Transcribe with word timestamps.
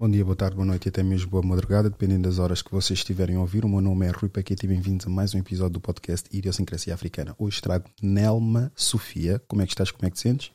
Bom 0.00 0.08
dia, 0.08 0.24
boa 0.24 0.34
tarde, 0.34 0.56
boa 0.56 0.64
noite 0.64 0.86
e 0.86 0.88
até 0.88 1.02
mesmo 1.02 1.30
boa 1.30 1.42
madrugada, 1.42 1.90
dependendo 1.90 2.22
das 2.26 2.38
horas 2.38 2.62
que 2.62 2.70
vocês 2.70 3.00
estiverem 3.00 3.36
a 3.36 3.40
ouvir. 3.40 3.66
O 3.66 3.68
meu 3.68 3.82
nome 3.82 4.06
é 4.06 4.10
Rui 4.10 4.30
Paquete 4.30 4.64
e 4.64 4.66
bem-vindos 4.66 5.06
a 5.06 5.10
mais 5.10 5.34
um 5.34 5.38
episódio 5.38 5.74
do 5.74 5.80
podcast 5.82 6.26
Idiosincrasia 6.34 6.94
Africana. 6.94 7.36
Hoje 7.38 7.60
trago 7.60 7.84
Nelma 8.00 8.72
Sofia. 8.74 9.38
Como 9.46 9.60
é 9.60 9.66
que 9.66 9.72
estás? 9.72 9.90
Como 9.90 10.06
é 10.06 10.10
que 10.10 10.16
te 10.16 10.20
sentes? 10.20 10.52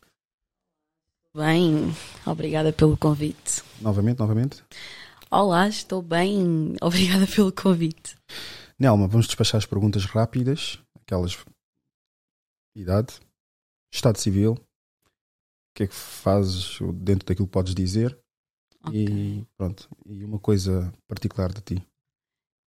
Bem, 1.31 1.93
obrigada 2.25 2.73
pelo 2.73 2.97
convite. 2.97 3.61
Novamente, 3.79 4.17
novamente? 4.17 4.63
Olá, 5.29 5.69
estou 5.69 6.01
bem, 6.01 6.73
obrigada 6.81 7.27
pelo 7.27 7.51
convite. 7.51 8.17
Nelma, 8.79 9.07
vamos 9.07 9.27
despachar 9.27 9.59
as 9.59 9.65
perguntas 9.67 10.05
rápidas, 10.05 10.79
aquelas 10.99 11.37
idade, 12.75 13.19
estado 13.93 14.17
civil, 14.17 14.53
o 14.53 15.75
que 15.75 15.83
é 15.83 15.87
que 15.87 15.93
fazes 15.93 16.79
dentro 16.95 17.27
daquilo 17.27 17.45
que 17.45 17.53
podes 17.53 17.75
dizer 17.75 18.24
Ok. 18.87 19.05
e 19.05 19.45
pronto, 19.57 19.89
e 20.05 20.23
uma 20.23 20.39
coisa 20.39 20.93
particular 21.07 21.51
de 21.51 21.61
ti. 21.61 21.87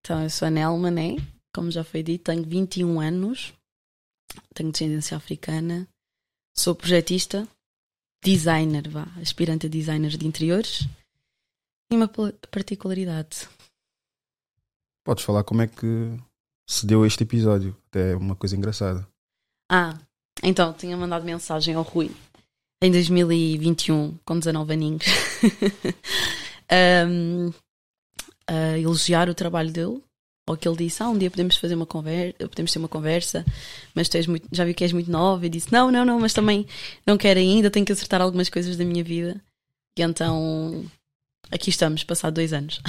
Então, 0.01 0.23
eu 0.23 0.31
sou 0.31 0.49
a 0.49 0.51
Nelma, 0.51 0.91
né? 0.91 1.17
Como 1.55 1.71
já 1.71 1.85
foi 1.85 2.03
dito, 2.03 2.25
tenho 2.25 2.45
21 2.45 3.01
anos, 3.01 3.53
tenho 4.55 4.71
descendência 4.71 5.17
africana, 5.17 5.89
sou 6.57 6.75
projetista, 6.75 7.47
designer, 8.23 8.89
vá, 8.89 9.07
aspirante 9.21 9.67
a 9.67 9.71
designer 9.71 10.17
de 10.17 10.27
interiores 10.27 10.87
e 11.91 11.97
uma 11.97 12.09
particularidade. 12.51 13.49
Podes 15.05 15.25
falar 15.25 15.45
como 15.45 15.63
é 15.63 15.67
que 15.67 16.19
se 16.69 16.87
deu 16.87 17.05
este 17.07 17.23
episódio, 17.25 17.77
até 17.89 18.15
uma 18.15 18.37
coisa 18.37 18.57
engraçada. 18.57 19.09
Ah, 19.71 19.99
então, 20.43 20.73
tinha 20.73 20.97
mandado 20.97 21.25
mensagem 21.25 21.75
ao 21.75 21.83
Rui 21.83 22.15
em 22.81 22.91
2021, 22.91 24.19
com 24.25 24.39
19 24.39 24.73
aninhos, 24.73 25.05
um, 27.09 27.53
a 28.47 28.79
elogiar 28.79 29.29
o 29.29 29.35
trabalho 29.35 29.73
dele. 29.73 30.03
Ou 30.49 30.57
que 30.57 30.67
ele 30.67 30.79
disse: 30.79 31.03
Ah, 31.03 31.11
um 31.11 31.19
dia 31.19 31.31
podemos 31.31 31.57
fazer 31.59 31.75
uma 31.75 31.85
conversa, 31.85 32.35
podemos 32.49 32.73
ter 32.73 32.79
uma 32.79 32.89
conversa, 32.89 33.45
mas 33.95 34.09
tu 34.09 34.17
és 34.17 34.27
muito, 34.27 34.49
já 34.51 34.65
vi 34.65 34.73
que 34.73 34.83
és 34.83 34.93
muito 34.95 35.11
nova. 35.11 35.45
E 35.45 35.51
disse: 35.51 35.71
Não, 35.71 35.91
não, 35.91 36.05
não, 36.07 36.19
mas 36.19 36.33
também 36.33 36.67
não 37.07 37.19
quero 37.19 37.39
ainda, 37.39 37.71
tenho 37.71 37.85
que 37.85 37.93
acertar 37.93 38.23
algumas 38.23 38.49
coisas 38.49 38.77
da 38.77 38.85
minha 38.85 39.05
vida. 39.05 39.39
E 39.99 40.03
então, 40.03 40.87
aqui 41.51 41.69
estamos, 41.69 42.03
passado 42.03 42.35
dois 42.35 42.53
anos, 42.55 42.81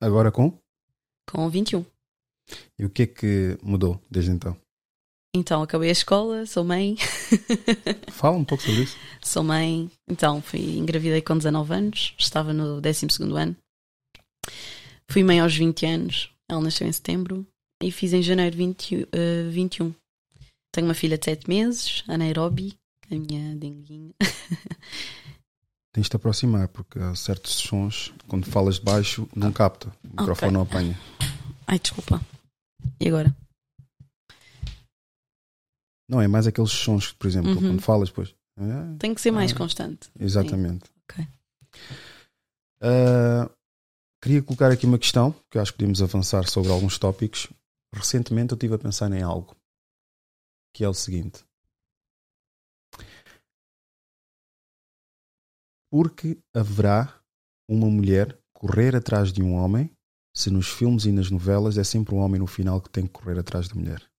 Agora 0.00 0.32
com? 0.32 0.58
com 1.30 1.48
21. 1.50 1.84
E 2.78 2.84
o 2.86 2.90
que 2.90 3.02
é 3.02 3.06
que 3.06 3.58
mudou 3.62 4.00
desde 4.10 4.30
então? 4.30 4.56
Então, 5.34 5.62
acabei 5.62 5.90
a 5.90 5.92
escola, 5.92 6.44
sou 6.44 6.64
mãe. 6.64 6.96
Fala 8.10 8.36
um 8.36 8.44
pouco 8.44 8.64
sobre 8.64 8.82
isso. 8.82 8.96
Sou 9.22 9.44
mãe, 9.44 9.88
então 10.08 10.42
fui 10.42 10.76
engravidei 10.76 11.22
com 11.22 11.36
19 11.36 11.72
anos, 11.72 12.14
estava 12.18 12.52
no 12.52 12.80
12 12.80 13.06
ano. 13.36 13.56
Fui 15.08 15.22
mãe 15.22 15.38
aos 15.38 15.54
20 15.54 15.86
anos, 15.86 16.32
ela 16.48 16.60
nasceu 16.60 16.86
em 16.86 16.92
setembro 16.92 17.46
e 17.82 17.92
fiz 17.92 18.12
em 18.12 18.22
janeiro 18.22 18.56
20, 18.56 19.08
eh, 19.12 19.48
21. 19.50 19.94
Tenho 20.72 20.86
uma 20.86 20.94
filha 20.94 21.16
de 21.16 21.24
7 21.24 21.48
meses, 21.48 22.04
a 22.08 22.18
Nairobi, 22.18 22.74
a 23.10 23.14
minha 23.14 23.54
denguinha. 23.56 24.12
Tens 25.92 26.04
de 26.04 26.10
te 26.10 26.16
aproximar, 26.16 26.68
porque 26.68 26.98
há 26.98 27.14
certos 27.16 27.54
sons, 27.54 28.12
quando 28.28 28.46
falas 28.46 28.76
de 28.76 28.82
baixo, 28.82 29.28
não 29.34 29.52
capta. 29.52 29.88
O 30.04 30.20
microfone 30.20 30.52
não 30.52 30.62
apanha. 30.62 30.98
Ai, 31.66 31.78
desculpa. 31.78 32.20
E 33.00 33.08
agora? 33.08 33.34
Não, 36.10 36.20
é 36.20 36.26
mais 36.26 36.46
aqueles 36.46 36.72
sons 36.72 37.12
que, 37.12 37.14
por 37.18 37.28
exemplo, 37.28 37.52
Uhum. 37.52 37.60
quando 37.60 37.80
falas, 37.82 38.10
pois. 38.10 38.34
é, 38.58 38.96
Tenho 38.98 39.14
que 39.14 39.20
ser 39.20 39.30
mais 39.30 39.52
Ah. 39.52 39.56
constante. 39.56 40.10
exatamente. 40.18 40.90
Ok. 41.04 41.24
Ah, 42.82 43.48
queria 44.20 44.42
colocar 44.42 44.70
aqui 44.72 44.86
uma 44.86 44.98
questão, 44.98 45.32
que 45.48 45.56
eu 45.56 45.62
acho 45.62 45.72
que 45.72 45.78
podemos 45.78 46.02
avançar 46.02 46.48
sobre 46.48 46.72
alguns 46.72 46.98
tópicos. 46.98 47.48
Recentemente 47.94 48.52
eu 48.52 48.56
estive 48.56 48.74
a 48.74 48.78
pensar 48.78 49.10
em 49.12 49.22
algo, 49.22 49.56
que 50.74 50.82
é 50.84 50.88
o 50.88 50.94
seguinte. 50.94 51.44
Porque 55.92 56.38
haverá 56.54 57.20
uma 57.68 57.88
mulher 57.88 58.36
correr 58.52 58.94
atrás 58.96 59.32
de 59.32 59.42
um 59.42 59.54
homem 59.54 59.90
se 60.36 60.50
nos 60.50 60.68
filmes 60.68 61.04
e 61.04 61.12
nas 61.12 61.30
novelas 61.30 61.78
é 61.78 61.84
sempre 61.84 62.14
o 62.14 62.18
homem 62.18 62.40
no 62.40 62.46
final 62.46 62.80
que 62.80 62.90
tem 62.90 63.04
que 63.06 63.12
correr 63.12 63.38
atrás 63.38 63.68
da 63.68 63.74
mulher? 63.74 64.09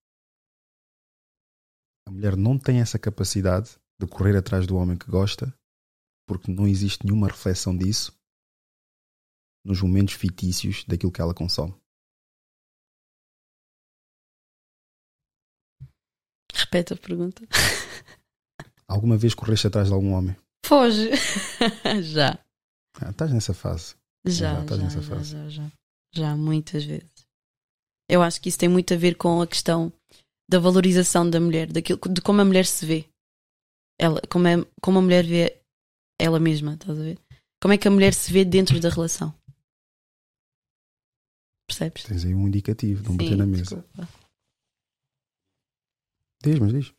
A 2.12 2.14
mulher 2.14 2.36
não 2.36 2.60
tem 2.60 2.82
essa 2.82 3.00
capacidade 3.00 3.80
de 3.98 4.06
correr 4.06 4.36
atrás 4.36 4.68
do 4.68 4.76
homem 4.76 4.98
que 4.98 5.10
gosta 5.10 5.58
porque 6.28 6.52
não 6.52 6.68
existe 6.68 7.06
nenhuma 7.06 7.28
reflexão 7.28 7.76
disso 7.76 8.14
nos 9.66 9.82
momentos 9.82 10.16
fictícios 10.16 10.84
daquilo 10.84 11.10
que 11.10 11.22
ela 11.22 11.34
consome. 11.34 11.74
Repete 16.54 16.92
a 16.92 16.98
pergunta. 16.98 17.48
Alguma 18.90 19.18
vez 19.18 19.34
correste 19.34 19.68
atrás 19.68 19.88
de 19.88 19.94
algum 19.94 20.12
homem? 20.12 20.36
Foge! 20.66 21.12
já. 22.04 22.38
Ah, 23.00 23.12
estás 23.12 23.32
nessa 23.32 23.54
fase. 23.54 23.96
Já, 24.26 24.34
Já 24.34 24.56
já, 24.56 24.62
estás 24.64 24.80
já, 24.80 24.84
nessa 24.84 25.02
já, 25.02 25.16
fase. 25.16 25.32
já, 25.32 25.50
já. 25.50 25.72
Já, 26.14 26.36
muitas 26.36 26.84
vezes. 26.84 27.26
Eu 28.10 28.22
acho 28.22 28.42
que 28.42 28.50
isso 28.50 28.58
tem 28.60 28.68
muito 28.68 28.94
a 28.94 28.98
ver 28.98 29.16
com 29.16 29.42
a 29.42 29.48
questão 29.48 29.94
da 30.52 30.60
valorização 30.60 31.30
da 31.30 31.40
mulher, 31.40 31.72
daquilo, 31.72 31.98
de 32.10 32.22
como 32.22 32.42
a 32.42 32.46
mulher 32.46 32.66
se 32.66 32.86
vê. 32.86 33.06
Ela, 33.98 34.22
como, 34.30 34.48
é, 34.48 34.58
como 34.82 35.00
a 35.00 35.02
mulher 35.02 35.26
vê 35.26 35.58
ela 36.20 36.40
mesma, 36.40 36.74
estás 36.74 37.00
a 37.00 37.02
ver? 37.02 37.18
Como 37.62 37.74
é 37.74 37.78
que 37.78 37.88
a 37.88 37.92
mulher 37.92 38.14
se 38.14 38.34
vê 38.34 38.44
dentro 38.44 38.78
da 38.82 38.90
relação? 38.90 39.34
Percebes? 41.66 42.04
Tens 42.04 42.26
aí 42.26 42.36
um 42.36 42.48
indicativo, 42.48 43.02
não 43.04 43.16
bater 43.16 43.30
Sim, 43.30 43.36
na 43.38 43.46
mesa. 43.46 43.62
desculpa. 43.64 44.10
Diz, 46.44 46.60
mas 46.60 46.74
diz. 46.74 46.94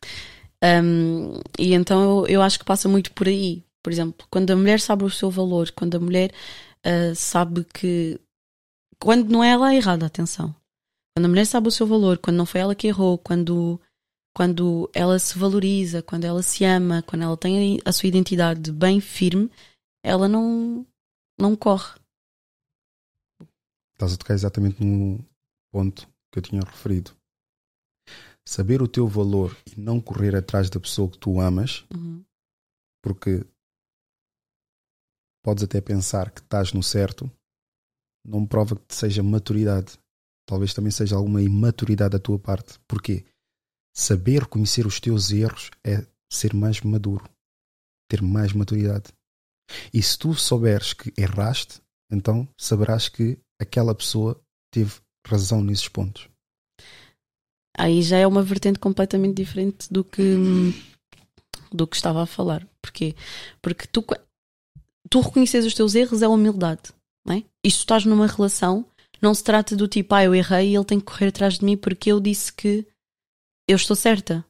Um, 0.63 1.33
e 1.59 1.73
então 1.73 2.01
eu, 2.01 2.27
eu 2.27 2.41
acho 2.41 2.57
que 2.57 2.65
passa 2.65 2.89
muito 2.89 3.11
por 3.13 3.27
aí. 3.27 3.63
Por 3.83 3.91
exemplo, 3.91 4.25
quando 4.31 4.49
a 4.49 4.55
mulher 4.55 4.79
sabe 4.79 5.03
o 5.03 5.09
seu 5.09 5.29
valor, 5.29 5.69
quando 5.71 5.95
a 5.95 5.99
mulher 5.99 6.33
ah, 6.83 7.13
sabe 7.15 7.65
que. 7.65 8.19
Quando 8.99 9.29
não 9.29 9.43
é 9.43 9.51
ela 9.51 9.67
a 9.67 9.75
errada, 9.75 10.05
atenção. 10.05 10.55
Quando 11.15 11.25
a 11.25 11.29
mulher 11.29 11.45
sabe 11.45 11.67
o 11.67 11.71
seu 11.71 11.85
valor, 11.85 12.17
quando 12.17 12.37
não 12.37 12.45
foi 12.45 12.61
ela 12.61 12.75
que 12.75 12.87
errou, 12.87 13.17
quando, 13.19 13.79
quando 14.35 14.89
ela 14.93 15.19
se 15.19 15.37
valoriza, 15.37 16.01
quando 16.01 16.25
ela 16.25 16.41
se 16.41 16.65
ama, 16.65 17.03
quando 17.03 17.21
ela 17.21 17.37
tem 17.37 17.79
a 17.85 17.91
sua 17.91 18.07
identidade 18.07 18.71
bem 18.71 18.99
firme, 18.99 19.51
ela 20.03 20.27
não, 20.27 20.85
não 21.39 21.55
corre. 21.55 21.99
Estás 23.93 24.13
a 24.13 24.17
tocar 24.17 24.33
exatamente 24.33 24.83
no 24.83 25.23
ponto 25.71 26.07
que 26.31 26.39
eu 26.39 26.43
tinha 26.43 26.61
referido. 26.61 27.11
Saber 28.45 28.81
o 28.81 28.87
teu 28.87 29.07
valor 29.07 29.55
e 29.71 29.79
não 29.79 30.01
correr 30.01 30.35
atrás 30.35 30.69
da 30.69 30.79
pessoa 30.79 31.09
que 31.09 31.17
tu 31.17 31.39
amas, 31.39 31.85
Uhum. 31.95 32.25
porque 33.03 33.45
podes 35.43 35.63
até 35.63 35.79
pensar 35.79 36.31
que 36.31 36.41
estás 36.41 36.73
no 36.73 36.81
certo, 36.81 37.31
não 38.25 38.45
prova 38.47 38.75
que 38.75 38.95
seja 38.95 39.21
maturidade. 39.21 39.97
Talvez 40.45 40.73
também 40.73 40.91
seja 40.91 41.15
alguma 41.15 41.41
imaturidade 41.41 42.11
da 42.11 42.19
tua 42.19 42.37
parte. 42.37 42.79
Porquê? 42.87 43.25
Saber 43.95 44.41
reconhecer 44.41 44.85
os 44.85 44.99
teus 44.99 45.31
erros 45.31 45.69
é 45.85 46.05
ser 46.31 46.53
mais 46.53 46.81
maduro, 46.81 47.29
ter 48.09 48.21
mais 48.21 48.53
maturidade. 48.53 49.13
E 49.93 50.01
se 50.01 50.17
tu 50.17 50.33
souberes 50.33 50.93
que 50.93 51.13
erraste, 51.17 51.81
então 52.11 52.47
saberás 52.59 53.07
que 53.07 53.37
aquela 53.59 53.95
pessoa 53.95 54.39
teve 54.71 54.93
razão 55.25 55.63
nesses 55.63 55.87
pontos. 55.87 56.27
aí 57.77 58.01
já 58.01 58.17
é 58.17 58.27
uma 58.27 58.43
vertente 58.43 58.79
completamente 58.79 59.35
diferente 59.35 59.91
do 59.91 60.03
que 60.03 60.35
do 61.71 61.87
que 61.87 61.95
estava 61.95 62.21
a 62.21 62.27
falar. 62.27 62.67
Porquê? 62.81 63.15
Porque 63.61 63.87
tu, 63.87 64.05
tu 65.09 65.19
reconheces 65.21 65.65
os 65.65 65.73
teus 65.73 65.95
erros 65.95 66.21
é 66.21 66.27
humildade, 66.27 66.93
não 67.25 67.35
é? 67.35 67.43
E 67.63 67.71
se 67.71 67.77
tu 67.77 67.81
estás 67.81 68.05
numa 68.05 68.27
relação, 68.27 68.85
não 69.23 69.33
se 69.33 69.43
trata 69.43 69.75
do 69.75 69.87
tipo, 69.87 70.13
ah, 70.13 70.23
eu 70.23 70.35
errei 70.35 70.71
e 70.71 70.75
ele 70.75 70.85
tem 70.85 70.99
que 70.99 71.05
correr 71.05 71.27
atrás 71.27 71.57
de 71.57 71.65
mim 71.65 71.77
porque 71.77 72.11
eu 72.11 72.19
disse 72.19 72.51
que 72.51 72.85
eu 73.67 73.77
estou 73.77 73.95
certa, 73.95 74.45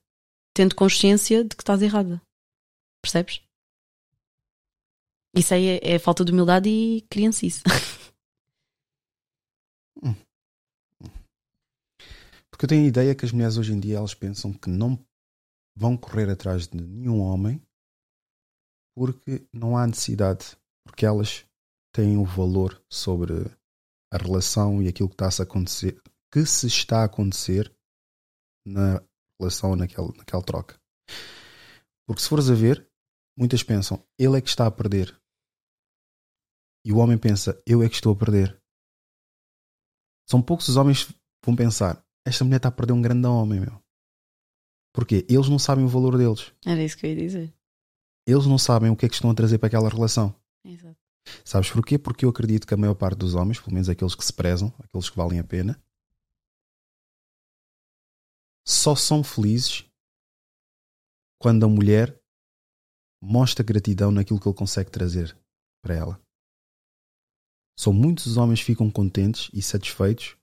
tendo 0.53 0.75
consciência 0.75 1.43
de 1.43 1.55
que 1.55 1.61
estás 1.61 1.81
errada. 1.81 2.19
Percebes? 3.01 3.41
Isso 5.35 5.53
aí 5.53 5.67
é, 5.67 5.93
é 5.93 5.99
falta 5.99 6.25
de 6.25 6.31
humildade 6.31 6.69
e 6.69 7.01
criancice. 7.09 7.61
Porque 12.49 12.65
eu 12.65 12.69
tenho 12.69 12.85
a 12.85 12.87
ideia 12.87 13.15
que 13.15 13.25
as 13.25 13.31
mulheres 13.31 13.57
hoje 13.57 13.73
em 13.73 13.79
dia 13.79 13.97
elas 13.97 14.13
pensam 14.13 14.53
que 14.53 14.69
não 14.69 14.97
vão 15.75 15.97
correr 15.97 16.29
atrás 16.29 16.67
de 16.67 16.77
nenhum 16.77 17.19
homem 17.19 17.61
porque 18.95 19.45
não 19.51 19.75
há 19.75 19.87
necessidade, 19.87 20.55
porque 20.83 21.05
elas 21.05 21.45
têm 21.91 22.15
o 22.15 22.23
valor 22.23 22.79
sobre 22.87 23.33
a 24.13 24.17
relação 24.17 24.81
e 24.81 24.87
aquilo 24.87 25.09
que 25.09 25.15
está 25.15 25.25
a 25.25 25.43
acontecer, 25.43 25.99
que 26.31 26.45
se 26.45 26.67
está 26.67 27.01
a 27.01 27.05
acontecer 27.05 27.75
na 28.65 29.03
relação 29.39 29.75
naquela, 29.75 30.13
naquela 30.15 30.43
troca. 30.43 30.79
Porque 32.05 32.21
se 32.21 32.29
fores 32.29 32.49
a 32.49 32.53
ver, 32.53 32.87
muitas 33.35 33.63
pensam, 33.63 34.05
ele 34.19 34.37
é 34.37 34.41
que 34.41 34.49
está 34.49 34.67
a 34.67 34.71
perder. 34.71 35.19
E 36.85 36.93
o 36.93 36.97
homem 36.97 37.17
pensa, 37.17 37.59
eu 37.65 37.81
é 37.81 37.89
que 37.89 37.95
estou 37.95 38.13
a 38.13 38.15
perder. 38.15 38.61
São 40.29 40.41
poucos 40.41 40.67
os 40.67 40.77
homens 40.77 41.05
que 41.05 41.15
vão 41.43 41.55
pensar, 41.55 42.05
esta 42.25 42.43
mulher 42.43 42.57
está 42.57 42.69
a 42.69 42.71
perder 42.71 42.93
um 42.93 43.01
grande 43.01 43.25
homem, 43.25 43.61
meu. 43.61 43.81
Porquê? 44.93 45.25
Eles 45.27 45.49
não 45.49 45.57
sabem 45.57 45.83
o 45.83 45.87
valor 45.87 46.17
deles. 46.17 46.53
Era 46.63 46.83
isso 46.83 46.95
que 46.97 47.07
eu 47.07 47.09
ia 47.09 47.15
dizer. 47.15 47.53
Eles 48.27 48.45
não 48.45 48.59
sabem 48.59 48.91
o 48.91 48.95
que 48.95 49.07
é 49.07 49.09
que 49.09 49.15
estão 49.15 49.31
a 49.31 49.33
trazer 49.33 49.57
para 49.57 49.67
aquela 49.67 49.89
relação. 49.89 50.35
Exato. 50.63 51.02
Sabes 51.45 51.69
porquê? 51.71 51.97
Porque 51.97 52.25
eu 52.25 52.29
acredito 52.29 52.67
que 52.67 52.73
a 52.73 52.77
maior 52.77 52.95
parte 52.95 53.17
dos 53.19 53.33
homens, 53.35 53.59
pelo 53.59 53.73
menos 53.73 53.89
aqueles 53.89 54.15
que 54.15 54.23
se 54.25 54.33
prezam, 54.33 54.73
aqueles 54.79 55.09
que 55.09 55.15
valem 55.17 55.39
a 55.39 55.43
pena, 55.43 55.81
só 58.65 58.95
são 58.95 59.23
felizes 59.23 59.85
quando 61.39 61.65
a 61.65 61.69
mulher 61.69 62.17
mostra 63.21 63.63
gratidão 63.63 64.11
naquilo 64.11 64.39
que 64.39 64.47
ele 64.47 64.55
consegue 64.57 64.89
trazer 64.91 65.37
para 65.81 65.95
ela. 65.95 66.21
São 67.77 67.91
muitos 67.91 68.25
os 68.27 68.37
homens 68.37 68.59
que 68.59 68.65
ficam 68.67 68.89
contentes 68.89 69.49
e 69.53 69.61
satisfeitos 69.61 70.37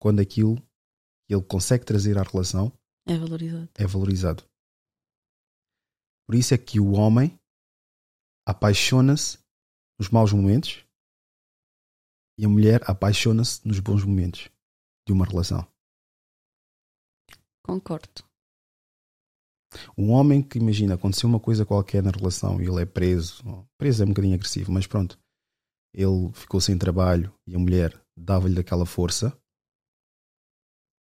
quando 0.00 0.20
aquilo 0.20 0.56
que 1.26 1.34
ele 1.34 1.42
consegue 1.42 1.84
trazer 1.84 2.18
à 2.18 2.22
relação 2.22 2.72
É 3.08 3.16
valorizado. 3.16 3.68
é 3.76 3.86
valorizado. 3.86 4.44
Por 6.26 6.34
isso 6.34 6.52
é 6.54 6.58
que 6.58 6.78
o 6.78 6.92
homem 6.92 7.38
apaixona-se 8.46 9.38
nos 9.98 10.08
maus 10.10 10.32
momentos 10.32 10.84
e 12.38 12.44
a 12.44 12.48
mulher 12.48 12.82
apaixona-se 12.88 13.66
nos 13.66 13.80
bons 13.80 14.04
momentos 14.04 14.50
de 15.06 15.12
uma 15.12 15.24
relação. 15.24 15.66
Concordo. 17.64 18.24
Um 19.98 20.10
homem 20.10 20.42
que 20.42 20.58
imagina 20.58 20.94
aconteceu 20.94 21.28
uma 21.28 21.40
coisa 21.40 21.66
qualquer 21.66 22.02
na 22.02 22.10
relação 22.10 22.60
e 22.60 22.66
ele 22.66 22.82
é 22.82 22.86
preso, 22.86 23.42
preso 23.76 24.02
é 24.02 24.06
um 24.06 24.10
bocadinho 24.10 24.34
agressivo, 24.34 24.70
mas 24.72 24.86
pronto, 24.86 25.18
ele 25.92 26.32
ficou 26.32 26.60
sem 26.60 26.78
trabalho 26.78 27.34
e 27.46 27.54
a 27.54 27.58
mulher 27.58 28.00
dava-lhe 28.16 28.54
daquela 28.54 28.86
força, 28.86 29.36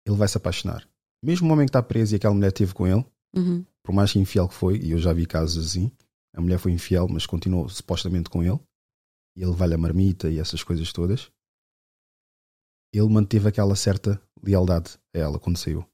ele 0.07 0.17
vai 0.17 0.29
se 0.29 0.37
apaixonar. 0.37 0.89
Mesmo 1.23 1.49
o 1.49 1.53
homem 1.53 1.67
que 1.67 1.71
está 1.71 1.83
preso 1.83 2.15
e 2.15 2.17
aquela 2.17 2.35
mulher 2.35 2.49
esteve 2.49 2.75
com 2.75 2.87
ele, 2.87 3.05
Uhum. 3.37 3.67
por 3.83 3.93
mais 3.93 4.13
que 4.13 4.19
infiel 4.21 4.49
que 4.49 4.55
foi, 4.55 4.79
e 4.79 4.93
eu 4.93 4.99
já 4.99 5.13
vi 5.13 5.27
casos 5.27 5.67
assim, 5.67 5.91
a 6.33 6.41
mulher 6.41 6.59
foi 6.59 6.71
infiel, 6.71 7.09
mas 7.09 7.27
continuou 7.27 7.69
supostamente 7.69 8.31
com 8.31 8.43
ele, 8.45 8.61
e 9.37 9.43
ele 9.43 9.53
vai-lhe 9.53 9.75
a 9.75 9.79
marmita 9.79 10.31
e 10.31 10.39
essas 10.39 10.63
coisas 10.63 10.93
todas, 10.93 11.31
ele 12.93 13.09
manteve 13.09 13.49
aquela 13.49 13.75
certa 13.75 14.21
lealdade 14.43 14.99
a 15.15 15.19
ela 15.19 15.39
quando 15.39 15.57
saiu. 15.57 15.85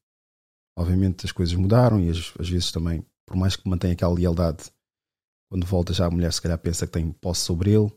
Obviamente 0.79 1.25
as 1.27 1.33
coisas 1.33 1.55
mudaram 1.55 2.01
e 2.01 2.11
às, 2.11 2.33
às 2.39 2.49
vezes 2.49 2.71
também, 2.71 3.05
por 3.27 3.37
mais 3.37 3.57
que 3.57 3.69
mantenha 3.69 3.95
aquela 3.95 4.15
lealdade, 4.15 4.71
quando 5.51 5.67
volta 5.67 5.93
já 5.93 6.07
a 6.07 6.11
mulher 6.11 6.33
se 6.33 6.41
calhar 6.41 6.59
pensa 6.59 6.87
que 6.87 6.93
tem 6.93 7.11
posse 7.13 7.43
sobre 7.43 7.71
ele, 7.73 7.91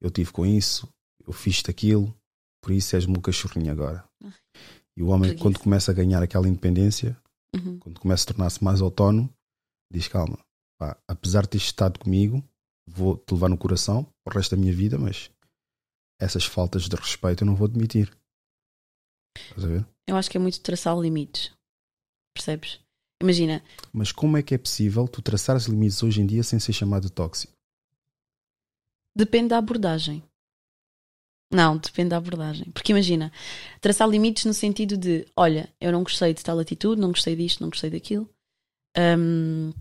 eu 0.00 0.10
tive 0.10 0.32
com 0.32 0.44
isso, 0.44 0.88
eu 1.26 1.32
fiz-te 1.32 1.70
aquilo, 1.70 2.14
por 2.62 2.72
isso 2.72 2.96
és-me 2.96 3.16
um 3.16 3.20
cachorrinho 3.20 3.70
agora. 3.72 4.08
E 4.96 5.02
o 5.02 5.08
homem, 5.08 5.36
quando 5.36 5.58
começa 5.58 5.90
a 5.90 5.94
ganhar 5.94 6.22
aquela 6.22 6.48
independência, 6.48 7.16
Uhum. 7.54 7.78
quando 7.78 8.00
começa 8.00 8.24
a 8.24 8.34
tornar-se 8.34 8.62
mais 8.62 8.82
autónomo, 8.82 9.32
diz: 9.90 10.08
Calma, 10.08 10.38
pá, 10.78 10.98
apesar 11.08 11.42
de 11.42 11.50
teres 11.50 11.66
estado 11.66 11.98
comigo, 11.98 12.42
vou-te 12.86 13.32
levar 13.32 13.48
no 13.48 13.58
coração 13.58 14.06
o 14.24 14.30
resto 14.30 14.54
da 14.54 14.60
minha 14.60 14.72
vida, 14.74 14.98
mas 14.98 15.30
essas 16.20 16.44
faltas 16.44 16.88
de 16.88 16.96
respeito 16.96 17.42
eu 17.42 17.46
não 17.46 17.54
vou 17.56 17.66
admitir. 17.66 18.10
Estás 19.36 19.64
a 19.64 19.68
ver? 19.68 19.86
Eu 20.06 20.16
acho 20.16 20.30
que 20.30 20.36
é 20.36 20.40
muito 20.40 20.60
traçar 20.60 20.96
limites. 20.98 21.52
Percebes? 22.34 22.80
Imagina, 23.22 23.62
Mas 23.92 24.12
como 24.12 24.36
é 24.36 24.42
que 24.42 24.54
é 24.54 24.58
possível 24.58 25.08
tu 25.08 25.22
traçares 25.22 25.64
limites 25.66 26.02
hoje 26.02 26.20
em 26.20 26.26
dia 26.26 26.42
sem 26.42 26.58
ser 26.60 26.72
chamado 26.72 27.04
de 27.04 27.12
tóxico? 27.12 27.52
depende 29.16 29.48
da 29.48 29.58
abordagem. 29.58 30.22
Não, 31.50 31.78
depende 31.78 32.10
da 32.10 32.18
abordagem. 32.18 32.70
Porque 32.72 32.92
imagina, 32.92 33.32
traçar 33.80 34.08
limites 34.08 34.44
no 34.44 34.52
sentido 34.52 34.96
de: 34.96 35.26
olha, 35.36 35.72
eu 35.80 35.90
não 35.92 36.02
gostei 36.02 36.34
de 36.34 36.42
tal 36.42 36.58
atitude, 36.58 37.00
não 37.00 37.08
gostei 37.08 37.34
disto, 37.36 37.60
não 37.60 37.70
gostei 37.70 37.88
daquilo. 37.88 38.28
Hum, 39.18 39.72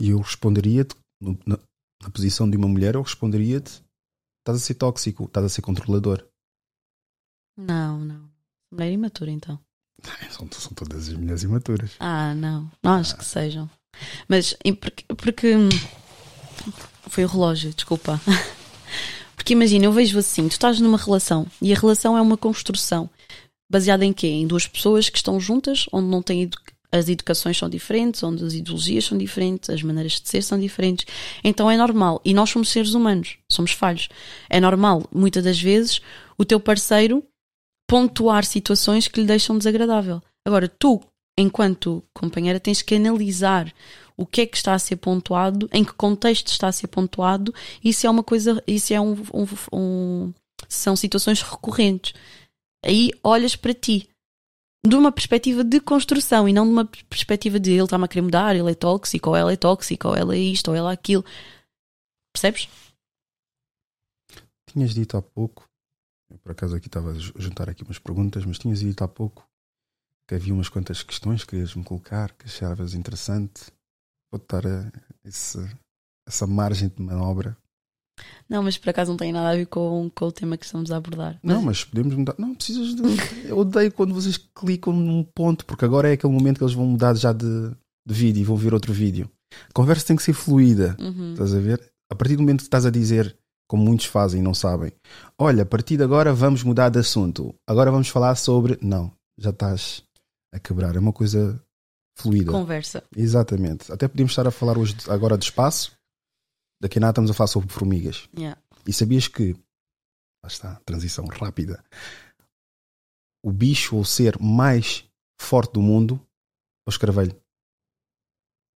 E 0.00 0.08
eu 0.08 0.18
responderia-te, 0.18 0.96
na, 2.02 2.10
posição 2.10 2.48
de 2.48 2.56
uma 2.56 2.68
mulher, 2.68 2.94
eu 2.94 3.02
responderia-te: 3.02 3.82
estás 4.40 4.58
a 4.58 4.60
ser 4.60 4.74
tóxico, 4.74 5.24
estás 5.24 5.46
a 5.46 5.48
ser 5.48 5.62
controlador. 5.62 6.26
não, 7.56 7.98
não. 8.00 8.30
Mulher 8.72 8.92
imatura, 8.92 9.30
então. 9.30 9.58
São, 10.30 10.46
são 10.52 10.72
todas 10.72 11.08
as 11.08 11.14
mulheres 11.14 11.42
imaturas. 11.42 11.92
Ah, 11.98 12.34
não. 12.34 12.70
Não 12.82 12.92
acho 12.92 13.16
que 13.16 13.24
sejam. 13.24 13.70
Mas 14.28 14.54
porque, 14.80 15.04
porque 15.14 15.56
hum, 15.56 15.68
foi 17.08 17.24
o 17.24 17.28
relógio, 17.28 17.72
desculpa. 17.72 18.20
Porque 19.34 19.52
imagina, 19.52 19.84
eu 19.84 19.92
vejo 19.92 20.18
assim, 20.18 20.48
tu 20.48 20.52
estás 20.52 20.80
numa 20.80 20.98
relação 20.98 21.46
e 21.62 21.72
a 21.72 21.78
relação 21.78 22.18
é 22.18 22.20
uma 22.20 22.36
construção 22.36 23.08
baseada 23.70 24.04
em 24.04 24.12
quê? 24.12 24.26
Em 24.26 24.46
duas 24.46 24.66
pessoas 24.66 25.08
que 25.08 25.18
estão 25.18 25.38
juntas, 25.38 25.86
onde 25.92 26.08
não 26.08 26.20
têm 26.20 26.50
as 26.90 27.08
educações 27.08 27.56
são 27.58 27.68
diferentes, 27.68 28.22
onde 28.22 28.44
as 28.44 28.54
ideologias 28.54 29.04
são 29.04 29.18
diferentes, 29.18 29.70
as 29.70 29.82
maneiras 29.82 30.20
de 30.20 30.28
ser 30.28 30.42
são 30.42 30.58
diferentes. 30.58 31.06
Então 31.42 31.70
é 31.70 31.76
normal. 31.76 32.20
E 32.24 32.32
nós 32.32 32.50
somos 32.50 32.68
seres 32.68 32.94
humanos, 32.94 33.36
somos 33.50 33.72
falhos. 33.72 34.08
É 34.48 34.60
normal, 34.60 35.04
muitas 35.12 35.44
das 35.44 35.60
vezes, 35.60 36.00
o 36.38 36.44
teu 36.44 36.60
parceiro 36.60 37.22
pontuar 37.88 38.44
situações 38.44 39.08
que 39.08 39.20
lhe 39.20 39.26
deixam 39.26 39.56
desagradável. 39.58 40.20
Agora, 40.46 40.68
tu, 40.68 41.00
enquanto 41.38 42.02
companheira, 42.14 42.58
tens 42.58 42.82
que 42.82 42.94
analisar 42.94 43.72
o 44.16 44.24
que 44.24 44.40
é 44.40 44.46
que 44.46 44.56
está 44.56 44.74
a 44.74 44.78
ser 44.78 44.96
pontuado, 44.96 45.68
em 45.72 45.84
que 45.84 45.92
contexto 45.92 46.48
está 46.48 46.68
a 46.68 46.72
ser 46.72 46.86
pontuado, 46.88 47.54
e 47.84 47.92
se 47.92 48.06
é 48.06 48.10
uma 48.10 48.22
coisa, 48.22 48.62
se 48.78 48.94
é 48.94 49.00
um, 49.00 49.12
um- 49.34 49.46
um- 49.78 50.34
são 50.68 50.96
situações 50.96 51.42
recorrentes. 51.42 52.14
Aí 52.84 53.10
olhas 53.22 53.54
para 53.56 53.74
ti 53.74 54.08
de 54.86 54.94
uma 54.96 55.12
perspectiva 55.12 55.62
de 55.64 55.80
construção 55.80 56.48
e 56.48 56.52
não 56.52 56.64
de 56.66 56.72
uma 56.72 56.84
perspectiva 56.84 57.58
de 57.60 57.72
ele 57.72 57.82
está-me 57.84 58.04
a 58.04 58.08
querer 58.08 58.22
mudar, 58.22 58.54
ele 58.56 58.70
é 58.70 58.74
tóxico, 58.74 59.30
ou 59.30 59.36
ela 59.36 59.52
é 59.52 59.56
tóxica, 59.56 60.08
ou 60.08 60.14
ela 60.14 60.34
é 60.34 60.38
isto, 60.38 60.68
ou 60.68 60.74
ela 60.76 60.90
é 60.90 60.94
aquilo. 60.94 61.24
Percebes? 62.32 62.68
Tinhas 64.70 64.92
dito 64.94 65.16
há 65.16 65.22
pouco, 65.22 65.64
por 66.42 66.52
acaso 66.52 66.76
aqui 66.76 66.86
estava 66.88 67.10
a 67.12 67.14
ju- 67.14 67.32
juntar 67.36 67.68
aqui 67.68 67.82
umas 67.82 67.98
perguntas, 67.98 68.44
mas 68.44 68.58
tinhas 68.58 68.80
dito 68.80 69.02
há 69.02 69.08
pouco 69.08 69.46
que 70.28 70.34
havia 70.34 70.52
umas 70.52 70.68
quantas 70.68 71.02
questões 71.02 71.44
que 71.44 71.50
querias-me 71.50 71.84
colocar, 71.84 72.32
que 72.34 72.46
achavas 72.46 72.94
interessante. 72.94 73.72
Vou 74.30 74.44
dar 74.46 74.64
esse- 75.24 75.58
essa 76.26 76.46
margem 76.46 76.88
de 76.88 77.00
manobra. 77.00 77.56
Não, 78.48 78.62
mas 78.62 78.78
por 78.78 78.90
acaso 78.90 79.10
não 79.10 79.16
tem 79.16 79.32
nada 79.32 79.50
a 79.50 79.56
ver 79.56 79.66
com, 79.66 80.10
com 80.14 80.26
o 80.26 80.32
tema 80.32 80.56
que 80.56 80.64
estamos 80.64 80.90
a 80.90 80.96
abordar. 80.96 81.38
Não, 81.42 81.62
mas 81.62 81.84
podemos 81.84 82.14
mudar. 82.14 82.34
Não, 82.38 82.54
precisas 82.54 82.94
de. 82.94 83.02
Eu 83.48 83.58
odeio 83.58 83.92
quando 83.92 84.14
vocês 84.14 84.38
clicam 84.54 84.92
num 84.92 85.24
ponto, 85.24 85.64
porque 85.66 85.84
agora 85.84 86.08
é 86.08 86.12
aquele 86.12 86.32
momento 86.32 86.58
que 86.58 86.64
eles 86.64 86.74
vão 86.74 86.86
mudar 86.86 87.14
já 87.14 87.32
de, 87.32 87.70
de 88.06 88.14
vídeo 88.14 88.40
e 88.40 88.44
vão 88.44 88.56
ver 88.56 88.72
outro 88.72 88.92
vídeo. 88.92 89.28
A 89.52 89.72
conversa 89.72 90.06
tem 90.06 90.16
que 90.16 90.22
ser 90.22 90.32
fluida. 90.32 90.96
Uhum. 90.98 91.32
Estás 91.32 91.54
a 91.54 91.58
ver? 91.58 91.92
A 92.10 92.14
partir 92.14 92.36
do 92.36 92.42
momento 92.42 92.58
que 92.58 92.66
estás 92.66 92.86
a 92.86 92.90
dizer, 92.90 93.36
como 93.68 93.84
muitos 93.84 94.06
fazem 94.06 94.40
e 94.40 94.42
não 94.42 94.54
sabem, 94.54 94.92
olha, 95.38 95.64
a 95.64 95.66
partir 95.66 95.96
de 95.96 96.04
agora 96.04 96.32
vamos 96.32 96.62
mudar 96.62 96.88
de 96.88 96.98
assunto. 96.98 97.54
Agora 97.66 97.90
vamos 97.90 98.08
falar 98.08 98.36
sobre. 98.36 98.78
Não, 98.80 99.12
já 99.38 99.50
estás 99.50 100.02
a 100.54 100.58
quebrar. 100.58 100.94
É 100.94 100.98
uma 100.98 101.12
coisa 101.12 101.60
fluida. 102.16 102.52
Conversa. 102.52 103.02
Exatamente. 103.14 103.92
Até 103.92 104.06
podíamos 104.08 104.32
estar 104.32 104.46
a 104.46 104.52
falar 104.52 104.78
hoje 104.78 104.96
agora 105.08 105.36
de 105.36 105.44
espaço. 105.44 105.95
Daqui 106.80 106.98
a 106.98 107.00
nada 107.00 107.12
estamos 107.12 107.30
a 107.30 107.34
falar 107.34 107.48
sobre 107.48 107.72
formigas. 107.72 108.28
Yeah. 108.36 108.60
E 108.86 108.92
sabias 108.92 109.28
que. 109.28 109.52
Lá 110.42 110.48
está, 110.48 110.76
transição 110.84 111.26
rápida. 111.26 111.82
O 113.42 113.52
bicho 113.52 113.96
ou 113.96 114.04
ser 114.04 114.38
mais 114.40 115.08
forte 115.40 115.74
do 115.74 115.82
mundo 115.82 116.20
é 116.86 116.90
o 116.90 116.90
escravelho. 116.90 117.40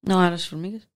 Não 0.06 0.22
eram 0.22 0.36
as 0.36 0.46
formigas? 0.46 0.88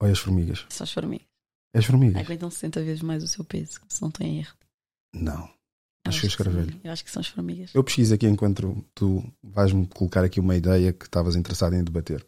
Ou 0.00 0.08
é 0.08 0.12
as 0.12 0.18
formigas? 0.18 0.66
São 0.68 0.84
as 0.84 0.92
formigas. 0.92 1.26
É 1.74 1.78
as 1.78 1.84
formigas? 1.84 2.22
Aguentam 2.22 2.50
60 2.50 2.82
vezes 2.82 3.02
mais 3.02 3.22
o 3.22 3.28
seu 3.28 3.44
peso, 3.44 3.80
se 3.88 4.00
não 4.00 4.10
tem 4.10 4.38
erro. 4.38 4.56
Não. 5.12 5.58
Acho 6.06 6.20
que 6.20 6.26
é 6.26 6.28
o 6.28 6.30
escravelho. 6.30 6.80
Eu 6.82 6.92
acho 6.92 7.04
que 7.04 7.10
são 7.10 7.20
as 7.20 7.26
formigas. 7.26 7.74
Eu 7.74 7.84
pesquiso 7.84 8.14
aqui 8.14 8.26
enquanto 8.26 8.84
tu 8.94 9.22
vais-me 9.42 9.86
colocar 9.86 10.24
aqui 10.24 10.40
uma 10.40 10.56
ideia 10.56 10.92
que 10.92 11.04
estavas 11.04 11.36
interessado 11.36 11.74
em 11.74 11.84
debater. 11.84 12.26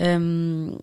Hum, 0.00 0.78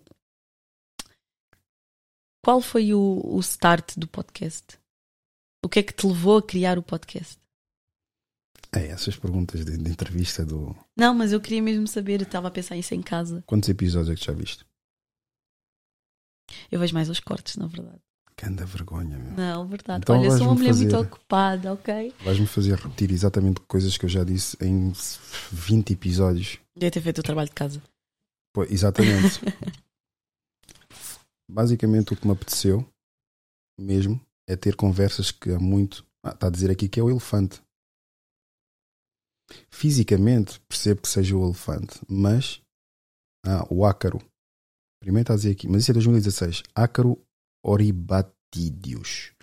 qual 2.43 2.62
foi 2.62 2.93
o, 2.93 3.21
o 3.24 3.39
start 3.39 3.98
do 3.98 4.07
podcast? 4.07 4.79
O 5.63 5.69
que 5.69 5.79
é 5.79 5.83
que 5.83 5.93
te 5.93 6.07
levou 6.07 6.38
a 6.38 6.43
criar 6.43 6.77
o 6.79 6.83
podcast? 6.83 7.38
É, 8.74 8.88
essas 8.88 9.15
perguntas 9.17 9.65
de, 9.65 9.77
de 9.77 9.89
entrevista 9.91 10.45
do. 10.45 10.75
Não, 10.98 11.13
mas 11.13 11.31
eu 11.33 11.41
queria 11.41 11.62
mesmo 11.62 11.88
saber, 11.88 12.21
eu 12.21 12.25
estava 12.25 12.48
a 12.48 12.51
pensar 12.51 12.77
isso 12.77 12.93
em 12.95 13.01
casa. 13.01 13.43
Quantos 13.45 13.67
episódios 13.69 14.10
é 14.10 14.15
que 14.19 14.25
já 14.25 14.33
viste? 14.33 14.65
Eu 16.71 16.79
vejo 16.79 16.93
mais 16.93 17.10
os 17.10 17.19
cortes, 17.19 17.55
na 17.57 17.67
verdade. 17.67 18.00
Que 18.36 18.45
anda 18.45 18.65
vergonha, 18.65 19.17
meu. 19.19 19.33
Não, 19.33 19.67
verdade. 19.67 20.01
Então 20.03 20.19
Olha, 20.19 20.31
sou 20.31 20.48
uma 20.48 20.55
mulher 20.55 20.74
muito 20.74 20.91
fazer- 20.91 21.05
ocupada, 21.05 21.74
ok? 21.74 22.13
Vais-me 22.24 22.48
fazer 22.48 22.75
repetir 22.75 23.12
exatamente 23.12 23.60
coisas 23.67 23.98
que 23.98 24.05
eu 24.05 24.10
já 24.10 24.24
disse 24.24 24.57
em 24.62 24.91
20 25.51 25.91
episódios. 25.93 26.57
Devia 26.75 26.89
ter 26.91 27.01
feito 27.01 27.19
o 27.19 27.24
trabalho 27.24 27.50
de 27.50 27.55
casa. 27.55 27.81
Pô, 28.53 28.63
exatamente. 28.63 29.39
Basicamente 31.51 32.13
o 32.13 32.15
que 32.15 32.25
me 32.25 32.31
apeteceu, 32.31 32.88
mesmo, 33.77 34.25
é 34.48 34.55
ter 34.55 34.74
conversas 34.75 35.31
que 35.31 35.51
há 35.51 35.60
muito. 35.60 36.05
Ah, 36.24 36.29
está 36.29 36.48
a 36.48 36.50
dizer 36.50 36.72
aqui 36.72 36.88
que 36.88 37.00
é 37.00 37.03
o 37.03 37.10
elefante. 37.10 37.62
Fisicamente, 39.70 40.62
percebo 40.62 41.01
que 41.01 41.10
seja 41.10 41.36
o 41.36 41.43
elefante, 41.46 42.00
mas. 42.08 42.62
Ah, 43.46 43.67
o 43.70 43.86
ácaro. 43.86 44.20
Primeiro 45.01 45.24
está 45.24 45.34
a 45.34 45.36
dizer 45.36 45.51
aqui, 45.51 45.67
mas 45.67 45.81
isso 45.81 45.91
é 45.91 45.93
2016. 45.96 46.63
Ácaro 46.74 47.22
oribatídeos. 47.65 49.34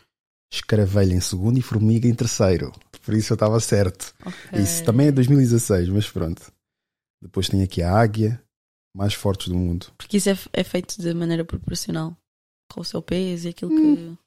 Escaravelho 0.50 1.12
em 1.12 1.21
segundo 1.21 1.59
e 1.59 1.62
formiga 1.62 2.09
em 2.09 2.15
terceiro. 2.15 2.73
Por 3.05 3.12
isso 3.12 3.33
eu 3.33 3.35
estava 3.35 3.61
certo. 3.61 4.15
Ok. 4.25 4.62
Isso 4.62 4.83
também 4.83 5.09
é 5.09 5.12
2016, 5.12 5.91
mas 5.91 6.11
pronto. 6.11 6.50
Depois 7.21 7.49
tem 7.49 7.62
aqui 7.62 7.83
a 7.83 7.93
águia, 7.93 8.43
mais 8.99 9.14
fortes 9.14 9.47
do 9.47 9.55
mundo. 9.55 9.93
Porque 9.97 10.17
isso 10.17 10.28
é, 10.28 10.35
é 10.52 10.64
feito 10.64 11.00
de 11.00 11.14
maneira 11.14 11.45
proporcional 11.45 12.17
com 12.69 12.81
o 12.81 12.85
seu 12.85 13.00
peso 13.00 13.47
e 13.47 13.50
aquilo 13.50 13.71
Hum. 13.73 14.17
que. 14.17 14.19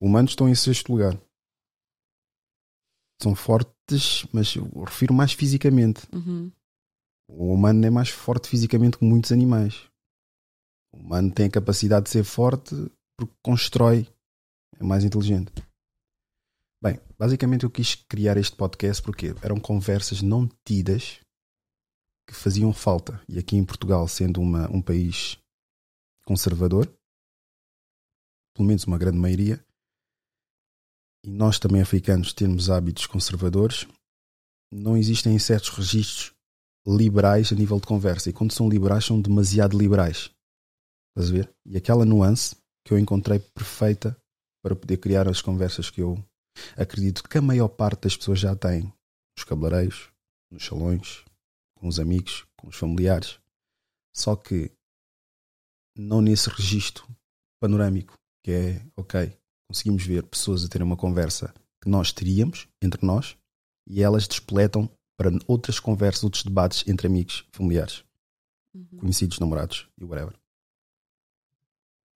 Humanos 0.00 0.30
estão 0.30 0.48
em 0.48 0.54
sexto 0.54 0.92
lugar. 0.92 1.20
São 3.20 3.34
fortes, 3.34 4.24
mas 4.32 4.54
eu 4.54 4.64
refiro 4.84 5.12
mais 5.12 5.32
fisicamente. 5.32 6.02
Uhum. 6.12 6.52
O 7.28 7.52
humano 7.52 7.84
é 7.84 7.90
mais 7.90 8.10
forte 8.10 8.48
fisicamente 8.48 8.96
que 8.96 9.04
muitos 9.04 9.32
animais. 9.32 9.88
O 10.92 10.98
humano 10.98 11.32
tem 11.32 11.46
a 11.46 11.50
capacidade 11.50 12.04
de 12.04 12.10
ser 12.10 12.24
forte 12.24 12.74
porque 13.18 13.34
constrói, 13.44 14.06
é 14.78 14.84
mais 14.84 15.02
inteligente. 15.04 15.52
Bem, 16.82 17.00
basicamente 17.18 17.64
eu 17.64 17.70
quis 17.70 17.94
criar 17.94 18.36
este 18.36 18.56
podcast 18.56 19.02
porque 19.02 19.34
eram 19.42 19.58
conversas 19.58 20.20
não 20.22 20.48
tidas 20.66 21.20
que 22.26 22.34
faziam 22.34 22.72
falta. 22.72 23.20
E 23.28 23.38
aqui 23.38 23.56
em 23.56 23.64
Portugal, 23.64 24.06
sendo 24.08 24.40
uma, 24.40 24.70
um 24.70 24.80
país 24.80 25.38
conservador, 26.24 26.86
pelo 28.54 28.66
menos 28.66 28.84
uma 28.84 28.98
grande 28.98 29.18
maioria, 29.18 29.64
e 31.24 31.30
nós 31.30 31.58
também 31.58 31.80
africanos 31.80 32.32
temos 32.32 32.68
hábitos 32.68 33.06
conservadores, 33.06 33.86
não 34.72 34.96
existem 34.96 35.38
certos 35.38 35.70
registros 35.70 36.32
liberais 36.86 37.52
a 37.52 37.54
nível 37.54 37.78
de 37.78 37.86
conversa. 37.86 38.30
E 38.30 38.32
quando 38.32 38.52
são 38.52 38.68
liberais, 38.68 39.04
são 39.04 39.20
demasiado 39.20 39.78
liberais. 39.78 40.30
Estás 41.10 41.30
a 41.30 41.32
ver? 41.32 41.54
E 41.66 41.76
aquela 41.76 42.04
nuance 42.04 42.56
que 42.84 42.92
eu 42.92 42.98
encontrei 42.98 43.38
perfeita 43.38 44.16
para 44.62 44.74
poder 44.74 44.96
criar 44.96 45.28
as 45.28 45.40
conversas 45.40 45.90
que 45.90 46.00
eu 46.00 46.22
acredito 46.76 47.22
que 47.22 47.38
a 47.38 47.42
maior 47.42 47.68
parte 47.68 48.02
das 48.02 48.16
pessoas 48.16 48.40
já 48.40 48.54
tem 48.56 48.82
nos 49.36 49.44
cabeleireiros, 49.44 50.10
nos 50.50 50.64
salões, 50.64 51.24
com 51.82 51.88
os 51.88 51.98
amigos, 51.98 52.46
com 52.56 52.68
os 52.68 52.76
familiares. 52.76 53.40
Só 54.14 54.36
que 54.36 54.70
não 55.98 56.20
nesse 56.20 56.48
registro 56.48 57.04
panorâmico, 57.60 58.14
que 58.44 58.52
é, 58.52 58.86
ok, 58.96 59.36
conseguimos 59.68 60.04
ver 60.06 60.22
pessoas 60.22 60.64
a 60.64 60.68
terem 60.68 60.86
uma 60.86 60.96
conversa 60.96 61.52
que 61.82 61.88
nós 61.88 62.12
teríamos 62.12 62.68
entre 62.80 63.04
nós 63.04 63.36
e 63.84 64.00
elas 64.00 64.28
despletam 64.28 64.88
para 65.16 65.30
outras 65.48 65.80
conversas, 65.80 66.22
outros 66.22 66.44
debates 66.44 66.86
entre 66.86 67.08
amigos, 67.08 67.44
familiares, 67.52 68.04
Uhum. 68.74 69.00
conhecidos, 69.00 69.38
namorados 69.38 69.86
e 69.98 70.04
whatever. 70.04 70.34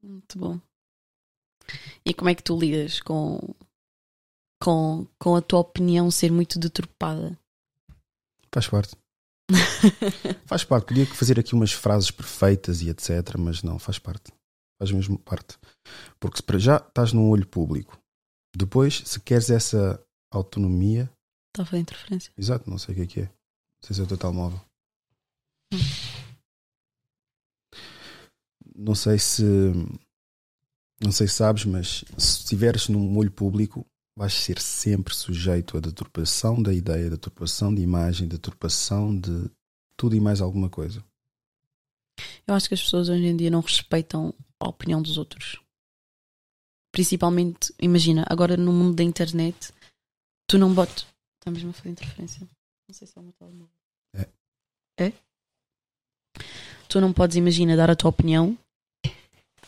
Muito 0.01 0.39
bom. 0.39 0.61
E 2.05 2.15
como 2.15 2.31
é 2.31 2.35
que 2.35 2.43
tu 2.43 2.57
lidas 2.59 3.01
com, 3.01 3.55
com, 4.63 5.07
com 5.19 5.35
a 5.37 5.43
tua 5.43 5.59
opinião 5.59 6.11
ser 6.11 6.31
muito 6.31 6.59
deturpada? 6.59 7.39
Faz 8.51 8.69
parte. 8.69 8.97
Faz 10.47 10.65
parte. 10.65 10.87
Podia 10.89 11.07
fazer 11.07 11.39
aqui 11.39 11.55
umas 11.55 11.73
frases 11.73 12.11
perfeitas 12.11 12.83
e 12.83 12.91
etc, 12.91 13.37
mas 13.39 13.63
não, 13.63 13.79
faz 13.79 13.99
parte. 13.99 14.33
Faz 14.79 14.91
mesmo 14.93 15.19
parte. 15.19 15.59
Porque 16.21 16.39
se 16.39 16.43
para 16.43 16.59
já 16.59 16.77
estás 16.77 17.13
num 17.13 17.29
olho 17.31 17.47
público, 17.47 17.99
depois, 18.55 19.03
se 19.05 19.21
queres 19.21 19.51
essa 19.51 20.03
autonomia, 20.31 21.11
Está 21.55 21.63
a 21.63 21.67
fazer 21.67 21.81
interferência? 21.81 22.33
exato, 22.37 22.69
não 22.69 22.79
sei 22.79 22.93
o 22.93 22.97
que 22.97 23.03
é 23.03 23.07
que 23.07 23.21
é. 23.21 23.25
Não 23.25 23.83
sei 23.83 23.95
se 23.95 24.01
é 24.01 24.05
o 24.05 24.07
teu 24.07 24.19
telemóvel. 24.19 24.61
Não 28.75 28.95
sei 28.95 29.19
se. 29.19 29.43
Não 31.03 31.13
sei 31.13 31.29
se 31.29 31.35
sabes, 31.35 31.65
mas 31.65 32.05
se 32.19 32.41
estiveres 32.41 32.89
num 32.89 33.17
olho 33.17 33.31
público, 33.31 33.87
vais 34.17 34.33
ser 34.33 34.59
sempre 34.59 35.15
sujeito 35.15 35.77
à 35.77 35.81
deturpação 35.81 36.63
da 36.63 36.73
ideia, 36.73 37.11
deturpação 37.11 37.75
de 37.75 37.83
imagem, 37.83 38.27
deturpação 38.27 39.15
de 39.15 39.51
tudo 39.97 40.17
e 40.17 40.21
mais 40.21 40.41
alguma 40.41 40.71
coisa. 40.71 41.05
Eu 42.47 42.55
acho 42.55 42.69
que 42.69 42.75
as 42.75 42.83
pessoas 42.83 43.09
hoje 43.11 43.27
em 43.27 43.37
dia 43.37 43.51
não 43.51 43.61
respeitam 43.61 44.33
a 44.59 44.69
opinião 44.69 45.03
dos 45.03 45.19
outros. 45.19 45.61
Principalmente, 46.91 47.75
imagina, 47.79 48.25
agora 48.29 48.57
no 48.57 48.73
mundo 48.73 48.97
da 48.97 49.03
internet, 49.03 49.71
tu 50.49 50.57
não 50.57 50.73
botes. 50.73 51.07
Está 51.39 51.51
mesmo 51.51 51.71
a 51.71 51.73
fazer 51.75 51.91
interferência. 51.91 52.49
Não 52.89 52.95
sei 52.95 53.07
se 53.07 53.19
é 53.19 53.21
o 53.21 53.25
meu 53.25 53.33
telemóvel. 53.35 53.69
É. 54.15 54.29
É? 54.99 55.13
Tu 56.89 57.01
não 57.01 57.13
podes, 57.13 57.37
imagina, 57.37 57.77
dar 57.77 57.91
a 57.91 57.97
tua 57.97 58.11
opinião. 58.11 58.57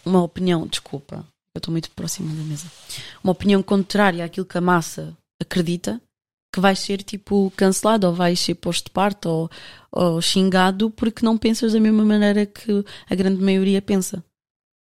Uma 0.07 0.23
opinião, 0.23 0.67
desculpa, 0.67 1.27
eu 1.55 1.59
estou 1.59 1.73
muito 1.73 1.91
próxima 1.91 2.35
da 2.35 2.43
mesa. 2.43 2.71
Uma 3.23 3.33
opinião 3.33 3.63
contrária 3.63 4.25
àquilo 4.25 4.47
que 4.47 4.59
a 4.59 4.61
massa 4.61 5.17
acredita, 5.41 6.01
que 6.53 6.61
vais 6.61 6.79
ser 6.79 7.03
tipo 7.03 7.53
cancelado 7.57 8.07
ou 8.07 8.15
vais 8.15 8.39
ser 8.39 8.55
posto 8.55 8.87
de 8.87 8.91
parte 8.91 9.29
ou, 9.29 9.51
ou 9.91 10.21
xingado 10.21 10.91
porque 10.91 11.25
não 11.25 11.37
pensas 11.37 11.73
da 11.73 11.81
mesma 11.81 12.05
maneira 12.05 12.47
que 12.47 12.85
a 13.09 13.15
grande 13.15 13.43
maioria 13.43 13.83
pensa. 13.83 14.25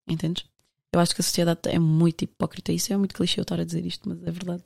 Entendes? 0.07 0.45
Eu 0.93 0.99
acho 0.99 1.13
que 1.13 1.21
a 1.21 1.23
sociedade 1.23 1.59
é 1.65 1.79
muito 1.79 2.23
hipócrita. 2.23 2.71
Isso 2.71 2.93
é 2.93 2.97
muito 2.97 3.15
clichê 3.15 3.39
eu 3.39 3.43
estar 3.43 3.59
a 3.59 3.65
dizer 3.65 3.85
isto, 3.85 4.07
mas 4.07 4.21
é 4.23 4.31
verdade. 4.31 4.63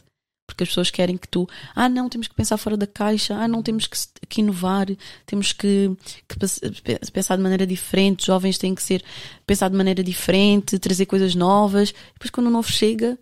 Porque 0.50 0.64
as 0.64 0.70
pessoas 0.70 0.90
querem 0.90 1.16
que 1.16 1.28
tu, 1.28 1.48
ah, 1.76 1.88
não, 1.88 2.10
temos 2.10 2.28
que 2.28 2.34
pensar 2.34 2.58
fora 2.58 2.76
da 2.76 2.88
caixa, 2.88 3.36
ah, 3.36 3.48
não, 3.48 3.62
temos 3.62 3.86
que, 3.86 3.96
que 4.28 4.42
inovar, 4.42 4.88
temos 5.26 5.54
que, 5.54 5.92
que 6.28 6.40
pens- 6.40 6.60
pe- 6.84 7.00
pensar 7.14 7.36
de 7.36 7.44
maneira 7.44 7.68
diferente, 7.68 8.26
jovens 8.26 8.58
têm 8.58 8.74
que 8.74 8.82
ser 8.82 9.04
pensar 9.46 9.70
de 9.70 9.78
maneira 9.78 10.04
diferente, 10.04 10.80
trazer 10.80 11.06
coisas 11.06 11.36
novas. 11.36 11.94
Depois, 12.14 12.32
quando 12.32 12.48
o 12.48 12.52
novo 12.52 12.72
chega, 12.72 13.18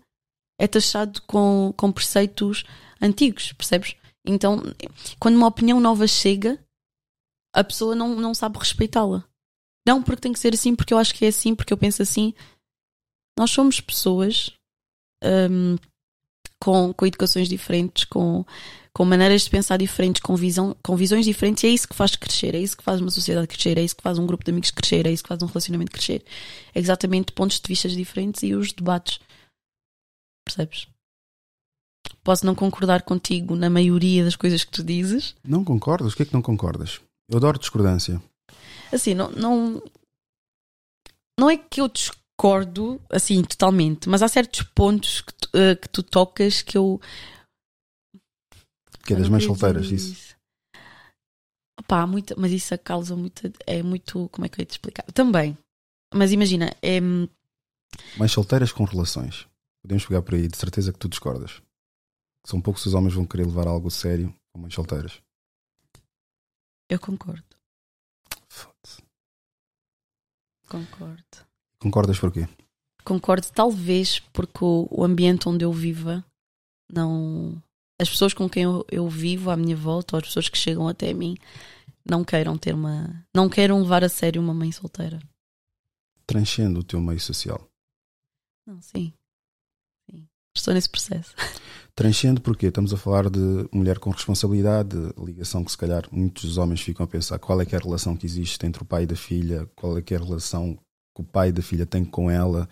é 0.58 0.66
taxado 0.66 1.20
com, 1.26 1.72
com 1.76 1.92
preceitos 1.92 2.64
antigos, 3.00 3.52
percebes? 3.52 3.94
Então, 4.26 4.62
quando 5.20 5.36
uma 5.36 5.46
opinião 5.46 5.78
nova 5.80 6.06
chega, 6.06 6.58
a 7.54 7.62
pessoa 7.62 7.94
não, 7.94 8.16
não 8.16 8.32
sabe 8.34 8.58
respeitá-la. 8.58 9.22
Não 9.86 10.02
porque 10.02 10.22
tem 10.22 10.32
que 10.32 10.38
ser 10.38 10.54
assim, 10.54 10.74
porque 10.74 10.94
eu 10.94 10.98
acho 10.98 11.14
que 11.14 11.26
é 11.26 11.28
assim, 11.28 11.54
porque 11.54 11.72
eu 11.72 11.78
penso 11.78 12.00
assim. 12.02 12.32
Nós 13.38 13.50
somos 13.50 13.80
pessoas 13.80 14.50
hum, 15.50 15.76
com, 16.60 16.92
com 16.92 17.06
educações 17.06 17.48
diferentes, 17.48 18.04
com, 18.04 18.44
com 18.92 19.04
maneiras 19.04 19.42
de 19.42 19.50
pensar 19.50 19.76
diferentes, 19.76 20.20
com, 20.20 20.34
visão, 20.34 20.76
com 20.82 20.96
visões 20.96 21.24
diferentes, 21.24 21.62
e 21.62 21.68
é 21.68 21.70
isso 21.70 21.88
que 21.88 21.94
faz 21.94 22.16
crescer, 22.16 22.54
é 22.54 22.58
isso 22.58 22.76
que 22.76 22.82
faz 22.82 23.00
uma 23.00 23.10
sociedade 23.10 23.46
crescer, 23.46 23.78
é 23.78 23.82
isso 23.82 23.96
que 23.96 24.02
faz 24.02 24.18
um 24.18 24.26
grupo 24.26 24.44
de 24.44 24.50
amigos 24.50 24.70
crescer, 24.70 25.06
é 25.06 25.12
isso 25.12 25.22
que 25.22 25.28
faz 25.28 25.42
um 25.42 25.46
relacionamento 25.46 25.92
crescer. 25.92 26.24
É 26.74 26.80
exatamente 26.80 27.32
pontos 27.32 27.60
de 27.60 27.68
vista 27.68 27.88
diferentes 27.88 28.42
e 28.42 28.54
os 28.54 28.72
debates. 28.72 29.20
Percebes? 30.44 30.88
Posso 32.24 32.44
não 32.44 32.54
concordar 32.54 33.02
contigo 33.02 33.54
na 33.54 33.70
maioria 33.70 34.24
das 34.24 34.36
coisas 34.36 34.64
que 34.64 34.70
tu 34.70 34.82
dizes. 34.82 35.34
Não 35.44 35.64
concordas? 35.64 36.12
O 36.12 36.16
que 36.16 36.24
é 36.24 36.26
que 36.26 36.34
não 36.34 36.42
concordas? 36.42 37.00
Eu 37.28 37.38
adoro 37.38 37.58
discordância. 37.58 38.20
Assim, 38.92 39.14
não, 39.14 39.30
não, 39.30 39.82
não 41.38 41.50
é 41.50 41.56
que 41.56 41.80
eu 41.80 41.88
discordo 41.88 42.27
assim 43.10 43.42
totalmente, 43.42 44.08
mas 44.08 44.22
há 44.22 44.28
certos 44.28 44.62
pontos 44.62 45.20
que 45.20 45.34
tu, 45.34 45.48
eh, 45.54 45.74
que 45.74 45.88
tu 45.88 46.02
tocas 46.02 46.62
que 46.62 46.78
eu. 46.78 47.00
Que 49.04 49.14
é 49.14 49.16
das 49.16 49.28
mães 49.28 49.44
solteiras, 49.44 49.90
isso. 49.90 50.36
Há 51.88 52.06
muita, 52.06 52.34
mas 52.36 52.52
isso 52.52 52.76
causa 52.78 53.16
muita. 53.16 53.50
É 53.66 53.82
muito. 53.82 54.28
Como 54.28 54.44
é 54.44 54.48
que 54.48 54.60
eu 54.60 54.62
ia 54.62 54.66
te 54.66 54.72
explicar? 54.72 55.04
Também. 55.12 55.56
Mas 56.14 56.32
imagina, 56.32 56.74
é, 56.82 57.00
Mães 58.16 58.32
solteiras 58.32 58.72
com 58.72 58.84
relações. 58.84 59.46
Podemos 59.82 60.06
pegar 60.06 60.22
por 60.22 60.34
aí, 60.34 60.48
de 60.48 60.56
certeza 60.56 60.92
que 60.92 60.98
tu 60.98 61.08
discordas. 61.08 61.62
São 62.46 62.60
poucos 62.60 62.84
os 62.86 62.94
homens 62.94 63.14
vão 63.14 63.26
querer 63.26 63.46
levar 63.46 63.66
algo 63.66 63.90
sério 63.90 64.34
com 64.52 64.60
mães 64.60 64.74
solteiras. 64.74 65.20
eu 66.88 66.98
concordo. 66.98 67.44
Foda-se. 68.48 69.02
Concordo. 70.68 71.47
Concordas 71.80 72.18
porquê? 72.18 72.48
Concordo, 73.04 73.46
talvez 73.54 74.20
porque 74.32 74.64
o, 74.64 74.88
o 74.90 75.04
ambiente 75.04 75.48
onde 75.48 75.64
eu 75.64 75.72
viva 75.72 76.24
não. 76.92 77.62
As 78.00 78.08
pessoas 78.08 78.32
com 78.32 78.48
quem 78.48 78.62
eu, 78.62 78.84
eu 78.90 79.08
vivo 79.08 79.50
à 79.50 79.56
minha 79.56 79.76
volta, 79.76 80.14
ou 80.14 80.18
as 80.18 80.26
pessoas 80.26 80.48
que 80.48 80.56
chegam 80.56 80.86
até 80.86 81.12
mim, 81.12 81.36
não 82.08 82.24
queiram 82.24 82.56
ter 82.56 82.74
uma. 82.74 83.24
Não 83.34 83.48
queiram 83.48 83.80
levar 83.80 84.04
a 84.04 84.08
sério 84.08 84.40
uma 84.40 84.54
mãe 84.54 84.72
solteira. 84.72 85.18
Transcende 86.26 86.78
o 86.78 86.84
teu 86.84 87.00
meio 87.00 87.20
social. 87.20 87.66
Não, 88.66 88.80
sim. 88.82 89.12
Sim. 90.10 90.26
Estou 90.56 90.74
nesse 90.74 90.88
processo. 90.88 91.34
Transcende 91.94 92.40
porque 92.40 92.66
estamos 92.66 92.94
a 92.94 92.96
falar 92.96 93.28
de 93.28 93.68
mulher 93.72 93.98
com 93.98 94.10
responsabilidade, 94.10 94.90
de 94.90 95.24
ligação 95.24 95.64
que 95.64 95.70
se 95.70 95.78
calhar 95.78 96.06
muitos 96.12 96.56
homens 96.56 96.80
ficam 96.80 97.04
a 97.04 97.08
pensar 97.08 97.38
qual 97.38 97.60
é 97.60 97.66
que 97.66 97.74
é 97.74 97.78
a 97.78 97.82
relação 97.82 98.16
que 98.16 98.26
existe 98.26 98.64
entre 98.64 98.82
o 98.82 98.86
pai 98.86 99.02
e 99.02 99.06
da 99.06 99.16
filha, 99.16 99.68
qual 99.74 99.98
é 99.98 100.02
que 100.02 100.14
é 100.14 100.16
a 100.16 100.22
relação 100.22 100.78
que 101.18 101.22
o 101.22 101.24
pai 101.24 101.50
da 101.50 101.60
filha 101.60 101.84
tem 101.84 102.04
com 102.04 102.30
ela. 102.30 102.68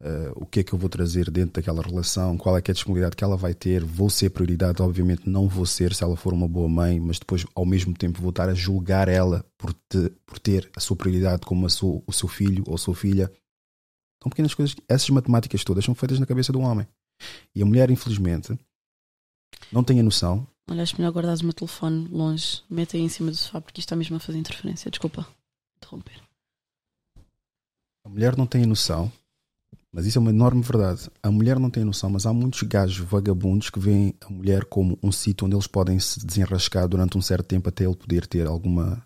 uh, 0.00 0.32
o 0.36 0.46
que 0.46 0.60
é 0.60 0.62
que 0.62 0.72
eu 0.72 0.78
vou 0.78 0.88
trazer 0.88 1.30
dentro 1.30 1.54
daquela 1.54 1.82
relação, 1.82 2.36
qual 2.36 2.56
é, 2.56 2.62
que 2.62 2.70
é 2.70 2.72
a 2.72 2.74
disponibilidade 2.74 3.16
que 3.16 3.24
ela 3.24 3.36
vai 3.36 3.54
ter, 3.54 3.82
vou 3.82 4.08
ser 4.08 4.30
prioridade, 4.30 4.82
obviamente 4.82 5.28
não 5.28 5.48
vou 5.48 5.66
ser 5.66 5.94
se 5.94 6.04
ela 6.04 6.16
for 6.16 6.32
uma 6.32 6.46
boa 6.46 6.68
mãe, 6.68 7.00
mas 7.00 7.18
depois 7.18 7.44
ao 7.54 7.66
mesmo 7.66 7.94
tempo 7.94 8.20
vou 8.20 8.30
estar 8.30 8.48
a 8.48 8.54
julgar 8.54 9.08
ela 9.08 9.44
por, 9.58 9.72
te, 9.72 10.10
por 10.24 10.38
ter 10.38 10.70
a 10.76 10.80
sua 10.80 10.96
prioridade 10.96 11.42
como 11.44 11.66
a 11.66 11.68
sua, 11.68 12.02
o 12.06 12.12
seu 12.12 12.28
filho 12.28 12.62
ou 12.66 12.78
sua 12.78 12.94
filha. 12.94 13.32
São 14.22 14.30
pequenas 14.30 14.54
coisas, 14.54 14.76
essas 14.88 15.10
matemáticas 15.10 15.64
todas 15.64 15.84
são 15.84 15.94
feitas 15.94 16.20
na 16.20 16.26
cabeça 16.26 16.56
um 16.56 16.62
homem. 16.62 16.86
E 17.54 17.62
a 17.62 17.66
mulher, 17.66 17.90
infelizmente, 17.90 18.56
não 19.72 19.82
tem 19.82 19.98
a 19.98 20.02
noção. 20.02 20.46
Olha, 20.68 20.82
acho 20.82 20.96
melhor 20.98 21.12
guardares 21.12 21.40
o 21.40 21.44
meu 21.44 21.52
telefone 21.52 22.08
longe, 22.08 22.62
mete 22.68 22.96
aí 22.96 23.02
em 23.02 23.08
cima 23.08 23.30
do 23.30 23.36
sofá, 23.36 23.60
porque 23.60 23.80
isto 23.80 23.88
está 23.88 23.96
mesmo 23.96 24.16
a 24.16 24.20
fazer 24.20 24.38
interferência. 24.38 24.90
Desculpa 24.90 25.26
interromper. 25.78 26.25
A 28.06 28.08
mulher 28.08 28.36
não 28.36 28.46
tem 28.46 28.64
noção 28.64 29.12
mas 29.96 30.04
isso 30.04 30.18
é 30.18 30.20
uma 30.20 30.28
enorme 30.28 30.60
verdade. 30.60 31.10
A 31.22 31.30
mulher 31.30 31.58
não 31.58 31.70
tem 31.70 31.82
noção, 31.82 32.10
mas 32.10 32.26
há 32.26 32.32
muitos 32.32 32.62
gajos 32.64 32.98
vagabundos 32.98 33.70
que 33.70 33.80
veem 33.80 34.14
a 34.20 34.28
mulher 34.28 34.66
como 34.66 34.98
um 35.02 35.10
sítio 35.10 35.46
onde 35.46 35.56
eles 35.56 35.66
podem 35.66 35.98
se 35.98 36.24
desenrascar 36.24 36.86
durante 36.86 37.16
um 37.16 37.22
certo 37.22 37.46
tempo 37.46 37.70
até 37.70 37.84
ele 37.84 37.96
poder 37.96 38.26
ter 38.26 38.46
alguma 38.46 39.02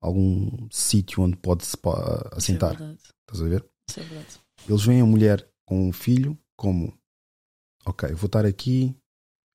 algum 0.00 0.68
sítio 0.70 1.24
onde 1.24 1.36
pode 1.36 1.66
se 1.66 1.76
assentar. 2.30 2.74
Isso 2.74 2.78
é 2.78 2.86
verdade. 2.86 3.00
Estás 3.02 3.42
a 3.42 3.48
ver? 3.48 3.70
Isso 3.90 4.00
é 4.00 4.02
verdade. 4.04 4.40
Eles 4.68 4.84
veem 4.84 5.00
a 5.00 5.06
mulher 5.06 5.50
com 5.66 5.88
um 5.88 5.92
filho 5.92 6.38
como 6.56 6.96
ok, 7.84 8.12
vou 8.12 8.26
estar 8.26 8.46
aqui, 8.46 8.94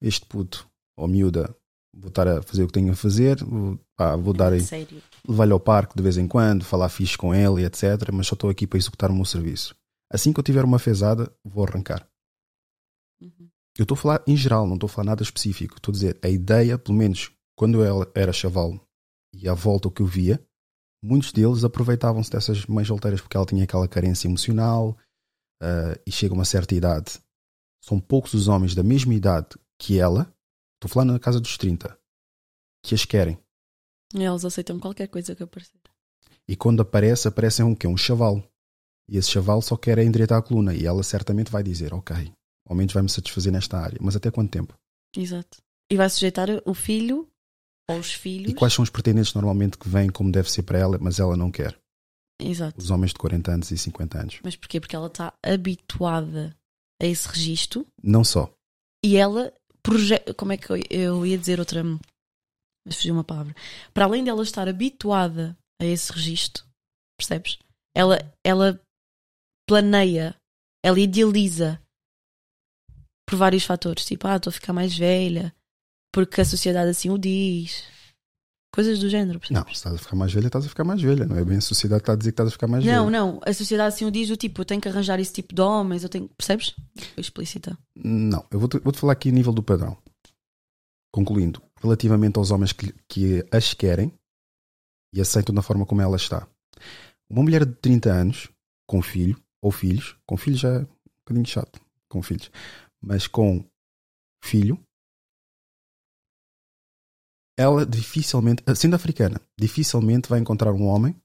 este 0.01 0.25
puto 0.25 0.69
ou 0.97 1.07
miúda, 1.07 1.55
vou 1.93 2.09
estar 2.09 2.27
a 2.27 2.41
fazer 2.41 2.63
o 2.63 2.67
que 2.67 2.73
tenho 2.73 2.91
a 2.91 2.95
fazer, 2.95 3.43
vou, 3.43 3.79
pá, 3.95 4.15
vou 4.15 4.33
dar 4.33 4.53
aí, 4.53 4.61
levar-lhe 5.27 5.53
ao 5.53 5.59
parque 5.59 5.95
de 5.95 6.01
vez 6.01 6.17
em 6.17 6.27
quando, 6.27 6.65
falar 6.65 6.89
fixe 6.89 7.17
com 7.17 7.33
ele, 7.33 7.65
etc. 7.65 8.11
Mas 8.11 8.27
só 8.27 8.33
estou 8.33 8.49
aqui 8.49 8.65
para 8.65 8.77
executar 8.77 9.11
o 9.11 9.15
meu 9.15 9.25
serviço. 9.25 9.75
Assim 10.11 10.33
que 10.33 10.39
eu 10.39 10.43
tiver 10.43 10.65
uma 10.65 10.79
fezada, 10.79 11.31
vou 11.43 11.65
arrancar. 11.65 12.07
Uhum. 13.21 13.49
Eu 13.77 13.83
estou 13.83 13.95
a 13.95 13.97
falar 13.97 14.23
em 14.27 14.37
geral, 14.37 14.67
não 14.67 14.75
estou 14.75 14.87
a 14.87 14.89
falar 14.89 15.05
nada 15.05 15.23
específico. 15.23 15.77
Estou 15.77 15.91
a 15.91 15.93
dizer, 15.93 16.19
a 16.21 16.29
ideia, 16.29 16.77
pelo 16.77 16.97
menos 16.97 17.31
quando 17.55 17.83
eu 17.83 18.11
era 18.13 18.33
chaval 18.33 18.79
e 19.33 19.47
à 19.47 19.53
volta 19.53 19.87
o 19.87 19.91
que 19.91 20.01
eu 20.01 20.05
via, 20.05 20.43
muitos 21.03 21.31
deles 21.31 21.63
aproveitavam-se 21.63 22.29
dessas 22.29 22.65
mães 22.65 22.87
solteiras 22.87 23.21
porque 23.21 23.35
ela 23.35 23.45
tinha 23.45 23.63
aquela 23.63 23.87
carência 23.87 24.27
emocional 24.27 24.97
uh, 25.61 25.99
e 26.05 26.11
chega 26.11 26.33
a 26.33 26.37
uma 26.37 26.45
certa 26.45 26.75
idade. 26.75 27.19
São 27.83 27.99
poucos 27.99 28.33
os 28.33 28.47
homens 28.47 28.75
da 28.75 28.83
mesma 28.83 29.13
idade 29.13 29.49
que 29.79 29.99
ela, 29.99 30.31
estou 30.83 30.89
falar 30.89 31.05
na 31.05 31.19
casa 31.19 31.39
dos 31.39 31.57
30, 31.57 31.97
que 32.83 32.95
as 32.95 33.05
querem. 33.05 33.37
E 34.13 34.23
elas 34.23 34.45
aceitam 34.45 34.79
qualquer 34.79 35.07
coisa 35.07 35.35
que 35.35 35.43
aparecer. 35.43 35.79
E 36.47 36.55
quando 36.55 36.81
aparece, 36.81 37.27
aparecem 37.27 37.65
um 37.65 37.73
que 37.73 37.87
Um 37.87 37.97
chavalo. 37.97 38.43
E 39.09 39.17
esse 39.17 39.31
chaval 39.31 39.61
só 39.61 39.75
quer 39.75 39.97
é 39.97 40.03
endireitar 40.03 40.37
a 40.37 40.41
coluna. 40.41 40.73
E 40.73 40.85
ela 40.85 41.03
certamente 41.03 41.51
vai 41.51 41.63
dizer: 41.63 41.93
Ok, 41.93 42.15
ao 42.67 42.75
menos 42.75 42.93
vai-me 42.93 43.09
satisfazer 43.09 43.51
nesta 43.51 43.77
área. 43.77 43.97
Mas 44.01 44.15
até 44.15 44.31
quanto 44.31 44.51
tempo? 44.51 44.73
Exato. 45.15 45.61
E 45.91 45.97
vai 45.97 46.09
sujeitar 46.09 46.47
o 46.65 46.73
filho 46.73 47.27
ou 47.89 47.99
os 47.99 48.13
filhos. 48.13 48.51
E 48.51 48.55
quais 48.55 48.73
são 48.73 48.83
os 48.83 48.89
pretendentes 48.89 49.33
normalmente 49.33 49.77
que 49.77 49.89
vêm 49.89 50.09
como 50.09 50.31
deve 50.31 50.49
ser 50.49 50.63
para 50.63 50.79
ela, 50.79 50.97
mas 50.99 51.19
ela 51.19 51.35
não 51.35 51.51
quer? 51.51 51.77
Exato. 52.41 52.79
Os 52.79 52.89
homens 52.89 53.11
de 53.11 53.19
40 53.19 53.51
anos 53.51 53.71
e 53.71 53.77
50 53.77 54.19
anos. 54.19 54.39
Mas 54.43 54.55
porquê? 54.55 54.79
Porque 54.79 54.95
ela 54.95 55.07
está 55.07 55.33
habituada 55.43 56.55
a 57.01 57.05
esse 57.05 57.27
registro. 57.27 57.85
Não 58.01 58.23
só. 58.23 58.53
E 59.03 59.17
ela 59.17 59.53
projeta. 59.83 60.33
Como 60.33 60.53
é 60.53 60.57
que 60.57 60.69
eu, 60.69 60.77
eu 60.89 61.25
ia 61.25 61.37
dizer 61.37 61.59
outra. 61.59 61.83
Mas 62.85 62.95
fugiu 62.95 63.13
uma 63.13 63.23
palavra. 63.23 63.55
Para 63.93 64.05
além 64.05 64.23
dela 64.23 64.41
estar 64.41 64.67
habituada 64.67 65.57
a 65.81 65.85
esse 65.85 66.11
registro, 66.11 66.65
percebes? 67.17 67.59
Ela, 67.95 68.19
ela 68.43 68.79
planeia, 69.67 70.35
ela 70.83 70.99
idealiza 70.99 71.79
por 73.27 73.37
vários 73.37 73.63
fatores, 73.63 74.05
tipo, 74.05 74.27
ah, 74.27 74.35
estou 74.35 74.49
a 74.49 74.53
ficar 74.53 74.73
mais 74.73 74.97
velha, 74.97 75.55
porque 76.13 76.41
a 76.41 76.45
sociedade 76.45 76.89
assim 76.89 77.09
o 77.09 77.17
diz. 77.17 77.87
Coisas 78.73 78.97
do 78.97 79.07
género. 79.07 79.39
Percebes? 79.39 79.63
Não, 79.63 79.67
se 79.67 79.75
estás 79.75 79.95
a 79.95 79.97
ficar 79.99 80.15
mais 80.15 80.33
velha, 80.33 80.47
estás 80.47 80.65
a 80.65 80.69
ficar 80.69 80.83
mais 80.83 80.99
velha. 80.99 81.25
Não 81.27 81.37
é 81.37 81.45
bem 81.45 81.57
a 81.57 81.61
sociedade 81.61 82.01
que 82.01 82.05
está 82.05 82.13
a 82.13 82.15
dizer 82.15 82.31
que 82.31 82.33
estás 82.33 82.49
a 82.49 82.51
ficar 82.51 82.67
mais 82.67 82.83
não, 82.83 82.91
velha. 82.91 83.03
Não, 83.03 83.33
não. 83.33 83.41
A 83.45 83.53
sociedade 83.53 83.93
assim 83.93 84.05
o 84.05 84.11
diz, 84.11 84.31
o 84.31 84.35
tipo, 84.35 84.61
eu 84.61 84.65
tenho 84.65 84.81
que 84.81 84.87
arranjar 84.87 85.19
esse 85.19 85.31
tipo 85.31 85.53
de 85.53 85.61
homens, 85.61 86.01
eu 86.01 86.09
tenho. 86.09 86.27
Percebes? 86.29 86.75
Explícita. 87.15 87.77
Não, 87.95 88.43
eu 88.49 88.59
vou-te 88.59 88.79
vou 88.79 88.91
-te 88.91 88.99
falar 88.99 89.13
aqui 89.13 89.29
a 89.29 89.31
nível 89.31 89.53
do 89.53 89.61
padrão. 89.61 89.95
Concluindo, 91.11 91.61
relativamente 91.79 92.39
aos 92.39 92.49
homens 92.49 92.71
que, 92.71 92.91
que 93.07 93.45
as 93.51 93.75
querem 93.75 94.11
e 95.13 95.21
aceitam 95.21 95.53
da 95.53 95.61
forma 95.61 95.85
como 95.85 96.01
ela 96.01 96.15
está. 96.15 96.47
Uma 97.29 97.43
mulher 97.43 97.65
de 97.65 97.75
30 97.75 98.11
anos, 98.11 98.49
com 98.87 99.03
filho, 99.03 99.39
ou 99.61 99.71
filhos, 99.71 100.17
com 100.25 100.35
filhos 100.35 100.59
já 100.59 100.69
é 100.69 100.79
um 100.79 100.87
bocadinho 101.25 101.45
chato, 101.45 101.79
com 102.09 102.23
filhos, 102.23 102.49
mas 102.99 103.27
com 103.27 103.63
filho, 104.43 104.83
ela 107.57 107.85
dificilmente, 107.85 108.63
sendo 108.75 108.95
africana, 108.95 109.39
dificilmente 109.59 110.29
vai 110.29 110.39
encontrar 110.39 110.73
um 110.73 110.87
homem 110.87 111.15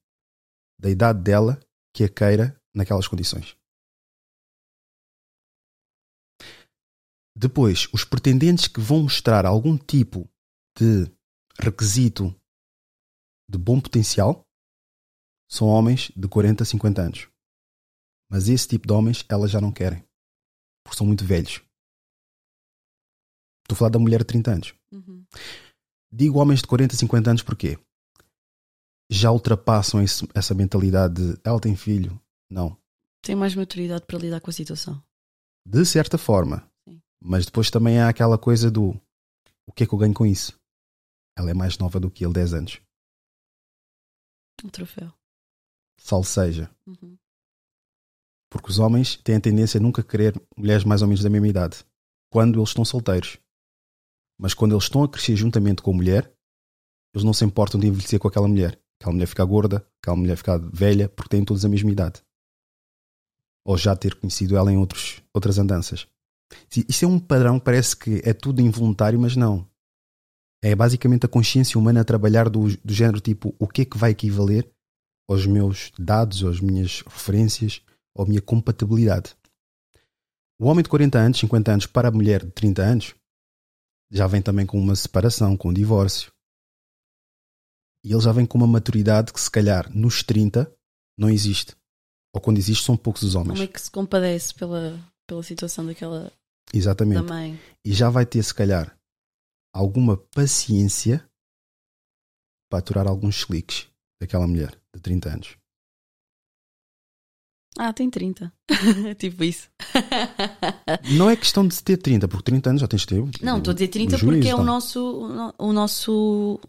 da 0.79 0.91
idade 0.91 1.23
dela 1.23 1.59
que 1.95 2.05
a 2.05 2.09
queira 2.09 2.61
naquelas 2.75 3.09
condições. 3.09 3.57
Depois, 7.37 7.89
os 7.93 8.05
pretendentes 8.05 8.67
que 8.67 8.81
vão 8.81 9.05
mostrar 9.05 9.47
algum 9.47 9.79
tipo 9.79 10.29
de 10.77 11.11
requisito 11.59 12.35
de 13.49 13.57
bom 13.57 13.81
potencial 13.81 14.45
são 15.51 15.67
homens 15.69 16.11
de 16.15 16.29
40, 16.29 16.65
50 16.65 17.01
anos. 17.01 17.29
Mas 18.31 18.49
esse 18.49 18.69
tipo 18.69 18.87
de 18.87 18.93
homens 18.93 19.25
elas 19.29 19.51
já 19.51 19.61
não 19.61 19.73
querem. 19.73 20.05
Porque 20.85 20.99
são 20.99 21.07
muito 21.07 21.25
velhos. 21.25 21.63
Estou 23.63 23.75
a 23.75 23.77
falar 23.77 23.91
da 23.91 23.99
mulher 23.99 24.21
de 24.21 24.27
30 24.27 24.51
anos. 24.51 24.75
Uhum. 24.93 25.25
Digo 26.11 26.39
homens 26.39 26.61
de 26.61 26.67
40, 26.67 26.97
50 26.97 27.31
anos 27.31 27.43
porque 27.43 27.79
já 29.11 29.31
ultrapassam 29.31 30.03
esse, 30.03 30.27
essa 30.35 30.55
mentalidade 30.55 31.15
de 31.15 31.41
ela 31.45 31.61
tem 31.61 31.77
filho. 31.77 32.21
Não. 32.51 32.77
Tem 33.23 33.35
mais 33.35 33.55
maturidade 33.55 34.07
para 34.07 34.19
lidar 34.19 34.41
com 34.41 34.51
a 34.51 34.53
situação. 34.53 35.03
De 35.67 35.85
certa 35.85 36.17
forma. 36.17 36.69
Sim. 36.89 37.01
Mas 37.23 37.47
depois 37.47 37.71
também 37.71 37.99
há 37.99 38.09
aquela 38.09 38.39
coisa 38.39 38.71
do 38.71 38.99
o 39.67 39.73
que 39.73 39.85
é 39.85 39.87
que 39.87 39.93
eu 39.93 39.99
ganho 39.99 40.15
com 40.15 40.25
isso? 40.25 40.59
Ela 41.37 41.51
é 41.51 41.55
mais 41.55 41.77
nova 41.79 42.01
do 42.01 42.11
que 42.11 42.25
ele, 42.25 42.33
10 42.33 42.55
anos. 42.55 42.81
Um 44.65 44.69
troféu. 44.69 45.13
Sal 46.01 46.25
seja. 46.25 46.71
Uhum. 46.87 47.17
Porque 48.51 48.71
os 48.71 48.79
homens 48.79 49.17
têm 49.17 49.37
a 49.37 49.41
tendência 49.41 49.79
a 49.79 49.81
nunca 49.81 50.03
querer 50.03 50.35
mulheres 50.57 50.85
mais 50.85 51.03
ou 51.03 51.09
menos 51.09 51.23
da 51.23 51.29
mesma 51.29 51.49
idade, 51.49 51.85
quando 52.33 52.59
eles 52.59 52.71
estão 52.71 52.85
solteiros. 52.85 53.39
Mas 54.39 54.55
quando 54.55 54.73
eles 54.73 54.85
estão 54.85 55.03
a 55.03 55.09
crescer 55.09 55.35
juntamente 55.37 55.83
com 55.83 55.91
a 55.91 55.95
mulher, 55.95 56.33
eles 57.13 57.25
não 57.25 57.33
se 57.33 57.45
importam 57.45 57.81
de 57.81 57.87
envelhecer 57.89 58.19
com 58.19 58.29
aquela 58.29 58.47
mulher. 58.47 58.81
Aquela 59.01 59.13
mulher 59.13 59.27
ficar 59.27 59.45
gorda, 59.45 59.87
aquela 60.01 60.17
mulher 60.17 60.37
ficar 60.37 60.59
velha, 60.59 61.09
porque 61.09 61.31
têm 61.31 61.45
todos 61.45 61.65
a 61.65 61.69
mesma 61.69 61.91
idade. 61.91 62.23
Ou 63.65 63.77
já 63.77 63.95
ter 63.97 64.15
conhecido 64.15 64.57
ela 64.57 64.73
em 64.73 64.77
outros, 64.77 65.23
outras 65.33 65.59
andanças. 65.59 66.07
Isso 66.89 67.05
é 67.05 67.09
um 67.09 67.19
padrão 67.19 67.59
parece 67.59 67.97
que 67.97 68.23
é 68.25 68.33
tudo 68.33 68.61
involuntário, 68.61 69.19
mas 69.19 69.37
não. 69.37 69.69
É 70.63 70.75
basicamente 70.75 71.27
a 71.27 71.29
consciência 71.29 71.79
humana 71.79 72.01
a 72.01 72.05
trabalhar 72.05 72.49
do, 72.49 72.77
do 72.77 72.93
género 72.93 73.21
tipo 73.21 73.55
o 73.59 73.69
que 73.69 73.83
é 73.83 73.85
que 73.85 73.99
vai 73.99 74.11
equivaler 74.11 74.69
aos 75.29 75.47
meus 75.47 75.93
dados, 75.99 76.43
às 76.43 76.61
minhas 76.61 77.03
referências, 77.03 77.83
a 78.17 78.25
minha 78.25 78.41
compatibilidade. 78.41 79.37
O 80.59 80.67
homem 80.67 80.83
de 80.83 80.89
40 80.89 81.19
anos, 81.19 81.39
50 81.39 81.73
anos, 81.73 81.87
para 81.87 82.09
a 82.09 82.11
mulher 82.11 82.45
de 82.45 82.51
30 82.51 82.83
anos, 82.83 83.15
já 84.11 84.27
vem 84.27 84.41
também 84.43 84.67
com 84.67 84.79
uma 84.79 84.97
separação, 84.97 85.57
com 85.57 85.69
um 85.69 85.73
divórcio. 85.73 86.33
E 88.05 88.13
ele 88.13 88.21
já 88.21 88.33
vem 88.33 88.47
com 88.47 88.57
uma 88.57 88.67
maturidade 88.67 89.33
que, 89.33 89.41
se 89.41 89.51
calhar, 89.51 89.91
nos 89.95 90.23
30 90.23 90.73
não 91.19 91.29
existe. 91.29 91.77
Ou 92.35 92.41
quando 92.41 92.59
existe, 92.59 92.85
são 92.85 92.97
poucos 92.97 93.23
os 93.23 93.35
homens. 93.35 93.59
Como 93.59 93.63
é 93.63 93.67
que 93.67 93.81
se 93.81 93.91
compadece 93.91 94.55
pela, 94.55 94.99
pela 95.27 95.43
situação 95.43 95.85
daquela 95.85 96.33
Exatamente. 96.73 97.23
da 97.23 97.35
mãe? 97.35 97.61
E 97.85 97.93
já 97.93 98.09
vai 98.09 98.25
ter, 98.25 98.43
se 98.43 98.55
calhar, 98.55 98.97
alguma 99.75 100.17
paciência 100.17 101.29
para 102.71 102.79
aturar 102.79 103.07
alguns 103.07 103.45
cliques 103.45 103.89
daquela 104.21 104.47
mulher 104.47 104.79
de 104.95 105.01
30 105.01 105.29
anos. 105.31 105.57
Ah, 107.77 107.93
tem 107.93 108.09
30. 108.09 108.53
tipo 109.19 109.45
isso. 109.45 109.69
não 111.17 111.29
é 111.29 111.37
questão 111.37 111.67
de 111.67 111.83
ter 111.83 111.97
30, 111.97 112.27
porque 112.29 112.45
30 112.45 112.71
anos 112.71 112.81
já 112.81 112.89
tens 112.89 113.05
tempo. 113.05 113.31
Não, 113.43 113.59
estou 113.59 113.73
a 113.73 113.75
dizer 113.75 113.89
30 113.89 114.19
porque 114.19 114.49
é 114.49 114.55
o 114.55 114.65
nosso, 114.65 115.55
o 115.59 115.73
nosso. 115.73 116.61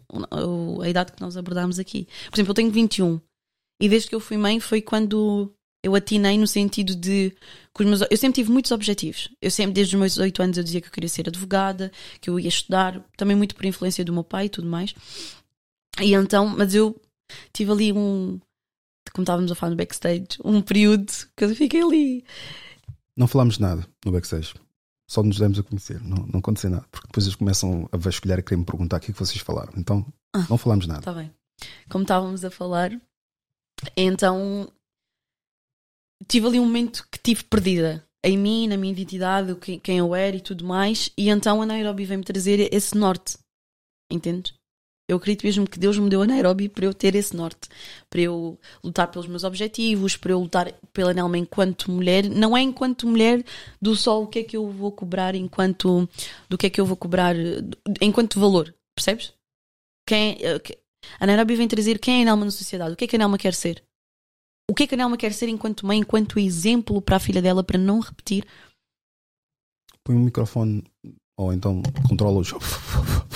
a 0.82 0.88
idade 0.88 1.12
que 1.12 1.20
nós 1.20 1.36
abordámos 1.36 1.78
aqui. 1.78 2.06
Por 2.30 2.36
exemplo, 2.36 2.50
eu 2.50 2.54
tenho 2.54 2.70
21 2.70 3.20
e 3.80 3.88
desde 3.88 4.08
que 4.08 4.14
eu 4.14 4.20
fui 4.20 4.36
mãe 4.36 4.60
foi 4.60 4.82
quando 4.82 5.52
eu 5.82 5.94
atinei 5.94 6.36
no 6.36 6.46
sentido 6.46 6.94
de. 6.94 7.34
Meus, 7.78 8.02
eu 8.10 8.16
sempre 8.16 8.42
tive 8.42 8.52
muitos 8.52 8.70
objetivos. 8.70 9.30
Eu 9.40 9.50
sempre, 9.50 9.72
desde 9.72 9.96
os 9.96 10.00
meus 10.00 10.18
8 10.18 10.42
anos, 10.42 10.58
eu 10.58 10.64
dizia 10.64 10.80
que 10.80 10.88
eu 10.88 10.92
queria 10.92 11.08
ser 11.08 11.28
advogada, 11.28 11.90
que 12.20 12.28
eu 12.28 12.38
ia 12.38 12.48
estudar, 12.48 13.02
também 13.16 13.34
muito 13.34 13.54
por 13.54 13.64
influência 13.64 14.04
do 14.04 14.12
meu 14.12 14.22
pai 14.22 14.46
e 14.46 14.48
tudo 14.50 14.68
mais. 14.68 14.94
E 16.00 16.14
então, 16.14 16.46
mas 16.46 16.74
eu 16.74 16.94
tive 17.52 17.72
ali 17.72 17.92
um 17.92 18.38
como 19.12 19.22
estávamos 19.24 19.50
a 19.50 19.54
falar 19.54 19.70
no 19.70 19.76
backstage, 19.76 20.28
um 20.44 20.60
período 20.62 21.12
que 21.36 21.44
eu 21.44 21.54
fiquei 21.54 21.82
ali. 21.82 22.24
Não 23.16 23.26
falámos 23.26 23.58
nada 23.58 23.86
no 24.04 24.12
backstage. 24.12 24.54
Só 25.08 25.22
nos 25.22 25.38
demos 25.38 25.58
a 25.58 25.62
conhecer. 25.62 26.00
Não, 26.02 26.24
não 26.26 26.38
aconteceu 26.40 26.70
nada. 26.70 26.86
Porque 26.90 27.08
depois 27.08 27.26
eles 27.26 27.34
começam 27.36 27.88
a 27.90 27.96
vasculhar 27.96 28.38
e 28.38 28.42
querer 28.42 28.58
me 28.58 28.64
perguntar 28.64 28.98
o 28.98 29.00
que 29.00 29.10
é 29.10 29.12
que 29.14 29.18
vocês 29.18 29.40
falaram. 29.40 29.72
Então, 29.76 30.06
Ah. 30.32 30.46
não 30.48 30.56
falámos 30.56 30.86
nada. 30.86 31.00
Está 31.00 31.12
bem. 31.12 31.32
Como 31.88 32.02
estávamos 32.02 32.44
a 32.44 32.50
falar, 32.50 32.92
então 33.96 34.70
tive 36.28 36.46
ali 36.46 36.60
um 36.60 36.64
momento 36.64 37.06
que 37.10 37.18
tive 37.18 37.44
perdida 37.44 38.06
em 38.22 38.36
mim, 38.38 38.68
na 38.68 38.76
minha 38.76 38.92
identidade, 38.92 39.54
quem 39.82 39.98
eu 39.98 40.14
era 40.14 40.36
e 40.36 40.40
tudo 40.40 40.64
mais. 40.64 41.10
E 41.16 41.28
então 41.28 41.60
a 41.60 41.66
Nairobi 41.66 42.04
veio-me 42.04 42.24
trazer 42.24 42.72
esse 42.72 42.96
norte. 42.96 43.36
Entendes? 44.10 44.54
Eu 45.10 45.16
acredito 45.16 45.44
mesmo 45.44 45.68
que 45.68 45.76
Deus 45.76 45.98
me 45.98 46.08
deu 46.08 46.22
a 46.22 46.26
Nairobi 46.26 46.68
para 46.68 46.84
eu 46.84 46.94
ter 46.94 47.16
esse 47.16 47.34
norte, 47.34 47.68
para 48.08 48.20
eu 48.20 48.56
lutar 48.82 49.10
pelos 49.10 49.26
meus 49.26 49.42
objetivos, 49.42 50.16
para 50.16 50.30
eu 50.30 50.38
lutar 50.38 50.72
pela 50.92 51.12
Nelma 51.12 51.36
enquanto 51.36 51.90
mulher, 51.90 52.30
não 52.30 52.56
é 52.56 52.60
enquanto 52.60 53.08
mulher 53.08 53.44
do 53.82 53.96
só 53.96 54.22
o 54.22 54.28
que 54.28 54.38
é 54.38 54.44
que 54.44 54.56
eu 54.56 54.70
vou 54.70 54.92
cobrar 54.92 55.34
enquanto 55.34 56.08
do 56.48 56.56
que 56.56 56.68
é 56.68 56.70
que 56.70 56.80
eu 56.80 56.86
vou 56.86 56.96
cobrar 56.96 57.34
enquanto 58.00 58.38
valor, 58.38 58.72
percebes? 58.94 59.32
Quem, 60.06 60.38
eh, 60.42 60.60
a 61.18 61.26
Nairobi 61.26 61.56
vem 61.56 61.66
trazer 61.66 61.98
quem 61.98 62.20
é 62.20 62.22
a 62.22 62.24
Nelma 62.26 62.44
na 62.44 62.52
sociedade, 62.52 62.94
o 62.94 62.96
que 62.96 63.06
é 63.06 63.08
que 63.08 63.16
a 63.16 63.18
Nelma 63.18 63.36
quer 63.36 63.52
ser? 63.52 63.82
O 64.70 64.74
que 64.74 64.84
é 64.84 64.86
que 64.86 64.94
a 64.94 64.98
Nelma 64.98 65.16
quer 65.16 65.32
ser 65.32 65.48
enquanto 65.48 65.84
mãe, 65.84 65.98
enquanto 65.98 66.38
exemplo 66.38 67.02
para 67.02 67.16
a 67.16 67.20
filha 67.20 67.42
dela 67.42 67.64
para 67.64 67.78
não 67.78 67.98
repetir? 67.98 68.46
Põe 70.04 70.14
o 70.14 70.20
microfone 70.20 70.84
ou 71.36 71.52
então 71.52 71.82
controla 72.08 72.38
o 72.38 72.44
jogo. 72.44 72.64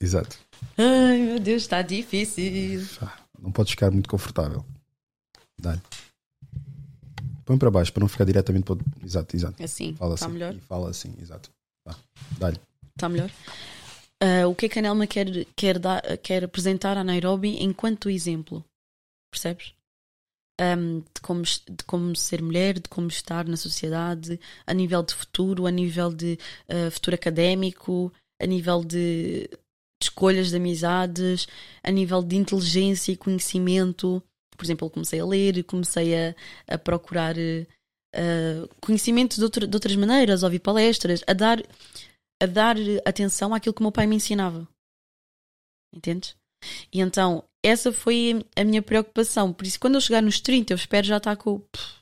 Exato. 0.00 0.38
Ai 0.76 1.18
meu 1.18 1.38
Deus, 1.40 1.62
está 1.62 1.82
difícil. 1.82 2.86
Não 3.38 3.50
podes 3.52 3.72
ficar 3.72 3.90
muito 3.90 4.08
confortável. 4.08 4.64
Dá-lhe. 5.60 5.80
Põe 7.44 7.58
para 7.58 7.70
baixo 7.70 7.92
para 7.92 8.02
não 8.02 8.08
ficar 8.08 8.24
diretamente 8.24 8.64
para. 8.64 8.76
Exato, 9.04 9.34
exato. 9.34 9.62
Assim, 9.62 9.94
Fala 9.94 10.14
está 10.14 10.26
assim. 10.26 10.32
melhor? 10.34 10.54
E 10.54 10.60
fala 10.60 10.90
assim, 10.90 11.14
exato. 11.20 11.50
Dá-lhe. 12.38 12.60
Está 12.94 13.08
melhor? 13.08 13.30
Ah, 14.20 14.46
o 14.46 14.54
que 14.54 14.66
é 14.66 14.68
que 14.68 14.78
a 14.78 14.82
Nelma 14.82 15.06
quer, 15.06 15.26
quer, 15.56 15.78
dar, 15.78 16.02
quer 16.18 16.44
apresentar 16.44 16.96
à 16.96 17.04
Nairobi 17.04 17.62
enquanto 17.62 18.10
exemplo? 18.10 18.64
Percebes? 19.30 19.72
Ahm, 20.60 21.00
de, 21.14 21.20
como, 21.22 21.42
de 21.42 21.84
como 21.86 22.16
ser 22.16 22.42
mulher, 22.42 22.80
de 22.80 22.88
como 22.88 23.06
estar 23.08 23.46
na 23.46 23.56
sociedade, 23.56 24.40
a 24.66 24.74
nível 24.74 25.02
de 25.04 25.14
futuro, 25.14 25.66
a 25.66 25.70
nível 25.70 26.12
de 26.12 26.36
ah, 26.68 26.90
futuro 26.90 27.14
académico, 27.14 28.12
a 28.42 28.46
nível 28.46 28.84
de 28.84 29.48
escolhas 30.02 30.50
de 30.50 30.56
amizades, 30.56 31.46
a 31.82 31.90
nível 31.90 32.22
de 32.22 32.36
inteligência 32.36 33.12
e 33.12 33.16
conhecimento. 33.16 34.22
Por 34.56 34.64
exemplo, 34.64 34.86
eu 34.86 34.90
comecei 34.90 35.20
a 35.20 35.26
ler, 35.26 35.64
comecei 35.64 36.14
a, 36.16 36.34
a 36.66 36.78
procurar 36.78 37.34
ah, 38.14 38.68
conhecimento 38.80 39.36
de, 39.36 39.66
de 39.66 39.76
outras 39.76 39.96
maneiras, 39.96 40.42
ouvir 40.42 40.60
palestras, 40.60 41.22
a 41.26 41.32
dar 41.32 41.62
a 42.40 42.46
dar 42.46 42.76
atenção 43.04 43.52
àquilo 43.52 43.74
que 43.74 43.80
o 43.80 43.84
meu 43.84 43.92
pai 43.92 44.06
me 44.06 44.16
ensinava. 44.16 44.68
Entendes? 45.94 46.36
E 46.92 47.00
então, 47.00 47.44
essa 47.64 47.92
foi 47.92 48.44
a 48.56 48.64
minha 48.64 48.82
preocupação. 48.82 49.52
Por 49.52 49.66
isso, 49.66 49.80
quando 49.80 49.96
eu 49.96 50.00
chegar 50.00 50.22
nos 50.22 50.40
30, 50.40 50.72
eu 50.72 50.76
espero 50.76 51.06
já 51.06 51.16
estar 51.16 51.36
com 51.36 51.58
pff, 51.58 52.00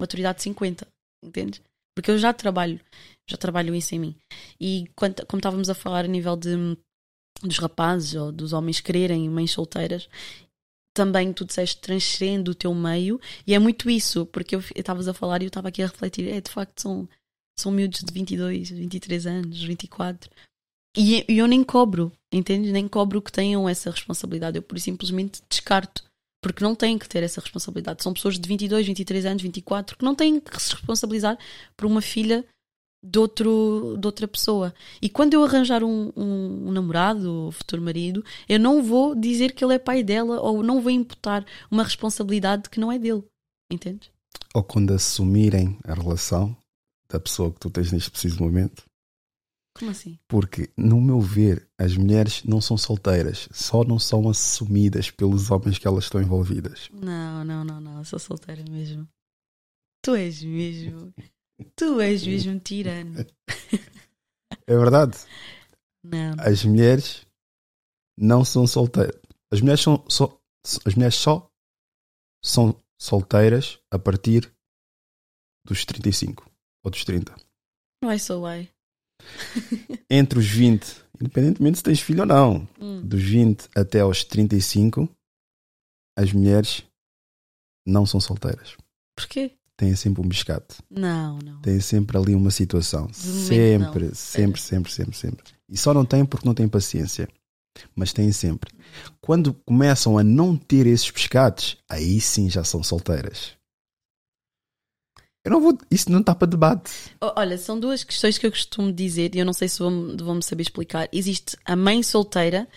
maturidade 0.00 0.38
de 0.38 0.42
50. 0.44 0.86
Entendes? 1.24 1.62
Porque 1.96 2.10
eu 2.10 2.18
já 2.18 2.32
trabalho, 2.32 2.80
já 3.28 3.36
trabalho 3.36 3.74
isso 3.74 3.94
em 3.94 3.98
mim. 3.98 4.16
E 4.60 4.90
quando, 4.94 5.24
como 5.26 5.38
estávamos 5.38 5.70
a 5.70 5.74
falar 5.74 6.04
a 6.04 6.08
nível 6.08 6.36
de, 6.36 6.76
dos 7.42 7.58
rapazes 7.58 8.14
ou 8.14 8.32
dos 8.32 8.52
homens 8.52 8.80
quererem 8.80 9.28
mães 9.28 9.50
solteiras, 9.50 10.08
também 10.94 11.32
tu 11.32 11.44
disseste 11.44 11.80
transcende 11.80 12.50
o 12.50 12.54
teu 12.54 12.74
meio, 12.74 13.20
e 13.46 13.54
é 13.54 13.58
muito 13.58 13.88
isso, 13.88 14.26
porque 14.26 14.56
eu 14.56 14.60
estavas 14.74 15.08
a 15.08 15.14
falar 15.14 15.40
e 15.40 15.44
eu 15.46 15.48
estava 15.48 15.68
aqui 15.68 15.82
a 15.82 15.86
refletir, 15.86 16.28
é 16.28 16.40
de 16.40 16.50
facto 16.50 16.80
são 16.80 17.08
são 17.58 17.70
miúdos 17.70 18.00
de 18.00 18.12
22, 18.12 18.70
23 18.70 19.26
anos, 19.26 19.62
24. 19.62 20.30
E 20.96 21.24
e 21.28 21.38
eu 21.38 21.46
nem 21.46 21.62
cobro, 21.62 22.10
entendes? 22.32 22.72
Nem 22.72 22.88
cobro 22.88 23.22
que 23.22 23.30
tenham 23.30 23.68
essa 23.68 23.90
responsabilidade. 23.90 24.56
Eu, 24.56 24.62
por 24.62 24.78
simplesmente, 24.80 25.42
descarto. 25.48 26.02
Porque 26.42 26.64
não 26.64 26.74
têm 26.74 26.98
que 26.98 27.08
ter 27.08 27.22
essa 27.22 27.40
responsabilidade. 27.40 28.02
São 28.02 28.14
pessoas 28.14 28.38
de 28.38 28.48
22, 28.48 28.86
23 28.86 29.26
anos, 29.26 29.42
24, 29.42 29.98
que 29.98 30.04
não 30.04 30.14
têm 30.14 30.40
que 30.40 30.60
se 30.60 30.72
responsabilizar 30.72 31.38
por 31.76 31.86
uma 31.86 32.00
filha 32.00 32.46
de, 33.02 33.18
outro, 33.18 33.96
de 33.98 34.06
outra 34.06 34.28
pessoa. 34.28 34.74
E 35.00 35.08
quando 35.08 35.34
eu 35.34 35.44
arranjar 35.44 35.82
um, 35.82 36.12
um, 36.16 36.68
um 36.68 36.72
namorado 36.72 37.32
ou 37.32 37.52
futuro 37.52 37.82
marido, 37.82 38.24
eu 38.48 38.58
não 38.58 38.82
vou 38.82 39.14
dizer 39.14 39.52
que 39.52 39.64
ele 39.64 39.74
é 39.74 39.78
pai 39.78 40.02
dela 40.02 40.40
ou 40.40 40.62
não 40.62 40.80
vou 40.80 40.90
imputar 40.90 41.44
uma 41.70 41.82
responsabilidade 41.82 42.68
que 42.68 42.80
não 42.80 42.92
é 42.92 42.98
dele. 42.98 43.24
Entendes? 43.70 44.10
Ou 44.54 44.62
quando 44.62 44.92
assumirem 44.92 45.78
a 45.84 45.94
relação 45.94 46.56
da 47.08 47.18
pessoa 47.18 47.52
que 47.52 47.60
tu 47.60 47.70
tens 47.70 47.92
neste 47.92 48.10
preciso 48.10 48.42
momento. 48.42 48.84
Como 49.76 49.90
assim? 49.90 50.18
Porque, 50.28 50.70
no 50.76 51.00
meu 51.00 51.20
ver, 51.20 51.68
as 51.78 51.96
mulheres 51.96 52.42
não 52.44 52.60
são 52.60 52.76
solteiras, 52.76 53.48
só 53.52 53.84
não 53.84 53.98
são 53.98 54.28
assumidas 54.28 55.10
pelos 55.10 55.50
homens 55.50 55.78
que 55.78 55.86
elas 55.86 56.04
estão 56.04 56.20
envolvidas. 56.20 56.88
Não, 56.92 57.44
não, 57.44 57.64
não, 57.64 57.80
não. 57.80 57.98
Eu 57.98 58.04
sou 58.04 58.18
solteira 58.18 58.64
mesmo. 58.68 59.08
Tu 60.02 60.14
és 60.14 60.42
mesmo. 60.42 61.12
Tu 61.76 62.00
és 62.00 62.26
mesmo 62.26 62.58
tirano. 62.60 63.18
É 64.66 64.76
verdade. 64.76 65.16
Não. 66.04 66.34
As 66.38 66.64
mulheres 66.64 67.26
não 68.18 68.44
são 68.44 68.66
solteiras. 68.66 69.20
As 69.52 69.60
mulheres 69.60 69.80
são 69.80 70.04
só, 70.08 70.40
as 70.84 70.94
mulheres 70.94 71.14
só 71.16 71.50
são 72.44 72.74
solteiras 73.00 73.78
a 73.90 73.98
partir 73.98 74.52
dos 75.66 75.84
35 75.84 76.48
ou 76.84 76.90
dos 76.90 77.04
30. 77.04 77.34
Why 78.04 78.18
so 78.18 78.46
why? 78.46 78.70
Entre 80.08 80.38
os 80.38 80.46
20, 80.46 81.04
independentemente 81.20 81.78
se 81.78 81.82
tens 81.84 82.00
filho 82.00 82.20
ou 82.20 82.26
não, 82.26 82.68
Hum. 82.80 83.06
dos 83.06 83.22
20 83.22 83.68
até 83.76 84.00
aos 84.00 84.24
35, 84.24 85.08
as 86.16 86.32
mulheres 86.32 86.82
não 87.86 88.06
são 88.06 88.20
solteiras. 88.20 88.76
Porquê? 89.16 89.52
Têm 89.80 89.96
sempre 89.96 90.20
um 90.20 90.28
biscate. 90.28 90.76
Não, 90.90 91.38
não. 91.38 91.58
Têm 91.62 91.80
sempre 91.80 92.14
ali 92.18 92.34
uma 92.34 92.50
situação. 92.50 93.10
Sempre, 93.14 94.08
não. 94.08 94.14
sempre, 94.14 94.60
sempre, 94.60 94.92
sempre, 94.92 95.16
sempre. 95.16 95.44
E 95.66 95.78
só 95.78 95.94
não 95.94 96.04
têm 96.04 96.22
porque 96.26 96.46
não 96.46 96.52
têm 96.52 96.68
paciência. 96.68 97.26
Mas 97.96 98.12
têm 98.12 98.30
sempre. 98.30 98.70
Quando 99.22 99.54
começam 99.64 100.18
a 100.18 100.22
não 100.22 100.54
ter 100.54 100.86
esses 100.86 101.10
pescados, 101.10 101.78
aí 101.88 102.20
sim 102.20 102.50
já 102.50 102.62
são 102.62 102.82
solteiras. 102.82 103.52
Eu 105.42 105.52
não 105.52 105.62
vou. 105.62 105.78
Isso 105.90 106.12
não 106.12 106.20
está 106.20 106.34
para 106.34 106.48
debate. 106.48 106.92
Olha, 107.18 107.56
são 107.56 107.80
duas 107.80 108.04
questões 108.04 108.36
que 108.36 108.46
eu 108.46 108.50
costumo 108.50 108.92
dizer 108.92 109.34
e 109.34 109.38
eu 109.38 109.46
não 109.46 109.54
sei 109.54 109.66
se 109.66 109.78
vou-me 109.78 110.42
saber 110.42 110.60
explicar. 110.60 111.08
Existe 111.10 111.56
a 111.64 111.74
mãe 111.74 112.02
solteira 112.02 112.68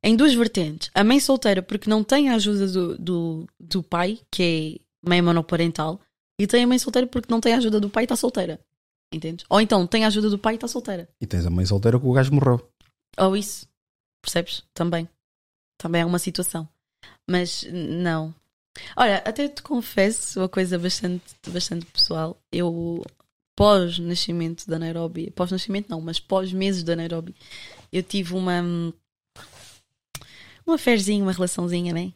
em 0.00 0.14
duas 0.14 0.32
vertentes. 0.32 0.92
A 0.94 1.02
mãe 1.02 1.18
solteira 1.18 1.60
porque 1.60 1.90
não 1.90 2.04
tem 2.04 2.28
a 2.28 2.36
ajuda 2.36 2.68
do, 2.68 2.96
do, 2.96 3.46
do 3.58 3.82
pai, 3.82 4.20
que 4.30 4.78
é 4.78 5.08
mãe 5.08 5.20
monoparental, 5.20 6.00
e 6.38 6.46
tem 6.46 6.64
a 6.64 6.66
mãe 6.66 6.78
solteira 6.78 7.06
porque 7.06 7.30
não 7.30 7.40
tem 7.40 7.54
a 7.54 7.58
ajuda 7.58 7.80
do 7.80 7.90
pai 7.90 8.02
e 8.02 8.06
está 8.06 8.16
solteira. 8.16 8.60
Entendes? 9.12 9.46
Ou 9.48 9.60
então 9.60 9.86
tem 9.86 10.04
a 10.04 10.08
ajuda 10.08 10.28
do 10.28 10.38
pai 10.38 10.54
e 10.54 10.56
está 10.56 10.68
solteira. 10.68 11.08
E 11.20 11.26
tens 11.26 11.46
a 11.46 11.50
mãe 11.50 11.64
solteira 11.64 11.98
que 11.98 12.06
o 12.06 12.12
gajo 12.12 12.34
morreu. 12.34 12.70
Ou 13.18 13.36
isso. 13.36 13.66
Percebes? 14.20 14.64
Também. 14.74 15.08
Também 15.78 16.02
é 16.02 16.04
uma 16.04 16.18
situação. 16.18 16.68
Mas 17.28 17.64
não. 17.70 18.34
Olha, 18.96 19.18
até 19.18 19.48
te 19.48 19.62
confesso 19.62 20.40
uma 20.40 20.48
coisa 20.48 20.78
bastante, 20.78 21.34
bastante 21.48 21.86
pessoal. 21.86 22.36
Eu, 22.52 23.02
pós-nascimento 23.56 24.66
da 24.66 24.78
Nairobi, 24.78 25.30
pós-nascimento 25.30 25.88
não, 25.88 26.00
mas 26.00 26.20
pós-meses 26.20 26.82
da 26.82 26.96
Nairobi, 26.96 27.34
eu 27.92 28.02
tive 28.02 28.34
uma. 28.34 28.62
uma 30.66 30.78
ferzinha, 30.78 31.22
uma 31.22 31.32
relaçãozinha, 31.32 31.92
né? 31.94 32.12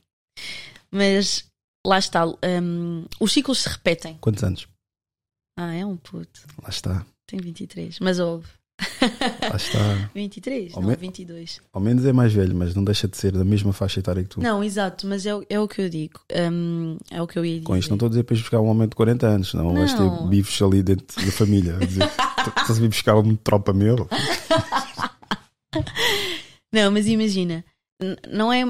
Mas 0.90 1.49
lá 1.86 1.98
está. 1.98 2.26
hum, 2.26 3.04
os 3.20 3.32
ciclos 3.32 3.58
se 3.58 3.68
repetem. 3.68 4.16
Quantos 4.20 4.42
anos? 4.44 4.68
Ah, 5.58 5.74
é 5.74 5.84
um 5.84 5.96
puto. 5.96 6.40
Lá 6.62 6.68
está. 6.68 7.04
Tem 7.26 7.38
23. 7.40 7.98
Mas 8.00 8.18
houve. 8.18 8.46
Lá 9.42 9.56
está. 9.56 10.10
23? 10.14 10.74
Ao 10.74 10.80
Não, 10.82 10.88
me- 10.88 10.96
22. 10.96 11.60
Ao 11.72 11.80
menos 11.80 12.04
é 12.06 12.12
mais 12.12 12.32
velho, 12.32 12.54
mas 12.56 12.74
não 12.74 12.82
deixa 12.82 13.06
de 13.06 13.16
ser 13.16 13.32
da 13.32 13.44
mesma 13.44 13.72
faixa 13.72 14.00
etária 14.00 14.22
que 14.22 14.30
tu. 14.30 14.40
Não, 14.40 14.64
exato, 14.64 15.06
mas 15.06 15.26
é, 15.26 15.34
o- 15.34 15.44
é 15.50 15.60
o 15.60 15.68
que 15.68 15.82
eu 15.82 15.88
digo. 15.90 16.20
Hum, 16.50 16.96
é 17.10 17.20
o 17.20 17.26
que 17.26 17.38
eu 17.38 17.44
ia 17.44 17.54
dizer. 17.56 17.66
Com 17.66 17.76
isto 17.76 17.90
não 17.90 17.96
estou 17.96 18.06
a 18.06 18.10
dizer 18.10 18.22
para 18.24 18.36
ir 18.36 18.40
buscar 18.40 18.60
um 18.60 18.66
homem 18.68 18.88
de 18.88 18.94
40 18.96 19.26
anos, 19.26 19.52
não, 19.54 19.74
vais 19.74 19.92
ter 19.92 20.00
Não. 20.00 20.28
bifes 20.28 20.60
ali 20.62 20.82
dentro 20.82 21.24
da 21.24 21.32
família. 21.32 21.76
Estás 21.82 22.70
a 22.70 22.80
vir 22.80 22.88
buscar 22.88 23.16
um 23.16 23.36
tropa 23.36 23.72
meu? 23.74 24.08
Não, 26.72 26.90
mas 26.90 27.06
imagina, 27.06 27.64
não 28.28 28.52
é. 28.52 28.62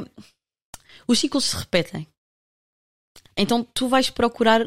Os 1.07 1.19
ciclos 1.19 1.45
se 1.45 1.57
repetem. 1.57 2.07
Então 3.37 3.65
tu 3.65 3.89
vais 3.89 4.11
procurar 4.11 4.63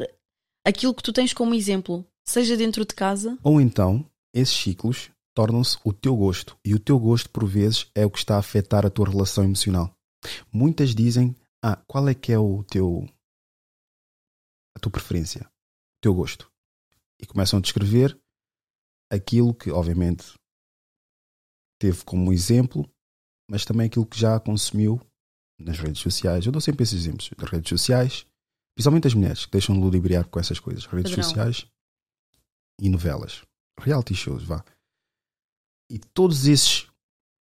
aquilo 0.64 0.94
que 0.94 1.02
tu 1.02 1.12
tens 1.12 1.32
como 1.32 1.54
exemplo, 1.54 2.06
seja 2.26 2.56
dentro 2.56 2.84
de 2.84 2.94
casa. 2.94 3.38
Ou 3.42 3.60
então, 3.60 4.04
esses 4.32 4.54
ciclos 4.54 5.10
tornam-se 5.34 5.78
o 5.84 5.92
teu 5.92 6.16
gosto. 6.16 6.56
E 6.64 6.74
o 6.74 6.78
teu 6.78 6.98
gosto, 6.98 7.28
por 7.30 7.46
vezes, 7.46 7.90
é 7.94 8.06
o 8.06 8.10
que 8.10 8.18
está 8.18 8.36
a 8.36 8.38
afetar 8.38 8.86
a 8.86 8.90
tua 8.90 9.08
relação 9.08 9.44
emocional. 9.44 9.94
Muitas 10.52 10.94
dizem: 10.94 11.34
Ah, 11.62 11.76
qual 11.86 12.08
é 12.08 12.14
que 12.14 12.32
é 12.32 12.38
o 12.38 12.62
teu. 12.64 13.06
a 14.76 14.80
tua 14.80 14.92
preferência, 14.92 15.42
o 15.42 16.00
teu 16.00 16.14
gosto? 16.14 16.50
E 17.20 17.26
começam 17.26 17.58
a 17.58 17.62
descrever 17.62 18.18
aquilo 19.10 19.54
que, 19.54 19.70
obviamente, 19.70 20.34
teve 21.78 22.04
como 22.04 22.32
exemplo, 22.32 22.88
mas 23.48 23.64
também 23.64 23.86
aquilo 23.86 24.06
que 24.06 24.18
já 24.18 24.40
consumiu 24.40 25.00
nas 25.60 25.78
redes 25.78 26.00
sociais. 26.00 26.46
Eu 26.46 26.52
dou 26.52 26.60
sempre 26.60 26.82
esses 26.82 27.00
exemplos 27.00 27.30
das 27.36 27.50
redes 27.50 27.68
sociais, 27.68 28.26
principalmente 28.74 29.06
as 29.06 29.14
mulheres 29.14 29.44
que 29.46 29.52
deixam 29.52 29.74
de 29.74 29.80
ludibriar 29.80 30.26
com 30.28 30.38
essas 30.40 30.58
coisas, 30.58 30.84
redes 30.86 31.10
Padrão. 31.12 31.24
sociais 31.24 31.66
e 32.80 32.88
novelas, 32.88 33.42
reality 33.80 34.14
shows, 34.14 34.42
vá. 34.44 34.64
E 35.90 35.98
todos 35.98 36.46
esses 36.46 36.86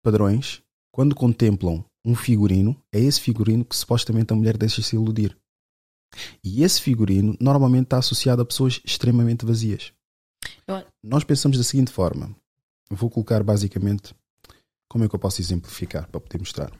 padrões, 0.02 0.62
quando 0.92 1.14
contemplam 1.14 1.84
um 2.04 2.14
figurino, 2.14 2.80
é 2.92 2.98
esse 2.98 3.20
figurino 3.20 3.64
que 3.64 3.76
supostamente 3.76 4.32
a 4.32 4.36
mulher 4.36 4.56
deixa 4.56 4.82
se 4.82 4.96
iludir. 4.96 5.36
E 6.42 6.64
esse 6.64 6.80
figurino 6.80 7.36
normalmente 7.40 7.84
está 7.84 7.98
associado 7.98 8.42
a 8.42 8.44
pessoas 8.46 8.80
extremamente 8.84 9.44
vazias. 9.46 9.92
Eu- 10.66 10.84
Nós 11.02 11.22
pensamos 11.22 11.56
da 11.58 11.62
seguinte 11.62 11.92
forma: 11.92 12.34
vou 12.90 13.08
colocar 13.10 13.44
basicamente 13.44 14.14
como 14.88 15.04
é 15.04 15.08
que 15.08 15.14
eu 15.14 15.20
posso 15.20 15.40
exemplificar 15.40 16.08
para 16.08 16.18
poder 16.20 16.38
mostrar. 16.38 16.72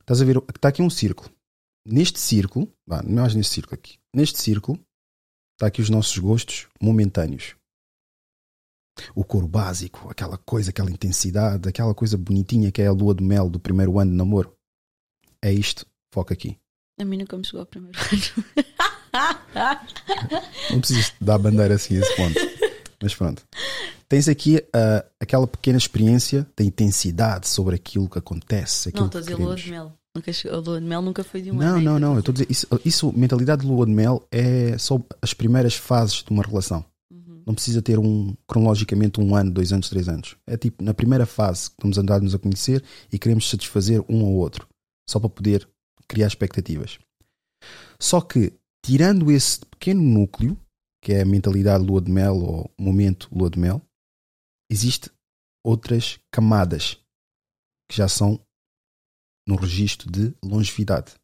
Estás 0.00 0.22
a 0.22 0.24
ver? 0.24 0.38
Está 0.54 0.68
aqui 0.68 0.80
um 0.80 0.88
círculo. 0.88 1.28
Neste 1.88 2.18
círculo, 2.18 2.68
não 2.84 2.98
é 2.98 3.02
mais 3.02 3.34
neste 3.36 3.54
círculo 3.54 3.74
aqui. 3.74 3.96
Neste 4.12 4.40
círculo 4.40 4.76
está 5.54 5.68
aqui 5.68 5.80
os 5.80 5.88
nossos 5.88 6.18
gostos 6.18 6.66
momentâneos. 6.82 7.54
O 9.14 9.22
coro 9.22 9.46
básico, 9.46 10.10
aquela 10.10 10.36
coisa, 10.36 10.70
aquela 10.70 10.90
intensidade, 10.90 11.68
aquela 11.68 11.94
coisa 11.94 12.16
bonitinha 12.16 12.72
que 12.72 12.82
é 12.82 12.88
a 12.88 12.92
lua 12.92 13.14
de 13.14 13.22
mel 13.22 13.48
do 13.48 13.60
primeiro 13.60 14.00
ano 14.00 14.10
de 14.10 14.16
namoro. 14.16 14.52
É 15.40 15.52
isto, 15.52 15.86
foca 16.12 16.34
aqui. 16.34 16.58
A 16.98 17.04
mim 17.04 17.18
nunca 17.18 17.36
me 17.36 17.44
chegou 17.44 17.60
ao 17.60 17.66
primeiro 17.66 17.96
ano. 17.96 18.66
Não 20.70 20.80
precisas 20.80 21.12
dar 21.20 21.38
bandeira 21.38 21.76
assim 21.76 21.96
a 21.96 22.00
esse 22.00 22.16
ponto. 22.16 22.40
Mas 23.00 23.14
pronto. 23.14 23.46
Tens 24.08 24.28
aqui 24.28 24.60
ah, 24.72 25.04
aquela 25.20 25.46
pequena 25.46 25.78
experiência 25.78 26.50
da 26.56 26.64
intensidade 26.64 27.46
sobre 27.46 27.76
aquilo 27.76 28.08
que 28.08 28.18
acontece. 28.18 28.88
Aquilo 28.88 29.02
não, 29.02 29.06
estou 29.06 29.18
a 29.20 29.22
dizer 29.22 29.36
lua 29.36 29.54
de 29.54 29.70
mel. 29.70 29.96
Nunca 30.16 30.32
chegou, 30.32 30.58
a 30.58 30.60
lua 30.62 30.80
de 30.80 30.86
mel 30.86 31.02
nunca 31.02 31.22
foi 31.22 31.42
de 31.42 31.50
um 31.50 31.56
Não, 31.56 31.76
ano. 31.76 31.80
não, 31.82 31.96
é 31.96 32.00
não. 32.00 32.12
Eu 32.14 32.20
estou 32.20 32.32
a 32.32 32.36
dizer, 32.36 32.50
isso, 32.50 32.66
isso, 32.86 33.12
mentalidade 33.12 33.60
de 33.60 33.68
lua 33.68 33.84
de 33.84 33.92
mel 33.92 34.26
é 34.30 34.78
só 34.78 34.98
as 35.20 35.34
primeiras 35.34 35.74
fases 35.74 36.22
de 36.22 36.30
uma 36.30 36.42
relação. 36.42 36.82
Uhum. 37.12 37.42
Não 37.46 37.54
precisa 37.54 37.82
ter 37.82 37.98
um, 37.98 38.34
cronologicamente, 38.48 39.20
um 39.20 39.36
ano, 39.36 39.50
dois 39.50 39.74
anos, 39.74 39.90
três 39.90 40.08
anos. 40.08 40.34
É 40.46 40.56
tipo, 40.56 40.82
na 40.82 40.94
primeira 40.94 41.26
fase 41.26 41.68
que 41.68 41.74
estamos 41.74 41.98
a 41.98 42.00
andar-nos 42.00 42.34
a 42.34 42.38
conhecer 42.38 42.82
e 43.12 43.18
queremos 43.18 43.50
satisfazer 43.50 44.02
um 44.08 44.24
ao 44.24 44.32
outro. 44.32 44.66
Só 45.06 45.20
para 45.20 45.28
poder 45.28 45.68
criar 46.08 46.28
expectativas. 46.28 46.98
Só 48.00 48.22
que, 48.22 48.54
tirando 48.82 49.30
esse 49.30 49.60
pequeno 49.66 50.02
núcleo, 50.02 50.56
que 51.02 51.12
é 51.12 51.20
a 51.20 51.26
mentalidade 51.26 51.84
lua 51.84 52.00
de 52.00 52.10
mel 52.10 52.36
ou 52.36 52.70
momento 52.78 53.28
lua 53.30 53.50
de 53.50 53.58
mel, 53.58 53.82
existe 54.70 55.10
outras 55.62 56.18
camadas 56.32 56.98
que 57.90 57.98
já 57.98 58.08
são 58.08 58.40
no 59.46 59.56
registro 59.56 60.10
de 60.10 60.34
longevidade. 60.42 61.14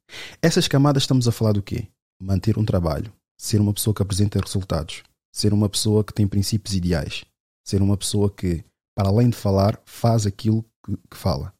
Essas 0.41 0.69
camadas 0.69 1.03
estamos 1.03 1.27
a 1.27 1.33
falar 1.33 1.53
do 1.53 1.63
quê? 1.63 1.89
Manter 2.21 2.59
um 2.59 2.65
trabalho, 2.65 3.13
ser 3.37 3.61
uma 3.61 3.73
pessoa 3.73 3.93
que 3.93 4.03
apresenta 4.03 4.39
resultados, 4.39 5.03
ser 5.35 5.53
uma 5.53 5.69
pessoa 5.69 6.05
que 6.05 6.13
tem 6.13 6.29
princípios 6.29 6.75
ideais, 6.75 7.25
ser 7.67 7.83
uma 7.83 7.97
pessoa 7.97 8.31
que, 8.31 8.65
para 8.97 9.09
além 9.09 9.31
de 9.31 9.37
falar, 9.37 9.81
faz 9.85 10.27
aquilo 10.27 10.65
que, 10.85 10.97
que 11.11 11.17
fala. 11.17 11.53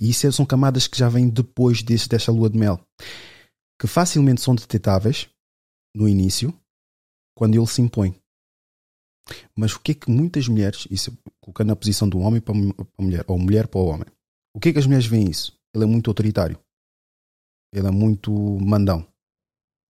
E 0.00 0.08
isso 0.10 0.30
são 0.32 0.46
camadas 0.46 0.86
que 0.86 0.98
já 0.98 1.08
vêm 1.08 1.28
depois 1.28 1.82
desse, 1.82 2.08
desta 2.08 2.32
lua 2.32 2.48
de 2.48 2.58
mel, 2.58 2.80
que 3.80 3.86
facilmente 3.86 4.40
são 4.40 4.54
detectáveis 4.54 5.28
no 5.94 6.08
início, 6.08 6.54
quando 7.36 7.56
ele 7.56 7.66
se 7.66 7.82
impõe. 7.82 8.14
Mas 9.56 9.74
o 9.74 9.80
que 9.80 9.92
é 9.92 9.94
que 9.94 10.10
muitas 10.10 10.48
mulheres, 10.48 10.86
isso 10.90 11.16
colocando 11.40 11.68
na 11.68 11.76
posição 11.76 12.08
do 12.08 12.18
homem 12.18 12.40
para 12.40 12.54
a 12.54 13.02
mulher, 13.02 13.24
ou 13.26 13.38
mulher 13.38 13.68
para 13.68 13.80
o 13.80 13.86
homem, 13.86 14.06
o 14.54 14.60
que 14.60 14.70
é 14.70 14.72
que 14.72 14.78
as 14.78 14.86
mulheres 14.86 15.06
veem 15.06 15.30
isso? 15.30 15.58
Ele 15.74 15.84
é 15.84 15.86
muito 15.86 16.10
autoritário. 16.10 16.58
Ele 17.72 17.86
é 17.86 17.90
muito 17.90 18.32
mandão. 18.32 19.06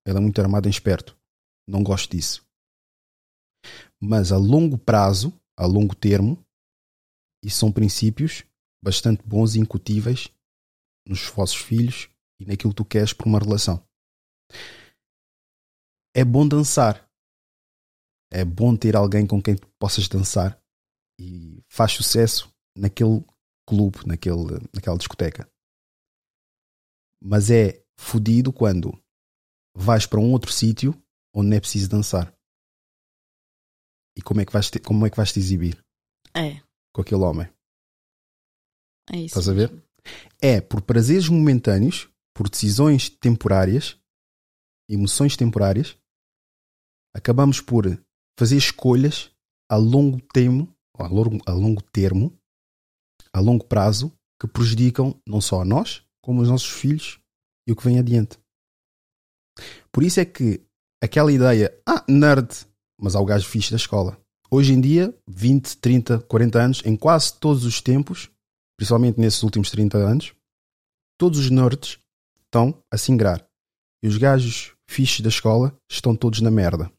Ele 0.05 0.17
é 0.17 0.21
muito 0.21 0.39
armado 0.39 0.67
em 0.67 0.71
esperto. 0.71 1.17
Não 1.67 1.83
gosto 1.83 2.11
disso. 2.11 2.45
Mas 3.99 4.31
a 4.31 4.37
longo 4.37 4.77
prazo, 4.77 5.33
a 5.57 5.65
longo 5.65 5.95
termo, 5.95 6.43
isso 7.43 7.59
são 7.59 7.71
princípios 7.71 8.43
bastante 8.83 9.23
bons 9.23 9.55
e 9.55 9.59
incutíveis 9.59 10.29
nos 11.07 11.27
vossos 11.27 11.57
filhos 11.57 12.09
e 12.39 12.45
naquilo 12.45 12.71
que 12.71 12.77
tu 12.77 12.85
queres 12.85 13.13
por 13.13 13.27
uma 13.27 13.39
relação. 13.39 13.83
É 16.15 16.25
bom 16.25 16.47
dançar. 16.47 17.09
É 18.31 18.43
bom 18.45 18.75
ter 18.75 18.95
alguém 18.95 19.27
com 19.27 19.41
quem 19.41 19.55
tu 19.55 19.67
possas 19.79 20.07
dançar 20.07 20.59
e 21.19 21.63
faz 21.69 21.91
sucesso 21.91 22.51
naquele 22.75 23.23
clube, 23.67 23.99
naquele, 24.05 24.59
naquela 24.73 24.97
discoteca. 24.97 25.49
Mas 27.23 27.49
é 27.51 27.83
fodido 27.97 28.51
quando 28.51 28.91
vais 29.75 30.05
para 30.05 30.19
um 30.19 30.31
outro 30.31 30.51
sítio 30.51 30.91
onde 31.33 31.49
não 31.49 31.57
é 31.57 31.59
preciso 31.59 31.89
dançar. 31.89 32.33
E 34.17 34.21
como 34.21 34.41
é 34.41 34.45
que 34.45 34.51
vais 34.51 34.69
te, 34.69 34.79
como 34.79 35.05
é 35.05 35.09
que 35.09 35.15
vais 35.17 35.31
te 35.31 35.39
exibir 35.39 35.83
É, 36.35 36.61
com 36.93 37.01
aquele 37.01 37.21
homem? 37.21 37.47
é 39.11 39.17
isso. 39.17 39.39
Estás 39.39 39.49
a 39.49 39.53
ver? 39.53 39.71
É 40.41 40.59
por 40.59 40.81
prazeres 40.81 41.29
momentâneos, 41.29 42.09
por 42.33 42.49
decisões 42.49 43.09
temporárias, 43.09 43.97
emoções 44.89 45.37
temporárias, 45.37 45.97
acabamos 47.15 47.61
por 47.61 47.85
fazer 48.37 48.57
escolhas 48.57 49.31
a 49.69 49.75
longo 49.77 50.19
termo, 50.33 50.75
a 50.97 51.07
longo, 51.07 51.39
a 51.45 51.51
longo 51.53 51.81
termo, 51.83 52.37
a 53.33 53.39
longo 53.39 53.65
prazo, 53.65 54.11
que 54.39 54.47
prejudicam 54.47 55.15
não 55.27 55.39
só 55.39 55.61
a 55.61 55.65
nós, 55.65 56.03
como 56.21 56.41
os 56.41 56.49
nossos 56.49 56.69
filhos 56.69 57.19
e 57.67 57.71
o 57.71 57.75
que 57.75 57.83
vem 57.83 57.99
adiante. 57.99 58.39
Por 59.91 60.03
isso 60.03 60.19
é 60.19 60.25
que 60.25 60.61
aquela 61.01 61.31
ideia, 61.31 61.73
ah, 61.87 62.03
nerd, 62.07 62.65
mas 62.99 63.15
há 63.15 63.19
o 63.19 63.25
gajo 63.25 63.47
fixe 63.47 63.71
da 63.71 63.77
escola. 63.77 64.17
Hoje 64.49 64.73
em 64.73 64.81
dia, 64.81 65.15
20, 65.27 65.77
30, 65.77 66.19
40 66.19 66.59
anos, 66.59 66.81
em 66.85 66.95
quase 66.95 67.33
todos 67.39 67.63
os 67.63 67.81
tempos, 67.81 68.29
principalmente 68.77 69.19
nesses 69.19 69.41
últimos 69.43 69.71
30 69.71 69.97
anos, 69.97 70.33
todos 71.17 71.39
os 71.39 71.49
nerds 71.49 71.99
estão 72.45 72.77
a 72.91 72.97
se 72.97 73.11
ingrar. 73.11 73.45
E 74.03 74.07
os 74.07 74.17
gajos 74.17 74.73
fixes 74.89 75.21
da 75.21 75.29
escola 75.29 75.75
estão 75.89 76.15
todos 76.15 76.41
na 76.41 76.51
merda. 76.51 76.91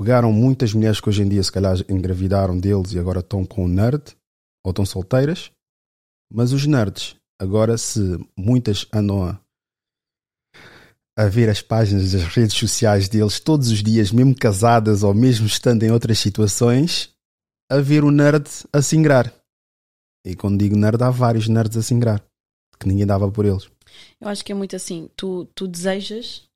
Pegaram 0.00 0.32
muitas 0.32 0.72
mulheres 0.72 0.98
que 0.98 1.10
hoje 1.10 1.22
em 1.22 1.28
dia 1.28 1.42
se 1.42 1.52
calhar 1.52 1.76
engravidaram 1.86 2.58
deles 2.58 2.92
e 2.92 2.98
agora 2.98 3.20
estão 3.20 3.44
com 3.44 3.66
o 3.66 3.68
nerd 3.68 4.16
ou 4.64 4.70
estão 4.70 4.86
solteiras. 4.86 5.52
Mas 6.32 6.52
os 6.52 6.64
nerds, 6.64 7.16
agora 7.38 7.76
se 7.76 8.00
muitas 8.34 8.86
andam 8.94 9.28
a, 9.28 9.38
a 11.18 11.26
ver 11.26 11.50
as 11.50 11.60
páginas 11.60 12.12
das 12.12 12.22
redes 12.22 12.56
sociais 12.56 13.10
deles 13.10 13.40
todos 13.40 13.68
os 13.68 13.82
dias, 13.82 14.10
mesmo 14.10 14.34
casadas 14.34 15.02
ou 15.02 15.12
mesmo 15.12 15.46
estando 15.46 15.82
em 15.82 15.90
outras 15.90 16.18
situações, 16.18 17.14
a 17.70 17.76
ver 17.76 18.02
o 18.02 18.10
nerd 18.10 18.48
a 18.72 18.80
se 18.80 18.96
ingrar. 18.96 19.30
E 20.24 20.34
quando 20.34 20.60
digo 20.60 20.78
nerd, 20.78 21.02
há 21.02 21.10
vários 21.10 21.46
nerds 21.46 21.76
a 21.76 21.82
se 21.82 21.92
ingrar. 21.92 22.24
Que 22.78 22.88
ninguém 22.88 23.06
dava 23.06 23.30
por 23.30 23.44
eles. 23.44 23.70
Eu 24.18 24.28
acho 24.28 24.42
que 24.42 24.50
é 24.50 24.54
muito 24.54 24.74
assim. 24.74 25.10
Tu, 25.14 25.44
tu 25.54 25.68
desejas 25.68 26.48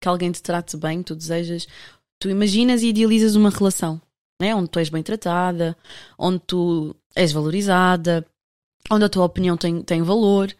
que 0.00 0.08
alguém 0.08 0.30
te 0.30 0.42
trate 0.42 0.76
bem, 0.76 1.02
tu 1.02 1.14
desejas, 1.14 1.66
tu 2.18 2.28
imaginas 2.28 2.82
e 2.82 2.88
idealizas 2.88 3.34
uma 3.34 3.50
relação, 3.50 4.00
né? 4.40 4.54
onde 4.54 4.68
tu 4.68 4.78
és 4.78 4.88
bem 4.88 5.02
tratada, 5.02 5.76
onde 6.18 6.40
tu 6.40 6.94
és 7.14 7.32
valorizada, 7.32 8.26
onde 8.90 9.04
a 9.04 9.08
tua 9.08 9.24
opinião 9.24 9.56
tem, 9.56 9.82
tem 9.82 10.02
valor, 10.02 10.54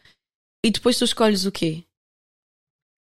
e 0.65 0.71
depois 0.71 0.99
tu 0.99 1.05
escolhes 1.05 1.45
o 1.47 1.53
quê? 1.53 1.85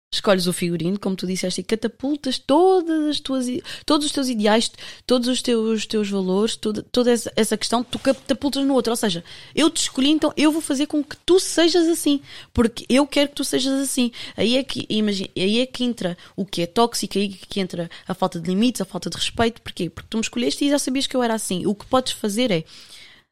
Escolhes 0.09 0.47
o 0.47 0.53
figurino, 0.53 0.97
como 0.97 1.17
tu 1.17 1.27
disseste, 1.27 1.59
e 1.59 1.63
catapultas 1.65 2.39
todas 2.39 3.07
as 3.07 3.19
tuas, 3.19 3.45
todos 3.85 4.05
os 4.05 4.11
teus 4.13 4.29
ideais, 4.29 4.71
todos 5.05 5.27
os 5.27 5.41
teus, 5.41 5.85
teus 5.85 6.09
valores, 6.09 6.55
toda, 6.55 6.81
toda 6.81 7.11
essa, 7.11 7.31
essa 7.35 7.57
questão, 7.57 7.83
tu 7.83 7.99
catapultas 7.99 8.65
no 8.65 8.73
outro. 8.73 8.91
Ou 8.91 8.95
seja, 8.95 9.21
eu 9.53 9.69
te 9.69 9.81
escolhi, 9.81 10.09
então 10.09 10.31
eu 10.37 10.49
vou 10.49 10.61
fazer 10.61 10.87
com 10.87 11.03
que 11.03 11.17
tu 11.25 11.41
sejas 11.41 11.89
assim, 11.89 12.21
porque 12.53 12.85
eu 12.87 13.05
quero 13.05 13.27
que 13.29 13.35
tu 13.35 13.43
sejas 13.43 13.81
assim. 13.81 14.13
Aí 14.37 14.55
é 14.55 14.63
que, 14.63 14.85
imagina, 14.89 15.29
aí 15.35 15.59
é 15.59 15.65
que 15.65 15.83
entra 15.83 16.17
o 16.37 16.45
que 16.45 16.61
é 16.61 16.65
tóxico, 16.65 17.17
aí 17.17 17.25
é 17.25 17.45
que 17.45 17.59
entra 17.59 17.89
a 18.07 18.13
falta 18.13 18.39
de 18.39 18.49
limites, 18.49 18.79
a 18.79 18.85
falta 18.85 19.09
de 19.09 19.17
respeito. 19.17 19.61
Porquê? 19.61 19.89
Porque 19.89 20.07
tu 20.09 20.17
me 20.17 20.21
escolheste 20.21 20.63
e 20.63 20.69
já 20.69 20.79
sabias 20.79 21.05
que 21.05 21.17
eu 21.17 21.21
era 21.23 21.33
assim. 21.33 21.65
O 21.65 21.75
que 21.75 21.85
podes 21.85 22.13
fazer 22.13 22.49
é 22.49 22.63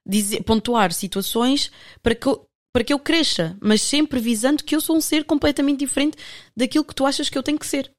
dizer, 0.05 0.43
pontuar 0.43 0.91
situações 0.93 1.71
para 2.03 2.13
que 2.13 2.27
eu, 2.27 2.44
para 2.75 2.83
que 2.83 2.91
eu 2.91 2.99
cresça, 2.99 3.57
mas 3.61 3.81
sempre 3.81 4.19
visando 4.19 4.61
que 4.61 4.75
eu 4.75 4.81
sou 4.81 4.97
um 4.97 5.01
ser 5.01 5.23
completamente 5.23 5.79
diferente 5.79 6.17
daquilo 6.53 6.83
que 6.83 6.93
tu 6.93 7.05
achas 7.05 7.29
que 7.29 7.38
eu 7.38 7.41
tenho 7.43 7.57
que 7.57 7.65
ser. 7.65 7.89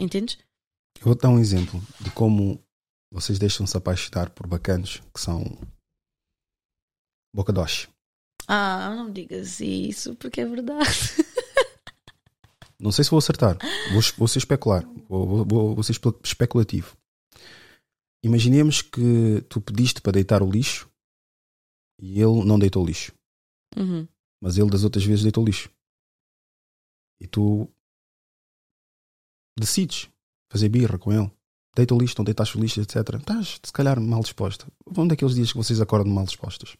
Entendes? 0.00 0.36
Eu 0.98 1.04
vou 1.04 1.14
dar 1.14 1.28
um 1.28 1.38
exemplo 1.38 1.80
de 2.00 2.10
como 2.10 2.60
vocês 3.12 3.38
deixam-se 3.38 3.76
apaixonar 3.76 4.30
por 4.30 4.48
bacanos 4.48 5.00
que 5.14 5.20
são 5.20 5.44
boca 7.32 7.52
doce. 7.52 7.86
Ah, 8.48 8.92
não 8.96 9.12
digas 9.12 9.60
isso, 9.60 10.16
porque 10.16 10.40
é 10.40 10.44
verdade. 10.44 10.88
Não 12.76 12.90
sei 12.90 13.04
se 13.04 13.10
vou 13.10 13.18
acertar. 13.18 13.56
Vou, 13.92 14.02
vou 14.18 14.26
ser 14.28 14.38
especular. 14.40 14.84
Vou, 15.08 15.44
vou, 15.44 15.74
vou 15.76 15.82
ser 15.84 15.92
espe- 15.92 16.18
especulativo. 16.22 16.96
Imaginemos 18.22 18.82
que 18.82 19.40
tu 19.48 19.60
pediste 19.60 20.02
para 20.02 20.12
deitar 20.14 20.42
o 20.42 20.50
lixo 20.50 20.90
e 22.00 22.20
ele 22.20 22.44
não 22.44 22.58
deitou 22.58 22.82
o 22.82 22.86
lixo. 22.86 23.12
Uhum. 23.76 24.06
Mas 24.40 24.58
ele 24.58 24.70
das 24.70 24.84
outras 24.84 25.04
vezes 25.04 25.22
deitou 25.22 25.44
lixo. 25.44 25.70
E 27.20 27.26
tu 27.26 27.68
decides 29.58 30.10
fazer 30.50 30.68
birra 30.68 30.98
com 30.98 31.12
ele. 31.12 31.30
Deita 31.74 31.94
o 31.94 31.98
lixo, 31.98 32.14
não 32.18 32.24
deitas 32.24 32.54
o 32.54 32.60
lixo, 32.60 32.80
etc. 32.80 32.96
Estás, 33.18 33.60
se 33.62 33.72
calhar, 33.72 34.00
mal 34.00 34.20
disposta. 34.20 34.66
Um 34.86 35.08
daqueles 35.08 35.34
dias 35.34 35.50
que 35.50 35.58
vocês 35.58 35.80
acordam 35.80 36.12
mal 36.12 36.24
dispostas. 36.24 36.76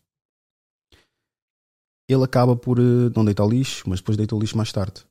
Ele 2.09 2.23
acaba 2.23 2.55
por 2.55 2.79
eh, 2.79 3.11
não 3.17 3.25
deitar 3.25 3.45
o 3.45 3.51
lixo, 3.51 3.89
mas 3.89 4.01
depois 4.01 4.17
deita 4.17 4.37
o 4.37 4.39
lixo 4.39 4.57
mais 4.57 4.71
tarde. 4.71 5.05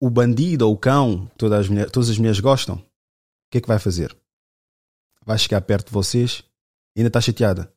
O 0.00 0.08
bandido 0.08 0.66
ou 0.66 0.74
o 0.74 0.78
cão, 0.78 1.26
todas 1.36 1.60
as, 1.60 1.68
mulheres, 1.68 1.92
todas 1.92 2.10
as 2.10 2.18
mulheres 2.18 2.40
gostam, 2.40 2.76
o 2.76 3.50
que 3.50 3.58
é 3.58 3.60
que 3.60 3.68
vai 3.68 3.78
fazer? 3.78 4.16
Vai 5.24 5.38
chegar 5.38 5.60
perto 5.62 5.88
de 5.88 5.92
vocês 5.92 6.44
e 6.94 7.00
ainda 7.00 7.08
está 7.08 7.20
chateada 7.20 7.73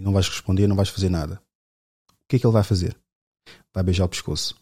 e 0.00 0.02
não 0.02 0.12
vais 0.14 0.26
responder, 0.26 0.66
não 0.66 0.74
vais 0.74 0.88
fazer 0.88 1.10
nada. 1.10 1.42
O 2.22 2.26
que 2.26 2.36
é 2.36 2.38
que 2.38 2.46
ele 2.46 2.52
vai 2.54 2.64
fazer? 2.64 2.98
Vai 3.72 3.82
beijar 3.82 4.06
o 4.06 4.08
pescoço, 4.08 4.58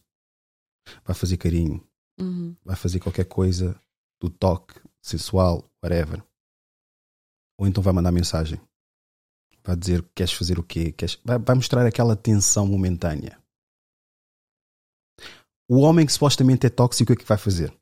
vai 1.05 1.14
fazer 1.14 1.37
carinho, 1.37 1.87
Uhum. 2.20 2.57
vai 2.64 2.74
fazer 2.74 2.98
qualquer 2.98 3.24
coisa 3.24 3.81
do 4.20 4.29
toque, 4.29 4.74
sensual, 5.01 5.64
whatever. 5.81 6.20
Ou 7.57 7.68
então 7.68 7.81
vai 7.81 7.92
mandar 7.92 8.11
mensagem. 8.11 8.61
Vai 9.62 9.77
dizer 9.77 10.05
queres 10.12 10.33
fazer 10.33 10.59
o 10.59 10.64
quê? 10.64 10.90
Queres... 10.90 11.20
Vai, 11.24 11.38
vai 11.38 11.55
mostrar 11.55 11.87
aquela 11.87 12.16
tensão 12.16 12.66
momentânea. 12.66 13.40
O 15.68 15.79
homem 15.79 16.05
que 16.05 16.12
supostamente 16.12 16.66
é 16.66 16.70
tóxico, 16.70 17.12
o 17.12 17.16
que 17.16 17.22
é 17.22 17.24
que 17.24 17.29
vai 17.29 17.38
fazer? 17.38 17.72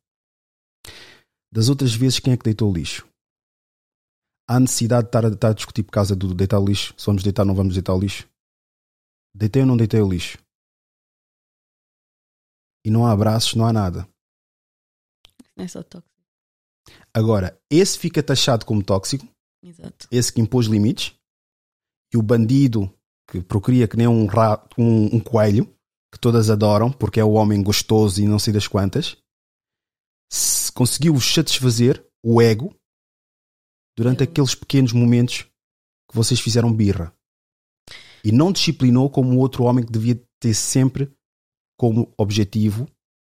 Das 1.51 1.71
outras 1.71 1.95
vezes, 1.95 2.19
quem 2.19 2.35
é 2.35 2.37
que 2.37 2.45
deitou 2.45 2.71
o 2.71 2.75
lixo? 2.75 3.09
Há 4.49 4.61
necessidade 4.61 5.05
de 5.05 5.09
estar 5.09 5.25
a, 5.25 5.29
estar 5.29 5.49
a 5.49 5.53
discutir 5.53 5.83
por 5.83 5.93
causa 5.93 6.15
do 6.15 6.33
deitar 6.33 6.61
o 6.61 6.65
lixo? 6.65 6.95
Se 6.97 7.07
vamos 7.07 7.23
deitar 7.23 7.43
ou 7.43 7.49
não 7.49 7.55
vamos 7.55 7.75
deitar 7.75 7.95
o 7.95 7.99
lixo? 7.99 8.29
Deitei 9.35 9.63
ou 9.63 9.69
não 9.69 9.77
deitei 9.77 10.01
o 10.01 10.09
lixo? 10.09 10.39
E 12.85 12.91
não 12.91 13.05
há 13.05 13.13
abraços, 13.13 13.55
não 13.55 13.67
há 13.67 13.73
nada. 13.73 14.09
É 15.57 15.67
só 15.67 15.83
tóxico. 15.83 16.15
Agora, 17.13 17.61
esse 17.69 17.99
fica 17.99 18.23
taxado 18.23 18.65
como 18.65 18.85
tóxico, 18.85 19.27
Exato. 19.63 20.07
esse 20.11 20.33
que 20.33 20.41
impôs 20.41 20.67
limites, 20.67 21.15
e 22.13 22.17
o 22.17 22.23
bandido 22.23 22.93
que 23.29 23.43
procria 23.43 23.89
que 23.89 23.97
nem 23.97 24.07
um, 24.07 24.27
rato, 24.27 24.81
um, 24.81 25.17
um 25.17 25.21
coelho, 25.21 25.67
que 26.13 26.21
todas 26.21 26.49
adoram, 26.49 26.93
porque 26.93 27.19
é 27.19 27.25
o 27.25 27.33
homem 27.33 27.63
gostoso 27.63 28.23
e 28.23 28.27
não 28.27 28.39
sei 28.39 28.53
das 28.53 28.69
quantas, 28.69 29.17
se 30.31 30.71
conseguiu 30.73 31.21
satisfazer 31.21 32.05
o 32.25 32.41
ego 32.41 32.75
durante 33.97 34.23
aqueles 34.23 34.55
pequenos 34.55 34.93
momentos 34.93 35.43
que 36.09 36.15
vocês 36.15 36.39
fizeram 36.39 36.73
birra. 36.73 37.13
E 38.23 38.33
não 38.33 38.53
disciplinou 38.53 39.09
como 39.09 39.35
o 39.35 39.39
outro 39.39 39.65
homem 39.65 39.85
que 39.85 39.93
devia 39.93 40.21
ter 40.41 40.55
sempre 40.55 41.11
como 41.79 42.13
objetivo 42.19 42.89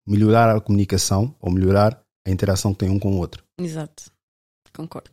melhorar 0.07 0.55
a 0.55 0.61
comunicação 0.61 1.35
ou 1.39 1.51
melhorar 1.51 2.01
a 2.25 2.29
interação 2.29 2.73
que 2.73 2.79
tem 2.79 2.89
um 2.89 2.99
com 2.99 3.13
o 3.13 3.17
outro. 3.17 3.43
Exato. 3.59 4.11
Concordo. 4.73 5.11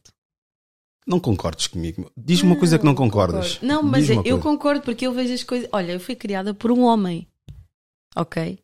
Não 1.07 1.19
concordes 1.19 1.67
comigo. 1.67 2.11
Diz-me 2.17 2.51
uma 2.51 2.59
coisa 2.59 2.79
que 2.79 2.85
não 2.85 2.95
concordas. 2.95 3.55
concordo. 3.55 3.67
Não, 3.67 3.83
mas 3.83 4.09
eu 4.09 4.23
coisa. 4.23 4.39
concordo 4.39 4.83
porque 4.83 5.07
eu 5.07 5.13
vejo 5.13 5.35
as 5.35 5.43
coisas. 5.43 5.69
Olha, 5.73 5.93
eu 5.93 6.01
fui 6.01 6.15
criada 6.15 6.55
por 6.55 6.71
um 6.71 6.83
homem. 6.83 7.27
Ok? 8.17 8.59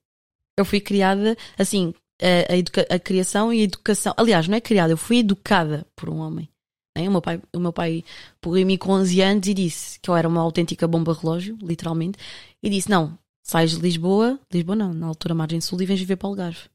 Eu 0.59 0.65
fui 0.65 0.81
criada, 0.81 1.37
assim, 1.59 1.93
a, 2.21 2.93
a, 2.93 2.97
a 2.97 2.99
criação 2.99 3.53
e 3.53 3.61
a 3.61 3.65
educação. 3.65 4.15
Aliás, 4.17 4.49
não 4.49 4.57
é 4.57 4.61
criada, 4.61 4.93
eu 4.93 4.97
fui 4.97 5.19
educada 5.19 5.87
por 5.95 6.09
um 6.09 6.19
homem. 6.19 6.49
Né? 6.97 7.09
O 7.09 7.13
meu 7.13 7.21
pai, 7.21 7.41
o 7.55 7.61
meu 7.61 7.73
pai 7.73 8.03
pegou 8.41 8.65
mim 8.65 8.79
com 8.79 8.93
11 8.93 9.21
anos 9.21 9.47
e 9.47 9.55
disse 9.55 10.01
que 10.01 10.09
eu 10.09 10.17
era 10.17 10.27
uma 10.27 10.41
autêntica 10.41 10.89
bomba 10.89 11.13
relógio, 11.13 11.59
literalmente. 11.63 12.19
E 12.63 12.71
disse: 12.71 12.89
Não, 12.89 13.19
sais 13.43 13.73
de 13.73 13.79
Lisboa, 13.79 14.41
Lisboa 14.53 14.75
não, 14.75 14.95
na 14.95 15.07
altura 15.07 15.35
Margem 15.35 15.61
Sul, 15.61 15.81
e 15.83 15.87
vens 15.87 16.01
viver 16.01 16.17
para 16.17 16.27
o 16.27 16.31
Algarve. 16.31 16.71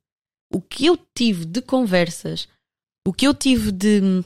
O 0.54 0.62
que 0.62 0.86
eu 0.86 0.98
tive 1.16 1.46
de 1.46 1.62
conversas, 1.62 2.48
o 3.08 3.12
que 3.12 3.26
eu 3.26 3.34
tive 3.34 3.72
de 3.72 4.02
hum, 4.02 4.24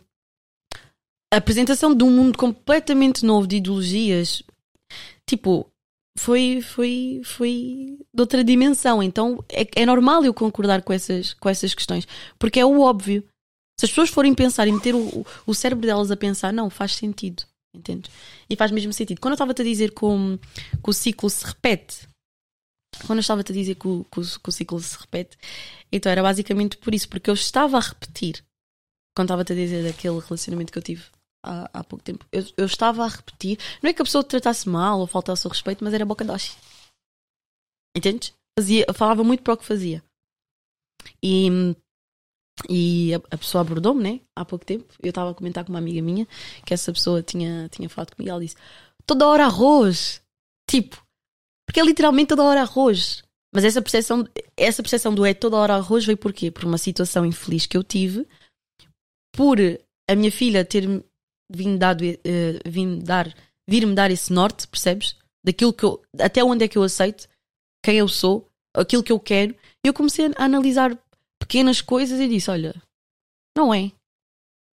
apresentação 1.31 1.95
de 1.95 2.03
um 2.03 2.11
mundo 2.11 2.37
completamente 2.37 3.25
novo 3.25 3.47
de 3.47 3.57
ideologias, 3.57 4.43
tipo, 5.27 5.71
foi, 6.17 6.61
foi, 6.61 7.21
foi 7.23 7.97
de 8.13 8.21
outra 8.21 8.43
dimensão. 8.43 9.01
Então 9.01 9.43
é, 9.49 9.67
é 9.75 9.85
normal 9.85 10.25
eu 10.25 10.33
concordar 10.33 10.81
com 10.81 10.91
essas, 10.91 11.33
com 11.33 11.47
essas 11.47 11.73
questões, 11.73 12.07
porque 12.37 12.59
é 12.59 12.65
o 12.65 12.81
óbvio. 12.81 13.23
Se 13.79 13.85
as 13.85 13.91
pessoas 13.91 14.09
forem 14.09 14.33
pensar 14.33 14.67
e 14.67 14.71
meter 14.71 14.95
o, 14.95 14.99
o- 15.19 15.25
o 15.47 15.53
cérebro 15.53 15.85
delas 15.85 16.09
a 16.11 16.17
pensar, 16.17 16.53
não, 16.53 16.69
faz 16.69 16.95
sentido. 16.95 17.43
Entendes? 17.73 18.09
E 18.49 18.55
faz 18.55 18.71
mesmo 18.71 18.93
sentido. 18.93 19.19
Quando 19.19 19.33
eu 19.33 19.35
estava-te 19.35 19.61
a 19.61 19.65
dizer 19.65 19.93
que 19.93 20.05
o, 20.05 20.37
que 20.81 20.89
o 20.89 20.93
ciclo 20.93 21.29
se 21.29 21.45
repete, 21.45 22.07
quando 23.05 23.17
eu 23.17 23.21
estava-te 23.21 23.51
a 23.51 23.55
dizer 23.55 23.75
que 23.75 23.87
o, 23.87 24.05
que, 24.05 24.19
o, 24.21 24.23
que 24.39 24.49
o 24.49 24.51
ciclo 24.51 24.79
se 24.79 24.97
repete, 24.97 25.37
então 25.91 26.09
era 26.09 26.23
basicamente 26.23 26.77
por 26.77 26.93
isso, 26.95 27.09
porque 27.09 27.29
eu 27.29 27.33
estava 27.33 27.75
a 27.77 27.81
repetir, 27.81 28.41
quando 29.13 29.27
estava-te 29.27 29.51
a 29.51 29.55
dizer 29.55 29.83
daquele 29.83 30.19
relacionamento 30.19 30.71
que 30.71 30.77
eu 30.77 30.83
tive 30.83 31.03
há, 31.45 31.69
há 31.73 31.83
pouco 31.83 32.03
tempo, 32.05 32.25
eu, 32.31 32.45
eu 32.55 32.65
estava 32.65 33.03
a 33.03 33.07
repetir, 33.09 33.59
não 33.83 33.89
é 33.89 33.93
que 33.93 34.01
a 34.01 34.05
pessoa 34.05 34.23
te 34.23 34.29
tratasse 34.29 34.69
mal 34.69 35.01
ou 35.01 35.07
faltasse 35.07 35.45
ao 35.45 35.51
respeito, 35.51 35.83
mas 35.83 35.93
era 35.93 36.05
boca 36.05 36.23
doce. 36.23 36.55
Entendes? 37.95 38.33
Fazia, 38.57 38.85
falava 38.93 39.21
muito 39.23 39.43
para 39.43 39.53
o 39.53 39.57
que 39.57 39.65
fazia. 39.65 40.01
E, 41.21 41.49
e 42.69 43.13
a, 43.13 43.17
a 43.31 43.37
pessoa 43.37 43.61
abordou-me, 43.61 44.01
né? 44.03 44.19
Há 44.35 44.45
pouco 44.45 44.65
tempo. 44.65 44.93
Eu 45.01 45.09
estava 45.09 45.31
a 45.31 45.33
comentar 45.33 45.63
com 45.63 45.71
uma 45.71 45.79
amiga 45.79 46.01
minha 46.01 46.27
que 46.65 46.73
essa 46.73 46.91
pessoa 46.91 47.21
tinha, 47.21 47.67
tinha 47.69 47.89
falado 47.89 48.15
comigo. 48.15 48.31
Ela 48.31 48.41
disse: 48.41 48.55
toda 49.05 49.27
hora 49.27 49.45
arroz. 49.45 50.21
Tipo, 50.69 51.03
porque 51.67 51.79
é 51.79 51.83
literalmente 51.83 52.29
toda 52.29 52.43
hora 52.43 52.61
arroz. 52.61 53.23
Mas 53.53 53.63
essa 53.63 53.81
percepção, 53.81 54.27
essa 54.57 54.83
percepção 54.83 55.13
do 55.13 55.25
é 55.25 55.33
toda 55.33 55.57
hora 55.57 55.75
arroz 55.75 56.05
veio 56.05 56.17
por 56.17 56.33
quê? 56.33 56.51
Por 56.51 56.65
uma 56.65 56.77
situação 56.77 57.25
infeliz 57.25 57.65
que 57.65 57.77
eu 57.77 57.83
tive, 57.83 58.27
por 59.33 59.57
a 60.09 60.15
minha 60.15 60.31
filha 60.31 60.65
ter 60.65 60.83
vindo, 61.49 61.77
dado, 61.77 62.03
eh, 62.03 62.59
vindo 62.65 63.03
dar, 63.03 63.33
vir-me 63.67 63.95
dar 63.95 64.11
esse 64.11 64.33
norte, 64.33 64.67
percebes? 64.67 65.15
Daquilo 65.43 65.71
que 65.71 65.83
eu, 65.83 66.01
até 66.19 66.43
onde 66.43 66.65
é 66.65 66.67
que 66.67 66.77
eu 66.77 66.83
aceito, 66.83 67.29
quem 67.83 67.97
eu 67.97 68.07
sou, 68.07 68.49
aquilo 68.73 69.03
que 69.03 69.11
eu 69.11 69.19
quero. 69.19 69.55
E 69.85 69.87
eu 69.87 69.93
comecei 69.93 70.25
a 70.25 70.43
analisar 70.43 70.97
pequenas 71.45 71.81
coisas 71.81 72.19
e 72.19 72.27
disse: 72.27 72.49
Olha, 72.49 72.73
não 73.57 73.73
é. 73.73 73.91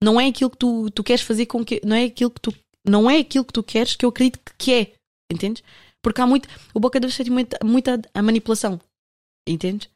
Não 0.01 0.19
é 0.19 0.27
aquilo 0.27 0.49
que 0.49 0.58
tu, 0.58 0.89
tu 0.91 1.03
queres 1.03 1.21
fazer 1.23 1.45
com 1.47 1.63
que. 1.65 1.82
Não 1.86 1.95
é 1.95 2.05
aquilo 2.05 2.32
que 2.32 2.39
tu. 2.39 2.53
Não 2.88 3.10
é 3.10 3.17
aquilo 3.17 3.43
que 3.43 3.53
tu 3.53 3.63
queres 3.63 3.95
que 3.95 4.05
eu 4.05 4.10
acredito 4.10 4.39
que- 4.58 4.73
é. 4.73 4.93
Entendes? 5.32 5.63
Porque 6.01 6.21
há 6.21 6.27
muito. 6.27 6.47
O 6.73 6.79
boca 6.79 6.99
deve 6.99 7.13
ser 7.13 7.29
muita, 7.29 7.58
muita 7.63 8.01
a 8.13 8.21
manipulação. 8.21 8.79
Entendes? 9.47 9.89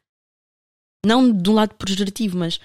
Não 1.04 1.30
de 1.32 1.50
um 1.50 1.54
lado 1.54 1.74
pejorativo, 1.74 2.36
mas. 2.36 2.60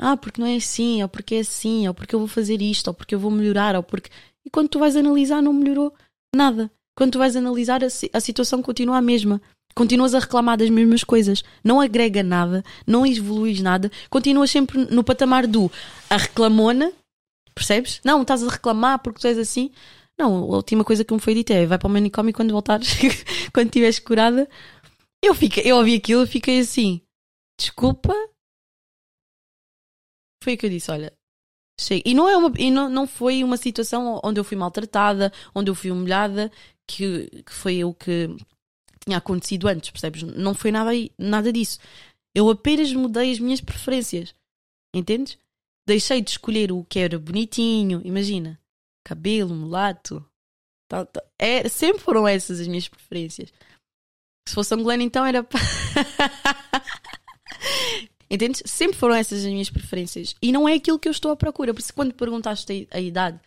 Ah, 0.00 0.16
porque 0.16 0.40
não 0.40 0.48
é 0.48 0.56
assim, 0.56 1.02
ou 1.02 1.08
porque 1.08 1.36
é 1.36 1.40
assim, 1.40 1.86
ou 1.86 1.92
porque 1.94 2.14
eu 2.14 2.18
vou 2.18 2.28
fazer 2.28 2.62
isto, 2.62 2.88
ou 2.88 2.94
porque 2.94 3.14
eu 3.14 3.20
vou 3.20 3.30
melhorar, 3.30 3.76
ou 3.76 3.82
porque. 3.82 4.10
E 4.44 4.50
quando 4.50 4.68
tu 4.70 4.78
vais 4.78 4.96
analisar, 4.96 5.42
não 5.42 5.52
melhorou 5.52 5.94
nada. 6.34 6.70
Quando 6.96 7.12
tu 7.12 7.18
vais 7.18 7.36
analisar, 7.36 7.82
a, 7.84 7.86
a 7.86 8.20
situação 8.20 8.62
continua 8.62 8.96
a 8.98 9.02
mesma. 9.02 9.40
Continuas 9.74 10.14
a 10.14 10.18
reclamar 10.18 10.58
das 10.58 10.68
mesmas 10.68 11.04
coisas. 11.04 11.42
Não 11.62 11.80
agrega 11.80 12.22
nada, 12.22 12.64
não 12.86 13.06
evoluís 13.06 13.60
nada. 13.60 13.90
Continuas 14.08 14.50
sempre 14.50 14.84
no 14.86 15.04
patamar 15.04 15.46
do 15.46 15.70
a 16.08 16.16
reclamona, 16.16 16.92
percebes? 17.54 18.00
Não, 18.04 18.22
estás 18.22 18.42
a 18.42 18.48
reclamar 18.48 18.98
porque 18.98 19.20
tu 19.20 19.26
és 19.26 19.38
assim. 19.38 19.70
Não, 20.18 20.34
a 20.52 20.56
última 20.56 20.84
coisa 20.84 21.04
que 21.04 21.14
me 21.14 21.20
foi 21.20 21.34
dita 21.34 21.54
é 21.54 21.64
vai 21.64 21.78
para 21.78 21.88
o 21.88 21.90
manicômio 21.90 22.34
quando 22.34 22.52
voltares, 22.52 22.90
quando 23.54 23.68
estiveres 23.68 23.98
curada. 23.98 24.48
Eu, 25.22 25.34
fiquei, 25.34 25.62
eu 25.64 25.76
ouvi 25.76 25.96
aquilo 25.96 26.24
e 26.24 26.26
fiquei 26.26 26.60
assim, 26.60 27.00
desculpa. 27.58 28.12
Foi 30.42 30.54
o 30.54 30.58
que 30.58 30.66
eu 30.66 30.70
disse, 30.70 30.90
olha. 30.90 31.12
chega. 31.78 32.02
E, 32.04 32.14
não, 32.14 32.28
é 32.28 32.36
uma, 32.36 32.52
e 32.58 32.70
não, 32.70 32.88
não 32.88 33.06
foi 33.06 33.44
uma 33.44 33.56
situação 33.56 34.20
onde 34.24 34.40
eu 34.40 34.44
fui 34.44 34.56
maltratada, 34.56 35.32
onde 35.54 35.70
eu 35.70 35.74
fui 35.74 35.90
humilhada, 35.90 36.50
que, 36.86 37.42
que 37.44 37.52
foi 37.52 37.84
o 37.84 37.94
que 37.94 38.28
tinha 39.04 39.18
acontecido 39.18 39.68
antes, 39.68 39.90
percebes? 39.90 40.22
Não 40.22 40.54
foi 40.54 40.70
nada, 40.70 40.90
nada 41.18 41.52
disso. 41.52 41.78
Eu 42.34 42.48
apenas 42.48 42.92
mudei 42.92 43.32
as 43.32 43.38
minhas 43.38 43.60
preferências, 43.60 44.34
entendes? 44.94 45.38
Deixei 45.86 46.20
de 46.20 46.30
escolher 46.30 46.70
o 46.70 46.84
que 46.84 46.98
era 46.98 47.18
bonitinho, 47.18 48.00
imagina, 48.04 48.60
cabelo, 49.04 49.54
mulato, 49.54 50.24
tal, 50.88 51.06
tal. 51.06 51.24
É, 51.38 51.68
sempre 51.68 52.02
foram 52.02 52.28
essas 52.28 52.60
as 52.60 52.68
minhas 52.68 52.88
preferências. 52.88 53.52
Se 54.46 54.54
fosse 54.54 54.74
angolano, 54.74 55.02
então 55.02 55.24
era. 55.24 55.46
Entendes? 58.30 58.62
Sempre 58.64 58.96
foram 58.96 59.14
essas 59.14 59.40
as 59.44 59.50
minhas 59.50 59.70
preferências. 59.70 60.36
E 60.40 60.52
não 60.52 60.68
é 60.68 60.74
aquilo 60.74 60.98
que 60.98 61.08
eu 61.08 61.12
estou 61.12 61.32
à 61.32 61.36
procura. 61.36 61.74
Por 61.74 61.80
isso, 61.80 61.92
quando 61.92 62.14
perguntaste 62.14 62.86
a 62.92 63.00
idade, 63.00 63.40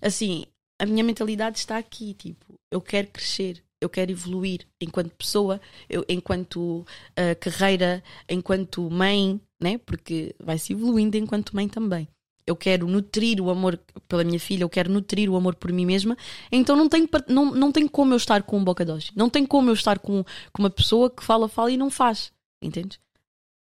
assim, 0.00 0.46
a 0.80 0.86
minha 0.86 1.04
mentalidade 1.04 1.58
está 1.58 1.76
aqui, 1.76 2.14
tipo, 2.14 2.54
eu 2.70 2.80
quero 2.80 3.08
crescer, 3.08 3.62
eu 3.80 3.88
quero 3.88 4.10
evoluir 4.10 4.66
enquanto 4.80 5.10
pessoa, 5.14 5.60
eu, 5.88 6.04
enquanto 6.08 6.80
uh, 6.80 7.36
carreira, 7.40 8.02
enquanto 8.28 8.90
mãe, 8.90 9.40
né? 9.60 9.78
Porque 9.78 10.34
vai 10.40 10.58
se 10.58 10.72
evoluindo 10.72 11.16
enquanto 11.16 11.54
mãe 11.54 11.68
também. 11.68 12.08
Eu 12.46 12.56
quero 12.56 12.86
nutrir 12.88 13.40
o 13.42 13.50
amor 13.50 13.78
pela 14.08 14.24
minha 14.24 14.40
filha, 14.40 14.64
eu 14.64 14.70
quero 14.70 14.90
nutrir 14.90 15.30
o 15.30 15.36
amor 15.36 15.54
por 15.54 15.70
mim 15.70 15.84
mesma. 15.84 16.16
Então 16.50 16.74
não 16.74 16.88
tem, 16.88 17.06
não, 17.28 17.54
não 17.54 17.70
tem 17.70 17.86
como 17.86 18.14
eu 18.14 18.16
estar 18.16 18.42
com 18.42 18.58
um 18.58 18.64
boca 18.64 18.84
doce. 18.84 19.10
Não 19.14 19.28
tem 19.28 19.44
como 19.44 19.68
eu 19.68 19.74
estar 19.74 19.98
com, 19.98 20.24
com 20.52 20.62
uma 20.62 20.70
pessoa 20.70 21.10
que 21.10 21.22
fala, 21.22 21.46
fala 21.46 21.70
e 21.70 21.76
não 21.76 21.90
faz. 21.90 22.32
Entendes? 22.62 22.98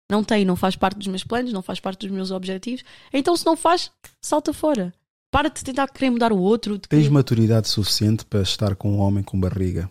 Não 0.09 0.23
tem, 0.23 0.43
não 0.43 0.55
faz 0.55 0.75
parte 0.75 0.97
dos 0.97 1.07
meus 1.07 1.23
planos, 1.23 1.53
não 1.53 1.61
faz 1.61 1.79
parte 1.79 2.07
dos 2.07 2.13
meus 2.13 2.31
objetivos. 2.31 2.83
Então 3.13 3.37
se 3.37 3.45
não 3.45 3.55
faz, 3.55 3.91
salta 4.19 4.51
fora. 4.51 4.93
Para 5.31 5.47
de 5.47 5.63
tentar 5.63 5.87
querer 5.87 6.09
mudar 6.09 6.33
o 6.33 6.39
outro. 6.39 6.77
Tens 6.77 7.03
querer... 7.03 7.09
maturidade 7.09 7.69
suficiente 7.69 8.25
para 8.25 8.41
estar 8.41 8.75
com 8.75 8.91
um 8.91 8.99
homem 8.99 9.23
com 9.23 9.39
barriga? 9.39 9.89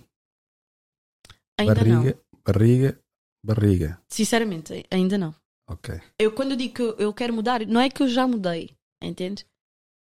Ainda 1.60 1.74
barriga, 1.74 1.94
não. 1.96 2.42
barriga, 2.44 3.00
barriga. 3.44 4.02
Sinceramente, 4.08 4.86
ainda 4.90 5.18
não. 5.18 5.34
Ok. 5.68 6.00
Eu, 6.18 6.32
quando 6.32 6.52
eu 6.52 6.56
digo 6.56 6.74
que 6.74 6.82
eu, 6.82 6.96
eu 6.96 7.14
quero 7.14 7.32
mudar, 7.32 7.66
não 7.66 7.80
é 7.80 7.88
que 7.88 8.02
eu 8.02 8.08
já 8.08 8.26
mudei, 8.26 8.76
entende? 9.02 9.46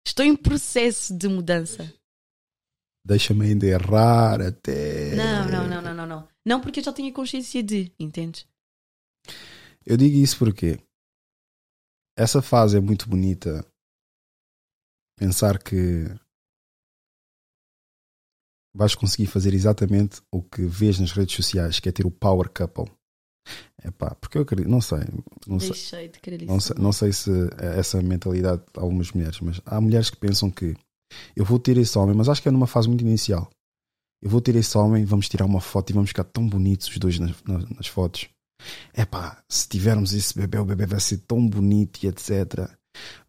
Estou 0.07 0.24
em 0.24 0.36
processo 0.36 1.16
de 1.16 1.28
mudança. 1.28 1.92
Deixa-me 3.05 3.47
ainda 3.47 3.66
errar 3.66 4.40
até. 4.40 5.14
Não, 5.14 5.49
não, 5.49 5.68
não, 5.68 5.82
não, 5.82 5.94
não, 5.94 6.07
não. 6.07 6.28
Não 6.44 6.61
porque 6.61 6.80
eu 6.80 6.84
já 6.84 6.92
tenho 6.92 7.12
consciência 7.12 7.62
de, 7.62 7.92
entende? 7.99 8.47
Eu 9.84 9.97
digo 9.97 10.16
isso 10.16 10.36
porque 10.38 10.80
essa 12.18 12.42
fase 12.42 12.76
é 12.76 12.80
muito 12.80 13.09
bonita. 13.09 13.64
Pensar 15.16 15.62
que 15.62 16.05
vais 18.77 18.95
conseguir 18.95 19.27
fazer 19.27 19.55
exatamente 19.55 20.20
o 20.31 20.43
que 20.43 20.62
vês 20.62 20.99
nas 20.99 21.12
redes 21.12 21.35
sociais, 21.35 21.81
que 21.81 21.89
é 21.89 21.93
ter 21.93 22.07
o 22.07 22.11
power 22.11 22.49
couple. 22.51 22.93
É 23.83 23.91
pá, 23.91 24.14
porque 24.16 24.37
eu 24.37 24.43
acredito, 24.43 24.68
não 24.68 24.81
sei, 24.81 25.01
não 25.47 25.61
sei, 25.61 25.70
Deixei 25.70 26.09
de 26.09 26.20
querer 26.20 26.43
isso. 26.43 26.53
não 26.53 26.61
sei, 26.61 26.77
não 26.79 26.93
sei 26.93 27.12
se 27.12 27.31
é 27.59 27.79
essa 27.79 28.03
mentalidade 28.03 28.62
de 28.62 28.81
algumas 28.81 29.12
mulheres, 29.12 29.41
mas 29.41 29.61
há 29.64 29.81
mulheres 29.81 30.11
que 30.11 30.16
pensam 30.16 30.51
que 30.51 30.74
eu 31.35 31.45
vou 31.45 31.59
ter 31.59 31.77
esse 31.77 31.97
homem, 31.97 32.14
mas 32.14 32.29
acho 32.29 32.43
que 32.43 32.49
é 32.49 32.51
numa 32.51 32.66
fase 32.66 32.89
muito 32.89 33.03
inicial. 33.03 33.49
Eu 34.20 34.29
vou 34.29 34.41
ter 34.41 34.57
esse 34.57 34.77
homem, 34.77 35.05
vamos 35.05 35.29
tirar 35.29 35.45
uma 35.45 35.61
foto 35.61 35.91
e 35.91 35.93
vamos 35.93 36.11
ficar 36.11 36.24
tão 36.24 36.49
bonitos 36.49 36.89
os 36.89 36.99
dois 36.99 37.18
nas, 37.18 37.43
nas, 37.45 37.68
nas 37.70 37.87
fotos. 37.87 38.29
É 38.93 39.05
pá, 39.05 39.43
se 39.49 39.68
tivermos 39.68 40.12
esse 40.12 40.35
bebê, 40.35 40.59
o 40.59 40.64
bebê 40.64 40.87
vai 40.87 40.99
ser 40.99 41.18
tão 41.18 41.47
bonito 41.47 42.03
e 42.03 42.09
etc. 42.09 42.68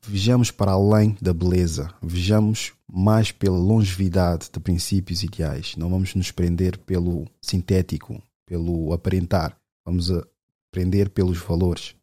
Vejamos 0.01 0.51
para 0.51 0.71
além 0.71 1.17
da 1.21 1.33
beleza, 1.33 1.93
vejamos 2.01 2.73
mais 2.87 3.31
pela 3.31 3.57
longevidade 3.57 4.49
de 4.51 4.59
princípios 4.59 5.23
ideais. 5.23 5.75
Não 5.75 5.89
vamos 5.89 6.15
nos 6.15 6.31
prender 6.31 6.77
pelo 6.77 7.27
sintético, 7.41 8.21
pelo 8.45 8.93
aparentar. 8.93 9.57
Vamos 9.85 10.11
a 10.11 10.25
prender 10.71 11.09
pelos 11.09 11.37
valores. 11.37 11.95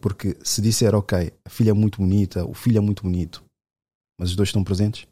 Porque 0.00 0.36
se 0.42 0.60
disser, 0.60 0.94
ok, 0.94 1.32
a 1.44 1.50
filha 1.50 1.70
é 1.70 1.74
muito 1.74 1.98
bonita, 1.98 2.44
o 2.44 2.52
filho 2.52 2.78
é 2.78 2.80
muito 2.80 3.02
bonito, 3.02 3.42
mas 4.18 4.30
os 4.30 4.36
dois 4.36 4.48
estão 4.48 4.64
presentes, 4.64 5.06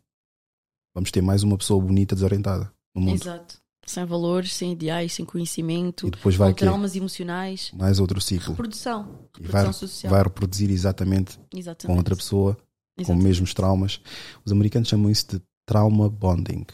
vamos 0.95 1.11
ter 1.11 1.23
mais 1.23 1.43
uma 1.43 1.57
pessoa 1.57 1.83
bonita 1.83 2.15
desorientada 2.15 2.71
no 2.95 3.01
mundo. 3.01 3.23
Exato. 3.23 3.63
Sem 3.89 4.05
valores, 4.05 4.53
sem 4.53 4.73
ideais, 4.73 5.15
sem 5.15 5.25
conhecimento, 5.25 6.07
E 6.07 6.11
depois 6.11 6.37
vai 6.37 6.51
com 6.51 6.57
traumas 6.59 6.95
emocionais. 6.95 7.73
Mais 7.73 7.99
outro 7.99 8.21
ciclo. 8.21 8.51
Reprodução. 8.51 9.29
E 9.39 9.43
vai, 9.43 9.63
Reprodução 9.63 9.73
social. 9.73 10.11
vai 10.13 10.23
reproduzir 10.23 10.71
exatamente 10.71 11.41
Exatamente. 11.55 11.87
com 11.87 11.97
outra 11.97 12.15
pessoa 12.15 12.55
com 12.55 13.03
Exatamente. 13.03 13.25
mesmos 13.25 13.55
traumas. 13.55 14.01
Os 14.45 14.53
americanos 14.53 14.89
chamam 14.89 15.11
isso 15.11 15.27
de 15.29 15.43
trauma 15.67 16.09
bonding. 16.11 16.67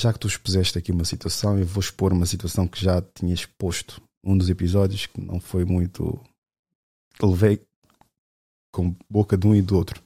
Já 0.00 0.12
que 0.12 0.18
tu 0.18 0.26
expuseste 0.26 0.78
aqui 0.78 0.90
uma 0.92 1.04
situação, 1.04 1.58
eu 1.58 1.66
vou 1.66 1.80
expor 1.80 2.12
uma 2.12 2.26
situação 2.26 2.66
que 2.66 2.80
já 2.82 3.00
tinha 3.02 3.34
exposto 3.34 4.00
um 4.24 4.36
dos 4.36 4.48
episódios 4.48 5.06
que 5.06 5.20
não 5.20 5.38
foi 5.40 5.64
muito. 5.64 6.18
que 7.14 7.24
levei 7.26 7.60
com 8.72 8.94
boca 9.10 9.36
de 9.36 9.46
um 9.46 9.54
e 9.54 9.62
do 9.62 9.76
outro. 9.76 10.02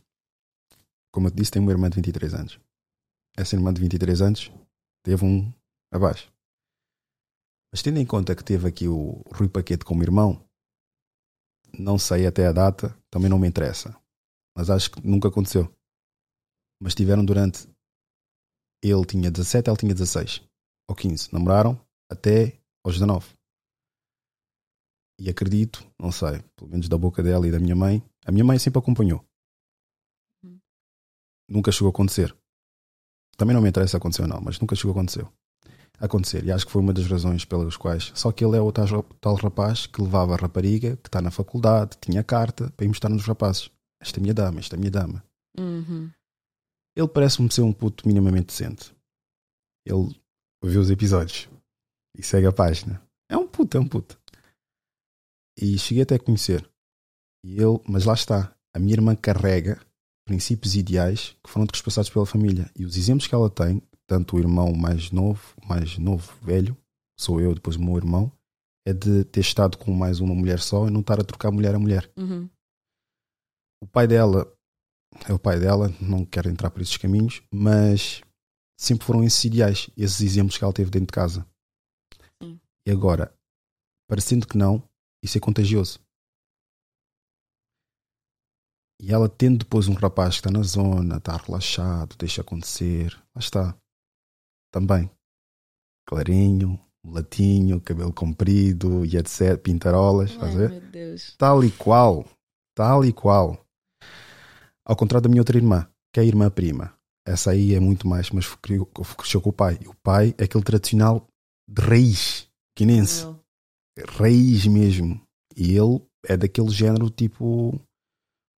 Como 1.12 1.26
eu 1.26 1.30
te 1.30 1.36
disse, 1.36 1.51
tenho 1.51 1.64
uma 1.64 1.72
irmã 1.72 1.88
de 1.90 1.97
23 1.97 2.34
anos. 2.34 2.59
Essa 3.36 3.55
irmã 3.57 3.72
de 3.72 3.80
23 3.80 4.20
anos 4.22 4.51
teve 5.03 5.24
um 5.24 5.53
abaixo. 5.92 6.32
Mas 7.72 7.82
tendo 7.82 7.98
em 7.98 8.07
conta 8.07 8.36
que 8.36 8.44
teve 8.44 8.68
aqui 8.68 8.86
o 8.86 9.22
Rui 9.32 9.48
Paquete 9.48 9.84
como 9.84 10.03
irmão, 10.03 10.44
não 11.78 11.98
sei 11.98 12.26
até 12.26 12.46
a 12.46 12.53
data, 12.53 12.96
também 13.11 13.30
não 13.30 13.38
me 13.38 13.48
interessa. 13.48 13.96
Mas 14.57 14.68
acho 14.68 14.90
que 14.90 15.07
nunca 15.07 15.28
aconteceu. 15.28 15.74
Mas 16.80 16.94
tiveram 16.94 17.24
durante. 17.24 17.66
Ele 18.82 19.07
tinha 19.07 19.30
17, 19.30 19.68
ela 19.68 19.76
tinha 19.76 19.94
16 19.94 20.42
ou 20.88 20.94
15. 20.94 21.32
Namoraram 21.32 21.80
até 22.11 22.61
aos 22.84 22.94
19. 22.94 23.34
E 25.18 25.30
acredito, 25.30 25.86
não 25.98 26.11
sei, 26.11 26.42
pelo 26.57 26.70
menos 26.70 26.88
da 26.88 26.98
boca 26.98 27.22
dela 27.22 27.46
e 27.46 27.50
da 27.50 27.61
minha 27.61 27.76
mãe, 27.76 28.03
a 28.26 28.32
minha 28.32 28.44
mãe 28.44 28.59
sempre 28.59 28.80
acompanhou. 28.80 29.24
Hum. 30.44 30.59
Nunca 31.48 31.70
chegou 31.70 31.88
a 31.88 31.90
acontecer. 31.90 32.36
Também 33.37 33.55
não 33.55 33.62
me 33.62 33.68
interessa 33.68 33.97
aconteceu 33.97 34.24
ou 34.24 34.28
não, 34.28 34.41
mas 34.41 34.59
nunca 34.61 34.76
chegou 34.76 34.91
a 34.91 34.95
acontecer. 34.99 35.26
A 35.99 36.07
acontecer. 36.07 36.45
E 36.45 36.53
acho 36.53 36.66
que 36.66 36.72
foi 36.72 36.83
uma 36.83 36.93
das 36.93 37.07
razões 37.07 37.45
pelas 37.45 37.76
quais. 37.76 38.12
Só 38.14 38.33
que 38.33 38.45
ele 38.45 38.57
é 38.57 38.61
o 38.61 38.72
tal, 38.72 39.03
tal 39.20 39.35
rapaz 39.37 39.87
que 39.87 40.03
levava 40.03 40.35
a 40.35 40.37
rapariga, 40.37 40.97
que 40.97 41.09
está 41.09 41.20
na 41.20 41.30
faculdade, 41.30 41.97
tinha 42.01 42.22
carta 42.22 42.70
para 42.76 42.85
ir 42.85 42.89
mostrar 42.89 43.11
nos 43.11 43.24
rapazes. 43.24 43.70
Esta 44.01 44.18
é 44.18 44.20
a 44.20 44.22
minha 44.22 44.35
dama, 44.35 44.61
esta 44.61 44.74
é 44.74 44.76
a 44.76 44.80
minha 44.80 44.91
dama. 44.91 45.24
Uhum. 45.59 46.11
Ele 46.97 47.09
parece-me 47.09 47.51
ser 47.51 47.62
um 47.62 47.72
puto 47.72 48.07
minimamente 48.07 48.47
decente. 48.47 48.95
Ele 49.87 50.14
vê 50.62 50.78
os 50.78 50.91
episódios 50.91 51.49
e 52.16 52.22
segue 52.22 52.47
a 52.47 52.53
página. 52.53 53.03
É 53.30 53.37
um 53.37 53.47
puto, 53.47 53.76
é 53.76 53.80
um 53.80 53.89
puto. 53.89 54.20
E 55.59 55.78
cheguei 55.78 56.03
até 56.03 56.16
a 56.16 56.18
conhecer. 56.18 56.68
E 57.45 57.55
ele, 57.55 57.80
mas 57.89 58.05
lá 58.05 58.14
está. 58.14 58.55
A 58.74 58.78
minha 58.78 58.95
irmã 58.95 59.14
carrega 59.14 59.80
princípios 60.25 60.77
ideais 60.77 61.37
que 61.43 61.51
foram 61.51 61.66
trespassados 61.66 62.11
pela 62.11 62.27
família. 62.27 62.70
E 62.77 62.85
os 62.85 62.97
exemplos 62.97 63.27
que 63.27 63.35
ela 63.35 63.51
tem, 63.51 63.83
tanto 64.07 64.37
o 64.37 64.39
irmão 64.39 64.73
mais 64.73 65.11
novo, 65.11 65.55
mais 65.66 65.99
novo, 65.99 66.33
velho, 66.43 66.77
sou 67.18 67.41
eu, 67.41 67.55
depois 67.55 67.77
o 67.77 67.83
meu 67.83 67.97
irmão, 67.97 68.33
é 68.87 68.93
de 68.93 69.25
ter 69.25 69.41
estado 69.41 69.79
com 69.79 69.93
mais 69.93 70.20
uma 70.20 70.35
mulher 70.35 70.59
só 70.59 70.87
e 70.87 70.91
não 70.91 71.01
estar 71.01 71.20
a 71.20 71.25
trocar 71.25 71.51
mulher 71.51 71.75
a 71.75 71.79
mulher. 71.79 72.11
Uhum. 72.16 72.49
O 73.81 73.87
pai 73.87 74.07
dela 74.07 74.53
é 75.29 75.33
o 75.33 75.39
pai 75.39 75.59
dela, 75.61 75.93
não 76.01 76.25
quero 76.25 76.49
entrar 76.49 76.70
por 76.70 76.83
esses 76.83 76.97
caminhos, 76.97 77.43
mas 77.53 78.23
sempre 78.79 79.05
foram 79.05 79.23
esses 79.23 79.45
ideais, 79.45 79.91
esses 79.97 80.20
exemplos 80.20 80.57
que 80.57 80.64
ela 80.64 80.73
teve 80.73 80.91
dentro 80.91 81.07
de 81.07 81.12
casa. 81.12 81.47
Sim. 82.43 82.61
E 82.87 82.91
agora, 82.91 83.33
parecendo 84.09 84.47
que 84.47 84.57
não, 84.57 84.83
isso 85.23 85.37
é 85.37 85.41
contagioso. 85.41 86.01
E 89.03 89.12
ela 89.12 89.28
tendo 89.28 89.59
depois 89.59 89.88
um 89.88 89.94
rapaz 89.94 90.34
que 90.34 90.46
está 90.46 90.50
na 90.53 90.62
zona, 90.62 91.16
está 91.16 91.36
relaxado, 91.36 92.14
deixa 92.16 92.40
acontecer, 92.40 93.12
lá 93.34 93.40
está. 93.40 93.76
Também. 94.72 95.11
Clarinho, 96.07 96.78
mulatinho, 97.05 97.80
cabelo 97.80 98.12
comprido 98.12 99.05
e 99.05 99.16
etc, 99.16 99.59
pintarolas, 99.61 100.30
estás 100.30 100.50
a 100.50 100.53
Ai, 100.53 100.57
ver? 100.57 100.70
meu 100.70 100.90
Deus. 100.92 101.34
Tal 101.36 101.64
e 101.64 101.72
qual. 101.72 102.24
Tal 102.76 103.05
e 103.05 103.12
qual. 103.12 103.66
Ao 104.86 104.94
contrário 104.94 105.24
da 105.24 105.28
minha 105.28 105.40
outra 105.40 105.57
irmã, 105.57 105.88
que 106.12 106.20
é 106.20 106.22
a 106.22 106.26
irmã 106.26 106.48
prima. 106.48 106.96
Essa 107.26 107.50
aí 107.50 107.74
é 107.74 107.80
muito 107.80 108.07
mais, 108.07 108.30
mas 108.30 108.55
cresceu 108.55 109.40
com 109.40 109.50
o 109.50 109.53
pai. 109.53 109.78
E 109.80 109.88
o 109.88 109.94
pai 109.96 110.32
é 110.38 110.44
aquele 110.44 110.62
tradicional 110.62 111.26
de 111.68 111.82
raiz, 111.82 112.48
quinense. 112.76 113.26
Raiz 114.09 114.64
mesmo. 114.66 115.20
E 115.57 115.76
ele 115.76 116.00
é 116.24 116.36
daquele 116.36 116.70
género 116.70 117.11
tipo, 117.11 117.80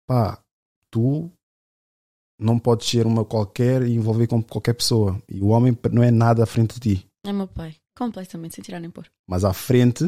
pá, 0.07 0.43
tu 0.91 1.31
não 2.39 2.59
podes 2.59 2.89
ser 2.89 3.07
uma 3.07 3.25
qualquer 3.25 3.83
e 3.83 3.95
envolver 3.95 4.27
com 4.27 4.43
qualquer 4.43 4.75
pessoa. 4.75 5.23
E 5.29 5.41
o 5.41 5.49
homem 5.49 5.77
não 5.93 6.03
é 6.03 6.11
nada 6.11 6.43
à 6.43 6.47
frente 6.47 6.79
de 6.81 6.97
ti. 6.97 7.09
É 7.25 7.33
meu 7.33 7.47
pai. 7.49 7.77
Completamente, 7.97 8.57
sem 8.57 8.65
tirar 8.65 8.81
nem 8.81 8.91
pôr. 8.91 9.11
Mas 9.27 9.45
à 9.45 9.53
frente, 9.53 10.05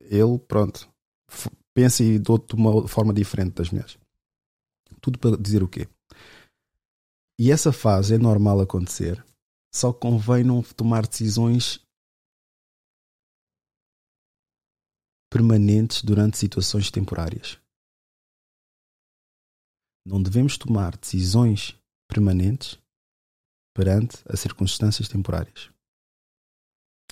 ele, 0.00 0.38
pronto, 0.46 0.88
pensa 1.72 2.04
e 2.04 2.22
outra- 2.28 2.54
de 2.56 2.62
uma 2.62 2.86
forma 2.86 3.14
diferente 3.14 3.54
das 3.54 3.70
mulheres. 3.70 3.96
Tudo 5.00 5.18
para 5.18 5.36
dizer 5.36 5.62
o 5.62 5.68
quê? 5.68 5.88
E 7.38 7.50
essa 7.50 7.72
fase 7.72 8.14
é 8.14 8.18
normal 8.18 8.60
acontecer, 8.60 9.24
só 9.74 9.92
convém 9.92 10.44
não 10.44 10.62
tomar 10.62 11.06
decisões 11.06 11.80
permanentes 15.30 16.02
durante 16.02 16.38
situações 16.38 16.90
temporárias. 16.90 17.58
Não 20.06 20.22
devemos 20.22 20.58
tomar 20.58 20.96
decisões 20.96 21.76
permanentes 22.08 22.78
perante 23.74 24.18
as 24.28 24.40
circunstâncias 24.40 25.08
temporárias. 25.08 25.70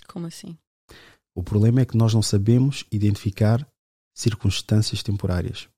Como 0.07 0.27
assim? 0.27 0.57
O 1.35 1.43
problema 1.43 1.81
é 1.81 1.87
que 1.87 1.97
nós 1.97 2.13
não 2.13 2.23
sabemos 2.23 2.85
identificar 2.93 3.67
circunstâncias 4.15 5.03
temporárias, 5.03 5.69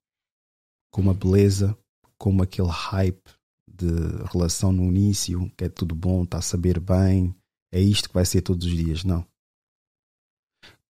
como 0.92 1.10
a 1.10 1.14
beleza, 1.14 1.78
como 2.18 2.42
aquele 2.42 2.68
hype 2.68 3.30
de 3.68 3.86
relação 4.32 4.72
no 4.72 4.84
início, 4.84 5.50
que 5.56 5.64
é 5.64 5.68
tudo 5.68 5.94
bom, 5.94 6.24
está 6.24 6.38
a 6.38 6.42
saber 6.42 6.80
bem, 6.80 7.34
é 7.72 7.80
isto 7.80 8.08
que 8.08 8.14
vai 8.14 8.24
ser 8.24 8.42
todos 8.42 8.66
os 8.66 8.72
dias. 8.72 9.04
Não. 9.04 9.26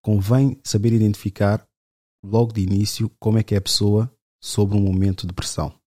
Convém 0.02 0.60
saber 0.64 0.92
identificar 0.92 1.66
logo 2.24 2.52
de 2.52 2.62
início 2.62 3.10
como 3.18 3.38
é 3.38 3.42
que 3.42 3.54
é 3.54 3.58
a 3.58 3.62
pessoa 3.62 4.14
sobre 4.42 4.76
um 4.76 4.82
momento 4.82 5.26
de 5.26 5.32
pressão. 5.32 5.78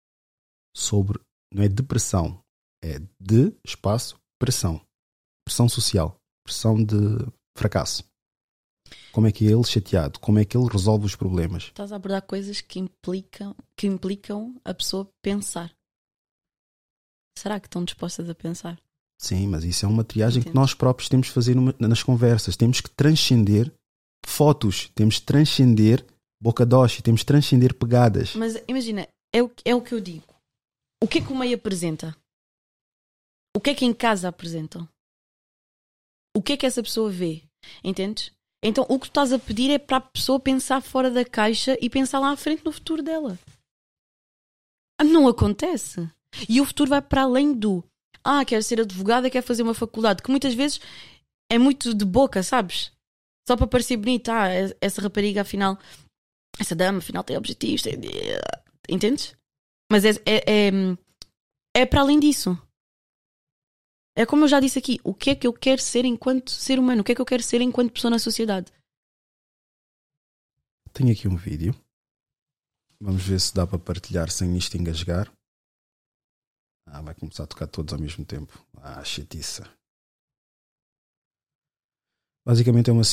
Sobre, 0.78 1.19
não 1.51 1.63
é 1.63 1.67
depressão, 1.67 2.39
é 2.84 2.99
de 3.19 3.51
espaço 3.65 4.15
pressão. 4.38 4.80
Pressão 5.43 5.67
social, 5.67 6.21
pressão 6.45 6.75
de 6.84 6.95
fracasso. 7.57 8.03
Como 9.11 9.25
é 9.25 9.32
que 9.32 9.47
é 9.47 9.51
ele 9.51 9.63
chateado? 9.63 10.19
Como 10.19 10.38
é 10.38 10.45
que 10.45 10.55
ele 10.55 10.69
resolve 10.71 11.07
os 11.07 11.15
problemas? 11.15 11.63
Estás 11.63 11.91
a 11.91 11.95
abordar 11.95 12.21
coisas 12.21 12.61
que 12.61 12.78
implicam, 12.78 13.55
que 13.75 13.88
implicam 13.88 14.55
a 14.63 14.71
pessoa 14.71 15.09
pensar. 15.19 15.73
Será 17.36 17.59
que 17.59 17.65
estão 17.65 17.84
dispostas 17.84 18.30
a 18.30 18.36
pensar? 18.36 18.80
Sim, 19.19 19.47
mas 19.47 19.63
isso 19.63 19.84
é 19.84 19.89
uma 19.89 20.03
triagem 20.03 20.41
Entendo. 20.41 20.51
que 20.53 20.59
nós 20.59 20.75
próprios 20.75 21.09
temos 21.09 21.25
de 21.25 21.34
fazer 21.34 21.55
nas 21.80 22.03
conversas. 22.03 22.55
Temos 22.55 22.82
que 22.82 22.91
transcender 22.91 23.73
fotos, 24.23 24.91
temos 24.93 25.15
de 25.15 25.23
transcender 25.23 26.05
boca 26.39 26.63
doce, 26.63 27.01
temos 27.01 27.21
de 27.21 27.25
transcender 27.25 27.73
pegadas. 27.73 28.36
Mas 28.36 28.61
imagina, 28.67 29.07
é 29.34 29.41
o, 29.41 29.51
é 29.65 29.73
o 29.73 29.82
que 29.82 29.95
eu 29.95 29.99
digo. 29.99 30.36
O 31.01 31.07
que 31.07 31.19
é 31.19 31.21
que 31.21 31.31
o 31.31 31.35
meio 31.37 31.55
apresenta? 31.55 32.15
O 33.55 33.61
que 33.61 33.69
é 33.69 33.75
que 33.75 33.85
em 33.85 33.93
casa 33.93 34.29
apresentam? 34.29 34.87
O 36.35 36.41
que 36.41 36.53
é 36.53 36.57
que 36.57 36.65
essa 36.65 36.83
pessoa 36.83 37.11
vê? 37.11 37.43
Entendes? 37.83 38.31
Então 38.63 38.85
o 38.89 38.99
que 38.99 39.07
tu 39.07 39.11
estás 39.11 39.31
a 39.31 39.39
pedir 39.39 39.71
é 39.71 39.77
para 39.77 39.97
a 39.97 40.01
pessoa 40.01 40.39
pensar 40.39 40.81
fora 40.81 41.11
da 41.11 41.23
caixa 41.23 41.77
e 41.81 41.89
pensar 41.89 42.19
lá 42.19 42.31
à 42.31 42.37
frente 42.37 42.65
no 42.65 42.71
futuro 42.71 43.03
dela. 43.03 43.37
Não 45.03 45.27
acontece. 45.27 46.09
E 46.49 46.59
o 46.59 46.65
futuro 46.65 46.89
vai 46.89 47.01
para 47.01 47.21
além 47.23 47.53
do 47.53 47.83
ah, 48.23 48.43
quero 48.43 48.61
ser 48.61 48.81
advogada, 48.81 49.29
quero 49.29 49.45
fazer 49.45 49.63
uma 49.63 49.73
faculdade, 49.73 50.21
que 50.21 50.29
muitas 50.29 50.53
vezes 50.53 50.81
é 51.49 51.57
muito 51.57 51.93
de 51.93 52.03
boca, 52.03 52.43
sabes? 52.43 52.91
Só 53.47 53.55
para 53.55 53.67
parecer 53.67 53.95
bonita, 53.95 54.33
ah, 54.33 54.47
essa 54.81 55.01
rapariga 55.01 55.41
afinal, 55.41 55.79
essa 56.59 56.75
dama 56.75 56.97
afinal 56.99 57.23
tem 57.23 57.37
objetivos, 57.37 57.83
tem... 57.83 57.93
entendes? 58.89 59.33
Mas 59.91 60.03
é, 60.03 60.09
é, 60.25 60.67
é, 60.67 60.71
é 61.73 61.85
para 61.85 62.01
além 62.01 62.19
disso. 62.19 62.57
É 64.15 64.25
como 64.25 64.43
eu 64.43 64.47
já 64.47 64.59
disse 64.59 64.79
aqui, 64.79 64.99
o 65.03 65.13
que 65.13 65.29
é 65.29 65.35
que 65.35 65.45
eu 65.45 65.53
quero 65.53 65.81
ser 65.81 66.03
enquanto 66.03 66.49
ser 66.49 66.79
humano? 66.79 67.01
O 67.01 67.03
que 67.03 67.11
é 67.11 67.15
que 67.15 67.21
eu 67.21 67.25
quero 67.25 67.43
ser 67.43 67.61
enquanto 67.61 67.93
pessoa 67.93 68.11
na 68.11 68.19
sociedade? 68.19 68.73
Tenho 70.91 71.11
aqui 71.11 71.27
um 71.27 71.38
vídeo. 71.38 71.75
Vamos 72.99 73.23
ver 73.23 73.39
se 73.39 73.53
dá 73.53 73.67
para 73.67 73.77
partilhar 73.77 74.31
sem 74.31 74.57
isto 74.57 74.75
engasgar. 74.75 75.31
Ah, 76.88 77.01
vai 77.01 77.13
começar 77.13 77.43
a 77.43 77.47
tocar 77.47 77.67
todos 77.67 77.93
ao 77.93 77.99
mesmo 77.99 78.25
tempo. 78.25 78.57
Ah, 78.77 79.03
chatiça. 79.03 79.69
Basicamente 82.43 82.89
é 82.89 82.93
uma, 82.93 83.03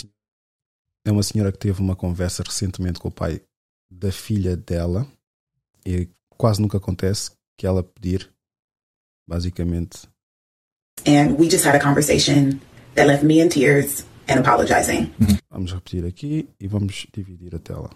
é 1.05 1.12
uma 1.12 1.22
senhora 1.22 1.53
que 1.53 1.59
teve 1.59 1.81
uma 1.81 1.95
conversa 1.95 2.43
recentemente 2.43 2.99
com 2.99 3.09
o 3.09 3.12
pai 3.12 3.45
da 3.91 4.11
filha 4.11 4.57
dela 4.57 5.07
e 5.85 6.09
quase 6.37 6.61
nunca 6.61 6.78
acontece 6.78 7.30
que 7.57 7.66
ela 7.66 7.82
pedir 7.82 8.30
basicamente 9.26 10.09
And 11.07 11.39
we 11.39 11.49
just 11.49 11.64
had 11.64 11.74
a 11.74 11.80
conversation 11.80 12.61
that 12.95 13.07
left 13.07 13.22
me 13.22 13.41
in 13.41 13.49
tears 13.49 14.05
and 14.28 14.41
apologizing. 14.41 15.12
Vamos 15.51 15.72
repetir 15.72 16.07
aqui 16.07 16.49
e 16.59 16.66
vamos 16.66 17.07
dividir 17.12 17.55
a 17.55 17.59
tela. 17.59 17.91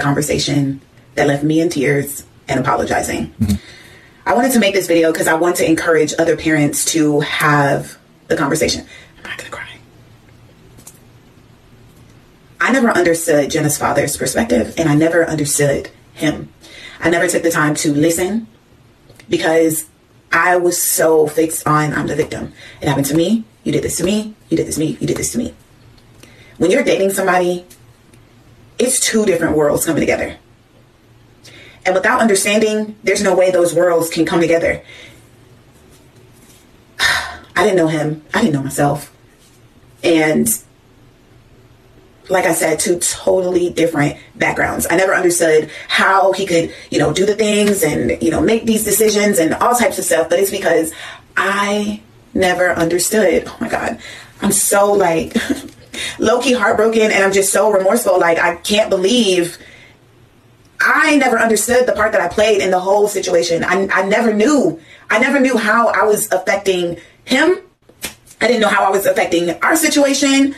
Conversation 0.00 0.80
that 1.14 1.28
left 1.28 1.44
me 1.44 1.60
in 1.60 1.68
tears 1.70 2.24
and 2.48 2.60
apologizing. 2.60 3.32
I 4.26 4.34
wanted 4.34 4.52
to 4.52 4.58
make 4.58 4.74
this 4.74 4.86
video 4.86 5.12
because 5.12 5.28
I 5.28 5.34
want 5.34 5.56
to 5.56 5.66
encourage 5.66 6.12
other 6.18 6.36
parents 6.36 6.84
to 6.92 7.20
have 7.20 7.96
the 8.28 8.36
conversation. 8.36 8.86
I 12.64 12.72
never 12.72 12.88
understood 12.88 13.50
Jenna's 13.50 13.76
father's 13.76 14.16
perspective, 14.16 14.72
and 14.78 14.88
I 14.88 14.94
never 14.94 15.28
understood 15.28 15.90
him. 16.14 16.50
I 16.98 17.10
never 17.10 17.28
took 17.28 17.42
the 17.42 17.50
time 17.50 17.74
to 17.74 17.92
listen 17.92 18.46
because 19.28 19.84
I 20.32 20.56
was 20.56 20.80
so 20.80 21.26
fixed 21.26 21.66
on 21.66 21.92
I'm 21.92 22.06
the 22.06 22.16
victim. 22.16 22.54
It 22.80 22.88
happened 22.88 23.04
to 23.08 23.14
me. 23.14 23.44
You 23.64 23.72
did 23.72 23.84
this 23.84 23.98
to 23.98 24.04
me. 24.04 24.34
You 24.48 24.56
did 24.56 24.66
this 24.66 24.76
to 24.76 24.80
me. 24.80 24.96
You 24.98 25.06
did 25.06 25.18
this 25.18 25.32
to 25.32 25.38
me. 25.38 25.54
When 26.56 26.70
you're 26.70 26.82
dating 26.82 27.10
somebody, 27.10 27.66
it's 28.78 28.98
two 28.98 29.26
different 29.26 29.58
worlds 29.58 29.84
coming 29.84 30.00
together. 30.00 30.38
And 31.84 31.94
without 31.94 32.22
understanding, 32.22 32.96
there's 33.04 33.22
no 33.22 33.36
way 33.36 33.50
those 33.50 33.74
worlds 33.74 34.08
can 34.08 34.24
come 34.24 34.40
together. 34.40 34.82
I 36.98 37.62
didn't 37.62 37.76
know 37.76 37.88
him. 37.88 38.24
I 38.32 38.40
didn't 38.40 38.54
know 38.54 38.62
myself. 38.62 39.14
And 40.02 40.48
like 42.28 42.46
I 42.46 42.54
said, 42.54 42.78
two 42.78 42.98
totally 42.98 43.70
different 43.70 44.16
backgrounds. 44.34 44.86
I 44.88 44.96
never 44.96 45.14
understood 45.14 45.70
how 45.88 46.32
he 46.32 46.46
could, 46.46 46.74
you 46.90 46.98
know, 46.98 47.12
do 47.12 47.26
the 47.26 47.34
things 47.34 47.82
and, 47.82 48.22
you 48.22 48.30
know, 48.30 48.40
make 48.40 48.64
these 48.64 48.84
decisions 48.84 49.38
and 49.38 49.54
all 49.54 49.74
types 49.74 49.98
of 49.98 50.04
stuff, 50.04 50.30
but 50.30 50.38
it's 50.38 50.50
because 50.50 50.92
I 51.36 52.00
never 52.32 52.70
understood. 52.70 53.44
Oh 53.46 53.56
my 53.60 53.68
God. 53.68 53.98
I'm 54.40 54.52
so 54.52 54.92
like 54.92 55.36
low 56.18 56.40
key 56.40 56.54
heartbroken 56.54 57.02
and 57.02 57.22
I'm 57.24 57.32
just 57.32 57.52
so 57.52 57.70
remorseful. 57.70 58.18
Like, 58.18 58.38
I 58.38 58.56
can't 58.56 58.90
believe 58.90 59.58
I 60.80 61.16
never 61.16 61.38
understood 61.38 61.86
the 61.86 61.92
part 61.92 62.12
that 62.12 62.20
I 62.20 62.28
played 62.28 62.60
in 62.60 62.70
the 62.70 62.80
whole 62.80 63.08
situation. 63.08 63.64
I, 63.64 63.88
I 63.92 64.06
never 64.06 64.32
knew. 64.32 64.80
I 65.10 65.18
never 65.18 65.40
knew 65.40 65.56
how 65.56 65.88
I 65.88 66.02
was 66.02 66.30
affecting 66.32 66.98
him. 67.24 67.58
I 68.40 68.46
didn't 68.46 68.60
know 68.60 68.68
how 68.68 68.84
I 68.84 68.90
was 68.90 69.06
affecting 69.06 69.50
our 69.62 69.76
situation. 69.76 70.54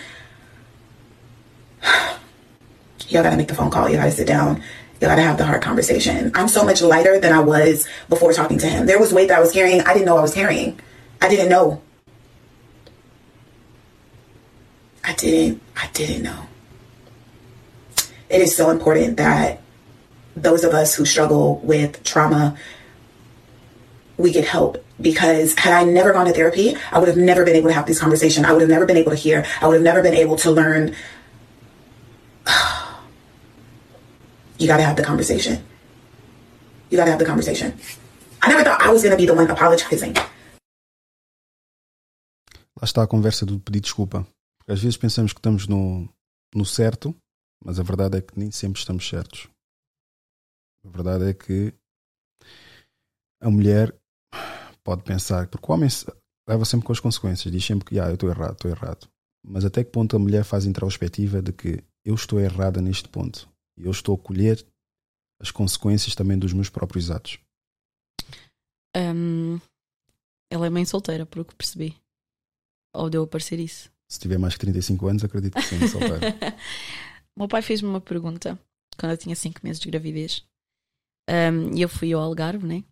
y'all 3.09 3.23
gotta 3.23 3.37
make 3.37 3.49
the 3.49 3.55
phone 3.55 3.71
call. 3.71 3.89
You 3.89 3.97
gotta 3.97 4.11
sit 4.11 4.27
down. 4.27 4.57
You 4.57 5.09
gotta 5.09 5.23
have 5.23 5.39
the 5.39 5.45
hard 5.45 5.63
conversation. 5.63 6.33
I'm 6.35 6.49
so 6.49 6.65
much 6.65 6.83
lighter 6.83 7.19
than 7.19 7.33
I 7.33 7.41
was 7.41 7.87
before 8.09 8.33
talking 8.33 8.59
to 8.59 8.67
him. 8.67 8.87
There 8.87 8.99
was 8.99 9.13
weight 9.13 9.29
that 9.29 9.39
I 9.39 9.41
was 9.41 9.53
carrying. 9.53 9.81
I 9.83 9.93
didn't 9.93 10.07
know 10.07 10.17
I 10.17 10.23
was 10.23 10.35
carrying. 10.35 10.81
I 11.21 11.29
didn't 11.29 11.49
know. 11.49 11.83
I 15.05 15.15
didn't. 15.15 15.63
I 15.77 15.89
didn't 15.93 16.23
know. 16.23 16.43
It 18.29 18.41
is 18.41 18.57
so 18.57 18.71
important 18.71 19.19
that 19.19 19.61
those 20.35 20.65
of 20.65 20.75
us 20.75 20.95
who 20.95 21.05
struggle 21.05 21.59
with 21.59 22.03
trauma, 22.03 22.57
we 24.17 24.33
get 24.33 24.45
help 24.45 24.85
because 25.01 25.55
had 25.55 25.75
I 25.75 25.85
never 25.85 26.13
gone 26.13 26.27
to 26.27 26.33
therapy, 26.33 26.77
I 26.91 26.99
would 26.99 27.09
have 27.09 27.17
never 27.17 27.45
been 27.45 27.57
able 27.57 27.69
to 27.69 27.75
have 27.75 27.87
this 27.87 28.01
conversation. 28.01 28.45
I 28.45 28.53
would 28.53 28.63
have 28.63 28.71
never 28.71 28.87
been 28.87 28.97
able 28.97 29.11
to 29.11 29.17
hear. 29.17 29.45
I 29.61 29.67
would 29.67 29.75
have 29.75 29.83
never 29.83 30.03
been 30.03 30.15
able 30.15 30.37
to 30.37 30.51
learn 30.51 30.95
you 34.59 34.67
got 34.67 34.77
to 34.79 34.83
have 34.83 34.97
the 34.97 35.05
conversation. 35.05 35.59
You 36.91 36.99
got 36.99 37.07
to 37.07 37.11
have 37.13 37.19
the 37.19 37.27
conversation. 37.27 37.73
I 38.43 38.49
never 38.49 38.65
thought 38.65 38.81
I 38.81 38.91
was 38.91 39.03
to 39.03 39.17
be 39.17 39.27
the 39.27 39.35
one 39.35 39.51
apologizing. 39.51 40.15
Lá 42.79 42.85
está 42.85 43.03
a 43.03 43.07
conversa 43.07 43.47
do 43.47 43.59
pedir 43.59 43.81
desculpa. 43.81 44.27
Porque 44.59 44.73
às 44.73 44.81
vezes 44.81 44.97
pensamos 44.97 45.33
que 45.33 45.39
estamos 45.39 45.67
no, 45.67 46.09
no 46.55 46.65
certo, 46.65 47.15
mas 47.65 47.79
a 47.81 47.83
verdade 47.83 48.19
é 48.19 48.21
que 48.21 48.39
nem 48.39 48.51
sempre 48.51 48.79
estamos 48.79 49.09
certos. 49.09 49.49
A 50.85 50.89
verdade 50.89 51.31
é 51.31 51.35
que 51.35 51.73
a 53.41 53.51
mulher 53.51 53.95
pode 54.85 55.03
pensar, 55.03 55.49
porque 55.49 55.71
o 55.71 55.75
homem 55.75 55.89
leva 56.49 56.65
sempre 56.65 56.87
com 56.87 56.93
as 56.93 57.01
consequências, 57.01 57.53
diz 57.53 57.65
sempre 57.65 57.85
que 57.85 57.99
ah, 57.99 58.09
eu 58.09 58.15
estou 58.15 58.29
errado, 58.29 58.53
estou 58.53 58.71
errado. 58.71 59.09
Mas 59.45 59.65
até 59.65 59.83
que 59.83 59.91
ponto 59.91 60.17
a 60.17 60.19
mulher 60.19 60.45
faz 60.45 60.65
introspectiva 60.65 61.41
de 61.41 61.53
que 61.53 61.83
eu 62.07 62.15
estou 62.15 62.41
errada 62.41 62.81
neste 62.81 63.09
ponto? 63.09 63.49
e 63.77 63.85
eu 63.85 63.91
estou 63.91 64.15
a 64.15 64.19
colher 64.19 64.65
as 65.41 65.51
consequências 65.51 66.15
também 66.15 66.39
dos 66.39 66.53
meus 66.53 66.71
próprios 66.71 67.11
atos. 67.11 67.39
Um, 68.97 69.61
ela 70.51 70.67
é 70.67 70.71
mãe 70.71 70.85
solteira, 70.85 71.27
por 71.27 71.41
o 71.41 71.45
que 71.45 71.55
percebi. 71.55 71.95
Ou 72.95 73.11
deu 73.11 73.25
a 73.25 73.27
parecer 73.27 73.61
isso? 73.61 73.91
Se 74.09 74.19
tiver 74.19 74.39
mais 74.39 74.55
que 74.55 74.61
35 74.61 75.07
anos, 75.07 75.25
acredito 75.25 75.55
que 75.55 75.63
sim, 75.63 75.87
solteira. 75.87 76.35
meu 77.37 77.49
pai 77.49 77.61
fez-me 77.61 77.89
uma 77.89 78.01
pergunta 78.01 78.59
quando 78.99 79.13
eu 79.13 79.19
tinha 79.19 79.37
5 79.37 79.61
meses 79.63 79.81
de 79.81 79.91
gravidez. 79.91 80.43
Um, 81.29 81.77
e 81.77 81.83
eu 81.83 81.89
fui 81.89 82.13
ao 82.13 82.23
Algarve, 82.23 82.67
né? 82.67 82.83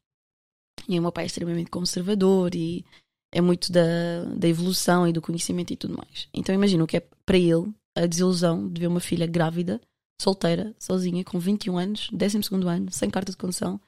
E 0.87 0.99
o 0.99 1.03
meu 1.03 1.13
pai 1.13 1.25
é 1.25 1.27
extremamente 1.27 1.71
conservador 1.71 2.55
e 2.55 2.85
é 3.33 3.41
muito 3.41 3.73
da, 3.73 4.25
da 4.37 4.49
evolução 4.49 5.09
e 5.09 5.13
do 5.13 5.23
conhecimento 5.23 5.73
e 5.73 5.77
tudo 5.77 5.97
mais. 5.97 6.29
Então 6.35 6.55
imagino 6.55 6.87
que 6.87 6.99
é 6.99 7.09
para 7.25 7.39
ele 7.39 7.73
a 7.97 8.07
desilusão 8.07 8.69
de 8.69 8.81
ver 8.81 8.87
uma 8.87 9.01
filha 9.01 9.27
grávida 9.27 9.81
solteira, 10.21 10.75
sozinha, 10.79 11.25
com 11.25 11.39
21 11.39 11.79
anos, 11.79 12.09
12 12.11 12.39
ano, 12.69 12.91
sem 12.91 13.11
carta 13.11 13.33
de 13.33 13.39
condução, 13.39 13.81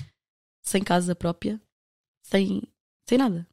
sem 0.63 0.83
casa 0.83 1.15
própria, 1.15 1.61
sem, 2.23 2.63
sem 3.09 3.19
nada. 3.19 3.47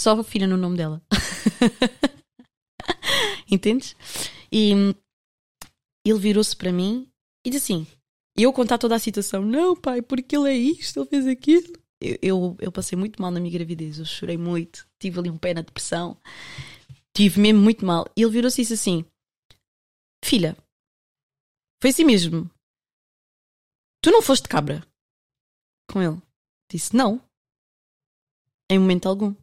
Só 0.00 0.18
a 0.18 0.24
filha 0.24 0.46
no 0.46 0.56
nome 0.56 0.76
dela. 0.76 1.02
Entendes? 3.50 3.94
E 4.50 4.72
ele 6.04 6.18
virou-se 6.18 6.56
para 6.56 6.72
mim 6.72 7.08
E 7.44 7.50
diz 7.50 7.62
assim, 7.62 7.86
eu 8.36 8.52
contar 8.52 8.78
toda 8.78 8.94
a 8.94 8.98
situação, 8.98 9.42
não 9.42 9.76
pai, 9.76 10.02
porque 10.02 10.36
ele 10.36 10.48
é 10.48 10.56
isto, 10.56 11.00
ele 11.00 11.08
fez 11.08 11.26
aquilo. 11.26 11.72
Eu, 12.00 12.18
eu, 12.20 12.56
eu 12.60 12.72
passei 12.72 12.98
muito 12.98 13.20
mal 13.20 13.30
na 13.30 13.38
minha 13.38 13.52
gravidez, 13.52 13.98
eu 13.98 14.04
chorei 14.04 14.36
muito, 14.36 14.88
tive 14.98 15.20
ali 15.20 15.30
um 15.30 15.36
pé 15.36 15.54
na 15.54 15.60
depressão, 15.60 16.16
tive 17.16 17.40
mesmo 17.40 17.60
muito 17.60 17.84
mal. 17.84 18.04
E 18.16 18.22
ele 18.22 18.32
virou-se 18.32 18.60
e 18.60 18.64
disse 18.64 18.74
assim: 18.74 19.04
Filha, 20.24 20.56
foi 21.80 21.90
assim 21.90 22.04
mesmo. 22.04 22.50
Tu 24.02 24.10
não 24.10 24.22
foste 24.22 24.48
cabra 24.48 24.86
com 25.90 26.00
ele? 26.02 26.20
Disse: 26.70 26.96
Não, 26.96 27.20
em 28.70 28.78
momento 28.78 29.08
algum. 29.08 29.34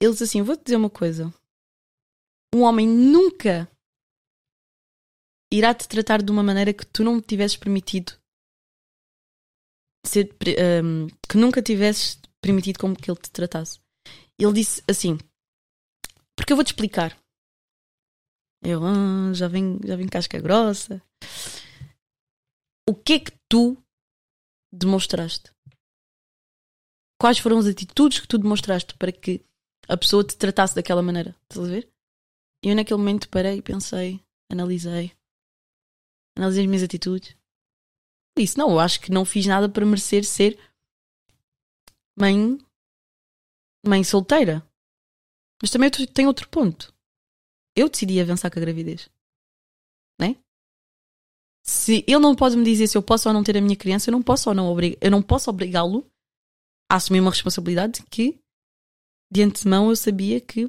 Ele 0.00 0.12
disse 0.12 0.24
assim: 0.24 0.42
Vou-te 0.42 0.64
dizer 0.64 0.76
uma 0.76 0.90
coisa. 0.90 1.32
Um 2.54 2.62
homem 2.62 2.88
nunca 2.88 3.70
irá 5.52 5.74
te 5.74 5.88
tratar 5.88 6.22
de 6.22 6.30
uma 6.30 6.42
maneira 6.42 6.72
que 6.72 6.86
tu 6.86 7.04
não 7.04 7.20
tivesses 7.20 7.56
permitido 7.56 8.12
ser, 10.06 10.34
um, 10.82 11.06
que 11.28 11.36
nunca 11.36 11.62
tivesses 11.62 12.20
permitido 12.40 12.78
como 12.78 12.96
que 12.96 13.10
ele 13.10 13.20
te 13.20 13.30
tratasse. 13.30 13.78
Ele 14.38 14.52
disse 14.52 14.82
assim: 14.88 15.18
Porque 16.40 16.54
eu 16.54 16.56
vou 16.56 16.64
te 16.64 16.68
explicar. 16.68 17.14
Eu 18.64 18.82
ah, 18.82 19.30
já 19.34 19.46
vem 19.46 19.78
já 19.84 19.94
vem 19.94 20.08
casca 20.08 20.40
grossa. 20.40 21.02
O 22.88 22.94
que 22.94 23.12
é 23.12 23.20
que 23.20 23.32
tu 23.46 23.76
demonstraste? 24.72 25.52
Quais 27.20 27.38
foram 27.38 27.58
as 27.58 27.66
atitudes 27.66 28.20
que 28.20 28.26
tu 28.26 28.38
demonstraste 28.38 28.94
para 28.94 29.12
que 29.12 29.44
a 29.86 29.98
pessoa 29.98 30.24
te 30.24 30.34
tratasse 30.34 30.74
daquela 30.74 31.02
maneira? 31.02 31.36
Estás 31.42 31.68
a 31.68 31.70
ver? 31.70 31.92
Eu 32.64 32.74
naquele 32.74 32.96
momento 32.96 33.28
parei, 33.28 33.60
pensei, 33.60 34.18
analisei, 34.50 35.12
analisei 36.38 36.64
as 36.64 36.68
minhas 36.68 36.82
atitudes. 36.82 37.36
Disse, 38.36 38.56
não, 38.56 38.70
eu 38.70 38.80
acho 38.80 38.98
que 38.98 39.12
não 39.12 39.26
fiz 39.26 39.44
nada 39.44 39.68
para 39.68 39.84
merecer 39.84 40.24
ser 40.24 40.58
mãe, 42.18 42.58
mãe 43.86 44.02
solteira. 44.02 44.66
Mas 45.60 45.70
também 45.70 45.90
tem 45.90 46.26
outro 46.26 46.48
ponto. 46.48 46.92
Eu 47.76 47.88
decidi 47.88 48.20
avançar 48.20 48.50
com 48.50 48.58
a 48.58 48.62
gravidez. 48.62 49.08
Né? 50.18 50.36
Se 51.62 52.04
ele 52.06 52.18
não 52.18 52.34
pode 52.34 52.56
me 52.56 52.64
dizer 52.64 52.86
se 52.86 52.96
eu 52.96 53.02
posso 53.02 53.28
ou 53.28 53.32
não 53.32 53.44
ter 53.44 53.56
a 53.56 53.60
minha 53.60 53.76
criança, 53.76 54.10
eu 54.10 54.12
não 54.12 54.22
posso 54.22 54.48
ou 54.48 54.54
não 54.54 54.74
eu 55.00 55.10
não 55.10 55.22
posso 55.22 55.50
obrigá-lo 55.50 56.10
a 56.90 56.96
assumir 56.96 57.20
uma 57.20 57.30
responsabilidade 57.30 58.02
que 58.10 58.38
de 59.32 59.42
antemão 59.42 59.90
eu 59.90 59.96
sabia 59.96 60.40
que 60.40 60.68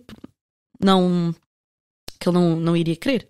não 0.79 1.33
que 2.19 2.29
ele 2.29 2.37
não, 2.37 2.59
não 2.59 2.77
iria 2.77 2.95
querer. 2.95 3.27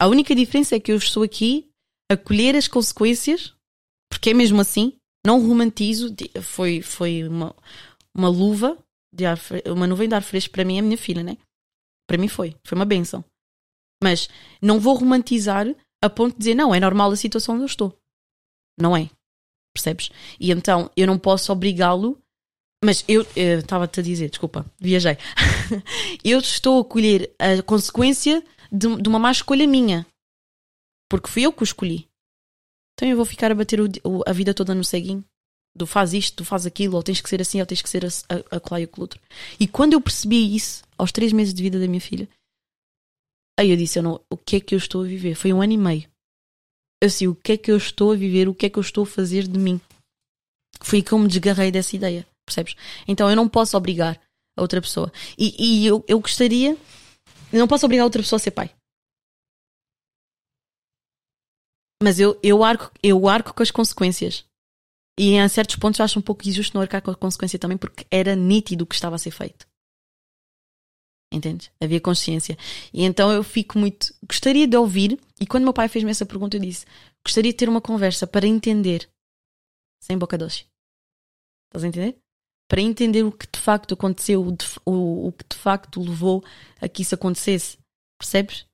A 0.00 0.08
única 0.08 0.34
diferença 0.34 0.74
é 0.74 0.80
que 0.80 0.90
eu 0.90 0.96
estou 0.96 1.22
aqui 1.22 1.70
a 2.10 2.16
colher 2.16 2.56
as 2.56 2.66
consequências, 2.66 3.54
porque 4.10 4.30
é 4.30 4.34
mesmo 4.34 4.60
assim, 4.60 4.98
não 5.24 5.46
romantizo, 5.46 6.08
foi, 6.42 6.80
foi 6.82 7.24
uma, 7.24 7.54
uma 8.14 8.28
luva, 8.28 8.76
de 9.12 9.26
ar, 9.26 9.38
uma 9.66 9.86
nuvem 9.86 10.08
de 10.08 10.14
ar 10.14 10.22
fresco 10.22 10.52
para 10.52 10.64
mim, 10.64 10.78
a 10.78 10.82
minha 10.82 10.98
filha, 10.98 11.22
né? 11.22 11.36
Para 12.06 12.18
mim 12.18 12.28
foi, 12.28 12.54
foi 12.64 12.76
uma 12.76 12.84
benção. 12.84 13.24
Mas 14.02 14.28
não 14.62 14.78
vou 14.78 14.94
romantizar 14.94 15.66
a 16.02 16.08
ponto 16.10 16.34
de 16.34 16.38
dizer, 16.38 16.54
não, 16.54 16.74
é 16.74 16.80
normal 16.80 17.10
a 17.10 17.16
situação 17.16 17.54
onde 17.54 17.64
eu 17.64 17.66
estou. 17.66 17.98
Não 18.78 18.96
é. 18.96 19.10
Percebes? 19.74 20.10
E 20.38 20.50
então 20.50 20.90
eu 20.96 21.06
não 21.06 21.18
posso 21.18 21.52
obrigá-lo 21.52 22.20
mas 22.84 23.04
eu 23.08 23.26
estava-te 23.34 23.98
a 23.98 24.02
dizer, 24.02 24.30
desculpa, 24.30 24.64
viajei. 24.78 25.16
eu 26.24 26.38
estou 26.38 26.80
a 26.80 26.84
colher 26.84 27.34
a 27.38 27.60
consequência 27.62 28.44
de, 28.70 29.02
de, 29.02 29.08
uma 29.08 29.18
má 29.18 29.32
escolha 29.32 29.66
minha. 29.66 30.06
Porque 31.10 31.28
fui 31.28 31.42
eu 31.42 31.52
que 31.52 31.62
o 31.62 31.64
escolhi. 31.64 32.08
Então 32.94 33.08
eu 33.08 33.16
vou 33.16 33.24
ficar 33.24 33.50
a 33.50 33.54
bater 33.54 33.80
o, 33.80 33.86
o, 34.04 34.22
a 34.26 34.32
vida 34.32 34.54
toda 34.54 34.74
no 34.74 34.84
ceguinho. 34.84 35.24
Do 35.78 35.86
faz 35.86 36.12
isto, 36.12 36.38
tu 36.38 36.44
faz 36.44 36.66
aquilo, 36.66 36.96
ou 36.96 37.02
tens 37.02 37.20
que 37.20 37.28
ser 37.28 37.40
assim, 37.40 37.60
ou 37.60 37.66
tens 37.66 37.80
que 37.80 37.88
ser 37.88 38.04
a, 38.50 38.60
colar 38.60 38.80
e 38.80 38.84
o 38.84 38.90
outro. 38.96 39.20
E 39.60 39.68
quando 39.68 39.92
eu 39.92 40.00
percebi 40.00 40.54
isso, 40.56 40.82
aos 40.96 41.12
três 41.12 41.32
meses 41.32 41.54
de 41.54 41.62
vida 41.62 41.78
da 41.78 41.86
minha 41.86 42.00
filha, 42.00 42.28
aí 43.58 43.70
eu 43.70 43.76
disse: 43.76 43.98
eu 43.98 44.02
não, 44.02 44.20
o 44.28 44.36
que 44.36 44.56
é 44.56 44.60
que 44.60 44.74
eu 44.74 44.78
estou 44.78 45.02
a 45.02 45.06
viver? 45.06 45.34
Foi 45.36 45.52
um 45.52 45.62
ano 45.62 45.72
e 45.72 45.78
meio. 45.78 46.08
Sei 47.08 47.28
o 47.28 47.34
que 47.34 47.52
é 47.52 47.56
que 47.56 47.70
eu 47.70 47.76
estou 47.76 48.12
a 48.12 48.16
viver, 48.16 48.48
o 48.48 48.54
que 48.54 48.66
é 48.66 48.70
que 48.70 48.78
eu 48.78 48.82
estou 48.82 49.04
a 49.04 49.06
fazer 49.06 49.46
de 49.46 49.58
mim. 49.58 49.80
Foi 50.80 51.00
que 51.00 51.12
eu 51.12 51.18
me 51.18 51.28
desgarrei 51.28 51.70
dessa 51.70 51.94
ideia 51.94 52.26
percebes? 52.48 52.74
Então 53.06 53.28
eu 53.30 53.36
não 53.36 53.48
posso 53.48 53.76
obrigar 53.76 54.20
a 54.56 54.62
outra 54.62 54.80
pessoa. 54.80 55.12
E, 55.38 55.82
e 55.82 55.86
eu, 55.86 56.04
eu 56.08 56.18
gostaria. 56.18 56.76
Eu 57.52 57.58
não 57.58 57.68
posso 57.68 57.86
obrigar 57.86 58.02
a 58.02 58.06
outra 58.06 58.22
pessoa 58.22 58.38
a 58.38 58.40
ser 58.40 58.50
pai. 58.50 58.74
Mas 62.02 62.18
eu, 62.18 62.38
eu, 62.42 62.62
arco, 62.62 62.92
eu 63.02 63.28
arco 63.28 63.54
com 63.54 63.62
as 63.62 63.70
consequências. 63.70 64.44
E 65.18 65.32
em 65.32 65.48
certos 65.48 65.76
pontos 65.76 65.98
eu 65.98 66.04
acho 66.04 66.18
um 66.18 66.22
pouco 66.22 66.48
injusto 66.48 66.74
não 66.74 66.82
arcar 66.82 67.02
com 67.02 67.10
a 67.10 67.16
consequência 67.16 67.58
também, 67.58 67.76
porque 67.76 68.06
era 68.10 68.36
nítido 68.36 68.84
o 68.84 68.86
que 68.86 68.94
estava 68.94 69.16
a 69.16 69.18
ser 69.18 69.30
feito. 69.30 69.66
Entendes? 71.32 71.70
Havia 71.80 72.00
consciência. 72.00 72.56
E 72.92 73.04
então 73.04 73.30
eu 73.32 73.42
fico 73.42 73.78
muito. 73.78 74.14
Gostaria 74.26 74.66
de 74.66 74.76
ouvir, 74.76 75.20
e 75.40 75.46
quando 75.46 75.64
meu 75.64 75.74
pai 75.74 75.88
fez-me 75.88 76.10
essa 76.10 76.24
pergunta, 76.24 76.56
eu 76.56 76.60
disse: 76.60 76.86
gostaria 77.26 77.52
de 77.52 77.56
ter 77.56 77.68
uma 77.68 77.80
conversa 77.80 78.26
para 78.26 78.46
entender, 78.46 79.10
sem 80.02 80.16
boca 80.16 80.38
doce. 80.38 80.64
Estás 81.68 81.84
a 81.84 81.88
entender? 81.88 82.16
para 82.68 82.82
entender 82.82 83.22
o 83.22 83.32
que 83.32 83.46
de 83.50 83.58
facto 83.58 83.94
aconteceu, 83.94 84.46
o, 84.46 84.54
o, 84.84 85.28
o 85.28 85.32
que 85.32 85.44
de 85.48 85.56
facto 85.56 86.00
levou 86.00 86.44
a 86.80 86.88
que 86.88 87.02
isso 87.02 87.14
acontecesse. 87.14 87.78
Percebes? 88.20 88.66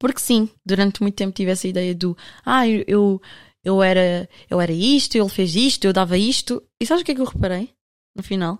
Porque 0.00 0.20
sim, 0.20 0.50
durante 0.64 1.00
muito 1.00 1.14
tempo 1.14 1.34
tive 1.34 1.52
essa 1.52 1.68
ideia 1.68 1.94
do 1.94 2.16
ah, 2.44 2.68
eu, 2.68 3.22
era, 3.82 4.28
eu 4.48 4.60
era 4.60 4.72
isto, 4.72 5.16
ele 5.16 5.28
fez 5.28 5.56
isto, 5.56 5.84
eu 5.84 5.92
dava 5.92 6.16
isto. 6.16 6.62
E 6.80 6.86
sabes 6.86 7.02
o 7.02 7.04
que 7.04 7.12
é 7.12 7.14
que 7.14 7.20
eu 7.20 7.26
reparei 7.26 7.72
no 8.16 8.22
final? 8.22 8.58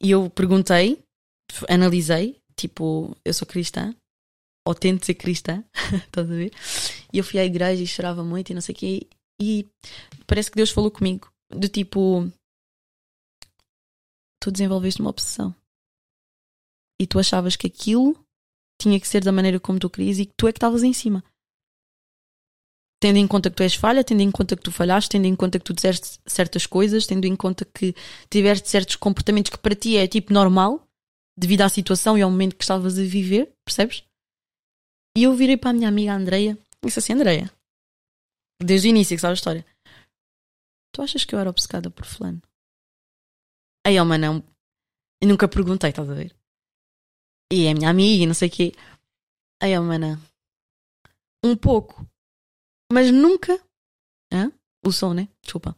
E 0.00 0.10
eu 0.10 0.30
perguntei, 0.30 1.02
analisei, 1.68 2.40
tipo, 2.54 3.16
eu 3.24 3.32
sou 3.32 3.46
cristã, 3.46 3.94
ou 4.66 4.74
tento 4.74 5.06
ser 5.06 5.14
cristã, 5.14 5.64
estás 6.06 6.30
a 6.30 6.34
ver? 6.34 6.52
E 7.12 7.18
eu 7.18 7.24
fui 7.24 7.38
à 7.40 7.44
igreja 7.44 7.82
e 7.82 7.86
chorava 7.86 8.22
muito 8.22 8.50
e 8.50 8.54
não 8.54 8.60
sei 8.60 8.74
o 8.74 8.78
quê. 8.78 9.06
E 9.40 9.66
parece 10.26 10.50
que 10.50 10.56
Deus 10.56 10.70
falou 10.70 10.90
comigo 10.90 11.30
do 11.50 11.68
tipo 11.68 12.30
tu 14.40 14.50
desenvolveste 14.50 15.00
uma 15.00 15.10
obsessão 15.10 15.54
e 17.00 17.06
tu 17.06 17.18
achavas 17.18 17.56
que 17.56 17.66
aquilo 17.66 18.18
tinha 18.80 18.98
que 19.00 19.08
ser 19.08 19.22
da 19.24 19.32
maneira 19.32 19.60
como 19.60 19.78
tu 19.78 19.90
querias 19.90 20.18
e 20.18 20.26
que 20.26 20.34
tu 20.36 20.46
é 20.46 20.52
que 20.52 20.58
estavas 20.58 20.82
em 20.82 20.92
cima. 20.92 21.24
Tendo 23.00 23.18
em 23.18 23.26
conta 23.26 23.50
que 23.50 23.56
tu 23.56 23.62
és 23.62 23.74
falha, 23.74 24.02
tendo 24.02 24.22
em 24.22 24.30
conta 24.30 24.56
que 24.56 24.62
tu 24.62 24.72
falhaste, 24.72 25.10
tendo 25.10 25.26
em 25.26 25.36
conta 25.36 25.58
que 25.58 25.64
tu 25.64 25.74
disseste 25.74 26.18
certas 26.26 26.66
coisas, 26.66 27.06
tendo 27.06 27.26
em 27.26 27.36
conta 27.36 27.64
que 27.64 27.94
tiveste 28.30 28.68
certos 28.68 28.96
comportamentos 28.96 29.50
que 29.50 29.58
para 29.58 29.74
ti 29.74 29.96
é 29.96 30.06
tipo 30.06 30.32
normal, 30.32 30.86
devido 31.36 31.62
à 31.62 31.68
situação 31.68 32.16
e 32.16 32.22
ao 32.22 32.30
momento 32.30 32.56
que 32.56 32.64
estavas 32.64 32.98
a 32.98 33.02
viver, 33.02 33.52
percebes? 33.64 34.02
E 35.16 35.24
eu 35.24 35.34
virei 35.34 35.56
para 35.56 35.70
a 35.70 35.72
minha 35.74 35.88
amiga 35.88 36.14
Andreia 36.14 36.58
e 36.82 36.86
disse 36.86 36.98
assim: 36.98 37.12
Andreia, 37.12 37.50
desde 38.62 38.88
o 38.88 38.90
início 38.90 39.14
que 39.14 39.20
sabe 39.20 39.32
a 39.32 39.34
história, 39.34 39.66
Tu 40.96 41.02
achas 41.02 41.26
que 41.26 41.34
eu 41.34 41.38
era 41.38 41.50
obcecada 41.50 41.90
por 41.90 42.06
fulano? 42.06 42.40
Aí, 43.86 43.96
não. 44.18 44.42
Eu 45.20 45.28
nunca 45.28 45.46
perguntei, 45.46 45.90
estás 45.90 46.08
a 46.08 46.14
ver? 46.14 46.34
E 47.52 47.66
é 47.66 47.74
minha 47.74 47.90
amiga 47.90 48.24
e 48.24 48.26
não 48.26 48.32
sei 48.32 48.48
o 48.48 48.50
quê. 48.50 48.72
Aí, 49.62 49.78
uma 49.78 49.98
não. 49.98 50.18
Um 51.44 51.54
pouco. 51.54 52.08
Mas 52.92 53.10
nunca. 53.10 53.58
Hã? 54.32 54.50
O 54.84 54.92
som, 54.92 55.12
né? 55.12 55.28
Desculpa. 55.42 55.76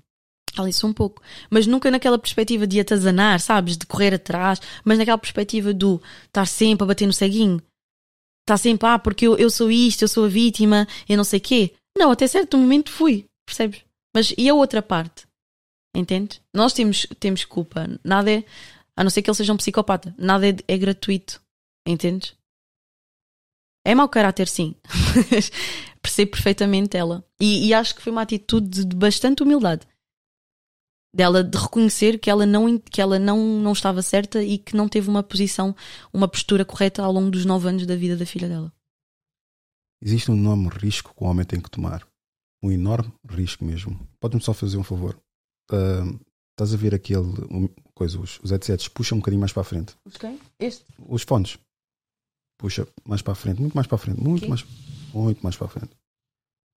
Ela 0.57 0.69
disse 0.69 0.85
um 0.85 0.93
pouco. 0.93 1.23
Mas 1.51 1.67
nunca 1.67 1.91
naquela 1.91 2.19
perspectiva 2.19 2.67
de 2.67 2.81
atazanar, 2.81 3.41
sabes? 3.41 3.77
De 3.77 3.87
correr 3.87 4.15
atrás. 4.15 4.61
Mas 4.85 4.99
naquela 4.99 5.19
perspectiva 5.19 5.73
do 5.73 6.01
estar 6.27 6.47
sempre 6.47 6.85
a 6.85 6.87
bater 6.87 7.07
no 7.07 7.13
ceguinho. 7.13 7.63
Estar 8.43 8.57
sempre, 8.57 8.89
ah, 8.89 8.99
porque 8.99 9.27
eu, 9.27 9.37
eu 9.37 9.51
sou 9.51 9.71
isto, 9.71 10.03
eu 10.03 10.09
sou 10.09 10.25
a 10.25 10.29
vítima, 10.29 10.89
eu 11.09 11.17
não 11.17 11.25
sei 11.25 11.39
quê. 11.39 11.75
Não, 11.97 12.11
até 12.11 12.27
certo 12.27 12.57
momento 12.57 12.91
fui. 12.91 13.27
Percebes? 13.47 13.83
Mas 14.15 14.33
e 14.37 14.49
a 14.49 14.55
outra 14.55 14.81
parte? 14.83 15.27
Entende? 15.95 16.41
Nós 16.55 16.73
temos, 16.73 17.07
temos 17.21 17.45
culpa. 17.45 17.87
Nada 18.03 18.31
é. 18.31 18.45
A 18.97 19.05
não 19.05 19.11
ser 19.11 19.23
que 19.23 19.31
ele 19.31 19.37
seja 19.37 19.53
um 19.53 19.57
psicopata. 19.57 20.15
Nada 20.19 20.49
é, 20.49 20.57
é 20.67 20.79
gratuito. 20.79 21.41
Entendes? 21.87 22.38
É 23.85 23.95
mau 23.95 24.09
caráter, 24.09 24.49
sim. 24.49 24.75
Percebo 26.03 26.33
perfeitamente 26.33 26.97
ela. 26.97 27.25
E, 27.41 27.69
e, 27.69 27.75
acho 27.75 27.95
que 27.95 28.03
foi 28.03 28.13
uma 28.13 28.23
atitude 28.23 28.85
de 28.85 28.97
bastante 28.97 29.43
humildade. 29.43 29.87
Dela 31.15 31.43
de 31.43 31.57
reconhecer 31.57 32.19
que 32.19 32.31
ela, 32.31 32.45
não, 32.45 32.79
que 32.79 33.01
ela 33.01 33.19
não, 33.19 33.39
não 33.39 33.73
estava 33.73 34.03
certa 34.03 34.43
e 34.43 34.59
que 34.59 34.77
não 34.77 34.89
teve 34.89 35.09
uma 35.09 35.23
posição, 35.23 35.75
uma 36.13 36.29
postura 36.29 36.65
correta 36.65 37.03
ao 37.03 37.13
longo 37.13 37.31
dos 37.31 37.45
nove 37.45 37.69
anos 37.69 37.87
da 37.87 37.97
vida 37.97 38.17
da 38.17 38.27
filha 38.27 38.49
dela. 38.49 38.73
Existe 40.03 40.31
um 40.31 40.37
enorme 40.37 40.69
risco 40.69 41.15
que 41.15 41.25
o 41.25 41.27
homem 41.27 41.45
tem 41.45 41.61
que 41.61 41.71
tomar 41.71 42.07
um 42.63 42.71
enorme 42.71 43.13
risco 43.29 43.65
mesmo. 43.65 43.99
Pode-me 44.21 44.43
só 44.43 44.53
fazer 44.53 44.77
um 44.77 44.85
favor? 44.85 45.19
Uh, 45.71 46.19
estás 46.51 46.75
a 46.75 46.77
ver 46.77 46.95
aquele 46.95 47.21
um, 47.51 47.69
coisa, 47.95 48.19
os, 48.19 48.39
os 48.43 48.51
headsets 48.51 48.89
puxam 48.89 49.17
um 49.17 49.21
bocadinho 49.21 49.41
mais 49.41 49.53
para 49.53 49.63
a 49.63 49.65
frente. 49.65 49.95
Os 50.05 50.17
quem? 50.17 50.39
Este? 50.59 50.85
Os 51.07 51.23
fones. 51.23 51.59
Puxa 52.59 52.87
mais 53.07 53.23
para 53.23 53.33
a 53.33 53.37
frente, 53.37 53.61
muito 53.61 53.75
mais 53.75 53.87
para 53.87 53.95
a 53.97 53.99
frente, 53.99 54.21
muito 54.21 54.43
Aqui? 54.43 54.49
mais, 54.49 54.65
muito 55.15 55.41
mais 55.43 55.57
para 55.57 55.67
a 55.67 55.71
frente. 55.71 55.91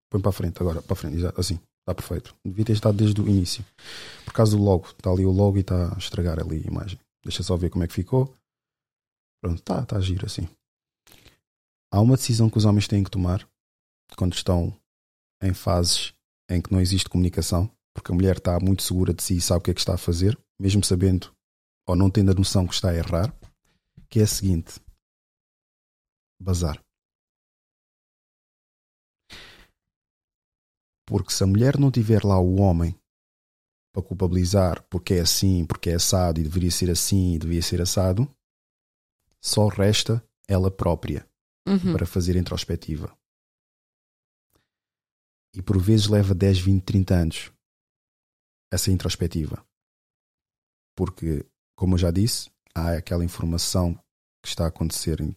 Põe 0.10 0.22
para 0.22 0.30
a 0.30 0.34
frente 0.34 0.62
agora, 0.62 0.82
para 0.82 0.94
a 0.94 0.96
frente, 0.96 1.18
exato, 1.18 1.40
assim, 1.40 1.60
está 1.80 1.96
perfeito. 1.96 2.36
Devia 2.46 2.66
ter 2.66 2.74
estado 2.74 2.98
desde 2.98 3.20
o 3.20 3.28
início. 3.28 3.66
Por 4.24 4.34
causa 4.34 4.56
do 4.56 4.62
logo, 4.62 4.88
está 4.88 5.10
ali 5.10 5.26
o 5.26 5.32
logo 5.32 5.58
e 5.58 5.62
está 5.62 5.94
a 5.94 5.98
estragar 5.98 6.40
ali 6.40 6.64
a 6.64 6.68
imagem. 6.68 7.00
Deixa 7.24 7.44
só 7.44 7.58
ver 7.58 7.70
como 7.70 7.84
é 7.84 7.88
que 7.88 7.94
ficou. 7.94 8.34
Pronto, 9.42 9.60
está 9.60 9.84
tá 9.86 9.98
a 9.98 10.02
giro 10.02 10.26
assim. 10.26 10.48
Há 11.92 12.00
uma 12.00 12.16
decisão 12.16 12.50
que 12.50 12.58
os 12.58 12.66
homens 12.66 12.88
têm 12.88 13.04
que 13.04 13.12
tomar 13.12 13.48
quando 14.16 14.34
estão 14.34 14.76
em 15.42 15.54
fases 15.54 16.14
em 16.50 16.62
que 16.62 16.72
não 16.72 16.80
existe 16.80 17.10
comunicação, 17.10 17.70
porque 17.94 18.12
a 18.12 18.16
mulher 18.16 18.38
está 18.38 18.60
muito 18.60 18.84
segura 18.84 19.14
de 19.14 19.24
si 19.24 19.38
e 19.38 19.42
sabe 19.42 19.60
o 19.60 19.64
que 19.64 19.72
é 19.72 19.74
que 19.74 19.80
está 19.80 19.96
a 19.96 19.98
fazer, 19.98 20.38
mesmo 20.60 20.84
sabendo 20.84 21.34
ou 21.88 21.96
não 21.96 22.10
tendo 22.10 22.32
a 22.32 22.36
noção 22.36 22.68
que 22.68 22.74
está 22.74 22.90
a 22.90 22.96
errar, 22.96 23.34
que 24.10 24.20
é 24.20 24.24
a 24.24 24.28
seguinte: 24.28 24.80
bazar. 26.42 26.84
Porque 31.06 31.32
se 31.32 31.44
a 31.44 31.48
mulher 31.48 31.78
não 31.78 31.92
tiver 31.92 32.24
lá 32.24 32.40
o 32.40 32.60
homem 32.60 32.98
para 33.94 34.02
culpabilizar 34.04 34.82
porque 34.90 35.16
é 35.16 35.22
assim, 35.22 35.66
porque 35.66 35.90
é 35.90 35.96
assado 35.96 36.40
e 36.40 36.44
deveria 36.44 36.72
ser 36.72 36.90
assim 36.90 37.34
e 37.34 37.40
devia 37.40 37.62
ser 37.62 37.82
assado, 37.82 38.34
só 39.42 39.68
resta 39.68 40.26
ela 40.48 40.72
própria 40.72 41.28
Uhum. 41.68 41.94
para 41.94 42.08
fazer 42.08 42.36
introspectiva. 42.36 43.16
E 45.54 45.62
por 45.62 45.80
vezes 45.80 46.08
leva 46.08 46.34
10, 46.34 46.60
20, 46.60 46.84
30 46.84 47.14
anos 47.14 47.52
essa 48.74 48.90
introspectiva. 48.90 49.64
Porque, 50.96 51.46
como 51.78 51.96
eu 51.96 51.98
já 52.00 52.10
disse, 52.10 52.50
há 52.74 52.94
aquela 52.94 53.24
informação 53.24 53.94
que 54.42 54.48
está 54.48 54.66
a 54.66 54.70
acontecer 54.70 55.20
em 55.22 55.36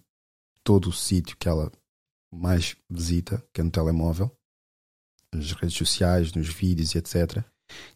todo 0.64 0.88
o 0.88 0.92
sítio 0.92 1.36
que 1.36 1.48
ela 1.48 1.70
mais 2.32 2.76
visita, 2.90 3.46
que 3.52 3.60
é 3.60 3.64
no 3.64 3.70
telemóvel, 3.70 4.34
nas 5.32 5.52
redes 5.52 5.76
sociais, 5.76 6.32
nos 6.32 6.48
vídeos 6.48 6.94
e 6.94 6.98
etc., 6.98 7.44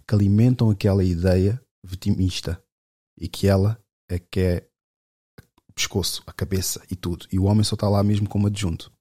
que 0.06 0.14
alimentam 0.14 0.70
aquela 0.70 1.02
ideia 1.02 1.60
vitimista 1.84 2.62
e 3.18 3.28
que 3.28 3.46
ela 3.46 3.82
é 4.08 4.18
que 4.18 4.40
é 4.40 4.68
o 5.68 5.72
pescoço, 5.72 6.22
a 6.26 6.32
cabeça 6.32 6.84
e 6.90 6.96
tudo. 6.96 7.26
E 7.32 7.38
o 7.38 7.44
homem 7.44 7.64
só 7.64 7.74
está 7.74 7.88
lá 7.88 8.02
mesmo 8.02 8.28
como 8.28 8.46
adjunto. 8.46 8.92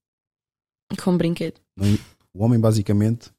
Com 1.04 1.12
um 1.12 1.18
brinquedo. 1.18 1.60
Não- 1.76 1.86
O 2.34 2.44
homem 2.44 2.60
basicamente 2.60 3.32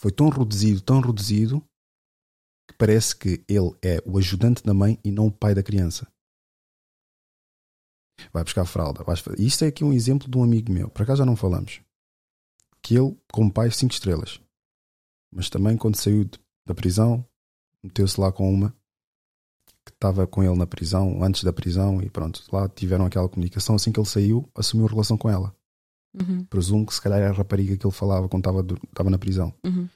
foi 0.00 0.10
tão 0.10 0.28
reduzido, 0.28 0.80
tão 0.80 1.00
reduzido, 1.00 1.60
que 2.68 2.76
parece 2.76 3.14
que 3.16 3.44
ele 3.48 3.76
é 3.82 4.02
o 4.04 4.18
ajudante 4.18 4.62
da 4.64 4.74
mãe 4.74 4.98
e 5.04 5.10
não 5.12 5.26
o 5.28 5.32
pai 5.32 5.54
da 5.54 5.62
criança. 5.62 6.10
Vai 8.32 8.44
buscar 8.44 8.64
fralda. 8.64 9.04
vais 9.04 9.22
Isto 9.38 9.64
é 9.64 9.68
aqui 9.68 9.84
um 9.84 9.92
exemplo 9.92 10.28
de 10.28 10.36
um 10.36 10.42
amigo 10.42 10.72
meu. 10.72 10.88
Por 10.88 11.02
acaso 11.02 11.18
já 11.18 11.26
não 11.26 11.36
falamos. 11.36 11.80
Que 12.82 12.96
ele, 12.96 13.16
como 13.32 13.52
pai, 13.52 13.70
cinco 13.70 13.92
estrelas. 13.92 14.40
Mas 15.32 15.48
também 15.50 15.76
quando 15.76 15.96
saiu 15.96 16.28
da 16.66 16.74
prisão, 16.74 17.24
meteu-se 17.82 18.20
lá 18.20 18.32
com 18.32 18.52
uma 18.52 18.74
que 19.84 19.92
estava 19.92 20.26
com 20.26 20.42
ele 20.42 20.56
na 20.56 20.66
prisão, 20.66 21.22
antes 21.22 21.42
da 21.42 21.52
prisão, 21.52 22.02
e 22.02 22.10
pronto, 22.10 22.44
lá 22.52 22.68
tiveram 22.68 23.06
aquela 23.06 23.28
comunicação. 23.28 23.74
Assim 23.74 23.90
que 23.90 23.98
ele 23.98 24.06
saiu, 24.06 24.48
assumiu 24.54 24.86
relação 24.86 25.16
com 25.16 25.30
ela. 25.30 25.54
Uhum. 26.14 26.44
Presumo 26.44 26.86
que 26.86 26.94
se 26.94 27.00
calhar 27.00 27.20
era 27.20 27.30
a 27.30 27.34
rapariga 27.34 27.76
que 27.76 27.86
ele 27.86 27.94
falava 27.94 28.28
quando 28.28 28.44
estava 28.84 29.10
na 29.10 29.18
prisão. 29.18 29.54
Uhum. 29.64 29.88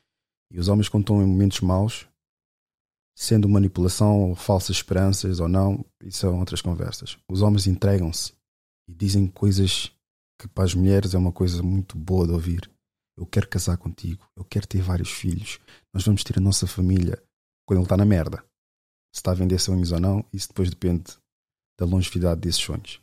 E 0.51 0.59
os 0.59 0.69
homens, 0.69 0.89
quando 0.89 1.03
estão 1.03 1.23
em 1.23 1.27
momentos 1.27 1.61
maus, 1.61 2.07
sendo 3.23 3.49
manipulação 3.49 4.31
ou 4.31 4.35
falsas 4.35 4.77
esperanças 4.77 5.39
ou 5.39 5.47
não, 5.49 5.85
isso 6.03 6.19
são 6.19 6.41
outras 6.41 6.61
conversas. 6.61 7.17
Os 7.31 7.41
homens 7.41 7.69
entregam-se 7.69 8.35
e 8.89 8.93
dizem 8.93 9.29
coisas 9.29 9.93
que 10.41 10.49
para 10.49 10.65
as 10.65 10.75
mulheres 10.75 11.15
é 11.15 11.19
uma 11.19 11.31
coisa 11.31 11.63
muito 11.63 11.97
boa 11.97 12.27
de 12.27 12.33
ouvir. 12.33 12.69
Eu 13.17 13.25
quero 13.25 13.49
casar 13.49 13.77
contigo, 13.77 14.29
eu 14.35 14.45
quero 14.45 14.67
ter 14.67 14.83
vários 14.83 15.11
filhos, 15.11 15.61
nós 15.95 16.05
vamos 16.05 16.25
ter 16.25 16.39
a 16.39 16.41
nossa 16.41 16.67
família. 16.67 17.23
Quando 17.65 17.79
ele 17.79 17.85
está 17.85 17.97
na 17.97 18.05
merda, 18.05 18.39
se 19.15 19.21
está 19.21 19.31
a 19.31 19.35
vender 19.35 19.61
sonhos 19.61 19.93
ou 19.93 20.01
não, 20.01 20.25
isso 20.33 20.49
depois 20.49 20.69
depende 20.69 21.17
da 21.79 21.87
longevidade 21.87 22.41
desses 22.41 22.61
sonhos. 22.61 23.01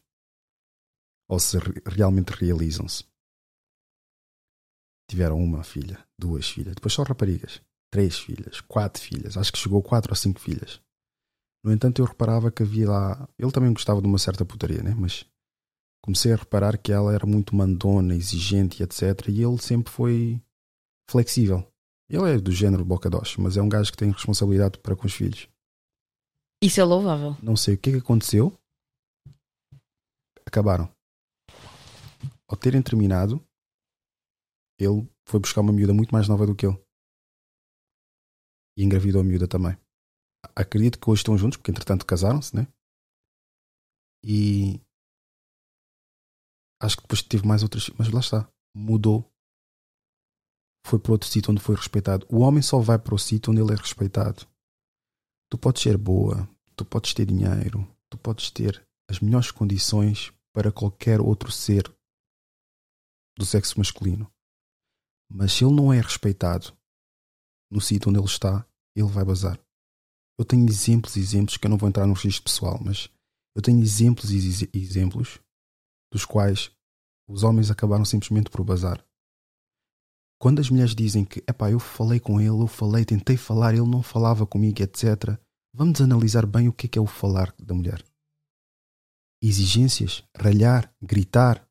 Ou 1.29 1.39
se 1.39 1.57
re- 1.57 1.81
realmente 1.85 2.31
realizam-se 2.31 3.05
tiveram 5.09 5.39
uma 5.41 5.63
filha, 5.63 6.05
duas 6.19 6.49
filhas, 6.49 6.75
depois 6.75 6.93
só 6.93 7.03
raparigas, 7.03 7.61
três 7.91 8.17
filhas, 8.17 8.61
quatro 8.61 9.01
filhas, 9.01 9.37
acho 9.37 9.51
que 9.51 9.57
chegou 9.57 9.81
quatro 9.81 10.11
ou 10.11 10.15
cinco 10.15 10.39
filhas. 10.39 10.81
No 11.63 11.73
entanto, 11.73 12.01
eu 12.01 12.05
reparava 12.05 12.51
que 12.51 12.63
havia 12.63 12.89
lá. 12.89 13.29
Ele 13.37 13.51
também 13.51 13.73
gostava 13.73 14.01
de 14.01 14.07
uma 14.07 14.17
certa 14.17 14.45
putaria, 14.45 14.81
né? 14.81 14.95
Mas 14.97 15.25
comecei 16.01 16.31
a 16.31 16.37
reparar 16.37 16.77
que 16.77 16.91
ela 16.91 17.13
era 17.13 17.25
muito 17.25 17.55
mandona, 17.55 18.15
exigente 18.15 18.81
e 18.81 18.83
etc. 18.85 19.27
E 19.27 19.43
ele 19.43 19.57
sempre 19.57 19.91
foi 19.91 20.41
flexível. 21.09 21.67
Ele 22.09 22.31
é 22.31 22.37
do 22.37 22.51
género 22.51 22.85
bocadoche, 22.85 23.39
mas 23.41 23.57
é 23.57 23.61
um 23.61 23.69
gajo 23.69 23.91
que 23.91 23.97
tem 23.97 24.11
responsabilidade 24.11 24.79
para 24.79 24.95
com 24.95 25.05
os 25.05 25.13
filhos. 25.13 25.47
Isso 26.63 26.79
é 26.79 26.83
louvável. 26.83 27.37
Não 27.41 27.55
sei 27.55 27.75
o 27.75 27.77
que 27.77 27.89
é 27.89 27.93
que 27.93 27.99
aconteceu. 27.99 28.57
Acabaram. 30.45 30.89
Ao 32.47 32.57
terem 32.57 32.81
terminado, 32.81 33.39
ele 34.79 35.07
foi 35.27 35.39
buscar 35.39 35.61
uma 35.61 35.71
miúda 35.71 35.93
muito 35.93 36.11
mais 36.11 36.27
nova 36.27 36.47
do 36.47 36.55
que 36.55 36.65
ele. 36.65 36.79
E 38.79 38.83
engravidou 38.85 39.19
a 39.19 39.23
miúda 39.25 39.45
também. 39.45 39.77
Acredito 40.55 40.97
que 40.97 41.09
hoje 41.09 41.19
estão 41.19 41.37
juntos, 41.37 41.57
porque 41.57 41.69
entretanto 41.69 42.05
casaram-se, 42.05 42.55
né? 42.55 42.65
E 44.23 44.79
acho 46.81 46.95
que 46.95 47.01
depois 47.01 47.21
teve 47.21 47.45
mais 47.45 47.61
outras. 47.61 47.89
Mas 47.99 48.09
lá 48.09 48.21
está. 48.21 48.49
Mudou. 48.73 49.29
Foi 50.87 50.97
para 50.97 51.11
outro 51.11 51.27
sítio 51.27 51.51
onde 51.51 51.61
foi 51.61 51.75
respeitado. 51.75 52.25
O 52.29 52.39
homem 52.39 52.61
só 52.61 52.79
vai 52.79 52.97
para 52.97 53.13
o 53.13 53.19
sítio 53.19 53.51
onde 53.51 53.61
ele 53.61 53.73
é 53.73 53.75
respeitado. 53.75 54.47
Tu 55.51 55.57
podes 55.57 55.81
ser 55.81 55.97
boa, 55.97 56.47
tu 56.77 56.85
podes 56.85 57.13
ter 57.13 57.25
dinheiro, 57.25 57.85
tu 58.09 58.17
podes 58.17 58.49
ter 58.49 58.81
as 59.09 59.19
melhores 59.19 59.51
condições 59.51 60.31
para 60.53 60.71
qualquer 60.71 61.19
outro 61.19 61.51
ser 61.51 61.83
do 63.37 63.45
sexo 63.45 63.77
masculino. 63.77 64.31
Mas 65.29 65.51
se 65.51 65.65
ele 65.65 65.75
não 65.75 65.91
é 65.91 65.99
respeitado 65.99 66.73
no 67.69 67.81
sítio 67.81 68.09
onde 68.09 68.19
ele 68.19 68.25
está, 68.25 68.68
ele 68.95 69.07
vai 69.07 69.23
bazar. 69.25 69.59
Eu 70.37 70.45
tenho 70.45 70.67
exemplos 70.67 71.15
e 71.15 71.19
exemplos 71.19 71.57
que 71.57 71.65
eu 71.65 71.69
não 71.69 71.77
vou 71.77 71.89
entrar 71.89 72.07
no 72.07 72.13
registro 72.13 72.43
pessoal, 72.43 72.79
mas 72.83 73.09
eu 73.55 73.61
tenho 73.61 73.81
exemplos 73.81 74.31
e 74.31 74.37
ex- 74.37 74.69
exemplos 74.73 75.39
dos 76.11 76.25
quais 76.25 76.71
os 77.27 77.43
homens 77.43 77.69
acabaram 77.69 78.05
simplesmente 78.05 78.49
por 78.49 78.63
bazar. 78.63 79.03
Quando 80.41 80.59
as 80.61 80.69
mulheres 80.69 80.95
dizem 80.95 81.25
que, 81.25 81.39
epá, 81.47 81.69
eu 81.69 81.79
falei 81.79 82.19
com 82.19 82.39
ele, 82.39 82.61
eu 82.61 82.67
falei, 82.67 83.03
tentei 83.03 83.35
falar, 83.35 83.73
ele 83.73 83.85
não 83.85 84.01
falava 84.01 84.47
comigo, 84.47 84.81
etc. 84.81 85.37
Vamos 85.75 85.99
analisar 85.99 86.45
bem 86.45 86.69
o 86.69 86.73
que 86.73 86.85
é 86.85 86.89
que 86.89 86.97
é 86.97 87.01
o 87.01 87.05
falar 87.05 87.53
da 87.59 87.73
mulher. 87.75 88.01
Exigências, 89.41 90.23
ralhar, 90.35 90.93
gritar. 91.01 91.67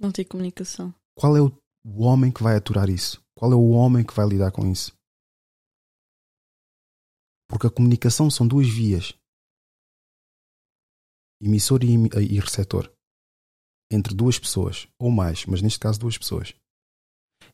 Não 0.00 0.10
tem 0.10 0.24
comunicação. 0.24 0.94
Qual 1.14 1.36
é 1.36 1.40
o, 1.42 1.52
o 1.84 2.02
homem 2.02 2.32
que 2.32 2.42
vai 2.42 2.56
aturar 2.56 2.88
isso? 2.88 3.22
Qual 3.34 3.52
é 3.52 3.54
o 3.54 3.68
homem 3.68 4.04
que 4.04 4.14
vai 4.14 4.26
lidar 4.26 4.50
com 4.50 4.66
isso? 4.66 4.95
Porque 7.48 7.66
a 7.66 7.70
comunicação 7.70 8.30
são 8.30 8.46
duas 8.46 8.68
vias: 8.68 9.14
emissor 11.40 11.82
e, 11.84 11.94
e 12.20 12.40
receptor. 12.40 12.92
Entre 13.90 14.14
duas 14.14 14.38
pessoas, 14.38 14.88
ou 14.98 15.10
mais, 15.10 15.46
mas 15.46 15.62
neste 15.62 15.78
caso 15.78 16.00
duas 16.00 16.18
pessoas. 16.18 16.54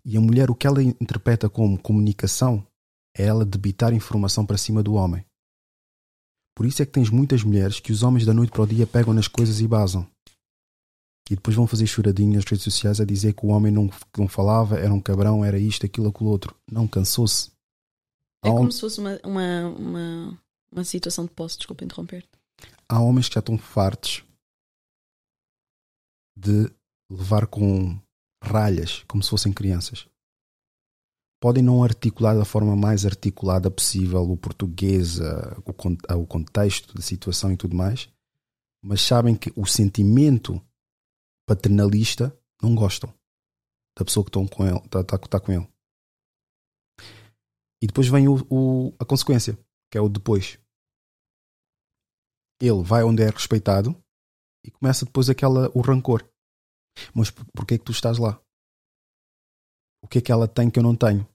E 0.05 0.17
a 0.17 0.21
mulher, 0.21 0.51
o 0.51 0.55
que 0.55 0.67
ela 0.67 0.83
interpreta 0.83 1.49
como 1.49 1.81
comunicação 1.81 2.67
é 3.17 3.25
ela 3.25 3.45
debitar 3.45 3.93
informação 3.93 4.47
para 4.47 4.57
cima 4.57 4.83
do 4.83 4.95
homem. 4.95 5.25
Por 6.55 6.67
isso 6.67 6.83
é 6.83 6.87
que 6.87 6.93
tens 6.93 7.11
muitas 7.11 7.43
mulheres 7.43 7.81
que 7.81 7.93
os 7.93 8.03
homens 8.03 8.27
da 8.27 8.35
noite 8.35 8.51
para 8.51 8.63
o 8.63 8.67
dia 8.67 8.87
pegam 8.87 9.15
nas 9.15 9.29
coisas 9.29 9.61
e 9.61 9.69
basam. 9.69 10.07
E 11.31 11.37
depois 11.37 11.57
vão 11.57 11.67
fazer 11.67 11.87
choradinho 11.87 12.35
nas 12.35 12.45
redes 12.45 12.65
sociais 12.65 13.01
a 13.01 13.05
dizer 13.05 13.33
que 13.35 13.47
o 13.47 13.51
homem 13.51 13.73
não, 13.73 13.89
não 14.19 14.29
falava, 14.29 14.79
era 14.79 14.93
um 14.93 15.01
cabrão, 15.01 15.45
era 15.45 15.59
isto, 15.59 15.87
aquilo, 15.87 16.09
aquilo 16.09 16.31
outro. 16.31 16.55
Não, 16.71 16.87
cansou-se. 16.87 17.52
É 18.45 18.49
Há, 18.49 18.53
hom- 18.53 18.57
como 18.59 18.73
se 18.73 18.81
fosse 18.81 19.01
uma, 19.01 19.19
uma, 19.25 19.67
uma, 19.69 20.43
uma 20.73 20.85
situação 20.85 21.25
de 21.25 21.31
posse, 21.33 21.57
desculpa 21.59 21.85
interromper. 21.85 22.29
há 22.89 23.01
homens 23.01 23.29
que 23.29 23.35
já 23.35 23.41
estão 23.41 23.57
fartos 23.59 24.25
de 26.37 26.71
levar 27.11 27.47
com 27.47 27.99
ralhas, 28.43 29.05
como 29.05 29.23
se 29.23 29.31
fossem 29.31 29.53
crianças. 29.53 30.09
Podem 31.41 31.63
não 31.63 31.83
articular 31.83 32.35
da 32.37 32.45
forma 32.45 32.77
mais 32.77 33.05
articulada 33.05 33.71
possível 33.71 34.23
o 34.31 34.37
português, 34.37 35.21
a- 35.21 35.57
o, 35.67 35.73
con- 35.73 35.97
a- 36.09 36.17
o 36.17 36.27
contexto 36.27 36.95
da 36.95 37.03
situação 37.03 37.53
e 37.53 37.57
tudo 37.57 37.77
mais, 37.77 38.09
mas 38.83 39.01
sabem 39.03 39.37
que 39.37 39.53
o 39.57 39.67
sentimento 39.67 40.61
paternalista 41.47 42.37
não 42.63 42.75
gostam 42.75 43.13
da 43.99 44.05
pessoa 44.05 44.25
que 44.25 44.31
estão 44.31 44.47
com 44.47 44.67
ele, 44.67 44.79
está 44.79 45.05
tá, 45.05 45.19
tá 45.19 45.41
com 45.41 45.53
ele. 45.53 45.69
E 47.83 47.87
depois 47.87 48.07
vem 48.09 48.29
o, 48.29 48.37
o- 48.49 48.95
a 48.99 49.05
consequência, 49.05 49.59
que 49.91 49.99
é 49.99 50.01
o 50.01 50.09
depois. 50.09 50.57
Ele 52.61 52.83
vai 52.83 53.03
onde 53.03 53.23
é 53.23 53.29
respeitado 53.29 53.97
e 54.65 54.71
começa 54.71 55.05
depois 55.05 55.29
aquela, 55.29 55.69
o 55.77 55.81
rancor. 55.81 56.25
Mas 57.15 57.31
por- 57.31 57.45
porquê 57.53 57.75
é 57.75 57.79
que 57.79 57.85
tu 57.85 57.93
estás 57.93 58.19
lá? 58.19 58.41
O 60.03 60.09
que 60.09 60.19
é 60.19 60.21
que 60.21 60.31
ela 60.33 60.47
tem 60.47 60.71
que 60.71 60.79
eu 60.79 60.83
não 60.83 60.95
tenho? 60.95 61.27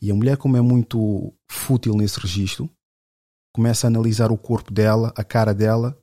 E 0.00 0.10
a 0.10 0.14
mulher, 0.14 0.36
como 0.36 0.56
é 0.56 0.60
muito 0.60 1.34
fútil 1.50 1.94
nesse 1.96 2.20
registro, 2.20 2.70
começa 3.54 3.86
a 3.86 3.88
analisar 3.88 4.30
o 4.30 4.38
corpo 4.38 4.72
dela, 4.72 5.12
a 5.16 5.24
cara 5.24 5.52
dela, 5.54 6.00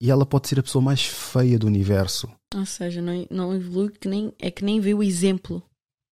e 0.00 0.10
ela 0.10 0.26
pode 0.26 0.48
ser 0.48 0.60
a 0.60 0.62
pessoa 0.62 0.82
mais 0.82 1.04
feia 1.04 1.58
do 1.58 1.66
universo. 1.66 2.28
Ou 2.54 2.66
seja, 2.66 3.00
não, 3.02 3.26
não 3.30 3.54
evolui 3.54 3.90
que 3.90 4.06
nem, 4.08 4.32
é 4.38 4.50
que 4.50 4.64
nem 4.64 4.80
vê 4.80 4.94
o 4.94 5.02
exemplo, 5.02 5.62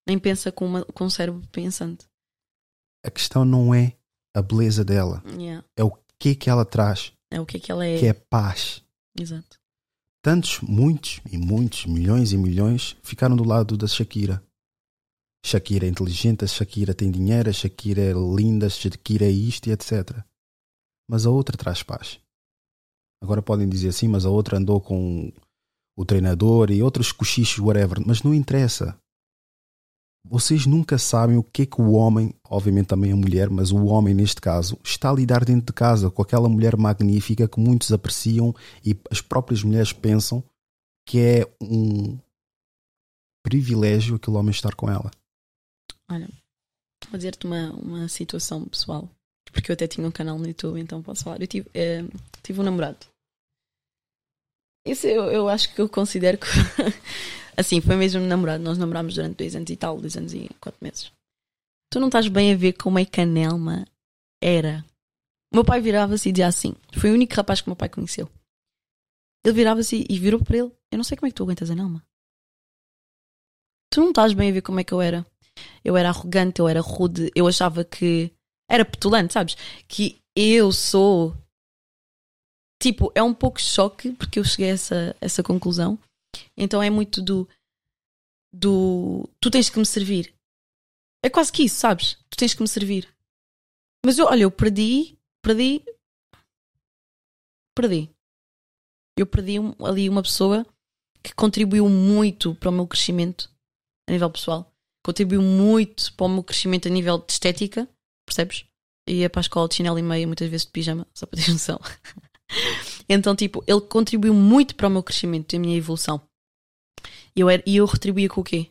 nem 0.09 0.19
pensa 0.19 0.51
com, 0.51 0.67
uma, 0.67 0.85
com 0.87 1.05
um 1.05 1.11
cérebro 1.11 1.47
pensante. 1.53 2.07
A 3.07 3.11
questão 3.11 3.45
não 3.45 3.73
é 3.75 3.93
a 4.35 4.43
beleza 4.43 4.85
dela, 4.85 5.23
Yeah. 5.39 5.65
é 5.77 5.85
o 5.85 5.93
que 6.19 6.31
é 6.31 6.35
que 6.35 6.51
ela 6.51 6.65
traz, 6.65 7.13
É 7.31 7.41
o 7.41 7.47
que 7.47 7.57
é 7.57 7.61
que 7.61 7.71
ela 7.73 7.87
é. 7.87 7.99
que 7.99 8.07
é 8.07 8.13
paz. 8.13 8.83
Exato. 9.19 9.59
Tantos, 10.23 10.61
muitos 10.61 11.21
e 11.31 11.39
muitos, 11.39 11.87
milhões 11.87 12.33
e 12.33 12.37
milhões 12.37 12.97
ficaram 13.03 13.37
do 13.37 13.45
lado 13.45 13.77
da 13.77 13.87
Shakira. 13.87 14.43
Shakira 15.45 15.87
é 15.87 15.89
inteligente, 15.89 16.45
a 16.45 16.49
Shakira 16.49 16.93
tem 16.93 17.11
dinheiro, 17.11 17.49
a 17.49 17.53
Shakira 17.53 18.03
é 18.03 18.13
linda, 18.13 18.67
a 18.67 18.71
Shakira 18.71 19.25
é 19.25 19.31
isto 19.31 19.69
e 19.69 19.73
etc. 19.73 20.21
Mas 21.09 21.25
a 21.25 21.31
outra 21.31 21.57
traz 21.57 21.83
paz. 21.85 22.19
Agora 23.23 23.41
podem 23.41 23.69
dizer 23.69 23.89
assim, 23.89 24.09
mas 24.09 24.27
a 24.27 24.31
outra 24.31 24.59
andou 24.59 24.81
com 24.81 25.33
o 25.97 26.05
treinador 26.05 26.71
e 26.73 26.83
outros 26.83 27.13
cochichos, 27.13 27.59
whatever. 27.61 28.05
Mas 28.05 28.23
não 28.23 28.35
interessa. 28.35 28.99
Vocês 30.29 30.66
nunca 30.66 30.99
sabem 30.99 31.37
o 31.37 31.43
que 31.43 31.62
é 31.62 31.66
que 31.66 31.81
o 31.81 31.93
homem, 31.93 32.35
obviamente 32.49 32.87
também 32.87 33.12
a 33.12 33.16
mulher, 33.16 33.49
mas 33.49 33.70
o 33.70 33.85
homem 33.87 34.12
neste 34.12 34.41
caso, 34.41 34.79
está 34.83 35.11
a 35.11 35.12
lidar 35.12 35.45
dentro 35.45 35.66
de 35.66 35.72
casa 35.72 36.11
com 36.11 36.20
aquela 36.20 36.49
mulher 36.49 36.77
magnífica 36.77 37.47
que 37.47 37.61
muitos 37.61 37.93
apreciam 37.93 38.55
e 38.85 38.97
as 39.11 39.20
próprias 39.20 39.62
mulheres 39.62 39.93
pensam 39.93 40.43
que 41.07 41.20
é 41.20 41.47
um 41.62 42.18
privilégio 43.45 44.16
aquele 44.16 44.37
homem 44.37 44.51
estar 44.51 44.74
com 44.74 44.91
ela. 44.91 45.11
Olha, 46.11 46.29
vou 47.09 47.16
dizer-te 47.16 47.47
uma, 47.47 47.72
uma 47.74 48.09
situação 48.09 48.64
pessoal. 48.64 49.09
Porque 49.53 49.70
eu 49.70 49.74
até 49.74 49.87
tinha 49.87 50.07
um 50.07 50.11
canal 50.11 50.39
no 50.39 50.47
YouTube, 50.47 50.81
então 50.81 51.03
posso 51.03 51.24
falar. 51.24 51.41
Eu 51.41 51.47
tive, 51.47 51.70
eh, 51.72 52.05
tive 52.43 52.61
um 52.61 52.64
namorado. 52.64 53.07
Esse 54.87 55.09
eu, 55.09 55.24
eu 55.24 55.49
acho 55.49 55.74
que 55.74 55.80
eu 55.80 55.89
considero 55.89 56.39
que. 56.39 56.47
assim, 57.57 57.80
foi 57.80 57.97
mesmo 57.97 58.20
namorado. 58.22 58.62
Nós 58.62 58.78
namorámos 58.78 59.14
durante 59.14 59.37
dois 59.37 59.55
anos 59.57 59.68
e 59.68 59.76
tal, 59.76 60.01
dois 60.01 60.16
anos 60.16 60.32
e 60.32 60.49
quatro 60.61 60.78
meses. 60.82 61.12
Tu 61.91 62.01
não 62.01 62.09
estás 62.09 62.28
bem 62.28 62.53
a 62.53 62.57
ver 62.57 62.72
como 62.74 62.99
é 62.99 63.05
que 63.05 63.20
a 63.20 63.26
Nelma 63.26 63.87
era. 64.43 64.84
Meu 65.53 65.64
pai 65.64 65.80
virava-se 65.80 66.28
e 66.28 66.32
dizia 66.32 66.47
assim: 66.47 66.74
Foi 66.97 67.11
o 67.11 67.14
único 67.14 67.34
rapaz 67.34 67.61
que 67.61 67.68
meu 67.68 67.76
pai 67.76 67.89
conheceu. 67.89 68.30
Ele 69.45 69.55
virava-se 69.55 70.07
e 70.09 70.18
virou 70.18 70.43
para 70.43 70.57
ele: 70.57 70.72
Eu 70.91 70.97
não 70.97 71.05
sei 71.05 71.16
como 71.16 71.26
é 71.26 71.30
que 71.30 71.34
tu 71.34 71.43
aguentas 71.43 71.70
a 71.70 71.74
Nelma. 71.74 72.03
Tu 73.91 74.01
não 74.01 74.11
estás 74.11 74.32
bem 74.32 74.51
a 74.51 74.53
ver 74.53 74.62
como 74.62 74.80
é 74.80 74.84
que 74.84 74.93
eu 74.93 75.01
era 75.01 75.26
eu 75.84 75.97
era 75.97 76.09
arrogante, 76.09 76.61
eu 76.61 76.68
era 76.68 76.80
rude, 76.80 77.30
eu 77.34 77.47
achava 77.47 77.84
que 77.84 78.32
era 78.68 78.84
petulante, 78.84 79.32
sabes? 79.32 79.57
Que 79.89 80.18
eu 80.34 80.72
sou. 80.72 81.37
Tipo, 82.87 83.11
é 83.16 83.22
um 83.22 83.34
pouco 83.34 83.61
choque 83.61 84.12
porque 84.12 84.39
eu 84.39 84.45
cheguei 84.45 84.70
a 84.70 84.74
essa, 84.74 85.16
essa 85.20 85.43
conclusão. 85.43 85.99
Então 86.57 86.80
é 86.80 86.89
muito 86.89 87.20
do. 87.20 87.49
do. 88.53 89.28
Tu 89.41 89.51
tens 89.51 89.68
que 89.68 89.76
me 89.78 89.84
servir. 89.84 90.32
É 91.24 91.28
quase 91.28 91.51
que 91.51 91.64
isso, 91.64 91.74
sabes? 91.80 92.14
Tu 92.30 92.37
tens 92.37 92.55
que 92.55 92.62
me 92.62 92.68
servir. 92.68 93.12
Mas 94.05 94.18
eu, 94.18 94.26
olha, 94.26 94.43
eu 94.45 94.53
perdi. 94.53 95.18
Perdi. 95.43 95.82
Perdi. 97.74 98.09
Eu 99.18 99.26
perdi 99.26 99.59
um- 99.59 99.74
ali 99.84 100.09
uma 100.09 100.22
pessoa 100.22 100.64
que 101.24 101.34
contribuiu 101.34 101.89
muito 101.89 102.55
para 102.55 102.68
o 102.68 102.72
meu 102.72 102.87
crescimento 102.87 103.51
a 104.09 104.12
nível 104.12 104.30
pessoal 104.30 104.72
contribuiu 105.05 105.43
muito 105.43 106.12
para 106.14 106.26
o 106.26 106.28
meu 106.28 106.43
crescimento 106.45 106.87
a 106.87 106.91
nível 106.91 107.18
de 107.18 107.32
estética, 107.32 107.89
percebes? 108.24 108.64
Ia 109.09 109.28
para 109.30 109.41
a 109.41 109.43
escola 109.43 109.68
de 109.68 109.74
chinelo 109.76 109.99
e 109.99 110.03
meia, 110.03 110.26
muitas 110.26 110.49
vezes 110.49 110.66
de 110.66 110.72
pijama, 110.72 111.07
só 111.14 111.26
para 111.26 111.41
ter 111.41 111.51
noção. 111.53 111.78
então, 113.09 113.35
tipo, 113.35 113.63
ele 113.67 113.81
contribuiu 113.81 114.35
muito 114.35 114.75
para 114.75 114.89
o 114.89 114.91
meu 114.91 115.03
crescimento 115.03 115.53
e 115.53 115.57
a 115.57 115.61
minha 115.61 115.77
evolução. 115.77 116.21
E 117.35 117.41
eu, 117.41 117.51
era, 117.51 117.63
e 117.67 117.77
eu 117.77 117.87
retribuía 117.87 118.29
com 118.29 118.41
o 118.41 118.45
quê? 118.45 118.71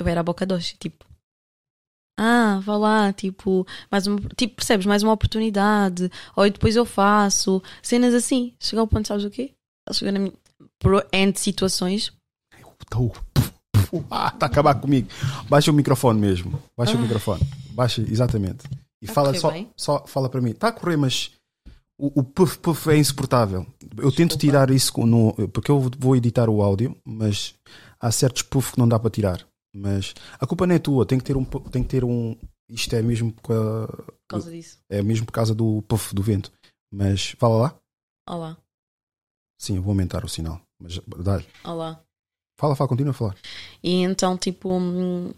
Eu 0.00 0.06
era 0.06 0.20
a 0.20 0.24
boca 0.24 0.46
doce, 0.46 0.76
tipo. 0.76 1.04
Ah, 2.20 2.58
vá 2.64 2.76
lá, 2.76 3.12
tipo, 3.12 3.64
mais 3.90 4.06
uma, 4.06 4.18
tipo, 4.36 4.56
percebes? 4.56 4.86
Mais 4.86 5.04
uma 5.04 5.12
oportunidade, 5.12 6.10
ou 6.34 6.50
depois 6.50 6.74
eu 6.74 6.84
faço, 6.84 7.62
cenas 7.80 8.12
assim. 8.12 8.56
Chegou 8.58 8.80
ao 8.82 8.88
ponto, 8.88 9.06
sabes 9.06 9.24
o 9.24 9.30
quê? 9.30 9.54
Chegou 9.92 10.12
na 10.12 10.18
minha. 10.18 10.32
Por 10.80 11.04
de 11.10 11.38
situações, 11.40 12.12
Estou. 12.80 13.12
Ah, 14.10 14.30
está 14.34 14.44
a 14.44 14.48
acabar 14.50 14.74
comigo. 14.74 15.08
Baixa 15.48 15.70
o 15.70 15.74
microfone 15.74 16.20
mesmo. 16.20 16.62
Baixa 16.76 16.94
o 16.94 17.00
microfone. 17.00 17.40
Baixa, 17.70 18.02
exatamente. 18.02 18.66
E 19.00 19.06
Tá 19.06 19.14
fala 19.14 19.32
só, 19.32 19.50
bem? 19.50 19.70
só 19.74 20.06
fala 20.06 20.28
para 20.28 20.42
mim. 20.42 20.50
Está 20.50 20.68
a 20.68 20.72
correr, 20.72 20.98
mas 20.98 21.30
o, 21.98 22.20
o 22.20 22.24
puff 22.24 22.58
puff 22.58 22.88
é 22.90 22.96
insuportável. 22.96 23.66
Eu 23.98 24.10
tento 24.12 24.36
Desculpa. 24.36 24.38
tirar 24.38 24.70
isso 24.70 24.92
no, 25.06 25.32
porque 25.48 25.70
eu 25.70 25.90
vou 25.98 26.14
editar 26.16 26.48
o 26.48 26.62
áudio, 26.62 26.96
mas 27.04 27.54
há 28.00 28.10
certos 28.12 28.42
puff 28.42 28.72
que 28.72 28.78
não 28.78 28.88
dá 28.88 28.98
para 28.98 29.10
tirar. 29.10 29.46
Mas 29.74 30.14
a 30.40 30.46
culpa 30.46 30.66
não 30.66 30.74
é 30.74 30.78
tua, 30.78 31.04
tem 31.04 31.18
que 31.18 31.24
ter 31.24 31.36
um 31.36 31.44
tem 31.44 31.82
que 31.82 31.88
ter 31.88 32.04
um 32.04 32.36
isto 32.68 32.94
é 32.94 33.02
mesmo 33.02 33.32
por 33.32 33.42
ca- 33.42 33.86
por 34.04 34.14
causa 34.28 34.50
disso. 34.50 34.78
é 34.90 35.02
mesmo 35.02 35.24
por 35.26 35.32
causa 35.32 35.54
do 35.54 35.82
puff 35.82 36.14
do 36.14 36.22
vento. 36.22 36.52
Mas 36.92 37.30
fala 37.38 37.56
lá. 37.56 37.78
Olá, 38.28 38.56
Sim, 39.60 39.76
eu 39.76 39.82
vou 39.82 39.90
aumentar 39.90 40.24
o 40.24 40.28
sinal. 40.28 40.60
Mas 40.80 40.98
dá. 41.24 41.42
olá. 41.64 42.00
Fala, 42.58 42.74
fala, 42.76 42.88
continua 42.88 43.10
a 43.10 43.14
falar. 43.14 43.36
E 43.82 44.02
então, 44.02 44.36
tipo, 44.38 44.72
hum, 44.72 45.32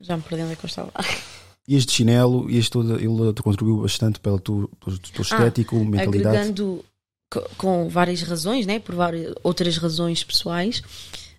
já 0.00 0.16
me 0.16 0.22
perdi 0.22 0.42
onde 0.44 0.52
é 0.52 0.56
que 0.56 0.64
eu 0.64 0.68
estava. 0.68 0.92
Ias 1.68 1.86
de 1.86 1.92
chinelo, 1.92 2.50
ias 2.50 2.68
todo, 2.68 2.96
ele 2.98 3.32
te 3.32 3.42
contribuiu 3.42 3.82
bastante 3.82 4.18
pelo 4.18 4.38
teu, 4.40 4.68
pelo 4.84 4.98
teu 4.98 5.22
estético, 5.22 5.76
mentalidade. 5.84 6.36
Agregando 6.38 6.84
co- 7.30 7.48
com 7.56 7.88
várias 7.88 8.20
razões, 8.22 8.66
né? 8.66 8.80
Por 8.80 8.94
várias 8.96 9.32
outras 9.44 9.76
razões 9.76 10.24
pessoais, 10.24 10.82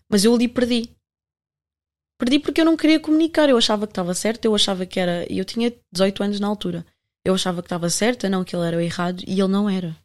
mas 0.10 0.24
eu 0.24 0.34
ali 0.34 0.48
perdi. 0.48 0.90
Perdi 2.18 2.40
porque 2.40 2.62
eu 2.62 2.66
não 2.66 2.78
queria 2.78 3.00
comunicar. 3.00 3.50
Eu 3.50 3.58
achava 3.58 3.86
que 3.86 3.92
estava 3.92 4.14
certo, 4.14 4.46
eu 4.46 4.56
achava 4.56 4.86
que 4.86 5.00
era. 5.00 5.26
e 5.32 5.38
Eu 5.38 5.46
tinha 5.46 5.74
18 5.92 6.24
anos 6.24 6.40
na 6.40 6.48
altura. 6.48 6.86
Eu 7.26 7.34
achava 7.34 7.62
que 7.62 7.66
estava 7.68 7.90
certa, 7.90 8.30
não 8.30 8.44
que 8.44 8.56
ele 8.56 8.66
era 8.66 8.78
o 8.78 8.82
errado, 8.82 9.24
e 9.28 9.40
ele 9.40 9.48
não 9.48 9.70
era. 9.70 9.96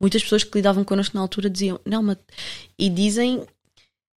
Muitas 0.00 0.22
pessoas 0.22 0.42
que 0.44 0.56
lidavam 0.56 0.84
connosco 0.84 1.16
na 1.16 1.20
altura 1.22 1.48
diziam, 1.50 1.80
não, 1.84 2.02
mas. 2.02 2.16
E 2.78 2.88
dizem, 2.90 3.44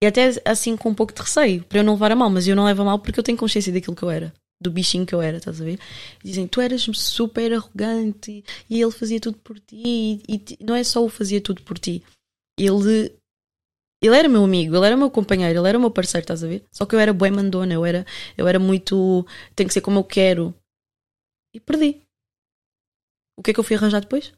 e 0.04 0.06
até 0.08 0.32
assim 0.46 0.76
com 0.76 0.90
um 0.90 0.96
pouco 0.96 1.14
de 1.14 1.22
receio, 1.22 1.64
para 1.64 1.80
eu 1.80 1.84
não 1.84 1.94
levar 1.94 2.12
a 2.12 2.16
mal, 2.16 2.30
mas 2.30 2.48
eu 2.48 2.56
não 2.56 2.66
levo 2.66 2.82
a 2.82 2.86
mal 2.86 3.00
porque 3.00 3.20
eu 3.20 3.24
tenho 3.24 3.38
consciência 3.38 3.72
daquilo 3.72 3.96
que 3.96 4.02
eu 4.04 4.10
era, 4.10 4.34
do 4.62 4.72
bichinho 4.72 5.06
que 5.06 5.14
eu 5.14 5.22
era, 5.22 5.38
estás 5.38 5.62
a 5.62 5.66
ver? 5.66 5.80
Dizem, 6.24 6.48
tu 6.48 6.62
eras 6.62 6.82
super 6.94 7.54
arrogante 7.54 8.44
e 8.70 8.82
ele 8.82 8.92
fazia 8.92 9.20
tudo 9.20 9.38
por 9.40 9.60
ti, 9.60 10.22
e, 10.28 10.38
ti- 10.40 10.58
não 10.62 10.76
é 10.76 10.84
só 10.84 11.04
o 11.04 11.10
fazia 11.10 11.42
tudo 11.42 11.62
por 11.64 11.78
ti, 11.78 12.04
ele. 12.60 13.14
Ele 14.02 14.16
era 14.16 14.30
meu 14.30 14.44
amigo, 14.44 14.76
ele 14.76 14.86
era 14.86 14.98
meu 14.98 15.10
companheiro, 15.10 15.60
ele 15.60 15.68
era 15.70 15.80
meu 15.80 15.90
parceiro, 15.90 16.24
estás 16.24 16.44
a 16.44 16.48
ver? 16.48 16.64
Só 16.72 16.86
que 16.86 16.94
eu 16.96 17.00
era 17.00 17.14
bué 17.14 17.32
mandona, 17.32 17.74
eu 17.74 17.86
era, 17.86 18.06
eu 18.38 18.48
era 18.48 18.60
muito. 18.60 19.26
Tem 19.56 19.66
que 19.68 19.74
ser 19.74 19.82
como 19.82 20.00
eu 20.00 20.04
quero. 20.04 20.54
E 21.54 21.60
perdi. 21.60 22.02
O 23.38 23.42
que 23.42 23.52
é 23.52 23.54
que 23.54 23.60
eu 23.60 23.64
fui 23.64 23.76
arranjar 23.76 24.02
depois? 24.02 24.32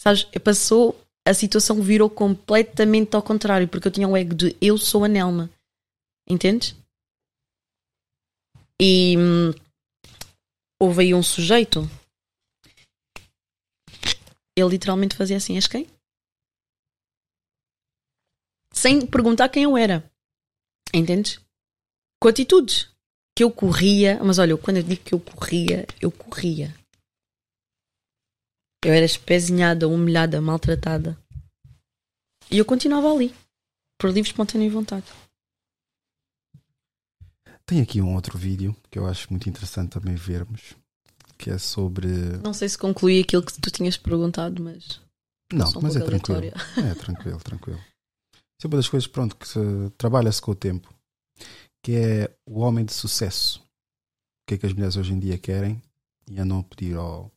Sabes, 0.00 0.24
passou, 0.42 0.98
a 1.26 1.34
situação 1.34 1.80
virou 1.82 2.08
completamente 2.08 3.14
ao 3.14 3.22
contrário, 3.22 3.68
porque 3.68 3.88
eu 3.88 3.92
tinha 3.92 4.08
o 4.08 4.16
ego 4.16 4.34
de 4.34 4.56
eu 4.60 4.78
sou 4.78 5.04
a 5.04 5.08
Nelma. 5.08 5.50
Entendes? 6.28 6.74
E 8.82 9.14
hum, 9.18 9.50
houve 10.80 11.02
aí 11.02 11.14
um 11.14 11.22
sujeito. 11.22 11.80
Ele 14.56 14.70
literalmente 14.70 15.14
fazia 15.14 15.36
assim: 15.36 15.56
És 15.56 15.66
quem? 15.66 15.86
Sem 18.72 19.06
perguntar 19.06 19.50
quem 19.50 19.64
eu 19.64 19.76
era. 19.76 20.10
Entendes? 20.94 21.38
Com 22.18 22.28
atitudes. 22.28 22.88
Que 23.36 23.44
eu 23.44 23.52
corria, 23.52 24.18
mas 24.24 24.38
olha, 24.38 24.56
quando 24.56 24.78
eu 24.78 24.82
digo 24.82 25.04
que 25.04 25.14
eu 25.14 25.20
corria, 25.20 25.86
eu 26.00 26.10
corria. 26.10 26.74
Eu 28.82 28.94
era 28.94 29.04
espezinhada, 29.04 29.86
humilhada, 29.86 30.40
maltratada. 30.40 31.18
E 32.50 32.56
eu 32.56 32.64
continuava 32.64 33.12
ali. 33.12 33.34
Por 33.98 34.10
livre, 34.10 34.30
espontânea 34.30 34.70
vontade. 34.70 35.06
Tem 37.70 37.80
aqui 37.80 38.02
um 38.02 38.16
outro 38.16 38.36
vídeo 38.36 38.74
que 38.90 38.98
eu 38.98 39.06
acho 39.06 39.28
muito 39.30 39.48
interessante 39.48 39.90
também 39.90 40.16
vermos, 40.16 40.74
que 41.38 41.50
é 41.50 41.56
sobre. 41.56 42.08
Não 42.42 42.52
sei 42.52 42.68
se 42.68 42.76
concluí 42.76 43.20
aquilo 43.20 43.44
que 43.44 43.52
tu 43.60 43.70
tinhas 43.70 43.96
perguntado, 43.96 44.60
mas. 44.60 45.00
Não, 45.52 45.68
um 45.68 45.80
mas 45.80 45.94
é 45.94 46.00
tranquilo. 46.00 46.40
É 46.76 46.94
tranquilo, 46.96 47.38
tranquilo. 47.38 47.78
Isso 48.34 48.64
é 48.64 48.66
uma 48.66 48.76
das 48.76 48.88
coisas, 48.88 49.06
pronto, 49.06 49.36
que 49.36 49.46
se- 49.46 49.90
trabalha-se 49.96 50.42
com 50.42 50.50
o 50.50 50.54
tempo, 50.56 50.92
que 51.80 51.92
é 51.94 52.36
o 52.44 52.58
homem 52.58 52.84
de 52.84 52.92
sucesso. 52.92 53.60
O 53.60 54.48
que 54.48 54.54
é 54.54 54.58
que 54.58 54.66
as 54.66 54.72
mulheres 54.72 54.96
hoje 54.96 55.12
em 55.12 55.20
dia 55.20 55.38
querem 55.38 55.80
e 56.28 56.40
andam 56.40 56.58
a 56.58 56.64
pedir 56.64 56.96
ao, 56.96 57.30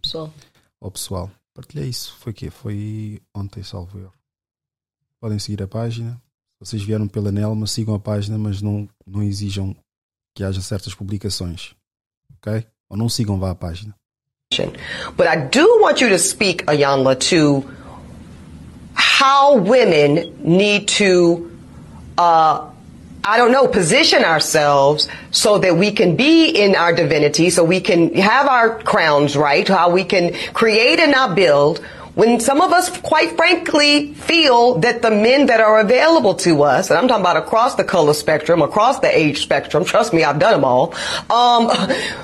Pessoal. 0.00 0.32
ao 0.80 0.90
pessoal. 0.90 1.30
Partilhei 1.52 1.90
isso. 1.90 2.16
Foi 2.16 2.32
quê? 2.32 2.48
Foi 2.48 3.20
ontem, 3.34 3.62
salvo 3.62 3.98
erro. 3.98 4.14
Podem 5.20 5.38
seguir 5.38 5.62
a 5.62 5.68
página. 5.68 6.18
Vocês 6.60 6.82
vieram 6.82 7.06
pela 7.06 7.30
Nelma, 7.30 7.66
sigam 7.66 7.94
a 7.94 8.00
página, 8.00 8.36
mas 8.36 8.60
não, 8.60 8.88
não 9.06 9.22
exijam 9.22 9.76
que 10.34 10.42
haja 10.42 10.60
certas 10.60 10.94
publicações. 10.94 11.74
Ok? 12.36 12.64
Ou 12.90 12.96
não 12.96 13.08
sigam, 13.08 13.38
vá 13.38 13.50
à 13.50 13.54
página. 13.54 13.94
But 15.16 15.26
I 15.26 15.36
do 15.36 15.80
want 15.80 16.00
you 16.00 16.08
to 16.08 16.18
speak, 16.18 16.64
Ayanla, 16.66 17.14
to 17.30 17.62
how 18.94 19.56
women 19.56 20.32
need 20.42 20.88
to, 20.98 21.50
uh, 22.16 22.70
I 23.24 23.36
don't 23.36 23.52
know, 23.52 23.68
position 23.68 24.24
ourselves 24.24 25.06
so 25.30 25.58
that 25.58 25.76
we 25.76 25.92
can 25.92 26.16
be 26.16 26.48
in 26.48 26.74
our 26.74 26.94
divinity, 26.94 27.50
so 27.50 27.62
we 27.62 27.80
can 27.80 28.14
have 28.14 28.48
our 28.48 28.82
crowns 28.82 29.36
right, 29.36 29.68
how 29.68 29.90
we 29.90 30.02
can 30.02 30.32
create 30.54 30.98
and 30.98 31.12
not 31.12 31.36
build, 31.36 31.80
when 32.18 32.40
some 32.40 32.60
of 32.60 32.72
us, 32.72 32.90
quite 32.98 33.36
frankly, 33.36 34.12
feel 34.14 34.80
that 34.80 35.02
the 35.02 35.10
men 35.12 35.46
that 35.46 35.60
are 35.60 35.78
available 35.78 36.34
to 36.34 36.64
us, 36.64 36.90
and 36.90 36.98
I'm 36.98 37.06
talking 37.06 37.20
about 37.20 37.36
across 37.36 37.76
the 37.76 37.84
color 37.84 38.12
spectrum, 38.12 38.60
across 38.60 38.98
the 38.98 39.16
age 39.16 39.40
spectrum, 39.40 39.84
trust 39.84 40.12
me, 40.12 40.24
I've 40.24 40.40
done 40.40 40.54
them 40.54 40.64
all, 40.64 40.94
um, 41.30 41.70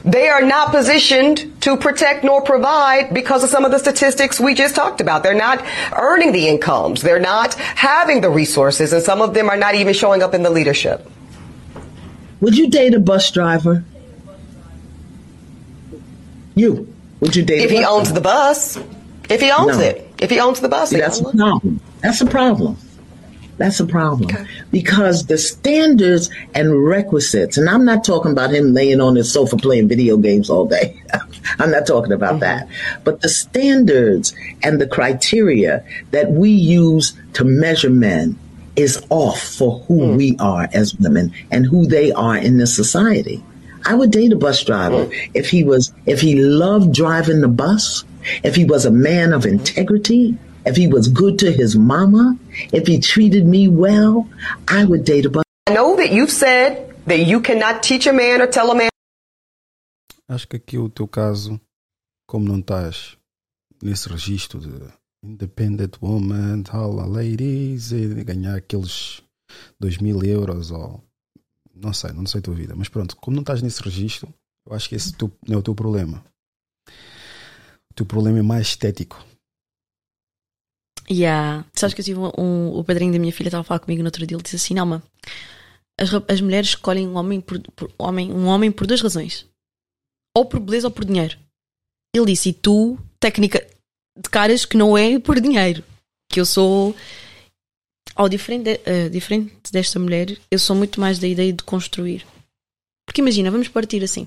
they 0.05 0.27
are 0.27 0.43
not 0.43 0.73
positioned 0.73 1.63
to 1.63 1.77
protect 1.77 2.25
nor 2.25 2.43
provide 2.43 3.15
because 3.15 3.45
of 3.45 3.51
some 3.51 3.65
of 3.65 3.71
the 3.71 3.79
statistics 3.79 4.41
we 4.41 4.55
just 4.55 4.75
talked 4.75 5.01
about. 5.01 5.23
They're 5.23 5.33
not 5.33 5.65
earning 5.97 6.33
the 6.33 6.49
incomes. 6.49 7.01
They're 7.01 7.21
not 7.21 7.55
having 7.55 8.21
the 8.21 8.31
resources, 8.31 8.93
and 8.93 9.01
some 9.01 9.23
of 9.23 9.33
them 9.33 9.49
are 9.49 9.57
not 9.57 9.77
even 9.77 9.95
showing 9.95 10.25
up 10.25 10.35
in 10.35 10.43
the 10.43 10.51
leadership. 10.51 11.09
Would 12.41 12.59
you 12.59 12.69
date 12.69 12.95
a 12.95 12.99
bus 12.99 13.31
driver? 13.31 13.85
You. 16.57 16.93
Would 17.21 17.37
you 17.37 17.45
date 17.45 17.61
if 17.61 17.71
a 17.71 17.75
bus 17.75 17.79
he 17.79 17.85
owns 17.85 18.09
driver? 18.09 18.15
the 18.15 18.21
bus? 18.21 18.79
If 19.29 19.41
he 19.41 19.51
owns 19.51 19.79
No. 19.79 19.83
it. 19.83 20.11
If 20.19 20.31
he 20.31 20.41
owns 20.41 20.61
the 20.61 20.69
bus. 20.69 20.91
That's 20.91 21.21
a 21.21 21.25
problem. 21.25 21.81
That's 22.01 22.21
a 22.21 22.27
problem. 22.27 22.77
That's 23.57 23.79
a 23.79 23.87
problem. 23.87 24.31
Okay. 24.31 24.47
Because 24.73 25.27
the 25.27 25.39
standards 25.39 26.29
and 26.55 26.85
requisites, 26.85 27.57
and 27.57 27.69
I'm 27.69 27.85
not 27.85 28.05
talking 28.05 28.33
about 28.33 28.53
him 28.53 28.75
laying 28.75 29.01
on 29.01 29.15
his 29.15 29.33
sofa 29.33 29.57
playing 29.57 29.89
video 29.89 30.17
games 30.17 30.51
all 30.51 30.67
day. 30.67 31.01
I'm 31.59 31.71
not 31.71 31.87
talking 31.87 32.13
about 32.13 32.41
mm-hmm. 32.41 32.41
that. 32.41 32.69
But 33.05 33.21
the 33.21 33.29
standards 33.29 34.35
and 34.63 34.81
the 34.81 34.89
criteria 34.89 35.85
that 36.11 36.33
we 36.33 36.51
use 36.51 37.15
to 37.35 37.45
measure 37.45 37.91
men 37.91 38.39
is 38.77 39.05
off 39.09 39.41
for 39.41 39.79
who 39.81 40.01
mm. 40.01 40.17
we 40.17 40.37
are 40.41 40.69
as 40.73 40.97
women 40.97 41.33
and 41.53 41.65
who 41.65 41.87
they 41.87 42.11
are 42.13 42.37
in 42.37 42.59
this 42.59 42.75
society. 42.75 43.43
I 43.85 43.95
would 43.95 44.11
date 44.11 44.33
a 44.33 44.37
bus 44.37 44.65
driver. 44.65 45.09
If 45.35 45.51
he 45.51 45.65
was 45.65 45.93
if 46.07 46.21
he 46.21 46.37
loved 46.37 46.93
driving 46.95 47.41
the 47.41 47.49
bus, 47.49 48.05
if 48.43 48.57
he 48.57 48.65
was 48.65 48.87
a 48.87 48.91
man 48.91 49.33
of 49.33 49.45
integrity, 49.45 50.37
if 50.65 50.77
he 50.77 50.89
was 50.89 51.09
good 51.09 51.39
to 51.41 51.53
his 51.53 51.77
mama, 51.77 52.37
if 52.73 52.87
he 52.87 52.99
treated 52.99 53.47
me 53.47 53.69
well, 53.69 54.27
I 54.67 54.85
would 54.85 55.05
date 55.05 55.27
a 55.27 55.31
bus. 55.31 55.45
I 55.67 55.75
know 55.75 55.97
that 55.97 56.11
you've 56.11 56.31
said 56.31 56.95
that 57.07 57.21
you 57.21 57.41
cannot 57.41 57.83
teach 57.83 58.07
a 58.07 58.13
man 58.13 58.41
or 58.41 58.47
tell 58.47 58.71
a 58.71 58.75
man. 58.75 58.89
Acho 60.29 60.49
que 60.49 60.57
aqui 60.57 60.79
o 60.79 60.89
teu 60.89 61.07
caso, 61.07 61.61
como 62.27 62.49
não 62.49 62.61
estás 62.61 63.17
nesse 63.83 64.09
registro 64.09 64.59
de 64.59 64.73
independent 65.23 65.99
woman, 66.01 66.63
tal, 66.63 66.99
a 66.99 67.07
ladies, 67.07 67.93
e 67.93 68.25
ganhar 68.25 68.57
aqueles 68.57 69.23
2 69.79 69.99
mil 69.99 70.25
euros 70.25 70.71
ou 70.71 71.03
não 71.85 71.93
sei, 71.93 72.13
não 72.13 72.27
sei 72.27 72.39
a 72.41 72.43
tua 72.43 72.55
vida, 72.55 72.75
mas 72.75 72.89
pronto, 72.89 73.17
como 73.17 73.35
não 73.37 73.43
estás 73.43 73.61
nesse 73.63 73.83
registro, 73.83 74.33
eu 74.67 74.75
acho 74.75 74.89
que 74.89 74.95
esse 74.95 75.13
teu- 75.13 75.31
não 75.47 75.57
é 75.57 75.59
o 75.59 75.63
teu 75.63 75.75
problema. 75.75 76.25
O 76.89 77.95
teu 77.95 78.07
problema 78.07 78.39
é 78.39 78.43
mais 78.43 78.69
estético. 78.69 79.25
Yeah. 81.11 81.67
Sabes 81.75 81.95
que 81.95 82.01
eu 82.01 82.05
tive 82.05 82.19
um, 82.19 82.31
um- 82.39 82.79
o 82.79 82.83
padrinho 82.85 83.13
da 83.13 83.19
minha 83.19 83.33
filha 83.33 83.49
estava 83.49 83.61
a 83.61 83.65
falar 83.65 83.81
comigo 83.81 84.03
no 84.03 84.07
outro 84.09 84.27
dia. 84.27 84.37
Ele 84.37 84.43
disse 84.43 84.57
assim: 84.57 84.75
Não, 84.75 85.03
as, 86.01 86.11
as 86.29 86.41
mulheres 86.41 86.71
escolhem 86.71 87.07
um 87.07 87.17
homem 87.17 87.41
por, 87.41 87.61
por- 87.73 87.93
homem, 87.99 88.33
um 88.33 88.47
homem 88.47 88.73
por 88.73 88.87
duas 88.87 89.03
razões: 89.03 89.47
ou 90.37 90.47
por 90.47 90.61
beleza 90.61 90.87
ou 90.89 90.91
por 90.93 91.05
dinheiro. 91.05 91.39
Ele 92.15 92.27
disse: 92.27 92.49
E 92.49 92.53
tu, 92.55 92.99
técnica 93.21 93.65
de 94.17 94.31
caras 94.31 94.65
que 94.65 94.77
não 94.79 94.97
é 94.97 95.19
por 95.19 95.39
dinheiro. 95.41 95.85
Que 96.33 96.41
eu 96.41 96.47
sou. 96.47 96.97
Ao 98.15 98.29
diferente, 98.29 98.65
de- 98.65 98.81
eh, 98.85 99.09
diferente 99.09 99.73
desta 99.73 99.99
mulher, 99.99 100.39
eu 100.51 100.59
sou 100.59 100.77
muito 100.77 101.01
mais 101.01 101.19
da 101.19 101.27
ideia 101.27 101.53
de 101.53 101.65
construir. 101.65 102.27
Porque 103.07 103.21
imagina, 103.21 103.51
vamos 103.51 103.69
partir 103.69 104.03
assim. 104.05 104.27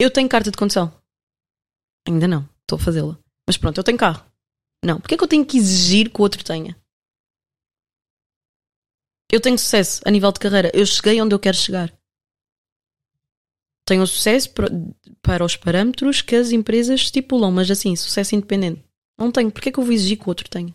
Eu 0.00 0.10
tenho 0.10 0.28
carta 0.28 0.50
de 0.50 0.56
condução. 0.56 0.92
Ainda 2.06 2.26
não, 2.26 2.48
estou 2.62 2.76
a 2.76 2.80
fazê-la. 2.80 3.16
Mas 3.46 3.56
pronto, 3.56 3.78
eu 3.78 3.84
tenho 3.84 3.98
carro. 3.98 4.24
Não, 4.84 5.00
porque 5.00 5.14
é 5.14 5.18
que 5.18 5.22
eu 5.22 5.28
tenho 5.28 5.46
que 5.46 5.56
exigir 5.56 6.10
que 6.10 6.18
o 6.20 6.22
outro 6.22 6.42
tenha? 6.42 6.76
Eu 9.30 9.40
tenho 9.40 9.56
sucesso 9.58 10.02
a 10.04 10.10
nível 10.10 10.32
de 10.32 10.40
carreira. 10.40 10.70
Eu 10.74 10.84
cheguei 10.84 11.20
onde 11.22 11.34
eu 11.34 11.38
quero 11.38 11.56
chegar. 11.56 11.92
Tenho 13.86 14.06
sucesso 14.06 14.52
para, 15.22 15.44
os 15.44 15.56
parâmetros 15.56 16.20
que 16.22 16.36
as 16.36 16.50
empresas 16.52 17.00
estipulam, 17.02 17.50
mas 17.50 17.70
assim, 17.70 17.94
sucesso 17.96 18.34
independente. 18.34 18.84
Não 19.18 19.30
tenho. 19.30 19.50
Porque 19.50 19.68
é 19.68 19.72
que 19.72 19.78
eu 19.78 19.84
vou 19.84 19.92
exigir 19.92 20.18
que 20.18 20.24
o 20.24 20.28
outro 20.28 20.48
tenha? 20.48 20.74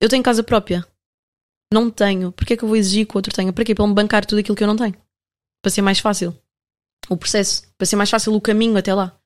Eu 0.00 0.08
tenho 0.08 0.22
casa 0.22 0.42
própria. 0.42 0.86
Não 1.72 1.90
tenho. 1.90 2.32
Porque 2.32 2.54
é 2.54 2.56
que 2.56 2.64
eu 2.64 2.68
vou 2.68 2.76
exigir 2.76 3.06
que 3.06 3.14
o 3.14 3.18
outro 3.18 3.32
tenha? 3.34 3.52
Para 3.52 3.64
quê? 3.64 3.74
Para 3.74 3.86
me 3.86 3.94
bancar 3.94 4.24
tudo 4.24 4.38
aquilo 4.38 4.56
que 4.56 4.62
eu 4.62 4.68
não 4.68 4.76
tenho. 4.76 4.94
Para 5.62 5.70
ser 5.70 5.82
mais 5.82 5.98
fácil. 5.98 6.36
O 7.08 7.16
processo. 7.16 7.62
Para 7.76 7.86
ser 7.86 7.96
mais 7.96 8.10
fácil 8.10 8.34
o 8.34 8.40
caminho 8.40 8.76
até 8.76 8.94
lá. 8.94 9.18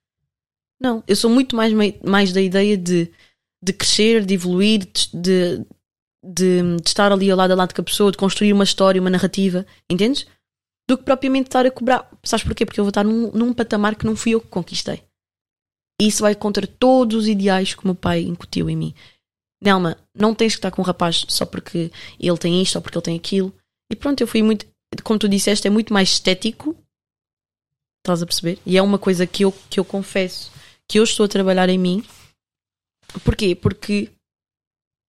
Não, 0.81 1.05
eu 1.07 1.15
sou 1.15 1.29
muito 1.31 1.55
mais, 1.55 1.73
mais 2.03 2.33
da 2.33 2.41
ideia 2.41 2.77
de, 2.77 3.13
de 3.63 3.73
crescer, 3.73 4.25
de 4.25 4.33
evoluir, 4.35 4.79
de, 4.87 5.11
de, 5.13 5.59
de- 6.25 6.77
de 6.77 6.89
estar 6.89 7.13
ali 7.13 7.31
ao 7.31 7.37
lado 7.37 7.51
a 7.53 7.57
lado 7.57 7.75
com 7.75 7.83
a 7.83 7.85
pessoa, 7.85 8.11
de 8.11 8.17
construir 8.17 8.53
uma 8.55 8.65
história, 8.65 9.01
uma 9.01 9.11
narrativa, 9.11 9.67
entendes? 9.91 10.27
Do 10.89 10.97
que 10.97 11.05
propriamente 11.05 11.49
estar 11.49 11.67
a 11.67 11.71
cobrar. 11.71 12.11
Sabes 12.25 12.45
porquê? 12.45 12.65
Porque 12.65 12.81
eu 12.81 12.85
vou 12.85 12.89
estar 12.91 13.05
num, 13.05 13.31
num 13.33 13.53
patamar 13.53 13.95
que 13.95 14.07
não 14.07 14.17
fui 14.17 14.33
eu 14.33 14.41
que 14.41 14.49
conquistei. 14.49 15.03
E 16.01 16.09
isso 16.09 16.23
vai 16.23 16.35
contra 16.35 16.67
todos 16.67 17.15
os 17.25 17.29
ideais 17.29 17.75
que 17.75 17.85
o 17.85 17.87
meu 17.87 17.95
pai 17.95 18.23
incutiu 18.23 18.71
em 18.71 18.77
mim. 18.77 18.95
Nelma, 19.63 19.97
não 20.15 20.35
tens 20.35 20.55
que 20.55 20.59
estar 20.59 20.71
com 20.71 20.81
um 20.83 20.85
rapaz 20.85 21.25
só 21.29 21.45
porque 21.45 21.91
ele 22.19 22.39
tem 22.39 22.63
isto 22.63 22.77
ou 22.77 22.83
porque 22.83 22.97
ele 22.97 23.05
tem 23.05 23.17
aquilo. 23.17 23.55
E 23.91 23.97
pronto, 23.97 24.21
eu 24.21 24.27
fui 24.27 24.43
muito, 24.43 24.67
como 25.05 25.19
tu 25.19 25.29
disseste, 25.29 25.67
é 25.67 25.71
muito 25.71 25.93
mais 25.93 26.11
estético. 26.11 26.77
Estás 27.99 28.23
a 28.23 28.27
perceber? 28.27 28.59
E 28.65 28.79
é 28.79 28.83
uma 28.83 28.99
coisa 28.99 29.27
que 29.27 29.45
eu, 29.45 29.53
que 29.69 29.79
eu 29.79 29.85
confesso 29.85 30.51
que 30.89 30.99
eu 30.99 31.05
estou 31.05 31.27
a 31.27 31.29
trabalhar 31.29 31.69
em 31.69 31.79
mim. 31.79 32.05
Porquê? 33.23 33.55
Porque 33.55 34.11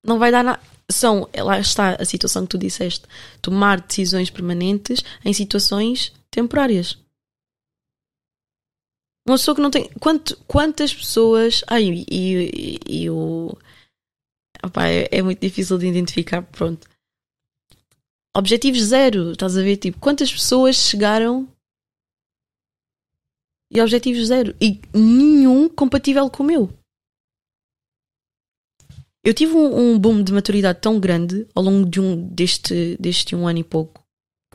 não 0.04 0.18
vai 0.18 0.30
dar 0.30 0.44
nada. 0.44 0.60
São, 0.90 1.28
lá 1.34 1.58
está 1.58 1.94
a 1.94 2.04
situação 2.04 2.42
que 2.42 2.50
tu 2.50 2.58
disseste, 2.58 3.06
tomar 3.40 3.80
decisões 3.80 4.28
permanentes 4.28 5.04
em 5.24 5.32
situações 5.32 6.12
temporárias. 6.30 6.98
Uma 9.26 9.36
pessoa 9.36 9.54
que 9.54 9.60
não 9.60 9.70
tem. 9.70 9.88
Quanto, 10.00 10.36
quantas 10.46 10.92
pessoas. 10.92 11.62
Ai, 11.66 12.04
e, 12.10 12.80
e, 12.86 13.02
e 13.04 13.10
o. 13.10 13.56
Opá, 14.64 14.88
é, 14.88 15.08
é 15.10 15.22
muito 15.22 15.40
difícil 15.40 15.78
de 15.78 15.86
identificar, 15.86 16.42
pronto. 16.42 16.88
Objetivos 18.36 18.82
zero, 18.82 19.32
estás 19.32 19.56
a 19.56 19.62
ver? 19.62 19.76
Tipo, 19.76 19.98
quantas 19.98 20.32
pessoas 20.32 20.76
chegaram 20.76 21.48
e 23.72 23.80
objetivos 23.80 24.26
zero. 24.26 24.54
E 24.60 24.80
nenhum 24.92 25.68
compatível 25.68 26.28
com 26.28 26.42
o 26.42 26.46
meu. 26.46 26.80
Eu 29.22 29.34
tive 29.34 29.52
um, 29.52 29.92
um 29.92 29.98
boom 29.98 30.22
de 30.22 30.32
maturidade 30.32 30.80
tão 30.80 30.98
grande 30.98 31.46
ao 31.54 31.62
longo 31.62 31.88
de 31.88 32.00
um, 32.00 32.28
deste, 32.28 32.96
deste 32.98 33.36
um 33.36 33.46
ano 33.46 33.58
e 33.58 33.64
pouco, 33.64 34.02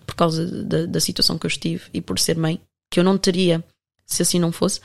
por 0.06 0.16
causa 0.16 0.64
da, 0.64 0.86
da 0.88 1.00
situação 1.00 1.38
que 1.38 1.46
eu 1.46 1.50
estive 1.50 1.90
e 1.94 2.02
por 2.02 2.18
ser 2.18 2.36
mãe, 2.36 2.60
que 2.92 3.00
eu 3.00 3.04
não 3.04 3.18
teria 3.18 3.64
se 4.06 4.24
assim 4.24 4.40
não 4.40 4.52
fosse, 4.52 4.82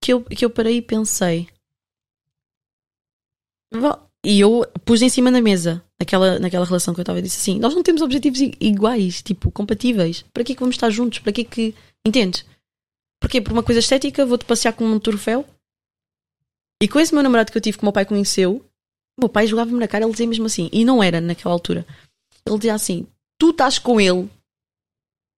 que 0.00 0.12
eu, 0.12 0.22
que 0.22 0.44
eu 0.44 0.50
parei 0.50 0.76
e 0.76 0.82
pensei. 0.82 1.48
E 4.24 4.38
eu 4.38 4.64
pus 4.84 5.02
em 5.02 5.08
cima 5.08 5.32
da 5.32 5.40
mesa, 5.40 5.84
naquela, 5.98 6.38
naquela 6.38 6.64
relação 6.64 6.94
que 6.94 7.00
eu 7.00 7.02
estava, 7.02 7.18
e 7.18 7.22
disse 7.22 7.40
assim: 7.40 7.58
Nós 7.58 7.74
não 7.74 7.82
temos 7.82 8.02
objetivos 8.02 8.40
iguais, 8.60 9.20
tipo, 9.20 9.50
compatíveis. 9.50 10.24
Para 10.32 10.44
que 10.44 10.52
é 10.52 10.54
que 10.54 10.60
vamos 10.60 10.76
estar 10.76 10.90
juntos? 10.90 11.18
Para 11.18 11.32
que 11.32 11.40
é 11.40 11.44
que. 11.44 11.74
Entendes? 12.06 12.44
Porquê? 13.20 13.40
Por 13.40 13.52
uma 13.52 13.62
coisa 13.62 13.80
estética, 13.80 14.24
vou-te 14.24 14.44
passear 14.44 14.72
como 14.72 14.94
um 14.94 15.00
troféu. 15.00 15.44
E 16.80 16.88
com 16.88 17.00
esse 17.00 17.12
meu 17.14 17.22
namorado 17.22 17.50
que 17.50 17.58
eu 17.58 17.62
tive, 17.62 17.78
que 17.78 17.84
o 17.84 17.86
meu 17.86 17.92
pai 17.92 18.04
conheceu, 18.04 18.64
o 19.16 19.22
meu 19.22 19.28
pai 19.28 19.46
jogava-me 19.46 19.78
na 19.78 19.88
cara, 19.88 20.04
ele 20.04 20.12
dizia 20.12 20.26
mesmo 20.26 20.46
assim, 20.46 20.68
e 20.72 20.84
não 20.84 21.02
era 21.02 21.20
naquela 21.20 21.54
altura. 21.54 21.86
Ele 22.46 22.56
dizia 22.56 22.74
assim: 22.74 23.06
Tu 23.38 23.50
estás 23.50 23.78
com 23.78 24.00
ele. 24.00 24.30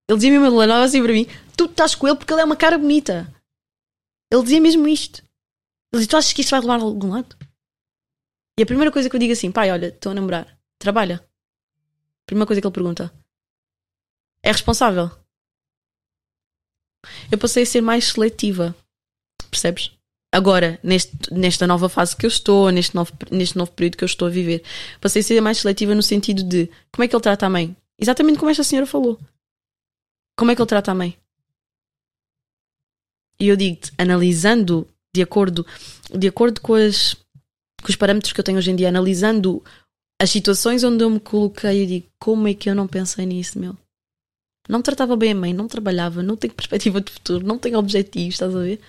Ele 0.09 0.18
dizia 0.18 0.41
mesmo, 0.41 0.62
ele 0.62 0.72
assim 0.72 1.03
para 1.03 1.12
mim: 1.12 1.26
Tu 1.57 1.64
estás 1.64 1.95
com 1.95 2.07
ele 2.07 2.16
porque 2.16 2.32
ele 2.32 2.43
é 2.43 2.45
uma 2.45 2.57
cara 2.57 2.76
bonita. 2.76 3.32
Ele 4.30 4.43
dizia 4.43 4.61
mesmo 4.61 4.87
isto. 4.87 5.22
Ele 5.93 6.01
dizia: 6.01 6.09
Tu 6.09 6.16
achas 6.16 6.32
que 6.32 6.43
isto 6.43 6.51
vai 6.51 6.61
levar 6.61 6.80
a 6.80 6.82
algum 6.82 7.11
lado? 7.11 7.37
E 8.59 8.63
a 8.63 8.67
primeira 8.67 8.93
coisa 8.93 9.09
que 9.11 9.17
eu 9.17 9.21
digo 9.21 9.33
assim: 9.33 9.51
Pai, 9.51 9.71
olha, 9.71 9.89
estou 9.89 10.13
a 10.13 10.15
namorar, 10.15 10.59
trabalha. 10.79 11.25
Primeira 12.27 12.47
coisa 12.47 12.61
que 12.61 12.67
ele 12.67 12.75
pergunta: 12.75 13.13
É 14.43 14.53
responsável? 14.53 15.11
eu 17.31 17.39
passei 17.39 17.63
a 17.63 17.67
ser 17.67 17.81
mais 17.81 18.07
seletiva. 18.07 18.75
Percebes? 19.51 19.93
Agora, 20.33 20.81
neste, 20.83 21.13
nesta 21.33 21.67
nova 21.67 21.89
fase 21.89 22.17
que 22.17 22.27
eu 22.27 22.29
estou, 22.29 22.71
neste 22.71 22.95
novo, 22.95 23.13
neste 23.31 23.57
novo 23.57 23.71
período 23.71 23.97
que 23.97 24.05
eu 24.05 24.07
estou 24.07 24.27
a 24.27 24.31
viver, 24.31 24.65
passei 25.01 25.21
a 25.21 25.25
ser 25.25 25.41
mais 25.41 25.59
seletiva 25.59 25.95
no 25.95 26.03
sentido 26.03 26.43
de 26.43 26.69
como 26.93 27.05
é 27.05 27.09
que 27.09 27.15
ele 27.15 27.23
trata 27.23 27.47
a 27.47 27.51
mãe? 27.51 27.77
Exatamente 27.99 28.39
como 28.39 28.51
esta 28.51 28.65
senhora 28.65 28.87
falou. 28.87 29.19
Como 30.37 30.51
é 30.51 30.57
que 30.57 30.61
ele 30.61 30.69
trata 30.69 30.91
a 30.91 30.95
mãe? 30.95 31.17
E 33.39 33.49
eu 33.49 33.57
digo-te, 33.57 33.93
analisando 33.97 34.89
de 35.15 35.23
acordo, 35.23 35.65
de 36.13 36.27
acordo 36.27 36.61
com, 36.61 36.75
as, 36.75 37.17
com 37.85 37.91
os 37.91 37.97
parâmetros 37.97 38.32
que 38.32 38.41
eu 38.41 38.45
tenho 38.45 38.59
hoje 38.59 38.70
em 38.70 38.76
dia, 38.76 38.89
analisando 38.89 39.62
as 40.20 40.30
situações 40.30 40.82
onde 40.82 41.05
eu 41.05 41.11
me 41.11 41.20
coloquei, 41.20 41.82
eu 41.82 41.87
digo, 41.87 42.07
como 42.18 42.49
é 42.49 42.55
que 42.55 42.70
eu 42.70 42.74
não 42.74 42.89
pensei 42.89 43.26
nisso, 43.26 43.59
meu? 43.59 43.76
Não 44.68 44.80
tratava 44.80 45.14
bem 45.16 45.32
a 45.32 45.35
mãe, 45.35 45.53
não 45.53 45.68
trabalhava, 45.68 46.22
não 46.22 46.37
tenho 46.37 46.55
perspectiva 46.57 47.01
de 47.01 47.12
futuro, 47.12 47.47
não 47.47 47.59
tenho 47.59 47.78
objetivos, 47.78 48.35
estás 48.35 48.57
a 48.57 48.61
ver? 48.61 48.80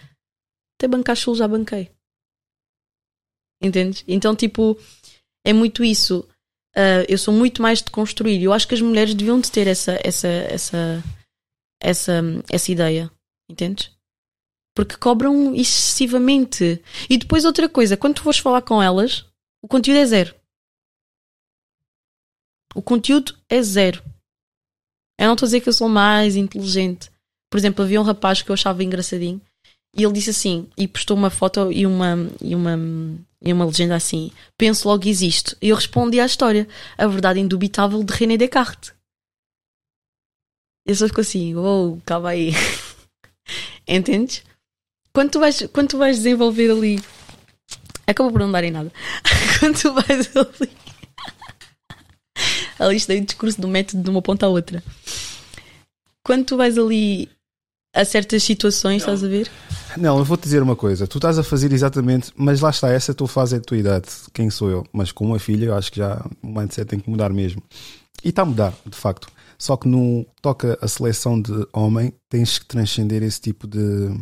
Até 0.79 0.87
bancar 0.87 1.15
chulo 1.15 1.35
já 1.35 1.47
banquei. 1.47 1.91
Entendes? 3.61 4.03
Então, 4.07 4.35
tipo, 4.35 4.77
é 5.45 5.51
muito 5.51 5.83
isso. 5.83 6.19
Uh, 6.75 7.03
eu 7.07 7.17
sou 7.17 7.33
muito 7.33 7.61
mais 7.61 7.81
de 7.81 7.89
construir. 7.89 8.41
Eu 8.43 8.51
acho 8.51 8.67
que 8.67 8.75
as 8.75 8.81
mulheres 8.81 9.13
deviam 9.13 9.39
de 9.39 9.49
ter 9.49 9.67
essa, 9.67 9.97
essa, 10.03 10.27
essa, 10.27 11.03
essa, 11.81 12.21
essa 12.49 12.71
ideia. 12.71 13.11
Entendes? 13.49 13.94
Porque 14.75 14.97
cobram 14.97 15.55
excessivamente. 15.55 16.83
E 17.09 17.17
depois 17.17 17.45
outra 17.45 17.69
coisa, 17.69 17.97
quando 17.97 18.15
tu 18.15 18.23
fores 18.23 18.39
falar 18.39 18.61
com 18.61 18.83
elas, 18.83 19.25
o 19.63 19.67
conteúdo 19.67 19.97
é 19.97 20.05
zero. 20.05 20.35
O 22.75 22.81
conteúdo 22.81 23.35
é 23.49 23.61
zero. 23.61 24.03
Eu 25.17 25.27
não 25.27 25.33
estou 25.33 25.45
a 25.45 25.47
dizer 25.47 25.61
que 25.61 25.69
eu 25.69 25.73
sou 25.73 25.87
mais 25.87 26.35
inteligente. 26.35 27.09
Por 27.49 27.57
exemplo, 27.57 27.85
havia 27.85 28.01
um 28.01 28.03
rapaz 28.03 28.41
que 28.41 28.51
eu 28.51 28.53
achava 28.53 28.83
engraçadinho 28.83 29.41
e 29.95 30.03
ele 30.03 30.11
disse 30.11 30.31
assim, 30.31 30.69
e 30.77 30.87
postou 30.89 31.15
uma 31.15 31.29
foto 31.29 31.71
e 31.71 31.85
uma, 31.85 32.29
e 32.41 32.53
uma, 32.53 32.77
e 33.41 33.53
uma 33.53 33.65
legenda 33.65 33.95
assim: 33.95 34.29
Penso 34.57 34.89
logo 34.89 35.07
existe. 35.07 35.55
E 35.61 35.69
eu 35.69 35.75
respondi 35.75 36.19
à 36.19 36.25
história: 36.25 36.67
A 36.97 37.07
verdade 37.07 37.39
indubitável 37.39 38.03
de 38.03 38.13
René 38.13 38.35
Descartes. 38.35 38.93
E 40.85 40.93
só 40.93 41.07
ficou 41.07 41.21
assim: 41.21 41.55
Oh, 41.55 41.97
calma 42.05 42.29
aí. 42.29 42.51
Entendes? 43.87 44.43
Quando 45.15 45.29
tu, 45.29 45.39
vais, 45.39 45.65
quando 45.71 45.87
tu 45.87 45.97
vais 45.97 46.17
desenvolver 46.17 46.69
ali. 46.69 47.01
Acabou 48.05 48.33
por 48.33 48.41
não 48.41 48.51
dar 48.51 48.65
em 48.65 48.71
nada. 48.71 48.91
quando 49.59 49.79
tu 49.79 49.93
vais 49.93 50.29
ali. 50.35 50.69
ali 52.77 52.97
está 52.97 53.13
o 53.13 53.21
discurso 53.21 53.61
do 53.61 53.69
método 53.69 54.03
de 54.03 54.09
uma 54.09 54.21
ponta 54.21 54.45
à 54.45 54.49
outra. 54.49 54.83
Quando 56.21 56.43
tu 56.43 56.57
vais 56.57 56.77
ali 56.77 57.29
a 57.95 58.03
certas 58.03 58.43
situações, 58.43 59.03
estás 59.03 59.23
a 59.23 59.27
ver? 59.29 59.49
Não, 59.95 60.17
eu 60.17 60.25
vou-te 60.25 60.43
dizer 60.43 60.61
uma 60.61 60.75
coisa. 60.75 61.07
Tu 61.07 61.17
estás 61.17 61.39
a 61.39 61.43
fazer 61.43 61.71
exatamente, 61.71 62.33
mas 62.35 62.59
lá 62.59 62.69
está, 62.69 62.91
essa 62.91 63.13
tua 63.13 63.29
fase 63.29 63.55
é 63.55 63.59
a 63.59 63.61
tua 63.61 63.77
idade. 63.77 64.09
Quem 64.33 64.49
sou 64.49 64.69
eu? 64.69 64.85
Mas 64.91 65.13
com 65.13 65.27
uma 65.27 65.39
filha, 65.39 65.67
eu 65.67 65.75
acho 65.75 65.93
que 65.93 65.99
já 65.99 66.25
o 66.43 66.47
mindset 66.47 66.89
tem 66.89 66.99
que 66.99 67.09
mudar 67.09 67.31
mesmo. 67.31 67.63
E 68.21 68.29
está 68.29 68.41
a 68.41 68.45
mudar, 68.45 68.73
de 68.85 68.97
facto. 68.97 69.29
Só 69.57 69.77
que 69.77 69.87
no 69.87 70.25
toca 70.41 70.77
a 70.81 70.89
seleção 70.89 71.41
de 71.41 71.65
homem, 71.71 72.11
tens 72.29 72.59
que 72.59 72.65
transcender 72.65 73.23
esse 73.23 73.39
tipo 73.39 73.65
de, 73.65 74.13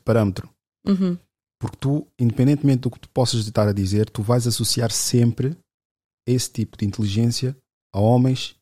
parâmetro. 0.00 0.48
Uhum. 0.86 1.18
Porque 1.60 1.76
tu, 1.76 2.06
independentemente 2.18 2.82
do 2.82 2.90
que 2.90 3.00
tu 3.00 3.08
possas 3.08 3.40
estar 3.40 3.66
a 3.66 3.72
dizer, 3.72 4.08
tu 4.10 4.22
vais 4.22 4.46
associar 4.46 4.90
sempre 4.90 5.56
esse 6.26 6.50
tipo 6.50 6.76
de 6.76 6.84
inteligência 6.84 7.56
a 7.92 8.00
homens 8.00 8.56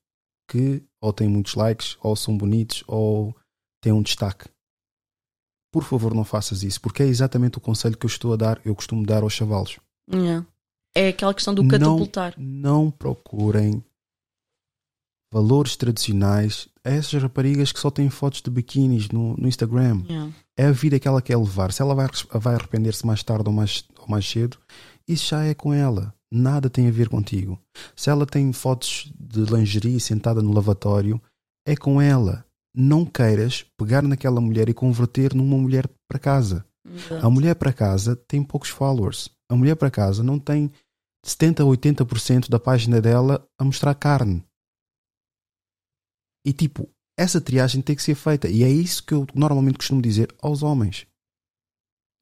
que 0.49 0.83
ou 1.01 1.13
têm 1.13 1.29
muitos 1.29 1.55
likes, 1.55 1.97
ou 2.01 2.17
são 2.17 2.37
bonitos, 2.37 2.83
ou 2.87 3.37
têm 3.83 3.93
um 3.93 4.03
destaque 4.03 4.49
por 5.77 5.85
favor 5.85 6.15
não 6.15 6.25
faças 6.25 6.63
isso, 6.63 6.81
porque 6.81 7.03
é 7.03 7.07
exatamente 7.07 7.59
o 7.59 7.61
conselho 7.61 7.99
que 7.99 8.07
eu 8.07 8.09
estou 8.09 8.33
a 8.33 8.37
dar, 8.37 8.59
eu 8.65 8.75
costumo 8.75 9.05
dar 9.05 9.23
aos 9.23 9.35
chavalos. 9.35 9.79
Yeah. 10.11 10.47
É 10.95 11.09
aquela 11.09 11.35
questão 11.35 11.55
do 11.55 11.69
catapultar. 11.69 12.33
Não, 12.39 12.85
não 12.85 12.91
procurem 12.91 13.85
valores 15.31 15.77
tradicionais 15.77 16.67
a 16.83 16.89
essas 16.89 17.23
raparigas 17.23 17.73
que 17.73 17.79
só 17.79 17.91
têm 17.91 18.09
fotos 18.09 18.41
de 18.41 18.51
biquínis 18.51 19.11
no, 19.11 19.37
no 19.37 19.47
Instagram. 19.47 20.03
Yeah. 20.09 20.33
É 20.59 20.67
a 20.67 20.73
vida 20.73 20.99
que 20.99 21.07
ela 21.07 21.21
quer 21.21 21.37
levar. 21.37 21.73
Se 21.73 21.83
ela 21.83 21.95
vai, 21.95 22.09
vai 22.33 22.55
arrepender-se 22.55 23.07
mais 23.07 23.23
tarde 23.23 23.49
ou 23.49 23.55
mais, 23.55 23.85
ou 23.99 24.09
mais 24.09 24.29
cedo, 24.29 24.59
isso 25.07 25.29
já 25.29 25.45
é 25.45 25.55
com 25.55 25.73
ela. 25.73 26.15
Nada 26.33 26.71
tem 26.71 26.89
a 26.89 26.91
ver 26.91 27.09
contigo. 27.09 27.61
Se 27.95 28.11
ela 28.11 28.27
tem 28.27 28.53
fotos 28.53 29.13
de 29.19 29.41
lingerie 29.45 30.01
sentada 30.01 30.43
no 30.43 30.53
lavatório, 30.53 31.21
é 31.67 31.77
com 31.77 32.01
ela 32.01 32.47
não 32.77 33.07
queiras 33.07 33.65
pegar 33.79 34.03
naquela 34.03 34.39
mulher 34.39 34.69
e 34.69 34.75
converter 34.75 35.35
numa 35.35 35.57
mulher 35.57 35.89
para 36.07 36.19
casa. 36.19 36.67
Exato. 36.87 37.27
A 37.27 37.31
mulher 37.31 37.55
para 37.55 37.73
casa 37.73 38.15
tem 38.15 38.45
poucos 38.45 38.69
followers. 38.69 39.31
A 39.49 39.57
mulher 39.57 39.75
para 39.77 39.91
casa 39.91 40.23
não 40.23 40.39
tem 40.39 40.71
70 41.25 41.63
a 41.63 41.67
80% 41.67 42.51
da 42.51 42.61
página 42.61 43.01
dela 43.01 43.49
a 43.59 43.65
mostrar 43.65 43.95
carne. 43.95 44.45
E 46.45 46.53
tipo, 46.53 46.89
essa 47.17 47.41
triagem 47.41 47.81
tem 47.83 47.97
que 47.97 48.03
ser 48.03 48.15
feita. 48.15 48.49
E 48.49 48.63
é 48.63 48.69
isso 48.69 49.03
que 49.05 49.15
eu 49.15 49.27
normalmente 49.35 49.79
costumo 49.79 50.03
dizer 50.03 50.29
aos 50.41 50.63
homens. 50.63 51.07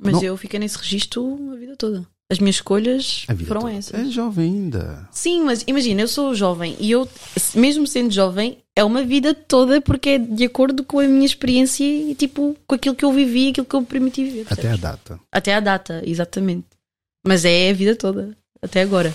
Mas 0.01 0.15
Não- 0.15 0.23
eu 0.23 0.37
fiquei 0.37 0.59
nesse 0.59 0.77
registro 0.77 1.53
a 1.53 1.57
vida 1.57 1.77
toda. 1.77 2.07
As 2.31 2.39
minhas 2.39 2.57
escolhas 2.57 3.27
foram 3.47 3.61
toda. 3.63 3.73
essas. 3.75 4.01
É 4.01 4.05
jovem 4.07 4.51
ainda. 4.53 5.09
Sim, 5.13 5.43
mas 5.45 5.63
imagina, 5.67 6.01
eu 6.01 6.09
sou 6.09 6.35
jovem 6.35 6.75
e 6.81 6.91
eu, 6.91 7.07
mesmo 7.55 7.87
sendo 7.87 8.11
jovem, 8.11 8.59
é 8.75 8.83
uma 8.83 9.05
vida 9.05 9.35
toda 9.35 9.81
porque 9.81 10.09
é 10.11 10.19
de 10.19 10.45
acordo 10.45 10.83
com 10.85 10.99
a 10.99 11.05
minha 11.07 11.27
experiência 11.27 11.85
e 11.85 12.15
tipo 12.15 12.57
com 12.67 12.75
aquilo 12.75 12.95
que 12.97 13.05
eu 13.05 13.13
vivi, 13.13 13.51
aquilo 13.51 13.67
que 13.67 13.77
eu 13.77 13.85
permiti 13.85 14.25
viver. 14.25 14.41
Até 14.47 14.53
a 14.53 14.57
percebes? 14.57 14.81
data. 14.81 15.21
Até 15.31 15.55
à 15.55 15.61
data, 15.61 16.03
exatamente. 16.05 16.67
Mas 17.27 17.45
é 17.45 17.71
a 17.71 17.75
vida 17.75 17.95
toda, 17.95 18.37
até 18.61 18.81
agora. 18.83 19.15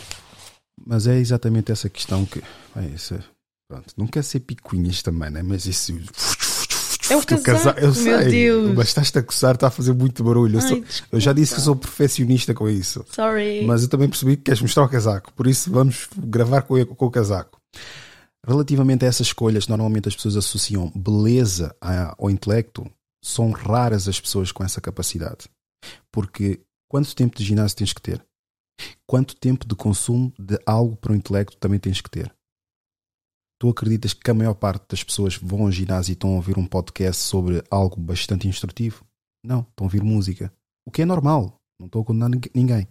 Mas 0.86 1.08
é 1.08 1.18
exatamente 1.18 1.72
essa 1.72 1.90
questão 1.90 2.26
que. 2.26 2.42
É 2.76 2.86
isso. 2.94 3.20
Pronto, 3.70 3.94
não 3.96 4.08
quer 4.08 4.24
ser 4.24 4.40
picuinhas 4.40 5.04
também, 5.04 5.30
né? 5.30 5.44
Mas 5.44 5.68
isso. 5.68 5.94
É 7.08 7.16
o 7.16 7.20
do 7.24 7.42
casaco, 7.44 7.80
eu 7.80 7.94
meu 7.94 7.94
sei, 7.94 8.30
Deus. 8.30 8.76
Mas 8.76 8.88
estás-te 8.88 9.20
a 9.20 9.24
coçar, 9.24 9.54
está 9.54 9.68
a 9.68 9.72
fazer 9.72 9.94
muito 9.94 10.24
barulho. 10.24 10.56
Eu, 10.58 10.62
Ai, 10.62 10.68
sou- 10.68 10.84
eu 11.12 11.20
já 11.20 11.34
disse 11.34 11.54
que 11.54 11.62
sou 11.62 11.76
perfeccionista 11.76 12.52
com 12.56 12.68
isso. 12.68 13.06
Sorry. 13.12 13.64
Mas 13.66 13.84
eu 13.84 13.88
também 13.90 14.10
percebi 14.10 14.38
que 14.38 14.44
queres 14.44 14.60
mostrar 14.62 14.84
o 14.86 14.90
casaco. 14.90 15.32
Por 15.34 15.46
isso 15.46 15.72
vamos 15.72 16.08
gravar 16.18 16.64
com, 16.64 16.84
com 16.84 17.06
o 17.06 17.12
casaco. 17.12 17.62
Relativamente 18.44 19.06
a 19.06 19.08
essas 19.08 19.28
escolhas, 19.28 19.68
normalmente 19.68 20.08
as 20.10 20.16
pessoas 20.16 20.36
associam 20.36 20.92
beleza 20.96 21.76
ao 22.18 22.32
intelecto. 22.32 22.90
São 23.24 23.52
raras 23.52 24.08
as 24.08 24.20
pessoas 24.20 24.52
com 24.52 24.64
essa 24.64 24.82
capacidade. 24.82 25.48
Porque 26.12 26.60
quanto 26.90 27.16
tempo 27.16 27.38
de 27.38 27.44
ginásio 27.44 27.78
tens 27.78 27.94
que 27.94 28.02
ter? 28.02 28.26
Quanto 29.06 29.36
tempo 29.36 29.68
de 29.68 29.76
consumo 29.76 30.34
de 30.40 30.58
algo 30.66 30.96
para 30.96 31.12
o 31.12 31.16
intelecto 31.16 31.56
também 31.58 31.78
tens 31.78 32.02
que 32.02 32.10
ter? 32.10 32.34
Tu 33.60 33.68
acreditas 33.70 34.14
que 34.14 34.32
a 34.32 34.34
maior 34.34 34.54
parte 34.56 34.88
das 34.90 35.04
pessoas 35.04 35.36
vão 35.36 35.64
ao 35.64 35.72
ginásio 35.72 36.12
e 36.12 36.14
estão 36.14 36.32
a 36.32 36.36
ouvir 36.38 36.58
um 36.58 36.66
podcast 36.66 37.22
sobre 37.22 37.62
algo 37.70 38.00
bastante 38.00 38.48
instrutivo? 38.48 39.06
Não, 39.44 39.62
estão 39.62 39.86
a 39.86 39.88
ouvir 39.88 40.02
música. 40.02 40.54
O 40.88 40.92
que 40.92 41.02
é 41.02 41.06
normal. 41.06 41.60
Não 41.80 41.88
estou 41.88 42.02
a 42.02 42.06
condenar 42.06 42.30
ningu- 42.30 42.50
ninguém. 42.56 42.88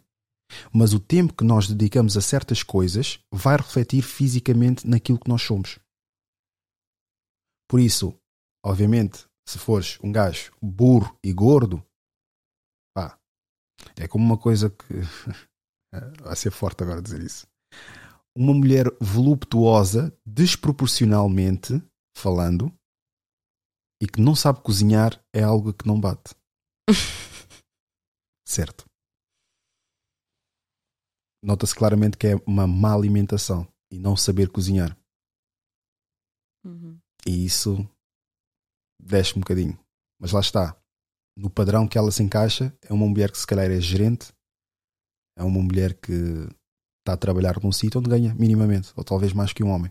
Mas 0.73 0.93
o 0.93 1.01
tempo 1.01 1.35
que 1.35 1.45
nós 1.45 1.69
dedicamos 1.69 2.17
a 2.17 2.21
certas 2.21 2.63
coisas 2.63 3.19
vai 3.33 3.57
refletir 3.57 4.03
fisicamente 4.03 4.87
naquilo 4.87 5.19
que 5.19 5.29
nós 5.29 5.43
somos. 5.43 5.79
Por 7.69 7.81
isso, 7.81 8.19
obviamente, 8.65 9.27
se 9.49 9.59
fores 9.59 9.99
um 10.03 10.11
gajo 10.11 10.53
burro 10.61 11.19
e 11.25 11.33
gordo, 11.33 11.85
pá, 12.95 13.19
é 13.97 14.09
como 14.09 14.25
uma 14.25 14.39
coisa 14.39 14.71
que. 14.71 14.95
vai 16.23 16.37
ser 16.37 16.51
forte 16.51 16.83
agora 16.83 17.03
dizer 17.03 17.23
isso. 17.23 17.47
Uma 18.41 18.55
mulher 18.55 18.87
voluptuosa, 19.01 20.17
desproporcionalmente 20.25 21.83
falando, 22.17 22.73
e 24.01 24.07
que 24.07 24.21
não 24.21 24.37
sabe 24.37 24.63
cozinhar 24.63 25.21
é 25.35 25.43
algo 25.43 25.75
que 25.75 25.85
não 25.85 26.01
bate. 26.01 26.37
certo. 28.47 28.89
Nota-se 31.43 31.75
claramente 31.75 32.17
que 32.17 32.29
é 32.29 32.37
uma 32.47 32.65
má 32.65 32.95
alimentação 32.95 33.67
e 33.91 33.99
não 33.99 34.17
saber 34.17 34.49
cozinhar. 34.51 34.97
Uhum. 36.65 36.97
E 37.27 37.45
isso 37.45 37.77
desce 39.03 39.37
um 39.37 39.41
bocadinho. 39.41 39.77
Mas 40.21 40.31
lá 40.31 40.39
está. 40.39 40.81
No 41.37 41.51
padrão 41.51 41.89
que 41.89 41.99
ela 41.99 42.13
se 42.13 42.23
encaixa, 42.23 42.73
é 42.83 42.93
uma 42.93 43.09
mulher 43.09 43.33
que 43.33 43.39
se 43.39 43.47
calhar 43.49 43.69
é 43.69 43.81
gerente, 43.81 44.33
é 45.37 45.43
uma 45.43 45.61
mulher 45.61 46.01
que 46.01 46.49
está 47.09 47.15
a 47.15 47.17
trabalhar 47.17 47.59
num 47.63 47.73
sítio 47.73 48.01
onde 48.01 48.11
ganha 48.11 48.35
minimamente, 48.35 48.93
ou 48.95 49.03
talvez 49.03 49.33
mais 49.33 49.53
que 49.53 49.65
um 49.65 49.71
homem. 49.71 49.91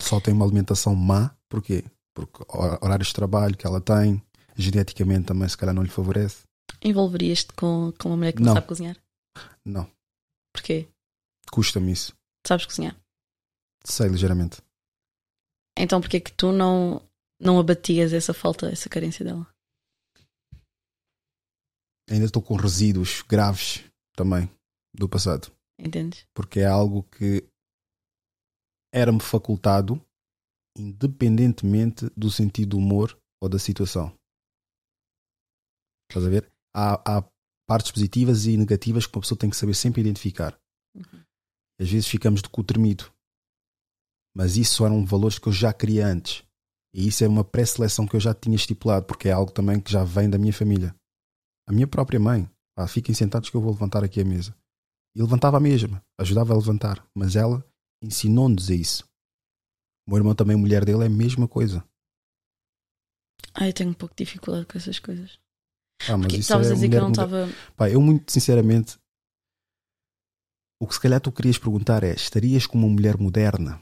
Só 0.00 0.20
tem 0.20 0.34
uma 0.34 0.44
alimentação 0.44 0.94
má, 0.96 1.36
porquê? 1.48 1.84
Porque 2.14 2.42
hor- 2.48 2.78
horários 2.82 3.08
de 3.08 3.14
trabalho 3.14 3.56
que 3.56 3.66
ela 3.66 3.80
tem, 3.80 4.20
geneticamente 4.56 5.26
também 5.26 5.48
se 5.48 5.56
calhar 5.56 5.74
não 5.74 5.82
lhe 5.82 5.88
favorece. 5.90 6.42
Envolverias-te 6.82 7.52
com, 7.52 7.92
com 8.00 8.08
uma 8.08 8.16
mulher 8.16 8.32
que 8.32 8.40
não, 8.40 8.46
Não. 8.48 8.54
sabe 8.54 8.66
cozinhar? 8.66 8.96
Não, 9.64 9.88
Porquê? 10.52 10.88
custa-me 11.52 11.92
isso. 11.92 12.12
Sabes 12.46 12.66
cozinhar? 12.66 12.96
Sei 13.84 14.08
ligeiramente. 14.08 14.60
Então 15.78 16.00
porquê 16.00 16.18
que 16.20 16.32
tu 16.32 16.50
não, 16.52 17.00
não 17.40 17.58
abatias 17.60 18.12
essa 18.12 18.34
falta, 18.34 18.68
essa 18.70 18.88
carência 18.88 19.24
dela? 19.24 19.46
ainda 22.08 22.24
estou 22.26 22.42
com 22.42 22.56
resíduos 22.56 23.22
graves 23.22 23.84
também 24.20 24.50
do 24.94 25.08
passado. 25.08 25.50
Entendes? 25.78 26.26
Porque 26.34 26.60
é 26.60 26.66
algo 26.66 27.02
que 27.04 27.48
era-me 28.92 29.20
facultado 29.20 30.00
independentemente 30.76 32.10
do 32.16 32.30
sentido 32.30 32.70
do 32.70 32.78
humor 32.78 33.18
ou 33.42 33.48
da 33.48 33.58
situação. 33.58 34.14
Estás 36.10 36.26
a 36.26 36.28
ver? 36.28 36.50
Há, 36.74 37.18
há 37.18 37.30
partes 37.66 37.90
positivas 37.90 38.46
e 38.46 38.56
negativas 38.56 39.06
que 39.06 39.16
uma 39.16 39.22
pessoa 39.22 39.38
tem 39.38 39.48
que 39.48 39.56
saber 39.56 39.74
sempre 39.74 40.00
identificar. 40.00 40.58
Uhum. 40.94 41.24
Às 41.80 41.90
vezes 41.90 42.06
ficamos 42.06 42.42
de 42.42 42.48
cu 42.48 42.62
tremido. 42.62 43.10
Mas 44.36 44.56
isso 44.56 44.84
eram 44.84 45.04
valores 45.04 45.38
que 45.38 45.48
eu 45.48 45.52
já 45.52 45.72
queria 45.72 46.06
antes. 46.06 46.44
E 46.94 47.08
isso 47.08 47.24
é 47.24 47.28
uma 47.28 47.44
pré-seleção 47.44 48.06
que 48.06 48.16
eu 48.16 48.20
já 48.20 48.34
tinha 48.34 48.56
estipulado, 48.56 49.06
porque 49.06 49.28
é 49.28 49.32
algo 49.32 49.50
também 49.50 49.80
que 49.80 49.90
já 49.90 50.04
vem 50.04 50.28
da 50.28 50.38
minha 50.38 50.52
família. 50.52 50.94
A 51.68 51.72
minha 51.72 51.86
própria 51.86 52.20
mãe. 52.20 52.50
Pá, 52.80 52.88
fiquem 52.88 53.14
sentados 53.14 53.50
que 53.50 53.56
eu 53.58 53.60
vou 53.60 53.72
levantar 53.72 54.02
aqui 54.02 54.22
a 54.22 54.24
mesa. 54.24 54.56
E 55.14 55.20
levantava 55.20 55.58
a 55.58 55.60
mesma, 55.60 56.02
ajudava 56.16 56.54
a 56.54 56.56
levantar. 56.56 57.06
Mas 57.14 57.36
ela 57.36 57.62
ensinou-nos 58.00 58.70
a 58.70 58.74
isso. 58.74 59.04
O 60.06 60.10
meu 60.10 60.16
irmão 60.16 60.34
também, 60.34 60.56
mulher 60.56 60.82
dele, 60.82 61.02
é 61.02 61.06
a 61.06 61.10
mesma 61.10 61.46
coisa. 61.46 61.84
Ah, 63.52 63.68
eu 63.68 63.74
tenho 63.74 63.90
um 63.90 63.92
pouco 63.92 64.14
de 64.14 64.24
dificuldade 64.24 64.64
com 64.64 64.78
essas 64.78 64.98
coisas. 64.98 65.38
Ah, 66.08 66.16
mas 66.16 66.20
Porque 66.20 66.36
isso 66.36 66.40
estavas 66.40 66.68
é 66.68 66.70
a 66.70 66.74
dizer 66.74 66.88
que 66.88 66.94
eu 66.96 67.02
não 67.02 67.10
estava. 67.10 67.50
Pá, 67.76 67.90
eu 67.90 68.00
muito 68.00 68.32
sinceramente, 68.32 68.98
o 70.80 70.86
que 70.86 70.94
se 70.94 71.00
calhar 71.02 71.20
tu 71.20 71.30
querias 71.30 71.58
perguntar 71.58 72.02
é: 72.02 72.14
estarias 72.14 72.66
com 72.66 72.78
uma 72.78 72.88
mulher 72.88 73.18
moderna? 73.18 73.78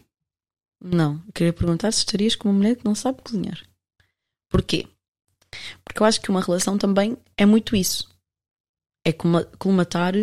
Não, 0.83 1.23
eu 1.25 1.33
queria 1.33 1.53
perguntar 1.53 1.93
se 1.93 2.01
estarias 2.01 2.35
com 2.35 2.49
uma 2.49 2.59
mulher 2.59 2.75
que 2.75 2.85
não 2.85 2.97
sabe 2.97 3.23
cozinhar. 3.23 3.65
Porquê? 4.51 4.89
Porque 5.85 6.03
eu 6.03 6.05
acho 6.05 6.21
que 6.21 6.31
uma 6.31 6.43
relação 6.43 6.77
também 6.77 7.17
é 7.37 7.47
muito 7.47 7.77
isso. 7.77 8.18
É 9.09 9.13
colma- 9.13 9.47
colmatar 9.59 10.15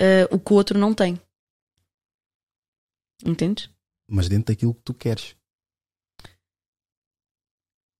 eh, 0.00 0.24
o 0.30 0.38
que 0.40 0.52
o 0.52 0.56
outro 0.56 0.78
não 0.78 0.94
tem. 0.94 1.20
Entendes? 3.24 3.68
Mas 4.08 4.26
dentro 4.28 4.54
daquilo 4.54 4.74
que 4.74 4.82
tu 4.82 4.94
queres. 4.94 5.36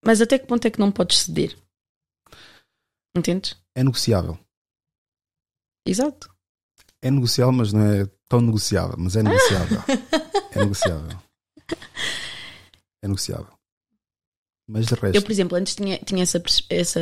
Mas 0.03 0.21
até 0.23 0.39
que 0.39 0.47
ponto 0.47 0.65
é 0.67 0.71
que 0.71 0.79
não 0.79 0.91
podes 0.91 1.19
ceder? 1.19 1.55
Entendes? 3.15 3.61
É 3.75 3.83
negociável. 3.85 4.39
Exato. 5.87 6.35
É 7.03 7.11
negociável, 7.11 7.53
mas 7.53 7.73
não 7.75 7.83
é 7.83 8.07
tão 8.29 8.41
negociável. 8.41 8.97
Mas 8.99 9.17
é 9.17 9.23
negociável. 9.23 9.79
é 10.53 10.59
negociável. 10.61 11.19
É 13.03 13.07
negociável. 13.09 13.59
Mas 14.69 14.87
de 14.87 14.95
resto, 14.95 15.17
Eu, 15.17 15.23
por 15.23 15.31
exemplo, 15.31 15.57
antes 15.59 15.75
tinha, 15.77 15.99
tinha 15.99 16.23
essa, 16.23 16.43
essa. 16.71 17.01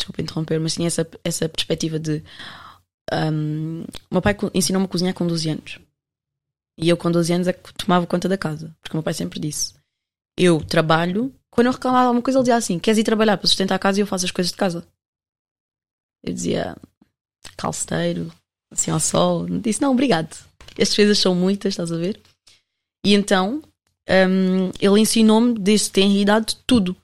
Desculpa 0.00 0.22
interromper, 0.22 0.58
mas 0.58 0.74
tinha 0.74 0.86
essa, 0.86 1.06
essa 1.22 1.46
perspectiva 1.46 1.98
de. 1.98 2.22
um, 3.12 3.84
meu 4.10 4.22
pai 4.22 4.34
ensinou-me 4.54 4.86
a 4.86 4.88
cozinhar 4.88 5.12
com 5.12 5.26
12 5.26 5.50
anos. 5.50 5.78
E 6.78 6.88
eu, 6.88 6.96
com 6.96 7.10
12 7.10 7.32
anos, 7.34 7.48
é 7.48 7.52
que 7.52 7.74
tomava 7.74 8.06
conta 8.06 8.26
da 8.26 8.38
casa. 8.38 8.74
Porque 8.80 8.96
meu 8.96 9.02
pai 9.02 9.12
sempre 9.12 9.38
disse: 9.38 9.74
Eu 10.38 10.64
trabalho. 10.64 11.34
Quando 11.50 11.66
eu 11.66 11.72
reclamava 11.72 12.06
alguma 12.06 12.22
coisa, 12.22 12.38
ele 12.38 12.44
dizia 12.44 12.56
assim: 12.56 12.78
Queres 12.78 12.98
ir 12.98 13.04
trabalhar 13.04 13.36
para 13.36 13.46
sustentar 13.46 13.74
a 13.74 13.78
casa 13.78 14.00
e 14.00 14.02
eu 14.02 14.06
faço 14.06 14.24
as 14.24 14.30
coisas 14.30 14.50
de 14.50 14.56
casa? 14.56 14.86
Eu 16.24 16.32
dizia: 16.32 16.74
Calceteiro, 17.58 18.32
assim 18.70 18.90
ao 18.90 19.00
sol. 19.00 19.46
Disse: 19.60 19.82
Não, 19.82 19.92
obrigado. 19.92 20.34
Estas 20.78 20.96
coisas 20.96 21.18
são 21.18 21.34
muitas, 21.34 21.74
estás 21.74 21.92
a 21.92 21.96
ver? 21.98 22.18
E 23.04 23.12
então, 23.12 23.62
um, 24.08 24.70
ele 24.80 25.00
ensinou-me 25.00 25.52
desde 25.58 25.90
ter 25.90 26.06
idade 26.06 26.56
tudo 26.66 26.96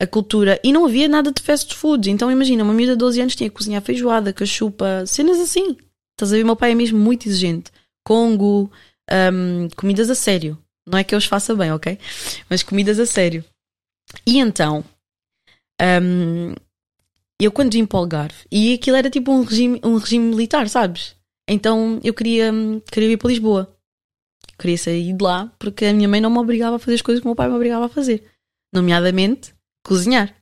a 0.00 0.06
cultura. 0.06 0.60
E 0.62 0.72
não 0.72 0.84
havia 0.84 1.08
nada 1.08 1.32
de 1.32 1.42
fast 1.42 1.74
food. 1.74 2.10
Então 2.10 2.30
imagina, 2.30 2.62
uma 2.62 2.74
miúda 2.74 2.92
de 2.92 2.98
12 2.98 3.20
anos 3.20 3.36
tinha 3.36 3.48
que 3.48 3.56
cozinhar 3.56 3.82
feijoada, 3.82 4.32
cachupa, 4.32 5.04
cenas 5.06 5.38
assim. 5.38 5.76
Estás 6.12 6.32
a 6.32 6.36
ver? 6.36 6.44
Meu 6.44 6.56
pai 6.56 6.72
é 6.72 6.74
mesmo 6.74 6.98
muito 6.98 7.28
exigente. 7.28 7.70
Congo, 8.04 8.70
hum, 9.10 9.68
comidas 9.76 10.10
a 10.10 10.14
sério. 10.14 10.58
Não 10.86 10.98
é 10.98 11.04
que 11.04 11.14
eu 11.14 11.18
os 11.18 11.26
faça 11.26 11.54
bem, 11.54 11.72
ok? 11.72 11.98
Mas 12.48 12.62
comidas 12.62 12.98
a 13.00 13.06
sério. 13.06 13.44
E 14.26 14.38
então, 14.38 14.84
hum, 16.02 16.54
eu 17.40 17.50
quando 17.50 17.72
vim 17.72 17.84
para 17.84 17.96
o 17.96 18.00
Algarve, 18.00 18.46
e 18.50 18.74
aquilo 18.74 18.96
era 18.96 19.10
tipo 19.10 19.32
um 19.32 19.42
regime, 19.42 19.80
um 19.84 19.96
regime 19.96 20.24
militar, 20.24 20.68
sabes? 20.68 21.16
Então 21.48 22.00
eu 22.02 22.14
queria, 22.14 22.52
hum, 22.52 22.80
queria 22.80 23.10
ir 23.10 23.16
para 23.16 23.28
Lisboa. 23.28 23.72
Queria 24.58 24.78
sair 24.78 25.12
de 25.12 25.22
lá 25.22 25.52
porque 25.58 25.84
a 25.84 25.92
minha 25.92 26.08
mãe 26.08 26.20
não 26.20 26.30
me 26.30 26.38
obrigava 26.38 26.76
a 26.76 26.78
fazer 26.78 26.94
as 26.94 27.02
coisas 27.02 27.20
que 27.20 27.26
o 27.26 27.28
meu 27.28 27.36
pai 27.36 27.48
me 27.48 27.54
obrigava 27.54 27.86
a 27.86 27.90
fazer. 27.90 28.24
Nomeadamente, 28.72 29.54
cozinhar. 29.86 30.34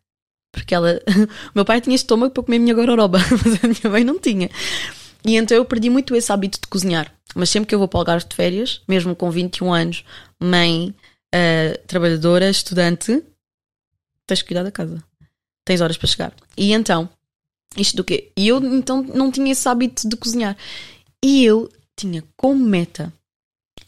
Porque 0.53 0.75
ela. 0.75 1.01
O 1.51 1.53
meu 1.55 1.65
pai 1.65 1.81
tinha 1.81 1.95
estômago 1.95 2.33
para 2.33 2.43
comer 2.43 2.57
a 2.57 2.61
minha 2.61 2.75
gororoba, 2.75 3.19
mas 3.45 3.65
a 3.65 3.69
minha 3.69 3.91
mãe 3.91 4.05
não 4.05 4.19
tinha. 4.19 4.51
E 5.25 5.37
então 5.37 5.57
eu 5.57 5.65
perdi 5.65 5.89
muito 5.89 6.15
esse 6.15 6.31
hábito 6.33 6.61
de 6.61 6.67
cozinhar. 6.67 7.13
Mas 7.35 7.51
sempre 7.51 7.69
que 7.69 7.75
eu 7.75 7.79
vou 7.79 7.89
para 7.89 7.99
o 7.99 8.01
Algarve 8.01 8.29
de 8.29 8.37
férias, 8.37 8.83
mesmo 8.87 9.17
com 9.17 9.31
21 9.31 9.73
anos, 9.73 10.05
mãe, 10.41 10.95
eh, 11.33 11.81
trabalhadora, 11.87 12.49
estudante, 12.49 13.23
tens 14.27 14.43
que 14.43 14.49
cuidar 14.49 14.63
da 14.63 14.71
casa. 14.71 15.03
Tens 15.65 15.81
horas 15.81 15.97
para 15.97 16.07
chegar. 16.07 16.35
E 16.57 16.73
então, 16.73 17.09
isto 17.77 17.97
do 17.97 18.05
quê? 18.05 18.31
E 18.37 18.47
eu 18.47 18.63
então 18.63 19.03
não 19.03 19.31
tinha 19.33 19.51
esse 19.51 19.69
hábito 19.69 20.09
de 20.09 20.17
cozinhar. 20.17 20.57
E 21.23 21.45
eu 21.45 21.73
tinha 21.97 22.23
como 22.37 22.65
meta: 22.65 23.13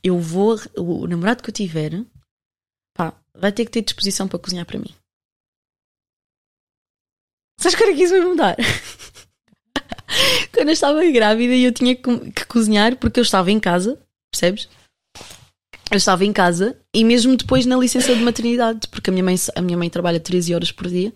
eu 0.02 0.18
vou, 0.18 0.58
o 0.76 1.06
namorado 1.06 1.42
que 1.42 1.50
eu 1.50 1.54
tiver, 1.54 2.02
pá, 2.94 3.12
vai 3.34 3.52
ter 3.52 3.64
que 3.64 3.70
ter 3.70 3.82
disposição 3.82 4.26
para 4.26 4.38
cozinhar 4.38 4.66
para 4.66 4.78
mim. 4.78 4.92
Sabes 7.58 7.76
quando 7.78 7.90
é 7.90 7.94
que 7.94 8.02
isso 8.02 8.12
vai 8.16 8.26
mudar? 8.26 8.56
Quando 10.54 10.68
eu 10.68 10.72
estava 10.72 11.04
grávida 11.10 11.54
e 11.54 11.64
eu 11.64 11.72
tinha 11.72 11.94
que 11.94 12.44
cozinhar 12.46 12.96
porque 12.96 13.18
eu 13.20 13.22
estava 13.22 13.50
em 13.50 13.58
casa, 13.60 13.98
percebes? 14.30 14.68
Eu 15.90 15.96
estava 15.96 16.24
em 16.24 16.32
casa 16.32 16.76
e 16.94 17.04
mesmo 17.04 17.36
depois 17.36 17.66
na 17.66 17.76
licença 17.76 18.14
de 18.14 18.22
maternidade, 18.22 18.88
porque 18.88 19.10
a 19.10 19.12
minha 19.12 19.24
mãe, 19.24 19.36
a 19.54 19.60
minha 19.62 19.76
mãe 19.78 19.88
trabalha 19.90 20.18
13 20.20 20.54
horas 20.54 20.72
por 20.72 20.88
dia 20.88 21.12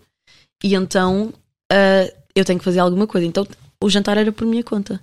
e 0.63 0.75
então 0.75 1.33
ah, 1.71 2.11
eu 2.35 2.45
tenho 2.45 2.59
que 2.59 2.65
fazer 2.65 2.79
alguma 2.79 3.07
coisa. 3.07 3.25
Então 3.27 3.47
o 3.83 3.89
jantar 3.89 4.17
era 4.17 4.31
por 4.31 4.45
minha 4.45 4.63
conta. 4.63 5.01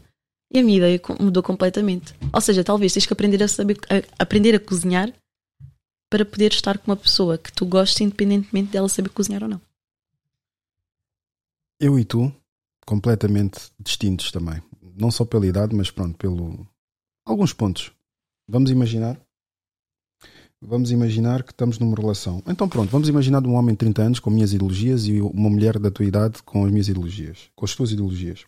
E 0.53 0.59
a 0.59 0.63
minha 0.63 0.79
ideia 0.79 1.01
mudou 1.21 1.43
completamente. 1.43 2.15
Ou 2.33 2.41
seja, 2.41 2.65
talvez 2.65 2.93
tens 2.95 3.05
que 3.05 3.13
aprender 3.13 3.43
a 3.43 3.49
saber 3.49 3.77
a- 3.91 4.23
aprender 4.23 4.55
a 4.55 4.61
cozinhar 4.61 5.13
para 6.11 6.25
poder 6.25 6.53
estar 6.53 6.79
com 6.79 6.91
uma 6.91 6.97
pessoa 6.97 7.37
que 7.37 7.53
tu 7.53 7.67
gostes 7.67 8.01
independentemente 8.01 8.71
dela 8.71 8.89
saber 8.89 9.11
cozinhar 9.11 9.43
ou 9.43 9.49
não. 9.49 9.61
Eu 11.81 11.99
e 11.99 12.05
tu, 12.05 12.33
completamente 12.87 13.71
distintos 13.79 14.33
também. 14.33 14.63
Não 14.97 15.11
só 15.11 15.25
pela 15.25 15.47
idade, 15.47 15.75
mas 15.75 15.91
pronto, 15.91 16.17
pelo. 16.17 16.67
Alguns 17.25 17.53
pontos. 17.53 17.93
Vamos 18.49 18.71
imaginar. 18.71 19.21
Vamos 20.61 20.91
imaginar 20.91 21.45
que 21.45 21.53
estamos 21.53 21.79
numa 21.79 21.95
relação. 21.95 22.43
Então 22.47 22.69
pronto, 22.69 22.91
vamos 22.91 23.09
imaginar 23.09 23.41
de 23.41 23.47
um 23.47 23.55
homem 23.55 23.75
de 23.75 23.79
30 23.79 24.03
anos 24.03 24.21
com 24.21 24.29
minhas 24.29 24.53
ideologias 24.53 25.07
e 25.07 25.21
uma 25.21 25.49
mulher 25.49 25.79
da 25.79 25.91
tua 25.91 26.05
idade 26.05 26.43
com 26.43 26.65
as 26.65 26.73
minhas 26.73 26.89
ideologias. 26.89 27.49
Com 27.55 27.65
as 27.65 27.77
tuas 27.77 27.93
ideologias. 27.93 28.45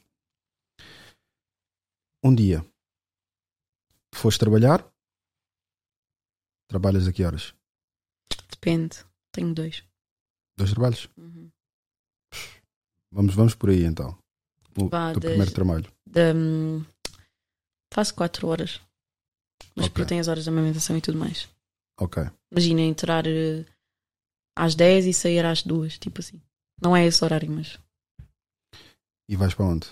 Um 2.24 2.34
dia. 2.34 2.66
Foste 4.12 4.40
trabalhar. 4.40 4.84
Trabalhas 6.68 7.06
a 7.06 7.12
que 7.12 7.24
horas? 7.24 7.54
Depende. 8.50 9.04
Tenho 9.30 9.54
dois. 9.54 9.84
Dois 10.56 10.70
trabalhos? 10.70 11.08
Uhum. 11.16 11.39
Vamos, 13.12 13.34
vamos 13.34 13.54
por 13.54 13.70
aí 13.70 13.84
então. 13.84 14.16
O 14.78 14.88
Vá, 14.88 15.12
teu 15.12 15.20
das- 15.20 15.30
primeiro 15.30 15.52
trabalho. 15.52 15.92
Da, 16.06 16.32
hum, 16.34 16.84
faço 17.92 18.14
4 18.14 18.46
horas. 18.48 18.80
Mas 19.76 19.86
Ok. 19.86 19.90
porque 19.90 20.02
eu 20.02 20.06
tenho 20.06 20.20
as 20.20 20.28
horas 20.28 20.44
de 20.44 20.50
amamentação 20.50 20.96
e 20.96 21.00
tudo 21.00 21.18
mais. 21.18 21.48
Ok. 21.98 22.22
Imagina 22.52 22.80
entrar 22.82 23.26
eh, 23.26 23.64
às 24.56 24.74
10 24.74 25.06
e 25.06 25.12
sair 25.12 25.44
às 25.44 25.62
2, 25.62 25.98
tipo 25.98 26.20
assim. 26.20 26.40
Não 26.80 26.96
é 26.96 27.04
esse 27.06 27.22
horário, 27.24 27.50
mas. 27.50 27.78
E 29.28 29.36
vais 29.36 29.54
para 29.54 29.66
onde? 29.66 29.86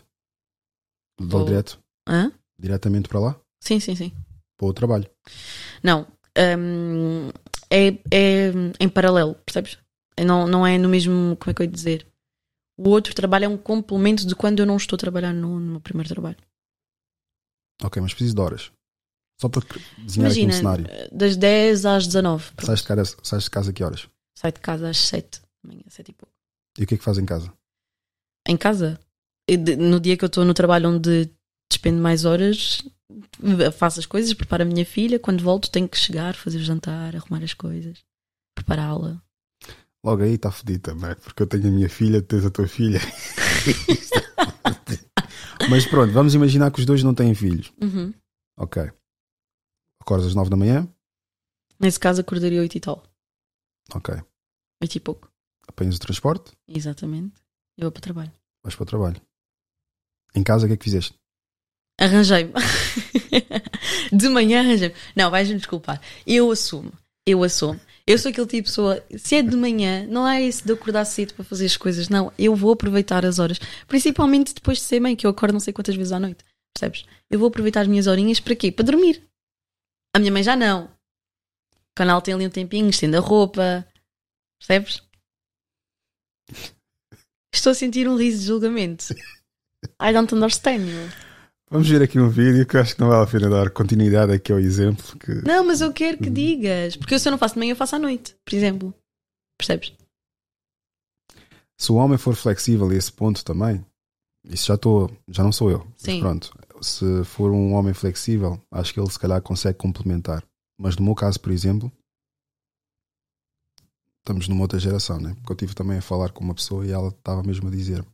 Vou- 1.20 1.44
direto? 1.44 1.78
Hã? 2.08 2.32
Diretamente 2.58 3.08
para 3.08 3.20
lá? 3.20 3.40
Sim, 3.62 3.78
sim, 3.80 3.94
sim. 3.94 4.12
Para 4.56 4.66
o 4.68 4.72
trabalho. 4.72 5.08
Não. 5.82 6.06
hum, 6.58 7.28
é, 7.70 7.88
é 8.12 8.52
em 8.80 8.88
paralelo, 8.88 9.34
percebes? 9.44 9.78
Não, 10.24 10.46
não 10.48 10.66
é 10.66 10.78
no 10.78 10.88
mesmo. 10.88 11.36
Como 11.36 11.50
é 11.50 11.54
que 11.54 11.62
eu 11.62 11.66
ia 11.66 11.70
dizer? 11.70 12.06
O 12.78 12.90
outro 12.90 13.12
trabalho 13.12 13.44
é 13.44 13.48
um 13.48 13.58
complemento 13.58 14.24
de 14.24 14.36
quando 14.36 14.60
eu 14.60 14.66
não 14.66 14.76
estou 14.76 14.96
a 14.96 15.00
trabalhar 15.00 15.34
no, 15.34 15.58
no 15.58 15.72
meu 15.72 15.80
primeiro 15.80 16.08
trabalho. 16.08 16.36
Ok, 17.82 18.00
mas 18.00 18.14
preciso 18.14 18.34
de 18.34 18.40
horas. 18.40 18.70
Só 19.40 19.48
para 19.48 19.62
desenhar 19.98 20.30
aqui 20.30 20.40
um 20.40 20.42
Imagina, 20.44 20.52
cenário. 20.52 20.86
das 21.12 21.36
10 21.36 21.86
às 21.86 22.06
19. 22.06 22.52
pronto. 22.52 22.66
Sais 22.66 22.80
de, 22.80 22.86
casa, 22.86 23.16
sais 23.22 23.44
de 23.44 23.50
casa 23.50 23.70
a 23.70 23.72
que 23.72 23.84
horas? 23.84 24.08
Saio 24.36 24.52
de 24.52 24.60
casa 24.60 24.88
às 24.88 24.98
7 24.98 25.40
da 25.40 25.68
manhã, 25.68 25.82
7 25.88 26.08
e 26.10 26.14
pouco. 26.14 26.34
E 26.78 26.84
o 26.84 26.86
que 26.86 26.94
é 26.94 26.98
que 26.98 27.04
faz 27.04 27.18
em 27.18 27.26
casa? 27.26 27.52
Em 28.46 28.56
casa? 28.56 29.00
No 29.78 29.98
dia 30.00 30.16
que 30.16 30.24
eu 30.24 30.28
estou 30.28 30.44
no 30.44 30.54
trabalho 30.54 30.90
onde 30.90 31.30
despendo 31.70 32.00
mais 32.00 32.24
horas, 32.24 32.82
faço 33.76 34.00
as 34.00 34.06
coisas, 34.06 34.32
preparo 34.34 34.62
a 34.62 34.66
minha 34.66 34.84
filha. 34.84 35.18
Quando 35.18 35.42
volto, 35.42 35.70
tenho 35.70 35.88
que 35.88 35.98
chegar, 35.98 36.34
fazer 36.34 36.58
o 36.58 36.64
jantar, 36.64 37.14
arrumar 37.14 37.42
as 37.42 37.54
coisas, 37.54 38.04
prepará-la. 38.54 39.22
Logo 40.04 40.22
aí 40.22 40.34
está 40.34 40.50
fedido 40.50 40.80
também, 40.80 41.14
porque 41.16 41.42
eu 41.42 41.46
tenho 41.46 41.68
a 41.68 41.70
minha 41.70 41.88
filha, 41.88 42.22
tu 42.22 42.28
tens 42.28 42.44
a 42.46 42.50
tua 42.50 42.68
filha. 42.68 43.00
Mas 45.70 45.86
pronto, 45.86 46.12
vamos 46.12 46.34
imaginar 46.34 46.70
que 46.70 46.80
os 46.80 46.86
dois 46.86 47.02
não 47.02 47.14
têm 47.14 47.34
filhos. 47.34 47.72
Uhum. 47.82 48.12
Ok. 48.56 48.90
Acordas 50.00 50.28
às 50.28 50.34
9 50.34 50.50
da 50.50 50.56
manhã? 50.56 50.88
Nesse 51.78 52.00
caso, 52.00 52.20
acordaria 52.20 52.60
8 52.60 52.76
e 52.76 52.80
tal. 52.80 53.02
Ok. 53.94 54.14
8 54.82 54.94
e 54.96 55.00
pouco. 55.00 55.30
Apanhas 55.66 55.96
o 55.96 56.00
transporte, 56.00 56.52
Exatamente. 56.66 57.34
Eu 57.76 57.84
vou 57.84 57.92
para 57.92 57.98
o 57.98 58.02
trabalho. 58.02 58.32
vais 58.62 58.74
para 58.74 58.82
o 58.82 58.86
trabalho. 58.86 59.20
Em 60.34 60.42
casa, 60.42 60.64
o 60.64 60.68
que 60.68 60.74
é 60.74 60.76
que 60.76 60.84
fizeste? 60.84 61.14
Arranjei-me. 62.00 62.52
de 64.12 64.28
manhã 64.28 64.60
arranjei-me. 64.60 64.94
Não, 65.14 65.30
vais-me 65.30 65.56
desculpar. 65.56 66.00
Eu 66.26 66.50
assumo. 66.50 66.92
Eu 67.26 67.42
assumo. 67.44 67.78
Eu 68.08 68.16
sou 68.16 68.30
aquele 68.30 68.46
tipo 68.46 68.62
de 68.62 68.70
pessoa. 68.70 69.04
Se 69.18 69.34
é 69.34 69.42
de 69.42 69.54
manhã, 69.54 70.06
não 70.06 70.26
é 70.26 70.40
isso 70.40 70.64
de 70.64 70.72
acordar 70.72 71.04
cedo 71.04 71.34
para 71.34 71.44
fazer 71.44 71.66
as 71.66 71.76
coisas. 71.76 72.08
Não, 72.08 72.32
eu 72.38 72.56
vou 72.56 72.72
aproveitar 72.72 73.22
as 73.26 73.38
horas. 73.38 73.58
Principalmente 73.86 74.54
depois 74.54 74.78
de 74.78 74.84
ser 74.84 74.98
mãe, 74.98 75.14
que 75.14 75.26
eu 75.26 75.30
acordo 75.30 75.52
não 75.52 75.60
sei 75.60 75.74
quantas 75.74 75.94
vezes 75.94 76.10
à 76.10 76.18
noite. 76.18 76.42
Percebes? 76.74 77.04
Eu 77.30 77.38
vou 77.38 77.48
aproveitar 77.48 77.82
as 77.82 77.86
minhas 77.86 78.06
horinhas 78.06 78.40
para 78.40 78.56
quê? 78.56 78.72
Para 78.72 78.86
dormir. 78.86 79.22
A 80.16 80.18
minha 80.18 80.32
mãe 80.32 80.42
já 80.42 80.56
não. 80.56 80.86
O 80.86 81.94
canal 81.94 82.22
tem 82.22 82.32
ali 82.32 82.46
um 82.46 82.50
tempinho, 82.50 82.88
estende 82.88 83.14
a 83.14 83.20
roupa. 83.20 83.86
Percebes? 84.58 85.02
Estou 87.52 87.72
a 87.72 87.74
sentir 87.74 88.08
um 88.08 88.16
riso 88.16 88.40
de 88.40 88.46
julgamento. 88.46 89.04
I 90.00 90.14
don't 90.14 90.34
understand 90.34 90.86
you. 90.86 91.27
Vamos 91.70 91.86
ver 91.86 92.02
aqui 92.02 92.18
um 92.18 92.30
vídeo 92.30 92.66
que 92.66 92.76
eu 92.76 92.80
acho 92.80 92.94
que 92.94 93.00
não 93.00 93.08
vale 93.08 93.24
a 93.24 93.30
pena 93.30 93.50
dar 93.50 93.70
continuidade 93.70 94.32
aqui 94.32 94.50
ao 94.50 94.58
exemplo. 94.58 95.04
Que... 95.18 95.46
Não, 95.46 95.66
mas 95.66 95.82
eu 95.82 95.92
quero 95.92 96.16
que 96.16 96.30
digas. 96.30 96.96
Porque 96.96 97.14
eu, 97.14 97.18
se 97.18 97.28
eu 97.28 97.30
não 97.30 97.38
faço 97.38 97.54
de 97.54 97.60
manhã, 97.60 97.72
eu 97.72 97.76
faço 97.76 97.96
à 97.96 97.98
noite, 97.98 98.34
por 98.42 98.54
exemplo. 98.54 98.94
Percebes? 99.58 99.92
Se 101.76 101.92
o 101.92 101.96
homem 101.96 102.16
for 102.16 102.34
flexível 102.34 102.88
a 102.88 102.94
esse 102.94 103.12
ponto 103.12 103.44
também, 103.44 103.84
isso 104.48 104.66
já 104.66 104.76
estou, 104.76 105.10
já 105.28 105.42
não 105.42 105.52
sou 105.52 105.70
eu. 105.70 105.84
Mas 105.84 106.02
Sim. 106.02 106.20
pronto, 106.20 106.50
se 106.80 107.24
for 107.24 107.50
um 107.52 107.74
homem 107.74 107.92
flexível, 107.92 108.58
acho 108.70 108.94
que 108.94 108.98
ele 108.98 109.10
se 109.10 109.18
calhar 109.18 109.42
consegue 109.42 109.76
complementar. 109.76 110.42
Mas 110.80 110.96
no 110.96 111.04
meu 111.04 111.14
caso, 111.14 111.38
por 111.38 111.52
exemplo, 111.52 111.92
estamos 114.20 114.48
numa 114.48 114.62
outra 114.62 114.78
geração, 114.78 115.20
né? 115.20 115.34
Porque 115.34 115.52
eu 115.52 115.54
estive 115.54 115.74
também 115.74 115.98
a 115.98 116.02
falar 116.02 116.32
com 116.32 116.42
uma 116.42 116.54
pessoa 116.54 116.86
e 116.86 116.90
ela 116.90 117.08
estava 117.08 117.42
mesmo 117.42 117.68
a 117.68 117.70
dizer 117.70 118.04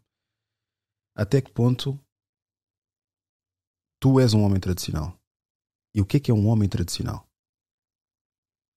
até 1.17 1.41
que 1.41 1.51
ponto 1.51 1.99
tu 4.05 4.21
és 4.21 4.35
um 4.35 4.43
homem 4.43 4.61
tradicional. 4.61 5.19
E 5.95 6.01
o 6.03 6.05
que 6.05 6.19
é 6.19 6.21
que 6.21 6.31
é 6.31 6.35
um 6.35 6.47
homem 6.49 6.69
tradicional? 6.69 7.27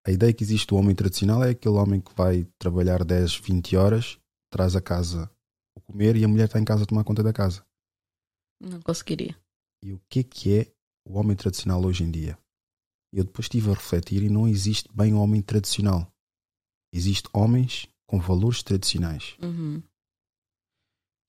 A 0.07 0.11
ideia 0.11 0.33
que 0.33 0.41
existe 0.41 0.67
do 0.67 0.77
homem 0.77 0.95
tradicional 0.95 1.43
é 1.43 1.49
aquele 1.49 1.75
homem 1.75 1.99
que 1.99 2.13
vai 2.15 2.45
trabalhar 2.57 3.03
10, 3.03 3.35
20 3.35 3.75
horas, 3.75 4.17
traz 4.49 4.73
a 4.73 4.81
casa 4.81 5.29
o 5.75 5.81
comer 5.81 6.15
e 6.15 6.23
a 6.23 6.27
mulher 6.29 6.45
está 6.45 6.57
em 6.61 6.63
casa 6.63 6.83
a 6.83 6.85
tomar 6.87 7.03
conta 7.03 7.21
da 7.21 7.33
casa. 7.33 7.61
Não 8.61 8.81
conseguiria. 8.81 9.37
E 9.83 9.91
o 9.91 9.99
que 10.09 10.19
é 10.21 10.23
que 10.23 10.57
é 10.59 10.73
o 11.05 11.17
homem 11.19 11.35
tradicional 11.35 11.83
hoje 11.83 12.05
em 12.05 12.09
dia? 12.09 12.39
Eu 13.13 13.25
depois 13.25 13.45
estive 13.47 13.69
a 13.69 13.73
refletir 13.73 14.23
e 14.23 14.29
não 14.29 14.47
existe 14.47 14.89
bem 14.95 15.13
homem 15.13 15.41
tradicional. 15.41 16.09
Existe 16.93 17.27
homens 17.33 17.85
com 18.07 18.17
valores 18.17 18.63
tradicionais, 18.63 19.35
Uhum. 19.43 19.83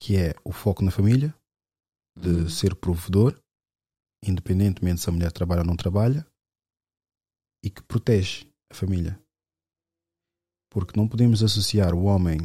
que 0.01 0.15
é 0.15 0.33
o 0.45 0.53
foco 0.53 0.83
na 0.85 0.89
família, 0.91 1.35
de 2.17 2.29
Uhum. 2.29 2.49
ser 2.49 2.75
provedor, 2.75 3.37
independentemente 4.23 5.01
se 5.01 5.09
a 5.09 5.13
mulher 5.13 5.31
trabalha 5.31 5.61
ou 5.61 5.67
não 5.67 5.75
trabalha, 5.75 6.25
e 7.63 7.69
que 7.69 7.83
protege 7.83 8.49
a 8.71 8.75
família. 8.75 9.19
Porque 10.71 10.97
não 10.97 11.07
podemos 11.07 11.43
associar 11.43 11.93
o 11.93 12.03
homem 12.03 12.37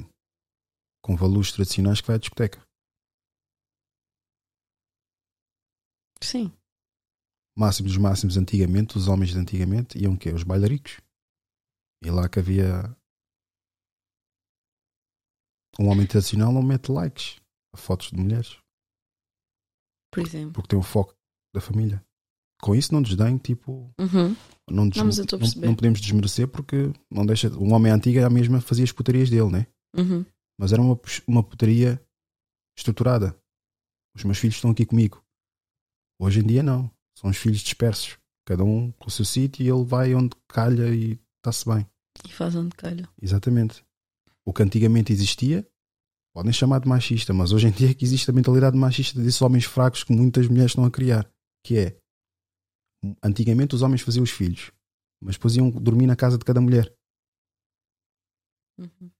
com 1.04 1.14
valores 1.16 1.52
tradicionais 1.52 2.00
que 2.00 2.06
vai 2.06 2.16
à 2.16 2.18
discoteca. 2.18 2.62
Sim. 6.22 6.50
Máximo 7.56 7.86
dos 7.88 7.98
máximos 7.98 8.36
antigamente, 8.36 8.96
os 8.96 9.06
homens 9.06 9.30
de 9.30 9.38
antigamente 9.38 9.98
iam 9.98 10.14
o 10.14 10.18
quê? 10.18 10.30
Os 10.30 10.42
bailaricos. 10.42 11.00
E 12.02 12.10
lá 12.10 12.28
que 12.28 12.38
havia 12.40 12.96
um 15.78 15.88
homem 15.88 16.06
tradicional 16.06 16.52
não 16.52 16.62
mete 16.62 16.90
likes 16.90 17.36
a 17.74 17.76
fotos 17.76 18.10
de 18.10 18.16
mulheres, 18.16 18.58
Por 20.10 20.22
exemplo. 20.22 20.52
porque 20.54 20.68
tem 20.68 20.78
o 20.78 20.82
foco 20.82 21.14
da 21.54 21.60
família. 21.60 22.04
Com 22.60 22.74
isso 22.74 22.92
não 22.92 23.02
desdenho, 23.02 23.38
tipo, 23.38 23.90
Uhum. 23.98 24.34
não, 24.70 24.88
des- 24.88 24.98
Não, 24.98 25.04
não, 25.06 25.66
não 25.68 25.74
podemos 25.74 26.00
desmerecer 26.00 26.48
porque 26.48 26.92
não 27.10 27.24
deixa. 27.26 27.48
Um 27.58 27.72
homem 27.72 27.92
antigo 27.92 28.18
era 28.18 28.26
a 28.26 28.30
mesma, 28.30 28.60
fazia 28.60 28.84
as 28.84 28.92
putarias 28.92 29.28
dele, 29.30 29.50
né? 29.50 29.66
Uhum. 29.96 30.24
Mas 30.58 30.72
era 30.72 30.80
uma, 30.80 30.98
uma 31.26 31.42
putaria 31.42 32.00
estruturada. 32.76 33.36
Os 34.16 34.24
meus 34.24 34.38
filhos 34.38 34.56
estão 34.56 34.70
aqui 34.70 34.86
comigo. 34.86 35.22
Hoje 36.20 36.40
em 36.40 36.46
dia 36.46 36.62
não. 36.62 36.90
São 37.18 37.30
os 37.30 37.36
filhos 37.36 37.60
dispersos. 37.60 38.16
Cada 38.46 38.64
um 38.64 38.90
com 38.92 39.08
o 39.08 39.10
seu 39.10 39.24
sítio 39.24 39.64
e 39.64 39.68
ele 39.68 39.84
vai 39.84 40.14
onde 40.14 40.30
calha 40.48 40.94
e 40.94 41.18
está-se 41.38 41.66
bem. 41.68 41.86
E 42.24 42.32
faz 42.32 42.54
onde 42.54 42.74
calha. 42.76 43.08
Exatamente. 43.20 43.84
O 44.46 44.52
que 44.52 44.62
antigamente 44.62 45.12
existia, 45.12 45.66
podem 46.34 46.52
chamar 46.52 46.80
de 46.80 46.88
machista, 46.88 47.32
mas 47.32 47.52
hoje 47.52 47.66
em 47.68 47.70
dia 47.70 47.90
é 47.90 47.94
que 47.94 48.04
existe 48.04 48.30
a 48.30 48.32
mentalidade 48.34 48.76
machista 48.76 49.20
desses 49.20 49.40
homens 49.42 49.64
fracos 49.64 50.04
que 50.04 50.12
muitas 50.12 50.46
mulheres 50.48 50.70
estão 50.72 50.84
a 50.84 50.90
criar. 50.90 51.28
Que 51.64 51.78
é, 51.78 51.98
antigamente 53.22 53.74
os 53.74 53.82
homens 53.82 54.02
faziam 54.02 54.22
os 54.22 54.30
filhos, 54.30 54.70
mas 55.20 55.36
depois 55.36 55.56
iam 55.56 55.70
dormir 55.70 56.06
na 56.06 56.16
casa 56.16 56.38
de 56.38 56.44
cada 56.44 56.60
mulher. 56.60 56.94
Uhum. 58.78 59.10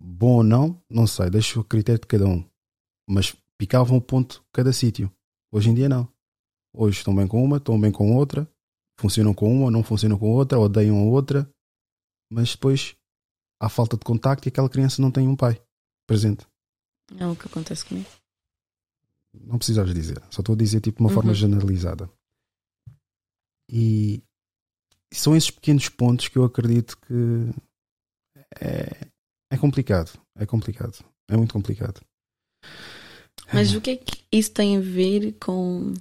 Bom 0.00 0.36
ou 0.36 0.42
não, 0.42 0.82
não 0.88 1.06
sei, 1.06 1.30
deixo 1.30 1.60
o 1.60 1.64
critério 1.64 2.00
de 2.00 2.06
cada 2.06 2.26
um. 2.26 2.48
Mas 3.08 3.34
picavam 3.58 3.96
o 3.96 4.02
ponto 4.02 4.44
cada 4.52 4.72
sítio. 4.72 5.12
Hoje 5.52 5.70
em 5.70 5.74
dia 5.74 5.88
não. 5.88 6.10
Hoje 6.72 6.98
estão 6.98 7.14
bem 7.14 7.26
com 7.26 7.42
uma, 7.42 7.56
estão 7.56 7.80
bem 7.80 7.90
com 7.90 8.14
outra, 8.16 8.48
funcionam 8.98 9.34
com 9.34 9.52
uma, 9.52 9.70
não 9.70 9.82
funcionam 9.82 10.18
com 10.18 10.30
outra, 10.30 10.58
odeiam 10.58 10.98
a 10.98 11.04
outra, 11.04 11.50
mas 12.30 12.52
depois 12.52 12.96
há 13.60 13.68
falta 13.68 13.96
de 13.96 14.04
contacto 14.04 14.46
e 14.46 14.50
aquela 14.50 14.68
criança 14.68 15.02
não 15.02 15.10
tem 15.10 15.26
um 15.26 15.36
pai 15.36 15.60
presente. 16.06 16.46
É 17.18 17.26
o 17.26 17.34
que 17.34 17.46
acontece 17.46 17.84
comigo. 17.84 18.08
Não 19.32 19.58
precisas 19.58 19.92
dizer, 19.94 20.20
só 20.30 20.40
estou 20.40 20.54
a 20.54 20.58
dizer 20.58 20.80
tipo 20.80 20.98
de 20.98 21.02
uma 21.02 21.08
Uhum. 21.08 21.14
forma 21.14 21.34
generalizada. 21.34 22.10
E 23.70 24.22
são 25.12 25.36
esses 25.36 25.50
pequenos 25.50 25.88
pontos 25.88 26.28
que 26.28 26.36
eu 26.38 26.44
acredito 26.44 26.96
que 26.98 27.50
é, 28.60 29.08
é 29.52 29.58
complicado. 29.58 30.20
É 30.36 30.44
complicado. 30.46 31.04
É 31.28 31.36
muito 31.36 31.52
complicado. 31.52 32.00
Mas 33.52 33.72
o 33.74 33.80
que 33.80 33.90
é 33.90 33.96
que 33.96 34.24
isso 34.32 34.52
tem 34.52 34.76
a 34.76 34.80
ver 34.80 35.32
com. 35.40 35.94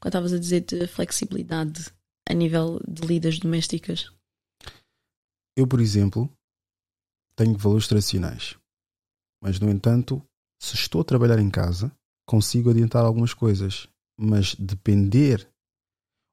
Quando 0.00 0.06
estavas 0.06 0.32
a 0.32 0.38
dizer 0.38 0.60
de 0.62 0.86
flexibilidade 0.86 1.90
a 2.28 2.32
nível 2.32 2.80
de 2.86 3.06
lidas 3.06 3.38
domésticas? 3.38 4.10
Eu, 5.56 5.66
por 5.66 5.80
exemplo, 5.80 6.30
tenho 7.36 7.56
valores 7.56 7.88
tradicionais. 7.88 8.56
Mas, 9.42 9.60
no 9.60 9.70
entanto, 9.70 10.22
se 10.62 10.74
estou 10.74 11.00
a 11.02 11.04
trabalhar 11.04 11.38
em 11.38 11.50
casa, 11.50 11.94
consigo 12.26 12.70
adiantar 12.70 13.04
algumas 13.04 13.32
coisas. 13.32 13.88
Mas 14.18 14.54
depender. 14.54 15.48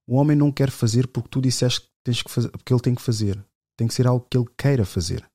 O 0.08 0.16
homem 0.16 0.36
não 0.36 0.52
quer 0.52 0.70
fazer 0.70 1.08
porque 1.08 1.30
tu 1.30 1.42
disseste 1.42 1.82
que, 1.82 1.88
tens 2.04 2.22
que, 2.22 2.30
fazer, 2.30 2.52
que 2.52 2.74
ele 2.74 2.82
tem 2.82 2.96
que 2.96 3.02
fazer. 3.02 3.44
Tem 3.78 3.88
que 3.88 3.94
ser 3.94 4.08
algo 4.08 4.26
que 4.30 4.38
ele 4.38 4.50
queira 4.58 4.86
fazer. 4.86 5.26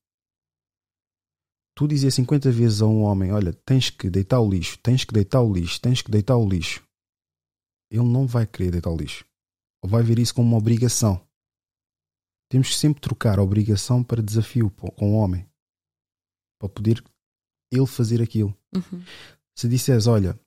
Tu 1.75 1.87
dizer 1.87 2.11
50 2.11 2.51
vezes 2.51 2.81
a 2.81 2.85
um 2.85 3.01
homem: 3.03 3.31
Olha, 3.31 3.53
tens 3.65 3.89
que 3.89 4.09
deitar 4.09 4.39
o 4.41 4.49
lixo, 4.49 4.77
tens 4.79 5.05
que 5.05 5.13
deitar 5.13 5.41
o 5.41 5.51
lixo, 5.51 5.79
tens 5.79 6.01
que 6.01 6.11
deitar 6.11 6.37
o 6.37 6.47
lixo. 6.47 6.83
Ele 7.89 8.03
não 8.03 8.27
vai 8.27 8.45
querer 8.45 8.71
deitar 8.71 8.91
o 8.91 8.97
lixo. 8.97 9.25
Ou 9.81 9.89
vai 9.89 10.03
ver 10.03 10.19
isso 10.19 10.35
como 10.35 10.49
uma 10.49 10.57
obrigação. 10.57 11.25
Temos 12.49 12.69
que 12.69 12.75
sempre 12.75 12.99
trocar 12.99 13.39
a 13.39 13.43
obrigação 13.43 14.03
para 14.03 14.21
desafio 14.21 14.69
com 14.71 15.13
o 15.13 15.17
homem. 15.17 15.47
Para 16.59 16.69
poder 16.69 17.03
ele 17.71 17.87
fazer 17.87 18.21
aquilo. 18.21 18.55
Uhum. 18.75 19.03
Se 19.55 19.67
disseres, 19.67 20.07
olha, 20.07 20.39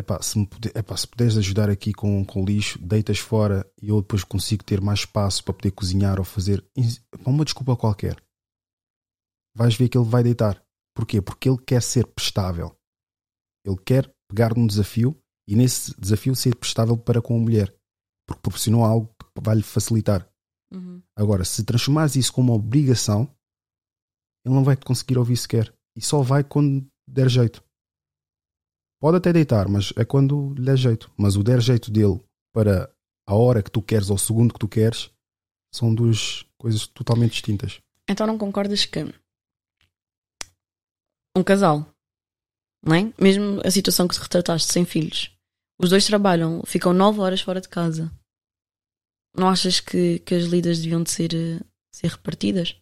epá, 0.00 0.20
se, 0.20 0.38
me 0.38 0.46
puder, 0.46 0.76
epá, 0.76 0.96
se 0.96 1.06
puderes 1.06 1.36
ajudar 1.36 1.70
aqui 1.70 1.92
com, 1.92 2.24
com 2.24 2.42
o 2.42 2.44
lixo, 2.44 2.78
deitas 2.78 3.18
fora 3.18 3.64
e 3.80 3.88
eu 3.88 4.00
depois 4.00 4.24
consigo 4.24 4.64
ter 4.64 4.80
mais 4.80 5.00
espaço 5.00 5.44
para 5.44 5.54
poder 5.54 5.70
cozinhar 5.70 6.18
ou 6.18 6.24
fazer 6.24 6.64
epá, 6.76 7.30
uma 7.30 7.44
desculpa 7.44 7.76
qualquer. 7.76 8.22
Vais 9.56 9.74
ver 9.74 9.88
que 9.88 9.98
ele 9.98 10.08
vai 10.08 10.22
deitar. 10.22 10.62
Porquê? 10.94 11.20
Porque 11.20 11.48
ele 11.48 11.58
quer 11.58 11.82
ser 11.82 12.06
prestável. 12.06 12.76
Ele 13.64 13.78
quer 13.84 14.12
pegar 14.28 14.56
num 14.56 14.66
desafio 14.66 15.16
e 15.48 15.56
nesse 15.56 15.98
desafio 15.98 16.34
ser 16.34 16.54
prestável 16.56 16.96
para 16.96 17.20
com 17.20 17.36
a 17.36 17.40
mulher. 17.40 17.68
Porque 18.26 18.42
proporcionou 18.42 18.84
algo 18.84 19.08
que 19.18 19.42
vai 19.42 19.56
lhe 19.56 19.62
facilitar. 19.62 20.28
Uhum. 20.72 21.02
Agora, 21.16 21.44
se 21.44 21.64
transformares 21.64 22.16
isso 22.16 22.32
como 22.32 22.52
uma 22.52 22.58
obrigação, 22.58 23.22
ele 24.44 24.54
não 24.54 24.64
vai 24.64 24.76
te 24.76 24.84
conseguir 24.84 25.18
ouvir 25.18 25.36
sequer. 25.36 25.74
E 25.96 26.00
só 26.00 26.22
vai 26.22 26.44
quando 26.44 26.86
der 27.08 27.28
jeito. 27.28 27.62
Pode 29.00 29.16
até 29.16 29.32
deitar, 29.32 29.66
mas 29.68 29.92
é 29.96 30.04
quando 30.04 30.52
lhe 30.54 30.64
der 30.64 30.76
jeito. 30.76 31.10
Mas 31.16 31.36
o 31.36 31.42
der 31.42 31.60
jeito 31.60 31.90
dele 31.90 32.20
para 32.52 32.92
a 33.26 33.34
hora 33.34 33.62
que 33.62 33.70
tu 33.70 33.80
queres 33.80 34.10
ou 34.10 34.16
o 34.16 34.18
segundo 34.18 34.52
que 34.52 34.58
tu 34.60 34.68
queres 34.68 35.10
são 35.74 35.94
duas 35.94 36.44
coisas 36.58 36.86
totalmente 36.86 37.32
distintas. 37.32 37.80
Então 38.08 38.26
não 38.26 38.36
concordas 38.36 38.84
que 38.84 39.00
um 41.36 41.42
casal, 41.42 41.86
não 42.84 42.94
é? 42.94 43.12
Mesmo 43.20 43.60
a 43.64 43.70
situação 43.70 44.06
que 44.08 44.14
te 44.14 44.20
retrataste, 44.20 44.72
sem 44.72 44.84
filhos. 44.84 45.30
Os 45.80 45.90
dois 45.90 46.04
trabalham, 46.06 46.62
ficam 46.66 46.92
nove 46.92 47.20
horas 47.20 47.40
fora 47.40 47.60
de 47.60 47.68
casa. 47.68 48.12
Não 49.34 49.48
achas 49.48 49.80
que, 49.80 50.18
que 50.20 50.34
as 50.34 50.44
lidas 50.44 50.80
deviam 50.80 51.02
de 51.02 51.10
ser, 51.10 51.30
ser 51.94 52.08
repartidas? 52.08 52.76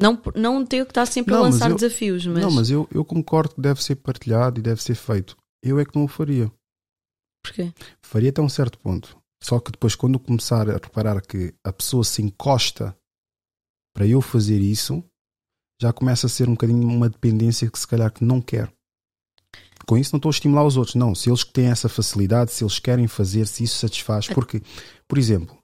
Não, 0.00 0.20
não 0.34 0.64
ter 0.64 0.84
que 0.86 0.92
estar 0.92 1.06
sempre 1.06 1.32
Não, 1.34 1.40
a 1.40 1.44
mas 1.44 1.54
lançar 1.54 1.70
eu- 1.70 1.76
desafios, 1.76 2.24
mas, 2.26 2.42
Não, 2.42 2.50
mas 2.50 2.70
eu, 2.70 2.88
eu 2.92 3.04
concordo 3.04 3.54
que 3.56 3.60
deve 3.60 3.82
ser 3.82 3.96
partilhado 3.96 4.58
e 4.58 4.62
deve 4.62 4.82
ser 4.82 4.94
feito. 4.94 5.36
Eu 5.62 5.78
é 5.78 5.84
que 5.84 5.94
não 5.94 6.04
o 6.04 6.08
faria. 6.08 6.52
porquê? 7.44 7.72
Faria 8.02 8.30
até 8.30 8.42
um 8.42 8.48
certo 8.48 8.78
ponto. 8.78 9.16
Só 9.42 9.58
que 9.58 9.72
depois, 9.72 9.94
quando 9.94 10.18
começar 10.18 10.68
a 10.68 10.74
reparar 10.74 11.20
que 11.20 11.54
a 11.64 11.72
pessoa 11.72 12.04
se 12.04 12.22
encosta 12.22 12.96
para 13.94 14.06
eu 14.06 14.20
fazer 14.20 14.58
isso, 14.58 15.04
já 15.80 15.92
começa 15.92 16.26
a 16.26 16.30
ser 16.30 16.48
um 16.48 16.52
bocadinho 16.52 16.86
uma 16.86 17.08
dependência 17.08 17.70
que 17.70 17.78
se 17.78 17.86
calhar 17.86 18.12
que 18.12 18.24
não 18.24 18.40
quero. 18.40 18.72
Com 19.86 19.98
isso 19.98 20.12
não 20.12 20.18
estou 20.18 20.30
a 20.30 20.32
estimular 20.32 20.64
os 20.64 20.76
outros. 20.76 20.94
Não, 20.94 21.14
se 21.14 21.28
eles 21.28 21.44
têm 21.44 21.66
essa 21.66 21.88
facilidade, 21.88 22.52
se 22.52 22.62
eles 22.62 22.78
querem 22.78 23.08
fazer, 23.08 23.46
se 23.46 23.64
isso 23.64 23.78
satisfaz. 23.78 24.28
Porque, 24.28 24.62
por 25.08 25.18
exemplo, 25.18 25.58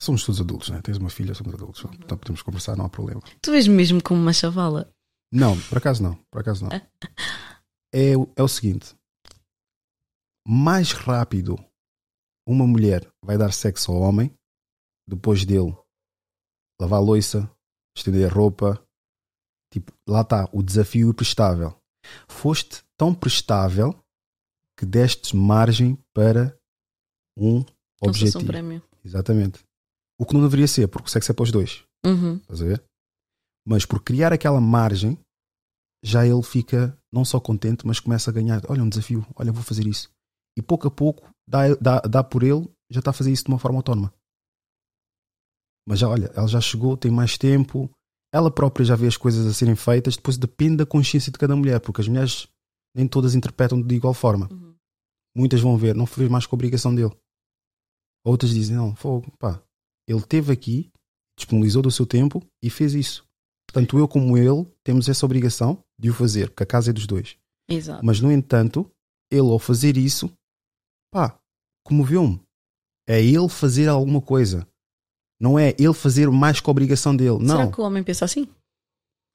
somos 0.00 0.24
todos 0.24 0.40
adultos, 0.40 0.70
né? 0.70 0.80
Tens 0.80 0.96
uma 0.96 1.10
filha, 1.10 1.34
somos 1.34 1.54
adultos. 1.54 1.84
Então 1.94 2.16
podemos 2.16 2.42
conversar, 2.42 2.76
não 2.76 2.86
há 2.86 2.88
problema. 2.88 3.20
Tu 3.42 3.50
vês 3.50 3.66
mesmo 3.66 4.00
como 4.02 4.20
uma 4.20 4.32
chavala. 4.32 4.88
Não, 5.32 5.60
por 5.68 5.78
acaso 5.78 6.02
não. 6.02 6.14
Por 6.30 6.40
acaso 6.40 6.64
não. 6.64 6.70
É, 7.92 8.16
o- 8.16 8.32
é 8.36 8.42
o 8.42 8.48
seguinte: 8.48 8.94
mais 10.46 10.92
rápido 10.92 11.56
uma 12.46 12.66
mulher 12.66 13.06
vai 13.22 13.36
dar 13.36 13.52
sexo 13.52 13.92
ao 13.92 13.98
homem 14.00 14.34
depois 15.06 15.44
dele 15.44 15.76
lavar 16.80 16.98
a 16.98 17.02
louça, 17.02 17.50
estender 17.96 18.30
a 18.30 18.32
roupa. 18.32 18.82
Tipo, 19.72 19.92
lá 20.08 20.22
está 20.22 20.48
o 20.52 20.62
desafio 20.62 21.12
prestável. 21.12 21.78
Foste 22.26 22.82
tão 22.96 23.14
prestável 23.14 23.92
que 24.78 24.86
deste 24.86 25.36
margem 25.36 25.98
para 26.14 26.56
um 27.36 27.62
objetivo. 28.00 28.38
um 28.44 28.46
prémio. 28.46 28.82
Exatamente. 29.04 29.62
O 30.18 30.24
que 30.24 30.32
não 30.34 30.40
deveria 30.42 30.66
ser, 30.66 30.88
porque 30.88 31.06
o 31.08 31.10
sexo 31.10 31.30
é 31.30 31.34
para 31.34 31.42
os 31.42 31.52
dois. 31.52 31.84
Uhum. 32.06 32.36
Estás 32.36 32.62
a 32.62 32.64
ver? 32.64 32.84
Mas 33.68 33.84
por 33.84 34.02
criar 34.02 34.32
aquela 34.32 34.62
margem, 34.62 35.18
já 36.02 36.26
ele 36.26 36.42
fica 36.42 36.98
não 37.12 37.22
só 37.22 37.38
contente, 37.38 37.86
mas 37.86 38.00
começa 38.00 38.30
a 38.30 38.32
ganhar. 38.32 38.62
Olha, 38.66 38.82
um 38.82 38.88
desafio, 38.88 39.26
olha, 39.34 39.52
vou 39.52 39.62
fazer 39.62 39.86
isso. 39.86 40.10
E 40.56 40.62
pouco 40.62 40.88
a 40.88 40.90
pouco 40.90 41.30
dá, 41.46 41.74
dá, 41.74 42.00
dá 42.00 42.24
por 42.24 42.42
ele, 42.42 42.66
já 42.90 43.00
está 43.00 43.10
a 43.10 43.14
fazer 43.14 43.30
isso 43.30 43.44
de 43.44 43.50
uma 43.50 43.58
forma 43.58 43.78
autónoma. 43.78 44.10
Mas 45.86 45.98
já, 45.98 46.08
olha, 46.08 46.32
ela 46.34 46.48
já 46.48 46.62
chegou, 46.62 46.96
tem 46.96 47.10
mais 47.10 47.36
tempo, 47.36 47.90
ela 48.32 48.50
própria 48.50 48.86
já 48.86 48.96
vê 48.96 49.06
as 49.06 49.18
coisas 49.18 49.46
a 49.46 49.52
serem 49.52 49.76
feitas, 49.76 50.16
depois 50.16 50.38
depende 50.38 50.78
da 50.78 50.86
consciência 50.86 51.30
de 51.30 51.38
cada 51.38 51.54
mulher, 51.54 51.78
porque 51.78 52.00
as 52.00 52.08
mulheres 52.08 52.48
nem 52.96 53.06
todas 53.06 53.34
interpretam 53.34 53.82
de 53.82 53.94
igual 53.94 54.14
forma. 54.14 54.48
Uhum. 54.50 54.74
Muitas 55.36 55.60
vão 55.60 55.76
ver, 55.76 55.94
não 55.94 56.06
fez 56.06 56.30
mais 56.30 56.46
com 56.46 56.56
a 56.56 56.58
obrigação 56.58 56.94
dele. 56.94 57.14
Outras 58.24 58.50
dizem, 58.50 58.76
não, 58.76 58.96
fogo, 58.96 59.30
pá, 59.38 59.62
ele 60.06 60.20
esteve 60.20 60.52
aqui, 60.52 60.90
disponibilizou 61.36 61.82
do 61.82 61.90
seu 61.90 62.06
tempo 62.06 62.42
e 62.62 62.70
fez 62.70 62.94
isso. 62.94 63.27
Portanto, 63.70 63.98
eu 63.98 64.08
como 64.08 64.38
ele 64.38 64.66
temos 64.82 65.08
essa 65.08 65.26
obrigação 65.26 65.84
de 65.98 66.08
o 66.08 66.14
fazer, 66.14 66.48
porque 66.48 66.62
a 66.62 66.66
casa 66.66 66.90
é 66.90 66.92
dos 66.92 67.06
dois. 67.06 67.36
Exato. 67.68 68.04
Mas, 68.04 68.18
no 68.18 68.32
entanto, 68.32 68.90
ele 69.30 69.50
ao 69.50 69.58
fazer 69.58 69.96
isso, 69.98 70.32
pá, 71.12 71.38
comoveu-me. 71.84 72.40
É 73.06 73.22
ele 73.22 73.48
fazer 73.48 73.88
alguma 73.88 74.22
coisa. 74.22 74.66
Não 75.40 75.58
é 75.58 75.74
ele 75.78 75.92
fazer 75.92 76.30
mais 76.30 76.60
que 76.60 76.68
a 76.68 76.70
obrigação 76.70 77.14
dele. 77.14 77.38
Não. 77.38 77.56
Será 77.56 77.70
que 77.70 77.80
o 77.80 77.84
homem 77.84 78.02
pensa 78.02 78.24
assim? 78.24 78.48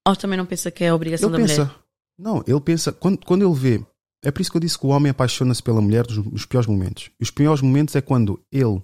Ou 0.06 0.16
também 0.16 0.38
não 0.38 0.46
pensa 0.46 0.70
que 0.70 0.84
é 0.84 0.90
a 0.90 0.96
obrigação 0.96 1.30
ele 1.30 1.38
da 1.38 1.44
pensa. 1.48 1.66
mulher? 1.66 1.80
Não, 2.18 2.44
ele 2.46 2.62
pensa. 2.62 2.92
Quando, 2.92 3.26
quando 3.26 3.46
ele 3.46 3.60
vê. 3.60 3.86
É 4.24 4.32
por 4.32 4.42
isso 4.42 4.50
que 4.50 4.58
eu 4.58 4.62
disse 4.62 4.80
que 4.80 4.86
o 4.86 4.90
homem 4.90 5.10
apaixona-se 5.10 5.62
pela 5.62 5.82
mulher 5.82 6.08
nos, 6.08 6.18
nos 6.18 6.46
piores 6.46 6.68
momentos. 6.68 7.12
E 7.20 7.24
os 7.24 7.30
piores 7.30 7.62
momentos 7.62 7.96
é 7.96 8.02
quando 8.02 8.42
ele 8.52 8.82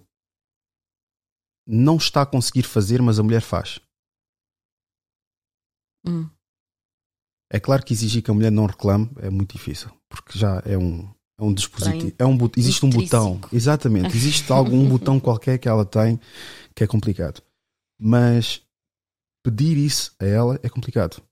não 1.68 1.98
está 1.98 2.24
a 2.24 2.26
conseguir 2.26 2.64
fazer, 2.64 3.02
mas 3.02 3.20
a 3.20 3.24
mulher 3.24 3.42
faz. 3.42 3.80
Hum. 6.06 6.30
É 7.52 7.60
claro 7.60 7.84
que 7.84 7.94
exigir 7.94 8.22
que 8.22 8.30
a 8.30 8.34
mulher 8.34 8.52
não 8.52 8.68
reclame 8.68 9.10
é 9.18 9.30
muito 9.30 9.54
difícil, 9.58 9.90
porque 10.08 10.38
já 10.38 10.62
é 10.66 10.78
um, 10.78 11.10
é 11.40 11.44
um 11.44 11.54
dispositivo. 11.54 12.14
É 12.20 12.26
um, 12.26 12.38
existe 12.56 12.86
um 12.86 12.90
botão. 12.90 13.42
Exatamente. 13.52 14.16
Existe 14.16 14.52
algum 14.54 14.88
botão 14.88 15.20
qualquer 15.20 15.58
que 15.58 15.68
ela 15.68 15.86
tem 15.86 16.20
que 16.76 16.84
é 16.84 16.88
complicado. 16.88 17.42
Mas 18.00 18.62
pedir 19.44 19.78
isso 19.78 20.16
a 20.20 20.26
ela 20.26 20.60
é 20.62 20.70
complicado. 20.70 21.24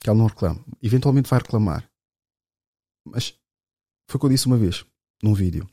Que 0.00 0.08
ela 0.08 0.18
não 0.18 0.26
reclame. 0.26 0.62
Eventualmente 0.82 1.28
vai 1.28 1.40
reclamar. 1.40 1.90
Mas 3.06 3.36
foi 4.08 4.16
o 4.16 4.20
que 4.20 4.26
eu 4.26 4.30
disse 4.30 4.46
uma 4.46 4.56
vez 4.56 4.84
num 5.22 5.34
vídeo. 5.34 5.68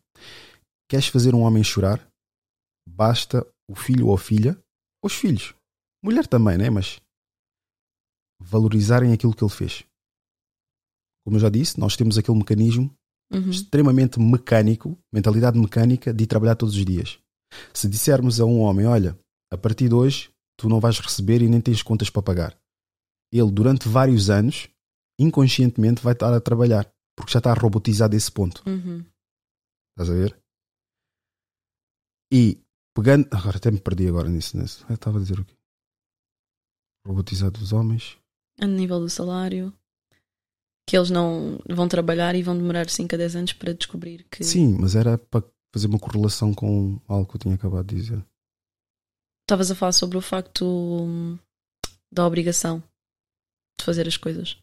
Queres 0.90 1.07
fazer 1.07 1.36
um 1.36 1.41
homem 1.41 1.64
chorar? 1.64 2.06
Basta 2.90 3.45
o 3.69 3.76
filho 3.76 4.07
ou 4.07 4.15
a 4.15 4.18
filha, 4.18 4.57
ou 5.02 5.07
os 5.07 5.14
filhos. 5.14 5.53
Mulher 6.03 6.28
também, 6.28 6.57
né? 6.57 6.69
Mas 6.69 6.99
valorizarem 8.42 9.14
aquilo 9.14 9.34
que 9.36 9.44
ele 9.44 9.52
fez. 9.52 9.84
Como 11.24 11.38
eu 11.38 11.42
já 11.42 11.50
disse, 11.50 11.80
nós 11.80 11.96
temos 11.96 12.18
aquele 12.18 12.38
mecanismo 12.38 12.94
Uhum. 13.34 13.50
extremamente 13.50 14.20
mecânico, 14.20 14.98
mentalidade 15.10 15.58
mecânica 15.58 16.14
de 16.14 16.28
trabalhar 16.28 16.54
todos 16.56 16.76
os 16.76 16.84
dias. 16.84 17.18
Se 17.74 17.88
dissermos 17.88 18.42
a 18.42 18.46
um 18.46 18.60
homem, 18.60 18.86
olha, 18.86 19.18
a 19.50 19.58
partir 19.58 19.88
de 19.88 19.96
hoje 19.96 20.30
tu 20.58 20.68
não 20.68 20.82
vais 20.82 21.00
receber 21.00 21.42
e 21.42 21.48
nem 21.48 21.62
tens 21.62 21.82
contas 21.82 22.10
para 22.10 22.22
pagar. 22.22 22.60
Ele, 23.32 23.50
durante 23.50 23.88
vários 23.88 24.30
anos, 24.30 24.68
inconscientemente 25.18 26.02
vai 26.04 26.12
estar 26.12 26.34
a 26.34 26.42
trabalhar, 26.42 26.92
porque 27.16 27.32
já 27.32 27.38
está 27.40 27.54
robotizado 27.54 28.16
esse 28.18 28.30
ponto. 28.30 28.62
Uhum. 28.70 29.06
Estás 29.98 30.10
a 30.10 30.14
ver? 30.14 30.38
E 32.34 32.62
pegando. 32.94 33.28
Agora 33.32 33.58
até 33.58 33.72
me 33.72 33.80
perdi 33.80 34.08
agora 34.10 34.28
nisso. 34.28 34.58
nisso. 34.58 34.86
Eu 34.90 34.96
estava 34.96 35.18
a 35.18 35.22
dizer 35.22 35.40
o 35.40 35.46
quê? 35.46 35.56
Robotizado 37.08 37.60
dos 37.60 37.72
homens. 37.72 38.18
A 38.62 38.68
nível 38.68 39.00
do 39.00 39.10
salário. 39.10 39.74
Que 40.88 40.98
eles 40.98 41.10
não 41.10 41.60
vão 41.70 41.88
trabalhar 41.88 42.36
e 42.36 42.44
vão 42.44 42.58
demorar 42.58 42.90
5 42.90 43.16
a 43.16 43.18
10 43.18 43.36
anos 43.36 43.54
para 43.54 43.74
descobrir 43.74 44.26
que. 44.30 44.44
Sim, 44.44 44.78
mas 44.80 44.96
era 44.96 45.18
para 45.18 45.44
fazer 45.74 45.88
uma 45.88 46.00
correlação 46.00 46.54
com 46.54 47.00
algo 47.08 47.30
que 47.30 47.38
eu 47.38 47.42
tinha 47.42 47.56
acabado 47.56 47.88
de 47.88 47.96
dizer. 47.96 48.26
Estavas 49.44 49.72
a 49.72 49.76
falar 49.76 49.92
sobre 49.92 50.18
o 50.18 50.22
facto 50.22 50.66
hum, 50.66 51.38
da 52.12 52.26
obrigação 52.26 52.84
de 53.80 53.86
fazer 53.86 54.08
as 54.08 54.18
coisas. 54.18 54.58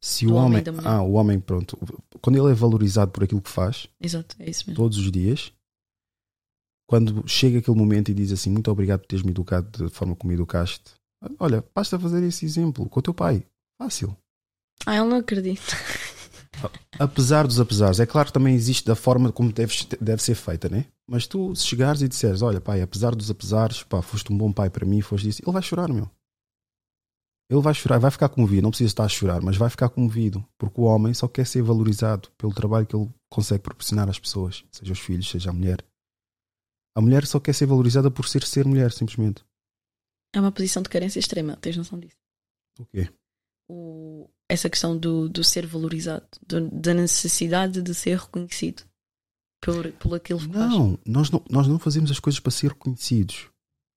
Se 0.00 0.26
o 0.26 0.34
homem 0.34 0.62
homem. 0.68 0.80
ah, 0.84 1.02
o 1.02 1.12
homem, 1.12 1.40
pronto. 1.40 1.78
Quando 2.20 2.38
ele 2.38 2.52
é 2.52 2.54
valorizado 2.54 3.10
por 3.10 3.24
aquilo 3.24 3.42
que 3.42 3.50
faz, 3.50 3.88
Exato, 4.00 4.36
é 4.38 4.50
todos 4.74 4.98
os 4.98 5.10
dias, 5.10 5.52
quando 6.88 7.26
chega 7.28 7.58
aquele 7.58 7.76
momento 7.76 8.10
e 8.10 8.14
diz 8.14 8.30
assim: 8.32 8.50
Muito 8.50 8.70
obrigado 8.70 9.00
por 9.00 9.08
teres 9.08 9.24
me 9.24 9.32
educado 9.32 9.84
da 9.84 9.90
forma 9.90 10.14
como 10.14 10.28
me 10.28 10.34
educaste. 10.34 10.92
Olha, 11.38 11.64
basta 11.74 11.98
fazer 11.98 12.22
esse 12.24 12.44
exemplo 12.44 12.88
com 12.88 13.00
o 13.00 13.02
teu 13.02 13.14
pai. 13.14 13.44
Fácil. 13.78 14.16
Ah, 14.84 14.96
ele 14.96 15.06
não 15.06 15.18
acredita. 15.18 15.76
Apesar 16.98 17.46
dos 17.46 17.60
apesares, 17.60 18.00
é 18.00 18.06
claro 18.06 18.28
que 18.28 18.32
também 18.32 18.54
existe 18.54 18.86
da 18.86 18.94
forma 18.94 19.30
como 19.30 19.52
deve, 19.52 19.74
deve 20.00 20.22
ser 20.22 20.34
feita, 20.34 20.68
né? 20.68 20.86
Mas 21.06 21.26
tu, 21.26 21.54
se 21.54 21.66
chegares 21.66 22.00
e 22.02 22.08
disseres: 22.08 22.42
Olha, 22.42 22.60
pai, 22.60 22.80
apesar 22.80 23.14
dos 23.14 23.30
apesares, 23.30 23.82
pá, 23.82 24.00
foste 24.00 24.32
um 24.32 24.38
bom 24.38 24.52
pai 24.52 24.70
para 24.70 24.86
mim, 24.86 25.00
foste 25.00 25.28
isso, 25.28 25.42
ele 25.44 25.52
vai 25.52 25.62
chorar, 25.62 25.88
meu. 25.88 26.10
Ele 27.48 27.60
vai 27.60 27.74
chorar, 27.74 27.98
vai 27.98 28.10
ficar 28.10 28.28
comovido, 28.28 28.62
não 28.62 28.70
precisa 28.70 28.88
estar 28.88 29.04
a 29.04 29.08
chorar, 29.08 29.40
mas 29.40 29.56
vai 29.56 29.70
ficar 29.70 29.88
comovido, 29.88 30.44
porque 30.58 30.80
o 30.80 30.84
homem 30.84 31.14
só 31.14 31.28
quer 31.28 31.46
ser 31.46 31.62
valorizado 31.62 32.28
pelo 32.36 32.52
trabalho 32.52 32.86
que 32.86 32.96
ele 32.96 33.08
consegue 33.30 33.62
proporcionar 33.62 34.08
às 34.08 34.18
pessoas, 34.18 34.64
seja 34.72 34.92
os 34.92 34.98
filhos, 34.98 35.30
seja 35.30 35.50
a 35.50 35.52
mulher. 35.52 35.84
A 36.96 37.00
mulher 37.00 37.24
só 37.24 37.38
quer 37.38 37.54
ser 37.54 37.66
valorizada 37.66 38.10
por 38.10 38.26
ser 38.26 38.42
ser 38.42 38.66
mulher, 38.66 38.90
simplesmente. 38.90 39.44
É 40.36 40.40
uma 40.40 40.52
posição 40.52 40.82
de 40.82 40.88
carência 40.90 41.18
extrema, 41.18 41.56
tens 41.56 41.76
noção 41.76 41.98
disso? 41.98 42.16
O 42.78 42.84
quê? 42.86 43.08
O- 43.68 44.28
essa 44.48 44.68
questão 44.70 44.96
do, 44.96 45.28
do 45.28 45.42
ser 45.42 45.66
valorizado, 45.66 46.26
do- 46.46 46.70
da 46.70 46.92
necessidade 46.94 47.80
de 47.82 47.94
ser 47.94 48.18
reconhecido 48.18 48.82
por, 49.62 49.90
por 49.94 50.14
aquilo 50.14 50.38
que 50.40 50.52
faz. 50.52 50.70
Não, 50.70 50.98
nós 51.06 51.30
não, 51.30 51.42
nós 51.50 51.66
não 51.66 51.78
fazemos 51.78 52.10
as 52.10 52.20
coisas 52.20 52.38
para 52.38 52.52
ser 52.52 52.68
reconhecidos. 52.68 53.48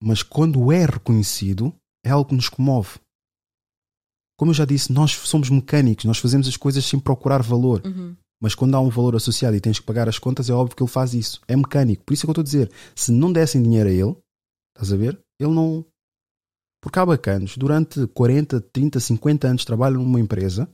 Mas 0.02 0.24
quando 0.24 0.72
é 0.72 0.86
reconhecido, 0.86 1.76
é 2.06 2.10
algo 2.10 2.30
que 2.30 2.36
nos 2.36 2.48
comove. 2.49 2.99
Como 4.38 4.52
eu 4.52 4.56
já 4.56 4.64
disse, 4.64 4.91
nós 4.94 5.11
somos 5.11 5.49
mecânicos, 5.49 6.06
nós 6.06 6.18
fazemos 6.18 6.48
as 6.48 6.56
coisas 6.56 6.86
sem 6.86 6.98
procurar 6.99 7.44
valor. 7.44 7.82
Uhum. 7.86 8.16
Mas 8.41 8.56
quando 8.56 8.74
há 8.76 8.80
um 8.80 8.90
valor 8.90 9.18
associado 9.18 9.57
e 9.57 9.60
tens 9.60 9.80
que 9.80 9.86
pagar 9.86 10.07
as 10.07 10.18
contas, 10.18 10.49
é 10.49 10.53
óbvio 10.53 10.78
que 10.78 10.82
ele 10.82 10.90
faz 10.90 11.14
isso. 11.14 11.41
É 11.45 11.57
mecânico. 11.57 12.06
Por 12.06 12.14
isso 12.14 12.24
é 12.24 12.26
que 12.26 12.30
eu 12.30 12.32
estou 12.32 12.41
a 12.41 12.45
dizer: 12.45 12.72
se 12.95 13.11
não 13.11 13.34
dessem 13.34 13.61
dinheiro 13.61 13.90
a 13.90 13.91
ele, 13.91 14.16
estás 14.74 14.94
a 14.94 14.95
ver? 14.95 15.20
Ele 15.38 15.52
não. 15.53 15.86
Porque 16.82 16.98
há 17.00 17.06
bacanos, 17.06 17.58
durante 17.58 18.08
40, 18.08 18.62
30, 18.62 19.00
50 19.00 19.48
anos 19.48 19.66
trabalham 19.66 20.02
numa 20.02 20.20
empresa 20.20 20.70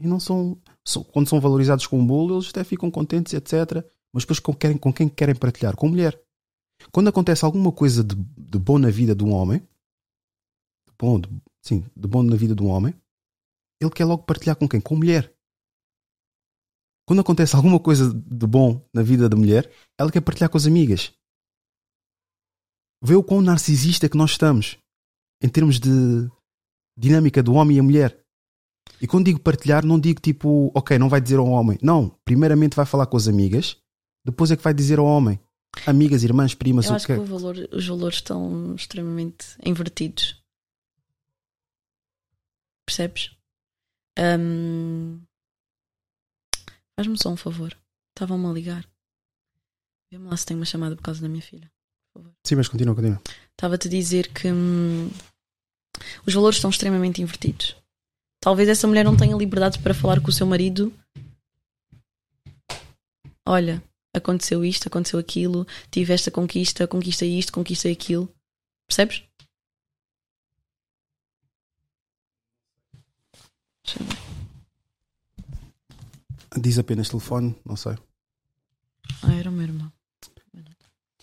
e 0.00 0.06
não 0.06 0.18
são. 0.18 0.60
são- 0.86 1.04
quando 1.04 1.28
são 1.28 1.40
valorizados 1.40 1.86
com 1.86 1.98
um 1.98 2.06
bolo, 2.06 2.36
eles 2.36 2.48
até 2.50 2.62
ficam 2.64 2.90
contentes, 2.90 3.32
etc. 3.34 3.84
Mas 4.12 4.22
depois 4.24 4.38
com, 4.38 4.54
querem, 4.54 4.76
com 4.78 4.92
quem 4.92 5.08
querem 5.08 5.34
partilhar? 5.34 5.76
Com 5.76 5.88
mulher. 5.88 6.20
Quando 6.92 7.08
acontece 7.08 7.44
alguma 7.44 7.70
coisa 7.72 8.02
de, 8.04 8.14
de 8.14 8.58
bom 8.58 8.78
na 8.78 8.90
vida 8.90 9.14
de 9.14 9.24
um 9.24 9.32
homem, 9.32 9.60
de 9.60 10.94
bom, 10.98 11.20
de- 11.20 11.28
sim, 11.62 11.84
de 11.96 12.08
bom 12.08 12.22
na 12.22 12.36
vida 12.36 12.54
de 12.54 12.62
um 12.62 12.68
homem, 12.68 12.94
ele 13.80 13.90
quer 13.90 14.04
logo 14.04 14.22
partilhar 14.24 14.56
com 14.56 14.68
quem? 14.68 14.80
Com 14.80 14.96
mulher. 14.96 15.32
Quando 17.06 17.20
acontece 17.20 17.54
alguma 17.54 17.78
coisa 17.78 18.12
de 18.12 18.46
bom 18.46 18.82
na 18.92 19.02
vida 19.02 19.28
da 19.28 19.36
mulher, 19.36 19.70
ela 19.98 20.10
quer 20.10 20.22
partilhar 20.22 20.48
com 20.50 20.56
as 20.56 20.66
amigas. 20.66 21.12
Vê 23.02 23.14
o 23.14 23.22
quão 23.24 23.42
narcisista 23.42 24.08
que 24.08 24.16
nós 24.16 24.30
estamos 24.32 24.78
em 25.42 25.48
termos 25.48 25.78
de 25.78 25.90
dinâmica 26.96 27.42
do 27.42 27.54
homem 27.54 27.76
e 27.76 27.80
a 27.80 27.82
mulher. 27.82 28.18
E 29.00 29.06
quando 29.06 29.26
digo 29.26 29.40
partilhar, 29.40 29.84
não 29.84 29.98
digo 29.98 30.20
tipo, 30.20 30.70
ok, 30.74 30.98
não 30.98 31.08
vai 31.08 31.20
dizer 31.20 31.38
ao 31.38 31.46
homem. 31.46 31.78
Não, 31.82 32.10
primeiramente 32.24 32.76
vai 32.76 32.86
falar 32.86 33.06
com 33.06 33.16
as 33.16 33.28
amigas, 33.28 33.76
depois 34.24 34.50
é 34.50 34.56
que 34.56 34.62
vai 34.62 34.74
dizer 34.74 34.98
ao 34.98 35.06
homem. 35.06 35.38
Amigas, 35.86 36.22
irmãs, 36.22 36.54
primas, 36.54 36.86
Eu 36.86 36.94
acho 36.94 37.06
que 37.06 37.14
que 37.14 37.20
valor, 37.20 37.56
os 37.72 37.86
valores 37.86 38.16
estão 38.18 38.74
extremamente 38.74 39.56
invertidos. 39.64 40.40
Percebes? 42.86 43.36
Hum, 44.18 45.20
Faz-me 46.96 47.18
só 47.18 47.30
um 47.30 47.36
favor. 47.36 47.76
Estavam-me 48.10 48.46
a 48.46 48.52
ligar. 48.52 48.88
Vê-me 50.12 50.28
lá 50.28 50.36
se 50.36 50.46
tenho 50.46 50.60
uma 50.60 50.66
chamada 50.66 50.94
por 50.94 51.02
causa 51.02 51.20
da 51.20 51.28
minha 51.28 51.42
filha. 51.42 51.70
Sim, 52.46 52.54
mas 52.54 52.68
continua, 52.68 52.94
continua. 52.94 53.20
Estava-te 53.56 53.88
a 53.88 53.90
dizer 53.90 54.32
que 54.32 54.50
hum, 54.50 55.08
os 56.26 56.34
valores 56.34 56.56
estão 56.56 56.70
extremamente 56.70 57.22
invertidos. 57.22 57.76
Talvez 58.40 58.68
essa 58.68 58.86
mulher 58.86 59.04
não 59.04 59.16
tenha 59.16 59.36
liberdade 59.36 59.78
para 59.78 59.94
falar 59.94 60.20
com 60.20 60.28
o 60.28 60.32
seu 60.32 60.46
marido. 60.46 60.92
Olha, 63.46 63.82
aconteceu 64.12 64.64
isto, 64.64 64.88
aconteceu 64.88 65.18
aquilo, 65.18 65.66
tive 65.90 66.12
esta 66.12 66.30
conquista, 66.30 66.86
conquista 66.86 67.24
isto, 67.24 67.52
conquista 67.52 67.88
aquilo. 67.88 68.28
Percebes? 68.86 69.22
Diz 76.56 76.78
apenas 76.78 77.08
telefone, 77.08 77.54
não 77.64 77.76
sei. 77.76 77.96
Ah, 79.22 79.34
era 79.34 79.50
o 79.50 79.52
meu 79.52 79.62
irmão. 79.64 79.92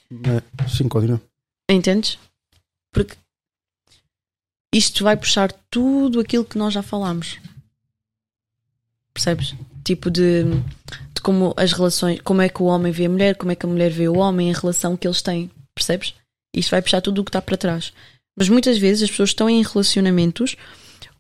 Mas, 0.10 0.74
sim, 0.76 0.88
continua. 0.90 1.22
Entendes? 1.72 2.20
Porque 2.94 3.16
isto 4.74 5.04
vai 5.04 5.16
puxar 5.16 5.52
tudo 5.70 6.20
aquilo 6.20 6.46
que 6.46 6.58
nós 6.58 6.74
já 6.74 6.82
falámos. 6.82 7.40
Percebes? 9.14 9.56
Tipo 9.84 10.10
de, 10.10 10.44
de 10.44 11.22
como 11.22 11.54
as 11.58 11.72
relações, 11.74 12.22
como 12.22 12.42
é 12.42 12.50
que 12.50 12.62
o 12.62 12.66
homem 12.66 12.92
vê 12.92 13.06
a 13.06 13.10
mulher, 13.10 13.36
como 13.36 13.52
é 13.52 13.56
que 13.56 13.66
a 13.66 13.70
mulher 13.70 13.92
vê 13.92 14.08
o 14.08 14.18
homem, 14.18 14.54
a 14.54 14.58
relação 14.58 14.96
que 14.96 15.08
eles 15.08 15.22
têm. 15.22 15.50
Percebes? 15.74 16.14
Isto 16.54 16.72
vai 16.72 16.82
puxar 16.82 17.02
tudo 17.02 17.22
o 17.22 17.24
que 17.24 17.30
está 17.30 17.42
para 17.42 17.58
trás. 17.58 17.94
Mas 18.38 18.50
muitas 18.50 18.78
vezes 18.78 19.04
as 19.04 19.10
pessoas 19.10 19.30
estão 19.30 19.50
em 19.50 19.64
relacionamentos 19.64 20.56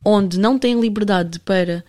onde 0.04 0.40
não 0.40 0.58
têm 0.58 0.80
liberdade 0.80 1.40
para 1.40 1.84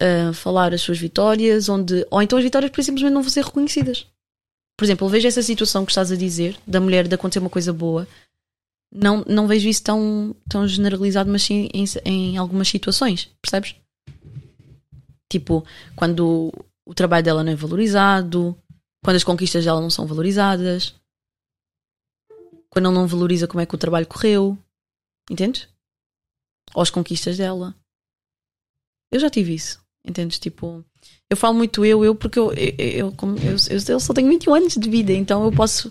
ah, 0.00 0.32
falar 0.32 0.74
as 0.74 0.80
suas 0.80 0.98
vitórias, 0.98 1.68
onde, 1.68 2.06
ou 2.10 2.20
então 2.20 2.38
as 2.38 2.44
vitórias 2.44 2.72
simplesmente 2.84 3.12
não 3.12 3.22
vão 3.22 3.30
ser 3.30 3.44
reconhecidas. 3.44 4.06
Por 4.82 4.86
exemplo, 4.86 5.08
vejo 5.08 5.28
essa 5.28 5.42
situação 5.44 5.84
que 5.84 5.92
estás 5.92 6.10
a 6.10 6.16
dizer, 6.16 6.58
da 6.66 6.80
mulher 6.80 7.06
de 7.06 7.14
acontecer 7.14 7.38
uma 7.38 7.48
coisa 7.48 7.72
boa, 7.72 8.04
não, 8.92 9.24
não 9.28 9.46
vejo 9.46 9.68
isso 9.68 9.80
tão, 9.80 10.34
tão 10.48 10.66
generalizado, 10.66 11.30
mas 11.30 11.44
sim 11.44 11.68
em, 11.72 11.84
em 12.04 12.36
algumas 12.36 12.66
situações, 12.66 13.30
percebes? 13.40 13.76
Tipo, 15.30 15.64
quando 15.94 16.52
o 16.84 16.94
trabalho 16.94 17.24
dela 17.24 17.44
não 17.44 17.52
é 17.52 17.54
valorizado, 17.54 18.58
quando 19.04 19.14
as 19.14 19.22
conquistas 19.22 19.64
dela 19.64 19.80
não 19.80 19.88
são 19.88 20.04
valorizadas, 20.04 20.96
quando 22.68 22.86
ele 22.86 22.94
não 22.96 23.06
valoriza 23.06 23.46
como 23.46 23.60
é 23.60 23.66
que 23.66 23.76
o 23.76 23.78
trabalho 23.78 24.08
correu, 24.08 24.58
entendes? 25.30 25.68
Ou 26.74 26.82
as 26.82 26.90
conquistas 26.90 27.38
dela. 27.38 27.72
Eu 29.12 29.20
já 29.20 29.30
tive 29.30 29.54
isso, 29.54 29.80
entendes? 30.04 30.40
Tipo, 30.40 30.84
eu 31.30 31.36
falo 31.36 31.54
muito 31.54 31.84
eu, 31.84 32.04
eu, 32.04 32.14
porque 32.14 32.38
eu, 32.38 32.52
eu, 32.52 33.14
eu, 33.16 33.56
eu, 33.88 34.00
só 34.00 34.12
tenho 34.12 34.28
21 34.28 34.54
anos 34.54 34.74
de 34.74 34.90
vida, 34.90 35.12
então 35.12 35.44
eu 35.44 35.50
posso. 35.50 35.90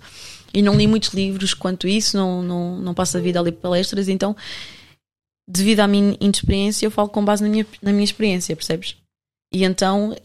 E 0.53 0.61
não 0.61 0.75
li 0.75 0.85
muitos 0.85 1.13
livros 1.13 1.53
quanto 1.53 1.87
isso, 1.87 2.17
não, 2.17 2.43
não, 2.43 2.77
não 2.77 2.93
passo 2.93 3.17
a 3.17 3.21
vida 3.21 3.39
a 3.39 3.41
ler 3.41 3.53
palestras, 3.53 4.09
então, 4.09 4.35
devido 5.49 5.79
à 5.79 5.87
minha 5.87 6.15
inexperiência, 6.19 6.85
eu 6.85 6.91
falo 6.91 7.09
com 7.09 7.23
base 7.23 7.41
na 7.41 7.49
minha, 7.49 7.65
na 7.81 7.91
minha 7.91 8.03
experiência, 8.03 8.55
percebes? 8.55 8.97
E 9.51 9.63
então 9.63 10.15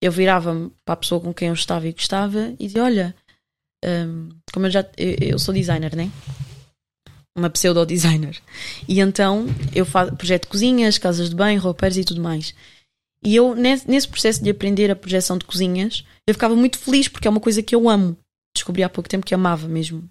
eu 0.00 0.10
virava-me 0.10 0.70
para 0.84 0.94
a 0.94 0.96
pessoa 0.96 1.20
com 1.20 1.32
quem 1.32 1.48
eu 1.48 1.54
estava 1.54 1.86
e 1.86 1.92
gostava 1.92 2.54
e 2.58 2.66
dizia: 2.66 2.82
Olha, 2.82 3.14
hum, 3.84 4.30
como 4.52 4.66
eu 4.66 4.70
já. 4.70 4.80
Eu, 4.96 5.16
eu 5.20 5.38
sou 5.38 5.52
designer, 5.54 5.94
né? 5.94 6.10
Uma 7.36 7.48
pseudo-designer. 7.48 8.40
E 8.88 9.00
então 9.00 9.46
eu 9.74 9.86
faço 9.86 10.14
projeto 10.16 10.48
cozinhas, 10.48 10.98
casas 10.98 11.30
de 11.30 11.36
banho, 11.36 11.60
roupeiros 11.60 11.98
e 11.98 12.04
tudo 12.04 12.20
mais. 12.20 12.54
E 13.22 13.36
eu, 13.36 13.54
nesse, 13.54 14.08
processo 14.08 14.42
de 14.42 14.50
aprender 14.50 14.90
a 14.90 14.96
projeção 14.96 15.38
de 15.38 15.44
cozinhas, 15.44 16.04
eu 16.26 16.34
ficava 16.34 16.56
muito 16.56 16.78
feliz 16.78 17.06
porque 17.06 17.28
é 17.28 17.30
uma 17.30 17.40
coisa 17.40 17.62
que 17.62 17.74
eu 17.74 17.88
amo. 17.88 18.16
Descobri 18.54 18.82
há 18.82 18.88
pouco 18.88 19.08
tempo 19.08 19.24
que 19.24 19.34
amava 19.34 19.68
mesmo. 19.68 20.08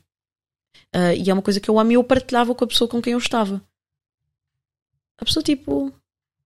Ah, 0.93 1.13
e 1.13 1.29
é 1.29 1.33
uma 1.33 1.41
coisa 1.41 1.59
que 1.59 1.69
eu 1.69 1.77
amo 1.77 1.91
e 1.91 1.95
eu 1.95 2.03
partilhava 2.03 2.55
com 2.55 2.63
a 2.63 2.67
pessoa 2.67 2.87
com 2.87 3.01
quem 3.01 3.13
eu 3.13 3.19
estava. 3.19 3.61
A 5.17 5.25
pessoa, 5.25 5.43
tipo. 5.43 5.93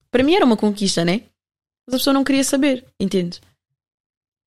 Para 0.10 0.24
mim 0.24 0.34
era 0.34 0.46
uma 0.46 0.58
conquista, 0.58 1.06
né? 1.06 1.24
Mas 1.86 1.96
a 1.96 1.98
pessoa 1.98 2.14
não 2.14 2.24
queria 2.24 2.44
saber, 2.44 2.86
entende? 3.00 3.40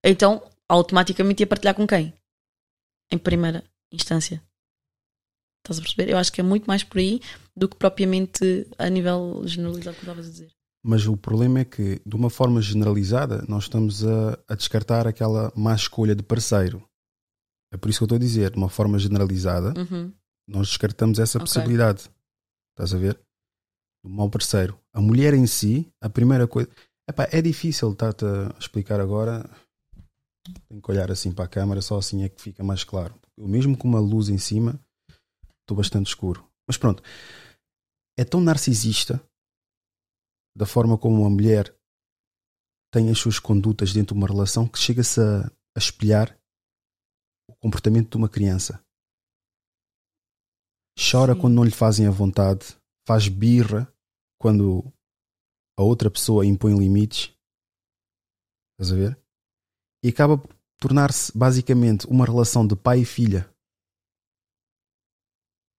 Então, 0.04 0.42
automaticamente 0.68 1.42
ia 1.42 1.46
partilhar 1.46 1.74
com 1.74 1.86
quem? 1.86 2.12
Em 3.12 3.18
primeira 3.18 3.64
instância. 3.92 4.42
Estás 5.58 5.78
a 5.78 5.82
perceber? 5.82 6.10
Eu 6.10 6.18
acho 6.18 6.32
que 6.32 6.40
é 6.40 6.44
muito 6.44 6.66
mais 6.66 6.82
por 6.82 6.98
aí 6.98 7.20
do 7.56 7.68
que 7.68 7.76
propriamente 7.76 8.66
a 8.78 8.88
nível 8.88 9.42
generalizado 9.46 9.96
que 9.96 10.02
estavas 10.02 10.26
a 10.26 10.30
dizer. 10.30 10.57
Mas 10.88 11.06
o 11.06 11.18
problema 11.18 11.58
é 11.60 11.64
que, 11.66 12.00
de 12.06 12.16
uma 12.16 12.30
forma 12.30 12.62
generalizada, 12.62 13.44
nós 13.46 13.64
estamos 13.64 14.06
a, 14.06 14.38
a 14.48 14.54
descartar 14.54 15.06
aquela 15.06 15.52
má 15.54 15.74
escolha 15.74 16.14
de 16.16 16.22
parceiro. 16.22 16.82
É 17.70 17.76
por 17.76 17.90
isso 17.90 17.98
que 17.98 18.04
eu 18.04 18.06
estou 18.06 18.16
a 18.16 18.18
dizer, 18.18 18.50
de 18.52 18.56
uma 18.56 18.70
forma 18.70 18.98
generalizada, 18.98 19.74
Uhum. 19.78 20.10
nós 20.48 20.68
descartamos 20.68 21.18
essa 21.18 21.36
Ok. 21.36 21.44
possibilidade. 21.46 22.08
Estás 22.72 22.94
a 22.94 22.98
ver? 22.98 23.20
Do 24.02 24.08
mau 24.08 24.30
parceiro. 24.30 24.80
A 24.94 25.00
mulher 25.00 25.34
em 25.34 25.46
si, 25.46 25.92
a 26.00 26.08
primeira 26.08 26.46
coisa. 26.48 26.70
Epá, 27.06 27.28
é 27.30 27.42
difícil 27.42 27.92
estar-te 27.92 28.24
a 28.24 28.54
explicar 28.58 28.98
agora. 28.98 29.44
Tenho 30.70 30.80
que 30.80 30.90
olhar 30.90 31.10
assim 31.10 31.32
para 31.32 31.44
a 31.44 31.48
câmara, 31.48 31.82
só 31.82 31.98
assim 31.98 32.22
é 32.24 32.30
que 32.30 32.40
fica 32.40 32.64
mais 32.64 32.82
claro. 32.82 33.14
Eu 33.36 33.46
mesmo 33.46 33.76
com 33.76 33.86
uma 33.86 34.00
luz 34.00 34.30
em 34.30 34.38
cima, 34.38 34.80
estou 35.60 35.76
bastante 35.76 36.06
escuro. 36.06 36.42
Mas 36.66 36.78
pronto. 36.78 37.02
É 38.16 38.24
tão 38.24 38.40
narcisista 38.40 39.22
da 40.58 40.66
forma 40.66 40.98
como 40.98 41.20
uma 41.20 41.30
mulher 41.30 41.72
tem 42.92 43.10
as 43.10 43.18
suas 43.18 43.38
condutas 43.38 43.92
dentro 43.92 44.12
de 44.14 44.18
uma 44.20 44.26
relação 44.26 44.66
que 44.66 44.76
chega-se 44.76 45.20
a, 45.20 45.46
a 45.46 45.78
espelhar 45.78 46.36
o 47.48 47.54
comportamento 47.54 48.10
de 48.10 48.16
uma 48.16 48.28
criança. 48.28 48.84
Chora 50.98 51.34
Sim. 51.34 51.40
quando 51.40 51.54
não 51.54 51.62
lhe 51.62 51.70
fazem 51.70 52.08
a 52.08 52.10
vontade, 52.10 52.76
faz 53.06 53.28
birra 53.28 53.86
quando 54.36 54.92
a 55.78 55.82
outra 55.84 56.10
pessoa 56.10 56.44
impõe 56.44 56.76
limites. 56.76 57.32
Estás 58.72 58.92
a 58.92 58.96
ver? 58.96 59.22
E 60.02 60.08
acaba 60.08 60.38
por 60.38 60.52
tornar-se 60.80 61.36
basicamente 61.38 62.04
uma 62.08 62.24
relação 62.24 62.66
de 62.66 62.74
pai 62.74 63.02
e 63.02 63.04
filha. 63.04 63.48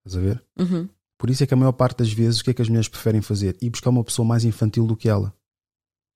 Estás 0.06 0.24
a 0.24 0.26
ver? 0.26 0.46
Uhum. 0.58 0.90
Por 1.20 1.30
isso 1.30 1.44
é 1.44 1.48
que 1.48 1.54
a 1.54 1.58
maior 1.58 1.74
parte 1.74 1.98
das 1.98 2.12
vezes 2.14 2.40
o 2.40 2.44
que 2.44 2.52
é 2.52 2.54
que 2.54 2.62
as 2.62 2.70
mulheres 2.70 2.88
preferem 2.88 3.22
fazer? 3.22 3.58
Ir 3.62 3.70
buscar 3.70 3.90
uma 3.90 4.04
pessoa 4.04 4.26
mais 4.26 4.46
infantil 4.46 4.88
do 4.88 4.96
que 4.96 5.10
ela. 5.10 5.36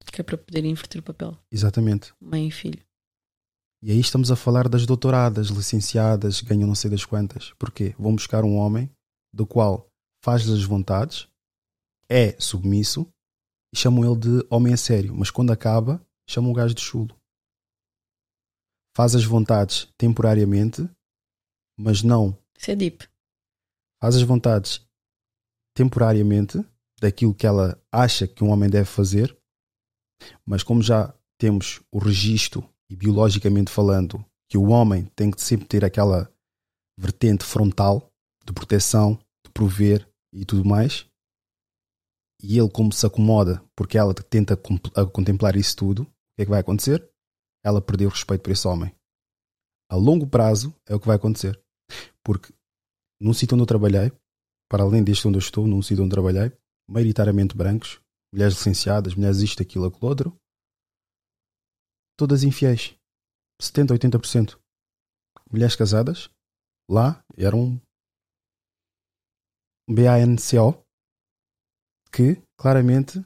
Que 0.06 0.22
é 0.22 0.24
para 0.24 0.38
poder 0.38 0.64
inverter 0.64 1.02
o 1.02 1.04
papel. 1.04 1.38
Exatamente. 1.52 2.14
Mãe 2.22 2.48
e 2.48 2.52
filho. 2.52 2.82
E 3.82 3.92
aí 3.92 4.00
estamos 4.00 4.32
a 4.32 4.36
falar 4.36 4.70
das 4.70 4.86
doutoradas, 4.86 5.48
licenciadas, 5.48 6.40
ganham 6.42 6.68
não 6.68 6.76
sei 6.76 6.90
das 6.90 7.04
quantas. 7.04 7.52
Porquê? 7.60 7.94
Vão 8.00 8.16
buscar 8.16 8.46
um 8.46 8.56
homem 8.56 8.90
do 9.34 9.46
qual 9.46 9.90
faz-lhes 10.24 10.54
as 10.54 10.64
vontades, 10.64 11.28
é 12.10 12.40
submisso 12.40 13.06
e 13.74 13.78
chamam 13.78 14.06
ele 14.06 14.20
de 14.20 14.48
homem 14.50 14.74
a 14.74 14.78
sério. 14.78 15.14
Mas 15.14 15.30
quando 15.30 15.52
acaba, 15.52 16.02
chamam 16.30 16.52
o 16.52 16.54
gajo 16.54 16.74
de 16.74 16.82
chulo. 16.82 17.14
Faz 18.96 19.16
as 19.16 19.26
vontades 19.26 19.92
temporariamente, 19.98 20.90
mas 21.78 22.04
não 22.04 22.38
Isso 22.58 22.72
é 22.72 22.76
deep. 22.76 23.06
faz 24.00 24.16
as 24.16 24.22
vontades 24.22 24.86
temporariamente 25.74 26.64
daquilo 27.00 27.34
que 27.34 27.46
ela 27.46 27.82
acha 27.92 28.28
que 28.28 28.44
um 28.44 28.50
homem 28.50 28.70
deve 28.70 28.86
fazer, 28.86 29.38
mas 30.46 30.64
como 30.64 30.82
já 30.82 31.14
temos 31.38 31.82
o 31.92 32.00
registro 32.00 32.68
e 32.90 32.96
biologicamente 32.96 33.72
falando 33.72 34.24
que 34.50 34.58
o 34.58 34.70
homem 34.70 35.06
tem 35.16 35.32
que 35.32 35.42
sempre 35.42 35.68
ter 35.68 35.84
aquela 35.84 36.32
vertente 36.98 37.44
frontal 37.44 38.12
de 38.46 38.54
proteção, 38.54 39.20
de 39.46 39.52
prover 39.52 40.08
e 40.32 40.46
tudo 40.46 40.64
mais, 40.64 41.06
e 42.42 42.58
ele 42.58 42.70
como 42.70 42.92
se 42.92 43.06
acomoda 43.06 43.64
porque 43.76 43.98
ela 43.98 44.14
tenta 44.14 44.56
contemplar 44.56 45.56
isso 45.56 45.76
tudo, 45.76 46.04
o 46.04 46.06
que 46.36 46.42
é 46.42 46.46
que 46.46 46.52
vai 46.52 46.60
acontecer? 46.60 47.10
Ela 47.64 47.82
perdeu 47.82 48.10
o 48.10 48.12
respeito 48.12 48.42
por 48.42 48.52
esse 48.52 48.68
homem. 48.68 48.94
A 49.90 49.96
longo 49.96 50.28
prazo 50.28 50.76
é 50.86 50.94
o 50.94 51.00
que 51.00 51.08
vai 51.08 51.16
acontecer. 51.16 51.60
Porque 52.24 52.54
num 53.22 53.34
sítio 53.34 53.56
onde 53.56 53.64
eu 53.64 53.68
trabalhei, 53.68 54.12
para 54.74 54.82
além 54.82 55.04
deste 55.04 55.28
onde 55.28 55.38
eu 55.38 55.40
estou, 55.40 55.68
num 55.68 55.84
sítio 55.84 56.04
onde 56.04 56.10
trabalhei, 56.10 56.52
maioritariamente 56.90 57.56
brancos, 57.56 58.02
mulheres 58.34 58.56
licenciadas, 58.56 59.14
mulheres 59.14 59.38
isto, 59.38 59.62
aquilo, 59.62 59.86
aquilo 59.86 60.10
outro, 60.10 60.36
todas 62.18 62.44
infiéis. 62.44 62.96
70, 63.62 63.94
80%. 63.94 64.60
Mulheres 65.52 65.76
casadas, 65.76 66.28
lá 66.90 67.24
eram 67.38 67.80
BANCO, 69.88 70.84
que 72.12 72.42
claramente 72.58 73.24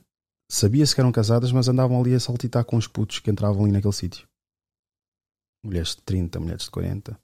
sabia-se 0.52 0.94
que 0.94 1.00
eram 1.00 1.14
casadas, 1.14 1.54
mas 1.54 1.70
andavam 1.70 2.02
ali 2.02 2.14
a 2.14 2.20
saltitar 2.20 2.66
com 2.66 2.76
os 2.76 2.90
putos 2.90 3.20
que 3.20 3.32
entravam 3.32 3.64
ali 3.64 3.72
naquele 3.72 3.94
sítio. 3.94 4.28
Mulheres 5.64 5.96
de 5.96 6.02
30, 6.02 6.42
mulheres 6.42 6.66
de 6.66 6.72
40, 6.72 7.18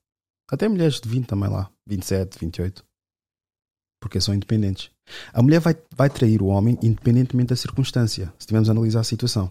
até 0.49 0.69
mulheres 0.69 1.01
de 1.01 1.09
20 1.09 1.27
também 1.27 1.49
lá, 1.49 1.69
27, 1.85 2.39
28, 2.39 2.85
porque 4.03 4.19
são 4.19 4.34
independentes. 4.34 4.91
A 5.31 5.41
mulher 5.41 5.61
vai, 5.61 5.81
vai 5.95 6.09
trair 6.09 6.41
o 6.41 6.47
homem 6.47 6.77
independentemente 6.84 7.49
da 7.49 7.55
circunstância, 7.55 8.25
se 8.31 8.41
estivermos 8.41 8.67
a 8.67 8.73
analisar 8.73 8.99
a 8.99 9.05
situação. 9.05 9.49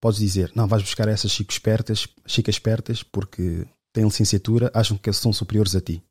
Podes 0.00 0.18
dizer, 0.18 0.50
não, 0.52 0.66
vais 0.66 0.82
buscar 0.82 1.06
essas 1.06 1.30
chicas 1.30 1.54
espertas, 1.54 2.08
chicas 2.26 2.56
espertas 2.56 3.04
porque 3.04 3.64
têm 3.94 4.02
licenciatura, 4.02 4.68
acham 4.74 4.98
que 4.98 5.12
são 5.12 5.32
superiores 5.32 5.76
a 5.76 5.80
ti. 5.80 6.02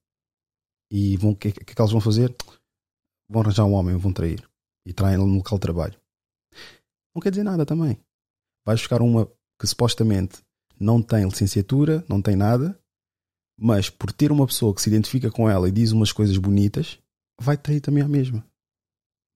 E 0.90 1.18
o 1.18 1.36
que, 1.36 1.52
que, 1.52 1.76
que 1.76 1.82
elas 1.82 1.92
vão 1.92 2.00
fazer? 2.00 2.34
Vão 3.30 3.42
arranjar 3.42 3.66
um 3.66 3.74
homem, 3.74 3.98
vão 3.98 4.14
trair. 4.14 4.42
E 4.88 4.94
traem 4.94 5.18
no 5.18 5.26
local 5.26 5.58
de 5.58 5.62
trabalho. 5.62 6.00
Não 7.14 7.22
quer 7.22 7.32
dizer 7.32 7.44
nada 7.44 7.66
também. 7.66 8.00
Vais 8.66 8.80
buscar 8.80 9.02
uma 9.02 9.30
que 9.60 9.68
supostamente 9.68 10.42
não 10.80 11.02
tem 11.02 11.26
licenciatura, 11.26 12.04
não 12.08 12.22
tem 12.22 12.38
nada, 12.38 12.80
mas 13.64 13.92
por 13.92 14.12
ter 14.12 14.32
uma 14.32 14.48
pessoa 14.48 14.74
que 14.74 14.82
se 14.82 14.90
identifica 14.90 15.30
com 15.30 15.48
ela 15.48 15.70
e 15.70 15.72
diz 15.72 15.92
umas 15.92 16.12
coisas 16.12 16.36
bonitas, 16.36 16.98
vai 17.40 17.56
trair 17.56 17.80
também 17.80 18.02
a 18.02 18.08
mesma. 18.08 18.44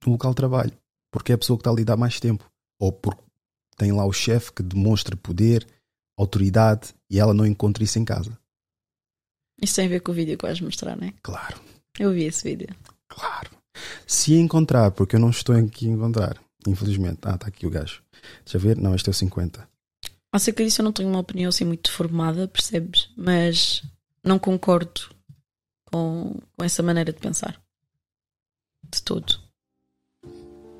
No 0.03 0.13
local 0.13 0.31
de 0.31 0.37
trabalho. 0.37 0.71
Porque 1.11 1.31
é 1.31 1.35
a 1.35 1.37
pessoa 1.37 1.57
que 1.57 1.61
está 1.61 1.69
ali 1.69 1.85
há 1.87 1.95
mais 1.95 2.19
tempo. 2.19 2.43
Ou 2.79 2.91
porque 2.91 3.21
tem 3.77 3.91
lá 3.91 4.03
o 4.03 4.11
chefe 4.11 4.51
que 4.51 4.63
demonstra 4.63 5.15
poder, 5.15 5.67
autoridade 6.17 6.95
e 7.07 7.19
ela 7.19 7.35
não 7.35 7.45
encontra 7.45 7.83
isso 7.83 7.99
em 7.99 8.03
casa. 8.03 8.35
Isso 9.61 9.75
tem 9.75 9.85
a 9.85 9.89
ver 9.89 9.99
com 9.99 10.11
o 10.11 10.15
vídeo 10.15 10.35
que 10.35 10.45
vais 10.45 10.59
mostrar, 10.59 10.97
não 10.97 11.07
é? 11.07 11.13
Claro. 11.21 11.61
Eu 11.99 12.11
vi 12.11 12.23
esse 12.23 12.43
vídeo. 12.43 12.75
Claro. 13.07 13.51
Se 14.07 14.33
encontrar, 14.33 14.89
porque 14.89 15.17
eu 15.17 15.19
não 15.19 15.29
estou 15.29 15.55
aqui 15.55 15.87
a 15.87 15.91
encontrar, 15.91 16.41
infelizmente. 16.65 17.19
Ah, 17.21 17.35
está 17.35 17.47
aqui 17.47 17.67
o 17.67 17.69
gajo. 17.69 18.01
Deixa 18.43 18.57
eu 18.57 18.61
ver. 18.61 18.77
Não, 18.77 18.95
este 18.95 19.07
é 19.07 19.11
o 19.11 19.13
50. 19.13 19.69
Acerca 20.31 20.63
disso 20.63 20.81
eu 20.81 20.83
não 20.83 20.91
tenho 20.91 21.09
uma 21.09 21.19
opinião 21.19 21.49
assim 21.49 21.63
muito 21.63 21.91
formada, 21.91 22.47
percebes? 22.47 23.09
Mas 23.15 23.83
não 24.25 24.39
concordo 24.39 25.01
com, 25.85 26.39
com 26.57 26.65
essa 26.65 26.81
maneira 26.81 27.13
de 27.13 27.19
pensar. 27.19 27.61
De 28.91 29.01
todo. 29.01 29.45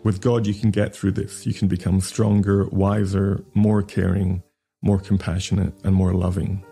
With 0.03 0.19
God, 0.21 0.45
you 0.45 0.53
can 0.53 0.71
get 0.71 0.93
through 0.93 1.13
this. 1.13 1.45
You 1.45 1.53
can 1.53 1.67
become 1.67 1.99
stronger, 1.99 2.67
wiser, 2.71 3.43
more 3.55 3.83
caring, 3.83 4.43
more 4.81 5.01
compassionate, 5.01 5.73
and 5.83 5.91
more 5.91 6.13
loving. 6.13 6.63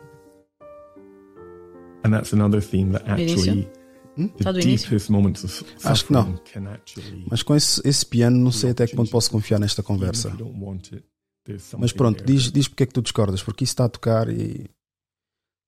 And 2.04 2.14
that's 2.14 2.34
another 2.34 2.62
theme 2.62 2.92
that 2.92 3.08
actually, 3.08 3.68
the 4.16 4.52
do 4.54 4.60
início? 4.60 4.90
deepest 4.90 5.10
moments 5.10 5.44
of 5.44 5.66
Acho 5.84 6.06
que 6.06 6.14
não. 6.14 6.40
Mas 7.30 7.42
com 7.42 7.56
esse, 7.56 7.82
esse 7.84 8.06
piano, 8.06 8.38
não 8.38 8.52
sei 8.52 8.72
até 8.72 8.86
que 8.86 8.96
ponto 8.96 9.10
posso 9.10 9.32
confiar 9.32 9.60
nesta 9.60 9.82
conversa. 9.82 10.32
Mas 11.80 11.92
pronto, 11.92 12.24
diz, 12.24 12.52
diz 12.52 12.68
porque 12.68 12.84
é 12.84 12.86
que 12.86 12.94
tu 12.94 13.02
discordas, 13.02 13.42
porque 13.42 13.64
isso 13.64 13.74
está 13.74 13.86
a 13.86 13.90
tocar 13.90 14.30
e. 14.30 14.70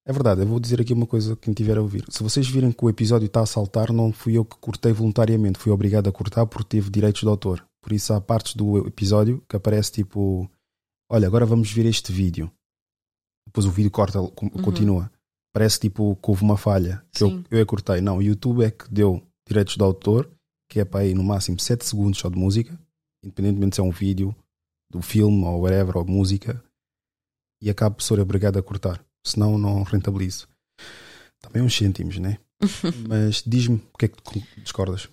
É 0.08 0.14
verdade, 0.14 0.42
eu 0.42 0.48
vou 0.48 0.60
dizer 0.60 0.80
aqui 0.80 0.94
uma 0.94 1.08
coisa 1.08 1.36
que 1.36 1.44
quem 1.44 1.54
tiver 1.54 1.78
a 1.78 1.82
ouvir. 1.82 2.06
Se 2.10 2.22
vocês 2.22 2.48
virem 2.48 2.72
que 2.72 2.86
o 2.86 2.90
episódio 2.90 3.26
está 3.26 3.42
a 3.42 3.46
saltar, 3.46 3.92
não 3.92 4.14
fui 4.14 4.38
eu 4.38 4.46
que 4.46 4.56
cortei 4.58 4.94
voluntariamente, 4.94 5.58
fui 5.58 5.72
obrigado 5.72 6.08
a 6.08 6.12
cortar 6.12 6.46
porque 6.46 6.78
teve 6.78 6.92
direitos 6.92 7.22
de 7.22 7.28
autor. 7.28 7.66
Por 7.82 7.92
isso 7.92 8.14
há 8.14 8.22
partes 8.22 8.56
do 8.56 8.86
episódio 8.88 9.44
que 9.50 9.56
aparece 9.56 9.92
tipo: 9.92 10.50
Olha, 11.10 11.28
agora 11.28 11.46
vamos 11.46 11.72
ver 11.72 11.86
este 11.88 12.12
vídeo. 12.12 12.52
Depois 13.48 13.66
o 13.66 13.72
vídeo 13.72 13.90
corta, 13.90 14.20
com- 14.36 14.50
continua. 14.50 15.12
Parece 15.52 15.80
tipo 15.80 16.16
que 16.18 16.30
houve 16.30 16.44
uma 16.44 16.58
falha, 16.58 17.04
que 17.12 17.24
eu, 17.24 17.30
Sim. 17.30 17.44
eu 17.50 17.58
que 17.60 17.66
cortei. 17.66 18.02
Não, 18.02 18.18
o 18.18 18.22
YouTube 18.22 18.64
é 18.64 18.70
que 18.70 18.92
deu 18.92 19.24
direitos 19.48 19.76
de 19.76 19.84
autor, 19.84 20.30
que 20.70 20.80
é 20.80 20.86
para 20.86 21.02
aí 21.02 21.14
no 21.14 21.24
máximo 21.24 21.60
7 21.60 21.84
segundos 21.86 22.20
só 22.20 22.30
de 22.30 22.38
música, 22.38 22.78
independentemente 23.24 23.76
se 23.76 23.82
é 23.82 23.84
um 23.84 23.92
vídeo, 23.92 24.36
do 24.92 25.02
filme 25.02 25.44
ou 25.46 25.62
whatever, 25.62 25.98
ou 25.98 26.06
música, 26.06 26.64
e 27.62 27.70
acabo 27.70 27.96
por 27.96 28.04
ser 28.04 28.20
obrigado 28.20 28.58
a 28.58 28.64
cortar, 28.64 29.04
senão 29.26 29.58
não 29.58 29.84
rentabilizo. 29.84 30.48
Também 31.42 31.62
uns 31.62 31.76
cêntimos, 31.76 32.18
né? 32.20 32.38
Mas 33.10 33.44
diz-me 33.46 33.78
o 33.94 33.98
que 33.98 34.06
é 34.06 34.08
que 34.08 34.62
discordas. 34.62 35.10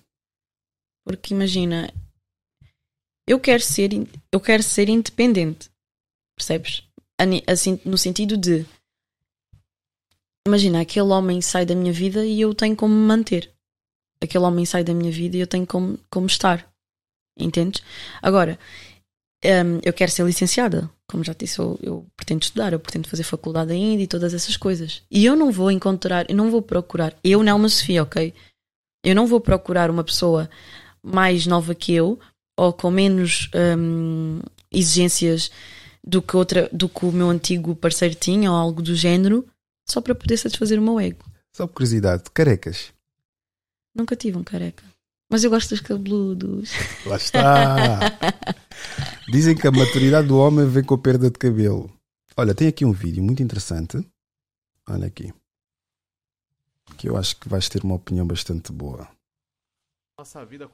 Porque 1.05 1.33
imagina, 1.33 1.93
eu 3.27 3.39
quero 3.39 3.61
ser, 3.61 3.89
eu 4.31 4.39
quero 4.39 4.63
ser 4.63 4.87
independente, 4.87 5.69
percebes? 6.37 6.83
Assim, 7.47 7.79
no 7.85 7.97
sentido 7.97 8.37
de, 8.37 8.65
imagina, 10.47 10.81
aquele 10.81 11.07
homem 11.07 11.41
sai 11.41 11.65
da 11.65 11.75
minha 11.75 11.93
vida 11.93 12.25
e 12.25 12.39
eu 12.39 12.53
tenho 12.53 12.75
como 12.75 12.93
me 12.93 13.05
manter. 13.05 13.51
Aquele 14.21 14.45
homem 14.45 14.65
sai 14.65 14.83
da 14.83 14.93
minha 14.93 15.11
vida 15.11 15.35
e 15.35 15.41
eu 15.41 15.47
tenho 15.47 15.67
como, 15.67 15.99
como 16.09 16.27
estar. 16.27 16.71
Entendes? 17.37 17.81
Agora, 18.21 18.59
hum, 19.43 19.79
eu 19.83 19.93
quero 19.93 20.11
ser 20.11 20.25
licenciada. 20.25 20.89
Como 21.07 21.23
já 21.23 21.33
disse, 21.33 21.59
eu, 21.59 21.79
eu 21.81 22.07
pretendo 22.15 22.43
estudar, 22.43 22.73
eu 22.73 22.79
pretendo 22.79 23.07
fazer 23.07 23.23
faculdade 23.23 23.71
ainda 23.71 24.01
e 24.01 24.07
todas 24.07 24.33
essas 24.33 24.57
coisas. 24.57 25.03
E 25.11 25.25
eu 25.25 25.35
não 25.35 25.51
vou 25.51 25.69
encontrar, 25.69 26.29
eu 26.29 26.35
não 26.35 26.49
vou 26.49 26.61
procurar, 26.61 27.15
eu, 27.23 27.43
Nelma 27.43 27.69
Sofia, 27.69 28.03
ok? 28.03 28.33
Eu 29.03 29.15
não 29.15 29.27
vou 29.27 29.39
procurar 29.41 29.89
uma 29.89 30.03
pessoa 30.03 30.49
mais 31.03 31.45
nova 31.45 31.75
que 31.75 31.93
eu 31.93 32.19
ou 32.57 32.71
com 32.71 32.89
menos 32.89 33.49
hum, 33.77 34.39
exigências 34.71 35.51
do 36.05 36.21
que, 36.21 36.35
outra, 36.35 36.69
do 36.71 36.87
que 36.87 37.05
o 37.05 37.11
meu 37.11 37.29
antigo 37.29 37.75
parceiro 37.75 38.15
tinha 38.15 38.51
ou 38.51 38.57
algo 38.57 38.81
do 38.81 38.95
género 38.95 39.47
só 39.87 40.01
para 40.01 40.15
poder 40.15 40.37
satisfazer 40.37 40.79
o 40.79 40.81
meu 40.81 40.99
ego. 40.99 41.25
Só 41.55 41.67
por 41.67 41.75
curiosidade, 41.75 42.23
carecas. 42.33 42.93
Nunca 43.95 44.15
tive 44.15 44.37
um 44.37 44.43
careca. 44.43 44.83
Mas 45.33 45.43
eu 45.43 45.49
gosto 45.49 45.69
dos 45.71 45.81
cabeludos. 45.81 46.69
Lá 47.07 47.15
está. 47.15 47.99
Dizem 49.31 49.57
que 49.57 49.67
a 49.67 49.71
maturidade 49.71 50.27
do 50.27 50.37
homem 50.37 50.69
vem 50.69 50.83
com 50.83 50.93
a 50.93 50.97
perda 50.99 51.31
de 51.31 51.39
cabelo. 51.39 51.91
Olha, 52.37 52.53
tem 52.53 52.67
aqui 52.67 52.85
um 52.85 52.91
vídeo 52.91 53.23
muito 53.23 53.41
interessante. 53.41 53.97
Olha 54.87 55.07
aqui. 55.07 55.33
Que 56.99 57.09
eu 57.09 57.17
acho 57.17 57.35
que 57.39 57.49
vais 57.49 57.67
ter 57.67 57.83
uma 57.83 57.95
opinião 57.95 58.27
bastante 58.27 58.71
boa. 58.71 59.09
nossa 60.19 60.45
vida 60.45 60.69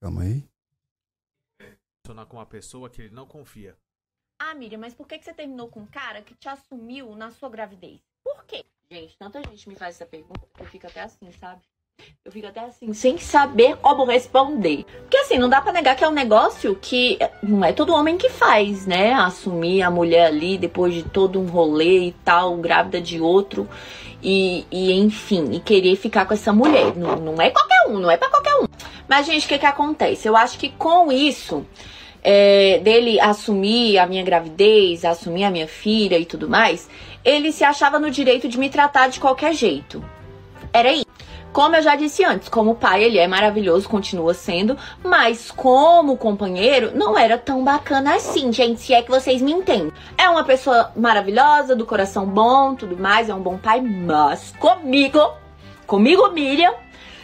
Calma 0.00 0.22
aí. 0.22 0.42
funcionar 2.02 2.24
com 2.24 2.38
uma 2.38 2.46
pessoa 2.46 2.88
que 2.88 3.02
ele 3.02 3.14
não 3.14 3.26
confia. 3.26 3.76
Ah, 4.38 4.54
Miriam, 4.54 4.78
mas 4.78 4.94
por 4.94 5.06
que 5.06 5.18
que 5.18 5.24
você 5.26 5.34
terminou 5.34 5.68
com 5.68 5.80
um 5.80 5.86
cara 5.86 6.22
que 6.22 6.34
te 6.34 6.48
assumiu 6.48 7.14
na 7.14 7.30
sua 7.30 7.50
gravidez? 7.50 8.00
Por 8.24 8.42
quê? 8.46 8.64
Gente, 8.90 9.18
tanta 9.18 9.42
gente 9.42 9.68
me 9.68 9.74
faz 9.74 9.96
essa 9.96 10.06
pergunta, 10.06 10.48
eu 10.58 10.64
fico 10.64 10.86
até 10.86 11.02
assim, 11.02 11.30
sabe? 11.32 11.62
Eu 12.26 12.32
fico 12.32 12.48
até 12.48 12.60
assim, 12.60 12.92
sem 12.92 13.18
saber 13.18 13.76
como 13.76 14.04
responder. 14.04 14.84
Porque 15.02 15.16
assim, 15.16 15.38
não 15.38 15.48
dá 15.48 15.60
pra 15.60 15.72
negar 15.72 15.94
que 15.94 16.02
é 16.02 16.08
um 16.08 16.12
negócio 16.12 16.74
que 16.74 17.16
eh, 17.20 17.30
não 17.40 17.64
é 17.64 17.72
todo 17.72 17.94
homem 17.94 18.16
que 18.16 18.28
faz, 18.28 18.84
né? 18.84 19.12
Assumir 19.12 19.82
a 19.82 19.90
mulher 19.92 20.26
ali 20.26 20.58
depois 20.58 20.92
de 20.92 21.04
todo 21.04 21.40
um 21.40 21.46
rolê 21.46 22.08
e 22.08 22.12
tal, 22.24 22.56
grávida 22.56 23.00
de 23.00 23.20
outro. 23.20 23.68
E, 24.20 24.66
e 24.72 24.92
enfim, 24.92 25.52
e 25.52 25.60
querer 25.60 25.94
ficar 25.94 26.26
com 26.26 26.34
essa 26.34 26.52
mulher. 26.52 26.96
Não, 26.96 27.16
não 27.16 27.40
é 27.40 27.48
qualquer 27.48 27.86
um, 27.88 28.00
não 28.00 28.10
é 28.10 28.16
pra 28.16 28.28
qualquer 28.28 28.56
um. 28.56 28.66
Mas, 29.08 29.24
gente, 29.24 29.46
o 29.46 29.48
que 29.48 29.58
que 29.58 29.66
acontece? 29.66 30.26
Eu 30.26 30.36
acho 30.36 30.58
que 30.58 30.70
com 30.70 31.12
isso, 31.12 31.64
é, 32.24 32.80
dele 32.80 33.20
assumir 33.20 33.98
a 33.98 34.06
minha 34.06 34.24
gravidez, 34.24 35.04
assumir 35.04 35.44
a 35.44 35.50
minha 35.50 35.68
filha 35.68 36.18
e 36.18 36.26
tudo 36.26 36.48
mais, 36.48 36.90
ele 37.24 37.52
se 37.52 37.62
achava 37.62 38.00
no 38.00 38.10
direito 38.10 38.48
de 38.48 38.58
me 38.58 38.68
tratar 38.68 39.08
de 39.08 39.20
qualquer 39.20 39.54
jeito. 39.54 40.04
Era 40.72 40.92
isso. 40.92 41.06
Como 41.56 41.74
eu 41.74 41.80
já 41.80 41.96
disse 41.96 42.22
antes, 42.22 42.50
como 42.50 42.74
pai 42.74 43.02
ele 43.02 43.16
é 43.16 43.26
maravilhoso, 43.26 43.88
continua 43.88 44.34
sendo, 44.34 44.76
mas 45.02 45.50
como 45.50 46.14
companheiro 46.18 46.92
não 46.94 47.18
era 47.18 47.38
tão 47.38 47.64
bacana 47.64 48.14
assim, 48.14 48.52
gente, 48.52 48.78
se 48.82 48.92
é 48.92 49.00
que 49.00 49.10
vocês 49.10 49.40
me 49.40 49.52
entendem. 49.52 49.90
É 50.18 50.28
uma 50.28 50.44
pessoa 50.44 50.92
maravilhosa, 50.94 51.74
do 51.74 51.86
coração 51.86 52.26
bom, 52.26 52.74
tudo 52.74 52.94
mais, 52.98 53.30
é 53.30 53.34
um 53.34 53.40
bom 53.40 53.56
pai, 53.56 53.80
mas 53.80 54.52
comigo, 54.58 55.32
comigo 55.86 56.28
Miriam, 56.28 56.74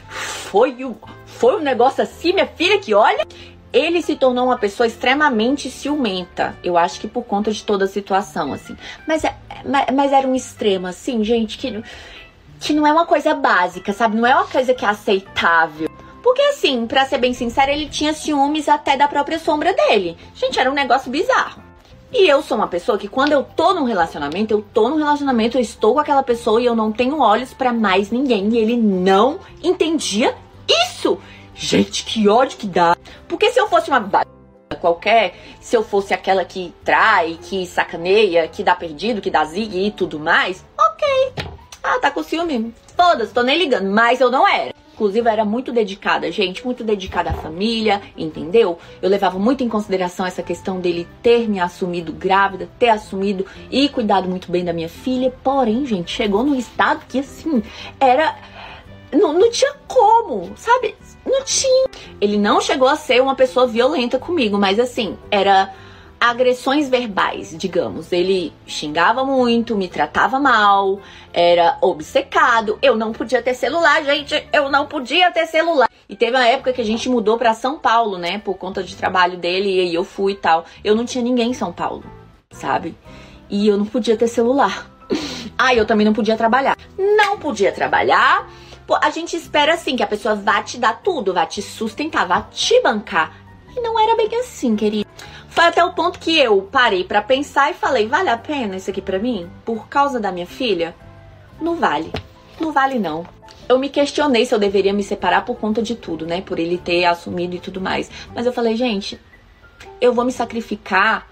foi 0.09 0.83
um, 0.83 0.95
foi 1.27 1.57
um 1.57 1.61
negócio 1.61 2.03
assim, 2.03 2.33
minha 2.33 2.47
filha, 2.47 2.79
que 2.79 2.95
olha, 2.95 3.27
ele 3.71 4.01
se 4.01 4.17
tornou 4.17 4.47
uma 4.47 4.57
pessoa 4.57 4.87
extremamente 4.87 5.71
ciumenta. 5.71 6.57
Eu 6.65 6.79
acho 6.79 6.99
que 6.99 7.07
por 7.07 7.25
conta 7.25 7.53
de 7.53 7.63
toda 7.63 7.85
a 7.85 7.89
situação, 7.89 8.55
assim. 8.55 8.79
Mas, 9.07 9.25
é- 9.25 9.37
mas, 9.63 9.87
mas 9.95 10.11
era 10.11 10.27
um 10.27 10.35
extremo, 10.35 10.87
assim, 10.87 11.23
gente, 11.23 11.59
que, 11.59 11.83
que 12.63 12.73
não 12.73 12.87
é 12.87 12.93
uma 12.93 13.05
coisa 13.05 13.35
básica, 13.35 13.93
sabe? 13.93 14.17
Não 14.17 14.27
é 14.27 14.35
uma 14.35 14.47
coisa 14.47 14.73
que 14.73 14.85
é 14.85 14.89
aceitável. 14.89 15.91
Porque, 16.23 16.41
assim, 16.43 16.87
pra 16.87 17.05
ser 17.05 17.19
bem 17.19 17.35
sincera, 17.35 17.73
ele 17.73 17.89
tinha 17.89 18.15
ciúmes 18.15 18.69
até 18.69 18.97
da 18.97 19.09
própria 19.09 19.39
sombra 19.39 19.75
dele. 19.75 20.17
Gente, 20.35 20.61
era 20.61 20.71
um 20.71 20.75
negócio 20.75 21.11
bizarro. 21.11 21.61
E 22.13 22.29
eu 22.29 22.41
sou 22.41 22.57
uma 22.57 22.69
pessoa 22.69 22.97
que 22.97 23.09
quando 23.09 23.33
eu 23.33 23.43
tô 23.43 23.75
num 23.75 23.85
relacionamento, 23.85 24.55
eu 24.55 24.63
tô 24.63 24.89
num 24.89 24.99
relacionamento, 24.99 25.57
eu 25.57 25.63
estou 25.63 25.95
com 25.95 26.01
aquela 26.01 26.23
pessoa 26.23 26.61
e 26.61 26.67
eu 26.67 26.77
não 26.77 26.93
tenho 26.93 27.19
olhos 27.19 27.53
pra 27.53 27.73
mais 27.73 28.11
ninguém. 28.11 28.49
E 28.51 28.59
ele 28.59 28.77
não 28.77 29.41
entendia 29.63 30.35
isso. 30.69 31.19
Gente, 31.55 32.05
que 32.05 32.29
ódio 32.29 32.59
que 32.59 32.67
dá. 32.67 32.97
Porque 33.27 33.51
se 33.51 33.59
eu 33.59 33.67
fosse 33.67 33.89
uma 33.89 33.99
qualquer, 34.81 35.35
se 35.61 35.77
eu 35.77 35.83
fosse 35.83 36.15
aquela 36.15 36.45
que 36.45 36.73
trai, 36.85 37.39
que 37.43 37.67
sacaneia, 37.67 38.47
que 38.49 38.63
dá 38.63 38.75
perdido, 38.75 39.21
que 39.21 39.31
dá 39.31 39.45
zig 39.45 39.87
e 39.87 39.91
tudo 39.91 40.19
mais, 40.19 40.65
ok. 40.79 41.53
Ah, 41.83 41.99
tá 41.99 42.11
com 42.11 42.23
ciúme. 42.23 42.73
Foda-se, 42.97 43.33
tô 43.33 43.43
nem 43.43 43.59
ligando. 43.59 43.91
Mas 43.91 44.21
eu 44.21 44.31
não 44.31 44.47
era. 44.47 44.73
Inclusive, 44.95 45.27
eu 45.27 45.33
era 45.33 45.45
muito 45.45 45.73
dedicada, 45.73 46.31
gente, 46.31 46.65
muito 46.65 46.85
dedicada 46.85 47.31
à 47.31 47.33
família, 47.33 48.01
entendeu? 48.17 48.79
Eu 49.01 49.09
levava 49.09 49.39
muito 49.39 49.65
em 49.65 49.69
consideração 49.69 50.25
essa 50.27 50.43
questão 50.43 50.81
dele 50.81 51.09
ter 51.23 51.49
me 51.49 51.59
assumido 51.59 52.13
grávida, 52.13 52.69
ter 52.79 52.91
assumido 52.91 53.47
e 53.71 53.89
cuidado 53.89 54.29
muito 54.29 54.53
bem 54.53 54.65
da 54.65 54.73
minha 54.73 54.91
filha. 54.91 55.33
Porém, 55.43 55.87
gente, 55.87 56.11
chegou 56.11 56.45
num 56.45 56.55
estado 56.55 57.05
que, 57.09 57.19
assim, 57.19 57.63
era. 57.99 58.37
Não, 59.11 59.33
não 59.33 59.51
tinha 59.51 59.75
como, 59.89 60.53
sabe? 60.57 60.95
Não 61.25 61.43
tinha. 61.43 61.89
Ele 62.21 62.39
não 62.39 62.61
chegou 62.61 62.87
a 62.87 62.97
ser 62.97 63.21
uma 63.21 63.35
pessoa 63.35 63.67
violenta 63.67 64.19
comigo, 64.19 64.59
mas, 64.59 64.79
assim, 64.79 65.17
era 65.31 65.73
agressões 66.23 66.89
verbais, 66.89 67.53
digamos. 67.59 68.13
Ele 68.13 68.53
xingava 68.65 69.25
muito, 69.25 69.75
me 69.75 69.89
tratava 69.89 70.39
mal, 70.39 71.01
era 71.33 71.77
obcecado. 71.81 72.79
Eu 72.81 72.95
não 72.95 73.11
podia 73.11 73.43
ter 73.43 73.55
celular, 73.55 74.05
gente. 74.05 74.47
Eu 74.53 74.71
não 74.71 74.87
podia 74.87 75.33
ter 75.33 75.49
celular. 75.49 75.89
E 76.09 76.15
teve 76.15 76.37
uma 76.37 76.47
época 76.47 76.73
que 76.73 76.81
a 76.81 76.85
gente 76.85 77.09
mudou 77.09 77.37
para 77.37 77.55
São 77.55 77.77
Paulo, 77.77 78.19
né, 78.19 78.39
por 78.39 78.55
conta 78.57 78.85
de 78.85 78.95
trabalho 78.95 79.37
dele, 79.37 79.69
e 79.75 79.81
aí 79.81 79.95
eu 79.95 80.05
fui 80.05 80.35
e 80.35 80.37
tal. 80.37 80.65
Eu 80.85 80.95
não 80.95 81.05
tinha 81.05 81.25
ninguém 81.25 81.51
em 81.51 81.55
São 81.55 81.73
Paulo, 81.73 82.05
sabe? 82.53 82.97
E 83.51 83.67
eu 83.67 83.77
não 83.77 83.85
podia 83.85 84.17
ter 84.17 84.29
celular. 84.29 84.89
ah, 85.59 85.75
eu 85.75 85.85
também 85.85 86.07
não 86.07 86.13
podia 86.13 86.37
trabalhar. 86.37 86.77
Não 86.97 87.37
podia 87.37 87.73
trabalhar. 87.73 88.49
Pô, 88.87 88.97
a 89.03 89.11
gente 89.11 89.35
espera 89.35 89.75
assim 89.75 89.97
que 89.97 90.05
a 90.05 90.07
pessoa 90.07 90.37
vá 90.37 90.63
te 90.63 90.79
dar 90.79 91.03
tudo, 91.03 91.35
vá 91.35 91.47
te 91.47 91.61
sustentar, 91.61 92.29
vá 92.29 92.43
te 92.43 92.81
bancar. 92.81 93.37
E 93.77 93.81
não 93.81 93.99
era 93.99 94.15
bem 94.15 94.29
assim, 94.39 94.77
querido. 94.77 95.11
Foi 95.53 95.65
até 95.65 95.85
o 95.85 95.93
ponto 95.93 96.19
que 96.19 96.39
eu 96.39 96.63
parei 96.63 97.05
para 97.05 97.21
pensar 97.21 97.71
e 97.71 97.75
falei: 97.75 98.09
vale 98.09 98.31
a 98.31 98.39
pena 98.39 98.77
isso 98.77 98.89
aqui 98.89 99.03
para 99.03 99.19
mim? 99.19 99.51
Por 99.67 99.87
causa 99.87 100.19
da 100.19 100.33
minha 100.33 100.47
filha? 100.47 100.95
Não 101.61 101.77
vale. 101.77 102.11
Não 102.59 102.73
vale 102.73 102.99
não. 102.99 103.27
Eu 103.69 103.79
me 103.79 103.91
questionei 103.91 104.47
se 104.47 104.55
eu 104.55 104.59
deveria 104.59 104.95
me 104.95 105.05
separar 105.05 105.45
por 105.45 105.57
conta 105.57 105.83
de 105.83 105.95
tudo, 105.95 106.27
né? 106.27 106.41
Por 106.41 106.59
ele 106.59 106.79
ter 106.79 107.05
assumido 107.05 107.55
e 107.55 107.61
tudo 107.61 107.83
mais. 107.83 108.11
Mas 108.35 108.47
eu 108.47 108.53
falei, 108.53 108.77
gente, 108.77 109.21
eu 110.01 110.15
vou 110.15 110.25
me 110.25 110.33
sacrificar 110.33 111.29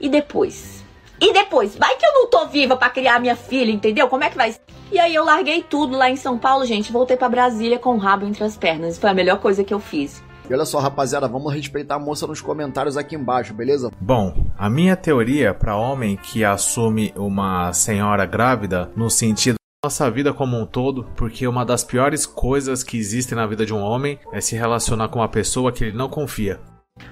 e 0.00 0.08
depois? 0.08 0.84
E 1.20 1.32
depois? 1.32 1.76
Vai 1.76 1.96
que 1.96 2.06
eu 2.06 2.12
não 2.12 2.28
tô 2.28 2.46
viva 2.46 2.76
para 2.76 2.90
criar 2.90 3.20
minha 3.20 3.34
filha, 3.34 3.72
entendeu? 3.72 4.08
Como 4.08 4.22
é 4.22 4.30
que 4.30 4.36
vai? 4.36 4.54
E 4.92 5.00
aí 5.00 5.14
eu 5.14 5.24
larguei 5.24 5.62
tudo 5.62 5.96
lá 5.96 6.08
em 6.08 6.16
São 6.16 6.38
Paulo, 6.38 6.64
gente, 6.64 6.92
voltei 6.92 7.16
para 7.16 7.28
Brasília 7.28 7.78
com 7.78 7.96
o 7.96 7.98
rabo 7.98 8.24
entre 8.24 8.44
as 8.44 8.56
pernas. 8.56 8.98
Foi 8.98 9.10
a 9.10 9.14
melhor 9.14 9.40
coisa 9.40 9.64
que 9.64 9.74
eu 9.74 9.80
fiz. 9.80 10.22
E 10.48 10.52
olha 10.52 10.64
só, 10.64 10.78
rapaziada, 10.78 11.26
vamos 11.26 11.52
respeitar 11.52 11.94
a 11.94 11.98
moça 11.98 12.26
nos 12.26 12.40
comentários 12.40 12.96
aqui 12.96 13.14
embaixo, 13.16 13.54
beleza? 13.54 13.90
Bom, 13.98 14.34
a 14.58 14.68
minha 14.68 14.94
teoria 14.94 15.54
para 15.54 15.76
homem 15.76 16.16
que 16.16 16.44
assume 16.44 17.12
uma 17.16 17.72
senhora 17.72 18.26
grávida 18.26 18.90
no 18.94 19.08
sentido 19.08 19.56
nossa 19.84 20.10
vida 20.10 20.32
como 20.32 20.58
um 20.58 20.64
todo, 20.64 21.04
porque 21.14 21.46
uma 21.46 21.62
das 21.62 21.84
piores 21.84 22.24
coisas 22.24 22.82
que 22.82 22.96
existem 22.96 23.36
na 23.36 23.46
vida 23.46 23.66
de 23.66 23.74
um 23.74 23.82
homem 23.82 24.18
é 24.32 24.40
se 24.40 24.56
relacionar 24.56 25.08
com 25.08 25.18
uma 25.18 25.28
pessoa 25.28 25.70
que 25.70 25.84
ele 25.84 25.96
não 25.96 26.08
confia. 26.08 26.58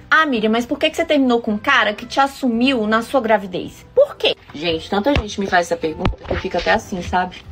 Ah, 0.09 0.25
Miriam, 0.25 0.49
mas 0.49 0.65
por 0.65 0.79
que 0.79 0.89
que 0.89 0.95
você 0.95 1.05
terminou 1.05 1.39
com 1.39 1.51
um 1.51 1.57
cara 1.57 1.93
que 1.93 2.05
te 2.05 2.19
assumiu 2.19 2.87
na 2.87 3.03
sua 3.03 3.21
gravidez? 3.21 3.85
Por 3.93 4.15
quê? 4.15 4.35
Gente, 4.55 4.89
tanta 4.89 5.13
gente 5.13 5.39
me 5.39 5.45
faz 5.45 5.67
essa 5.67 5.77
pergunta 5.79 6.17
que 6.17 6.33
eu 6.33 6.37
fico 6.37 6.57
até 6.57 6.71
assim, 6.71 7.01
sabe? 7.03 7.43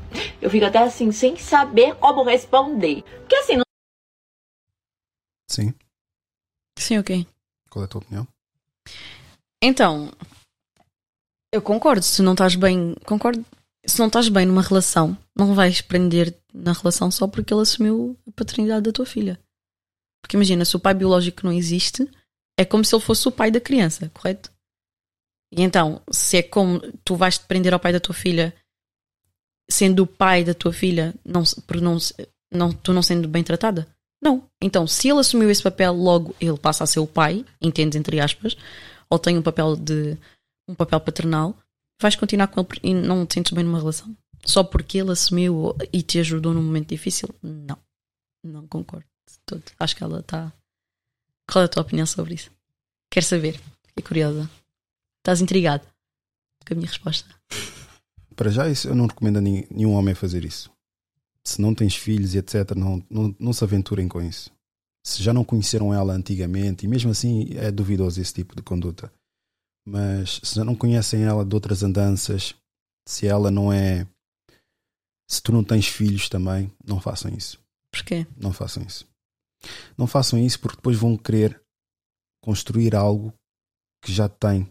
Eu 0.42 0.50
fico 0.50 0.66
até 0.66 0.80
assim, 0.80 1.12
sem 1.12 1.36
saber 1.36 1.94
como 1.96 2.24
responder. 2.24 3.04
Porque 3.20 3.36
assim, 3.36 3.58
não 3.58 3.64
Sim. 5.52 5.74
Sim, 6.80 7.00
ok. 7.00 7.28
Qual 7.70 7.84
é 7.84 7.86
a 7.86 7.88
tua 7.90 8.00
opinião? 8.00 8.28
Então, 9.62 10.12
eu 11.54 11.62
concordo. 11.62 12.02
Se 12.02 12.22
não 12.22 12.32
estás 12.32 12.56
bem, 12.56 12.96
concordo. 13.06 13.46
Se 13.86 14.00
não 14.00 14.08
estás 14.08 14.30
bem 14.30 14.46
numa 14.46 14.62
relação, 14.62 15.18
não 15.36 15.54
vais 15.54 15.82
prender 15.82 16.38
na 16.54 16.72
relação 16.72 17.12
só 17.12 17.28
porque 17.28 17.54
ele 17.54 17.62
assumiu 17.62 18.18
a 18.26 18.32
paternidade 18.32 18.84
da 18.84 18.92
tua 18.94 19.06
filha. 19.06 19.40
Porque 20.22 20.38
imagina, 20.38 20.64
se 20.64 20.76
o 20.76 20.80
pai 20.80 20.94
biológico 20.94 21.46
não 21.46 21.52
existe, 21.52 22.10
é 22.58 22.64
como 22.64 22.86
se 22.86 22.96
ele 22.96 23.04
fosse 23.04 23.28
o 23.28 23.32
pai 23.32 23.52
da 23.52 23.60
criança, 23.60 24.10
correto? 24.14 24.52
E 25.52 25.62
então, 25.62 26.02
se 26.12 26.38
é 26.38 26.44
como 26.44 26.80
tu 27.04 27.16
vais 27.16 27.38
te 27.38 27.46
prender 27.46 27.74
ao 27.74 27.80
pai 27.80 27.92
da 27.92 28.00
tua 28.00 28.16
filha, 28.16 28.56
sendo 29.70 30.04
o 30.04 30.08
pai 30.08 30.46
da 30.46 30.54
tua 30.54 30.72
filha, 30.72 31.14
não, 31.26 31.44
por 31.68 31.82
não, 31.82 31.98
não, 32.52 32.72
tu 32.72 32.94
não 32.94 33.04
sendo 33.04 33.28
bem 33.28 33.44
tratada, 33.44 33.88
não. 34.22 34.44
Então, 34.62 34.86
se 34.86 35.10
ele 35.10 35.20
assumiu 35.20 35.50
esse 35.50 35.64
papel, 35.64 35.94
logo 35.94 36.36
ele 36.40 36.58
passa 36.58 36.84
a 36.84 36.88
ser 36.88 37.00
o 37.00 37.08
pai, 37.08 37.46
entende 37.62 37.98
entre 37.98 38.20
aspas, 38.20 38.56
ou 39.10 39.18
tem 39.18 39.38
um 39.38 39.42
papel 39.42 39.76
de 39.76 40.18
um 40.68 40.76
papel 40.76 41.00
paternal, 41.00 41.58
vais 42.02 42.16
continuar 42.16 42.48
com 42.48 42.62
ele 42.62 42.80
e 42.84 42.94
não 42.94 43.26
te 43.26 43.34
sentes 43.34 43.52
bem 43.52 43.64
numa 43.64 43.80
relação. 43.80 44.16
Só 44.46 44.64
porque 44.64 45.00
ele 45.00 45.12
assumiu 45.12 45.76
e 45.92 46.02
te 46.02 46.20
ajudou 46.20 46.54
num 46.54 46.64
momento 46.64 46.90
difícil? 46.90 47.30
Não. 47.42 47.78
Não 48.44 48.68
concordo. 48.68 49.06
Acho 49.80 49.96
que 49.96 50.04
ela 50.04 50.20
está. 50.20 50.52
Qual 51.52 51.62
é 51.62 51.66
a 51.66 51.68
tua 51.68 51.84
opinião 51.84 52.06
sobre 52.06 52.36
isso? 52.36 52.50
Quero 53.12 53.26
saber. 53.26 53.60
Fiquei 53.88 54.04
curiosa. 54.04 54.50
Estás 55.20 55.42
intrigado 55.42 55.86
com 56.66 56.74
a 56.74 56.78
minha 56.78 56.88
resposta? 56.88 57.30
Para 58.36 58.50
já, 58.50 58.68
isso, 58.68 58.88
eu 58.88 58.96
não 58.96 59.06
recomendo 59.06 59.38
a 59.38 59.42
nenhum 59.42 59.94
homem 59.94 60.16
fazer 60.16 60.44
isso. 60.44 60.72
Se 61.46 61.62
não 61.62 61.74
tens 61.74 61.96
filhos 61.96 62.36
e 62.36 62.38
etc., 62.38 62.76
não, 62.76 63.04
não, 63.10 63.36
não 63.40 63.54
se 63.54 63.64
aventurem 63.64 64.08
com 64.08 64.22
isso. 64.22 64.52
Se 65.06 65.24
já 65.24 65.34
não 65.34 65.44
conheceram 65.44 65.94
ela 65.94 66.14
antigamente, 66.14 66.86
e 66.86 66.88
mesmo 66.88 67.12
assim 67.12 67.50
é 67.56 67.72
duvidoso 67.72 68.22
esse 68.22 68.34
tipo 68.34 68.56
de 68.56 68.62
conduta. 68.62 69.12
Mas 69.86 70.40
se 70.44 70.56
já 70.56 70.64
não 70.64 70.76
conhecem 70.76 71.24
ela 71.24 71.44
de 71.44 71.56
outras 71.56 71.82
andanças, 71.82 72.54
se 73.08 73.26
ela 73.28 73.50
não 73.50 73.74
é. 73.74 74.08
Se 75.30 75.42
tu 75.42 75.52
não 75.52 75.64
tens 75.64 75.88
filhos 75.88 76.30
também, 76.30 76.72
não 76.86 77.00
façam 77.00 77.34
isso. 77.34 77.60
Porquê? 77.92 78.28
Não 78.38 78.54
façam 78.54 78.84
isso. 78.84 79.08
Não 79.98 80.06
façam 80.06 80.40
isso 80.40 80.60
porque 80.60 80.78
depois 80.78 80.98
vão 80.98 81.18
querer 81.18 81.62
construir 82.44 82.96
algo 82.96 83.34
que 84.04 84.12
já 84.12 84.28
tem 84.28 84.70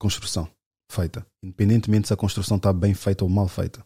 construção 0.00 0.50
feita, 0.90 1.26
independentemente 1.42 2.08
se 2.08 2.14
a 2.14 2.16
construção 2.16 2.56
está 2.56 2.72
bem 2.72 2.94
feita 2.94 3.24
ou 3.24 3.30
mal 3.30 3.48
feita. 3.48 3.84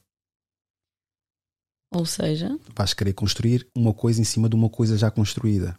Ou 1.92 2.06
seja, 2.06 2.58
Vais 2.74 2.94
querer 2.94 3.12
construir 3.12 3.66
uma 3.76 3.92
coisa 3.92 4.20
em 4.20 4.24
cima 4.24 4.48
de 4.48 4.54
uma 4.56 4.68
coisa 4.70 4.96
já 4.96 5.10
construída. 5.10 5.78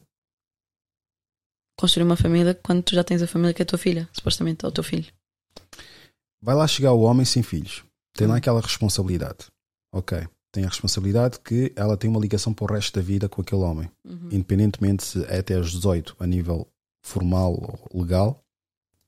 construir 1.80 2.03
uma 2.03 2.15
família 2.15 2.53
quando 2.53 2.84
tu 2.84 2.95
já 2.95 3.03
tens 3.03 3.22
a 3.22 3.27
família 3.27 3.53
que 3.53 3.61
é 3.61 3.64
a 3.64 3.65
tua 3.65 3.80
filha, 3.80 4.07
supostamente, 4.14 4.65
ou 4.65 4.69
o 4.69 4.73
teu 4.73 4.84
filho. 4.84 5.11
Vai 6.41 6.56
lá 6.56 6.68
chegar 6.68 6.94
o 6.94 7.02
homem 7.02 7.26
sem 7.26 7.41
filhos. 7.41 7.84
Tem 8.14 8.27
lá 8.27 8.38
aquela 8.38 8.61
responsabilidade. 8.61 9.48
Ok. 9.94 10.27
Tem 10.52 10.65
a 10.65 10.68
responsabilidade 10.68 11.40
que 11.40 11.73
ela 11.76 11.98
tem 11.98 12.10
uma 12.10 12.19
ligação 12.19 12.53
para 12.53 12.65
o 12.65 12.76
resto 12.76 12.94
da 12.94 13.02
vida 13.02 13.27
com 13.27 13.41
aquele 13.41 13.61
homem. 13.61 13.90
Uhum. 14.06 14.30
Independentemente 14.31 15.03
se 15.03 15.23
é 15.26 15.40
até 15.40 15.56
aos 15.56 15.72
18 15.72 16.15
a 16.19 16.27
nível 16.27 16.68
formal 17.03 17.53
ou 17.91 18.02
legal. 18.02 18.44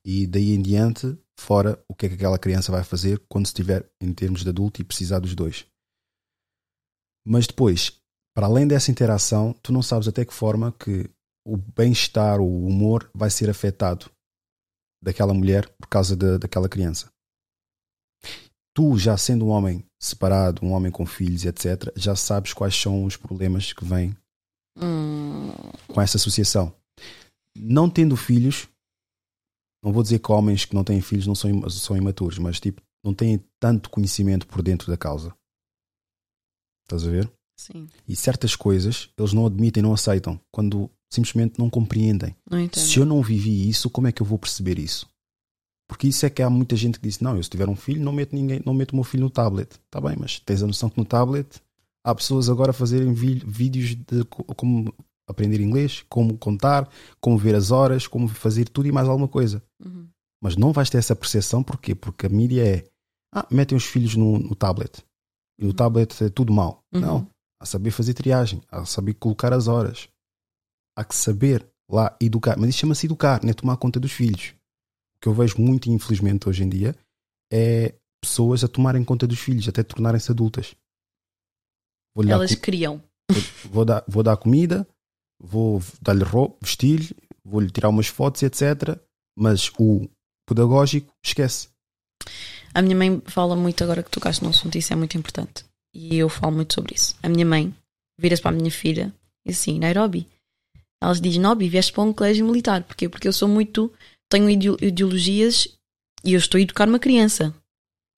E 0.04 0.26
daí 0.26 0.52
em 0.52 0.60
diante, 0.60 1.16
fora 1.38 1.78
o 1.88 1.94
que 1.94 2.06
é 2.06 2.08
que 2.08 2.14
aquela 2.16 2.38
criança 2.38 2.72
vai 2.72 2.82
fazer 2.82 3.22
quando 3.28 3.46
estiver 3.46 3.88
em 4.00 4.12
termos 4.12 4.42
de 4.42 4.48
adulto 4.48 4.80
e 4.80 4.84
precisar 4.84 5.20
dos 5.20 5.34
dois. 5.34 5.66
Mas 7.26 7.46
depois, 7.46 7.92
para 8.34 8.46
além 8.46 8.66
dessa 8.66 8.90
interação, 8.90 9.54
tu 9.62 9.72
não 9.72 9.82
sabes 9.82 10.06
até 10.06 10.24
que 10.24 10.32
forma 10.32 10.72
que 10.72 11.10
o 11.44 11.56
bem-estar, 11.56 12.40
o 12.40 12.66
humor 12.66 13.10
vai 13.14 13.30
ser 13.30 13.50
afetado 13.50 14.10
daquela 15.02 15.34
mulher 15.34 15.68
por 15.78 15.88
causa 15.88 16.16
da 16.16 16.38
daquela 16.38 16.68
criança. 16.68 17.10
Tu, 18.74 18.98
já 18.98 19.16
sendo 19.16 19.46
um 19.46 19.48
homem 19.48 19.84
separado, 19.98 20.64
um 20.64 20.72
homem 20.72 20.92
com 20.92 21.06
filhos, 21.06 21.44
etc., 21.44 21.90
já 21.96 22.14
sabes 22.14 22.52
quais 22.52 22.74
são 22.74 23.04
os 23.04 23.16
problemas 23.16 23.72
que 23.72 23.84
vêm 23.84 24.14
Hum, 24.78 25.50
com 25.88 26.00
essa 26.00 26.18
associação. 26.18 26.74
Não 27.56 27.88
tendo 27.88 28.16
filhos, 28.16 28.68
não 29.82 29.92
vou 29.92 30.02
dizer 30.02 30.18
que 30.18 30.30
homens 30.30 30.64
que 30.66 30.74
não 30.74 30.84
têm 30.84 31.00
filhos 31.00 31.26
não 31.26 31.34
são, 31.34 31.70
são 31.70 31.96
imaturos, 31.96 32.38
mas 32.38 32.60
tipo, 32.60 32.82
não 33.02 33.14
têm 33.14 33.42
tanto 33.58 33.88
conhecimento 33.88 34.46
por 34.46 34.62
dentro 34.62 34.90
da 34.90 34.96
causa. 34.96 35.34
Estás 36.86 37.06
a 37.06 37.10
ver? 37.10 37.30
sim, 37.58 37.86
E 38.06 38.14
certas 38.14 38.54
coisas 38.54 39.08
eles 39.18 39.32
não 39.32 39.46
admitem, 39.46 39.82
não 39.82 39.92
aceitam, 39.92 40.38
quando 40.52 40.88
simplesmente 41.12 41.58
não 41.58 41.68
compreendem. 41.70 42.34
não. 42.80 42.84
Se 42.86 42.98
eu 42.98 43.04
não 43.06 43.22
vivi 43.22 43.68
isso, 43.68 43.88
como 43.90 44.06
é 44.06 44.12
que 44.12 44.20
eu 44.22 44.26
vou 44.26 44.38
perceber 44.38 44.78
isso? 44.78 45.08
Porque 45.88 46.08
isso 46.08 46.26
é 46.26 46.30
que 46.30 46.42
há 46.42 46.50
muita 46.50 46.76
gente 46.76 46.98
que 47.00 47.06
diz: 47.08 47.20
não, 47.20 47.36
eu 47.36 47.42
se 47.42 47.48
tiver 47.50 47.68
um 47.68 47.76
filho, 47.76 48.02
não 48.02 48.12
meto 48.12 48.34
ninguém, 48.34 48.60
não 48.64 48.74
meto 48.74 48.92
o 48.92 48.96
meu 48.96 49.04
filho 49.04 49.22
no 49.24 49.30
tablet. 49.30 49.70
Está 49.86 50.00
bem, 50.00 50.16
mas 50.18 50.38
tens 50.40 50.62
a 50.62 50.66
noção 50.66 50.90
que 50.90 50.98
no 50.98 51.04
tablet 51.04 51.60
há 52.04 52.14
pessoas 52.14 52.48
agora 52.48 52.70
a 52.70 52.74
fazerem 52.74 53.12
vídeos 53.14 53.94
de 53.94 54.24
co- 54.24 54.44
como 54.54 54.92
aprender 55.28 55.60
inglês, 55.60 56.04
como 56.08 56.36
contar, 56.38 56.88
como 57.20 57.38
ver 57.38 57.54
as 57.54 57.70
horas, 57.70 58.06
como 58.06 58.28
fazer 58.28 58.68
tudo 58.68 58.86
e 58.88 58.92
mais 58.92 59.08
alguma 59.08 59.28
coisa. 59.28 59.62
Uhum. 59.84 60.06
Mas 60.42 60.56
não 60.56 60.72
vais 60.72 60.90
ter 60.90 60.98
essa 60.98 61.16
percepção, 61.16 61.62
porquê? 61.62 61.94
Porque 61.94 62.26
a 62.26 62.28
mídia 62.28 62.62
é: 62.66 62.84
ah, 63.32 63.46
metem 63.50 63.76
os 63.78 63.84
filhos 63.84 64.14
no, 64.16 64.38
no 64.38 64.54
tablet. 64.54 65.04
E 65.58 65.66
o 65.66 65.72
tablet 65.72 66.22
é 66.24 66.28
tudo 66.28 66.52
mau. 66.52 66.82
Uhum. 66.92 67.00
Não. 67.00 67.30
Há 67.60 67.64
saber 67.66 67.90
fazer 67.90 68.12
triagem, 68.14 68.60
há 68.70 68.84
saber 68.84 69.14
colocar 69.14 69.52
as 69.52 69.66
horas. 69.68 70.08
há 70.98 71.04
que 71.04 71.14
saber 71.14 71.66
lá 71.90 72.14
educar. 72.20 72.56
Mas 72.58 72.70
isso 72.70 72.78
chama-se 72.78 73.06
educar, 73.06 73.42
não 73.42 73.50
é 73.50 73.54
tomar 73.54 73.76
conta 73.76 73.98
dos 74.00 74.12
filhos. 74.12 74.54
O 75.16 75.20
que 75.20 75.28
eu 75.28 75.32
vejo 75.34 75.60
muito, 75.60 75.90
infelizmente, 75.90 76.48
hoje 76.48 76.62
em 76.64 76.68
dia 76.68 76.94
é 77.52 77.94
pessoas 78.22 78.62
a 78.64 78.68
tomarem 78.68 79.04
conta 79.04 79.26
dos 79.26 79.38
filhos, 79.38 79.68
até 79.68 79.82
tornarem-se 79.82 80.30
adultas. 80.30 80.74
Elas 82.28 82.54
co- 82.54 82.60
criam. 82.60 83.02
vou, 83.30 83.70
vou 83.72 83.84
dar, 83.84 84.04
vou 84.08 84.22
dar 84.22 84.36
comida, 84.36 84.86
vou 85.40 85.82
dar-lhe 86.00 86.24
roupa, 86.24 86.56
vestir-lhe, 86.62 87.14
vou-lhe 87.44 87.70
tirar 87.70 87.88
umas 87.88 88.06
fotos, 88.08 88.42
etc. 88.42 88.98
Mas 89.38 89.70
o 89.78 90.08
pedagógico, 90.48 91.12
esquece. 91.24 91.68
A 92.76 92.82
minha 92.82 92.94
mãe 92.94 93.22
fala 93.24 93.56
muito 93.56 93.82
agora 93.82 94.02
que 94.02 94.10
tocaste 94.10 94.44
no 94.44 94.50
assunto, 94.50 94.76
isso 94.76 94.92
é 94.92 94.96
muito 94.96 95.16
importante. 95.16 95.64
E 95.94 96.16
eu 96.16 96.28
falo 96.28 96.56
muito 96.56 96.74
sobre 96.74 96.94
isso. 96.94 97.16
A 97.22 97.28
minha 97.28 97.46
mãe 97.46 97.74
vira-se 98.20 98.42
para 98.42 98.54
a 98.54 98.58
minha 98.58 98.70
filha 98.70 99.10
e 99.46 99.50
assim: 99.50 99.78
Nairobi. 99.78 100.28
Ela 101.02 101.14
diz: 101.14 101.38
Nobi, 101.38 101.70
vieste 101.70 101.90
para 101.90 102.02
um 102.02 102.12
colégio 102.12 102.44
militar. 102.44 102.82
Porquê? 102.82 103.08
Porque 103.08 103.26
eu 103.26 103.32
sou 103.32 103.48
muito. 103.48 103.90
Tenho 104.28 104.50
ideo- 104.50 104.76
ideologias 104.82 105.66
e 106.22 106.34
eu 106.34 106.38
estou 106.38 106.58
a 106.58 106.60
educar 106.60 106.86
uma 106.86 106.98
criança. 106.98 107.54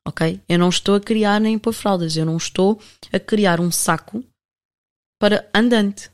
Ok? 0.06 0.40
Eu 0.48 0.59
não 0.59 0.70
estou 0.70 0.97
a 0.97 1.01
criar 1.01 1.40
nem 1.40 1.56
pôr 1.56 1.72
fraldas. 1.72 2.16
Eu 2.16 2.26
não 2.26 2.36
estou 2.36 2.80
a 3.12 3.20
criar 3.20 3.60
um 3.60 3.70
saco 3.70 4.24
para 5.20 5.48
andante. 5.55 6.10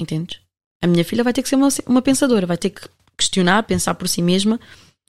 Entendes? 0.00 0.40
A 0.82 0.86
minha 0.86 1.04
filha 1.04 1.22
vai 1.24 1.34
ter 1.34 1.42
que 1.42 1.48
ser 1.50 1.56
uma, 1.56 1.68
uma 1.86 2.00
pensadora, 2.00 2.46
vai 2.46 2.56
ter 2.56 2.70
que 2.70 2.88
questionar, 3.18 3.62
pensar 3.64 3.94
por 3.94 4.08
si 4.08 4.22
mesma. 4.22 4.58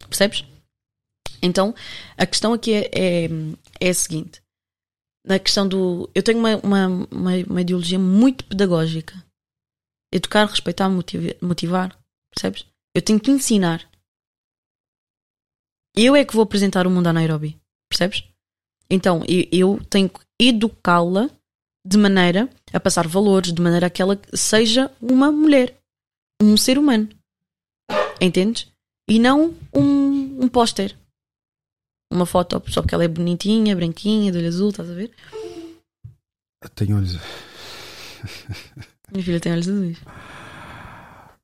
Percebes? 0.10 0.44
Então, 1.42 1.74
a 2.18 2.26
questão 2.26 2.54
aqui 2.54 2.74
é, 2.74 2.90
é, 2.94 3.30
é 3.80 3.90
a 3.90 3.94
seguinte: 3.94 4.42
na 5.26 5.38
questão 5.38 5.68
do. 5.68 6.10
Eu 6.16 6.24
tenho 6.24 6.40
uma, 6.40 6.56
uma, 6.58 6.88
uma, 7.12 7.32
uma 7.50 7.62
ideologia 7.62 8.00
muito 8.00 8.46
pedagógica. 8.46 9.14
Educar, 10.12 10.46
respeitar, 10.46 10.90
motivar, 10.90 11.36
motivar. 11.42 12.00
Percebes? 12.34 12.66
Eu 12.96 13.02
tenho 13.02 13.20
que 13.20 13.30
ensinar. 13.30 13.88
Eu 15.96 16.16
é 16.16 16.24
que 16.24 16.34
vou 16.34 16.44
apresentar 16.44 16.88
o 16.88 16.90
mundo 16.90 17.08
à 17.08 17.14
Nairobi. 17.14 17.60
Percebes? 17.90 18.24
Então, 18.90 19.24
eu, 19.52 19.84
tenho 19.90 20.10
que 20.10 20.22
educá-la 20.40 21.30
de 21.86 21.98
maneira 21.98 22.50
a 22.72 22.80
passar 22.80 23.08
valores, 23.08 23.52
de 23.52 23.62
maneira 23.62 23.88
a 23.88 23.90
que 23.90 24.02
ela 24.02 24.20
seja 24.34 24.92
uma 25.02 25.32
mulher, 25.32 25.78
um 26.42 26.56
ser 26.56 26.78
humano. 26.78 27.10
Entendes? 28.22 28.72
E 29.10 29.20
não 29.20 29.56
um, 29.74 30.44
um 30.44 30.48
póster. 30.48 30.98
Uma 32.12 32.26
foto 32.26 32.62
só 32.68 32.82
porque 32.82 32.96
ela 32.96 33.04
é 33.04 33.08
bonitinha, 33.08 33.76
branquinha, 33.76 34.32
de 34.32 34.38
olho 34.38 34.48
azul, 34.48 34.70
estás 34.70 34.90
a 34.90 34.94
ver? 34.94 35.12
Tenho 36.76 36.98
olhos. 36.98 37.18
Minha 39.12 39.24
filha 39.24 39.40
tem 39.40 39.52
olhos 39.52 39.68
azuis. 39.68 39.98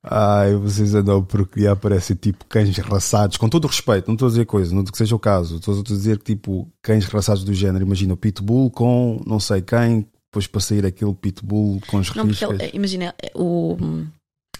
Ai, 0.02 0.54
vocês 0.54 0.94
andam 0.94 1.24
por 1.24 1.48
criar, 1.48 1.76
parecem 1.76 2.14
tipo 2.14 2.44
cães 2.44 2.76
raçados, 2.76 3.38
com 3.38 3.48
todo 3.48 3.64
o 3.64 3.68
respeito, 3.68 4.06
não 4.06 4.14
estou 4.14 4.26
a 4.26 4.30
dizer 4.30 4.44
coisa, 4.44 4.74
não 4.74 4.84
que 4.84 4.98
seja 4.98 5.16
o 5.16 5.18
caso, 5.18 5.56
estou 5.56 5.80
a 5.80 5.82
dizer 5.82 6.18
que 6.18 6.34
tipo 6.34 6.70
cães 6.82 7.06
raçados 7.06 7.42
do 7.42 7.54
género, 7.54 7.86
imagina 7.86 8.12
o 8.12 8.16
pitbull 8.16 8.70
com 8.70 9.22
não 9.26 9.40
sei 9.40 9.62
quem, 9.62 10.06
depois 10.30 10.46
para 10.46 10.60
sair 10.60 10.84
aquele 10.84 11.14
pitbull 11.14 11.80
com 11.86 11.98
os 11.98 12.14
Não, 12.14 12.26
porque 12.26 12.44
riscas. 12.44 12.70
imagina, 12.74 13.14
o, 13.34 13.78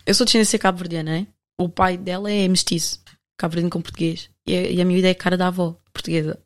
eu 0.06 0.14
sou 0.14 0.24
de 0.24 0.30
descendência 0.30 0.58
cabo-verdiana, 0.58 1.10
né? 1.10 1.26
O 1.60 1.68
pai 1.68 1.98
dela 1.98 2.30
é 2.30 2.48
mestiço, 2.48 3.00
cabo-verdiano 3.38 3.70
com 3.70 3.82
português. 3.82 4.30
E 4.46 4.54
a, 4.56 4.70
e 4.70 4.80
a 4.80 4.84
minha 4.84 4.98
ideia 4.98 5.12
é 5.12 5.14
a 5.14 5.18
cara 5.18 5.36
da 5.36 5.48
avó, 5.48 5.76
portuguesa. 5.92 6.38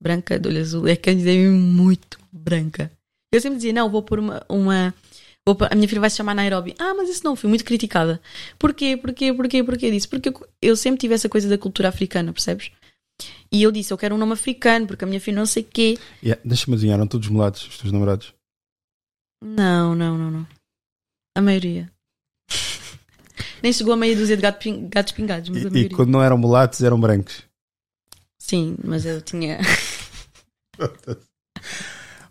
Branca, 0.00 0.38
de 0.38 0.48
olho 0.48 0.60
azul. 0.60 0.86
É 0.86 0.94
que 0.96 1.10
a 1.10 1.12
minha 1.12 1.22
ideia 1.22 1.46
é 1.46 1.50
muito 1.50 2.18
branca. 2.30 2.90
Eu 3.32 3.40
sempre 3.40 3.56
dizia, 3.56 3.72
não, 3.72 3.90
vou 3.90 4.02
pôr 4.02 4.18
uma. 4.20 4.44
uma 4.48 4.94
vou 5.44 5.54
pôr- 5.56 5.68
a 5.70 5.74
minha 5.74 5.88
filha 5.88 6.00
vai 6.00 6.10
se 6.10 6.16
chamar 6.16 6.34
Nairobi. 6.34 6.74
Ah, 6.78 6.94
mas 6.94 7.08
isso 7.08 7.24
não, 7.24 7.34
fui 7.34 7.48
muito 7.48 7.64
criticada. 7.64 8.20
Porquê, 8.58 8.96
porquê, 8.96 9.32
porquê, 9.32 9.64
porquê 9.64 9.90
disso? 9.90 10.08
Porque 10.08 10.28
eu, 10.28 10.48
eu 10.62 10.76
sempre 10.76 11.00
tive 11.00 11.14
essa 11.14 11.28
coisa 11.28 11.48
da 11.48 11.58
cultura 11.58 11.88
africana, 11.88 12.32
percebes? 12.32 12.70
E 13.50 13.62
eu 13.62 13.72
disse, 13.72 13.92
eu 13.92 13.98
quero 13.98 14.14
um 14.14 14.18
nome 14.18 14.34
africano, 14.34 14.86
porque 14.86 15.04
a 15.04 15.06
minha 15.08 15.20
filha 15.20 15.36
não 15.38 15.46
sei 15.46 15.62
quê. 15.64 15.98
Yeah, 16.22 16.40
Deixa-me 16.44 16.74
adivinhar, 16.76 16.98
eram 16.98 17.06
todos 17.08 17.28
mulatos, 17.28 17.66
os 17.66 17.78
teus 17.78 17.90
namorados. 17.92 18.32
Não, 19.42 19.94
não, 19.96 20.16
não, 20.16 20.30
não. 20.30 20.46
A 21.36 21.40
maioria. 21.40 21.90
Nem 23.62 23.72
chegou 23.72 23.92
a 23.92 23.96
meia 23.96 24.14
dúzia 24.16 24.36
de 24.36 24.42
gato 24.42 24.58
gatos 24.88 25.12
pingados, 25.12 25.48
E, 25.56 25.78
e 25.78 25.88
quando 25.88 26.10
não 26.10 26.22
eram 26.22 26.38
mulatos, 26.38 26.82
eram 26.82 27.00
brancos. 27.00 27.42
Sim, 28.38 28.76
mas 28.84 29.04
eu 29.04 29.20
tinha. 29.20 29.58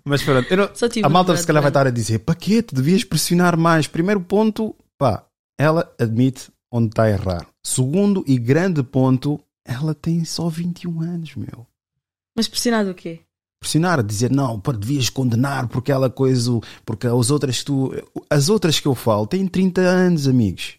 Mas 0.03 0.23
pronto, 0.23 0.55
não- 0.55 0.69
a 1.03 1.09
malta 1.09 1.35
se 1.35 1.45
calhar 1.45 1.61
vai 1.61 1.69
estar 1.69 1.85
a 1.85 1.91
dizer: 1.91 2.19
para 2.19 2.33
quê? 2.33 2.61
Tu 2.63 2.73
devias 2.73 3.03
pressionar 3.03 3.57
mais. 3.57 3.87
Primeiro 3.87 4.21
ponto, 4.21 4.73
pá, 4.97 5.25
ela 5.59 5.93
admite 5.99 6.49
onde 6.71 6.87
está 6.87 7.03
a 7.03 7.09
errar. 7.09 7.45
Segundo 7.61 8.23
e 8.25 8.37
grande 8.37 8.81
ponto, 8.83 9.37
ela 9.65 9.93
tem 9.93 10.23
só 10.23 10.47
21 10.47 11.01
anos, 11.01 11.35
meu. 11.35 11.67
Mas 12.35 12.47
pressionado 12.47 12.91
o 12.91 12.95
quê? 12.95 13.19
pressionar, 13.59 14.03
dizer 14.03 14.29
não, 14.31 14.59
pá, 14.59 14.71
devias 14.71 15.09
condenar 15.09 15.67
porque 15.67 15.91
ela 15.91 16.09
coisa, 16.11 16.51
porque 16.85 17.07
as 17.07 17.31
outras 17.31 17.57
que 17.59 17.65
tu, 17.65 17.91
as 18.29 18.49
outras 18.49 18.79
que 18.79 18.87
eu 18.87 18.93
falo 18.93 19.25
têm 19.25 19.47
30 19.47 19.81
anos, 19.81 20.27
amigos. 20.27 20.75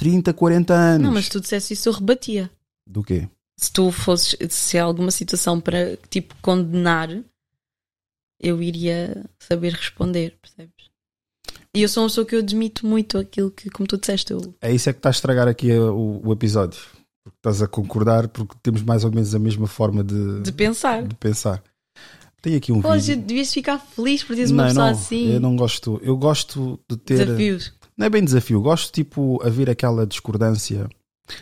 30, 0.00 0.32
40 0.32 0.72
anos. 0.74 1.06
Não, 1.06 1.12
mas 1.12 1.26
se 1.26 1.30
tu 1.30 1.40
dissesse 1.42 1.74
isso, 1.74 1.86
eu 1.88 1.92
rebatia. 1.92 2.50
Do 2.88 3.02
quê? 3.02 3.28
Se 3.58 3.70
tu 3.70 3.90
fosses, 3.92 4.34
se 4.48 4.78
há 4.78 4.84
alguma 4.84 5.10
situação 5.10 5.60
para, 5.60 5.98
tipo, 6.08 6.34
condenar, 6.40 7.10
eu 8.40 8.62
iria 8.62 9.26
saber 9.38 9.74
responder, 9.74 10.38
percebes? 10.40 10.88
E 11.76 11.82
eu 11.82 11.88
sou 11.88 12.02
uma 12.02 12.08
pessoa 12.08 12.26
que 12.26 12.34
eu 12.34 12.38
admito 12.38 12.86
muito 12.86 13.18
aquilo 13.18 13.50
que, 13.50 13.68
como 13.68 13.86
tu 13.86 13.98
disseste, 13.98 14.32
eu. 14.32 14.54
É 14.62 14.72
isso 14.72 14.88
é 14.88 14.92
que 14.94 14.98
está 15.00 15.10
a 15.10 15.12
estragar 15.12 15.46
aqui 15.46 15.70
o, 15.70 16.22
o 16.24 16.32
episódio. 16.32 16.80
Porque 17.22 17.36
estás 17.36 17.60
a 17.60 17.68
concordar 17.68 18.26
porque 18.28 18.56
temos 18.62 18.82
mais 18.82 19.04
ou 19.04 19.10
menos 19.12 19.34
a 19.34 19.38
mesma 19.38 19.66
forma 19.66 20.02
de, 20.02 20.40
De 20.40 20.50
pensar. 20.50 21.06
de 21.06 21.14
pensar. 21.14 21.62
Tem 22.40 22.56
aqui 22.56 22.72
um 22.72 22.80
Pois, 22.80 23.06
vídeo. 23.06 23.22
devias 23.22 23.52
ficar 23.52 23.78
feliz 23.78 24.24
por 24.24 24.34
teres 24.34 24.50
uma 24.50 24.62
não, 24.62 24.68
pessoa 24.70 24.86
não, 24.86 24.92
assim. 24.92 25.34
eu 25.34 25.40
não 25.40 25.54
gosto. 25.56 26.00
Eu 26.02 26.16
gosto 26.16 26.80
de 26.88 26.96
ter. 26.96 27.26
Desafios. 27.26 27.74
Não 28.00 28.06
é 28.06 28.08
bem 28.10 28.24
desafio, 28.24 28.62
gosto 28.62 28.90
tipo 28.90 29.42
haver 29.46 29.68
aquela 29.68 30.06
discordância. 30.06 30.88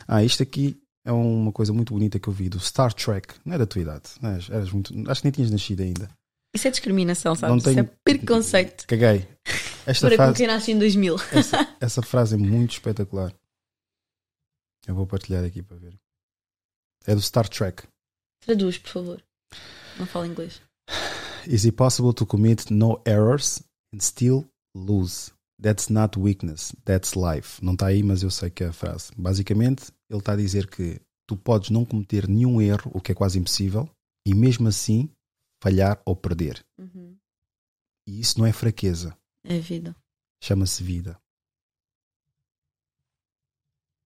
Ah, 0.08 0.24
isto 0.24 0.42
aqui 0.42 0.76
é 1.06 1.12
uma 1.12 1.52
coisa 1.52 1.72
muito 1.72 1.92
bonita 1.94 2.18
que 2.18 2.26
eu 2.28 2.32
vi 2.32 2.48
do 2.48 2.58
Star 2.58 2.92
Trek. 2.92 3.32
Não 3.44 3.54
é 3.54 3.58
da 3.58 3.64
tua 3.64 3.80
idade, 3.80 4.10
não 4.20 4.30
és- 4.30 4.50
eras 4.50 4.72
muito, 4.72 4.92
acho 5.08 5.20
que 5.20 5.26
nem 5.26 5.32
tinhas 5.32 5.52
nascido 5.52 5.82
ainda. 5.84 6.10
Isso 6.52 6.66
é 6.66 6.70
discriminação, 6.72 7.36
sabes? 7.36 7.54
Não 7.54 7.62
tenho- 7.62 7.84
Isso 7.84 7.92
é 7.92 7.96
preconceito. 8.02 8.86
Caguei. 8.88 9.28
Esta 9.86 10.08
Para 10.08 10.16
com 10.16 10.22
frase, 10.24 10.36
quem 10.36 10.46
nasce 10.48 10.72
em 10.72 10.78
2000. 10.80 11.14
essa, 11.30 11.76
essa 11.80 12.02
frase 12.02 12.34
é 12.34 12.38
muito 12.38 12.72
espetacular. 12.72 13.32
Eu 14.84 14.96
vou 14.96 15.06
partilhar 15.06 15.44
aqui 15.44 15.62
para 15.62 15.76
ver. 15.76 15.94
É 17.06 17.14
do 17.14 17.22
Star 17.22 17.48
Trek. 17.48 17.84
Traduz, 18.44 18.78
por 18.78 18.90
favor. 18.90 19.22
Não 19.96 20.06
fala 20.06 20.26
inglês. 20.26 20.60
Is 21.46 21.64
it 21.64 21.72
possible 21.76 22.12
to 22.12 22.26
commit 22.26 22.72
no 22.72 23.00
errors 23.06 23.62
and 23.94 24.00
still 24.00 24.44
lose? 24.74 25.30
That's 25.60 25.88
not 25.88 26.18
weakness, 26.18 26.72
that's 26.84 27.14
life. 27.14 27.62
Não 27.64 27.72
está 27.72 27.86
aí, 27.86 28.02
mas 28.02 28.22
eu 28.22 28.30
sei 28.30 28.48
que 28.48 28.62
é 28.62 28.68
a 28.68 28.72
frase. 28.72 29.10
Basicamente, 29.16 29.90
ele 30.08 30.20
está 30.20 30.32
a 30.32 30.36
dizer 30.36 30.68
que 30.68 31.00
tu 31.26 31.36
podes 31.36 31.70
não 31.70 31.84
cometer 31.84 32.28
nenhum 32.28 32.60
erro, 32.62 32.90
o 32.94 33.00
que 33.00 33.10
é 33.12 33.14
quase 33.14 33.38
impossível, 33.38 33.88
e 34.24 34.34
mesmo 34.34 34.68
assim 34.68 35.10
falhar 35.60 36.00
ou 36.04 36.14
perder. 36.14 36.64
Uhum. 36.78 37.16
E 38.06 38.20
isso 38.20 38.38
não 38.38 38.46
é 38.46 38.52
fraqueza, 38.52 39.16
É 39.44 39.58
vida. 39.58 39.96
chama-se 40.40 40.82
vida. 40.82 41.20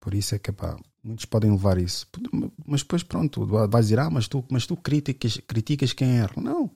Por 0.01 0.15
isso 0.15 0.35
é 0.35 0.39
que, 0.39 0.51
pá, 0.51 0.77
muitos 1.05 1.27
podem 1.27 1.51
levar 1.51 1.79
isso. 1.79 2.09
Mas 2.67 2.81
depois, 2.83 3.03
pronto, 3.03 3.47
vais 3.47 3.87
dizer, 3.87 4.01
ah, 4.01 4.11
mas 4.11 4.27
tu, 4.27 4.45
mas 4.51 4.67
tu 4.67 4.77
criticas, 4.77 5.37
criticas 5.47 5.93
quem 5.93 6.19
erra. 6.19 6.41
Não. 6.41 6.71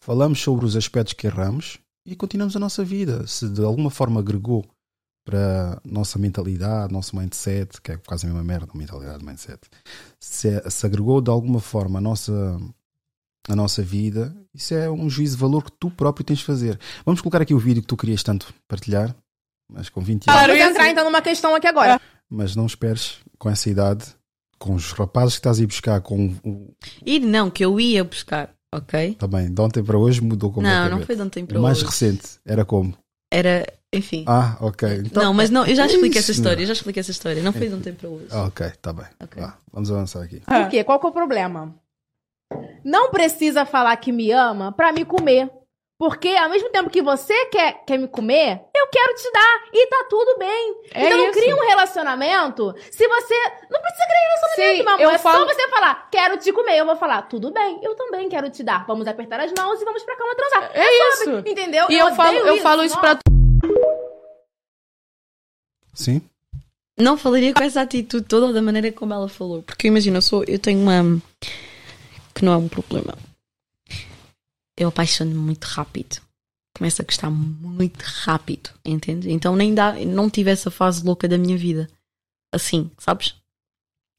Falamos 0.00 0.40
sobre 0.40 0.64
os 0.64 0.74
aspectos 0.74 1.12
que 1.12 1.26
erramos 1.26 1.78
e 2.06 2.14
continuamos 2.14 2.54
a 2.54 2.60
nossa 2.60 2.84
vida. 2.84 3.26
Se 3.26 3.48
de 3.48 3.62
alguma 3.62 3.90
forma 3.90 4.20
agregou 4.20 4.64
para 5.24 5.74
a 5.74 5.80
nossa 5.84 6.18
mentalidade, 6.18 6.92
nosso 6.92 7.16
mindset, 7.16 7.80
que 7.80 7.92
é 7.92 7.96
quase 7.96 8.26
a 8.26 8.28
mesma 8.28 8.44
merda, 8.44 8.68
mentalidade, 8.74 9.24
mindset, 9.24 9.60
se, 10.20 10.62
se 10.70 10.86
agregou 10.86 11.20
de 11.20 11.30
alguma 11.30 11.60
forma 11.60 11.98
a 11.98 12.02
nossa, 12.02 12.60
a 13.48 13.56
nossa 13.56 13.82
vida, 13.82 14.36
isso 14.52 14.74
é 14.74 14.90
um 14.90 15.08
juízo 15.08 15.36
de 15.36 15.40
valor 15.40 15.64
que 15.64 15.72
tu 15.72 15.90
próprio 15.90 16.24
tens 16.24 16.40
de 16.40 16.44
fazer. 16.44 16.78
Vamos 17.06 17.22
colocar 17.22 17.40
aqui 17.40 17.54
o 17.54 17.58
vídeo 17.58 17.80
que 17.80 17.88
tu 17.88 17.96
querias 17.96 18.22
tanto 18.22 18.52
partilhar, 18.68 19.16
mas 19.72 19.88
com 19.88 20.02
20 20.02 20.28
anos. 20.28 20.42
Vamos 20.42 20.60
entrar 20.60 20.88
então 20.90 21.04
numa 21.04 21.22
questão 21.22 21.54
aqui 21.54 21.66
agora. 21.66 21.98
Mas 22.28 22.54
não 22.54 22.66
esperes 22.66 23.18
com 23.38 23.48
essa 23.48 23.70
idade, 23.70 24.04
com 24.58 24.74
os 24.74 24.92
rapazes 24.92 25.34
que 25.34 25.40
estás 25.40 25.58
a 25.58 25.62
ir 25.62 25.66
buscar, 25.66 26.00
com 26.02 26.34
o. 26.44 26.74
Ir 27.04 27.20
não, 27.20 27.50
que 27.50 27.64
eu 27.64 27.80
ia 27.80 28.04
buscar, 28.04 28.54
ok? 28.76 29.14
Também, 29.14 29.52
de 29.52 29.60
ontem 29.60 29.82
para 29.82 29.98
hoje 29.98 30.20
mudou 30.20 30.48
Não, 30.50 30.54
completamente. 30.56 30.90
não 30.90 31.06
foi 31.06 31.16
de 31.16 31.22
ontem 31.22 31.46
para 31.46 31.58
O 31.58 31.62
mais 31.62 31.78
hoje. 31.78 31.86
recente 31.86 32.28
era 32.44 32.64
como? 32.64 32.94
Era, 33.32 33.66
enfim. 33.92 34.24
Ah, 34.28 34.56
ok. 34.60 35.02
Então, 35.06 35.22
não, 35.24 35.34
mas 35.34 35.50
não, 35.50 35.66
eu 35.66 35.74
já 35.74 35.84
é 35.84 35.86
expliquei 35.86 36.18
essa 36.20 36.30
história, 36.30 36.62
eu 36.62 36.66
já 36.66 36.72
expliquei 36.72 37.00
essa 37.00 37.10
história. 37.10 37.42
Não 37.42 37.52
foi 37.52 37.68
de 37.68 37.74
ontem 37.74 37.92
para 37.92 38.08
hoje. 38.08 38.26
Ah, 38.30 38.44
ok, 38.44 38.70
tá 38.80 38.92
bem. 38.92 39.06
Vá, 39.36 39.56
vamos 39.72 39.90
avançar 39.90 40.22
aqui. 40.22 40.40
Por 40.40 40.68
quê? 40.68 40.84
Qual 40.84 41.00
que 41.00 41.06
é 41.06 41.08
o 41.08 41.12
problema? 41.12 41.74
Não 42.84 43.10
precisa 43.10 43.64
falar 43.64 43.96
que 43.96 44.12
me 44.12 44.30
ama 44.30 44.70
pra 44.72 44.92
me 44.92 45.04
comer. 45.04 45.50
Porque 45.96 46.28
ao 46.28 46.50
mesmo 46.50 46.70
tempo 46.70 46.90
que 46.90 47.00
você 47.00 47.46
quer, 47.46 47.84
quer 47.86 47.96
me 47.98 48.08
comer, 48.08 48.60
eu 48.74 48.86
quero 48.88 49.14
te 49.14 49.30
dar. 49.30 49.64
E 49.72 49.86
tá 49.86 50.06
tudo 50.10 50.36
bem. 50.38 50.80
É 50.92 51.06
então 51.06 51.18
não 51.18 51.30
isso. 51.30 51.38
cria 51.38 51.54
um 51.54 51.66
relacionamento. 51.68 52.74
Se 52.90 53.06
você. 53.06 53.34
Não 53.70 53.80
precisa 53.80 54.06
criar 54.06 54.28
relacionamento, 54.34 54.76
Sim, 54.76 54.82
meu 54.82 54.88
amor. 54.94 55.00
eu 55.02 55.10
é 55.10 55.18
falo- 55.18 55.38
só 55.48 55.54
você 55.54 55.68
falar, 55.68 56.08
quero 56.10 56.36
te 56.36 56.52
comer. 56.52 56.78
Eu 56.78 56.86
vou 56.86 56.96
falar, 56.96 57.22
tudo 57.22 57.52
bem, 57.52 57.78
eu 57.82 57.94
também 57.94 58.28
quero 58.28 58.50
te 58.50 58.64
dar. 58.64 58.84
Vamos 58.86 59.06
apertar 59.06 59.38
as 59.40 59.52
mãos 59.56 59.80
e 59.80 59.84
vamos 59.84 60.02
pra 60.02 60.16
cama 60.16 60.34
transar. 60.34 60.70
É 60.74 60.84
sobre, 61.16 61.38
isso. 61.38 61.48
Entendeu? 61.48 61.86
E 61.88 61.96
eu, 61.96 62.12
falo, 62.14 62.38
odeio 62.40 62.56
eu 62.56 62.62
falo 62.62 62.82
isso 62.84 62.98
pra 62.98 63.16
Sim? 65.94 66.20
não 66.98 67.16
falaria 67.16 67.54
com 67.54 67.62
essa 67.62 67.80
atitude 67.82 68.24
toda 68.26 68.52
da 68.52 68.60
maneira 68.60 68.90
como 68.92 69.14
ela 69.14 69.28
falou. 69.28 69.62
Porque 69.62 69.86
imagina, 69.88 70.18
eu, 70.18 70.22
sou, 70.22 70.44
eu 70.46 70.58
tenho 70.58 70.80
uma. 70.80 71.20
que 72.34 72.44
não 72.44 72.52
é 72.52 72.56
um 72.56 72.68
problema. 72.68 73.14
Eu 74.78 74.88
apaixono-me 74.88 75.36
muito 75.36 75.64
rápido. 75.64 76.20
Começo 76.76 77.00
a 77.00 77.04
gostar 77.04 77.30
muito 77.30 78.02
rápido, 78.02 78.70
entende? 78.84 79.30
Então 79.30 79.54
nem 79.54 79.72
dá, 79.72 79.92
não 79.92 80.28
tive 80.28 80.50
essa 80.50 80.70
fase 80.70 81.04
louca 81.04 81.28
da 81.28 81.38
minha 81.38 81.56
vida. 81.56 81.88
Assim, 82.52 82.90
sabes? 82.98 83.36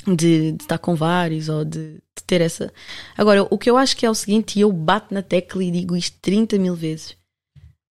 De, 0.08 0.54
de 0.54 0.64
estar 0.64 0.78
com 0.78 0.96
vários 0.96 1.50
ou 1.50 1.66
de, 1.66 1.96
de 1.96 2.24
ter 2.26 2.40
essa. 2.40 2.74
Agora, 3.18 3.44
o 3.44 3.58
que 3.58 3.70
eu 3.70 3.76
acho 3.76 3.98
que 3.98 4.06
é 4.06 4.10
o 4.10 4.16
seguinte, 4.16 4.58
e 4.58 4.62
eu 4.62 4.72
bato 4.72 5.14
na 5.14 5.22
tecla 5.22 5.64
e 5.64 5.72
digo 5.72 5.98
isto 5.98 6.18
30 6.22 6.58
mil 6.58 6.76
vezes. 6.76 7.18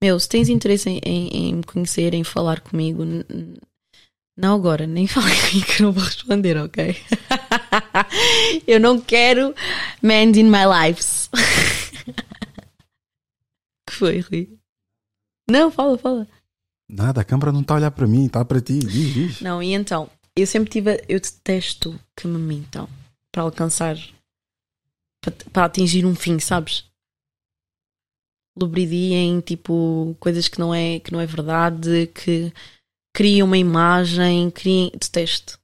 Meu, 0.03 0.19
se 0.19 0.29
tens 0.29 0.49
interesse 0.49 0.89
em, 0.89 1.01
em, 1.05 1.29
em 1.29 1.55
me 1.57 1.63
conhecer, 1.63 2.15
em 2.15 2.25
falar 2.25 2.61
comigo, 2.61 3.05
não 4.37 4.55
agora, 4.55 4.87
nem 4.87 5.07
fala 5.09 5.29
comigo 5.29 5.67
que 5.67 5.83
não 5.83 5.93
vou 5.93 6.05
responder, 6.05 6.57
ok? 6.57 6.97
eu 8.67 8.81
não 8.81 9.01
quero 9.01 9.55
men 10.03 10.33
in 10.39 10.45
my 10.45 10.65
lives. 10.67 11.31
que 13.95 13.99
foi, 13.99 14.21
Rui? 14.21 14.59
Não, 15.51 15.71
fala, 15.71 15.97
fala. 15.99 16.29
Nada, 16.89 17.21
a 17.21 17.25
câmara 17.25 17.53
não 17.53 17.61
está 17.63 17.75
a 17.75 17.77
olhar 17.79 17.91
para 17.91 18.07
mim, 18.07 18.27
está 18.27 18.45
para 18.45 18.61
ti. 18.61 18.79
Diz, 18.79 19.15
diz. 19.15 19.41
Não, 19.41 19.63
e 19.63 19.73
então, 19.73 20.11
eu 20.37 20.47
sempre 20.47 20.71
tive. 20.71 20.91
a- 20.93 21.05
Eu 21.09 21.21
detesto 21.21 21.99
que 22.17 22.27
me 22.27 22.39
mintam 22.39 22.89
para 23.33 23.43
alcançar. 23.43 23.97
para, 25.23 25.33
para 25.53 25.65
atingir 25.65 26.05
um 26.05 26.15
fim, 26.15 26.39
sabes? 26.39 26.85
Lubridiem, 28.57 29.41
tipo, 29.41 30.17
coisas 30.21 30.47
que 30.49 30.59
não 30.61 30.73
é, 30.75 31.01
que 31.01 31.13
não 31.13 31.21
é 31.21 31.27
verdade, 31.27 32.07
que 32.09 32.53
criam 33.13 33.47
uma 33.47 33.59
imagem, 33.59 34.51
criem. 34.51 34.91
detesto. 34.93 35.59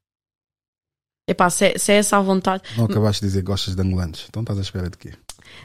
Epá, 1.29 1.49
se 1.49 1.67
é, 1.67 1.79
se 1.79 1.93
é 1.93 1.97
essa 1.97 2.17
a 2.17 2.21
vontade. 2.23 2.65
Não 2.77 2.87
acabaste 2.87 3.21
de 3.21 3.29
dizer 3.29 3.41
que 3.41 3.47
gostas 3.47 3.77
de 3.77 3.83
angolanos. 3.83 4.27
Então 4.29 4.43
estás 4.43 4.59
à 4.59 4.63
espera 4.63 4.91
de 4.91 4.99
quê? 4.99 5.13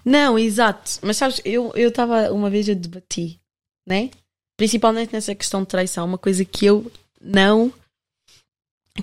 Não, 0.04 0.38
exato. 0.38 1.00
Mas 1.02 1.18
sabes, 1.18 1.42
eu 1.44 1.72
estava 1.76 2.32
uma 2.32 2.50
vez 2.50 2.70
a 2.70 2.74
debater, 2.74 3.38
né? 3.88 4.12
Principalmente 4.58 5.14
nessa 5.14 5.36
questão 5.36 5.62
de 5.62 5.68
traição, 5.68 6.06
uma 6.06 6.18
coisa 6.18 6.44
que 6.46 6.66
eu 6.66 6.92
não 7.22 7.74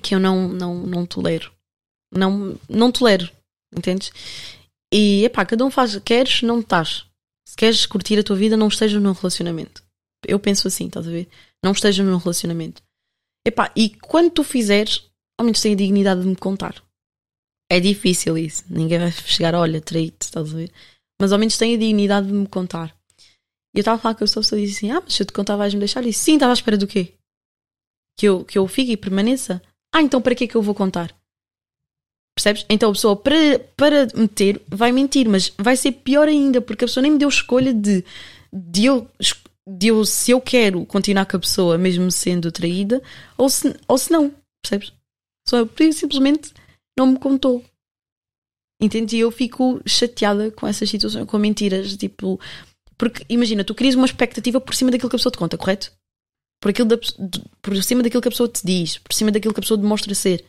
que 0.01 0.15
eu 0.15 0.19
não, 0.19 0.47
não, 0.47 0.75
não 0.75 1.05
tolero. 1.05 1.51
Não, 2.11 2.59
não 2.67 2.91
tolero, 2.91 3.29
entendes? 3.75 4.11
E 4.91 5.25
epá, 5.25 5.45
cada 5.45 5.63
um 5.65 5.71
faz, 5.71 5.97
queres, 5.99 6.41
não 6.41 6.59
estás. 6.59 7.05
Se 7.47 7.55
queres 7.55 7.85
curtir 7.85 8.17
a 8.17 8.23
tua 8.23 8.35
vida, 8.35 8.57
não 8.57 8.67
estejas 8.67 9.01
num 9.01 9.11
relacionamento. 9.11 9.83
Eu 10.25 10.39
penso 10.39 10.67
assim, 10.67 10.87
estás 10.87 11.07
a 11.07 11.11
ver? 11.11 11.27
Não 11.63 11.71
estejas 11.71 12.05
num 12.05 12.17
relacionamento. 12.17 12.81
Epá, 13.45 13.71
e 13.75 13.89
quando 13.89 14.31
tu 14.31 14.43
fizeres, 14.43 15.09
ao 15.37 15.45
menos 15.45 15.61
tenha 15.61 15.73
a 15.73 15.77
dignidade 15.77 16.21
de 16.21 16.27
me 16.27 16.35
contar. 16.35 16.81
É 17.73 17.79
difícil 17.79 18.37
isso. 18.37 18.63
Ninguém 18.69 18.99
vai 18.99 19.11
chegar, 19.11 19.55
olha, 19.55 19.81
traí-te, 19.81 20.21
estás 20.21 20.53
a 20.53 20.55
ver? 20.57 20.71
Mas 21.19 21.31
ao 21.31 21.39
menos 21.39 21.57
tenha 21.57 21.75
a 21.75 21.79
dignidade 21.79 22.27
de 22.27 22.33
me 22.33 22.45
contar. 22.45 22.95
E 23.73 23.79
eu 23.79 23.81
estava 23.81 23.95
a 23.95 23.99
falar 23.99 24.13
com 24.13 24.23
a 24.23 24.27
pessoa, 24.27 24.43
pessoa 24.43 24.61
disse 24.61 24.77
assim: 24.77 24.91
Ah, 24.91 25.01
mas 25.01 25.15
se 25.15 25.23
eu 25.23 25.25
te 25.25 25.33
contar, 25.33 25.55
vais-me 25.55 25.79
deixar? 25.79 26.03
E 26.03 26.09
disse, 26.09 26.19
sim, 26.19 26.35
estava 26.35 26.51
à 26.51 26.53
espera 26.53 26.77
do 26.77 26.85
quê? 26.85 27.13
Que 28.15 28.27
eu, 28.27 28.45
que 28.45 28.59
eu 28.59 28.67
fique 28.67 28.91
e 28.91 28.97
permaneça? 28.97 29.59
Ah, 29.91 30.03
então 30.03 30.21
para 30.21 30.35
que 30.35 30.43
é 30.43 30.47
que 30.47 30.55
eu 30.55 30.61
vou 30.61 30.75
contar? 30.75 31.15
Percebes? 32.35 32.63
Então 32.69 32.91
a 32.91 32.93
pessoa, 32.93 33.15
para, 33.15 33.57
para 33.75 34.07
meter, 34.13 34.61
vai 34.67 34.91
mentir, 34.91 35.27
mas 35.27 35.51
vai 35.57 35.75
ser 35.75 35.93
pior 35.93 36.27
ainda, 36.27 36.61
porque 36.61 36.85
a 36.85 36.87
pessoa 36.87 37.01
nem 37.01 37.13
me 37.13 37.17
deu 37.17 37.29
escolha 37.29 37.73
de, 37.73 38.05
de, 38.53 38.85
eu, 38.85 39.07
de 39.67 39.87
eu, 39.87 40.05
se 40.05 40.29
eu 40.29 40.39
quero 40.39 40.85
continuar 40.85 41.25
com 41.25 41.37
a 41.37 41.39
pessoa, 41.39 41.75
mesmo 41.75 42.11
sendo 42.11 42.51
traída, 42.51 43.01
ou 43.35 43.49
se, 43.49 43.75
ou 43.87 43.97
se 43.97 44.11
não, 44.11 44.31
percebes? 44.61 44.93
Só 45.47 45.67
simplesmente 45.91 46.53
não 46.97 47.07
me 47.07 47.19
contou. 47.19 47.63
Entendi? 48.81 49.19
Eu 49.19 49.31
fico 49.31 49.81
chateada 49.85 50.51
com 50.51 50.67
essas 50.67 50.89
situações, 50.89 51.25
com 51.25 51.37
mentiras, 51.37 51.95
tipo. 51.95 52.39
Porque 52.97 53.25
imagina, 53.29 53.63
tu 53.63 53.73
crias 53.73 53.95
uma 53.95 54.05
expectativa 54.05 54.59
por 54.59 54.75
cima 54.75 54.91
daquilo 54.91 55.09
que 55.09 55.15
a 55.15 55.19
pessoa 55.19 55.31
te 55.31 55.37
conta, 55.37 55.57
correto? 55.57 55.91
Por, 56.61 56.69
aquilo 56.69 56.87
da, 56.87 56.97
por 57.61 57.83
cima 57.83 58.03
daquilo 58.03 58.21
que 58.21 58.27
a 58.27 58.31
pessoa 58.31 58.47
te 58.47 58.65
diz, 58.65 58.97
por 58.97 59.13
cima 59.13 59.31
daquilo 59.31 59.53
que 59.53 59.59
a 59.59 59.63
pessoa 59.63 59.77
demonstra 59.77 60.13
ser. 60.13 60.45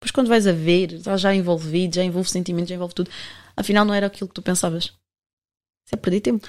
Depois, 0.00 0.10
quando 0.10 0.28
vais 0.28 0.46
a 0.46 0.52
ver, 0.52 0.94
estás 0.94 1.20
já 1.20 1.34
envolvido, 1.34 1.94
já 1.94 2.02
envolve 2.02 2.28
sentimentos, 2.28 2.68
já 2.68 2.74
envolve 2.74 2.94
tudo. 2.94 3.10
Afinal, 3.56 3.84
não 3.84 3.94
era 3.94 4.06
aquilo 4.06 4.26
que 4.28 4.34
tu 4.34 4.42
pensavas. 4.42 4.84
Isso 4.84 5.94
é 5.94 5.96
perder 5.96 6.20
tempo. 6.20 6.48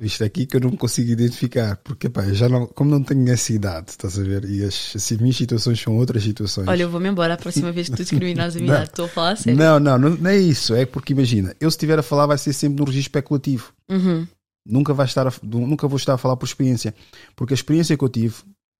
Isto 0.00 0.24
aqui 0.24 0.46
que 0.46 0.56
eu 0.56 0.60
não 0.60 0.70
consigo 0.76 1.10
identificar, 1.10 1.76
porque 1.84 2.08
pá, 2.08 2.22
já 2.32 2.48
não, 2.48 2.66
como 2.66 2.90
não 2.90 3.02
tenho 3.02 3.28
essa 3.30 3.52
idade, 3.52 3.90
estás 3.90 4.18
a 4.18 4.22
ver? 4.22 4.44
E 4.46 4.64
as, 4.64 4.96
as 4.96 5.10
minhas 5.12 5.36
situações 5.36 5.78
são 5.78 5.96
outras 5.98 6.22
situações. 6.22 6.66
Olha, 6.68 6.84
eu 6.84 6.90
vou-me 6.90 7.08
embora 7.08 7.34
a 7.34 7.36
próxima 7.36 7.70
vez 7.70 7.88
que 7.90 7.96
tu 7.96 8.02
discriminares 8.02 8.56
a 8.56 8.58
minha 8.60 8.70
idade. 8.72 8.88
Estou 8.90 9.04
a 9.04 9.08
falar 9.08 9.32
a 9.32 9.36
sério. 9.36 9.58
Não, 9.58 9.78
não, 9.78 9.98
não, 9.98 10.10
não 10.16 10.30
é 10.30 10.38
isso. 10.38 10.74
É 10.74 10.86
porque 10.86 11.12
imagina, 11.12 11.54
eu 11.60 11.70
se 11.70 11.76
estiver 11.76 11.98
a 11.98 12.02
falar 12.02 12.24
vai 12.26 12.38
ser 12.38 12.54
sempre 12.54 12.78
no 12.78 12.84
registro 12.86 13.10
especulativo. 13.10 13.74
Uhum. 13.90 14.26
Nunca, 14.66 14.94
vai 14.94 15.04
estar 15.04 15.26
a- 15.28 15.32
nunca 15.42 15.86
vou 15.86 15.98
estar 15.98 16.14
a 16.14 16.18
falar 16.18 16.36
por 16.36 16.46
experiência. 16.46 16.94
Porque 17.36 17.52
a 17.52 17.56
experiência 17.56 17.94
que 17.96 18.02
eu 18.04 18.08
tive 18.08 18.36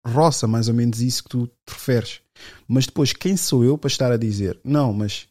roça 0.06 0.47
mais 0.47 0.68
ou 0.68 0.74
menos 0.74 1.02
isso 1.02 1.22
que 1.24 1.28
tu 1.28 1.47
te 1.47 1.72
referes. 1.74 2.20
Mas 2.66 2.86
depois, 2.86 3.12
quem 3.12 3.36
sou 3.36 3.62
eu 3.62 3.76
para 3.76 3.88
estar 3.88 4.10
a 4.10 4.16
dizer? 4.16 4.59
Não, 4.64 4.90
mas 4.94 5.26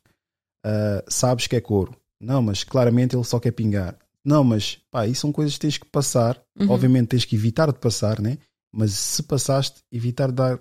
ah, 0.64 1.03
sabes 1.07 1.48
que 1.48 1.56
é 1.56 1.61
couro. 1.61 1.95
Não, 2.22 2.41
mas 2.44 2.64
claramente 2.64 3.16
ele 3.16 3.24
só 3.24 3.40
quer 3.40 3.52
pingar. 3.52 3.95
Não, 4.30 4.43
mas 4.43 4.80
pá, 4.91 5.07
isso 5.07 5.22
são 5.22 5.31
coisas 5.31 5.56
que 5.56 5.60
tens 5.61 5.77
que 5.80 5.85
passar. 5.88 6.39
Uhum. 6.60 6.69
Obviamente 6.69 7.07
tens 7.10 7.26
que 7.26 7.35
evitar 7.35 7.72
de 7.72 7.80
passar, 7.80 8.22
né? 8.22 8.38
Mas 8.72 8.91
se 8.91 9.23
passaste, 9.23 9.81
evitar 9.91 10.27
de 10.27 10.35
dar 10.35 10.60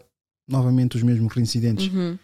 novamente 0.49 0.97
os 0.97 1.03
mesmos 1.03 1.31
reincidentes. 1.35 1.93
Uhum. 1.93 2.19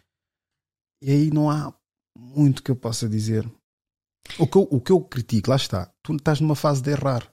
E 1.02 1.10
aí 1.10 1.30
não 1.30 1.50
há 1.50 1.74
muito 2.18 2.62
que 2.62 2.70
eu 2.70 2.76
possa 2.76 3.06
dizer. 3.06 3.46
O 4.38 4.46
que 4.46 4.56
eu, 4.56 4.66
o 4.70 4.80
que 4.80 4.90
eu 4.90 5.02
critico, 5.02 5.50
lá 5.50 5.56
está, 5.56 5.92
tu 6.02 6.14
estás 6.16 6.40
numa 6.40 6.56
fase 6.56 6.80
de 6.80 6.90
errar. 6.92 7.30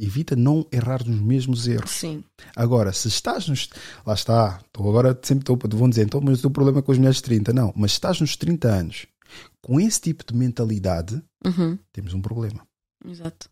Evita 0.00 0.34
não 0.34 0.66
errar 0.72 1.06
nos 1.06 1.20
mesmos 1.20 1.66
erros. 1.68 1.90
Sim. 1.90 2.24
Agora, 2.54 2.90
se 2.92 3.08
estás 3.08 3.48
nos. 3.48 3.68
Lá 4.06 4.14
está, 4.14 4.62
estou 4.66 4.88
agora 4.88 5.18
sempre 5.22 5.42
estou, 5.42 5.58
vão 5.78 5.90
dizer, 5.90 6.06
então, 6.06 6.20
mas 6.22 6.38
o 6.38 6.40
teu 6.42 6.50
problema 6.50 6.78
é 6.78 6.82
com 6.82 6.92
as 6.92 6.96
mulheres 6.98 7.16
de 7.18 7.22
30. 7.24 7.52
Não, 7.52 7.72
mas 7.76 7.92
se 7.92 7.96
estás 7.96 8.18
nos 8.20 8.34
30 8.36 8.68
anos 8.68 9.06
com 9.62 9.80
esse 9.80 10.00
tipo 10.00 10.24
de 10.24 10.34
mentalidade, 10.34 11.22
Uhum. 11.44 11.78
temos 11.92 12.14
um 12.14 12.20
problema. 12.22 12.66
Exato. 13.06 13.48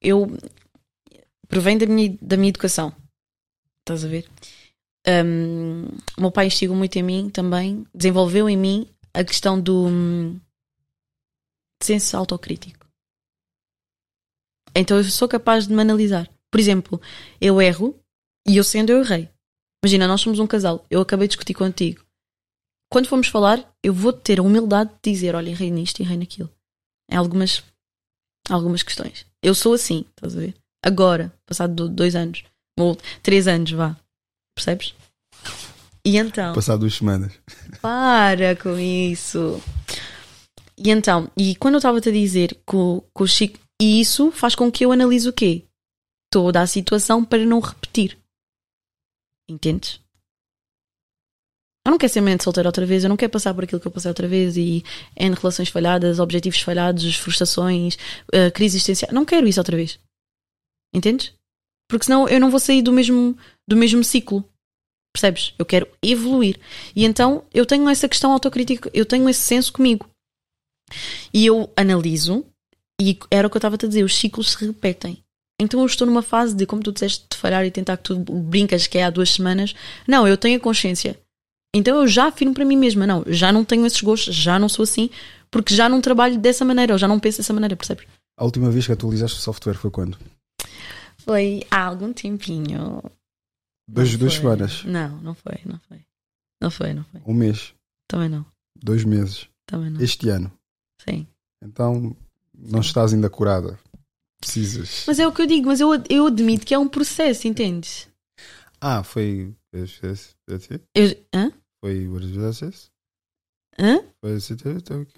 Eu 0.00 0.36
provém 1.48 1.78
da 1.78 1.86
minha, 1.86 2.16
da 2.20 2.36
minha 2.36 2.48
educação. 2.48 2.94
Estás 3.80 4.04
a 4.04 4.08
ver? 4.08 4.28
Um, 5.06 5.84
o 6.16 6.20
meu 6.20 6.30
pai 6.30 6.46
instigou 6.46 6.76
muito 6.76 6.96
em 6.96 7.02
mim 7.02 7.30
também, 7.30 7.86
desenvolveu 7.94 8.48
em 8.48 8.56
mim 8.56 8.86
a 9.14 9.24
questão 9.24 9.60
do 9.60 9.86
hum, 9.86 10.38
senso 11.82 12.16
autocrítico. 12.16 12.86
Então 14.74 14.98
eu 14.98 15.04
sou 15.04 15.28
capaz 15.28 15.66
de 15.66 15.74
me 15.74 15.80
analisar. 15.80 16.30
Por 16.50 16.60
exemplo, 16.60 17.00
eu 17.40 17.60
erro 17.60 17.98
e 18.46 18.56
eu 18.56 18.64
sendo 18.64 18.90
eu 18.90 19.00
errei. 19.00 19.28
Imagina, 19.82 20.06
nós 20.06 20.20
somos 20.20 20.38
um 20.38 20.46
casal, 20.46 20.84
eu 20.90 21.00
acabei 21.00 21.26
de 21.26 21.32
discutir 21.32 21.54
contigo. 21.54 22.04
Quando 22.90 23.08
formos 23.08 23.28
falar, 23.28 23.72
eu 23.82 23.94
vou 23.94 24.12
ter 24.12 24.38
a 24.38 24.42
humildade 24.42 24.90
de 25.02 25.10
dizer: 25.10 25.34
olha, 25.34 25.50
errei 25.50 25.70
nisto 25.70 26.00
e 26.00 26.02
errei 26.02 26.18
naquilo. 26.18 26.52
Em 27.10 27.16
algumas 27.16 27.62
algumas 28.50 28.82
questões. 28.82 29.24
Eu 29.42 29.54
sou 29.54 29.74
assim, 29.74 30.04
estás 30.10 30.36
a 30.36 30.40
ver? 30.40 30.54
Agora, 30.84 31.32
passado 31.46 31.74
do- 31.74 31.88
dois 31.88 32.14
anos, 32.14 32.42
ou 32.78 32.96
três 33.22 33.46
anos, 33.48 33.70
vá. 33.72 33.96
Percebes? 34.54 34.94
E 36.04 36.16
então, 36.16 36.54
Passar 36.54 36.76
duas 36.76 36.94
semanas. 36.94 37.32
para 37.82 38.56
com 38.56 38.78
isso. 38.78 39.60
E 40.78 40.90
então, 40.90 41.30
e 41.36 41.54
quando 41.56 41.74
eu 41.74 41.78
estava-te 41.78 42.08
a 42.08 42.12
dizer 42.12 42.58
o, 42.72 43.02
que 43.14 43.22
o 43.22 43.26
Chico. 43.26 43.58
E 43.82 44.00
isso 44.00 44.30
faz 44.30 44.54
com 44.54 44.70
que 44.70 44.84
eu 44.84 44.92
analise 44.92 45.26
o 45.28 45.32
quê? 45.32 45.64
Toda 46.30 46.60
a 46.60 46.66
situação 46.66 47.24
para 47.24 47.44
não 47.46 47.60
repetir. 47.60 48.18
Entendes? 49.48 50.00
Eu 51.86 51.90
não 51.90 51.98
quero 51.98 52.12
ser 52.12 52.20
mente 52.20 52.44
solteira 52.44 52.68
outra 52.68 52.84
vez, 52.84 53.02
eu 53.02 53.08
não 53.08 53.16
quero 53.16 53.32
passar 53.32 53.54
por 53.54 53.64
aquilo 53.64 53.80
que 53.80 53.86
eu 53.86 53.90
passei 53.90 54.10
outra 54.10 54.28
vez 54.28 54.56
e 54.56 54.84
N 55.16 55.34
relações 55.34 55.70
falhadas, 55.70 56.18
objetivos 56.18 56.60
falhados, 56.60 57.16
frustrações, 57.16 57.94
uh, 58.34 58.52
crise 58.52 58.76
existencial. 58.76 59.12
Não 59.12 59.24
quero 59.24 59.48
isso 59.48 59.60
outra 59.60 59.76
vez. 59.76 59.98
Entendes? 60.94 61.32
Porque 61.88 62.04
senão 62.04 62.28
eu 62.28 62.38
não 62.38 62.50
vou 62.50 62.60
sair 62.60 62.82
do 62.82 62.92
mesmo, 62.92 63.36
do 63.66 63.76
mesmo 63.76 64.04
ciclo. 64.04 64.44
Percebes? 65.12 65.54
Eu 65.58 65.64
quero 65.64 65.88
evoluir. 66.02 66.60
E 66.94 67.04
então 67.04 67.44
eu 67.52 67.64
tenho 67.64 67.88
essa 67.88 68.08
questão 68.08 68.32
autocrítica, 68.32 68.90
eu 68.92 69.06
tenho 69.06 69.28
esse 69.28 69.40
senso 69.40 69.72
comigo. 69.72 70.08
E 71.32 71.46
eu 71.46 71.72
analiso 71.76 72.44
E 73.00 73.18
era 73.30 73.46
o 73.46 73.50
que 73.50 73.56
eu 73.56 73.60
estava 73.60 73.76
a 73.76 73.78
dizer, 73.78 74.04
os 74.04 74.14
ciclos 74.14 74.50
se 74.50 74.66
repetem. 74.66 75.22
Então 75.58 75.80
eu 75.80 75.86
estou 75.86 76.06
numa 76.06 76.22
fase 76.22 76.54
de, 76.54 76.66
como 76.66 76.82
tu 76.82 76.92
disseste, 76.92 77.26
de 77.30 77.36
falhar 77.36 77.64
e 77.64 77.70
tentar 77.70 77.96
que 77.96 78.04
tu 78.04 78.18
brincas 78.18 78.86
que 78.86 78.98
é 78.98 79.04
há 79.04 79.10
duas 79.10 79.30
semanas. 79.30 79.74
Não, 80.06 80.28
eu 80.28 80.36
tenho 80.36 80.58
a 80.58 80.60
consciência. 80.60 81.18
Então 81.74 81.98
eu 82.00 82.08
já 82.08 82.26
afirmo 82.26 82.52
para 82.52 82.64
mim 82.64 82.76
mesma, 82.76 83.06
não, 83.06 83.24
já 83.28 83.52
não 83.52 83.64
tenho 83.64 83.86
esses 83.86 84.00
gostos, 84.00 84.34
já 84.34 84.58
não 84.58 84.68
sou 84.68 84.82
assim, 84.82 85.08
porque 85.50 85.74
já 85.74 85.88
não 85.88 86.00
trabalho 86.00 86.38
dessa 86.38 86.64
maneira, 86.64 86.94
ou 86.94 86.98
já 86.98 87.06
não 87.06 87.20
penso 87.20 87.38
dessa 87.38 87.52
maneira, 87.52 87.76
percebes? 87.76 88.06
A 88.36 88.44
última 88.44 88.70
vez 88.70 88.86
que 88.86 88.92
atualizaste 88.92 89.38
o 89.38 89.40
software 89.40 89.74
foi 89.74 89.90
quando? 89.90 90.18
Foi 91.18 91.62
há 91.70 91.84
algum 91.84 92.12
tempinho. 92.12 93.02
Dois, 93.88 94.16
duas 94.16 94.34
semanas. 94.34 94.84
Não, 94.84 95.20
não 95.20 95.34
foi, 95.34 95.60
não 95.64 95.78
foi. 95.88 96.00
Não 96.60 96.70
foi, 96.70 96.94
não 96.94 97.04
foi. 97.04 97.20
Um 97.26 97.34
mês. 97.34 97.72
Também 98.08 98.28
não, 98.28 98.44
Dois 98.82 99.04
meses. 99.04 99.46
também 99.66 99.90
não. 99.90 100.00
Este 100.00 100.28
ano. 100.28 100.50
Sim. 101.08 101.26
Então 101.62 102.16
não 102.54 102.80
estás 102.80 103.12
ainda 103.12 103.30
curada. 103.30 103.78
Precisas. 104.40 105.04
Mas 105.06 105.18
é 105.18 105.28
o 105.28 105.32
que 105.32 105.42
eu 105.42 105.46
digo, 105.46 105.66
mas 105.68 105.80
eu, 105.80 105.90
eu 106.08 106.26
admito 106.26 106.66
que 106.66 106.74
é 106.74 106.78
um 106.78 106.88
processo, 106.88 107.46
entendes? 107.46 108.08
Ah, 108.80 109.02
foi. 109.02 109.54
Eu, 109.72 111.16
hã? 111.34 111.52
Foi. 111.84 112.08
What 112.08 112.26
did 112.26 112.36
you 112.36 112.52
say? 112.52 112.72
Hã? 113.78 114.00
Foi 114.20 114.32
assim 114.34 114.56
que 114.56 114.68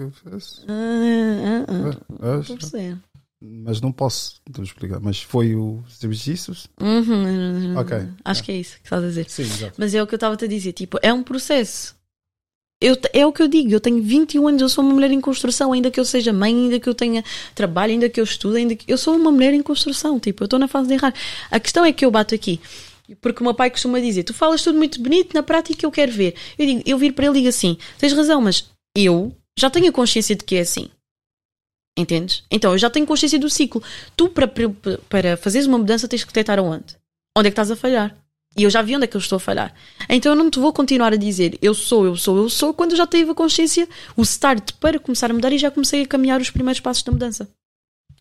eu 0.02 0.10
fiz. 0.10 0.64
Ah, 0.68 0.72
ah, 0.72 1.66
ah. 1.68 2.36
Ah, 2.36 2.40
Estou 2.40 2.56
a 2.56 2.58
perceber. 2.58 2.98
Mas 3.40 3.80
não 3.80 3.90
posso 3.90 4.40
então 4.48 4.62
explicar. 4.62 5.00
Mas 5.00 5.20
foi 5.20 5.56
o 5.56 5.82
serviços? 5.88 6.68
Uhum. 6.80 7.76
Ok. 7.76 7.96
Acho 8.24 8.44
que 8.44 8.52
é 8.52 8.56
isso 8.56 8.76
que 8.76 8.86
estás 8.86 9.02
a 9.02 9.06
dizer. 9.08 9.28
Sim, 9.28 9.42
exato. 9.42 9.74
Mas 9.76 9.94
é 9.94 10.02
o 10.02 10.06
que 10.06 10.14
eu 10.14 10.16
estava 10.16 10.34
a 10.34 10.46
dizer, 10.46 10.72
tipo, 10.72 10.98
é 11.02 11.12
um 11.12 11.22
processo. 11.24 11.96
Eu, 12.80 12.96
é 13.12 13.24
o 13.24 13.32
que 13.32 13.40
eu 13.40 13.46
digo, 13.46 13.70
eu 13.70 13.80
tenho 13.80 14.02
21 14.02 14.48
anos, 14.48 14.60
eu 14.60 14.68
sou 14.68 14.82
uma 14.82 14.92
mulher 14.92 15.12
em 15.12 15.20
construção, 15.20 15.72
ainda 15.72 15.88
que 15.88 16.00
eu 16.00 16.04
seja 16.04 16.32
mãe, 16.32 16.52
ainda 16.52 16.80
que 16.80 16.88
eu 16.88 16.94
tenha 16.94 17.22
trabalho, 17.54 17.92
ainda 17.92 18.08
que 18.08 18.18
eu 18.18 18.24
estude, 18.24 18.56
ainda 18.56 18.74
que 18.74 18.92
eu 18.92 18.98
sou 18.98 19.14
uma 19.14 19.30
mulher 19.30 19.54
em 19.54 19.62
construção, 19.62 20.18
tipo, 20.18 20.42
eu 20.42 20.46
estou 20.46 20.58
na 20.58 20.66
fase 20.66 20.88
de 20.88 20.94
errar. 20.94 21.14
A 21.48 21.60
questão 21.60 21.84
é 21.84 21.92
que 21.92 22.04
eu 22.04 22.10
bato 22.10 22.34
aqui, 22.34 22.60
porque 23.20 23.40
o 23.40 23.44
meu 23.44 23.54
pai 23.54 23.70
costuma 23.70 24.00
dizer: 24.00 24.24
Tu 24.24 24.34
falas 24.34 24.62
tudo 24.62 24.78
muito 24.78 25.00
bonito, 25.00 25.34
na 25.34 25.42
prática 25.42 25.84
eu 25.84 25.90
quero 25.90 26.12
ver. 26.12 26.34
Eu 26.58 26.66
digo, 26.66 26.82
eu 26.86 26.98
viro 26.98 27.14
para 27.14 27.26
ele 27.26 27.34
e 27.34 27.38
digo 27.38 27.48
assim: 27.48 27.76
Tens 27.98 28.12
razão, 28.12 28.40
mas 28.40 28.70
eu 28.96 29.34
já 29.58 29.68
tenho 29.70 29.88
a 29.88 29.92
consciência 29.92 30.36
de 30.36 30.44
que 30.44 30.56
é 30.56 30.60
assim. 30.60 30.88
Entendes? 31.96 32.42
Então 32.50 32.72
eu 32.72 32.78
já 32.78 32.88
tenho 32.88 33.06
consciência 33.06 33.38
do 33.38 33.50
ciclo. 33.50 33.82
Tu, 34.16 34.28
para, 34.28 34.48
para, 35.08 35.36
fazeres 35.36 35.66
uma 35.66 35.78
mudança, 35.78 36.08
tens 36.08 36.24
que 36.24 36.28
detectar 36.28 36.58
aonde? 36.58 36.96
Onde 37.36 37.48
é 37.48 37.50
que 37.50 37.54
estás 37.54 37.70
a 37.70 37.76
falhar? 37.76 38.16
E 38.56 38.64
eu 38.64 38.70
já 38.70 38.82
vi 38.82 38.94
onde 38.94 39.04
é 39.04 39.06
que 39.06 39.16
eu 39.16 39.20
estou 39.20 39.36
a 39.36 39.40
falhar. 39.40 39.74
Então 40.08 40.32
eu 40.32 40.36
não 40.36 40.50
te 40.50 40.58
vou 40.58 40.72
continuar 40.72 41.12
a 41.12 41.16
dizer 41.16 41.58
eu 41.62 41.74
sou, 41.74 42.04
eu 42.04 42.16
sou, 42.16 42.36
eu 42.36 42.50
sou, 42.50 42.74
quando 42.74 42.92
eu 42.92 42.96
já 42.96 43.06
tive 43.06 43.30
a 43.30 43.34
consciência, 43.34 43.88
o 44.16 44.22
start 44.22 44.72
para 44.80 44.98
começar 44.98 45.30
a 45.30 45.34
mudar 45.34 45.52
e 45.52 45.58
já 45.58 45.70
comecei 45.70 46.02
a 46.02 46.06
caminhar 46.06 46.40
os 46.40 46.50
primeiros 46.50 46.80
passos 46.80 47.02
da 47.02 47.12
mudança. 47.12 47.48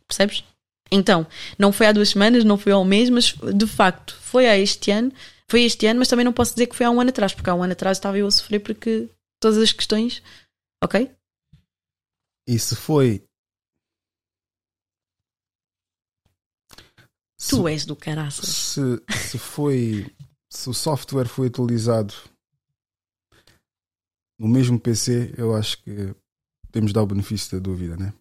Percebes? 0.08 0.44
Então, 0.92 1.26
não 1.58 1.72
foi 1.72 1.88
há 1.88 1.92
duas 1.92 2.10
semanas, 2.10 2.44
não 2.44 2.58
foi 2.58 2.74
há 2.74 2.78
um 2.78 2.84
mês, 2.84 3.10
mas 3.10 3.34
de 3.34 3.66
facto 3.66 4.14
foi 4.16 4.48
há 4.48 4.58
este 4.58 4.92
ano, 4.92 5.12
foi 5.48 5.64
este 5.64 5.86
ano, 5.86 6.00
mas 6.00 6.10
também 6.10 6.26
não 6.26 6.34
posso 6.34 6.54
dizer 6.54 6.68
que 6.68 6.76
foi 6.76 6.86
há 6.86 6.92
um 6.92 7.00
ano 7.00 7.10
atrás, 7.12 7.34
porque 7.34 7.50
há 7.50 7.56
um 7.56 7.64
ano 7.64 7.74
atrás 7.74 7.98
estava 7.98 8.18
eu 8.18 8.28
a 8.28 8.32
sofrer 8.32 8.60
porque 8.60 9.10
todas 9.40 9.58
as 9.58 9.72
questões, 9.72 10.22
ok? 10.84 11.10
E 12.48 12.60
se 12.60 12.76
foi. 12.76 13.24
Tu 17.50 17.68
és 17.68 17.86
do 17.86 17.96
caraças. 17.96 18.50
Se, 18.50 18.82
se 19.30 19.38
foi. 19.38 20.14
Se 20.50 20.70
o 20.70 20.74
software 20.74 21.28
foi 21.28 21.48
atualizado 21.48 22.14
no 24.38 24.48
mesmo 24.48 24.80
PC, 24.80 25.34
eu 25.38 25.56
acho 25.56 25.82
que 25.82 26.14
temos 26.72 26.90
de 26.90 26.96
dar 26.96 27.04
o 27.04 27.08
benefício 27.08 27.58
da 27.58 27.64
dúvida, 27.64 27.96
né? 27.96 28.14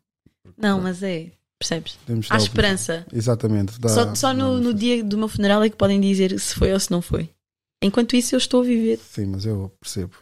Não, 0.56 0.80
mas 0.80 1.02
é, 1.02 1.32
percebes? 1.60 1.98
Há 2.30 2.36
esperança. 2.38 3.06
Exatamente. 3.12 3.78
dá- 3.78 3.88
Só, 3.90 4.14
só 4.14 4.34
no, 4.34 4.58
no 4.60 4.72
dia 4.74 5.04
do 5.04 5.18
meu 5.18 5.28
funeral 5.28 5.62
é 5.62 5.68
que 5.70 5.76
podem 5.76 6.00
dizer 6.00 6.38
se 6.40 6.54
foi 6.54 6.72
ou 6.72 6.80
se 6.80 6.90
não 6.90 7.02
foi. 7.02 7.28
Enquanto 7.82 8.16
isso, 8.16 8.34
eu 8.34 8.38
estou 8.38 8.62
a 8.62 8.64
viver 8.64 8.98
Sim, 8.98 9.26
mas 9.26 9.44
eu 9.46 9.70
percebo. 9.80 10.12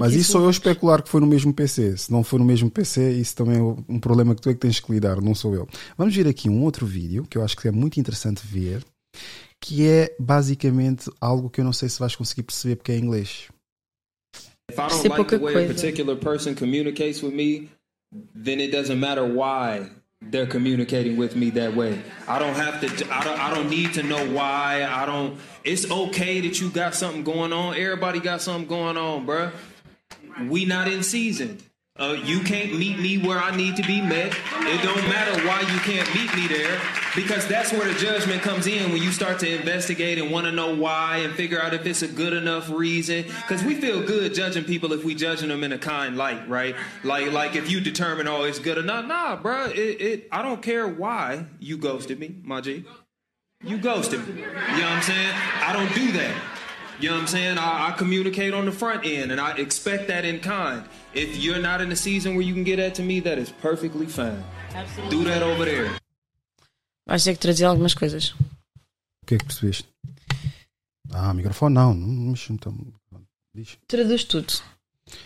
Mas 0.00 0.14
isso 0.14 0.32
sou 0.32 0.44
eu 0.44 0.50
especular 0.50 1.02
que 1.02 1.10
foi 1.10 1.20
no 1.20 1.26
mesmo 1.26 1.52
PC. 1.52 1.96
Se 1.98 2.10
não 2.10 2.24
for 2.24 2.38
no 2.38 2.44
mesmo 2.46 2.70
PC, 2.70 3.12
isso 3.12 3.36
também 3.36 3.58
é 3.58 3.62
um 3.62 4.00
problema 4.00 4.34
que 4.34 4.40
tu 4.40 4.48
é 4.48 4.54
que 4.54 4.60
tens 4.60 4.80
que 4.80 4.90
lidar, 4.90 5.20
não 5.20 5.34
sou 5.34 5.54
eu. 5.54 5.68
Vamos 5.98 6.16
ver 6.16 6.26
aqui 6.26 6.48
um 6.48 6.62
outro 6.62 6.86
vídeo 6.86 7.26
que 7.28 7.36
eu 7.36 7.44
acho 7.44 7.54
que 7.54 7.68
é 7.68 7.70
muito 7.70 8.00
interessante 8.00 8.40
ver, 8.46 8.82
que 9.60 9.86
é 9.86 10.16
basicamente 10.18 11.10
algo 11.20 11.50
que 11.50 11.60
eu 11.60 11.64
não 11.66 11.72
sei 11.72 11.88
se 11.90 11.98
vais 11.98 12.16
conseguir 12.16 12.44
perceber 12.44 12.76
porque 12.76 12.92
é 12.92 12.96
em 12.96 13.02
inglês. 13.02 13.48
If 14.70 14.78
I 14.78 14.88
don't 14.88 14.94
Sei 14.94 15.10
like 15.10 15.24
the 15.26 15.36
way 15.38 15.54
a 15.54 15.58
coisa. 15.58 15.74
particular 15.74 16.16
person 16.16 16.54
communicates 16.54 17.22
with 17.22 17.32
me, 17.34 17.68
then 18.34 18.58
it 18.60 18.70
doesn't 18.72 18.98
matter 18.98 19.22
why 19.24 19.86
they're 20.22 20.46
communicating 20.46 21.16
with 21.16 21.36
me 21.36 21.50
that 21.50 21.74
way. 21.74 22.02
I 22.26 22.38
don't 22.38 22.54
have 22.54 22.80
to. 22.80 23.14
I 23.14 23.24
don't. 23.24 23.38
I 23.38 23.54
don't 23.54 23.68
need 23.68 23.94
to 23.94 24.02
know 24.02 24.24
why. 24.30 24.84
I 24.88 25.06
don't. 25.06 25.38
It's 25.64 25.90
okay 25.90 26.40
that 26.40 26.60
you 26.60 26.70
got 26.70 26.94
something 26.94 27.22
going 27.22 27.52
on. 27.52 27.76
Everybody 27.76 28.20
got 28.20 28.40
something 28.40 28.68
going 28.68 28.96
on, 28.96 29.26
bruh. 29.26 29.52
We 30.48 30.64
not 30.64 30.88
in 30.88 31.02
season. 31.02 31.58
Uh, 31.98 32.12
you 32.24 32.40
can't 32.40 32.78
meet 32.78 32.98
me 32.98 33.16
where 33.16 33.38
I 33.38 33.56
need 33.56 33.74
to 33.76 33.82
be 33.82 34.02
met. 34.02 34.36
It 34.52 34.82
don't 34.82 35.02
matter 35.08 35.46
why 35.46 35.60
you 35.60 35.78
can't 35.80 36.06
meet 36.14 36.34
me 36.36 36.46
there, 36.46 36.78
because 37.14 37.46
that's 37.48 37.72
where 37.72 37.90
the 37.90 37.98
judgment 37.98 38.42
comes 38.42 38.66
in 38.66 38.92
when 38.92 39.02
you 39.02 39.10
start 39.12 39.38
to 39.38 39.48
investigate 39.48 40.18
and 40.18 40.30
want 40.30 40.44
to 40.44 40.52
know 40.52 40.74
why 40.74 41.18
and 41.18 41.34
figure 41.34 41.58
out 41.58 41.72
if 41.72 41.86
it's 41.86 42.02
a 42.02 42.08
good 42.08 42.34
enough 42.34 42.68
reason. 42.68 43.22
Because 43.22 43.64
we 43.64 43.76
feel 43.76 44.02
good 44.02 44.34
judging 44.34 44.64
people 44.64 44.92
if 44.92 45.04
we 45.04 45.14
judging 45.14 45.48
them 45.48 45.64
in 45.64 45.72
a 45.72 45.78
kind 45.78 46.18
light, 46.18 46.46
right? 46.50 46.76
Like, 47.02 47.32
like 47.32 47.56
if 47.56 47.70
you 47.70 47.80
determine, 47.80 48.28
oh, 48.28 48.42
it's 48.42 48.58
good 48.58 48.76
enough. 48.76 49.06
Nah, 49.06 49.40
bruh, 49.40 49.70
it, 49.70 50.00
it. 50.00 50.28
I 50.30 50.42
don't 50.42 50.60
care 50.60 50.86
why 50.86 51.46
you 51.60 51.78
ghosted 51.78 52.18
me, 52.18 52.36
my 52.42 52.60
G. 52.60 52.84
You 53.64 53.78
ghosted 53.78 54.20
me. 54.28 54.42
You 54.42 54.46
know 54.46 54.52
what 54.52 54.82
I'm 54.84 55.02
saying? 55.02 55.34
I 55.34 55.72
don't 55.72 55.94
do 55.94 56.12
that. 56.12 56.42
You 57.00 57.10
know 57.10 57.16
what 57.16 57.22
I'm 57.22 57.26
saying? 57.26 57.58
I, 57.58 57.88
I 57.88 57.92
communicate 57.92 58.54
on 58.54 58.64
the 58.64 58.72
front 58.72 59.04
end 59.04 59.30
and 59.30 59.40
I 59.40 59.52
expect 59.56 60.08
that 60.08 60.24
in 60.24 60.40
kind. 60.40 60.84
If 61.16 61.42
you're 61.42 61.62
not 61.62 61.82
in 61.82 61.90
a 61.90 61.96
season 61.96 62.36
where 62.36 62.42
you 62.46 62.52
can 62.52 62.62
get 62.62 62.76
that 62.76 62.94
to 62.96 63.02
me, 63.02 63.22
that 63.22 63.40
is 63.40 63.50
perfectly 63.50 64.06
fine. 64.06 64.44
Do 65.08 65.24
that 65.24 65.42
over 65.42 65.64
there. 65.64 65.90
Vais 67.06 67.24
ter 67.24 67.32
que 67.32 67.38
trazer 67.38 67.64
algumas 67.64 67.94
coisas. 67.94 68.34
O 69.22 69.26
que 69.26 69.36
é 69.36 69.38
que 69.38 69.46
percebeste? 69.46 69.88
Ah, 71.10 71.32
microfone 71.32 71.74
não, 71.74 71.94
não 71.94 72.30
mexe 72.32 72.52
então. 72.52 72.76
Diz. 73.54 73.78
Traduz 73.88 74.24
tudo. 74.24 74.52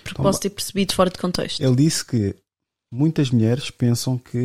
Porque 0.05 0.12
Então, 0.12 0.23
posso 0.23 0.41
ter 0.41 0.51
percebido 0.51 0.95
fora 0.95 1.11
de 1.11 1.19
contexto. 1.19 1.61
Ele 1.61 1.75
disse 1.75 2.05
que 2.05 2.37
muitas 2.93 3.33
mulheres 3.33 3.69
pensam 3.73 4.17
que. 4.17 4.39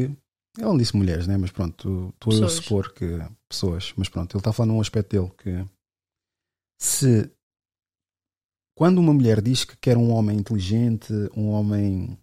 Ele 0.57 0.65
não 0.65 0.77
disse 0.77 0.97
mulheres, 0.97 1.27
né? 1.27 1.37
Mas 1.37 1.51
pronto, 1.51 2.11
estou 2.15 2.43
a 2.43 2.49
supor 2.49 2.91
que. 2.91 3.19
Pessoas, 3.47 3.93
mas 3.95 4.09
pronto, 4.09 4.35
ele 4.35 4.39
está 4.39 4.49
a 4.49 4.53
falar 4.53 4.67
num 4.67 4.81
aspecto 4.81 5.11
dele 5.11 5.31
que. 5.37 5.63
Se. 6.81 7.29
Quando 8.75 8.97
uma 8.97 9.13
mulher 9.13 9.41
diz 9.41 9.63
que 9.63 9.77
quer 9.77 9.97
um 9.97 10.11
homem 10.11 10.37
inteligente, 10.37 11.13
um 11.35 11.49
homem 11.49 12.17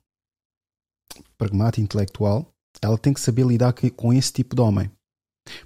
pragmático, 1.38 1.82
intelectual, 1.82 2.46
ela 2.82 2.98
tem 2.98 3.14
que 3.14 3.20
saber 3.20 3.46
lidar 3.46 3.74
com 3.96 4.12
esse 4.12 4.30
tipo 4.30 4.54
de 4.54 4.60
homem. 4.60 4.90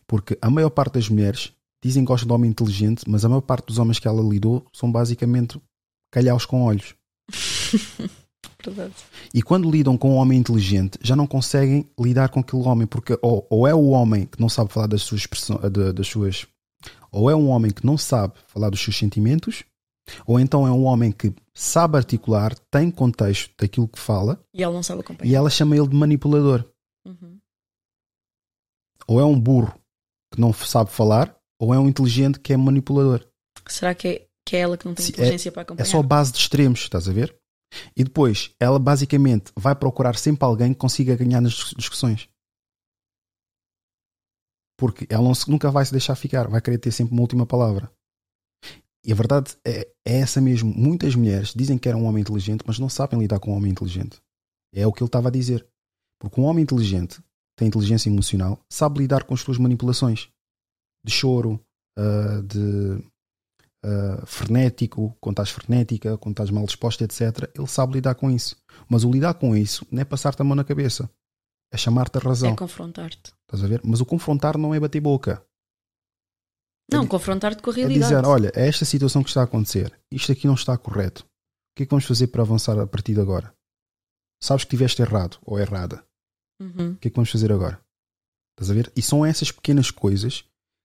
Porque 0.07 0.39
a 0.41 0.49
maior 0.49 0.71
parte 0.71 0.95
das 0.95 1.09
mulheres 1.09 1.53
dizem 1.83 2.05
que 2.05 2.09
gostam 2.09 2.29
de 2.29 2.33
homem 2.33 2.51
inteligente, 2.51 3.03
mas 3.09 3.25
a 3.25 3.29
maior 3.29 3.41
parte 3.41 3.67
dos 3.67 3.79
homens 3.79 3.99
que 3.99 4.07
ela 4.07 4.23
lidou 4.23 4.65
são 4.73 4.91
basicamente 4.91 5.61
calhaus 6.13 6.47
com 6.47 6.63
olhos. 6.63 6.95
Verdade. 8.65 8.95
E 9.35 9.43
quando 9.43 9.71
lidam 9.71 9.99
com 9.99 10.13
um 10.13 10.17
homem 10.17 10.39
inteligente, 10.39 10.99
já 11.03 11.15
não 11.15 11.27
conseguem 11.27 11.89
lidar 11.99 12.29
com 12.29 12.41
aquele 12.41 12.63
homem, 12.63 12.87
porque 12.87 13.19
ou, 13.21 13.47
ou 13.51 13.67
é 13.67 13.75
o 13.75 13.89
homem 13.89 14.27
que 14.27 14.41
não 14.41 14.49
sabe 14.49 14.73
falar 14.73 14.87
das 14.87 15.03
suas 15.03 15.27
das 15.95 16.07
suas, 16.07 16.47
ou 17.13 17.31
é 17.31 17.35
um 17.35 17.49
homem 17.49 17.71
que 17.71 17.85
não 17.85 17.99
sabe 17.99 18.35
falar 18.49 18.71
dos 18.71 18.81
seus 18.81 18.97
sentimentos, 18.97 19.65
ou 20.27 20.39
então 20.39 20.67
é 20.67 20.71
um 20.71 20.85
homem 20.85 21.11
que 21.13 21.35
sabe 21.55 21.97
articular, 21.97 22.57
tem 22.71 22.91
contexto 22.91 23.53
daquilo 23.59 23.89
que 23.89 23.99
fala, 23.99 24.41
E 24.55 24.63
ela 24.63 24.75
não 24.75 24.83
sabe 24.83 25.01
acompanhar. 25.01 25.31
e 25.31 25.35
ela 25.35 25.51
chama 25.51 25.77
ele 25.77 25.89
de 25.89 25.97
manipulador. 25.97 26.65
Uhum. 27.07 27.39
Ou 29.09 29.21
é 29.21 29.25
um 29.25 29.39
burro 29.39 29.73
que 30.33 30.41
não 30.41 30.53
sabe 30.53 30.91
falar, 30.91 31.37
ou 31.61 31.73
é 31.73 31.79
um 31.79 31.89
inteligente 31.89 32.39
que 32.41 32.53
é 32.53 32.57
manipulador. 32.57 33.27
Será 33.69 33.95
que 33.95 34.09
é, 34.09 34.27
que 34.45 34.57
é 34.57 34.61
ela 34.61 34.77
que 34.77 34.85
não 34.87 34.95
tem 34.95 35.07
Sim, 35.07 35.13
inteligência 35.13 35.51
para 35.53 35.63
É 35.63 35.65
acompanhar? 35.65 35.87
só 35.89 36.03
base 36.03 36.33
de 36.33 36.39
extremos, 36.39 36.81
estás 36.81 37.09
a 37.09 37.13
ver? 37.13 37.37
E 37.97 38.05
depois, 38.05 38.55
ela 38.61 38.79
basicamente 38.79 39.53
vai 39.57 39.75
procurar 39.75 40.17
sempre 40.17 40.45
alguém 40.45 40.73
que 40.73 40.79
consiga 40.79 41.17
ganhar 41.17 41.41
nas 41.41 41.53
discussões. 41.77 42.29
Porque 44.79 45.07
ela 45.09 45.23
não 45.25 45.35
se- 45.35 45.51
nunca 45.51 45.71
vai 45.71 45.85
se 45.85 45.91
deixar 45.93 46.15
ficar, 46.17 46.49
vai 46.49 46.61
querer 46.61 46.79
ter 46.79 46.93
sempre 46.93 47.13
uma 47.15 47.23
última 47.23 47.47
palavra. 47.47 47.91
E 49.07 49.13
a 49.13 49.15
verdade 49.15 49.57
é, 49.65 49.89
é 50.05 50.19
essa 50.19 50.41
mesmo. 50.41 50.75
Muitas 50.75 51.15
mulheres 51.15 51.55
dizem 51.55 51.79
que 51.79 51.89
era 51.89 51.97
um 51.97 52.07
homem 52.07 52.23
inteligente, 52.23 52.65
mas 52.67 52.81
não 52.81 52.89
sabem 52.89 53.21
lidar 53.21 53.39
com 53.39 53.53
um 53.53 53.57
homem 53.57 53.71
inteligente. 53.71 54.21
É 54.75 54.85
o 54.85 54.93
que 54.93 55.01
ele 55.01 55.09
estava 55.09 55.29
a 55.29 55.31
dizer. 55.31 55.65
Porque 56.19 56.41
um 56.41 56.45
homem 56.45 56.65
inteligente 56.65 57.23
tem 57.57 57.69
inteligência 57.69 58.09
emocional, 58.09 58.59
sabe 58.69 58.99
lidar 58.99 59.23
com 59.23 59.33
as 59.33 59.41
suas 59.41 59.59
manipulações 59.59 60.29
de 61.05 61.13
choro, 61.13 61.61
ah, 61.97 62.43
de 62.45 63.01
ah, 63.85 64.27
frenético, 64.27 65.17
quando 65.21 65.35
estás 65.35 65.51
frenética, 65.51 66.19
quando 66.19 66.33
estás 66.33 66.51
mal 66.51 66.67
disposta, 66.67 67.05
etc. 67.05 67.49
Ele 67.55 67.69
sabe 67.69 67.95
lidar 67.95 68.17
com 68.17 68.29
isso. 68.29 68.57
Mas 68.89 69.05
o 69.05 69.11
lidar 69.11 69.35
com 69.35 69.57
isso 69.57 69.87
não 69.89 70.03
é 70.03 70.05
passar-te 70.05 70.43
a 70.43 70.45
mão 70.45 70.57
na 70.57 70.65
cabeça. 70.65 71.09
É 71.73 71.77
chamar-te 71.77 72.19
a 72.19 72.21
razão. 72.21 72.51
É 72.51 72.57
confrontar-te. 72.57 73.33
Estás 73.43 73.63
a 73.63 73.69
ver? 73.69 73.81
Mas 73.85 74.01
o 74.01 74.07
confrontar 74.07 74.59
não 74.59 74.75
é 74.75 74.81
bater 74.81 75.01
boca. 75.01 75.46
Não, 76.91 77.07
confrontar-te 77.07 77.63
com 77.63 77.71
a 77.71 77.75
realidade. 77.75 78.15
dizer, 78.15 78.25
olha, 78.25 78.53
é 78.55 78.69
esta 78.69 78.85
situação 78.85 79.23
que 79.23 79.29
está 79.29 79.41
a 79.41 79.45
acontecer. 79.45 79.93
Isto 80.11 80.33
aqui 80.33 80.47
não 80.47 80.55
está 80.55 80.77
correto. 80.79 81.23
O 81.23 81.77
que 81.77 81.83
é 81.83 81.87
que 81.87 81.91
vamos 81.91 82.05
fazer 82.05 82.29
para 82.29 82.43
avançar 82.43 82.79
a 82.79 82.87
partir 82.87 83.15
de 83.15 83.21
agora? 83.21 83.53
Sabes 84.43 84.65
que 84.65 84.69
estiveste 84.69 85.03
errado 85.03 85.39
ou 85.45 85.59
errada. 85.59 86.05
Uhum. 86.61 86.93
O 86.93 86.97
que 86.97 87.09
é 87.09 87.11
que 87.11 87.17
vamos 87.17 87.31
fazer 87.31 87.53
agora? 87.53 87.81
Estás 88.55 88.71
a 88.71 88.75
ver? 88.75 88.91
E 88.97 89.03
são 89.03 89.27
essas 89.27 89.51
pequenas 89.51 89.91
coisas 89.91 90.45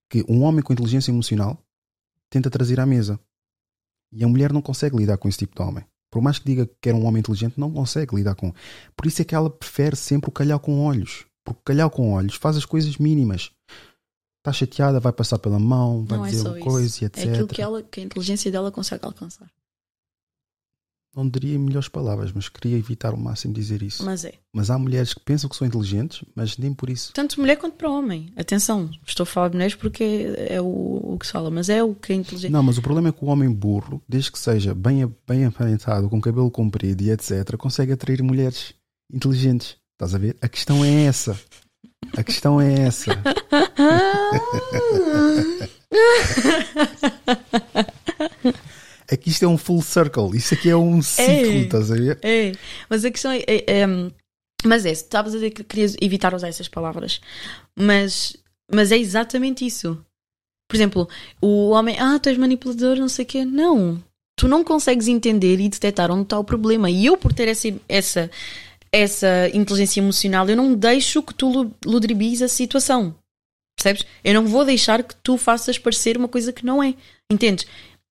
que 0.09 0.25
um 0.27 0.43
homem 0.43 0.61
com 0.61 0.73
inteligência 0.73 1.11
emocional 1.11 1.57
tenta 2.29 2.49
trazer 2.49 2.79
à 2.79 2.85
mesa. 2.85 3.19
E 4.11 4.23
a 4.23 4.27
mulher 4.27 4.51
não 4.51 4.61
consegue 4.61 4.97
lidar 4.97 5.17
com 5.17 5.29
esse 5.29 5.37
tipo 5.37 5.55
de 5.55 5.61
homem. 5.61 5.85
Por 6.11 6.21
mais 6.21 6.37
que 6.37 6.45
diga 6.45 6.65
que 6.65 6.75
quer 6.81 6.93
um 6.93 7.05
homem 7.05 7.21
inteligente, 7.21 7.57
não 7.57 7.71
consegue 7.71 8.13
lidar 8.15 8.35
com. 8.35 8.53
Por 8.95 9.05
isso 9.05 9.21
é 9.21 9.25
que 9.25 9.33
ela 9.33 9.49
prefere 9.49 9.95
sempre 9.95 10.29
o 10.29 10.33
calhau 10.33 10.59
com 10.59 10.81
olhos. 10.81 11.25
Porque 11.45 11.59
o 11.61 11.63
calhau 11.63 11.89
com 11.89 12.11
olhos 12.11 12.35
faz 12.35 12.57
as 12.57 12.65
coisas 12.65 12.97
mínimas. 12.97 13.51
Está 14.41 14.51
chateada, 14.51 14.99
vai 14.99 15.13
passar 15.13 15.37
pela 15.37 15.59
mão, 15.59 16.03
vai 16.03 16.17
Não 16.17 16.25
é 16.25 16.29
dizer 16.31 16.41
só 16.41 16.49
uma 16.49 16.57
isso. 16.59 16.67
coisa 16.67 17.03
e 17.03 17.05
etc. 17.05 17.25
É 17.25 17.29
aquilo 17.29 17.47
que, 17.47 17.61
ela, 17.61 17.83
que 17.83 18.01
a 18.01 18.03
inteligência 18.03 18.51
dela 18.51 18.71
consegue 18.71 19.05
alcançar. 19.05 19.47
Não 21.15 21.27
diria 21.29 21.59
melhores 21.59 21.89
palavras, 21.89 22.31
mas 22.31 22.47
queria 22.47 22.77
evitar 22.77 23.13
o 23.13 23.17
máximo 23.17 23.53
dizer 23.53 23.83
isso. 23.83 24.03
Mas 24.03 24.23
é. 24.23 24.33
Mas 24.51 24.69
há 24.71 24.79
mulheres 24.79 25.13
que 25.13 25.19
pensam 25.19 25.49
que 25.49 25.55
são 25.57 25.67
inteligentes, 25.67 26.23
mas 26.33 26.57
nem 26.57 26.73
por 26.73 26.89
isso. 26.89 27.11
Tanto 27.13 27.39
mulher 27.39 27.57
quanto 27.57 27.75
para 27.75 27.89
homem. 27.89 28.31
Atenção, 28.35 28.89
estou 29.05 29.23
a 29.25 29.27
falar 29.27 29.49
de 29.49 29.55
mulheres 29.55 29.75
porque 29.75 30.33
é 30.37 30.59
o, 30.61 30.65
o 31.13 31.17
que 31.19 31.27
se 31.27 31.33
fala, 31.33 31.51
mas 31.51 31.67
é 31.69 31.83
o 31.83 31.93
que 31.93 32.13
é 32.13 32.15
inteligente. 32.15 32.51
Não, 32.51 32.63
mas 32.63 32.77
o 32.77 32.81
problema 32.81 33.09
é 33.09 33.11
que 33.11 33.23
o 33.23 33.27
homem 33.27 33.51
burro, 33.51 34.01
desde 34.07 34.31
que 34.31 34.39
seja 34.39 34.73
bem, 34.73 35.05
bem 35.27 35.45
aparentado, 35.45 36.09
com 36.09 36.19
cabelo 36.21 36.49
comprido 36.49 37.03
e 37.03 37.11
etc., 37.11 37.57
consegue 37.57 37.91
atrair 37.91 38.23
mulheres 38.23 38.73
inteligentes. 39.13 39.75
Estás 39.93 40.15
a 40.15 40.17
ver? 40.17 40.37
A 40.41 40.47
questão 40.47 40.83
é 40.83 41.03
essa. 41.03 41.37
A 42.17 42.23
questão 42.23 42.59
é 42.59 42.73
essa. 42.87 43.11
É 49.07 49.17
que 49.17 49.29
isto 49.29 49.43
é 49.43 49.47
um 49.47 49.57
full 49.57 49.81
circle. 49.81 50.35
Isso 50.35 50.53
aqui 50.53 50.69
é 50.69 50.75
um 50.75 51.01
ciclo, 51.01 51.31
É. 51.33 51.57
estás 51.57 51.91
a 51.91 51.95
ver? 51.95 52.19
É, 52.21 52.53
mas 52.89 53.03
a 53.03 53.11
questão 53.11 53.31
é. 53.31 53.39
é, 53.47 53.81
é, 53.81 53.87
mas 54.63 54.85
é, 54.85 54.91
estavas 54.91 55.33
a 55.33 55.37
dizer 55.37 55.51
que 55.51 55.63
querias 55.63 55.95
evitar 56.01 56.33
usar 56.33 56.47
essas 56.47 56.67
palavras, 56.67 57.19
mas, 57.77 58.37
mas 58.71 58.91
é 58.91 58.97
exatamente 58.97 59.65
isso. 59.65 59.97
Por 60.69 60.77
exemplo, 60.77 61.09
o 61.41 61.71
homem, 61.71 61.97
ah, 61.99 62.17
tu 62.19 62.29
és 62.29 62.37
manipulador, 62.37 62.95
não 62.97 63.09
sei 63.09 63.25
o 63.25 63.27
quê. 63.27 63.43
Não. 63.43 64.01
Tu 64.37 64.47
não 64.47 64.63
consegues 64.63 65.09
entender 65.09 65.59
e 65.59 65.67
detectar 65.67 66.09
onde 66.09 66.23
está 66.23 66.39
o 66.39 66.43
problema. 66.45 66.89
E 66.89 67.05
eu, 67.05 67.17
por 67.17 67.33
ter 67.33 67.49
essa, 67.49 67.67
essa, 67.89 68.31
essa 68.93 69.49
inteligência 69.53 69.99
emocional, 70.01 70.49
eu 70.49 70.55
não 70.55 70.73
deixo 70.73 71.23
que 71.23 71.33
tu 71.33 71.49
lu- 71.49 71.75
ludibries 71.85 72.41
a 72.41 72.47
situação. 72.47 73.17
Percebes? 73.77 74.05
Eu 74.23 74.33
não 74.33 74.45
vou 74.45 74.65
deixar 74.65 75.01
que 75.03 75.15
tu 75.15 75.37
faças 75.37 75.79
parecer 75.79 76.17
uma 76.17 76.27
coisa 76.27 76.51
que 76.53 76.65
não 76.65 76.83
é. 76.83 76.93
Entendes? 77.31 77.65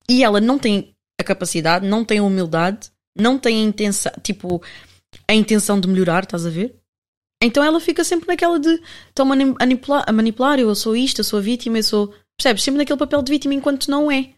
E 0.09 0.25
ela 0.25 0.41
não 0.41 0.59
tem 0.59 0.95
a 1.21 1.25
capacidade, 1.25 1.87
não 1.87 2.05
tem 2.05 2.19
a 2.19 2.23
humildade, 2.23 2.91
não 3.17 3.39
tem 3.39 3.63
a 3.63 3.69
intenção, 3.69 4.13
tipo, 4.23 4.63
a 5.29 5.35
intenção 5.35 5.79
de 5.79 5.87
melhorar, 5.87 6.25
estás 6.25 6.47
a 6.47 6.51
ver? 6.51 6.75
Então 7.43 7.63
ela 7.63 7.81
fica 7.81 8.03
sempre 8.05 8.27
naquela 8.27 8.59
de 8.59 8.81
estão 9.09 9.31
a 9.31 9.37
manipular, 9.37 10.05
a 10.07 10.13
manipular, 10.13 10.59
eu 10.59 10.75
sou 10.75 10.97
isto, 10.97 11.21
eu 11.21 11.25
sou 11.25 11.39
a 11.39 11.43
vítima, 11.43 11.79
eu 11.79 11.83
sou. 11.83 12.15
Percebes? 12.37 12.63
Sempre 12.63 12.79
naquele 12.79 12.99
papel 12.99 13.23
de 13.23 13.31
vítima 13.31 13.55
enquanto 13.55 13.91
não 13.91 14.11
é. 14.11 14.35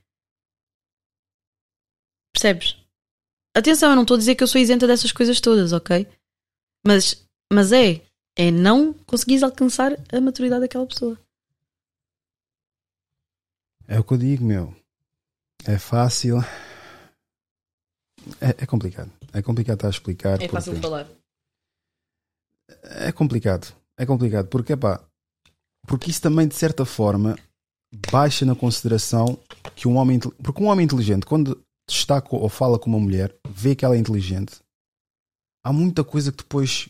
Percebes? 2.35 2.77
Atenção, 3.56 3.90
eu 3.90 3.97
não 3.97 4.02
estou 4.02 4.16
a 4.16 4.19
dizer 4.19 4.35
que 4.35 4.43
eu 4.43 4.48
sou 4.48 4.60
isenta 4.60 4.86
dessas 4.86 5.12
coisas 5.12 5.40
todas, 5.40 5.73
ok? 5.73 6.06
Mas, 6.84 7.26
mas 7.52 7.72
é. 7.72 8.02
É 8.34 8.50
não 8.50 8.94
conseguires 8.94 9.42
alcançar 9.42 9.92
a 10.10 10.20
maturidade 10.20 10.62
daquela 10.62 10.86
pessoa. 10.86 11.18
É 13.86 13.98
o 13.98 14.04
que 14.04 14.14
eu 14.14 14.18
digo, 14.18 14.44
meu. 14.44 14.74
É 15.66 15.78
fácil. 15.78 16.38
É, 18.40 18.50
é 18.62 18.66
complicado. 18.66 19.10
É 19.32 19.42
complicado 19.42 19.76
estar 19.76 19.88
a 19.88 19.90
explicar. 19.90 20.40
É 20.40 20.48
fácil 20.48 20.74
de 20.74 20.80
falar. 20.80 21.06
É 22.82 23.12
complicado. 23.12 23.74
É 23.98 24.06
complicado. 24.06 24.48
Porque, 24.48 24.76
pá, 24.76 25.00
porque 25.86 26.10
isso 26.10 26.22
também, 26.22 26.48
de 26.48 26.54
certa 26.54 26.84
forma, 26.84 27.36
baixa 28.10 28.46
na 28.46 28.54
consideração 28.54 29.38
que 29.76 29.86
um 29.86 29.96
homem. 29.96 30.18
Porque 30.18 30.62
um 30.62 30.68
homem 30.68 30.84
inteligente, 30.84 31.26
quando 31.26 31.62
está 31.88 32.22
ou 32.30 32.48
fala 32.48 32.78
com 32.78 32.88
uma 32.88 33.00
mulher, 33.00 33.34
vê 33.48 33.74
que 33.74 33.84
ela 33.84 33.94
é 33.94 33.98
inteligente, 33.98 34.61
há 35.64 35.72
muita 35.72 36.05
coisa 36.05 36.30
que 36.30 36.39
depois 36.39 36.89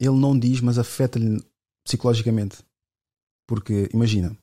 ele 0.00 0.16
não 0.16 0.38
diz, 0.38 0.60
mas 0.60 0.78
afeta-lhe 0.78 1.42
psicologicamente. 1.84 2.58
Porque, 3.46 3.88
imagina, 3.92 4.36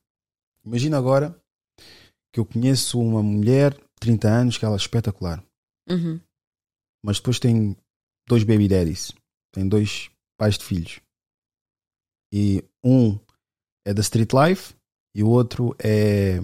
imagina 0.66 0.98
agora 0.98 1.40
que 2.34 2.40
eu 2.40 2.46
conheço 2.46 3.00
uma 3.00 3.24
mulher 3.24 3.74
de 3.74 3.84
30 4.00 4.28
anos 4.28 4.58
que 4.58 4.66
ela 4.66 4.76
é 4.76 4.78
espetacular 4.78 5.44
Uhum. 5.88 6.20
mas 7.04 7.18
depois 7.18 7.38
tem 7.40 7.78
dois 8.28 8.44
baby 8.44 8.68
daddies, 8.68 9.14
tem 9.54 9.70
dois 9.70 10.10
pais 10.36 10.58
de 10.58 10.66
filhos. 10.66 11.00
E 12.34 12.64
um 12.84 13.20
é 13.86 13.94
da 13.94 14.02
street 14.02 14.32
life 14.34 14.74
e 15.16 15.22
o 15.22 15.30
outro 15.30 15.76
é, 15.80 16.40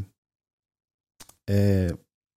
é 1.49 1.87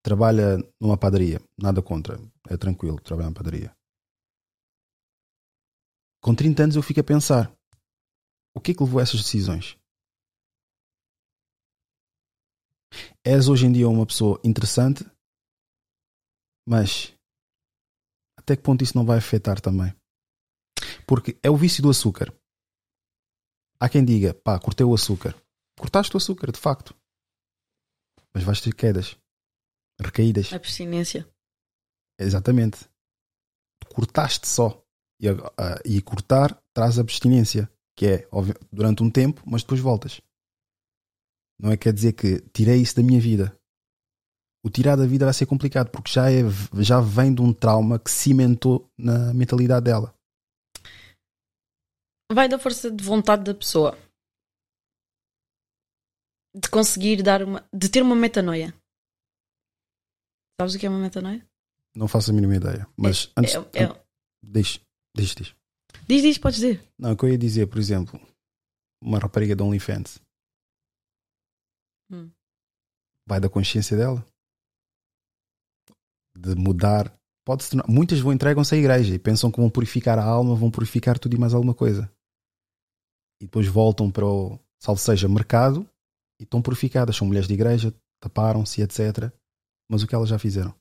trabalha 0.02 0.56
numa 0.80 0.96
padaria, 0.96 1.40
nada 1.60 1.82
contra, 1.82 2.18
é 2.48 2.56
tranquilo, 2.56 2.98
trabalha 3.01 3.28
na 3.28 3.34
padaria. 3.34 3.70
Com 6.24 6.34
30 6.34 6.62
anos 6.62 6.76
eu 6.76 6.82
fico 6.82 7.01
a 7.01 7.05
pensar, 7.05 7.55
o 8.56 8.60
que 8.60 8.70
é 8.70 8.74
que 8.74 8.82
levou 8.82 8.98
a 8.98 9.02
essas 9.02 9.20
decisões? 9.20 9.76
És 13.22 13.46
hoje 13.46 13.66
em 13.66 13.72
dia 13.72 13.86
uma 13.86 14.06
pessoa 14.06 14.40
interessante, 14.42 15.05
mas 16.66 17.14
até 18.38 18.56
que 18.56 18.62
ponto 18.62 18.82
isso 18.82 18.96
não 18.96 19.05
vai 19.05 19.18
afetar 19.18 19.60
também? 19.60 19.94
Porque 21.06 21.38
é 21.42 21.51
o 21.51 21.59
vício 21.59 21.82
do 21.82 21.90
açúcar. 21.90 22.34
Há 23.78 23.90
quem 23.90 24.02
diga, 24.02 24.32
pá, 24.32 24.59
cortei 24.59 24.86
o 24.86 24.94
açúcar. 24.94 25.34
Cortaste 25.78 26.14
o 26.14 26.16
açúcar, 26.16 26.51
de 26.51 26.59
facto. 26.59 26.96
Mas 28.32 28.44
vais 28.44 28.62
ter 28.62 28.74
quedas, 28.74 29.14
recaídas. 30.01 30.55
Abstinência. 30.55 31.28
Exatamente. 32.18 32.88
Cortaste 33.94 34.48
só. 34.48 34.84
E, 35.24 35.28
a- 35.28 35.80
e 35.84 36.02
cortar 36.02 36.55
traz 36.74 36.98
abstinência, 36.98 37.70
que 37.96 38.06
é 38.06 38.28
óbvio, 38.30 38.55
durante 38.70 39.02
um 39.02 39.10
tempo, 39.10 39.42
mas 39.46 39.62
depois 39.62 39.80
voltas. 39.80 40.20
Não 41.59 41.70
é 41.72 41.76
quer 41.76 41.92
dizer 41.94 42.12
que 42.12 42.40
tirei 42.52 42.82
isso 42.82 42.96
da 42.96 43.02
minha 43.02 43.20
vida. 43.20 43.56
O 44.64 44.70
tirar 44.70 44.96
da 44.96 45.06
vida 45.06 45.24
vai 45.24 45.32
ser 45.34 45.46
complicado, 45.46 45.90
porque 45.90 46.10
já, 46.10 46.30
é, 46.30 46.40
já 46.82 47.01
vem 47.01 47.34
de 47.34 47.40
um 47.42 47.52
trauma 47.52 47.98
que 47.98 48.10
cimentou 48.10 48.90
na 48.98 49.32
mentalidade 49.32 49.84
dela. 49.84 50.14
Vai 52.32 52.48
da 52.48 52.59
força 52.59 52.90
de 52.90 53.05
vontade 53.05 53.44
da 53.44 53.55
pessoa. 53.55 53.96
De 56.55 56.68
conseguir 56.70 57.22
dar 57.22 57.42
uma. 57.42 57.66
de 57.72 57.88
ter 57.88 58.02
uma 58.02 58.14
metanoia. 58.16 58.72
Sabes 60.60 60.74
o 60.74 60.78
que 60.78 60.86
é 60.86 60.88
uma 60.88 60.98
metanoia? 61.01 61.46
Não 61.96 62.09
faço 62.09 62.30
a 62.30 62.34
mínima 62.34 62.56
ideia. 62.56 62.86
Mas 62.96 63.30
antes. 63.36 63.55
é- 63.55 63.82
é- 63.84 64.05
Diz, 64.42 64.80
diz, 65.16 65.34
diz. 65.34 65.54
Diz, 66.06 66.22
diz, 66.22 66.38
podes 66.38 66.60
dizer. 66.60 66.84
Não, 66.98 67.12
o 67.12 67.16
que 67.16 67.24
eu 67.24 67.30
ia 67.30 67.38
dizer, 67.38 67.66
por 67.66 67.78
exemplo, 67.78 68.20
uma 69.02 69.18
rapariga 69.18 69.54
de 69.56 69.62
OnlyFans 69.62 70.20
Hum. 72.10 72.30
vai 73.26 73.40
da 73.40 73.48
consciência 73.48 73.96
dela 73.96 74.24
de 76.36 76.54
mudar. 76.54 77.16
Pode 77.44 77.68
tornar... 77.68 77.86
Muitas 77.88 78.20
vão 78.20 78.32
entregam-se 78.32 78.74
à 78.74 78.78
igreja 78.78 79.14
e 79.14 79.18
pensam 79.18 79.50
que 79.50 79.60
vão 79.60 79.70
purificar 79.70 80.18
a 80.18 80.24
alma, 80.24 80.54
vão 80.54 80.70
purificar 80.70 81.18
tudo 81.18 81.34
e 81.34 81.38
mais 81.38 81.54
alguma 81.54 81.74
coisa. 81.74 82.10
E 83.40 83.46
depois 83.46 83.66
voltam 83.66 84.10
para 84.10 84.26
o, 84.26 84.58
salvo 84.82 85.00
seja, 85.00 85.28
mercado 85.28 85.88
e 86.40 86.44
estão 86.44 86.60
purificadas. 86.60 87.16
São 87.16 87.26
mulheres 87.26 87.48
de 87.48 87.54
igreja, 87.54 87.94
taparam-se, 88.20 88.82
etc. 88.82 89.32
Mas 89.88 90.02
o 90.02 90.06
que 90.06 90.14
elas 90.14 90.28
já 90.28 90.38
fizeram? 90.38 90.74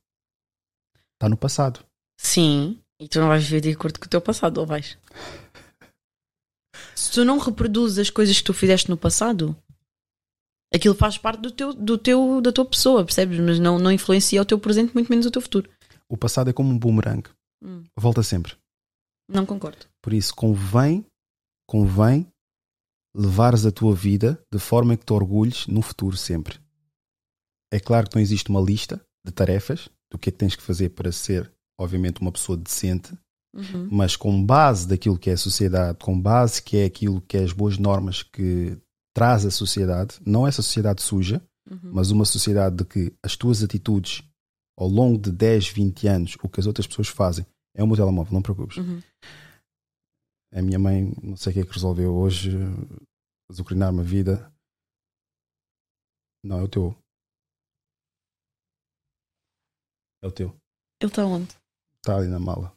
Está 1.13 1.29
no 1.29 1.37
passado. 1.37 1.85
Sim. 2.17 2.82
E 3.03 3.07
tu 3.09 3.19
não 3.19 3.27
vais 3.27 3.43
viver 3.43 3.59
de 3.59 3.71
acordo 3.71 3.99
com 3.99 4.05
o 4.05 4.09
teu 4.09 4.21
passado, 4.21 4.59
ou 4.59 4.65
vais? 4.65 4.97
Se 6.95 7.11
tu 7.11 7.25
não 7.25 7.37
reproduzes 7.37 7.99
as 7.99 8.09
coisas 8.09 8.37
que 8.37 8.45
tu 8.45 8.53
fizeste 8.53 8.89
no 8.89 8.95
passado, 8.95 9.53
aquilo 10.73 10.95
faz 10.95 11.17
parte 11.17 11.41
do 11.41 11.51
teu, 11.51 11.73
do 11.73 11.97
teu, 11.97 12.39
da 12.39 12.53
tua 12.53 12.63
pessoa, 12.63 13.03
percebes? 13.03 13.41
Mas 13.41 13.59
não, 13.59 13.77
não 13.77 13.91
influencia 13.91 14.41
o 14.41 14.45
teu 14.45 14.57
presente, 14.57 14.93
muito 14.93 15.09
menos 15.09 15.25
o 15.25 15.31
teu 15.31 15.41
futuro. 15.41 15.69
O 16.07 16.15
passado 16.15 16.49
é 16.49 16.53
como 16.53 16.69
um 16.69 16.79
boomerang. 16.79 17.29
Hum. 17.61 17.83
Volta 17.99 18.23
sempre. 18.23 18.55
Não 19.29 19.45
concordo. 19.45 19.85
Por 20.01 20.13
isso, 20.13 20.33
convém, 20.33 21.05
convém 21.67 22.25
levares 23.13 23.65
a 23.65 23.71
tua 23.71 23.93
vida 23.93 24.41
de 24.49 24.59
forma 24.59 24.95
que 24.95 25.05
te 25.05 25.11
orgulhes 25.11 25.67
no 25.67 25.81
futuro 25.81 26.15
sempre. 26.15 26.57
É 27.69 27.81
claro 27.81 28.09
que 28.09 28.15
não 28.15 28.21
existe 28.21 28.49
uma 28.49 28.61
lista 28.61 29.05
de 29.25 29.31
tarefas 29.33 29.89
do 30.09 30.17
que 30.17 30.29
é 30.29 30.31
que 30.31 30.37
tens 30.37 30.55
que 30.55 30.63
fazer 30.63 30.91
para 30.91 31.11
ser, 31.11 31.51
obviamente, 31.83 32.21
uma 32.21 32.31
pessoa 32.31 32.57
decente, 32.57 33.13
Uhum. 33.53 33.87
Mas 33.91 34.15
com 34.15 34.43
base 34.43 34.87
daquilo 34.87 35.17
que 35.17 35.29
é 35.29 35.33
a 35.33 35.37
sociedade, 35.37 35.99
com 35.99 36.19
base 36.19 36.61
que 36.61 36.77
é 36.77 36.85
aquilo 36.85 37.21
que 37.21 37.37
é 37.37 37.43
as 37.43 37.53
boas 37.53 37.77
normas 37.77 38.23
que 38.23 38.75
traz 39.15 39.45
a 39.45 39.51
sociedade, 39.51 40.19
não 40.25 40.47
essa 40.47 40.63
sociedade 40.63 41.01
suja, 41.03 41.39
Uhum. 41.69 41.91
mas 41.93 42.09
uma 42.09 42.25
sociedade 42.25 42.77
de 42.77 42.83
que 42.83 43.15
as 43.23 43.37
tuas 43.37 43.63
atitudes 43.63 44.23
ao 44.77 44.87
longo 44.87 45.19
de 45.19 45.31
10, 45.31 45.69
20 45.69 46.07
anos, 46.07 46.35
o 46.43 46.49
que 46.49 46.59
as 46.59 46.65
outras 46.65 46.87
pessoas 46.87 47.07
fazem, 47.07 47.45
é 47.75 47.83
o 47.83 47.87
meu 47.87 47.95
telemóvel, 47.95 48.33
não 48.33 48.41
te 48.41 48.45
preocupes. 48.45 48.77
Uhum. 48.77 49.01
A 50.51 50.61
minha 50.61 50.79
mãe, 50.79 51.13
não 51.21 51.37
sei 51.37 51.51
o 51.51 51.53
que 51.53 51.59
é 51.61 51.65
que 51.65 51.73
resolveu 51.73 52.13
hoje, 52.13 52.51
azucrinar-me 53.49 54.01
a 54.01 54.03
vida. 54.03 54.51
Não, 56.43 56.59
é 56.59 56.63
o 56.63 56.67
teu. 56.67 56.97
É 60.23 60.27
o 60.27 60.31
teu. 60.31 60.49
Ele 61.01 61.11
está 61.11 61.25
onde? 61.25 61.62
Está 62.03 62.17
ali 62.17 62.27
na 62.27 62.39
mala. 62.39 62.73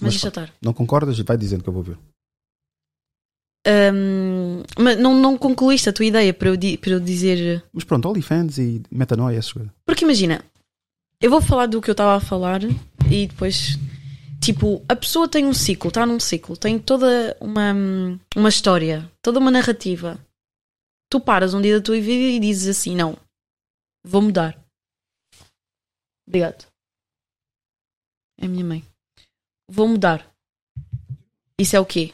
Mas 0.00 0.14
deixa 0.14 0.28
estar. 0.28 0.52
Não 0.60 0.72
concordas? 0.74 1.16
Vai 1.20 1.36
dizendo 1.36 1.62
que 1.62 1.68
eu 1.68 1.72
vou 1.72 1.84
ver. 1.84 1.96
Hum, 3.66 4.62
mas 4.78 4.98
não, 4.98 5.14
não 5.14 5.38
concluíste 5.38 5.88
a 5.88 5.92
tua 5.92 6.04
ideia 6.04 6.34
para 6.34 6.48
eu, 6.48 6.56
di- 6.56 6.76
para 6.76 6.90
eu 6.90 7.00
dizer. 7.00 7.64
Mas 7.72 7.84
pronto, 7.84 8.08
OnlyFans 8.08 8.58
e 8.58 8.82
metanoia, 8.90 9.38
essas 9.38 9.52
coisas. 9.52 9.72
Porque 9.86 10.04
imagina, 10.04 10.44
eu 11.20 11.30
vou 11.30 11.40
falar 11.40 11.66
do 11.66 11.80
que 11.80 11.88
eu 11.88 11.92
estava 11.92 12.16
a 12.16 12.20
falar 12.20 12.60
e 13.10 13.26
depois, 13.26 13.78
tipo, 14.42 14.84
a 14.88 14.94
pessoa 14.96 15.28
tem 15.28 15.46
um 15.46 15.54
ciclo, 15.54 15.88
está 15.88 16.04
num 16.04 16.20
ciclo, 16.20 16.56
tem 16.56 16.78
toda 16.78 17.36
uma, 17.40 17.72
uma 18.36 18.48
história, 18.48 19.10
toda 19.22 19.38
uma 19.38 19.50
narrativa. 19.50 20.18
Tu 21.10 21.18
paras 21.20 21.54
um 21.54 21.62
dia 21.62 21.78
da 21.78 21.84
tua 21.84 21.98
vida 22.00 22.10
e 22.34 22.40
dizes 22.40 22.76
assim: 22.76 22.94
Não, 22.96 23.16
vou 24.04 24.20
mudar. 24.20 24.58
Obrigado. 26.28 26.66
É 28.38 28.46
a 28.46 28.48
minha 28.48 28.64
mãe. 28.64 28.84
Vou 29.68 29.88
mudar. 29.88 30.26
Isso 31.58 31.76
é 31.76 31.80
o 31.80 31.86
quê? 31.86 32.12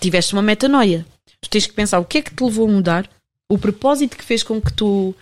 Tiveste 0.00 0.32
uma 0.32 0.42
metanoia. 0.42 1.06
Tu 1.40 1.50
tens 1.50 1.66
que 1.66 1.72
pensar 1.72 1.98
o 1.98 2.04
que 2.04 2.18
é 2.18 2.22
que 2.22 2.34
te 2.34 2.42
levou 2.42 2.68
a 2.68 2.72
mudar, 2.72 3.10
o 3.48 3.58
propósito 3.58 4.16
que 4.16 4.24
fez 4.24 4.42
com 4.42 4.60
que 4.60 4.72
tu. 4.72 5.14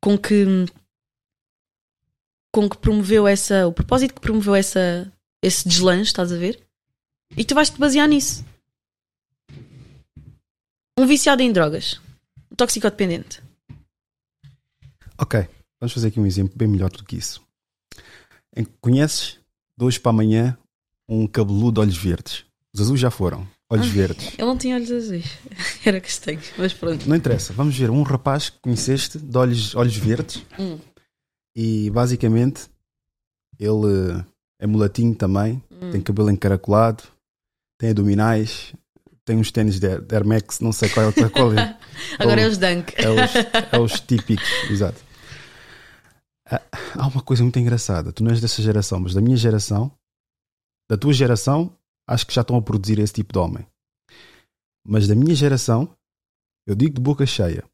com 0.00 0.16
que 0.16 0.66
com 2.54 2.68
que 2.68 2.76
promoveu 2.76 3.26
essa. 3.26 3.66
O 3.66 3.72
propósito 3.72 4.14
que 4.14 4.20
promoveu 4.20 4.54
essa, 4.54 5.10
esse 5.42 5.66
deslanche, 5.66 6.04
estás 6.04 6.32
a 6.32 6.36
ver? 6.36 6.62
E 7.36 7.44
tu 7.44 7.54
vais 7.54 7.70
te 7.70 7.78
basear 7.78 8.08
nisso. 8.08 8.44
Um 10.98 11.06
viciado 11.06 11.42
em 11.42 11.52
drogas. 11.52 12.00
Um 12.50 12.54
toxicodependente. 12.54 13.42
Ok, 15.18 15.48
vamos 15.80 15.92
fazer 15.92 16.08
aqui 16.08 16.20
um 16.20 16.26
exemplo 16.26 16.56
bem 16.56 16.68
melhor 16.68 16.90
do 16.90 17.04
que 17.04 17.16
isso. 17.16 17.42
Conheces, 18.80 19.38
de 19.78 19.84
hoje 19.84 19.98
para 20.00 20.10
amanhã, 20.10 20.56
um 21.08 21.26
cabeludo 21.26 21.72
de 21.72 21.80
olhos 21.80 21.96
verdes. 21.96 22.44
Os 22.74 22.80
azuis 22.80 23.00
já 23.00 23.10
foram. 23.10 23.46
Olhos 23.70 23.86
verdes. 23.88 24.34
Ele 24.36 24.46
não 24.46 24.56
tinha 24.58 24.76
olhos 24.76 24.90
azuis. 24.90 25.24
Era 25.84 25.98
castanho, 26.00 26.40
mas 26.58 26.72
pronto. 26.74 27.08
Não 27.08 27.16
interessa. 27.16 27.52
Vamos 27.54 27.76
ver 27.76 27.90
um 27.90 28.02
rapaz 28.02 28.50
que 28.50 28.58
conheceste 28.60 29.18
de 29.18 29.36
olhos, 29.38 29.74
olhos 29.74 29.96
verdes 29.96 30.42
Hum. 30.58 30.78
e 31.56 31.88
basicamente 31.90 32.64
ele 33.58 34.18
eh, 34.20 34.24
é 34.60 34.66
mulatinho 34.66 35.14
também, 35.14 35.62
Hum. 35.70 35.90
tem 35.90 36.00
cabelo 36.02 36.30
encaracolado, 36.30 37.02
tem 37.78 37.90
abdominais, 37.90 38.74
tem 39.24 39.36
uns 39.38 39.50
ténis 39.50 39.78
de 39.80 39.86
Air, 39.86 40.26
Max, 40.26 40.60
não 40.60 40.72
sei 40.72 40.88
qual, 40.90 41.10
qual, 41.12 41.30
qual 41.30 41.52
é. 41.54 41.78
Agora 42.18 42.40
é 42.42 42.46
o- 42.46 42.50
os 42.50 42.58
Dunk. 42.58 42.92
É 42.96 43.08
os, 43.08 43.30
é 43.72 43.78
os 43.78 44.00
típicos, 44.00 44.46
exato. 44.70 45.00
Ah, 46.52 46.60
Há 46.98 47.06
uma 47.06 47.22
coisa 47.22 47.42
muito 47.42 47.58
engraçada. 47.58 48.12
Tu 48.12 48.22
não 48.22 48.30
és 48.30 48.40
dessa 48.40 48.60
geração, 48.62 49.00
mas 49.00 49.14
da 49.14 49.20
minha 49.20 49.36
geração, 49.36 49.90
da 50.90 50.96
tua 50.96 51.12
geração, 51.12 51.74
acho 52.06 52.26
que 52.26 52.34
já 52.34 52.42
estão 52.42 52.56
a 52.56 52.62
produzir 52.62 52.98
esse 52.98 53.12
tipo 53.14 53.32
de 53.32 53.38
homem. 53.38 53.66
Mas 54.86 55.08
da 55.08 55.14
minha 55.14 55.34
geração, 55.34 55.88
eu 56.66 56.74
digo 56.74 56.94
de 56.94 57.00
boca 57.00 57.24
cheia, 57.24 57.64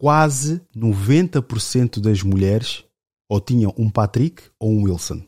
quase 0.00 0.60
90% 0.74 2.00
das 2.00 2.22
mulheres 2.22 2.84
ou 3.28 3.40
tinham 3.40 3.74
um 3.76 3.90
Patrick 3.90 4.42
ou 4.58 4.70
um 4.70 4.84
Wilson 4.84 5.22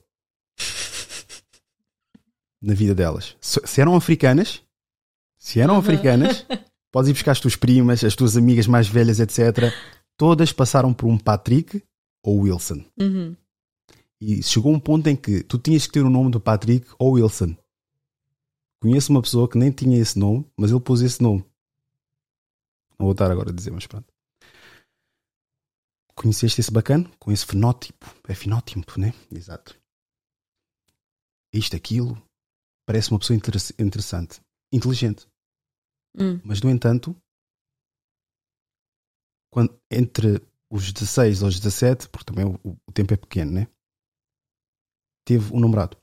na 2.62 2.74
vida 2.74 2.94
delas. 2.94 3.36
Se 3.40 3.60
se 3.64 3.80
eram 3.80 3.94
africanas, 3.94 4.62
se 5.38 5.60
eram 5.60 5.74
Uhum. 5.74 5.80
africanas, 5.80 6.46
podes 6.90 7.10
ir 7.10 7.12
buscar 7.12 7.32
as 7.32 7.40
tuas 7.40 7.56
primas, 7.56 8.02
as 8.02 8.14
tuas 8.16 8.36
amigas 8.36 8.66
mais 8.66 8.88
velhas, 8.88 9.20
etc. 9.20 9.72
Todas 10.16 10.52
passaram 10.52 10.92
por 10.94 11.06
um 11.06 11.18
Patrick 11.18 11.82
ou 12.26 12.40
Wilson. 12.40 12.84
Uhum. 13.00 13.36
E 14.20 14.42
chegou 14.42 14.72
um 14.72 14.80
ponto 14.80 15.06
em 15.06 15.14
que 15.14 15.44
tu 15.44 15.58
tinhas 15.58 15.86
que 15.86 15.92
ter 15.92 16.00
o 16.00 16.10
nome 16.10 16.30
do 16.30 16.40
Patrick 16.40 16.88
ou 16.98 17.12
Wilson. 17.12 17.56
Conheço 18.80 19.12
uma 19.12 19.22
pessoa 19.22 19.48
que 19.48 19.56
nem 19.56 19.70
tinha 19.70 19.98
esse 19.98 20.18
nome, 20.18 20.44
mas 20.56 20.70
ele 20.70 20.80
pôs 20.80 21.00
esse 21.02 21.22
nome. 21.22 21.42
Não 22.98 23.06
vou 23.06 23.12
estar 23.12 23.30
agora 23.30 23.50
a 23.50 23.54
dizer, 23.54 23.70
mas 23.70 23.86
pronto. 23.86 24.12
Conheceste 26.14 26.60
esse 26.60 26.72
bacana? 26.72 27.08
Com 27.18 27.30
esse 27.30 27.46
fenótipo. 27.46 28.06
É 28.26 28.34
fenótipo, 28.34 28.98
né? 28.98 29.14
Exato. 29.30 29.78
Isto, 31.52 31.76
aquilo. 31.76 32.20
Parece 32.86 33.10
uma 33.10 33.18
pessoa 33.18 33.36
interess- 33.36 33.74
interessante. 33.78 34.40
Inteligente. 34.72 35.28
Hum. 36.18 36.40
Mas, 36.42 36.60
no 36.62 36.70
entanto, 36.70 37.14
quando, 39.50 39.78
entre 39.90 40.40
os 40.70 40.92
16 40.92 41.42
aos 41.42 41.58
17, 41.60 42.08
porque 42.08 42.24
também 42.24 42.44
o, 42.44 42.58
o 42.86 42.92
tempo 42.92 43.12
é 43.14 43.16
pequeno, 43.16 43.52
né? 43.52 43.68
Teve 45.24 45.52
um 45.54 45.60
namorado. 45.60 45.96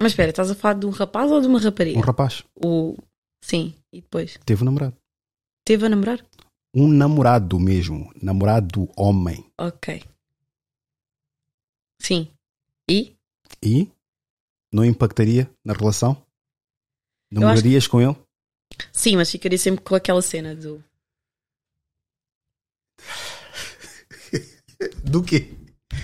Mas 0.00 0.12
espera, 0.12 0.30
estás 0.30 0.50
a 0.50 0.54
falar 0.54 0.74
de 0.74 0.86
um 0.86 0.90
rapaz 0.90 1.30
ou 1.30 1.40
de 1.40 1.46
uma 1.46 1.60
rapariga? 1.60 1.98
Um 1.98 2.02
rapaz. 2.02 2.42
O... 2.56 2.96
Sim, 3.40 3.74
e 3.92 4.00
depois? 4.00 4.36
Teve 4.44 4.62
um 4.62 4.64
namorado. 4.64 4.96
Teve 5.64 5.86
a 5.86 5.88
namorar? 5.88 6.24
Um 6.74 6.88
namorado 6.88 7.58
mesmo. 7.60 8.12
Namorado 8.20 8.88
homem. 8.96 9.48
Ok. 9.58 10.02
Sim. 12.00 12.28
E? 12.90 13.14
E 13.62 13.88
não 14.72 14.84
impactaria 14.84 15.48
na 15.64 15.72
relação? 15.72 16.12
acho- 16.12 16.26
Namorarias 17.30 17.86
com 17.86 18.00
ele? 18.00 18.16
Sim, 18.92 19.16
mas 19.16 19.30
ficaria 19.30 19.58
sempre 19.58 19.84
com 19.84 19.94
aquela 19.94 20.22
cena 20.22 20.56
do. 20.56 20.82
Do 25.04 25.22
quê? 25.22 25.48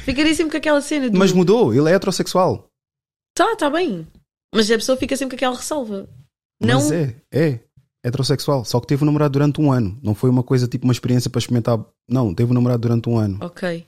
Ficaria 0.04 0.34
sempre 0.34 0.52
com 0.52 0.58
aquela 0.58 0.80
cena 0.80 1.10
do. 1.10 1.18
Mas 1.18 1.32
mudou, 1.32 1.74
ele 1.74 1.88
é 1.88 1.94
heterossexual. 1.94 2.68
Tá, 3.34 3.56
tá 3.56 3.70
bem. 3.70 4.06
Mas 4.54 4.70
a 4.70 4.74
pessoa 4.74 4.96
fica 4.96 5.16
sempre 5.16 5.36
com 5.36 5.36
aquela 5.36 5.56
ressalva. 5.56 6.08
Não. 6.60 6.80
Mas 6.80 6.92
é, 6.92 7.14
é. 7.32 7.60
Heterossexual. 8.04 8.64
Só 8.64 8.80
que 8.80 8.86
teve 8.86 9.02
um 9.02 9.06
namorado 9.06 9.32
durante 9.32 9.60
um 9.60 9.72
ano. 9.72 9.98
Não 10.02 10.14
foi 10.14 10.30
uma 10.30 10.42
coisa 10.42 10.68
tipo 10.68 10.84
uma 10.84 10.92
experiência 10.92 11.30
para 11.30 11.38
experimentar. 11.38 11.84
Não, 12.08 12.34
teve 12.34 12.50
um 12.50 12.54
namorado 12.54 12.80
durante 12.80 13.08
um 13.08 13.18
ano. 13.18 13.38
Ok. 13.42 13.86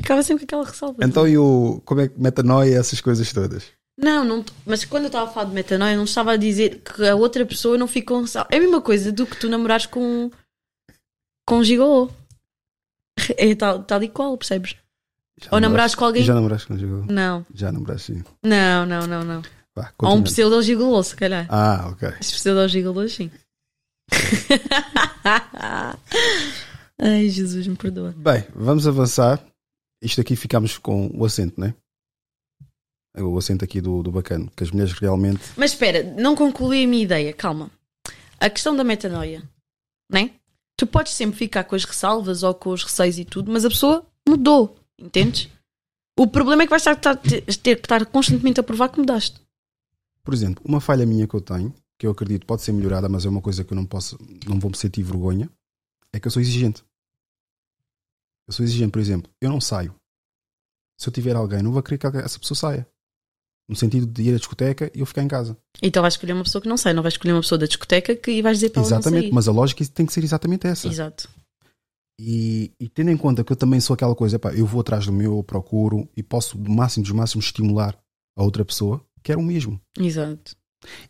Ficava 0.00 0.22
sempre 0.22 0.40
com 0.40 0.44
aquela 0.46 0.64
ressalva. 0.64 1.04
Então 1.04 1.28
e 1.28 1.36
o. 1.36 1.80
Como 1.84 2.00
é 2.00 2.08
que 2.08 2.20
metanoia 2.20 2.78
essas 2.78 3.00
coisas 3.00 3.32
todas? 3.32 3.70
Não, 4.02 4.24
não, 4.24 4.44
mas 4.64 4.84
quando 4.84 5.04
eu 5.04 5.08
estava 5.08 5.28
a 5.30 5.32
falar 5.32 5.48
de 5.48 5.54
metanoia, 5.54 5.96
não 5.96 6.04
estava 6.04 6.32
a 6.32 6.36
dizer 6.36 6.80
que 6.80 7.06
a 7.06 7.14
outra 7.14 7.44
pessoa 7.44 7.76
não 7.76 7.86
fica 7.86 8.14
com 8.14 8.22
ressalva. 8.22 8.48
É 8.50 8.56
a 8.56 8.60
mesma 8.60 8.80
coisa 8.80 9.12
do 9.12 9.26
que 9.26 9.36
tu 9.36 9.48
namorares 9.48 9.86
com. 9.86 10.30
com 11.46 11.58
um 11.58 11.64
gigolô. 11.64 12.10
É 13.36 13.54
tal, 13.54 13.82
tal 13.82 14.02
e 14.02 14.08
qual, 14.08 14.36
percebes? 14.38 14.76
Já 15.42 15.48
Ou 15.52 15.60
namorares 15.60 15.94
com 15.94 16.04
alguém. 16.04 16.22
Já 16.22 16.34
namoraste 16.34 16.66
com 16.68 16.78
gigolô? 16.78 17.04
Não, 17.08 17.44
Já 17.54 17.70
namoraste 17.70 18.14
sim. 18.14 18.24
não, 18.42 18.86
não, 18.86 19.06
não, 19.06 19.24
não. 19.24 19.42
Vá, 19.74 19.92
Ou 19.98 20.16
um 20.16 20.22
pseudo 20.22 20.62
gigolô, 20.62 21.02
se 21.02 21.14
calhar. 21.14 21.46
Ah, 21.48 21.88
ok. 21.92 22.08
Os 22.20 22.32
pseudo 22.32 22.66
gigolôs, 22.68 23.12
sim. 23.12 23.30
Ai, 26.98 27.28
Jesus, 27.28 27.66
me 27.66 27.76
perdoa. 27.76 28.14
Bem, 28.16 28.44
vamos 28.54 28.86
avançar. 28.86 29.42
Isto 30.02 30.20
aqui 30.20 30.34
ficamos 30.36 30.76
com 30.78 31.10
o 31.14 31.24
acento, 31.24 31.60
né? 31.60 31.74
O 33.16 33.36
acento 33.38 33.64
aqui 33.64 33.80
do, 33.80 34.02
do 34.02 34.12
bacano. 34.12 34.50
Que 34.56 34.62
as 34.64 34.70
mulheres 34.70 34.92
realmente. 34.92 35.40
Mas 35.56 35.72
espera, 35.72 36.02
não 36.20 36.36
concluí 36.36 36.84
a 36.84 36.86
minha 36.86 37.02
ideia, 37.02 37.32
calma. 37.32 37.70
A 38.38 38.48
questão 38.48 38.74
da 38.76 38.84
metanoia, 38.84 39.42
né? 40.10 40.30
Tu 40.76 40.86
podes 40.86 41.12
sempre 41.12 41.36
ficar 41.36 41.64
com 41.64 41.74
as 41.74 41.84
ressalvas 41.84 42.42
ou 42.42 42.54
com 42.54 42.70
os 42.70 42.82
receios 42.84 43.18
e 43.18 43.24
tudo, 43.24 43.52
mas 43.52 43.64
a 43.64 43.68
pessoa 43.68 44.06
mudou, 44.26 44.76
entendes? 44.98 45.48
O 46.18 46.26
problema 46.26 46.62
é 46.62 46.66
que 46.66 46.70
vais 46.70 46.80
estar, 46.86 46.92
estar- 46.92 47.16
ter 47.16 47.42
que 47.44 47.70
estar 47.86 48.06
constantemente 48.06 48.60
a 48.60 48.62
provar 48.62 48.88
que 48.88 48.98
mudaste. 48.98 49.40
Por 50.22 50.32
exemplo, 50.32 50.62
uma 50.66 50.80
falha 50.80 51.04
minha 51.04 51.26
que 51.26 51.34
eu 51.34 51.40
tenho, 51.40 51.74
que 51.98 52.06
eu 52.06 52.10
acredito 52.12 52.46
pode 52.46 52.62
ser 52.62 52.72
melhorada, 52.72 53.08
mas 53.10 53.26
é 53.26 53.28
uma 53.28 53.42
coisa 53.42 53.62
que 53.64 53.72
eu 53.72 53.76
não 53.76 53.84
posso, 53.84 54.18
não 54.46 54.58
vou 54.58 54.70
me 54.70 54.76
sentir 54.76 55.02
vergonha, 55.02 55.50
é 56.12 56.18
que 56.20 56.26
eu 56.26 56.30
sou 56.30 56.40
exigente. 56.40 56.82
Eu 58.46 58.52
sou 58.54 58.64
exigente, 58.64 58.90
por 58.92 59.00
exemplo, 59.00 59.30
eu 59.40 59.50
não 59.50 59.60
saio. 59.60 59.94
Se 60.96 61.08
eu 61.08 61.12
tiver 61.12 61.36
alguém, 61.36 61.62
não 61.62 61.72
vou 61.72 61.82
querer 61.82 61.98
que 61.98 62.06
essa 62.18 62.38
pessoa 62.38 62.56
saia. 62.56 62.86
No 63.70 63.76
sentido 63.76 64.04
de 64.04 64.22
ir 64.22 64.34
à 64.34 64.36
discoteca 64.36 64.90
e 64.92 64.98
eu 64.98 65.06
ficar 65.06 65.22
em 65.22 65.28
casa. 65.28 65.56
Então 65.80 66.02
vais 66.02 66.14
escolher 66.14 66.32
uma 66.32 66.42
pessoa 66.42 66.60
que 66.60 66.68
não 66.68 66.76
sai, 66.76 66.92
não 66.92 67.04
vais 67.04 67.14
escolher 67.14 67.32
uma 67.34 67.40
pessoa 67.40 67.56
da 67.56 67.66
discoteca 67.66 68.16
que 68.16 68.32
e 68.32 68.42
vais 68.42 68.58
dizer 68.58 68.70
para 68.70 68.82
ela 68.82 68.88
exatamente, 68.88 69.22
sair. 69.26 69.32
mas 69.32 69.46
a 69.46 69.52
lógica 69.52 69.84
tem 69.86 70.04
que 70.04 70.12
ser 70.12 70.24
exatamente 70.24 70.66
essa. 70.66 70.88
Exato. 70.88 71.28
E, 72.20 72.72
e 72.80 72.88
tendo 72.88 73.10
em 73.10 73.16
conta 73.16 73.44
que 73.44 73.52
eu 73.52 73.56
também 73.56 73.80
sou 73.80 73.94
aquela 73.94 74.14
coisa, 74.14 74.36
epá, 74.36 74.52
eu 74.52 74.66
vou 74.66 74.80
atrás 74.80 75.06
do 75.06 75.12
meu, 75.12 75.36
eu 75.36 75.42
procuro 75.44 76.06
e 76.16 76.22
posso, 76.22 76.58
do 76.58 76.70
máximo 76.70 77.04
dos 77.04 77.12
máximos, 77.12 77.46
estimular 77.46 77.96
a 78.36 78.42
outra 78.42 78.64
pessoa, 78.64 79.02
quero 79.22 79.40
o 79.40 79.42
mesmo. 79.42 79.80
Exato. 79.96 80.56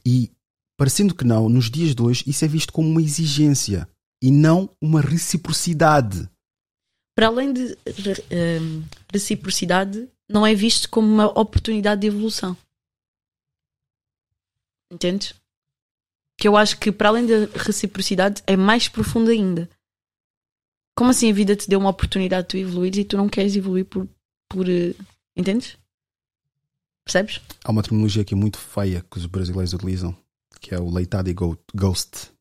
E 0.06 0.30
parecendo 0.78 1.14
que 1.14 1.24
não, 1.24 1.48
nos 1.48 1.70
dias 1.70 1.94
de 1.94 2.02
hoje, 2.02 2.24
isso 2.26 2.44
é 2.44 2.48
visto 2.48 2.72
como 2.72 2.88
uma 2.88 3.02
exigência 3.02 3.88
e 4.22 4.30
não 4.30 4.70
uma 4.80 5.00
reciprocidade. 5.00 6.28
Para 7.16 7.26
além 7.26 7.52
de 7.52 7.76
hum, 8.62 8.82
reciprocidade, 9.12 10.08
não 10.30 10.46
é 10.46 10.54
visto 10.54 10.88
como 10.88 11.08
uma 11.08 11.26
oportunidade 11.26 12.02
de 12.02 12.06
evolução. 12.06 12.56
Entendes? 14.90 15.34
Que 16.38 16.46
eu 16.46 16.56
acho 16.56 16.78
que, 16.78 16.92
para 16.92 17.08
além 17.08 17.26
da 17.26 17.46
reciprocidade, 17.58 18.42
é 18.46 18.56
mais 18.56 18.88
profundo 18.88 19.30
ainda. 19.30 19.68
Como 20.96 21.10
assim 21.10 21.30
a 21.30 21.34
vida 21.34 21.56
te 21.56 21.68
deu 21.68 21.80
uma 21.80 21.90
oportunidade 21.90 22.44
de 22.44 22.48
tu 22.48 22.56
evoluires 22.56 22.98
e 22.98 23.04
tu 23.04 23.16
não 23.16 23.28
queres 23.28 23.56
evoluir 23.56 23.84
por. 23.84 24.08
por 24.48 24.68
eh, 24.68 24.94
entendes? 25.36 25.76
Percebes? 27.04 27.40
Há 27.64 27.70
uma 27.70 27.82
terminologia 27.82 28.22
aqui 28.22 28.34
muito 28.34 28.58
feia 28.58 29.04
que 29.10 29.18
os 29.18 29.26
brasileiros 29.26 29.72
utilizam, 29.72 30.16
que 30.60 30.74
é 30.74 30.78
o 30.78 30.88
leitado 30.88 31.28
e 31.28 31.34
ghost. 31.34 32.32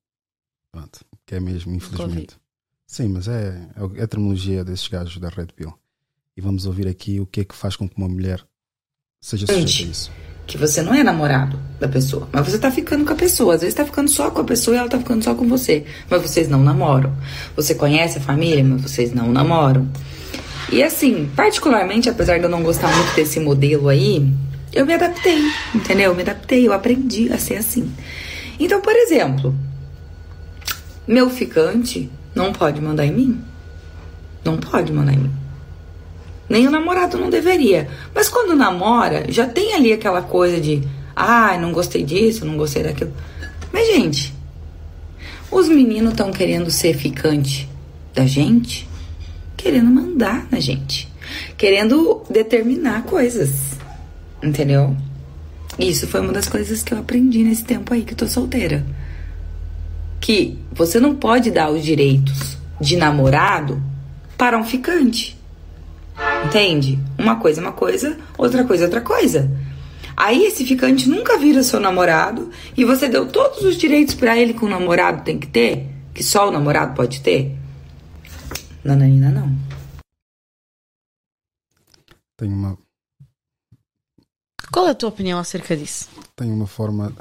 Pronto, 0.72 1.04
que 1.26 1.36
é 1.36 1.40
mesmo, 1.40 1.74
infelizmente. 1.74 2.38
Sim, 2.86 3.10
mas 3.10 3.28
é, 3.28 3.70
é 3.76 4.00
é 4.00 4.04
a 4.04 4.08
terminologia 4.08 4.64
desses 4.64 4.88
gajos 4.88 5.18
da 5.18 5.30
Red 5.30 5.48
Pill. 5.56 5.79
E 6.40 6.42
vamos 6.42 6.66
ouvir 6.66 6.88
aqui 6.88 7.20
o 7.20 7.26
que 7.26 7.42
é 7.42 7.44
que 7.44 7.54
faz 7.54 7.76
com 7.76 7.86
que 7.86 7.98
uma 7.98 8.08
mulher 8.08 8.42
seja 9.22 9.46
sujeita 9.46 9.68
a 9.68 9.92
isso. 9.92 10.10
que 10.48 10.58
você 10.58 10.82
não 10.82 10.96
é 10.96 11.04
namorado 11.04 11.60
da 11.78 11.86
pessoa, 11.86 12.30
mas 12.32 12.48
você 12.48 12.58
tá 12.58 12.72
ficando 12.72 13.04
com 13.04 13.12
a 13.12 13.16
pessoa. 13.18 13.56
Às 13.56 13.60
vezes 13.60 13.76
tá 13.76 13.84
ficando 13.84 14.10
só 14.10 14.32
com 14.32 14.40
a 14.40 14.44
pessoa 14.46 14.74
e 14.74 14.80
ela 14.80 14.88
tá 14.88 14.98
ficando 14.98 15.22
só 15.22 15.36
com 15.36 15.50
você, 15.50 15.84
mas 16.10 16.22
vocês 16.22 16.48
não 16.48 16.64
namoram. 16.64 17.14
Você 17.58 17.76
conhece 17.76 18.20
a 18.20 18.22
família, 18.22 18.64
mas 18.64 18.82
vocês 18.84 19.14
não 19.14 19.34
namoram. 19.34 19.86
E 20.72 20.82
assim, 20.82 21.30
particularmente, 21.36 22.10
apesar 22.10 22.38
de 22.38 22.46
eu 22.46 22.50
não 22.50 22.64
gostar 22.64 22.90
muito 22.96 23.14
desse 23.16 23.42
modelo 23.42 23.90
aí, 23.90 24.26
eu 24.72 24.86
me 24.86 24.94
adaptei, 24.94 25.42
entendeu? 25.76 26.12
Eu 26.12 26.16
me 26.16 26.22
adaptei, 26.22 26.66
eu 26.66 26.72
aprendi 26.72 27.30
a 27.34 27.38
ser 27.38 27.58
assim. 27.58 27.92
Então, 28.58 28.80
por 28.80 28.96
exemplo, 28.96 29.54
meu 31.06 31.30
ficante 31.30 32.10
não 32.34 32.54
pode 32.54 32.80
mandar 32.80 33.06
em 33.06 33.12
mim. 33.12 33.42
Não 34.46 34.56
pode 34.56 34.94
mandar 34.94 35.12
em 35.12 35.18
mim. 35.18 35.39
Nem 36.50 36.68
o 36.68 36.72
namorado 36.72 37.18
não 37.18 37.30
deveria. 37.30 37.88
Mas 38.14 38.28
quando 38.28 38.56
namora, 38.56 39.26
já 39.30 39.46
tem 39.46 39.76
ali 39.76 39.94
aquela 39.94 40.22
coisa 40.24 40.60
de, 40.60 40.82
ah, 41.16 41.58
não 41.58 41.72
gostei 41.72 42.04
disso, 42.04 42.44
não 42.44 42.58
gostei 42.58 42.82
daquilo. 42.82 43.14
Mas, 43.72 43.88
gente, 43.88 44.34
os 45.52 45.70
meninos 45.70 46.12
estão 46.12 46.32
querendo 46.32 46.72
ser 46.72 46.96
ficante 46.96 47.70
da 48.14 48.26
gente, 48.26 48.90
querendo 49.56 49.90
mandar 49.90 50.48
na 50.52 50.60
gente, 50.60 51.08
querendo 51.56 52.24
determinar 52.30 53.04
coisas. 53.04 53.52
Entendeu? 54.42 54.96
Isso 55.78 56.08
foi 56.08 56.20
uma 56.20 56.34
das 56.34 56.48
coisas 56.48 56.84
que 56.84 56.94
eu 56.94 57.00
aprendi 57.00 57.44
nesse 57.44 57.64
tempo 57.64 57.94
aí 57.94 58.04
que 58.04 58.14
eu 58.14 58.18
tô 58.18 58.28
solteira. 58.28 58.86
Que 60.20 60.58
você 60.72 61.00
não 61.00 61.16
pode 61.16 61.52
dar 61.52 61.72
os 61.72 61.84
direitos 61.84 62.58
de 62.82 62.98
namorado 62.98 63.82
para 64.38 64.58
um 64.58 64.64
ficante. 64.64 65.39
Entende? 66.46 66.98
Uma 67.18 67.40
coisa 67.40 67.60
é 67.62 67.64
uma 67.64 67.74
coisa, 67.74 68.18
outra 68.38 68.64
coisa 68.64 68.84
é 68.84 68.88
outra 68.88 69.02
coisa. 69.02 69.50
Aí 70.16 70.44
esse 70.46 70.66
ficante 70.66 71.08
nunca 71.08 71.38
vira 71.38 71.64
seu 71.64 71.80
namorado 71.80 72.50
e 72.76 72.84
você 72.84 73.08
deu 73.08 73.28
todos 73.32 73.62
os 73.64 73.78
direitos 73.78 74.16
pra 74.16 74.38
ele 74.38 74.54
que 74.54 74.66
o 74.66 74.70
namorado 74.70 75.24
tem 75.24 75.40
que 75.40 75.48
ter, 75.48 75.88
que 76.14 76.24
só 76.24 76.50
o 76.50 76.52
namorado 76.52 76.94
pode 76.94 77.22
ter. 77.22 77.56
Nananina 78.84 79.30
não. 79.30 79.56
Tenho 82.38 82.54
uma, 82.54 82.78
Qual 84.72 84.88
é 84.88 84.92
a 84.92 84.96
tua 84.96 85.10
opinião 85.10 85.40
acerca 85.40 85.76
disso? 85.76 86.10
tenho 86.36 86.54
uma 86.54 86.68
forma. 86.68 87.14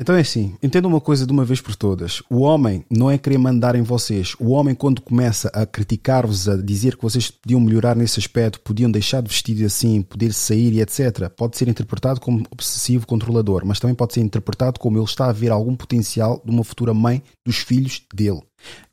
Então 0.00 0.14
é 0.14 0.20
assim, 0.20 0.54
entenda 0.62 0.88
uma 0.88 1.00
coisa 1.00 1.26
de 1.26 1.32
uma 1.32 1.44
vez 1.44 1.60
por 1.60 1.76
todas. 1.76 2.22
O 2.30 2.38
homem 2.38 2.82
não 2.88 3.10
é 3.10 3.18
querer 3.18 3.36
mandar 3.36 3.74
em 3.74 3.82
vocês. 3.82 4.34
O 4.40 4.52
homem, 4.52 4.74
quando 4.74 5.02
começa 5.02 5.48
a 5.48 5.66
criticar-vos, 5.66 6.48
a 6.48 6.56
dizer 6.56 6.96
que 6.96 7.02
vocês 7.02 7.30
podiam 7.30 7.60
melhorar 7.60 7.94
nesse 7.94 8.18
aspecto, 8.18 8.60
podiam 8.60 8.90
deixar 8.90 9.20
de 9.20 9.28
vestir 9.28 9.62
assim, 9.62 10.00
poder 10.00 10.32
sair 10.32 10.72
e 10.72 10.80
etc., 10.80 11.28
pode 11.28 11.58
ser 11.58 11.68
interpretado 11.68 12.18
como 12.18 12.42
obsessivo 12.50 13.06
controlador, 13.06 13.62
mas 13.66 13.78
também 13.78 13.94
pode 13.94 14.14
ser 14.14 14.20
interpretado 14.20 14.80
como 14.80 14.96
ele 14.96 15.04
está 15.04 15.28
a 15.28 15.32
ver 15.32 15.50
algum 15.50 15.76
potencial 15.76 16.40
de 16.42 16.50
uma 16.50 16.64
futura 16.64 16.94
mãe 16.94 17.22
dos 17.44 17.58
filhos 17.58 18.02
dele. 18.14 18.40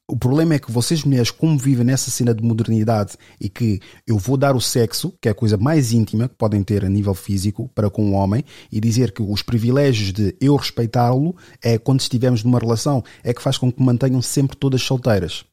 O 0.10 0.16
problema 0.16 0.54
é 0.54 0.60
que 0.60 0.72
vocês 0.72 1.04
mulheres, 1.04 1.32
como 1.32 1.58
vivem 1.58 1.84
nessa 1.84 2.10
cena 2.10 2.34
de 2.34 2.42
modernidade 2.42 3.18
e 3.42 3.50
que 3.50 3.82
eu 4.08 4.18
vou 4.18 4.38
dar 4.38 4.56
o 4.56 4.62
sexo, 4.62 5.12
que 5.22 5.28
é 5.28 5.32
a 5.32 5.36
coisa 5.36 5.58
mais 5.58 5.92
íntima 5.92 6.30
que 6.30 6.36
podem 6.36 6.64
ter 6.64 6.86
a 6.86 6.90
nível 6.90 7.14
físico 7.14 7.68
para 7.76 7.90
com 7.90 8.10
o 8.10 8.14
homem, 8.14 8.42
e 8.72 8.80
dizer 8.80 9.12
que 9.12 9.22
os 9.22 9.42
privilégios 9.42 10.14
de 10.14 10.34
eu 10.40 10.56
respeitá-lo 10.56 11.36
é 11.62 11.78
quando 11.78 12.00
estivermos 12.00 12.42
numa 12.42 12.58
relação, 12.58 13.04
é 13.22 13.34
que 13.34 13.42
faz 13.42 13.58
com 13.58 13.70
que 13.70 13.84
mantenham 13.84 14.22
sempre 14.22 14.56
todas 14.56 14.82
solteiras. 14.82 15.44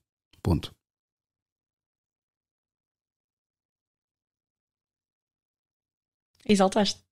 Ponto. 0.40 0.72
Exaltaste. 6.46 7.02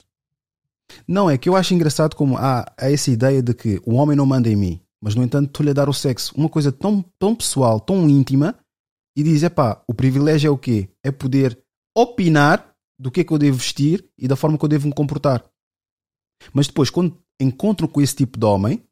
Não, 1.08 1.28
é 1.28 1.36
que 1.36 1.48
eu 1.48 1.56
acho 1.56 1.74
engraçado 1.74 2.14
como 2.14 2.36
há, 2.36 2.60
há 2.78 2.90
essa 2.90 3.10
ideia 3.10 3.42
de 3.42 3.52
que 3.52 3.80
o 3.84 3.94
homem 3.94 4.16
não 4.16 4.26
manda 4.26 4.48
em 4.48 4.54
mim, 4.54 4.80
mas 5.02 5.14
no 5.14 5.22
entanto 5.22 5.48
estou-lhe 5.48 5.70
a 5.70 5.74
dar 5.74 5.88
o 5.88 5.92
sexo. 5.92 6.32
Uma 6.36 6.48
coisa 6.48 6.70
tão, 6.70 7.02
tão 7.18 7.34
pessoal, 7.34 7.80
tão 7.80 8.08
íntima, 8.08 8.56
e 9.16 9.22
diz: 9.22 9.42
epá, 9.42 9.82
o 9.88 9.92
privilégio 9.92 10.48
é 10.48 10.50
o 10.50 10.58
quê? 10.58 10.88
É 11.04 11.10
poder 11.10 11.58
opinar 11.96 12.72
do 12.98 13.10
que 13.10 13.20
é 13.20 13.24
que 13.24 13.32
eu 13.32 13.38
devo 13.38 13.58
vestir 13.58 14.08
e 14.16 14.28
da 14.28 14.36
forma 14.36 14.56
que 14.56 14.64
eu 14.64 14.68
devo 14.68 14.86
me 14.86 14.94
comportar. 14.94 15.44
Mas 16.52 16.68
depois, 16.68 16.88
quando 16.88 17.20
encontro 17.40 17.88
com 17.88 18.00
esse 18.00 18.14
tipo 18.14 18.38
de 18.38 18.46
homem, 18.46 18.82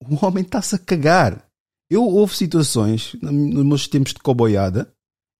o 0.00 0.24
homem 0.24 0.42
está-se 0.42 0.74
a 0.74 0.78
cagar. 0.78 1.46
Eu 1.90 2.04
houve 2.04 2.36
situações, 2.36 3.14
nos 3.20 3.64
meus 3.64 3.88
tempos 3.88 4.12
de 4.12 4.20
coboiada, 4.20 4.92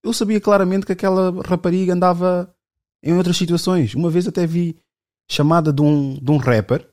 eu 0.04 0.12
sabia 0.12 0.40
claramente 0.40 0.86
que 0.86 0.92
aquela 0.92 1.42
rapariga 1.42 1.92
andava 1.92 2.54
em 3.02 3.12
outras 3.14 3.36
situações. 3.36 3.94
Uma 3.94 4.10
vez 4.10 4.26
até 4.26 4.46
vi 4.46 4.78
chamada 5.30 5.72
de 5.72 5.82
um, 5.82 6.14
de 6.14 6.30
um 6.30 6.36
rapper. 6.36 6.90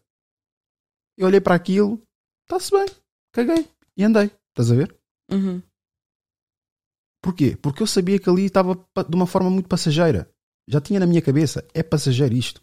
Eu 1.18 1.28
olhei 1.28 1.40
para 1.40 1.56
aquilo, 1.56 2.02
está-se 2.46 2.72
bem, 2.72 2.86
caguei 3.34 3.68
e 3.98 4.04
andei. 4.04 4.32
Estás 4.50 4.72
a 4.72 4.76
ver? 4.76 4.96
Uhum. 5.32 5.62
Porquê? 7.22 7.58
Porque 7.58 7.82
eu 7.82 7.88
sabia 7.88 8.20
que 8.20 8.30
ali 8.30 8.46
estava 8.46 8.76
de 8.76 9.16
uma 9.16 9.28
forma 9.28 9.50
muito 9.50 9.68
passageira. 9.68 10.30
Já 10.68 10.80
tinha 10.80 11.00
na 11.00 11.08
minha 11.08 11.22
cabeça, 11.22 11.68
é 11.74 11.84
passageiro 11.84 12.36
isto. 12.36 12.62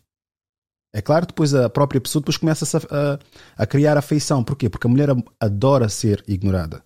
É 0.94 1.00
claro, 1.00 1.26
depois 1.26 1.54
a 1.54 1.70
própria 1.70 2.00
pessoa 2.00 2.20
depois 2.20 2.36
começa 2.36 2.64
a, 2.78 2.80
a, 3.14 3.62
a 3.62 3.66
criar 3.66 3.96
afeição. 3.96 4.44
Porquê? 4.44 4.68
Porque 4.68 4.86
a 4.86 4.90
mulher 4.90 5.08
adora 5.40 5.88
ser 5.88 6.22
ignorada. 6.28 6.84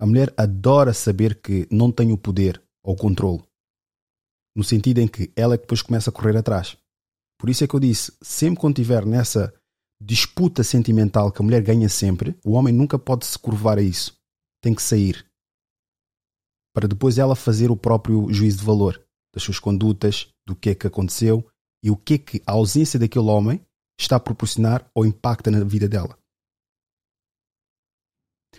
A 0.00 0.06
mulher 0.06 0.32
adora 0.36 0.94
saber 0.94 1.40
que 1.40 1.68
não 1.70 1.92
tem 1.92 2.12
o 2.12 2.18
poder 2.18 2.62
ou 2.82 2.94
o 2.94 2.96
controle. 2.96 3.42
No 4.56 4.64
sentido 4.64 4.98
em 4.98 5.06
que 5.06 5.30
ela 5.36 5.54
é 5.54 5.58
que 5.58 5.64
depois 5.64 5.82
começa 5.82 6.10
a 6.10 6.12
correr 6.12 6.36
atrás. 6.36 6.76
Por 7.38 7.50
isso 7.50 7.62
é 7.62 7.68
que 7.68 7.74
eu 7.74 7.80
disse, 7.80 8.12
sempre 8.22 8.60
quando 8.60 8.78
estiver 8.78 9.04
nessa 9.04 9.54
disputa 10.00 10.64
sentimental 10.64 11.30
que 11.30 11.42
a 11.42 11.44
mulher 11.44 11.62
ganha 11.62 11.88
sempre, 11.88 12.38
o 12.44 12.52
homem 12.52 12.72
nunca 12.72 12.98
pode 12.98 13.26
se 13.26 13.38
curvar 13.38 13.78
a 13.78 13.82
isso. 13.82 14.18
Tem 14.62 14.74
que 14.74 14.82
sair. 14.82 15.26
Para 16.74 16.88
depois 16.88 17.18
ela 17.18 17.36
fazer 17.36 17.70
o 17.70 17.76
próprio 17.76 18.32
juízo 18.32 18.58
de 18.58 18.64
valor 18.64 19.04
das 19.34 19.42
suas 19.42 19.58
condutas, 19.58 20.32
do 20.46 20.56
que 20.56 20.70
é 20.70 20.74
que 20.74 20.86
aconteceu 20.86 21.46
e 21.82 21.90
o 21.90 21.96
que 21.96 22.14
é 22.14 22.18
que 22.18 22.42
a 22.46 22.52
ausência 22.52 22.98
daquele 22.98 23.26
homem 23.26 23.64
está 23.98 24.16
a 24.16 24.20
proporcionar 24.20 24.90
ou 24.94 25.04
impacta 25.04 25.50
na 25.50 25.62
vida 25.62 25.88
dela. 25.88 26.18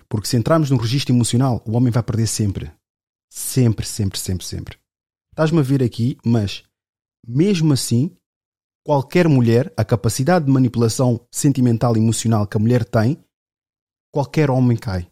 Porque 0.07 0.27
se 0.27 0.37
entrarmos 0.37 0.69
no 0.69 0.77
registro 0.77 1.13
emocional, 1.13 1.61
o 1.65 1.75
homem 1.75 1.91
vai 1.91 2.03
perder 2.03 2.27
sempre. 2.27 2.71
Sempre, 3.29 3.85
sempre, 3.85 4.19
sempre, 4.19 4.45
sempre. 4.45 4.77
Estás-me 5.31 5.59
a 5.59 5.63
ver 5.63 5.81
aqui, 5.81 6.17
mas 6.25 6.63
mesmo 7.25 7.73
assim, 7.73 8.15
qualquer 8.83 9.27
mulher, 9.27 9.71
a 9.77 9.85
capacidade 9.85 10.45
de 10.45 10.51
manipulação 10.51 11.25
sentimental 11.31 11.95
e 11.95 11.99
emocional 11.99 12.47
que 12.47 12.57
a 12.57 12.59
mulher 12.59 12.83
tem, 12.83 13.23
qualquer 14.11 14.49
homem 14.49 14.77
cai. 14.77 15.07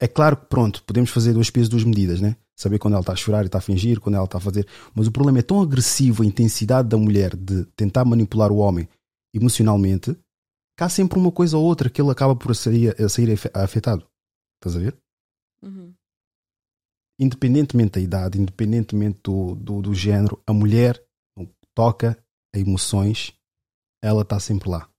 É 0.00 0.06
claro 0.06 0.36
que, 0.36 0.46
pronto, 0.46 0.82
podemos 0.84 1.10
fazer 1.10 1.32
duas 1.32 1.50
pesos, 1.50 1.68
duas 1.68 1.84
medidas, 1.84 2.20
né? 2.20 2.36
Saber 2.54 2.78
quando 2.78 2.94
ela 2.94 3.00
está 3.00 3.12
a 3.12 3.16
chorar 3.16 3.42
e 3.42 3.46
está 3.46 3.58
a 3.58 3.62
fingir, 3.62 4.00
quando 4.00 4.16
ela 4.16 4.24
está 4.24 4.38
a 4.38 4.40
fazer. 4.40 4.66
Mas 4.94 5.06
o 5.06 5.12
problema 5.12 5.38
é 5.38 5.42
tão 5.42 5.60
agressivo 5.60 6.22
a 6.22 6.26
intensidade 6.26 6.88
da 6.88 6.96
mulher 6.96 7.34
de 7.34 7.64
tentar 7.76 8.04
manipular 8.04 8.50
o 8.50 8.56
homem 8.56 8.88
emocionalmente 9.34 10.16
que 10.76 10.84
há 10.84 10.88
sempre 10.88 11.18
uma 11.18 11.32
coisa 11.32 11.56
ou 11.56 11.64
outra 11.64 11.88
que 11.88 12.00
ele 12.00 12.10
acaba 12.10 12.36
por 12.36 12.54
sair, 12.54 12.94
a 13.00 13.08
sair 13.08 13.32
afetado. 13.54 14.06
Estás 14.56 14.76
a 14.76 14.78
ver? 14.78 14.96
Uhum. 15.62 15.94
Independentemente 17.18 17.92
da 17.92 18.00
idade, 18.00 18.38
independentemente 18.38 19.20
do, 19.24 19.54
do, 19.54 19.80
do 19.80 19.94
género, 19.94 20.40
a 20.46 20.52
mulher 20.52 21.02
toca 21.76 22.18
a 22.54 22.58
emoções, 22.58 23.32
ela 24.02 24.22
está 24.22 24.40
sempre 24.40 24.68
lá. 24.68 24.90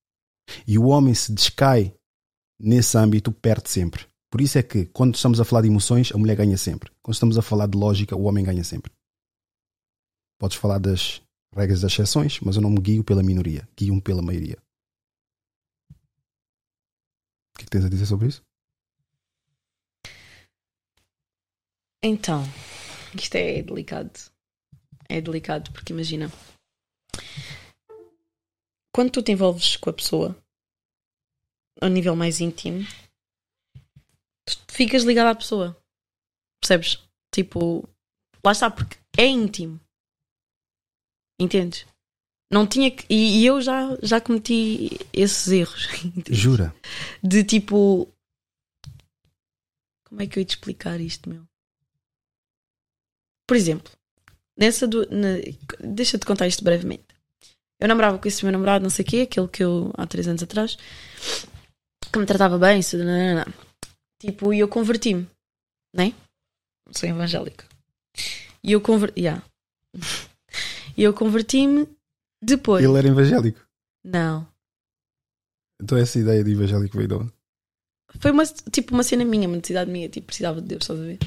E 0.66 0.78
o 0.78 0.86
homem 0.86 1.14
se 1.14 1.34
descai 1.34 1.94
nesse 2.60 2.98
âmbito, 2.98 3.32
perde 3.32 3.70
sempre. 3.70 4.08
Por 4.30 4.40
isso 4.40 4.58
é 4.58 4.64
que, 4.64 4.86
quando 4.86 5.16
estamos 5.16 5.42
a 5.42 5.46
falar 5.46 5.62
de 5.62 5.68
emoções, 5.68 6.12
a 6.14 6.18
mulher 6.18 6.36
ganha 6.36 6.58
sempre. 6.58 6.92
Quando 7.02 7.16
estamos 7.16 7.38
a 7.38 7.42
falar 7.42 7.68
de 7.68 7.78
lógica, 7.78 8.16
o 8.16 8.24
homem 8.24 8.46
ganha 8.46 8.64
sempre. 8.64 8.92
Podes 10.40 10.58
falar 10.58 10.78
das 10.78 11.22
regras 11.54 11.82
das 11.82 11.92
exceções, 11.92 12.40
mas 12.42 12.56
eu 12.56 12.62
não 12.62 12.70
me 12.70 12.80
guio 12.80 13.04
pela 13.04 13.24
minoria, 13.24 13.68
guio-me 13.76 14.02
pela 14.02 14.22
maioria. 14.22 14.58
O 17.54 17.58
que, 17.58 17.64
é 17.64 17.66
que 17.66 17.72
tens 17.72 17.86
a 17.86 17.90
dizer 17.90 18.06
sobre 18.06 18.28
isso? 18.28 18.44
Então, 22.04 22.44
isto 23.16 23.36
é 23.36 23.64
delicado. 23.64 24.12
É 25.10 25.20
delicado 25.20 25.72
porque 25.72 25.94
imagina. 25.94 26.32
Quando 28.94 29.12
tu 29.12 29.22
te 29.22 29.32
envolves 29.32 29.76
com 29.78 29.90
a 29.90 29.94
pessoa 29.94 30.36
a 31.82 31.88
nível 31.90 32.16
mais 32.16 32.40
íntimo, 32.40 32.84
tu 34.46 34.58
ficas 34.74 35.04
ligado 35.04 35.28
à 35.28 35.36
pessoa. 35.36 35.78
Percebes? 36.62 36.98
Tipo, 37.34 37.88
lá 38.44 38.52
está, 38.52 38.72
porque 38.72 38.98
é 39.18 39.26
íntimo. 39.28 39.80
Entendes? 41.40 41.86
Não 42.52 42.66
tinha 42.66 42.90
que. 42.90 43.06
E, 43.14 43.46
eu 43.46 43.62
já, 43.62 43.96
já 44.02 44.20
cometi 44.22 44.90
esses 45.14 45.48
erros. 45.50 45.88
Jura? 46.32 46.74
De 47.22 47.44
tipo. 47.44 48.12
Como 50.08 50.22
é 50.22 50.28
que 50.28 50.40
eu 50.40 50.42
ia 50.42 50.46
te 50.46 50.52
explicar 50.56 51.00
isto, 51.02 51.30
meu? 51.30 51.46
Por 53.46 53.58
exemplo, 53.58 53.92
nessa 54.58 54.88
do. 54.88 55.02
na- 55.12 55.38
Deixa-te 55.82 56.26
contar 56.26 56.48
isto 56.48 56.64
brevemente. 56.64 57.06
Eu 57.80 57.88
namorava 57.88 58.18
com 58.18 58.28
esse 58.28 58.44
meu 58.44 58.52
namorado, 58.52 58.84
não 58.84 58.90
sei 58.90 59.06
o 59.06 59.08
quê, 59.08 59.22
aquele 59.22 59.48
que 59.48 59.64
eu 59.64 59.92
há 59.96 60.08
três 60.08 60.28
anos 60.28 60.42
atrás, 60.42 60.78
que 62.12 62.20
me 62.20 62.26
tratava 62.26 62.58
bem, 62.58 62.80
isso, 62.80 62.98
nananana. 62.98 63.46
tipo, 64.20 64.54
e 64.54 64.60
eu 64.60 64.68
converti-me, 64.68 65.28
né? 65.96 66.14
Sou 66.92 67.08
evangélica. 67.08 67.66
E 68.64 68.72
eu 68.72 68.82
converti. 68.82 69.22
Yeah. 69.22 69.44
E 70.98 71.04
eu 71.04 71.14
converti-me 71.14 71.88
depois. 72.42 72.84
Ele 72.84 72.98
era 72.98 73.08
evangélico. 73.08 73.60
Não. 74.04 74.48
Então 75.82 75.98
essa 75.98 76.18
ideia 76.18 76.44
de 76.44 76.52
evangélico 76.52 76.98
veio 76.98 77.08
de 77.08 77.14
onde? 77.14 77.34
Foi 78.20 78.32
uma, 78.32 78.46
tipo 78.46 78.94
uma 78.94 79.04
cena 79.04 79.24
minha, 79.24 79.48
uma 79.48 79.58
necessidade 79.58 79.92
minha, 79.92 80.10
tipo, 80.10 80.28
precisava 80.28 80.60
de 80.62 80.68
Deus, 80.68 80.82
estás 80.84 81.00
a 81.00 81.04
ver? 81.04 81.20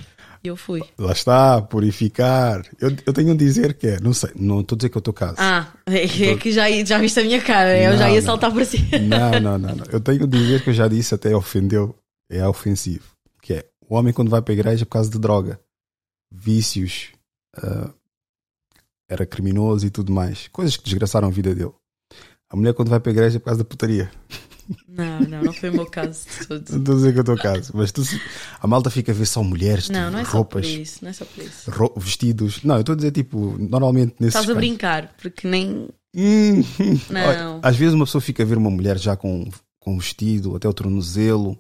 E 0.43 0.49
eu 0.49 0.57
fui. 0.57 0.83
Lá 0.99 1.13
está, 1.13 1.61
purificar. 1.61 2.63
Eu, 2.81 2.97
eu 3.05 3.13
tenho 3.13 3.33
a 3.33 3.37
dizer 3.37 3.75
que 3.75 3.87
é, 3.87 4.01
não 4.01 4.13
sei, 4.15 4.31
não 4.35 4.61
estou 4.61 4.75
a 4.75 4.79
dizer 4.79 4.89
que 4.89 4.97
eu 4.97 5.01
estou 5.01 5.13
caso. 5.13 5.37
Ah, 5.39 5.71
é, 5.87 6.05
é 6.05 6.37
que 6.37 6.51
já, 6.51 6.71
já 6.85 6.99
viste 6.99 7.21
a 7.21 7.23
minha 7.25 7.43
cara, 7.43 7.77
eu 7.79 7.93
já 7.97 8.07
Não, 8.07 8.15
ia 8.15 8.21
não. 8.21 8.27
saltar 8.27 8.51
para 8.53 8.65
si. 8.65 8.79
Não, 9.01 9.39
não, 9.41 9.59
não, 9.59 9.77
não. 9.77 9.85
Eu 9.93 10.01
tenho 10.01 10.25
a 10.25 10.27
dizer 10.27 10.63
que 10.65 10.71
eu 10.71 10.75
já 10.75 10.89
disse 10.89 11.15
até 11.15 11.35
ofendeu, 11.37 11.95
é 12.31 12.47
ofensivo. 12.47 13.05
Que 13.43 13.55
é 13.55 13.67
o 13.87 13.95
homem 13.97 14.13
quando 14.15 14.31
vai 14.31 14.41
para 14.41 14.53
a 14.53 14.57
igreja 14.57 14.83
é 14.83 14.87
por 14.87 14.93
causa 14.93 15.11
de 15.11 15.19
droga, 15.19 15.61
vícios, 16.33 17.09
ah, 17.57 17.91
era 19.11 19.27
criminoso 19.27 19.85
e 19.87 19.91
tudo 19.91 20.11
mais. 20.13 20.49
Coisas 20.49 20.77
que 20.77 20.85
desgraçaram 20.85 21.29
a 21.29 21.31
vida 21.31 21.55
dele. 21.55 21.73
A 22.49 22.57
mulher 22.57 22.73
quando 22.73 22.89
vai 22.89 22.99
para 22.99 23.11
a 23.11 23.15
igreja 23.15 23.37
é 23.37 23.39
por 23.41 23.47
causa 23.47 23.59
da 23.59 23.65
putaria. 23.65 24.11
Não, 24.89 25.21
não, 25.21 25.43
não 25.45 25.53
foi 25.53 25.71
o 25.71 25.75
meu 25.75 25.87
caso 25.87 26.27
de 26.29 26.47
todo. 26.47 26.71
Não 26.71 26.79
estou 26.79 26.95
a 26.95 26.97
dizer 26.97 27.13
que 27.13 27.19
eu 27.19 27.23
estou 27.23 27.37
caso, 27.37 27.73
mas 27.75 27.93
tu, 27.93 28.03
a 28.61 28.67
malta 28.67 28.91
fica 28.91 29.13
a 29.13 29.15
ver 29.15 29.27
só 29.27 29.43
mulheres, 29.43 29.89
Não, 29.89 30.01
tipo, 30.01 30.13
não 30.13 30.19
é 30.19 30.25
só 30.25 30.31
roupas, 30.33 30.67
por 30.67 30.81
isso, 30.81 30.99
não 31.03 31.11
é 31.11 31.13
só 31.13 31.25
por 31.25 31.45
isso. 31.45 31.71
vestidos. 31.97 32.63
Não, 32.63 32.75
eu 32.77 32.81
estou 32.81 32.93
a 32.93 32.97
dizer 32.97 33.13
tipo, 33.13 33.57
normalmente 33.59 34.15
nesses 34.21 34.35
Estás 34.41 34.51
a 34.51 34.55
brincar, 34.55 35.15
porque 35.21 35.47
nem. 35.49 35.89
Hum, 36.15 36.63
Não. 37.11 37.21
olha, 37.21 37.61
às 37.63 37.77
vezes 37.77 37.95
uma 37.95 38.05
pessoa 38.05 38.21
fica 38.21 38.43
a 38.43 38.47
ver 38.47 38.59
uma 38.59 38.71
mulher 38.71 38.99
já 38.99 39.17
com, 39.17 39.49
com 39.81 39.99
vestido 39.99 40.57
até 40.57 40.69
o 40.69 40.75
tornozelo. 40.75 41.57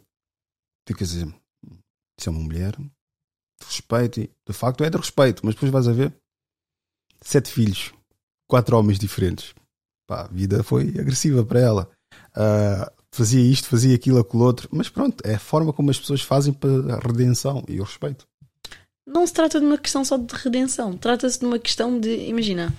Fica 0.89 1.05
a 1.05 1.07
dizer: 1.07 1.27
Isso 2.19 2.28
é 2.28 2.31
uma 2.31 2.41
mulher 2.43 2.73
de 2.77 3.66
respeito. 3.66 4.20
E, 4.20 4.31
de 4.47 4.53
facto, 4.53 4.82
é 4.82 4.91
de 4.91 4.97
respeito, 4.97 5.43
mas 5.45 5.55
depois 5.55 5.70
vais 5.70 5.87
a 5.87 5.93
ver 5.93 6.12
sete 7.23 7.51
filhos, 7.51 7.93
quatro 8.49 8.77
homens 8.77 8.99
diferentes. 8.99 9.55
Pá, 10.09 10.23
a 10.23 10.28
vida 10.28 10.62
foi 10.65 10.89
agressiva 10.99 11.45
para 11.45 11.61
ela. 11.61 11.91
Ah, 12.35 12.91
fazia 13.12 13.41
isto, 13.41 13.69
fazia 13.69 13.95
aquilo, 13.95 14.19
aquilo 14.19 14.45
outro. 14.45 14.69
Mas 14.73 14.89
pronto, 14.89 15.23
é 15.24 15.35
a 15.35 15.39
forma 15.39 15.73
como 15.73 15.91
as 15.91 15.99
pessoas 15.99 16.23
fazem 16.23 16.53
para 16.53 16.95
a 16.95 16.99
redenção 16.99 17.65
e 17.69 17.81
o 17.81 17.85
respeito. 17.85 18.27
Não 19.07 19.27
se 19.27 19.32
trata 19.32 19.59
de 19.59 19.66
uma 19.66 19.78
questão 19.78 20.05
só 20.05 20.16
de 20.16 20.32
redenção, 20.35 20.97
trata-se 20.97 21.41
de 21.41 21.45
uma 21.45 21.59
questão 21.59 21.99
de. 21.99 22.28
Imagina, 22.28 22.73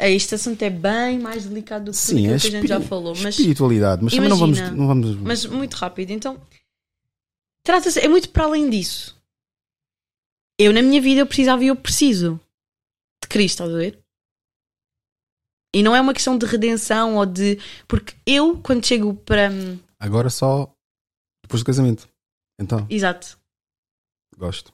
é, 0.00 0.10
este 0.10 0.34
assunto 0.34 0.62
é 0.62 0.70
bem 0.70 1.18
mais 1.18 1.44
delicado 1.44 1.86
do 1.86 1.90
que 1.90 1.96
Sim, 1.98 2.28
é 2.28 2.38
que 2.38 2.46
a 2.46 2.50
gente 2.50 2.66
já 2.66 2.80
falou. 2.80 3.14
Mas 3.16 3.34
espiritualidade, 3.34 4.02
mas 4.02 4.14
também 4.14 4.30
não 4.30 4.38
vamos, 4.38 4.58
imagina, 4.58 4.76
não 4.76 4.86
vamos. 4.86 5.16
Mas 5.16 5.44
muito 5.44 5.74
rápido, 5.74 6.10
então. 6.10 6.40
Trata-se. 7.62 8.00
É 8.00 8.08
muito 8.08 8.30
para 8.30 8.44
além 8.44 8.70
disso. 8.70 9.20
Eu, 10.58 10.72
na 10.72 10.80
minha 10.80 11.00
vida, 11.00 11.20
eu 11.20 11.26
precisava 11.26 11.62
e 11.62 11.68
eu 11.68 11.76
preciso 11.76 12.40
de 13.22 13.28
Cristo, 13.28 13.62
estás 13.62 13.74
a 13.74 13.76
ver? 13.76 13.98
E 15.74 15.82
não 15.82 15.94
é 15.94 16.00
uma 16.00 16.14
questão 16.14 16.36
de 16.36 16.46
redenção 16.46 17.16
ou 17.16 17.26
de. 17.26 17.58
Porque 17.86 18.14
eu, 18.26 18.58
quando 18.58 18.84
chego 18.84 19.14
para. 19.14 19.50
Agora 19.98 20.30
só 20.30 20.72
depois 21.42 21.62
do 21.62 21.66
casamento. 21.66 22.08
Então, 22.60 22.86
Exato. 22.88 23.38
gosto. 24.36 24.72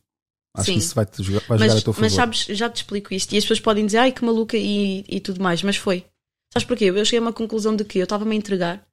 Acho 0.55 0.67
Sim. 0.67 0.73
que 0.75 0.79
isso 0.79 0.95
vai, 0.95 1.05
-te 1.05 1.23
jogar, 1.23 1.41
vai 1.47 1.59
mas, 1.59 1.69
jogar 1.69 1.81
a 1.81 1.85
teu 1.85 1.93
favor. 1.93 2.05
mas 2.05 2.13
sabes, 2.13 2.45
já 2.57 2.71
te 2.71 2.77
explico 2.77 3.13
isto. 3.13 3.33
E 3.33 3.39
as 3.39 3.45
pessoas 3.45 3.61
podem 3.61 3.85
dizer, 3.85 3.99
ai 3.99 4.13
que 4.13 4.25
maluca 4.25 4.57
e, 4.57 5.05
e 5.07 5.21
tudo 5.21 5.43
mais. 5.43 5.63
Mas 5.63 5.77
foi. 5.77 6.05
Sabes 6.53 6.67
porquê? 6.67 6.87
Eu 6.87 7.05
cheguei 7.05 7.19
a 7.19 7.23
uma 7.23 7.33
conclusão 7.33 7.77
de 7.77 7.85
que 7.85 7.99
eu 7.99 8.05
estava-me 8.05 8.33
a 8.33 8.39
entregar. 8.39 8.87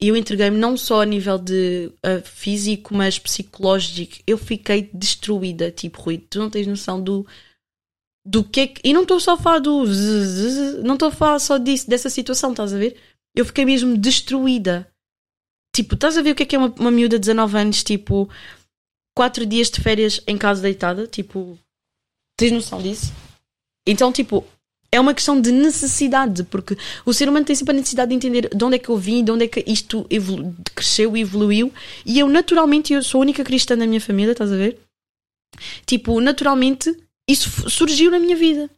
E 0.00 0.08
eu 0.08 0.16
entreguei-me 0.16 0.56
não 0.56 0.76
só 0.76 1.02
a 1.02 1.04
nível 1.04 1.38
de 1.38 1.90
ah, 2.04 2.20
físico, 2.24 2.94
mas 2.94 3.18
psicológico. 3.18 4.18
Eu 4.26 4.38
fiquei 4.38 4.88
destruída, 4.94 5.72
tipo, 5.72 6.00
Rui. 6.00 6.18
Tu 6.18 6.38
não 6.38 6.48
tens 6.48 6.66
noção 6.66 7.02
do. 7.02 7.26
Do 8.30 8.44
que 8.44 8.60
é 8.60 8.66
que. 8.66 8.80
E 8.84 8.92
não 8.92 9.02
estou 9.02 9.18
só 9.18 9.32
a 9.32 9.38
falar 9.38 9.58
do. 9.58 9.84
Não 10.84 10.94
estou 10.94 11.08
a 11.08 11.12
falar 11.12 11.38
só 11.38 11.56
disso, 11.56 11.88
dessa 11.88 12.10
situação, 12.10 12.50
estás 12.50 12.74
a 12.74 12.78
ver? 12.78 12.94
Eu 13.34 13.46
fiquei 13.46 13.64
mesmo 13.64 13.96
destruída. 13.96 14.86
Tipo, 15.74 15.94
estás 15.94 16.18
a 16.18 16.22
ver 16.22 16.32
o 16.32 16.34
que 16.34 16.42
é 16.42 16.46
que 16.46 16.54
é 16.54 16.58
uma, 16.58 16.74
uma 16.78 16.90
miúda 16.90 17.16
de 17.16 17.20
19 17.20 17.56
anos, 17.56 17.82
tipo, 17.82 18.28
quatro 19.16 19.46
dias 19.46 19.70
de 19.70 19.80
férias 19.80 20.20
em 20.26 20.36
casa 20.36 20.60
deitada? 20.60 21.06
Tipo, 21.06 21.58
tens 22.36 22.52
noção 22.52 22.82
disso? 22.82 23.12
Então, 23.86 24.12
tipo, 24.12 24.44
é 24.92 25.00
uma 25.00 25.14
questão 25.14 25.40
de 25.40 25.50
necessidade, 25.50 26.44
porque 26.44 26.76
o 27.06 27.14
ser 27.14 27.28
humano 27.30 27.46
tem 27.46 27.56
sempre 27.56 27.74
a 27.74 27.78
necessidade 27.78 28.10
de 28.10 28.16
entender 28.16 28.50
de 28.54 28.64
onde 28.64 28.76
é 28.76 28.78
que 28.78 28.90
eu 28.90 28.96
vim, 28.98 29.24
de 29.24 29.30
onde 29.30 29.44
é 29.44 29.48
que 29.48 29.64
isto 29.66 30.06
evolu- 30.10 30.54
cresceu 30.74 31.16
e 31.16 31.20
evoluiu. 31.20 31.72
E 32.04 32.18
eu, 32.18 32.28
naturalmente, 32.28 32.92
eu 32.92 33.02
sou 33.02 33.20
a 33.20 33.22
única 33.22 33.42
cristã 33.44 33.76
da 33.76 33.86
minha 33.86 34.00
família, 34.00 34.32
estás 34.32 34.52
a 34.52 34.56
ver? 34.56 34.78
Tipo, 35.86 36.20
naturalmente, 36.20 36.94
isso 37.28 37.68
surgiu 37.68 38.10
na 38.10 38.18
minha 38.18 38.36
vida. 38.36 38.70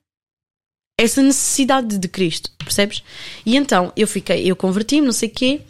Essa 0.99 1.23
necessidade 1.23 1.97
de 1.97 2.09
Cristo, 2.09 2.51
percebes? 2.59 3.03
E 3.47 3.57
então, 3.57 3.93
eu 3.97 4.07
fiquei, 4.07 4.51
eu 4.51 4.57
converti-me, 4.57 5.07
não 5.07 5.13
sei 5.13 5.29
o 5.29 5.33
quê, 5.33 5.63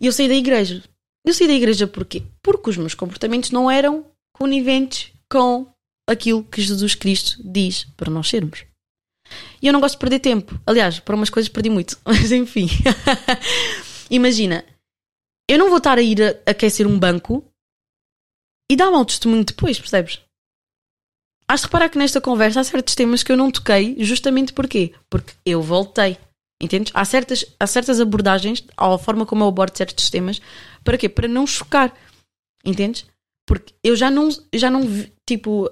e 0.00 0.06
eu 0.06 0.12
saí 0.12 0.26
da 0.26 0.34
igreja. 0.34 0.82
Eu 1.24 1.32
saí 1.32 1.46
da 1.46 1.52
igreja 1.52 1.86
porquê? 1.86 2.22
Porque 2.42 2.70
os 2.70 2.76
meus 2.76 2.94
comportamentos 2.94 3.50
não 3.50 3.70
eram 3.70 4.04
coniventes 4.32 5.12
com 5.30 5.72
aquilo 6.08 6.42
que 6.42 6.60
Jesus 6.60 6.94
Cristo 6.94 7.40
diz 7.44 7.84
para 7.96 8.10
nós 8.10 8.28
sermos. 8.28 8.64
E 9.60 9.66
eu 9.66 9.72
não 9.72 9.80
gosto 9.80 9.94
de 9.94 10.00
perder 10.00 10.18
tempo. 10.18 10.60
Aliás, 10.66 10.98
para 10.98 11.14
umas 11.14 11.30
coisas 11.30 11.48
perdi 11.48 11.70
muito. 11.70 11.98
Mas 12.04 12.32
enfim. 12.32 12.66
Imagina, 14.10 14.64
eu 15.48 15.58
não 15.58 15.68
vou 15.68 15.78
estar 15.78 15.96
a 15.96 16.02
ir 16.02 16.22
a 16.22 16.50
aquecer 16.50 16.86
um 16.86 16.98
banco 16.98 17.44
e 18.70 18.76
dar 18.76 18.90
mau 18.90 19.04
testemunho 19.04 19.44
depois, 19.44 19.78
percebes? 19.78 20.20
Has 21.52 21.60
de 21.60 21.66
reparar 21.66 21.90
que 21.90 21.98
nesta 21.98 22.18
conversa 22.18 22.60
há 22.60 22.64
certos 22.64 22.94
temas 22.94 23.22
que 23.22 23.30
eu 23.30 23.36
não 23.36 23.50
toquei, 23.50 23.94
justamente 23.98 24.54
porquê? 24.54 24.94
Porque 25.10 25.34
eu 25.44 25.60
voltei. 25.60 26.16
Entendes? 26.58 26.90
Há 26.94 27.04
certas, 27.04 27.44
há 27.60 27.66
certas 27.66 28.00
abordagens, 28.00 28.64
à 28.74 28.96
forma 28.96 29.26
como 29.26 29.44
eu 29.44 29.48
abordo 29.48 29.76
certos 29.76 30.08
temas, 30.08 30.40
para 30.82 30.96
quê? 30.96 31.10
Para 31.10 31.28
não 31.28 31.46
chocar. 31.46 31.94
Entendes? 32.64 33.04
Porque 33.46 33.74
eu 33.84 33.94
já 33.94 34.10
não, 34.10 34.30
já 34.54 34.70
não, 34.70 34.80
tipo, 35.28 35.70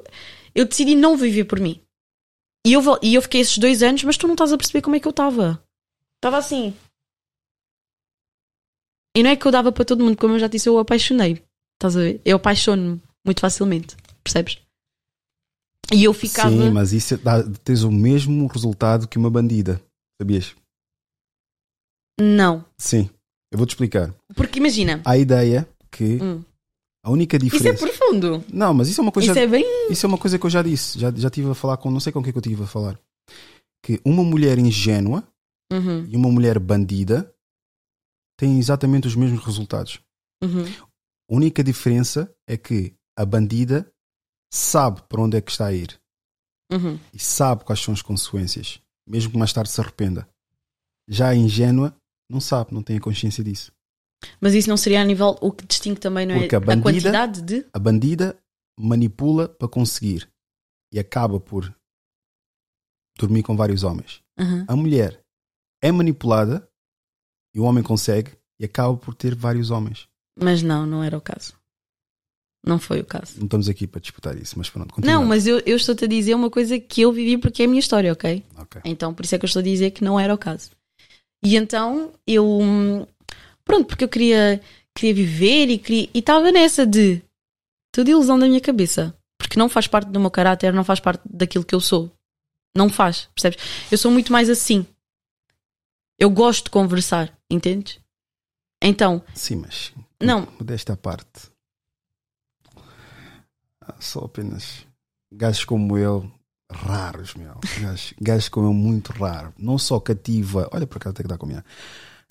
eu 0.55 0.67
decidi 0.67 0.95
não 0.95 1.17
viver 1.17 1.45
por 1.45 1.59
mim. 1.59 1.81
E 2.67 2.75
eu, 2.75 2.83
e 3.01 3.15
eu 3.15 3.23
fiquei 3.23 3.41
esses 3.41 3.57
dois 3.57 3.83
anos, 3.83 4.05
mas 4.05 4.19
tu 4.19 4.27
não 4.27 4.35
estás 4.35 4.53
a 4.53 4.59
perceber 4.59 4.83
como 4.83 4.97
é 4.97 5.01
que 5.01 5.09
eu 5.09 5.13
estava. 5.13 5.65
Estava 6.17 6.37
assim. 6.37 6.77
E 9.17 9.23
não 9.23 9.31
é 9.31 9.37
que 9.37 9.47
eu 9.47 9.51
dava 9.51 9.73
para 9.73 9.87
todo 9.87 10.05
mundo, 10.05 10.19
como 10.19 10.35
eu 10.35 10.39
já 10.39 10.47
disse, 10.47 10.69
eu 10.69 10.79
apaixonei. 10.79 11.43
Estás 11.79 11.97
a 11.97 12.01
ver? 12.01 12.21
Eu 12.23 12.37
apaixono-me 12.37 13.01
muito 13.25 13.41
facilmente. 13.41 13.97
Percebes? 14.23 14.61
E 15.93 16.05
eu 16.05 16.13
ficava. 16.15 16.51
Sim, 16.51 16.71
mas 16.71 16.93
isso 16.93 17.17
dá, 17.19 17.43
tens 17.65 17.83
o 17.83 17.91
mesmo 17.91 18.47
resultado 18.47 19.09
que 19.09 19.19
uma 19.19 19.31
bandida. 19.31 19.83
Sabias? 20.21 20.55
Não. 22.21 22.65
Sim. 22.79 23.09
Eu 23.53 23.59
vou-te 23.59 23.71
explicar. 23.71 24.15
Porque 24.35 24.59
imagina. 24.59 25.03
A 25.05 25.17
ideia 25.17 25.69
que 25.91 26.23
Hum. 26.23 26.45
a 27.05 27.11
única 27.11 27.37
Isso 27.37 27.47
é 27.47 27.73
diferença. 27.73 27.87
profundo. 27.87 28.45
Não, 28.53 28.73
mas 28.75 28.89
isso 28.89 29.01
é 29.01 29.03
uma 29.03 29.13
coisa. 29.13 29.31
Isso 29.33 29.39
é 29.39 29.47
bem. 29.47 29.65
Isso 29.91 30.07
é 30.07 30.09
uma 30.09 30.19
coisa 30.19 30.39
que 30.39 30.47
eu 30.47 30.51
já 30.51 30.63
disse. 30.63 30.99
Já, 30.99 31.11
já 31.11 31.29
estive 31.29 31.51
a 31.51 31.55
falar 31.55 31.77
com. 31.79 31.91
Não 31.91 32.01
sei 32.01 32.13
com 32.13 32.23
quem 32.23 32.33
que 32.33 32.39
eu 32.39 32.43
estive 32.43 32.63
a 32.63 32.67
falar. 32.67 32.99
Que 33.85 34.01
uma 34.05 34.23
mulher 34.23 34.59
ingênua 34.59 35.27
Uhum, 35.73 36.05
e 36.11 36.17
uma 36.17 36.29
mulher 36.29 36.59
bandida 36.59 37.33
têm 38.37 38.59
exatamente 38.59 39.07
os 39.07 39.15
mesmos 39.15 39.45
resultados. 39.45 40.01
uhum. 40.43 40.65
A 41.31 41.35
única 41.35 41.63
diferença 41.63 42.29
é 42.49 42.57
que 42.57 42.93
a 43.17 43.25
bandida 43.25 43.89
sabe 44.53 45.03
para 45.03 45.21
onde 45.21 45.37
é 45.37 45.41
que 45.41 45.51
está 45.51 45.67
a 45.67 45.73
ir 45.73 45.99
Uhum. 46.73 46.99
e 47.13 47.19
sabe 47.19 47.65
quais 47.65 47.81
são 47.81 47.93
as 47.93 48.01
consequências, 48.03 48.81
mesmo 49.07 49.33
que 49.33 49.39
mais 49.39 49.53
tarde 49.53 49.71
se 49.71 49.81
arrependa. 49.81 50.29
Já 51.09 51.29
a 51.31 51.35
ingênua 51.35 51.95
não 52.31 52.41
sabe, 52.41 52.73
não 52.73 52.83
tem 52.83 52.97
a 52.97 53.01
consciência 53.01 53.43
disso. 53.43 53.73
Mas 54.41 54.55
isso 54.55 54.69
não 54.69 54.77
seria 54.77 55.01
a 55.01 55.05
nível. 55.05 55.37
O 55.41 55.51
que 55.51 55.67
distingue 55.67 55.99
também 55.99 56.27
não 56.27 56.37
é 56.37 56.41
Porque 56.41 56.55
a 56.55 56.59
a, 56.59 56.61
bandida- 56.61 56.83
quantidade 56.83 57.43
de. 57.43 57.67
A 57.73 57.79
bandida 57.79 58.39
manipula 58.79 59.49
para 59.49 59.67
conseguir 59.67 60.31
e 60.93 60.99
acaba 61.01 61.41
por 61.41 61.75
dormir 63.19 63.43
com 63.43 63.57
vários 63.57 63.83
homens. 63.83 64.23
Uhum. 64.39 64.65
A 64.69 64.77
mulher 64.77 65.21
é 65.83 65.91
manipulada 65.91 66.69
e 67.55 67.59
o 67.61 67.65
homem 67.65 67.83
consegue 67.83 68.37
e 68.61 68.65
acaba 68.65 68.97
por 68.97 69.15
ter 69.15 69.35
vários 69.35 69.71
homens. 69.71 70.09
Mas 70.39 70.63
não, 70.63 70.87
não 70.87 71.03
era 71.03 71.19
o 71.19 71.21
caso. 71.21 71.59
Não 72.65 72.79
foi 72.79 73.01
o 73.01 73.05
caso. 73.05 73.39
Não 73.39 73.45
estamos 73.47 73.69
aqui 73.69 73.87
para 73.87 74.01
disputar 74.01 74.37
isso, 74.37 74.55
mas 74.59 74.69
pronto, 74.69 74.93
continua. 74.93 75.15
Não, 75.15 75.25
mas 75.25 75.47
eu, 75.47 75.61
eu 75.61 75.77
estou-te 75.77 76.05
a 76.05 76.09
dizer 76.09 76.35
uma 76.35 76.51
coisa 76.51 76.79
que 76.79 77.01
eu 77.01 77.11
vivi 77.13 77.39
porque 77.39 77.63
é 77.63 77.65
a 77.65 77.69
minha 77.69 77.81
história, 77.81 78.13
ok? 78.13 78.45
Ok. 78.59 78.83
Então, 78.85 79.15
por 79.15 79.25
isso 79.25 79.35
é 79.35 79.39
que 79.39 79.45
eu 79.45 79.49
estou 79.49 79.61
a 79.61 79.65
dizer 79.65 79.91
que 79.93 80.05
não 80.05 80.21
era 80.21 80.35
o 80.35 80.39
caso. 80.39 80.71
E 81.43 81.57
então, 81.57 82.13
eu. 82.27 82.47
hum, 82.47 83.07
Pronto, 83.65 83.87
porque 83.87 84.05
eu 84.05 84.09
queria, 84.09 84.61
queria 84.95 85.15
viver 85.15 85.69
e 85.71 85.79
queria. 85.79 86.09
E 86.13 86.19
estava 86.19 86.51
nessa 86.51 86.87
de. 86.87 87.23
Tudo 87.93 88.11
ilusão 88.11 88.39
da 88.39 88.47
minha 88.47 88.61
cabeça. 88.61 89.15
Porque 89.39 89.59
não 89.59 89.69
faz 89.69 89.87
parte 89.87 90.11
do 90.11 90.21
meu 90.21 90.31
caráter, 90.31 90.73
não 90.73 90.85
faz 90.85 91.01
parte 91.01 91.23
daquilo 91.25 91.65
que 91.65 91.75
eu 91.75 91.81
sou. 91.81 92.13
Não 92.77 92.89
faz, 92.89 93.29
percebes? 93.35 93.59
Eu 93.91 93.97
sou 93.99 94.11
muito 94.11 94.31
mais 94.33 94.49
assim. 94.51 94.87
Eu 96.19 96.31
gosto 96.31 96.65
de 96.65 96.71
conversar, 96.71 97.33
entendes? 97.51 97.99
Então, 98.83 99.23
Sim, 99.35 99.57
mas. 99.57 99.93
Não. 100.21 100.47
Desta 100.61 100.97
parte. 100.97 101.50
Ah, 103.83 103.95
Só 104.01 104.21
apenas. 104.21 104.87
Gajos 105.33 105.65
como 105.65 105.97
eu, 105.97 106.31
raros, 106.71 107.35
meu. 107.35 107.55
Gajos, 107.81 108.15
gajos 108.21 108.49
como 108.49 108.67
eu, 108.69 108.75
muito 108.75 109.13
raro. 109.13 109.53
Não 109.59 109.79
só 109.79 109.99
cativa. 110.01 110.69
Olha 110.73 110.87
para 110.87 110.99
cá, 111.01 111.13
tem 111.13 111.25
que 111.25 111.29
dar 111.29 111.39
comigo. 111.39 111.63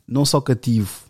Não 0.07 0.25
só 0.25 0.41
cativo 0.41 1.07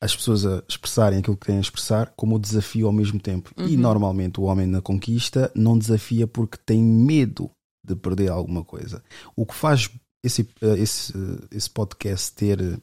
as 0.00 0.14
pessoas 0.14 0.46
a 0.46 0.62
expressarem 0.68 1.18
aquilo 1.18 1.36
que 1.36 1.46
têm 1.46 1.56
a 1.56 1.60
expressar, 1.60 2.12
como 2.16 2.36
o 2.36 2.38
desafio 2.38 2.86
ao 2.86 2.92
mesmo 2.92 3.18
tempo. 3.18 3.50
E 3.56 3.74
Uhum. 3.74 3.80
normalmente 3.80 4.38
o 4.38 4.44
homem 4.44 4.64
na 4.66 4.80
conquista 4.80 5.50
não 5.56 5.76
desafia 5.76 6.24
porque 6.26 6.56
tem 6.64 6.80
medo 6.80 7.50
de 7.84 7.96
perder 7.96 8.30
alguma 8.30 8.62
coisa. 8.64 9.02
O 9.34 9.44
que 9.44 9.54
faz 9.54 9.90
esse, 10.24 10.48
eh, 10.62 10.78
esse, 10.78 11.12
eh, 11.16 11.48
esse 11.50 11.68
podcast 11.68 12.32
ter 12.32 12.60
eh, 12.60 12.78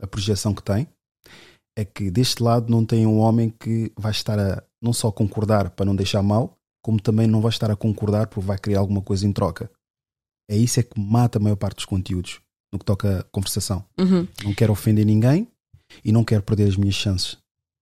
a 0.00 0.06
projeção 0.06 0.54
que 0.54 0.62
tem 0.62 0.86
é 1.76 1.84
que 1.84 2.10
deste 2.12 2.42
lado 2.44 2.70
não 2.70 2.84
tem 2.86 3.06
um 3.06 3.18
homem 3.18 3.50
que 3.50 3.90
vai 3.98 4.12
estar 4.12 4.38
a 4.38 4.62
não 4.82 4.92
só 4.92 5.10
concordar 5.10 5.70
para 5.70 5.86
não 5.86 5.94
deixar 5.94 6.22
mal, 6.22 6.56
como 6.82 7.00
também 7.00 7.26
não 7.26 7.40
vai 7.40 7.50
estar 7.50 7.70
a 7.70 7.76
concordar 7.76 8.26
porque 8.26 8.46
vai 8.46 8.58
querer 8.58 8.76
alguma 8.76 9.02
coisa 9.02 9.26
em 9.26 9.32
troca. 9.32 9.70
É 10.50 10.56
isso 10.56 10.80
é 10.80 10.82
que 10.82 10.98
mata 10.98 11.38
a 11.38 11.42
maior 11.42 11.56
parte 11.56 11.76
dos 11.76 11.84
conteúdos 11.84 12.40
no 12.72 12.78
que 12.78 12.84
toca 12.84 13.20
a 13.20 13.22
conversação. 13.24 13.84
Uhum. 13.98 14.26
Não 14.44 14.54
quero 14.54 14.72
ofender 14.72 15.04
ninguém 15.04 15.46
e 16.04 16.12
não 16.12 16.24
quero 16.24 16.42
perder 16.42 16.68
as 16.68 16.76
minhas 16.76 16.94
chances. 16.94 17.36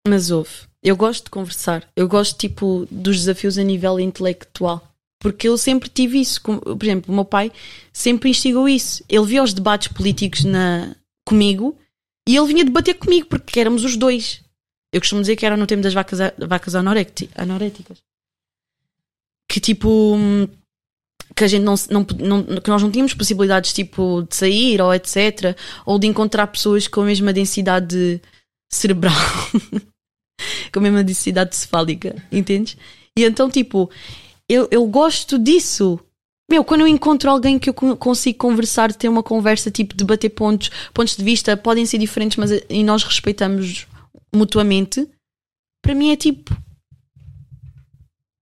Mas 0.07 0.31
ouve, 0.31 0.51
eu 0.83 0.97
gosto 0.97 1.25
de 1.25 1.31
conversar. 1.31 1.87
Eu 1.95 2.09
gosto, 2.09 2.37
tipo, 2.39 2.87
dos 2.91 3.19
desafios 3.19 3.59
a 3.59 3.63
nível 3.63 4.01
intelectual. 4.01 4.83
Porque 5.21 5.49
eu 5.49 5.59
sempre 5.59 5.89
tive 5.89 6.21
isso. 6.21 6.41
Por 6.41 6.83
exemplo, 6.83 7.13
o 7.13 7.15
meu 7.15 7.25
pai 7.25 7.53
sempre 7.93 8.31
instigou 8.31 8.69
isso. 8.69 9.05
Ele 9.09 9.27
via 9.27 9.43
os 9.43 9.53
debates 9.53 9.89
políticos 9.89 10.45
na... 10.45 10.95
comigo 11.27 11.77
e 12.29 12.37
ele 12.37 12.47
vinha 12.47 12.65
debater 12.65 12.95
comigo 12.95 13.27
porque 13.27 13.59
éramos 13.59 13.85
os 13.85 13.97
dois. 13.97 14.43
Eu 14.93 15.01
costumo 15.01 15.21
dizer 15.21 15.37
que 15.37 15.45
era 15.45 15.57
no 15.57 15.67
tempo 15.67 15.83
das 15.83 15.93
vacas, 15.95 16.19
vacas 16.39 16.75
anoréticas. 16.75 17.99
Que 19.51 19.61
tipo. 19.61 20.17
Que 21.35 21.45
a 21.45 21.47
gente 21.49 21.63
não, 21.63 21.75
não, 21.91 22.07
não- 22.19 22.61
que 22.61 22.71
nós 22.71 22.83
não 22.83 22.91
tínhamos 22.91 23.15
possibilidades 23.15 23.73
tipo 23.73 24.23
de 24.29 24.35
sair 24.35 24.81
ou 24.81 24.93
etc. 24.95 25.57
Ou 25.85 25.99
de 25.99 26.07
encontrar 26.07 26.47
pessoas 26.47 26.89
com 26.89 27.03
a 27.03 27.05
mesma 27.05 27.33
densidade 27.33 28.21
cerebral 28.71 29.15
com 30.73 30.79
a 30.79 30.83
mesma 30.83 31.03
densidade 31.05 31.55
cefálica, 31.57 32.15
entendes? 32.31 32.77
E 33.17 33.25
então, 33.25 33.51
tipo, 33.51 33.91
eu, 34.49 34.69
eu 34.71 34.87
gosto 34.87 35.39
disso. 35.39 35.99
Meu, 36.51 36.65
quando 36.65 36.81
eu 36.83 36.87
encontro 36.89 37.31
alguém 37.31 37.59
que 37.59 37.69
eu 37.69 37.75
con- 37.75 37.97
consigo 37.97 38.39
conversar, 38.39 38.93
ter 38.95 39.09
uma 39.09 39.23
conversa, 39.23 39.71
tipo, 39.71 39.95
debater 39.95 40.31
pontos, 40.31 40.71
pontos 40.95 41.15
de 41.17 41.23
vista, 41.25 41.57
podem 41.57 41.85
ser 41.85 41.99
diferentes, 41.99 42.37
mas 42.39 42.51
eh, 42.51 42.65
e 42.71 42.83
nós 42.83 43.03
respeitamos 43.05 43.87
mutuamente, 44.35 45.09
para 45.83 45.95
mim 45.95 46.11
é 46.11 46.17
tipo 46.17 46.57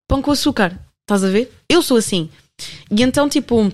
pão 0.08 0.22
com 0.22 0.30
açúcar, 0.30 0.78
estás 1.02 1.24
a 1.24 1.28
ver? 1.28 1.52
Eu 1.68 1.82
sou 1.82 1.96
assim. 1.96 2.30
E 2.90 3.02
então, 3.02 3.28
tipo, 3.28 3.70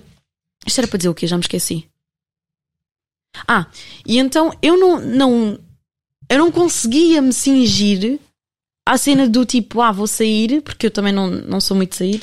isto 0.65 0.79
era 0.79 0.87
para 0.87 0.97
dizer 0.97 1.09
o 1.09 1.13
quê? 1.15 1.27
Já 1.27 1.37
me 1.37 1.41
esqueci. 1.41 1.87
Ah, 3.47 3.67
e 4.05 4.17
então 4.19 4.51
eu 4.61 4.77
não, 4.79 4.99
não 4.99 5.59
eu 6.29 6.37
não 6.37 6.51
conseguia 6.51 7.21
me 7.21 7.33
cingir 7.33 8.19
à 8.85 8.97
cena 8.97 9.27
do 9.27 9.45
tipo, 9.45 9.81
ah, 9.81 9.91
vou 9.91 10.07
sair, 10.07 10.61
porque 10.61 10.87
eu 10.87 10.91
também 10.91 11.13
não, 11.13 11.29
não 11.29 11.59
sou 11.61 11.75
muito 11.75 11.91
de 11.91 11.97
sair, 11.97 12.21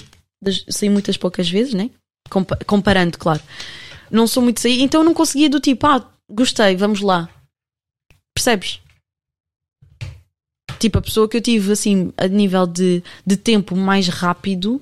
saí 0.68 0.88
muitas 0.88 1.16
poucas 1.16 1.48
vezes, 1.48 1.74
né? 1.74 1.90
Compa- 2.28 2.58
comparando, 2.66 3.18
claro. 3.18 3.42
Não 4.10 4.26
sou 4.26 4.42
muito 4.42 4.56
de 4.56 4.62
sair, 4.62 4.80
então 4.82 5.00
eu 5.00 5.04
não 5.04 5.14
conseguia 5.14 5.48
do 5.50 5.60
tipo, 5.60 5.86
ah, 5.86 6.08
gostei, 6.28 6.76
vamos 6.76 7.00
lá. 7.00 7.28
Percebes? 8.34 8.80
Tipo, 10.80 10.98
a 10.98 11.02
pessoa 11.02 11.28
que 11.28 11.36
eu 11.36 11.40
tive, 11.42 11.70
assim, 11.72 12.12
a 12.16 12.26
nível 12.26 12.66
de, 12.66 13.02
de 13.24 13.36
tempo 13.36 13.76
mais 13.76 14.08
rápido 14.08 14.80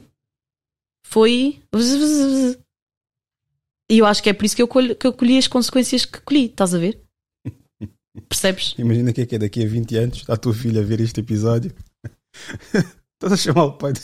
foi. 1.06 1.60
E 3.90 3.96
eu 4.00 4.04
acho 4.06 4.22
que 4.22 4.28
é 4.28 4.34
por 4.34 4.44
isso 4.44 4.54
que 4.54 4.60
eu, 4.60 4.68
colho- 4.68 4.94
que 4.94 5.06
eu 5.06 5.12
colhi 5.14 5.38
as 5.38 5.48
consequências 5.48 6.04
que 6.04 6.20
colhi, 6.20 6.44
estás 6.44 6.74
a 6.74 6.78
ver? 6.78 7.00
Percebes? 8.28 8.74
Imagina 8.76 9.14
que 9.14 9.22
é 9.22 9.26
que 9.26 9.34
é 9.36 9.38
daqui 9.38 9.64
a 9.64 9.66
20 9.66 9.96
anos, 9.96 10.18
está 10.18 10.34
a 10.34 10.36
tua 10.36 10.52
filha 10.52 10.82
a 10.82 10.84
ver 10.84 11.00
este 11.00 11.20
episódio. 11.20 11.74
Estás 13.18 13.32
a 13.32 13.36
chamar 13.36 13.64
o 13.64 13.72
pai 13.72 13.92
de... 13.94 14.00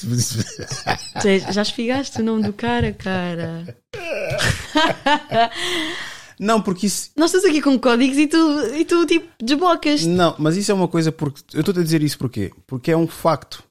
Já 1.53 1.63
esfigaste 1.63 2.21
o 2.21 2.25
nome 2.25 2.43
do 2.45 2.53
cara, 2.55 2.93
cara. 2.95 3.77
Não, 6.39 6.61
porque 6.61 6.87
isso. 6.87 7.11
Nós 7.17 7.33
estamos 7.33 7.49
aqui 7.49 7.63
com 7.63 7.79
códigos 7.79 8.19
e 8.19 8.27
tu, 8.27 8.37
e 8.75 8.85
tu 8.85 9.07
tipo, 9.07 9.27
desbocas. 9.43 10.05
Não, 10.05 10.35
mas 10.39 10.57
isso 10.57 10.71
é 10.71 10.75
uma 10.75 10.89
coisa 10.89 11.13
porque. 11.13 11.41
Eu 11.53 11.61
estou 11.61 11.75
a 11.79 11.83
dizer 11.83 12.03
isso 12.03 12.19
porquê? 12.19 12.53
Porque 12.67 12.91
é 12.91 12.97
um 12.97 13.07
facto. 13.07 13.63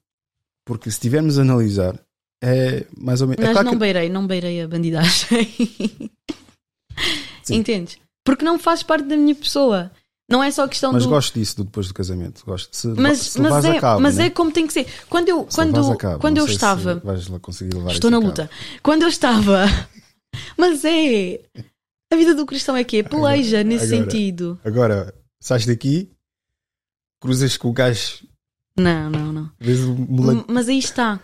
Porque 0.65 0.89
se 0.89 0.99
tivermos 0.99 1.37
a 1.37 1.41
analisar, 1.41 1.99
é 2.41 2.85
mais 2.97 3.21
ou 3.21 3.27
menos. 3.27 3.43
é 3.43 3.53
Mas 3.53 3.65
não 3.65 3.77
beirei, 3.77 4.09
não 4.09 4.25
beirei 4.25 4.61
a 4.61 4.67
bandidagem. 4.67 5.49
Entendes? 7.49 7.97
Porque 8.23 8.45
não 8.45 8.57
faz 8.57 8.83
parte 8.83 9.05
da 9.05 9.17
minha 9.17 9.35
pessoa. 9.35 9.91
Não 10.29 10.41
é 10.41 10.49
só 10.49 10.67
questão 10.67 10.93
Mas 10.93 11.03
do. 11.03 11.09
gosto 11.09 11.37
disso 11.37 11.57
do 11.57 11.63
depois 11.65 11.87
do 11.87 11.93
casamento. 11.93 12.43
Gosto. 12.45 12.75
Se, 12.75 12.87
mas 12.87 13.19
se 13.19 13.41
mas, 13.41 13.65
é, 13.65 13.79
cabo, 13.79 14.01
mas 14.01 14.17
né? 14.17 14.27
é 14.27 14.29
como 14.29 14.51
tem 14.51 14.65
que 14.65 14.73
ser. 14.73 14.87
Quando 15.09 15.27
eu, 15.27 15.45
Se 15.49 15.55
quando, 15.57 15.97
cabo, 15.97 16.19
quando 16.19 16.37
não 16.37 16.47
eu 16.47 16.51
estava. 16.51 17.01
Estou 17.89 18.09
na 18.09 18.17
luta. 18.17 18.49
Quando 18.81 19.03
eu 19.03 19.09
estava. 19.09 19.65
Mas 20.57 20.83
é. 20.83 21.39
A 22.13 22.15
vida 22.15 22.35
do 22.35 22.45
cristão 22.45 22.75
é 22.77 22.83
que 22.83 22.97
é 22.97 23.03
peleja 23.03 23.63
nesse 23.63 23.85
Agora- 23.85 24.03
sentido. 24.11 24.61
Agora, 24.63 25.15
sais 25.41 25.65
daqui, 25.65 26.11
cruzas 27.19 27.57
com 27.57 27.69
o 27.69 27.73
gajo, 27.73 28.27
Não, 28.77 29.09
não, 29.09 29.33
não. 29.33 29.51
Mas 30.47 30.69
aí 30.69 30.77
está. 30.77 31.19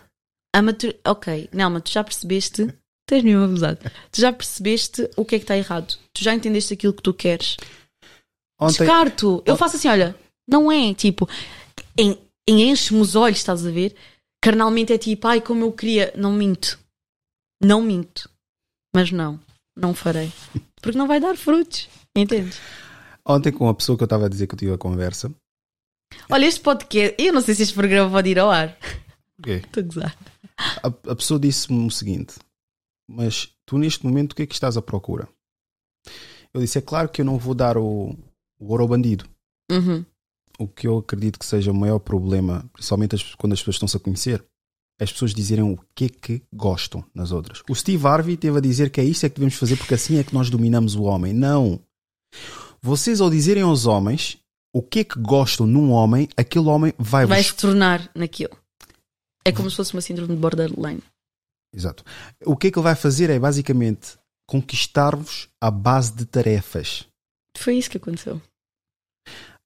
A 0.56 0.62
matur... 0.64 0.96
Ok, 1.06 1.48
não, 1.54 1.70
mas 1.70 1.84
tu 1.84 1.92
já 1.92 2.04
percebeste. 2.04 2.74
Tens 3.08 3.24
mesmo 3.24 3.44
abusado. 3.44 3.80
Tu 4.12 4.22
já 4.22 4.32
percebeste 4.34 5.10
o 5.16 5.24
que 5.26 5.36
é 5.36 5.40
que 5.40 5.44
está 5.44 5.58
errado. 5.58 5.96
Tu 6.14 6.24
já 6.24 6.34
entendeste 6.34 6.74
aquilo 6.74 6.94
que 6.94 7.02
tu 7.04 7.14
queres. 7.14 7.56
Ontem, 8.60 8.80
Descarto. 8.80 9.44
Eu 9.46 9.56
faço 9.58 9.76
assim, 9.78 9.88
olha, 9.90 10.16
não 10.48 10.72
é 10.72 10.94
tipo. 10.94 11.28
Em, 11.98 12.18
em 12.48 12.70
enche-me 12.70 13.00
os 13.00 13.16
olhos, 13.16 13.38
estás 13.40 13.66
a 13.66 13.72
ver? 13.72 13.96
Carnalmente 14.42 14.94
é 14.94 14.98
tipo, 14.98 15.28
ai, 15.28 15.40
como 15.42 15.66
eu 15.66 15.72
queria. 15.72 16.14
Não 16.16 16.32
minto. 16.34 16.80
Não 17.64 17.82
minto. 17.82 18.30
Mas 18.96 19.12
não. 19.12 19.40
Não 19.76 19.94
farei. 19.94 20.32
Porque 20.82 20.98
não 20.98 21.08
vai 21.08 21.20
dar 21.20 21.36
frutos. 21.36 21.90
Entendes? 22.16 22.60
ontem, 23.26 23.52
com 23.52 23.70
a 23.70 23.74
pessoa 23.76 23.96
que 23.96 24.04
eu 24.04 24.06
estava 24.06 24.26
a 24.26 24.30
dizer 24.30 24.48
que 24.48 24.56
eu 24.56 24.60
tive 24.60 24.74
a 24.74 24.78
conversa, 24.78 25.32
Olha, 26.30 26.46
este 26.46 26.62
podcast. 26.62 27.16
Eu 27.18 27.34
não 27.34 27.42
sei 27.42 27.56
se 27.56 27.64
este 27.64 27.74
programa 27.74 28.10
pode 28.10 28.30
ir 28.30 28.40
ao 28.40 28.50
ar. 28.50 28.78
Estou 29.46 29.82
a 29.82 29.86
gozar. 29.86 30.18
a, 30.58 30.88
a 30.88 31.16
pessoa 31.16 31.40
disse-me 31.40 31.86
o 31.86 31.92
seguinte: 31.92 32.36
Mas 33.08 33.54
tu 33.66 33.78
neste 33.78 34.06
momento 34.06 34.34
o 34.34 34.36
que 34.36 34.44
é 34.44 34.48
que 34.48 34.54
estás 34.54 34.78
à 34.78 34.82
procura? 34.82 35.28
Eu 36.54 36.62
disse: 36.62 36.78
É 36.78 36.82
claro 36.82 37.10
que 37.10 37.22
eu 37.22 37.26
não 37.26 37.38
vou 37.38 37.54
dar 37.54 37.78
o, 37.78 38.16
o 38.60 38.72
ouro 38.72 38.84
ao 38.84 38.90
bandido. 38.90 39.26
Uhum. 39.72 40.06
O 40.58 40.68
que 40.68 40.88
eu 40.88 40.98
acredito 40.98 41.40
que 41.40 41.46
seja 41.46 41.72
o 41.72 41.76
maior 41.76 42.00
problema, 42.00 42.70
principalmente 42.74 43.36
quando 43.38 43.54
as 43.54 43.60
pessoas 43.60 43.76
estão-se 43.76 43.96
a 43.96 44.00
conhecer, 44.00 44.46
as 45.00 45.12
pessoas 45.12 45.34
dizerem 45.34 45.64
o 45.64 45.80
que 45.96 46.06
é 46.06 46.10
que 46.10 46.42
gostam 46.54 47.04
nas 47.14 47.32
outras. 47.32 47.64
O 47.70 47.76
Steve 47.76 48.06
Harvey 48.06 48.36
teve 48.36 48.58
a 48.58 48.62
dizer 48.62 48.90
que 48.90 49.00
é 49.00 49.04
isso 49.04 49.26
é 49.26 49.30
que 49.30 49.36
devemos 49.36 49.56
fazer 49.56 49.78
porque 49.78 49.94
assim 49.94 50.18
é 50.18 50.24
que 50.24 50.34
nós 50.34 50.50
dominamos 50.50 50.96
o 50.96 51.04
homem. 51.04 51.34
Não. 51.34 51.80
Vocês, 52.82 53.22
ao 53.22 53.30
dizerem 53.30 53.64
aos 53.64 53.86
homens 53.86 54.38
o 54.74 54.82
que 54.82 55.00
é 55.00 55.04
que 55.04 55.20
gostam 55.20 55.66
num 55.66 55.92
homem, 55.92 56.28
aquele 56.38 56.68
homem 56.68 56.94
vai, 56.98 57.26
Vai 57.26 57.44
se 57.44 57.56
tornar 57.56 58.10
naquilo. 58.14 58.56
É 59.44 59.52
como 59.52 59.70
se 59.70 59.76
fosse 59.76 59.94
uma 59.94 60.02
síndrome 60.02 60.36
de 60.36 60.40
borderline. 60.40 61.02
Exato. 61.74 62.04
O 62.46 62.56
que 62.56 62.68
é 62.68 62.72
que 62.72 62.78
ele 62.78 62.84
vai 62.84 62.96
fazer 62.96 63.30
é 63.30 63.40
basicamente 63.40 64.18
conquistar-vos 64.48 65.48
à 65.62 65.72
base 65.72 66.14
de 66.14 66.26
tarefas. 66.26 67.08
Foi 67.58 67.76
isso 67.76 67.90
que 67.90 67.98
aconteceu. 67.98 68.42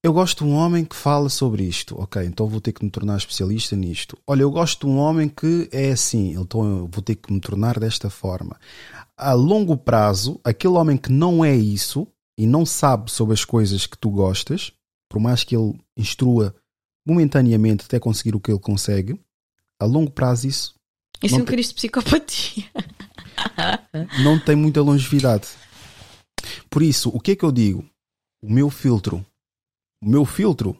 Eu 0.06 0.11
gosto 0.11 0.43
de 0.43 0.51
um 0.51 0.56
homem 0.56 0.83
que 0.83 0.98
fala 0.98 1.30
sobre 1.30 1.64
isto. 1.64 1.95
Ok, 1.98 2.22
então 2.25 2.45
vou 2.45 2.59
ter 2.59 2.73
que 2.73 2.83
me 2.83 2.91
tornar 2.91 3.15
especialista 3.15 3.73
nisto. 3.73 4.17
Olha, 4.27 4.41
eu 4.41 4.51
gosto 4.51 4.85
de 4.85 4.91
um 4.91 4.98
homem 4.98 5.30
que 5.30 5.69
é 5.72 5.91
assim, 5.93 6.33
então 6.38 6.80
eu 6.80 6.90
vou 6.91 7.01
ter 7.01 7.15
que 7.15 7.32
me 7.32 7.40
tornar 7.40 7.80
desta 7.80 8.09
forma. 8.09 8.59
A 9.15 9.32
longo 9.32 9.77
prazo, 9.77 10.41
aquele 10.43 10.73
homem 10.73 10.98
que 10.98 11.09
não 11.09 11.45
é 11.45 11.56
isso 11.56 12.06
e 12.38 12.45
não 12.45 12.65
sabe 12.65 13.09
sobre 13.09 13.33
as 13.33 13.45
coisas 13.45 13.85
que 13.85 13.98
tu 13.98 14.09
gostas, 14.09 14.73
por 15.09 15.22
mais 15.22 15.45
que 15.45 15.56
ele 15.56 15.80
instrua 15.95 16.53
momentaneamente 17.07 17.85
até 17.85 17.98
conseguir 17.98 18.35
o 18.35 18.41
que 18.41 18.51
ele 18.51 18.59
consegue, 18.59 19.17
a 19.80 19.85
longo 19.85 20.11
prazo 20.11 20.48
isso 20.48 20.75
Isso 21.22 21.35
é 21.35 21.38
um 21.38 21.45
Cristo 21.45 21.69
de 21.69 21.75
psicopatia. 21.75 22.65
não 24.22 24.38
tem 24.38 24.57
muita 24.57 24.82
longevidade. 24.82 25.48
Por 26.69 26.82
isso, 26.82 27.09
o 27.09 27.22
que 27.22 27.32
é 27.32 27.35
que 27.38 27.45
eu 27.45 27.53
digo? 27.53 27.85
O 28.41 28.51
meu 28.51 28.69
filtro. 28.69 29.25
O 30.03 30.09
meu 30.09 30.25
filtro, 30.25 30.77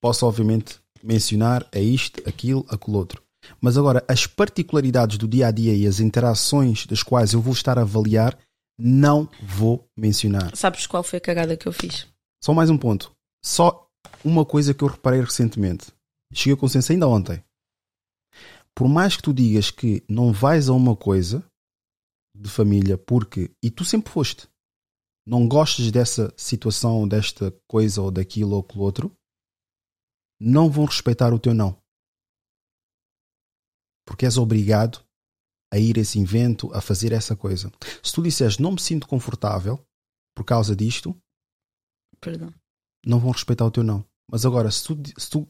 posso 0.00 0.24
obviamente 0.24 0.78
mencionar 1.02 1.66
é 1.72 1.82
isto, 1.82 2.22
aquilo, 2.28 2.64
aquilo 2.68 2.98
outro. 2.98 3.20
Mas 3.60 3.76
agora, 3.76 4.04
as 4.06 4.28
particularidades 4.28 5.18
do 5.18 5.26
dia 5.26 5.48
a 5.48 5.50
dia 5.50 5.74
e 5.74 5.88
as 5.88 5.98
interações 5.98 6.86
das 6.86 7.02
quais 7.02 7.32
eu 7.32 7.40
vou 7.40 7.52
estar 7.52 7.80
a 7.80 7.82
avaliar, 7.82 8.38
não 8.78 9.28
vou 9.42 9.84
mencionar. 9.98 10.54
Sabes 10.54 10.86
qual 10.86 11.02
foi 11.02 11.16
a 11.16 11.20
cagada 11.20 11.56
que 11.56 11.66
eu 11.66 11.72
fiz? 11.72 12.06
Só 12.40 12.54
mais 12.54 12.70
um 12.70 12.78
ponto. 12.78 13.10
Só 13.44 13.88
uma 14.24 14.44
coisa 14.44 14.72
que 14.72 14.84
eu 14.84 14.88
reparei 14.88 15.20
recentemente. 15.20 15.88
Cheguei 16.32 16.52
ao 16.52 16.58
consenso 16.58 16.92
ainda 16.92 17.08
ontem. 17.08 17.42
Por 18.72 18.88
mais 18.88 19.16
que 19.16 19.22
tu 19.22 19.34
digas 19.34 19.72
que 19.72 20.00
não 20.08 20.32
vais 20.32 20.68
a 20.68 20.72
uma 20.74 20.94
coisa 20.94 21.42
de 22.36 22.48
família 22.48 22.96
porque. 22.96 23.50
E 23.60 23.68
tu 23.68 23.84
sempre 23.84 24.12
foste. 24.12 24.46
Não 25.26 25.46
gostes 25.46 25.90
dessa 25.90 26.32
situação, 26.36 27.06
desta 27.06 27.50
coisa 27.68 28.02
ou 28.02 28.10
daquilo 28.10 28.56
ou 28.56 28.60
aquilo 28.62 28.84
outro. 28.84 29.16
Não 30.40 30.70
vão 30.70 30.86
respeitar 30.86 31.32
o 31.32 31.38
teu 31.38 31.54
não. 31.54 31.80
Porque 34.06 34.24
és 34.24 34.36
obrigado 34.36 35.04
a 35.72 35.78
ir 35.78 35.98
a 35.98 36.00
esse 36.00 36.18
evento, 36.18 36.72
a 36.74 36.80
fazer 36.80 37.12
essa 37.12 37.36
coisa. 37.36 37.70
Se 38.02 38.12
tu 38.12 38.22
disseres 38.22 38.58
não 38.58 38.72
me 38.72 38.80
sinto 38.80 39.06
confortável 39.06 39.78
por 40.34 40.44
causa 40.44 40.74
disto, 40.74 41.16
Perdão. 42.20 42.52
não 43.06 43.20
vão 43.20 43.30
respeitar 43.30 43.66
o 43.66 43.70
teu 43.70 43.84
não. 43.84 44.04
Mas 44.30 44.44
agora, 44.44 44.70
se 44.70 44.84
tu, 44.84 44.96
se 45.16 45.30
tu 45.30 45.48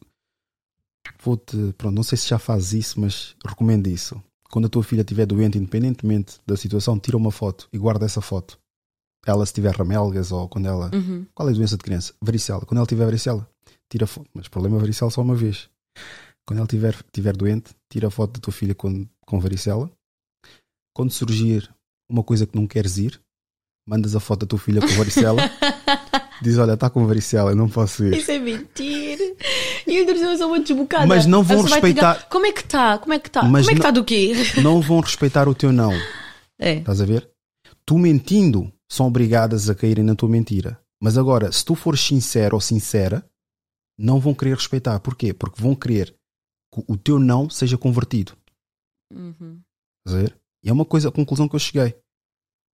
vou-te, 1.22 1.72
pronto, 1.74 1.94
não 1.94 2.02
sei 2.02 2.18
se 2.18 2.28
já 2.28 2.38
fazes 2.38 2.72
isso, 2.72 3.00
mas 3.00 3.34
recomendo 3.46 3.86
isso. 3.86 4.22
Quando 4.50 4.66
a 4.66 4.68
tua 4.68 4.82
filha 4.82 5.02
estiver 5.02 5.26
doente, 5.26 5.56
independentemente 5.56 6.40
da 6.46 6.56
situação, 6.56 6.98
tira 6.98 7.16
uma 7.16 7.30
foto 7.30 7.68
e 7.72 7.78
guarda 7.78 8.04
essa 8.04 8.20
foto. 8.20 8.59
Ela 9.26 9.44
se 9.44 9.52
tiver 9.52 9.74
ramelgas 9.74 10.32
ou 10.32 10.48
quando 10.48 10.66
ela. 10.66 10.90
Uhum. 10.94 11.26
Qual 11.34 11.48
é 11.48 11.52
a 11.52 11.54
doença 11.54 11.76
de 11.76 11.82
criança? 11.82 12.14
Varicela. 12.22 12.64
Quando 12.64 12.78
ela 12.78 12.86
tiver 12.86 13.04
varicela, 13.04 13.48
tira 13.90 14.06
foto. 14.06 14.28
Mas 14.34 14.46
o 14.46 14.50
problema 14.50 14.76
é 14.76 14.80
varicela 14.80 15.10
só 15.10 15.20
uma 15.20 15.34
vez. 15.34 15.68
Quando 16.46 16.58
ela 16.58 16.66
tiver, 16.66 16.96
tiver 17.12 17.36
doente, 17.36 17.70
tira 17.90 18.08
a 18.08 18.10
foto 18.10 18.34
da 18.34 18.40
tua 18.40 18.52
filha 18.52 18.74
com, 18.74 19.06
com 19.26 19.38
varicela. 19.38 19.90
Quando 20.94 21.12
surgir 21.12 21.68
uma 22.08 22.24
coisa 22.24 22.46
que 22.46 22.56
não 22.56 22.66
queres 22.66 22.96
ir, 22.98 23.20
mandas 23.86 24.16
a 24.16 24.20
foto 24.20 24.40
da 24.40 24.46
tua 24.46 24.58
filha 24.58 24.80
com 24.80 24.88
varicela. 24.88 25.42
diz: 26.42 26.58
Olha, 26.58 26.72
está 26.72 26.88
com 26.90 27.06
varicela, 27.06 27.50
eu 27.50 27.56
não 27.56 27.68
posso 27.68 28.04
ir. 28.04 28.14
Isso 28.16 28.30
é 28.30 28.38
mentira. 28.38 29.22
E 29.86 29.96
eu 29.96 30.08
ainda 30.08 30.36
sou 30.38 30.48
uma 30.48 30.60
desbocada. 30.60 31.06
Mas 31.06 31.26
não 31.26 31.42
vão 31.42 31.62
respeitar- 31.62 32.14
tirar, 32.16 32.28
Como 32.28 32.46
é 32.46 32.52
que 32.52 32.60
está? 32.60 32.98
Como 32.98 33.12
é 33.12 33.18
que 33.18 33.28
está? 33.28 33.40
Como 33.42 33.56
é 33.58 33.62
que 33.62 33.72
está 33.72 33.90
do 33.90 34.04
quê? 34.04 34.32
não 34.62 34.80
vão 34.80 35.00
respeitar 35.00 35.48
o 35.48 35.54
teu 35.54 35.72
não. 35.72 35.92
É. 36.58 36.74
Estás 36.74 37.00
a 37.00 37.04
ver? 37.04 37.28
Tu 37.86 37.98
mentindo, 37.98 38.72
são 38.90 39.06
obrigadas 39.06 39.70
a 39.70 39.74
caírem 39.74 40.04
na 40.04 40.16
tua 40.16 40.28
mentira. 40.28 40.80
Mas 41.00 41.16
agora, 41.16 41.50
se 41.52 41.64
tu 41.64 41.74
fores 41.74 42.00
sincero 42.00 42.56
ou 42.56 42.60
sincera, 42.60 43.24
não 43.98 44.18
vão 44.18 44.34
querer 44.34 44.54
respeitar. 44.54 44.98
Porquê? 45.00 45.32
Porque 45.32 45.62
vão 45.62 45.74
querer 45.74 46.14
que 46.74 46.84
o 46.86 46.96
teu 46.96 47.18
não 47.18 47.48
seja 47.48 47.78
convertido. 47.78 48.36
Uhum. 49.12 49.60
Ver? 50.06 50.36
E 50.64 50.68
é 50.68 50.72
uma 50.72 50.84
coisa, 50.84 51.08
a 51.08 51.12
conclusão 51.12 51.48
que 51.48 51.54
eu 51.54 51.60
cheguei. 51.60 51.94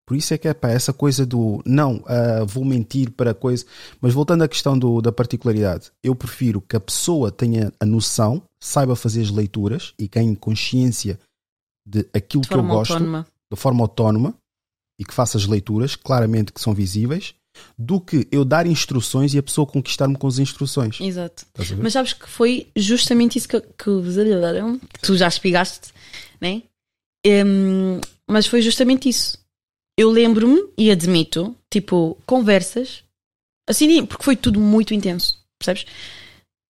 Por 0.08 0.16
isso 0.16 0.34
é 0.34 0.38
que 0.38 0.48
é 0.48 0.54
pá, 0.54 0.70
essa 0.70 0.94
coisa 0.94 1.26
do 1.26 1.62
não, 1.66 2.04
ah, 2.06 2.44
vou 2.46 2.64
mentir 2.64 3.12
para 3.12 3.34
coisa. 3.34 3.66
Mas 4.00 4.14
voltando 4.14 4.44
à 4.44 4.48
questão 4.48 4.78
do, 4.78 5.02
da 5.02 5.12
particularidade, 5.12 5.92
eu 6.04 6.16
prefiro 6.16 6.62
que 6.62 6.76
a 6.76 6.80
pessoa 6.80 7.32
tenha 7.32 7.74
a 7.80 7.86
noção, 7.86 8.42
saiba 8.60 8.96
fazer 8.96 9.22
as 9.22 9.32
leituras 9.32 9.94
e 10.00 10.08
ganhe 10.08 10.36
consciência 10.36 11.20
de 11.88 12.08
aquilo 12.14 12.44
De 12.44 12.50
que 12.50 12.56
eu 12.56 12.64
gosto 12.64 12.94
autónoma. 12.94 13.28
de 13.52 13.60
forma 13.60 13.84
autónoma 13.84 14.36
e 15.00 15.06
que 15.06 15.14
faça 15.14 15.38
as 15.38 15.46
leituras 15.46 15.96
claramente 15.96 16.54
que 16.54 16.62
são 16.62 16.74
visíveis, 16.74 17.34
do 17.78 18.02
que 18.02 18.28
eu 18.32 18.44
dar 18.44 18.68
instruções 18.68 19.34
e 19.34 19.38
a 19.38 19.44
pessoa 19.44 19.66
conquistar-me 19.66 20.18
com 20.18 20.28
as 20.28 20.40
instruções. 20.40 21.00
Exato. 21.00 21.46
Mas 21.82 21.94
sabes 21.94 22.14
que 22.14 22.28
foi 22.28 22.68
justamente 22.76 23.38
isso 23.38 23.48
que, 23.48 23.62
que, 23.62 23.70
que 23.78 25.02
tu 25.02 25.16
já 25.16 25.28
espigaste, 25.28 25.94
né? 26.40 26.64
Hum, 27.26 28.00
mas 28.30 28.46
foi 28.46 28.62
justamente 28.62 29.10
isso. 29.10 29.38
Eu 29.98 30.12
lembro-me 30.12 30.62
e 30.78 30.92
admito, 30.92 31.56
tipo, 31.72 32.18
conversas, 32.26 33.04
assim, 33.68 34.06
porque 34.06 34.24
foi 34.24 34.36
tudo 34.36 34.60
muito 34.60 34.94
intenso, 34.94 35.40
percebes? 35.58 35.86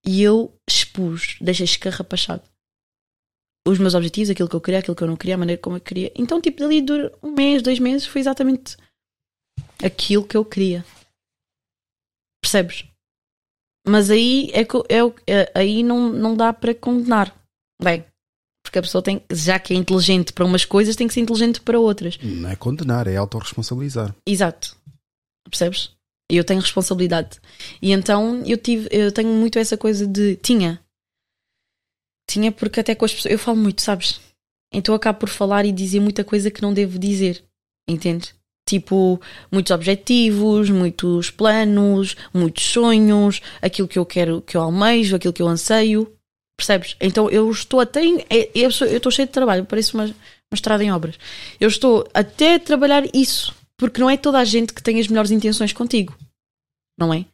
E 0.06 0.22
eu 0.22 0.54
expus, 0.68 1.36
deixei 1.42 1.66
escarrapachado 1.66 2.44
os 3.68 3.80
meus 3.80 3.95
objetivos, 3.95 4.30
aquilo 4.30 4.48
que 4.48 4.56
eu 4.56 4.61
queria, 4.61 4.80
aquilo 4.80 4.95
que 4.95 5.03
eu 5.03 5.08
não 5.08 5.16
queria, 5.18 5.35
a 5.35 5.38
maneira 5.40 5.61
como 5.61 5.77
eu 5.77 5.82
queria. 5.82 6.11
Então, 6.16 6.40
tipo, 6.40 6.64
ali 6.64 6.82
dura 6.82 7.11
um 7.22 7.32
mês, 7.32 7.61
dois 7.61 7.80
meses, 7.80 8.06
foi 8.06 8.22
exatamente 8.22 8.77
aquilo 9.84 10.26
que 10.27 10.38
eu 10.38 10.45
queria. 10.45 10.85
Percebes? 12.42 12.85
Mas 13.88 14.10
aí 14.10 14.50
é 14.53 14.64
que 14.64 14.77
é, 14.90 15.00
é- 15.27 15.52
aí 15.56 15.84
não, 15.84 16.10
não 16.10 16.35
dá 16.35 16.53
para 16.53 16.74
condenar. 16.76 17.35
Bem, 17.82 18.06
porque 18.64 18.80
a 18.80 18.82
pessoa 18.82 19.02
tem, 19.02 19.22
já 19.32 19.60
que 19.60 19.74
é 19.74 19.77
inteligente 19.77 20.32
para 20.34 20.45
umas 20.45 20.66
coisas, 20.66 20.95
tem 20.95 21.08
que 21.08 21.14
ser 21.14 21.22
inteligente 21.22 21.61
para 21.61 21.80
outras. 21.80 22.18
Não 22.22 22.50
é 22.50 22.56
condenar, 22.56 23.08
é 23.08 23.16
autorresponsabilizar. 23.16 24.16
Exato. 24.27 24.76
Percebes? 25.50 25.92
E 26.32 26.38
eu 26.38 26.44
tenho 26.44 26.60
responsabilidade. 26.61 27.40
E 27.82 27.92
então 27.92 28.44
eu 28.45 28.58
tive, 28.58 28.88
eu 28.92 29.11
tenho 29.11 29.30
muito 29.30 29.60
essa 29.60 29.77
coisa 29.77 30.08
de 30.08 30.35
tinha. 30.38 30.82
Tinha 32.30 32.52
porque 32.52 32.80
até 32.80 32.95
com 32.95 33.06
as 33.06 33.14
pessoas, 33.14 33.32
eu 33.32 33.40
falo 33.40 33.58
muito, 33.58 33.82
sabes? 33.82 34.20
Então 34.74 34.94
eu 34.94 34.98
acabo 34.98 35.20
por 35.20 35.30
falar 35.30 35.66
e 35.66 35.72
dizer 35.72 36.00
muita 36.00 36.24
coisa 36.24 36.50
que 36.52 36.62
não 36.62 36.74
devo 36.74 36.98
dizer. 37.00 37.44
Entende? 37.88 38.34
Tipo, 38.68 39.22
muitos 39.52 39.72
objetivos, 39.72 40.70
muitos 40.72 41.30
planos, 41.30 42.16
muitos 42.34 42.64
sonhos, 42.64 43.40
aquilo 43.62 43.88
que 43.88 44.00
eu 44.00 44.06
quero, 44.06 44.42
que 44.42 44.58
eu 44.58 44.62
almejo, 44.62 45.16
aquilo 45.16 45.34
que 45.34 45.42
eu 45.42 45.48
anseio. 45.48 46.12
Percebes? 46.58 46.95
Então 47.00 47.30
eu 47.30 47.50
estou 47.52 47.80
até. 47.80 48.04
em- 48.04 48.22
é- 48.30 48.50
é 48.60 48.66
eu 48.66 48.70
estou 48.70 49.12
cheio 49.12 49.28
de 49.28 49.34
trabalho, 49.34 49.66
parece 49.66 49.94
uma, 49.94 50.06
uma 50.06 50.14
estrada 50.54 50.84
em 50.84 50.92
obras. 50.92 51.16
Eu 51.60 51.68
estou 51.68 52.08
até 52.14 52.56
a 52.56 52.60
trabalhar 52.60 53.04
isso, 53.14 53.54
porque 53.78 54.02
não 54.02 54.10
é 54.10 54.18
toda 54.18 54.40
a 54.40 54.44
gente 54.45 54.74
que 54.74 54.82
tem 54.82 55.00
as 55.00 55.08
melhores 55.08 55.32
intenções 55.32 55.72
contigo. 55.74 56.18
Não 56.98 57.14
é? 57.14 57.26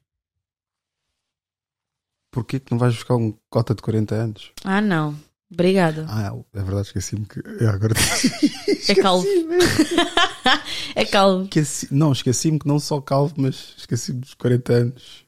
Porquê 2.32 2.60
que 2.60 2.72
não 2.72 2.80
vais 2.80 2.96
buscar 2.96 3.16
um 3.16 3.34
cota 3.50 3.76
de 3.76 3.82
40 3.82 4.16
anos? 4.16 4.52
Ah, 4.64 4.82
não. 4.82 5.20
Obrigada. 5.52 6.06
Ah, 6.08 6.34
é 6.54 6.64
verdade, 6.64 6.88
esqueci-me 6.88 7.26
que. 7.26 7.42
é, 7.64 7.68
agora... 7.68 7.94
É 8.88 8.96
calvo. 8.96 9.28
é 10.96 11.06
calvo. 11.06 11.44
Esqueci... 11.44 11.94
Não, 11.94 12.12
esqueci-me 12.14 12.58
que 12.58 12.68
não 12.68 12.80
só 12.80 13.00
calvo, 13.02 13.36
mas 13.38 13.76
esqueci-me 13.78 14.22
dos 14.22 14.34
40 14.34 14.74
anos. 14.74 15.26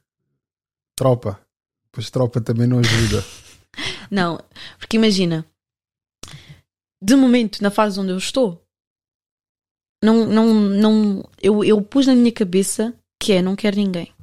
Tropa. 0.96 1.40
Pois 1.92 2.10
tropa 2.10 2.42
também 2.42 2.68
não 2.68 2.80
ajuda. 2.80 3.24
Não, 4.10 4.40
porque 4.78 4.98
imagina, 4.98 5.44
de 7.02 7.16
momento, 7.16 7.60
na 7.64 7.72
fase 7.72 8.00
onde 8.00 8.12
eu 8.12 8.18
estou, 8.18 8.64
não, 10.04 10.28
não, 10.28 10.54
não, 10.54 11.30
eu, 11.42 11.64
eu 11.64 11.82
pus 11.82 12.06
na 12.06 12.14
minha 12.14 12.32
cabeça 12.32 12.94
que 13.20 13.34
é 13.34 13.42
não 13.42 13.56
quero 13.56 13.78
ninguém. 13.78 14.14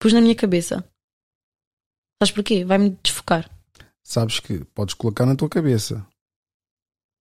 Pus 0.00 0.14
na 0.14 0.20
minha 0.22 0.34
cabeça. 0.34 0.82
Sabes 2.24 2.32
porquê? 2.32 2.64
Vai-me 2.64 2.96
desfocar. 3.02 3.50
Sabes 4.02 4.40
que 4.40 4.64
podes 4.74 4.94
colocar 4.94 5.26
na 5.26 5.36
tua 5.36 5.48
cabeça, 5.48 6.06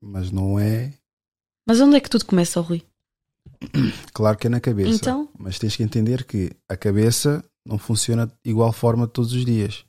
mas 0.02 0.32
não 0.32 0.58
é. 0.58 0.94
Mas 1.68 1.82
onde 1.82 1.98
é 1.98 2.00
que 2.00 2.10
tudo 2.10 2.26
começa, 2.26 2.62
Rui? 2.62 2.86
Claro 4.14 4.38
que 4.38 4.48
é 4.48 4.50
na 4.50 4.62
cabeça. 4.62 4.96
Então? 4.96 5.30
Mas 5.38 5.60
tens 5.60 5.76
que 5.76 5.84
entender 5.84 6.24
que 6.24 6.52
a 6.70 6.78
cabeça 6.78 7.44
não 7.66 7.78
funciona 7.78 8.28
de 8.28 8.50
igual 8.50 8.72
forma 8.72 9.06
todos 9.06 9.34
os 9.34 9.44
dias. 9.44 9.84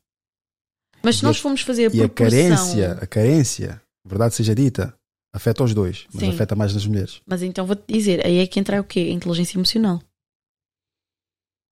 Mas 1.00 1.16
se 1.16 1.24
nós 1.24 1.38
formos 1.38 1.60
fazer 1.60 1.92
a 1.92 1.94
E 1.94 2.02
a 2.02 2.08
proporção... 2.08 2.14
carência, 2.14 2.92
a 2.92 3.06
carência, 3.06 3.82
verdade 4.04 4.34
seja 4.34 4.52
dita, 4.54 4.96
afeta 5.32 5.62
os 5.62 5.74
dois, 5.74 6.08
mas 6.12 6.24
Sim. 6.24 6.30
afeta 6.30 6.56
mais 6.56 6.74
nas 6.74 6.86
mulheres. 6.86 7.20
Mas 7.24 7.40
então 7.42 7.64
vou-te 7.66 7.84
dizer, 7.86 8.26
aí 8.26 8.38
é 8.38 8.46
que 8.48 8.58
entra 8.58 8.80
o 8.80 8.84
quê? 8.84 9.00
A 9.00 9.12
inteligência 9.12 9.56
emocional. 9.56 10.02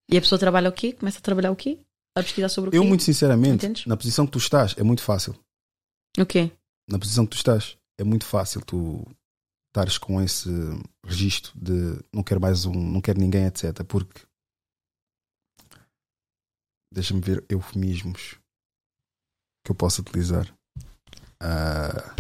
E 0.09 0.17
a 0.17 0.21
pessoa 0.21 0.39
trabalha 0.39 0.69
o 0.69 0.73
quê? 0.73 0.93
Começa 0.93 1.19
a 1.19 1.23
trabalhar 1.23 1.51
o 1.51 1.57
quê? 1.57 1.81
A 2.17 2.23
pesquisar 2.23 2.49
sobre 2.49 2.69
o 2.69 2.71
quê? 2.71 2.79
Eu, 2.79 2.85
muito 2.85 3.03
sinceramente, 3.03 3.65
Entendes? 3.65 3.87
na 3.87 3.97
posição 3.97 4.27
que 4.27 4.33
tu 4.33 4.39
estás, 4.39 4.75
é 4.77 4.83
muito 4.83 5.03
fácil. 5.03 5.35
O 6.19 6.27
quê? 6.27 6.53
Na 6.89 6.99
posição 6.99 7.25
que 7.25 7.31
tu 7.31 7.37
estás, 7.37 7.79
é 7.99 8.05
muito 8.05 8.27
fácil 8.27 8.61
tu 8.63 9.03
estares 9.71 9.97
com 9.97 10.21
esse 10.21 10.51
registro 11.07 11.53
de 11.59 11.99
não 12.13 12.23
quero 12.23 12.41
mais 12.41 12.67
um, 12.67 12.73
não 12.75 13.01
quero 13.01 13.19
ninguém, 13.19 13.47
etc. 13.47 13.83
Porque 13.89 14.21
deixa-me 16.93 17.21
ver 17.23 17.43
eufemismos 17.49 18.39
que 19.65 19.71
eu 19.71 19.75
posso 19.75 20.03
utilizar. 20.03 20.55
Ah, 21.41 22.15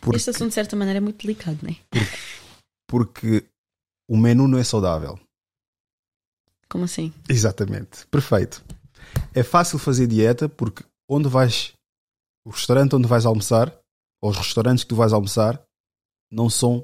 Porque- 0.00 0.16
Este 0.16 0.30
assunto, 0.30 0.48
de 0.48 0.54
certa 0.54 0.74
maneira, 0.76 0.98
é 0.98 1.00
muito 1.00 1.20
delicado, 1.24 1.58
não 1.62 1.70
é? 1.70 1.76
porque 2.90 3.48
o 4.10 4.16
menu 4.16 4.48
não 4.48 4.58
é 4.58 4.64
saudável. 4.64 5.18
Como 6.72 6.84
assim? 6.84 7.12
Exatamente. 7.28 8.06
Perfeito. 8.06 8.64
É 9.34 9.42
fácil 9.42 9.78
fazer 9.78 10.06
dieta 10.06 10.48
porque 10.48 10.82
onde 11.08 11.28
vais, 11.28 11.74
o 12.46 12.50
restaurante 12.50 12.96
onde 12.96 13.06
vais 13.06 13.26
almoçar, 13.26 13.70
ou 14.22 14.30
os 14.30 14.36
restaurantes 14.38 14.82
que 14.82 14.88
tu 14.88 14.96
vais 14.96 15.12
almoçar, 15.12 15.62
não 16.30 16.48
são 16.48 16.82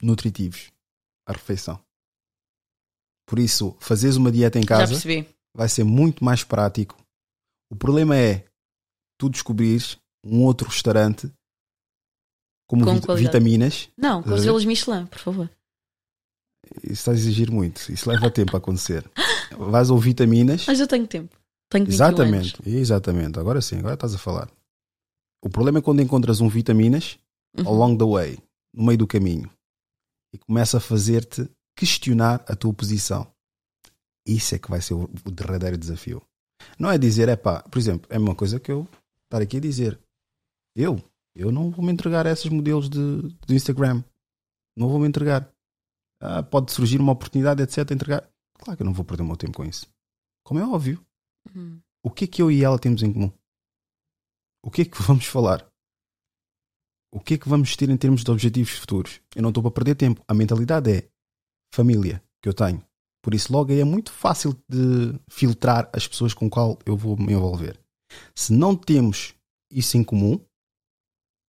nutritivos. 0.00 0.70
A 1.28 1.32
refeição. 1.32 1.80
Por 3.28 3.40
isso, 3.40 3.76
fazeres 3.80 4.14
uma 4.14 4.30
dieta 4.30 4.60
em 4.60 4.64
casa 4.64 4.94
vai 5.52 5.68
ser 5.68 5.82
muito 5.82 6.24
mais 6.24 6.44
prático. 6.44 6.96
O 7.68 7.74
problema 7.74 8.16
é 8.16 8.46
tu 9.18 9.28
descobrires 9.28 9.98
um 10.24 10.44
outro 10.44 10.68
restaurante 10.68 11.28
como 12.68 12.84
Com 12.84 12.94
vit- 12.94 13.06
qualidade. 13.06 13.38
vitaminas. 13.38 13.88
Não, 13.96 14.22
com 14.22 14.34
estrelas 14.36 14.64
Michelin, 14.64 15.06
por 15.06 15.18
favor. 15.18 15.50
Isso 16.82 16.92
está 16.92 17.10
a 17.12 17.14
exigir 17.14 17.50
muito. 17.50 17.90
Isso 17.92 18.08
leva 18.08 18.30
tempo 18.30 18.56
a 18.56 18.58
acontecer. 18.58 19.08
Vais 19.56 19.90
ao 19.90 19.98
vitaminas. 19.98 20.64
Mas 20.66 20.80
eu 20.80 20.86
tenho 20.86 21.06
tempo. 21.06 21.36
Tenho 21.68 21.84
21 21.84 21.94
Exatamente, 21.94 22.62
exatamente. 22.68 23.38
Agora 23.38 23.60
sim, 23.60 23.78
agora 23.78 23.94
estás 23.94 24.14
a 24.14 24.18
falar. 24.18 24.48
O 25.42 25.48
problema 25.48 25.78
é 25.78 25.82
quando 25.82 26.00
encontras 26.02 26.40
um 26.40 26.48
vitaminas 26.48 27.18
Uhum. 27.58 27.68
along 27.68 27.96
the 27.96 28.04
way, 28.04 28.38
no 28.74 28.84
meio 28.84 28.98
do 28.98 29.06
caminho, 29.06 29.50
e 30.30 30.36
começa 30.36 30.76
a 30.76 30.80
fazer-te 30.80 31.48
questionar 31.74 32.44
a 32.46 32.54
tua 32.54 32.72
posição. 32.74 33.26
Isso 34.26 34.54
é 34.54 34.58
que 34.58 34.68
vai 34.68 34.82
ser 34.82 34.92
o, 34.92 35.08
o 35.24 35.30
derradeiro 35.30 35.78
desafio. 35.78 36.20
Não 36.78 36.90
é 36.90 36.98
dizer, 36.98 37.28
é 37.30 37.36
pá, 37.36 37.62
por 37.62 37.78
exemplo, 37.78 38.06
é 38.10 38.18
uma 38.18 38.34
coisa 38.34 38.60
que 38.60 38.70
eu 38.70 38.86
estar 39.24 39.40
aqui 39.40 39.56
a 39.56 39.60
dizer. 39.60 39.98
Eu, 40.74 41.02
eu 41.34 41.50
não 41.50 41.70
vou 41.70 41.82
me 41.84 41.92
entregar 41.92 42.26
a 42.26 42.30
esses 42.30 42.50
modelos 42.50 42.90
de, 42.90 43.22
de 43.46 43.54
Instagram. 43.54 44.02
Não 44.76 44.88
vou 44.88 44.98
me 44.98 45.08
entregar. 45.08 45.48
Ah, 46.20 46.42
pode 46.42 46.72
surgir 46.72 47.00
uma 47.00 47.12
oportunidade, 47.12 47.62
etc. 47.62 47.90
Entregar. 47.90 48.28
Claro 48.58 48.76
que 48.76 48.82
eu 48.82 48.86
não 48.86 48.94
vou 48.94 49.04
perder 49.04 49.22
o 49.22 49.26
meu 49.26 49.36
tempo 49.36 49.54
com 49.54 49.64
isso. 49.64 49.86
Como 50.44 50.60
é 50.60 50.66
óbvio. 50.66 51.04
Uhum. 51.54 51.80
O 52.02 52.10
que 52.10 52.24
é 52.24 52.26
que 52.28 52.40
eu 52.40 52.50
e 52.50 52.64
ela 52.64 52.78
temos 52.78 53.02
em 53.02 53.12
comum? 53.12 53.32
O 54.64 54.70
que 54.70 54.82
é 54.82 54.84
que 54.84 55.00
vamos 55.02 55.26
falar? 55.26 55.66
O 57.12 57.20
que 57.20 57.34
é 57.34 57.38
que 57.38 57.48
vamos 57.48 57.74
ter 57.76 57.88
em 57.88 57.96
termos 57.96 58.24
de 58.24 58.30
objetivos 58.30 58.72
futuros? 58.72 59.20
Eu 59.34 59.42
não 59.42 59.50
estou 59.50 59.62
para 59.62 59.72
perder 59.72 59.94
tempo. 59.94 60.22
A 60.28 60.34
mentalidade 60.34 60.90
é 60.90 61.08
família 61.72 62.22
que 62.42 62.48
eu 62.48 62.54
tenho. 62.54 62.84
Por 63.22 63.34
isso, 63.34 63.52
logo 63.52 63.72
aí 63.72 63.80
é 63.80 63.84
muito 63.84 64.12
fácil 64.12 64.52
de 64.68 65.18
filtrar 65.28 65.90
as 65.92 66.06
pessoas 66.06 66.32
com 66.32 66.48
qual 66.48 66.78
eu 66.86 66.96
vou 66.96 67.16
me 67.16 67.32
envolver. 67.32 67.78
Se 68.34 68.52
não 68.52 68.76
temos 68.76 69.34
isso 69.70 69.96
em 69.96 70.04
comum, 70.04 70.38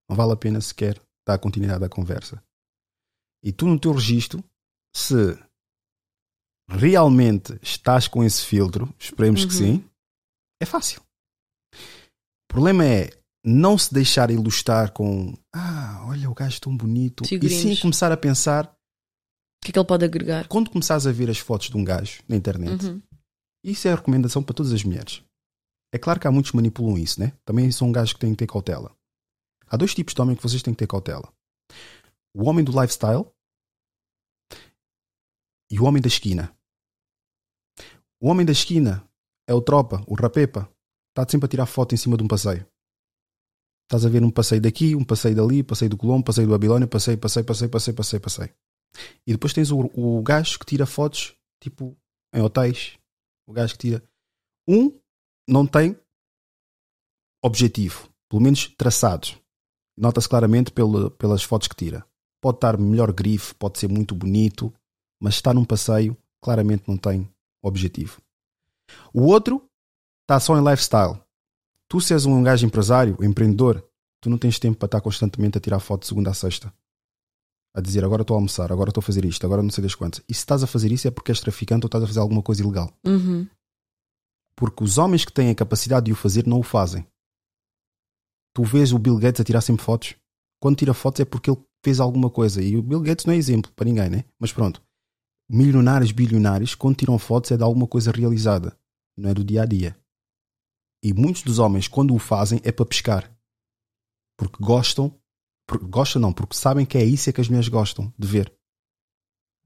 não 0.10 0.16
vale 0.16 0.34
a 0.34 0.38
pena 0.38 0.62
sequer 0.62 1.02
dar 1.28 1.38
continuidade 1.38 1.84
à 1.84 1.90
conversa. 1.90 2.42
E 3.44 3.52
tu, 3.52 3.68
no 3.68 3.80
teu 3.80 3.92
registro, 3.92 4.44
se 4.96 5.38
realmente 6.70 7.58
estás 7.62 8.08
com 8.08 8.24
esse 8.24 8.44
filtro, 8.46 8.94
esperemos 9.00 9.46
que 9.46 9.54
Uhum. 9.54 9.58
sim, 9.60 9.90
é 10.62 10.66
fácil. 10.66 11.02
O 11.74 12.48
problema 12.48 12.86
é 12.86 13.10
não 13.46 13.78
se 13.78 13.94
deixar 13.94 14.32
ilustrar 14.32 14.92
com 14.92 15.34
ah, 15.54 16.04
olha 16.08 16.30
o 16.30 16.34
gajo 16.34 16.60
tão 16.62 16.76
bonito 16.76 17.24
e 17.26 17.50
sim 17.50 17.76
começar 17.76 18.12
a 18.12 18.18
pensar 18.18 18.66
O 18.68 19.66
que 19.66 19.70
é 19.70 19.74
que 19.74 19.80
ele 19.80 19.88
pode 19.88 20.06
agregar? 20.06 20.48
quando 20.48 20.70
começares 20.72 21.06
a 21.06 21.12
ver 21.12 21.30
as 21.30 21.38
fotos 21.38 21.70
de 21.70 21.78
um 21.78 21.84
gajo 21.84 22.24
na 22.28 22.36
internet, 22.36 22.86
Uhum. 22.86 23.02
isso 23.64 23.88
é 23.88 23.92
a 23.92 23.96
recomendação 23.96 24.42
para 24.42 24.56
todas 24.56 24.72
as 24.72 24.84
mulheres. 24.84 25.22
É 25.94 25.98
claro 26.00 26.20
que 26.20 26.28
há 26.28 26.32
muitos 26.32 26.52
que 26.52 26.58
manipulam 26.58 26.98
isso, 26.98 27.20
né? 27.20 27.34
Também 27.46 27.72
são 27.72 27.92
gajos 27.92 28.14
que 28.14 28.20
têm 28.20 28.32
que 28.32 28.38
ter 28.38 28.48
cautela. 28.48 28.96
Há 29.68 29.78
dois 29.78 29.94
tipos 29.94 30.14
de 30.14 30.22
homem 30.22 30.36
que 30.36 30.44
vocês 30.44 30.62
têm 30.62 30.74
que 30.74 30.80
ter 30.80 30.88
cautela: 30.88 31.32
o 32.36 32.46
homem 32.50 32.64
do 32.66 32.72
lifestyle 32.72 33.26
e 35.76 35.80
o 35.80 35.84
homem 35.84 36.02
da 36.02 36.08
esquina. 36.08 36.56
O 38.22 38.30
homem 38.30 38.46
da 38.46 38.54
esquina 38.54 39.06
é 39.46 39.54
o 39.54 39.62
tropa, 39.62 40.02
o 40.08 40.16
rapepa, 40.16 40.72
está 41.10 41.30
sempre 41.30 41.48
a 41.48 41.50
tirar 41.50 41.66
foto 41.66 41.94
em 41.94 41.98
cima 41.98 42.16
de 42.16 42.24
um 42.24 42.30
passeio. 42.30 42.66
Estás 43.84 44.06
a 44.06 44.10
ver 44.10 44.24
um 44.24 44.32
passeio 44.32 44.62
daqui, 44.62 44.96
um 44.96 45.04
passeio 45.04 45.36
dali, 45.36 45.62
passeio 45.64 45.90
do 45.90 45.98
Colombo, 45.98 46.24
passeio 46.24 46.48
do 46.48 46.52
Babilónia, 46.52 46.88
passeio, 46.88 47.18
passeio, 47.18 47.46
passeio, 47.46 47.70
passeio, 47.70 47.96
passeio, 47.96 48.22
passeio. 48.22 48.56
E 49.28 49.34
depois 49.34 49.52
tens 49.52 49.70
o, 49.70 49.92
o 49.94 50.24
gajo 50.24 50.58
que 50.58 50.66
tira 50.66 50.86
fotos, 50.86 51.36
tipo, 51.62 51.94
em 52.34 52.42
hotéis. 52.42 52.98
O 53.46 53.52
gajo 53.52 53.74
que 53.74 53.80
tira. 53.80 54.04
Um 54.66 54.98
não 55.48 55.68
tem 55.68 56.00
objetivo, 57.44 58.10
pelo 58.30 58.42
menos 58.42 58.70
traçados. 58.78 59.38
Nota-se 59.98 60.30
claramente 60.30 60.72
pela- 60.72 61.12
pelas 61.12 61.44
fotos 61.44 61.68
que 61.68 61.76
tira. 61.76 62.08
Pode 62.42 62.58
estar 62.58 62.78
melhor 62.80 63.12
grife, 63.12 63.54
pode 63.56 63.78
ser 63.78 63.90
muito 63.90 64.16
bonito, 64.16 64.74
mas 65.26 65.34
está 65.34 65.52
num 65.52 65.66
passeio, 65.66 66.16
claramente 66.40 66.84
não 66.88 66.96
tem 66.96 67.28
objetivo. 67.64 68.22
O 69.12 69.24
outro 69.24 69.68
está 70.22 70.40
só 70.40 70.56
em 70.56 70.64
lifestyle. 70.64 71.20
Tu, 71.90 72.00
se 72.00 72.14
és 72.14 72.28
um 72.28 72.44
gajo 72.44 72.64
empresário, 72.64 73.18
empreendedor, 73.20 73.84
tu 74.22 74.30
não 74.30 74.38
tens 74.38 74.60
tempo 74.60 74.78
para 74.78 74.86
estar 74.86 75.02
constantemente 75.02 75.58
a 75.58 75.62
tirar 75.62 75.80
foto 75.80 76.02
de 76.02 76.10
segunda 76.10 76.30
a 76.30 76.34
sexta. 76.36 76.72
A 77.76 77.82
dizer 77.82 78.06
agora 78.06 78.22
estou 78.22 78.36
a 78.36 78.38
almoçar, 78.38 78.72
agora 78.72 78.92
estou 78.92 79.02
a 79.02 79.04
fazer 79.04 79.26
isto, 79.26 79.44
agora 79.44 79.64
não 79.64 79.72
sei 79.72 79.82
das 79.82 79.96
quantas. 79.96 80.24
E 80.30 80.34
se 80.36 80.42
estás 80.42 80.62
a 80.62 80.68
fazer 80.68 80.92
isso 80.92 81.08
é 81.08 81.12
porque 81.12 81.32
és 81.32 81.40
traficante 81.40 81.86
ou 81.86 81.88
estás 81.88 82.04
a 82.04 82.08
fazer 82.08 82.20
alguma 82.20 82.44
coisa 82.44 82.62
ilegal. 82.62 82.94
Uhum. 83.04 83.48
Porque 84.56 84.84
os 84.84 85.00
homens 85.00 85.26
que 85.26 85.34
têm 85.34 85.50
a 85.50 85.56
capacidade 85.56 86.06
de 86.06 86.12
o 86.12 86.16
fazer 86.16 86.46
não 86.46 86.60
o 86.60 86.64
fazem. 86.64 87.04
Tu 88.54 88.64
vês 88.64 88.94
o 88.94 89.00
Bill 89.00 89.18
Gates 89.18 89.42
a 89.42 89.44
tirar 89.44 89.62
sempre 89.62 89.84
fotos. 89.84 90.14
Quando 90.62 90.78
tira 90.78 90.94
fotos 90.94 91.22
é 91.22 91.26
porque 91.26 91.50
ele 91.50 91.60
fez 91.84 92.00
alguma 92.00 92.30
coisa. 92.30 92.62
E 92.62 92.78
o 92.78 92.84
Bill 92.84 93.02
Gates 93.02 93.26
não 93.26 93.34
é 93.34 93.38
exemplo 93.38 93.72
para 93.76 93.86
ninguém, 93.86 94.08
né? 94.08 94.24
Mas 94.40 94.54
pronto. 94.54 94.85
Milionários, 95.50 96.12
bilionários, 96.12 96.74
quando 96.74 96.98
tiram 96.98 97.20
fotos 97.20 97.52
é 97.52 97.58
de 97.58 97.64
alguma 97.64 97.88
coisa 97.88 98.12
realizada. 98.12 98.78
Não 99.18 99.30
é 99.30 99.34
do 99.34 99.44
dia 99.44 99.62
a 99.62 99.66
dia. 99.66 99.96
E 101.04 101.14
muitos 101.14 101.44
dos 101.44 101.60
homens, 101.60 101.88
quando 101.88 102.16
o 102.16 102.20
fazem, 102.20 102.60
é 102.64 102.72
para 102.72 102.86
pescar. 102.86 103.32
Porque 104.38 104.58
gostam. 104.60 105.14
Porque, 105.68 105.86
gostam 105.86 106.22
não, 106.22 106.34
porque 106.34 106.56
sabem 106.56 106.86
que 106.86 106.98
é 106.98 107.04
isso 107.04 107.30
é 107.30 107.34
que 107.34 107.42
as 107.42 107.48
mulheres 107.48 107.70
gostam 107.70 108.14
de 108.18 108.28
ver. 108.28 108.52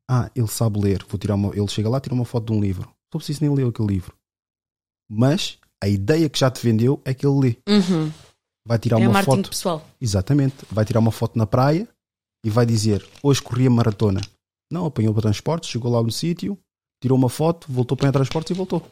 Ah, 0.09 0.29
ele 0.35 0.47
sabe 0.47 0.79
ler. 0.79 1.05
Vou 1.07 1.17
tirar 1.17 1.35
uma, 1.35 1.55
ele 1.55 1.67
chega 1.67 1.89
lá, 1.89 1.99
tira 1.99 2.15
uma 2.15 2.25
foto 2.25 2.47
de 2.47 2.57
um 2.57 2.61
livro. 2.61 2.89
Não 3.13 3.19
preciso 3.19 3.41
nem 3.41 3.53
ler 3.53 3.67
aquele 3.67 3.87
livro. 3.87 4.15
Mas 5.09 5.57
a 5.81 5.87
ideia 5.87 6.29
que 6.29 6.39
já 6.39 6.51
te 6.51 6.61
vendeu 6.61 7.01
é 7.05 7.13
que 7.13 7.25
ele 7.25 7.39
lê. 7.39 7.57
Uhum. 7.67 8.11
Vai 8.65 8.77
tirar 8.77 8.99
é 8.99 9.07
uma 9.07 9.13
marketing 9.13 9.37
foto. 9.37 9.49
pessoal. 9.49 9.87
Exatamente. 9.99 10.55
Vai 10.69 10.85
tirar 10.85 10.99
uma 10.99 11.11
foto 11.11 11.37
na 11.37 11.47
praia 11.47 11.87
e 12.43 12.49
vai 12.49 12.65
dizer: 12.65 13.07
Hoje 13.23 13.41
corri 13.41 13.65
a 13.65 13.69
maratona. 13.69 14.21
Não, 14.71 14.85
apanhou 14.85 15.13
para 15.13 15.23
transportes, 15.23 15.69
chegou 15.69 15.91
lá 15.91 16.01
no 16.01 16.11
sítio, 16.11 16.57
tirou 17.01 17.17
uma 17.17 17.29
foto, 17.29 17.71
voltou 17.71 17.97
para 17.97 18.11
transportes 18.11 18.51
e 18.51 18.53
voltou. 18.53 18.85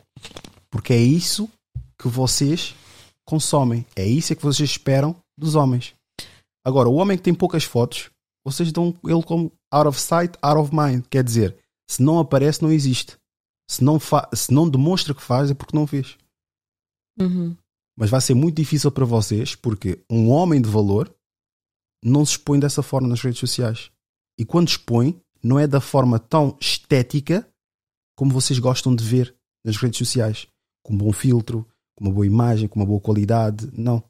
Porque 0.70 0.94
é 0.94 1.02
isso 1.02 1.50
que 1.98 2.08
vocês 2.08 2.76
consomem. 3.26 3.86
É 3.96 4.06
isso 4.06 4.36
que 4.36 4.44
vocês 4.44 4.70
esperam 4.70 5.16
dos 5.38 5.56
homens. 5.56 5.94
Agora, 6.66 6.90
o 6.90 6.96
homem 6.96 7.18
que 7.18 7.24
tem 7.24 7.34
poucas 7.34 7.64
fotos, 7.64 8.10
vocês 8.46 8.72
dão 8.72 8.94
ele 9.04 9.24
como 9.24 9.52
out 9.72 9.88
of 9.88 10.00
sight, 10.00 10.38
out 10.42 10.60
of 10.60 10.76
mind. 10.76 11.06
Quer 11.10 11.24
dizer, 11.24 11.58
se 11.90 12.02
não 12.02 12.20
aparece, 12.20 12.62
não 12.62 12.72
existe. 12.72 13.18
Se 13.70 13.84
não, 13.84 14.00
se 14.34 14.52
não 14.52 14.70
demonstra 14.70 15.14
que 15.14 15.22
faz, 15.22 15.52
é 15.52 15.54
porque 15.54 15.76
não 15.76 15.86
fez. 15.86 16.18
Uhum. 17.20 17.56
Mas 17.98 18.10
vai 18.10 18.22
ser 18.22 18.34
muito 18.34 18.56
difícil 18.56 18.92
para 18.92 19.06
vocês 19.06 19.56
porque 19.56 20.00
um 20.10 20.30
homem 20.30 20.62
de 20.62 20.70
valor 20.70 21.14
não 22.04 22.26
se 22.26 22.34
expõe 22.34 22.60
dessa 22.60 22.84
forma 22.84 23.08
nas 23.08 23.22
redes 23.22 23.40
sociais. 23.40 23.92
E 24.40 24.46
quando 24.46 24.70
expõe, 24.70 25.20
não 25.48 25.58
é 25.58 25.66
da 25.66 25.80
forma 25.80 26.20
tão 26.20 26.58
estética 26.60 27.48
como 28.16 28.32
vocês 28.32 28.60
gostam 28.60 28.94
de 28.94 29.04
ver 29.04 29.34
nas 29.66 29.78
redes 29.78 29.98
sociais. 29.98 30.48
Com 30.84 30.94
um 30.94 30.98
bom 30.98 31.12
filtro, 31.12 31.66
com 31.96 32.06
uma 32.06 32.14
boa 32.14 32.26
imagem, 32.26 32.68
com 32.68 32.80
uma 32.80 32.86
boa 32.86 33.00
qualidade. 33.00 33.70
Não. 33.74 34.04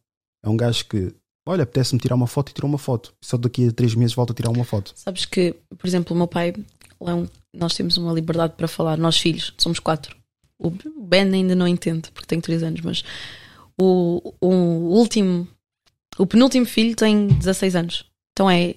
É 0.44 0.50
um 0.50 0.58
gajo 0.58 0.86
que, 0.86 1.14
olha, 1.48 1.64
apetece-me 1.64 2.00
tirar 2.00 2.16
uma 2.16 2.28
foto 2.28 2.50
e 2.50 2.54
tirou 2.54 2.70
uma 2.70 2.78
foto. 2.78 3.14
Só 3.24 3.38
daqui 3.38 3.68
a 3.68 3.72
três 3.72 3.94
meses 3.94 4.16
volta 4.16 4.34
a 4.34 4.36
tirar 4.36 4.50
uma 4.50 4.64
foto. 4.64 4.94
Sabes 4.96 5.26
que, 5.26 5.56
por 5.78 5.88
exemplo, 5.88 6.16
o 6.16 6.18
meu 6.18 6.28
pai, 6.28 6.54
Leão, 7.00 7.30
nós 7.54 7.76
temos 7.76 7.98
uma 7.98 8.14
liberdade 8.14 8.54
para 8.56 8.68
falar, 8.68 8.98
nós 8.98 9.18
filhos, 9.18 9.54
somos 9.58 9.80
quatro. 9.80 10.16
O 10.60 10.72
Ben 10.72 11.32
ainda 11.32 11.56
não 11.56 11.68
entende, 11.68 12.10
porque 12.12 12.28
tem 12.28 12.42
três 12.42 12.64
anos, 12.64 12.82
mas 12.82 13.04
o, 13.80 14.34
o 14.42 14.48
último, 14.48 15.48
o 16.18 16.26
penúltimo 16.26 16.66
filho 16.66 16.96
tem 16.96 17.28
16 17.28 17.76
anos. 17.76 18.06
Então 18.34 18.50
é 18.50 18.76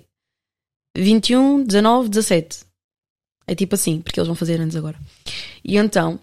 21, 0.97 1.65
19, 1.65 2.09
17. 2.09 2.61
É 3.47 3.55
tipo 3.55 3.75
assim, 3.75 4.01
porque 4.01 4.21
eles 4.21 4.29
vão 4.29 4.37
fazer 4.37 4.61
anos 4.61 4.77
agora. 4.77 4.97
E 5.65 5.77
então, 5.77 6.21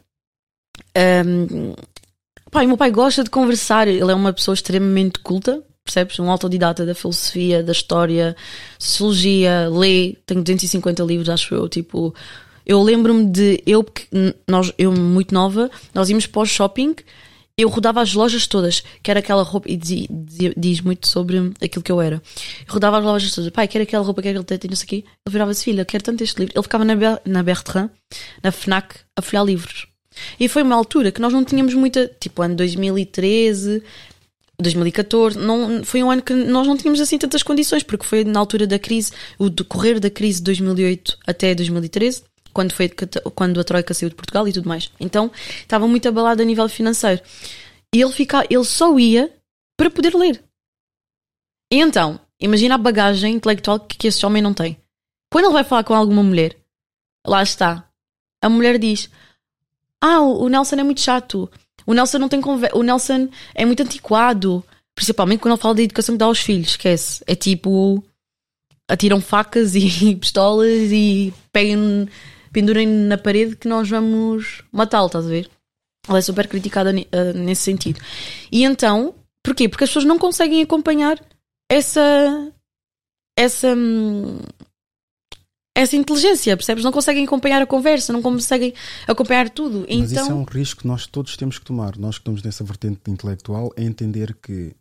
pá, 2.51 2.63
o 2.63 2.67
meu 2.67 2.77
pai 2.77 2.91
gosta 2.91 3.23
de 3.23 3.29
conversar, 3.29 3.87
ele 3.87 4.11
é 4.11 4.15
uma 4.15 4.33
pessoa 4.33 4.55
extremamente 4.55 5.19
culta, 5.19 5.63
percebes? 5.83 6.19
Um 6.19 6.29
autodidata 6.29 6.85
da 6.85 6.93
filosofia, 6.93 7.63
da 7.63 7.71
história, 7.71 8.35
sociologia, 8.77 9.69
lê, 9.69 10.15
tenho 10.25 10.43
250 10.43 11.03
livros, 11.03 11.29
acho 11.29 11.55
eu, 11.55 11.67
tipo. 11.67 12.13
Eu 12.65 12.83
lembro-me 12.83 13.25
de 13.25 13.63
eu, 13.65 13.85
nós, 14.45 14.73
eu 14.77 14.91
muito 14.91 15.33
nova, 15.33 15.71
nós 15.93 16.09
íamos 16.09 16.27
para 16.27 16.41
o 16.41 16.45
shopping, 16.45 16.95
eu 17.57 17.69
rodava 17.69 18.01
as 18.01 18.13
lojas 18.13 18.45
todas, 18.45 18.83
que 19.01 19.09
era 19.09 19.19
aquela 19.19 19.41
roupa, 19.41 19.67
e 19.69 19.75
diz, 19.75 20.07
diz, 20.09 20.53
diz 20.55 20.81
muito 20.81 21.07
sobre 21.07 21.51
aquilo 21.59 21.83
que 21.83 21.91
eu 21.91 21.99
era. 21.99 22.21
Eu 22.67 22.73
rodava 22.73 22.99
as 22.99 23.03
lojas 23.03 23.33
todas, 23.33 23.49
pai, 23.49 23.67
quero 23.67 23.81
aquela 23.81 24.05
roupa, 24.05 24.21
quero 24.21 24.39
aquele 24.39 24.45
teto 24.45 24.65
e 24.65 24.69
não 24.69 24.75
sei 24.75 24.85
o 24.85 24.87
quê. 24.89 24.95
Ele 24.95 25.31
virava-se, 25.31 25.63
filha, 25.63 25.83
quero 25.83 26.03
tanto 26.03 26.23
este 26.23 26.37
livro. 26.37 26.53
Ele 26.55 26.63
ficava 26.63 26.85
na, 26.85 26.93
na 27.25 27.41
Bertrand, 27.41 27.89
na 28.43 28.51
FNAC, 28.51 28.99
a 29.15 29.21
folhear 29.23 29.43
livros. 29.43 29.87
E 30.39 30.47
foi 30.47 30.61
uma 30.61 30.75
altura 30.75 31.11
que 31.11 31.19
nós 31.19 31.33
não 31.33 31.43
tínhamos 31.43 31.73
muita, 31.73 32.11
tipo, 32.19 32.43
ano 32.43 32.55
2013, 32.55 33.81
2014, 34.59 35.37
não, 35.37 35.83
foi 35.83 36.03
um 36.03 36.11
ano 36.11 36.21
que 36.21 36.33
nós 36.33 36.67
não 36.67 36.77
tínhamos 36.77 36.99
assim 36.99 37.17
tantas 37.17 37.43
condições, 37.43 37.83
porque 37.83 38.05
foi 38.05 38.23
na 38.23 38.39
altura 38.39 38.65
da 38.65 38.79
crise, 38.79 39.11
o 39.37 39.49
decorrer 39.49 39.99
da 39.99 40.09
crise 40.09 40.39
de 40.39 40.45
2008 40.45 41.17
até 41.25 41.53
2013, 41.53 42.23
quando, 42.57 42.73
foi, 42.73 42.89
quando 43.35 43.59
a 43.59 43.63
Troika 43.63 43.93
saiu 43.93 44.09
de 44.09 44.15
Portugal 44.15 44.47
e 44.47 44.51
tudo 44.51 44.67
mais. 44.67 44.89
Então 44.99 45.31
estava 45.59 45.87
muito 45.87 46.07
abalado 46.07 46.41
a 46.41 46.45
nível 46.45 46.67
financeiro. 46.67 47.21
E 47.93 48.01
ele, 48.01 48.11
fica, 48.11 48.43
ele 48.49 48.63
só 48.63 48.97
ia 48.97 49.31
para 49.77 49.91
poder 49.91 50.15
ler. 50.15 50.43
E 51.71 51.79
então, 51.79 52.19
imagina 52.39 52.73
a 52.73 52.79
bagagem 52.79 53.35
intelectual 53.35 53.79
que, 53.79 53.95
que 53.95 54.07
esse 54.07 54.25
homem 54.25 54.41
não 54.41 54.55
tem. 54.55 54.75
Quando 55.31 55.45
ele 55.45 55.53
vai 55.53 55.63
falar 55.63 55.83
com 55.83 55.93
alguma 55.93 56.23
mulher, 56.23 56.57
lá 57.27 57.43
está. 57.43 57.87
A 58.41 58.49
mulher 58.49 58.79
diz: 58.79 59.07
Ah, 60.01 60.21
o 60.21 60.49
Nelson 60.49 60.77
é 60.77 60.83
muito 60.83 61.01
chato. 61.01 61.47
O 61.85 61.93
Nelson 61.93 62.17
não 62.17 62.27
tem 62.27 62.41
conversa. 62.41 62.75
O 62.75 62.81
Nelson 62.81 63.29
é 63.53 63.65
muito 63.65 63.83
antiquado. 63.83 64.65
Principalmente 64.95 65.41
quando 65.41 65.53
ele 65.53 65.61
fala 65.61 65.75
da 65.75 65.83
educação 65.83 66.15
que 66.15 66.19
dá 66.19 66.25
aos 66.25 66.39
filhos. 66.39 66.69
Esquece. 66.69 67.23
É 67.27 67.35
tipo. 67.35 68.03
Atiram 68.89 69.21
facas 69.21 69.75
e 69.77 70.15
pistolas 70.15 70.91
e 70.91 71.31
peguem, 71.51 72.09
pendurem 72.51 72.87
na 72.87 73.17
parede 73.17 73.55
que 73.55 73.67
nós 73.67 73.89
vamos 73.89 74.63
matá-lo, 74.71 75.07
estás 75.07 75.25
a 75.25 75.29
ver? 75.29 75.49
Ela 76.07 76.19
é 76.19 76.21
super 76.21 76.47
criticada 76.47 76.91
ah, 76.91 77.33
nesse 77.33 77.63
sentido. 77.63 77.99
E 78.51 78.63
então, 78.63 79.13
porquê? 79.43 79.67
Porque 79.67 79.83
as 79.83 79.89
pessoas 79.89 80.05
não 80.05 80.17
conseguem 80.17 80.61
acompanhar 80.61 81.19
essa. 81.69 82.51
essa. 83.37 83.73
hum, 83.75 84.39
essa 85.75 85.95
inteligência, 85.95 86.57
percebes? 86.57 86.83
Não 86.83 86.91
conseguem 86.91 87.23
acompanhar 87.23 87.61
a 87.61 87.67
conversa, 87.67 88.11
não 88.11 88.21
conseguem 88.21 88.73
acompanhar 89.07 89.47
tudo. 89.47 89.85
Mas 89.87 90.11
então, 90.11 90.23
isso 90.23 90.31
é 90.31 90.35
um 90.35 90.43
risco 90.43 90.81
que 90.81 90.87
nós 90.87 91.05
todos 91.05 91.37
temos 91.37 91.59
que 91.59 91.65
tomar. 91.65 91.95
Nós 91.97 92.15
que 92.15 92.21
estamos 92.21 92.41
nessa 92.41 92.63
vertente 92.63 92.99
intelectual 93.07 93.71
é 93.75 93.83
entender 93.83 94.35
que 94.41 94.75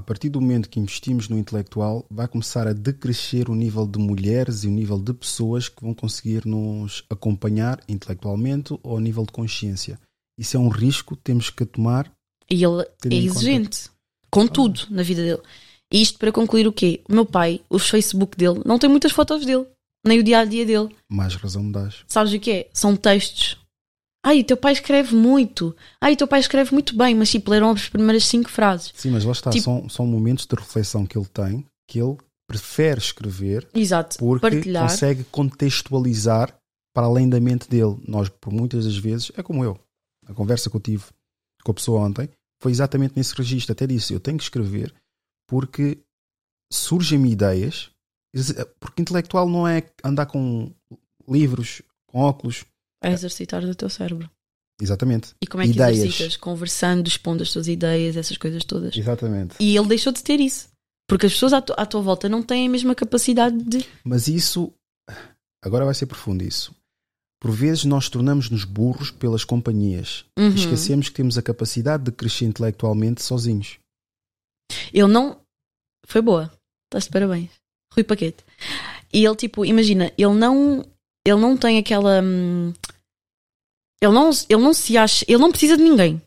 a 0.00 0.02
partir 0.02 0.30
do 0.30 0.40
momento 0.40 0.68
que 0.70 0.80
investimos 0.80 1.28
no 1.28 1.38
intelectual 1.38 2.06
vai 2.10 2.26
começar 2.26 2.66
a 2.66 2.72
decrescer 2.72 3.50
o 3.50 3.54
nível 3.54 3.86
de 3.86 3.98
mulheres 3.98 4.64
e 4.64 4.66
o 4.66 4.70
nível 4.70 4.98
de 4.98 5.12
pessoas 5.12 5.68
que 5.68 5.82
vão 5.82 5.92
conseguir 5.92 6.46
nos 6.46 7.04
acompanhar 7.10 7.80
intelectualmente 7.86 8.78
ou 8.82 8.96
a 8.96 9.00
nível 9.00 9.24
de 9.26 9.32
consciência. 9.32 10.00
Isso 10.38 10.56
é 10.56 10.60
um 10.60 10.68
risco 10.70 11.14
que 11.14 11.22
temos 11.22 11.50
que 11.50 11.66
tomar. 11.66 12.10
E 12.50 12.64
ele 12.64 12.80
é 12.80 12.84
conta- 13.02 13.14
exigente. 13.14 13.90
Com 14.30 14.46
tudo 14.46 14.80
na 14.90 15.02
vida 15.02 15.22
dele. 15.22 15.42
E 15.92 16.00
isto 16.00 16.18
para 16.18 16.32
concluir 16.32 16.66
o 16.66 16.72
quê? 16.72 17.02
O 17.08 17.12
meu 17.12 17.26
pai, 17.26 17.60
o 17.68 17.78
Facebook 17.78 18.36
dele, 18.38 18.62
não 18.64 18.78
tem 18.78 18.88
muitas 18.88 19.12
fotos 19.12 19.44
dele. 19.44 19.66
Nem 20.06 20.18
o 20.18 20.22
dia 20.24 20.38
a 20.38 20.44
dia 20.46 20.64
dele. 20.64 20.88
Mais 21.10 21.34
razão 21.34 21.62
me 21.64 21.72
dás. 21.72 21.96
Sabes 22.06 22.32
o 22.32 22.40
que 22.40 22.50
é? 22.50 22.70
São 22.72 22.96
textos. 22.96 23.58
Ai, 24.24 24.44
teu 24.44 24.56
pai 24.56 24.72
escreve 24.72 25.14
muito. 25.14 25.74
Ai, 26.00 26.14
teu 26.14 26.28
pai 26.28 26.40
escreve 26.40 26.72
muito 26.72 26.96
bem, 26.96 27.14
mas 27.14 27.30
tipo, 27.30 27.50
leram 27.50 27.70
as 27.70 27.88
primeiras 27.88 28.26
cinco 28.26 28.50
frases. 28.50 28.92
Sim, 28.94 29.10
mas 29.10 29.24
lá 29.24 29.32
está. 29.32 29.50
Tipo- 29.50 29.64
São, 29.64 29.88
são 29.88 30.06
momentos 30.06 30.46
de 30.46 30.54
reflexão 30.54 31.06
que 31.06 31.16
ele 31.16 31.26
tem 31.26 31.64
que 31.88 32.00
ele 32.00 32.16
prefere 32.46 32.98
escrever 33.00 33.68
Exato. 33.74 34.18
porque 34.18 34.40
Partilhar. 34.56 34.88
consegue 34.88 35.24
contextualizar 35.24 36.54
para 36.94 37.06
além 37.06 37.28
da 37.28 37.40
mente 37.40 37.68
dele. 37.68 37.96
Nós, 38.06 38.28
por 38.28 38.52
muitas 38.52 38.84
das 38.84 38.96
vezes, 38.96 39.32
é 39.36 39.42
como 39.42 39.64
eu. 39.64 39.78
A 40.26 40.34
conversa 40.34 40.68
que 40.70 40.76
eu 40.76 40.80
tive 40.80 41.04
com 41.64 41.70
a 41.72 41.74
pessoa 41.74 42.00
ontem 42.00 42.28
foi 42.62 42.70
exatamente 42.72 43.14
nesse 43.16 43.34
registro. 43.34 43.72
Até 43.72 43.86
disse: 43.86 44.12
eu 44.12 44.20
tenho 44.20 44.36
que 44.36 44.44
escrever 44.44 44.92
porque 45.48 45.98
surgem-me 46.72 47.30
ideias. 47.32 47.90
Porque 48.78 49.02
intelectual 49.02 49.48
não 49.48 49.66
é 49.66 49.82
andar 50.04 50.26
com 50.26 50.72
livros, 51.28 51.82
com 52.06 52.20
óculos. 52.20 52.64
É 53.02 53.12
exercitar 53.12 53.64
o 53.64 53.74
teu 53.74 53.88
cérebro. 53.88 54.30
Exatamente. 54.80 55.34
E 55.42 55.46
como 55.46 55.62
é 55.62 55.66
que 55.66 55.72
ideias. 55.72 55.98
exercitas? 55.98 56.36
Conversando, 56.36 57.06
expondo 57.06 57.42
as 57.42 57.52
tuas 57.52 57.68
ideias, 57.68 58.16
essas 58.16 58.36
coisas 58.36 58.64
todas. 58.64 58.96
Exatamente. 58.96 59.56
E 59.60 59.76
ele 59.76 59.88
deixou 59.88 60.12
de 60.12 60.22
ter 60.22 60.40
isso. 60.40 60.68
Porque 61.08 61.26
as 61.26 61.32
pessoas 61.32 61.52
à, 61.52 61.60
tu- 61.60 61.74
à 61.76 61.84
tua 61.84 62.00
volta 62.00 62.28
não 62.28 62.42
têm 62.42 62.66
a 62.66 62.70
mesma 62.70 62.94
capacidade 62.94 63.56
de. 63.62 63.84
Mas 64.04 64.28
isso, 64.28 64.72
agora 65.62 65.84
vai 65.84 65.94
ser 65.94 66.06
profundo 66.06 66.42
isso. 66.44 66.74
Por 67.42 67.50
vezes 67.50 67.84
nós 67.84 68.08
tornamos-nos 68.08 68.64
burros 68.64 69.10
pelas 69.10 69.44
companhias. 69.44 70.24
Uhum. 70.38 70.50
E 70.50 70.54
esquecemos 70.54 71.08
que 71.08 71.14
temos 71.14 71.36
a 71.38 71.42
capacidade 71.42 72.04
de 72.04 72.12
crescer 72.12 72.44
intelectualmente 72.44 73.22
sozinhos. 73.22 73.78
Ele 74.92 75.08
não. 75.08 75.40
Foi 76.06 76.20
boa. 76.22 76.50
Estás 76.88 77.04
de 77.04 77.10
parabéns. 77.10 77.50
Rui 77.94 78.04
Paquete. 78.04 78.44
E 79.12 79.24
ele, 79.24 79.36
tipo, 79.36 79.64
imagina, 79.64 80.12
ele 80.16 80.34
não. 80.34 80.84
Ele 81.26 81.40
não 81.40 81.56
tem 81.56 81.78
aquela. 81.78 82.20
hum, 82.22 82.72
Ele 84.02 84.12
não, 84.12 84.30
ele 84.48 84.62
não 84.62 84.72
se 84.72 84.96
acha. 84.96 85.24
Ele 85.28 85.38
não 85.38 85.50
precisa 85.50 85.76
de 85.76 85.82
ninguém. 85.82 86.20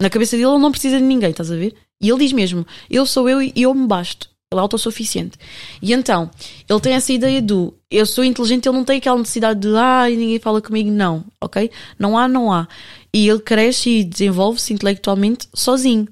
Na 0.00 0.10
cabeça 0.10 0.36
dele, 0.36 0.48
ele 0.48 0.58
não 0.58 0.70
precisa 0.70 0.98
de 0.98 1.04
ninguém, 1.04 1.30
estás 1.30 1.50
a 1.50 1.56
ver? 1.56 1.74
E 2.00 2.08
ele 2.08 2.18
diz 2.18 2.32
mesmo: 2.32 2.66
Eu 2.90 3.06
sou 3.06 3.28
eu 3.28 3.40
e 3.42 3.52
eu 3.56 3.72
me 3.74 3.86
basto. 3.86 4.28
Ele 4.52 4.60
é 4.60 4.62
autossuficiente. 4.62 5.36
E 5.82 5.92
então, 5.92 6.30
ele 6.68 6.80
tem 6.80 6.92
essa 6.92 7.12
ideia 7.12 7.42
do 7.42 7.74
eu 7.90 8.06
sou 8.06 8.22
inteligente, 8.22 8.68
ele 8.68 8.76
não 8.76 8.84
tem 8.84 8.98
aquela 8.98 9.18
necessidade 9.18 9.58
de 9.60 9.74
ai, 9.76 10.14
ninguém 10.14 10.38
fala 10.38 10.62
comigo. 10.62 10.90
Não, 10.90 11.24
ok? 11.40 11.70
Não 11.98 12.16
há, 12.16 12.28
não 12.28 12.52
há. 12.52 12.68
E 13.12 13.28
ele 13.28 13.40
cresce 13.40 13.90
e 13.90 14.04
desenvolve-se 14.04 14.72
intelectualmente 14.72 15.48
sozinho. 15.54 16.06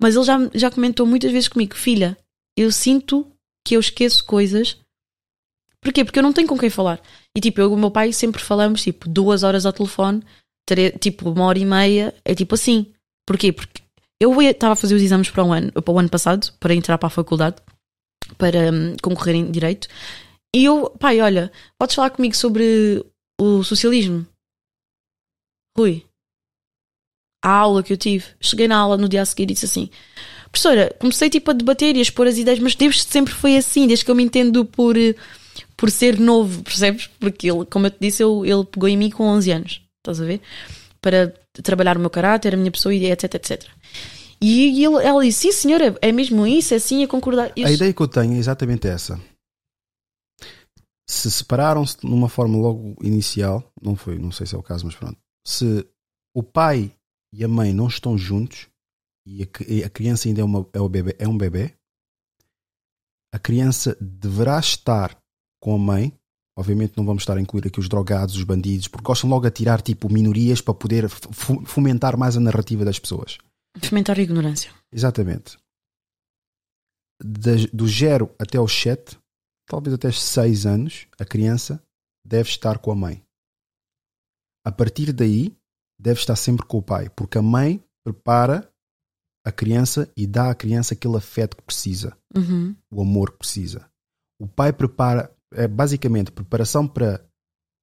Mas 0.00 0.14
ele 0.14 0.24
já, 0.24 0.38
já 0.54 0.70
comentou 0.70 1.06
muitas 1.06 1.32
vezes 1.32 1.48
comigo: 1.48 1.74
Filha, 1.74 2.16
eu 2.56 2.70
sinto 2.70 3.26
que 3.66 3.76
eu 3.76 3.80
esqueço 3.80 4.24
coisas. 4.26 4.76
Porquê? 5.82 6.04
Porque 6.04 6.18
eu 6.18 6.22
não 6.22 6.32
tenho 6.32 6.46
com 6.46 6.56
quem 6.56 6.70
falar. 6.70 7.00
E 7.36 7.40
tipo, 7.40 7.60
eu 7.60 7.70
e 7.70 7.74
o 7.74 7.76
meu 7.76 7.90
pai 7.90 8.12
sempre 8.12 8.40
falamos 8.40 8.82
tipo 8.82 9.08
duas 9.08 9.42
horas 9.42 9.66
ao 9.66 9.72
telefone, 9.72 10.22
tipo 11.00 11.30
uma 11.30 11.44
hora 11.44 11.58
e 11.58 11.64
meia, 11.64 12.14
é 12.24 12.34
tipo 12.34 12.54
assim. 12.54 12.86
Porquê? 13.26 13.52
Porque 13.52 13.82
eu 14.20 14.40
estava 14.40 14.74
a 14.74 14.76
fazer 14.76 14.94
os 14.94 15.02
exames 15.02 15.30
para, 15.30 15.44
um 15.44 15.52
ano, 15.52 15.72
para 15.72 15.92
o 15.92 15.98
ano 15.98 16.08
passado, 16.08 16.52
para 16.60 16.74
entrar 16.74 16.96
para 16.98 17.08
a 17.08 17.10
faculdade, 17.10 17.56
para 18.38 18.72
hum, 18.72 18.94
concorrer 19.02 19.34
em 19.34 19.50
Direito. 19.50 19.88
E 20.54 20.64
eu, 20.64 20.90
pai, 20.90 21.20
olha, 21.20 21.50
podes 21.76 21.96
falar 21.96 22.10
comigo 22.10 22.36
sobre 22.36 23.04
o 23.40 23.64
socialismo? 23.64 24.24
Rui, 25.76 26.04
a 27.42 27.50
aula 27.50 27.82
que 27.82 27.92
eu 27.92 27.96
tive, 27.96 28.26
cheguei 28.40 28.68
na 28.68 28.76
aula 28.76 28.96
no 28.96 29.08
dia 29.08 29.22
a 29.22 29.24
seguir 29.26 29.44
e 29.44 29.54
disse 29.54 29.64
assim: 29.64 29.90
Professora, 30.50 30.94
comecei 31.00 31.28
tipo 31.28 31.50
a 31.50 31.54
debater 31.54 31.96
e 31.96 31.98
a 31.98 32.02
expor 32.02 32.26
as 32.26 32.38
ideias, 32.38 32.60
mas 32.60 32.74
desde 32.76 33.02
sempre 33.02 33.32
foi 33.32 33.56
assim, 33.56 33.86
desde 33.86 34.04
que 34.04 34.10
eu 34.10 34.14
me 34.14 34.22
entendo 34.22 34.64
por, 34.64 34.96
eh, 34.96 35.14
por 35.82 35.90
ser 35.90 36.16
novo, 36.20 36.62
percebes? 36.62 37.08
Porque 37.18 37.50
ele, 37.50 37.66
como 37.66 37.86
eu 37.86 37.90
te 37.90 37.96
disse, 38.00 38.22
eu- 38.22 38.46
ele 38.46 38.64
pegou 38.64 38.88
em 38.88 38.96
mim 38.96 39.10
com 39.10 39.24
11 39.26 39.50
anos, 39.50 39.82
estás 39.98 40.20
a 40.20 40.24
ver? 40.24 40.40
Para 41.00 41.34
trabalhar 41.60 41.96
o 41.96 42.00
meu 42.00 42.08
caráter, 42.08 42.54
a 42.54 42.56
minha 42.56 42.70
pessoa, 42.70 42.94
etc, 42.94 43.34
etc. 43.34 43.68
E 44.40 44.84
ele, 44.84 45.04
ela 45.04 45.24
disse: 45.24 45.40
Sim, 45.40 45.52
senhora, 45.52 45.98
é 46.00 46.12
mesmo 46.12 46.46
isso, 46.46 46.72
é 46.72 46.76
assim, 46.76 47.02
a 47.02 47.08
concordar. 47.08 47.52
Eu- 47.56 47.66
A 47.66 47.72
ideia 47.72 47.92
que 47.92 48.00
eu 48.00 48.06
tenho 48.06 48.34
é 48.34 48.38
exatamente 48.38 48.86
essa. 48.86 49.20
Se 51.10 51.28
separaram-se 51.32 51.96
numa 52.04 52.28
forma 52.28 52.56
logo 52.56 52.94
inicial, 53.02 53.68
não 53.82 53.96
foi, 53.96 54.20
não 54.20 54.30
sei 54.30 54.46
se 54.46 54.54
é 54.54 54.58
o 54.58 54.62
caso, 54.62 54.86
mas 54.86 54.94
pronto. 54.94 55.18
Se 55.44 55.84
o 56.32 56.44
pai 56.44 56.92
e 57.34 57.42
a 57.42 57.48
mãe 57.48 57.72
não 57.72 57.88
estão 57.88 58.16
juntos 58.16 58.68
e 59.26 59.42
a, 59.42 59.86
a 59.86 59.90
criança 59.90 60.28
ainda 60.28 60.42
é, 60.42 60.44
uma, 60.44 60.64
é, 60.72 60.88
bebê, 60.88 61.16
é 61.18 61.26
um 61.26 61.36
bebê, 61.36 61.74
a 63.34 63.38
criança 63.40 63.96
deverá 64.00 64.60
estar 64.60 65.20
com 65.62 65.74
a 65.74 65.78
mãe. 65.78 66.12
Obviamente 66.58 66.94
não 66.98 67.06
vamos 67.06 67.22
estar 67.22 67.36
a 67.36 67.40
incluir 67.40 67.66
aqui 67.66 67.80
os 67.80 67.88
drogados, 67.88 68.36
os 68.36 68.42
bandidos, 68.44 68.88
porque 68.88 69.04
gostam 69.06 69.30
logo 69.30 69.46
de 69.46 69.50
tirar 69.52 69.80
tipo 69.80 70.12
minorias 70.12 70.60
para 70.60 70.74
poder 70.74 71.08
fomentar 71.08 72.18
mais 72.18 72.36
a 72.36 72.40
narrativa 72.40 72.84
das 72.84 72.98
pessoas. 72.98 73.38
Fomentar 73.82 74.18
a 74.18 74.22
ignorância. 74.22 74.70
Exatamente. 74.92 75.56
Das- 77.24 77.66
do 77.66 77.86
0 77.86 78.34
até 78.38 78.58
aos 78.58 78.72
7, 78.72 79.18
talvez 79.66 79.94
até 79.94 80.08
aos 80.08 80.20
6 80.20 80.66
anos, 80.66 81.06
a 81.18 81.24
criança 81.24 81.82
deve 82.26 82.48
estar 82.50 82.78
com 82.78 82.90
a 82.90 82.94
mãe. 82.96 83.22
A 84.66 84.72
partir 84.72 85.12
daí, 85.12 85.56
deve 85.98 86.20
estar 86.20 86.36
sempre 86.36 86.66
com 86.66 86.78
o 86.78 86.82
pai, 86.82 87.08
porque 87.10 87.38
a 87.38 87.42
mãe 87.42 87.82
prepara 88.04 88.68
a 89.46 89.50
criança 89.52 90.10
e 90.16 90.26
dá 90.26 90.50
à 90.50 90.54
criança 90.54 90.94
aquele 90.94 91.16
afeto 91.16 91.56
que 91.56 91.62
precisa, 91.62 92.16
Uhum. 92.36 92.76
o 92.90 93.00
amor 93.02 93.32
que 93.32 93.38
precisa. 93.38 93.88
O 94.40 94.46
pai 94.46 94.72
prepara, 94.72 95.34
é 95.54 95.66
basicamente 95.68 96.32
preparação 96.32 96.86
para 96.86 97.24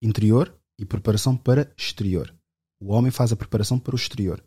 interior 0.01 0.53
e 0.79 0.85
preparação 0.85 1.35
para 1.35 1.71
exterior. 1.77 2.33
O 2.81 2.93
homem 2.93 3.11
faz 3.11 3.31
a 3.31 3.35
preparação 3.35 3.77
para 3.77 3.93
o 3.93 3.97
exterior. 3.97 4.43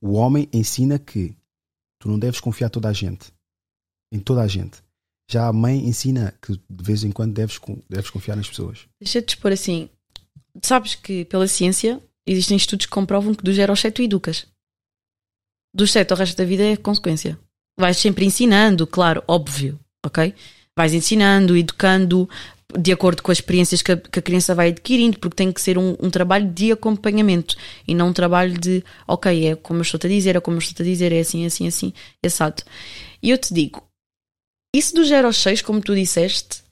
O 0.00 0.12
homem 0.12 0.48
ensina 0.52 0.98
que 0.98 1.34
tu 1.98 2.08
não 2.08 2.18
deves 2.18 2.40
confiar 2.40 2.70
toda 2.70 2.88
a 2.88 2.92
gente. 2.92 3.32
Em 4.12 4.18
toda 4.18 4.42
a 4.42 4.46
gente. 4.46 4.82
Já 5.30 5.46
a 5.46 5.52
mãe 5.52 5.86
ensina 5.86 6.34
que 6.42 6.52
de 6.52 6.84
vez 6.84 7.04
em 7.04 7.12
quando 7.12 7.32
deves, 7.32 7.60
deves 7.88 8.10
confiar 8.10 8.36
nas 8.36 8.48
pessoas. 8.48 8.88
Deixa-te 9.00 9.30
expor 9.30 9.52
assim. 9.52 9.88
Sabes 10.62 10.94
que 10.94 11.24
pela 11.26 11.46
ciência 11.46 12.02
existem 12.26 12.56
estudos 12.56 12.86
que 12.86 12.92
comprovam 12.92 13.34
que 13.34 13.44
do 13.44 13.52
0 13.52 13.72
aos 13.72 13.80
7 13.80 13.94
tu 13.94 14.02
educas. 14.02 14.46
Dos 15.72 15.92
7 15.92 16.12
ao 16.12 16.18
resto 16.18 16.36
da 16.36 16.44
vida 16.44 16.64
é 16.64 16.76
consequência. 16.76 17.38
Vais 17.78 17.96
sempre 17.96 18.26
ensinando, 18.26 18.86
claro, 18.86 19.22
óbvio, 19.26 19.78
ok? 20.04 20.34
Vais 20.76 20.94
ensinando, 20.94 21.56
educando, 21.56 22.28
de 22.78 22.92
acordo 22.92 23.22
com 23.22 23.32
as 23.32 23.38
experiências 23.38 23.82
que 23.82 23.92
a, 23.92 23.96
que 23.96 24.18
a 24.18 24.22
criança 24.22 24.54
vai 24.54 24.68
adquirindo, 24.68 25.18
porque 25.18 25.36
tem 25.36 25.52
que 25.52 25.60
ser 25.60 25.78
um, 25.78 25.96
um 26.00 26.10
trabalho 26.10 26.50
de 26.50 26.72
acompanhamento 26.72 27.56
e 27.86 27.94
não 27.94 28.08
um 28.08 28.12
trabalho 28.12 28.58
de, 28.58 28.84
ok, 29.06 29.48
é 29.48 29.56
como 29.56 29.80
eu 29.80 29.82
estou-te 29.82 30.06
a 30.06 30.10
dizer, 30.10 30.36
é 30.36 30.40
como 30.40 30.56
eu 30.56 30.60
estou-te 30.60 30.82
a 30.82 30.84
dizer, 30.84 31.12
é 31.12 31.20
assim, 31.20 31.44
assim, 31.46 31.66
assim, 31.66 31.92
exato. 32.22 32.64
E 33.22 33.30
eu 33.30 33.38
te 33.38 33.52
digo, 33.52 33.86
isso 34.74 34.94
do 34.94 35.04
0 35.04 35.26
aos 35.26 35.36
6, 35.38 35.62
como 35.62 35.80
tu 35.80 35.94
disseste, 35.94 36.62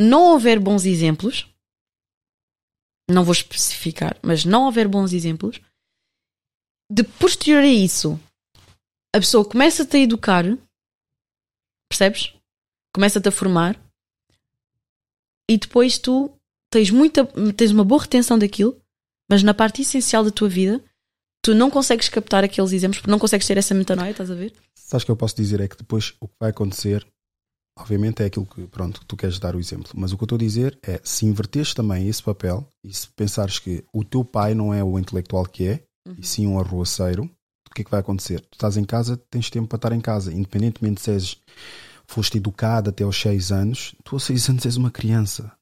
não 0.00 0.32
houver 0.32 0.58
bons 0.58 0.84
exemplos, 0.84 1.46
não 3.10 3.24
vou 3.24 3.32
especificar, 3.32 4.16
mas 4.22 4.44
não 4.44 4.64
houver 4.64 4.88
bons 4.88 5.12
exemplos, 5.12 5.60
de 6.90 7.04
posterior 7.04 7.62
a 7.62 7.66
isso, 7.66 8.18
a 9.14 9.18
pessoa 9.18 9.44
começa-te 9.44 9.96
a 9.96 10.00
educar, 10.00 10.44
percebes? 11.88 12.34
Começa-te 12.94 13.28
a 13.28 13.32
formar, 13.32 13.80
e 15.48 15.56
depois 15.58 15.98
tu 15.98 16.30
tens, 16.70 16.90
muita, 16.90 17.26
tens 17.56 17.70
uma 17.70 17.84
boa 17.84 18.02
retenção 18.02 18.38
daquilo, 18.38 18.76
mas 19.30 19.42
na 19.42 19.54
parte 19.54 19.82
essencial 19.82 20.24
da 20.24 20.30
tua 20.30 20.48
vida, 20.48 20.82
tu 21.42 21.54
não 21.54 21.70
consegues 21.70 22.08
captar 22.08 22.44
aqueles 22.44 22.72
exemplos, 22.72 22.98
porque 22.98 23.10
não 23.10 23.18
consegues 23.18 23.46
ter 23.46 23.58
essa 23.58 23.74
metanoia, 23.74 24.10
estás 24.10 24.30
a 24.30 24.34
ver? 24.34 24.52
Sabes 24.74 25.02
o 25.02 25.06
que 25.06 25.12
eu 25.12 25.16
posso 25.16 25.36
dizer 25.36 25.60
é 25.60 25.68
que 25.68 25.76
depois 25.76 26.14
o 26.20 26.28
que 26.28 26.34
vai 26.40 26.50
acontecer, 26.50 27.06
obviamente 27.78 28.22
é 28.22 28.26
aquilo 28.26 28.46
que 28.46 28.66
pronto, 28.66 29.04
tu 29.06 29.16
queres 29.16 29.38
dar 29.38 29.56
o 29.56 29.60
exemplo, 29.60 29.92
mas 29.94 30.12
o 30.12 30.16
que 30.16 30.22
eu 30.22 30.26
estou 30.26 30.36
a 30.36 30.38
dizer 30.38 30.78
é 30.82 31.00
se 31.02 31.26
inverteres 31.26 31.74
também 31.74 32.08
esse 32.08 32.22
papel 32.22 32.66
e 32.84 32.92
se 32.92 33.08
pensares 33.08 33.58
que 33.58 33.84
o 33.92 34.04
teu 34.04 34.24
pai 34.24 34.54
não 34.54 34.72
é 34.72 34.82
o 34.82 34.98
intelectual 34.98 35.44
que 35.44 35.66
é, 35.66 35.82
e 36.18 36.26
sim 36.26 36.46
um 36.46 36.58
arruaceiro, 36.58 37.24
o 37.70 37.74
que 37.74 37.82
é 37.82 37.84
que 37.84 37.90
vai 37.90 38.00
acontecer? 38.00 38.40
Tu 38.40 38.54
estás 38.54 38.76
em 38.76 38.84
casa, 38.84 39.16
tens 39.30 39.48
tempo 39.50 39.66
para 39.66 39.76
estar 39.76 39.92
em 39.92 40.00
casa, 40.00 40.32
independentemente 40.32 40.96
de 40.96 41.00
se 41.02 41.10
és, 41.10 41.36
foste 42.12 42.38
educado 42.38 42.90
até 42.90 43.04
aos 43.04 43.20
6 43.20 43.50
anos, 43.52 43.94
tu 44.04 44.14
aos 44.16 44.24
6 44.24 44.48
anos 44.50 44.66
és 44.66 44.76
uma 44.76 44.90
criança. 44.90 45.52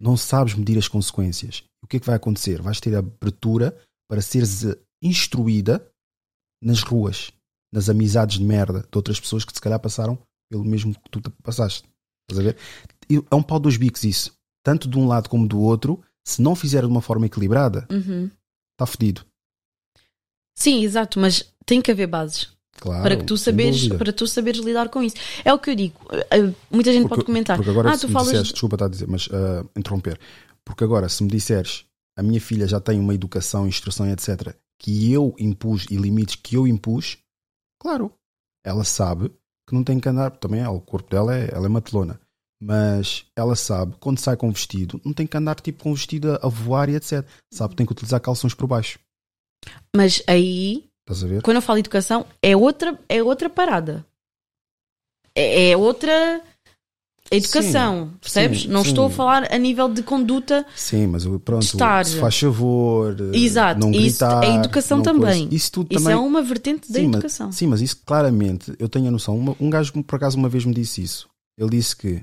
Não 0.00 0.16
sabes 0.16 0.54
medir 0.54 0.78
as 0.78 0.88
consequências. 0.88 1.64
O 1.82 1.86
que 1.86 1.96
é 1.96 2.00
que 2.00 2.06
vai 2.06 2.16
acontecer? 2.16 2.62
Vais 2.62 2.80
ter 2.80 2.94
abertura 2.94 3.76
para 4.08 4.20
seres 4.22 4.64
instruída 5.02 5.84
nas 6.62 6.82
ruas, 6.82 7.30
nas 7.72 7.88
amizades 7.88 8.38
de 8.38 8.44
merda 8.44 8.80
de 8.80 8.96
outras 8.96 9.18
pessoas 9.20 9.44
que 9.44 9.52
se 9.52 9.60
calhar 9.60 9.78
passaram 9.80 10.18
pelo 10.50 10.64
mesmo 10.64 10.94
que 10.94 11.10
tu 11.10 11.20
te 11.20 11.30
passaste. 11.42 11.84
Estás 12.30 12.38
a 12.40 12.42
ver? 12.52 12.56
É 13.30 13.34
um 13.34 13.42
pau 13.42 13.58
dos 13.58 13.76
bicos 13.76 14.04
isso. 14.04 14.32
Tanto 14.62 14.88
de 14.88 14.98
um 14.98 15.06
lado 15.06 15.28
como 15.28 15.46
do 15.48 15.60
outro, 15.60 16.02
se 16.26 16.40
não 16.42 16.54
fizer 16.54 16.80
de 16.82 16.86
uma 16.88 17.00
forma 17.02 17.26
equilibrada, 17.26 17.86
Uhum. 17.90 18.30
está 18.72 18.86
fedido. 18.86 19.24
Sim, 20.54 20.82
exato, 20.84 21.18
mas 21.20 21.52
tem 21.64 21.80
que 21.80 21.90
haver 21.90 22.06
bases. 22.06 22.52
Claro, 22.80 23.02
para 23.02 23.16
que 23.16 23.24
tu 23.24 23.36
saberes, 23.36 23.88
para 23.88 24.12
tu 24.12 24.26
saberes 24.26 24.60
lidar 24.64 24.88
com 24.88 25.02
isso. 25.02 25.16
É 25.44 25.52
o 25.52 25.58
que 25.58 25.70
eu 25.70 25.74
digo. 25.74 25.96
Eh, 26.30 26.52
Muita 26.70 26.92
gente 26.92 27.08
pode 27.08 27.24
comentar. 27.24 27.56
Porque 27.56 27.70
agora, 27.70 27.90
ah, 27.90 27.94
se 27.94 28.02
tu 28.02 28.06
me 28.08 28.12
falas. 28.12 28.28
disseres, 28.28 28.52
desculpa 28.52 28.76
estar 28.76 28.86
a 28.86 28.88
dizer, 28.88 29.06
mas 29.08 29.28
ah, 29.32 29.64
interromper. 29.76 30.18
Porque 30.64 30.84
agora, 30.84 31.08
se 31.08 31.22
me 31.22 31.28
disseres 31.30 31.84
a 32.16 32.22
minha 32.22 32.40
filha 32.40 32.66
já 32.68 32.80
tem 32.80 32.98
uma 33.00 33.14
educação, 33.14 33.66
instrução, 33.66 34.08
etc., 34.10 34.54
que 34.80 35.12
eu 35.12 35.34
impus 35.38 35.86
e 35.90 35.96
limites 35.96 36.36
que 36.36 36.56
eu 36.56 36.66
impus, 36.68 37.18
claro, 37.80 38.12
ela 38.64 38.84
sabe 38.84 39.30
que 39.68 39.74
não 39.74 39.82
tem 39.82 39.98
que 39.98 40.08
andar. 40.08 40.30
Também 40.32 40.60
ela, 40.60 40.70
o 40.72 40.80
corpo 40.80 41.10
dela 41.10 41.36
é, 41.36 41.50
ela 41.52 41.66
é 41.66 41.68
matelona. 41.68 42.20
Mas 42.62 43.24
ela 43.36 43.54
sabe, 43.54 43.94
quando 44.00 44.18
sai 44.18 44.36
com 44.36 44.50
vestido, 44.50 45.00
não 45.04 45.12
tem 45.12 45.26
que 45.28 45.36
andar 45.36 45.54
tipo 45.60 45.82
com 45.82 45.94
vestido 45.94 46.32
a- 46.32 46.40
a 46.42 46.48
voar 46.48 46.88
e 46.88 46.96
etc. 46.96 47.24
Sabe 47.52 47.70
que 47.70 47.76
tem 47.76 47.86
que 47.86 47.92
utilizar 47.92 48.20
calções 48.20 48.52
por 48.54 48.66
baixo. 48.66 48.98
Mas 49.94 50.22
aí, 50.26 50.87
Estás 51.08 51.24
a 51.24 51.26
ver? 51.26 51.40
quando 51.42 51.56
eu 51.56 51.62
falo 51.62 51.78
educação, 51.78 52.26
é 52.42 52.54
outra, 52.54 52.98
é 53.08 53.22
outra 53.22 53.48
parada. 53.48 54.04
É, 55.34 55.70
é 55.70 55.76
outra 55.76 56.42
educação, 57.30 58.08
Sim, 58.10 58.18
percebes? 58.20 58.62
sim, 58.62 58.68
não 58.68 58.82
sim. 58.82 58.90
estou 58.90 59.06
a 59.06 59.10
falar 59.10 59.52
a 59.52 59.56
nível 59.58 59.88
de 59.88 60.02
conduta. 60.02 60.66
Sim, 60.74 61.06
mas 61.06 61.24
pronto, 61.44 61.62
Estar. 61.62 62.04
se 62.04 62.16
faz 62.18 62.38
favor, 62.38 63.16
eh, 63.18 63.38
Exato, 63.38 63.80
não 63.80 63.90
isso 63.90 64.02
gritar, 64.18 64.44
é 64.44 64.54
educação 64.54 65.02
também. 65.02 65.44
coisa. 65.44 65.54
Isso 65.54 65.72
tudo 65.72 65.88
Isso 65.90 66.04
também 66.04 66.14
é 66.18 66.20
uma 66.20 66.42
vertente 66.42 66.92
da 66.92 67.00
educação. 67.00 67.46
Mas, 67.46 67.56
sim, 67.56 67.66
mas 67.66 67.80
isso 67.80 68.02
claramente, 68.04 68.74
eu 68.78 68.88
tenho 68.88 69.08
a 69.08 69.10
noção. 69.10 69.36
Uma- 69.36 69.56
um 69.60 69.70
gajo 69.70 69.92
por 70.02 70.16
acaso 70.16 70.36
uma 70.36 70.48
vez 70.48 70.64
me 70.64 70.74
disse 70.74 71.02
isso. 71.02 71.28
Ele 71.56 71.70
disse 71.70 71.96
que 71.96 72.22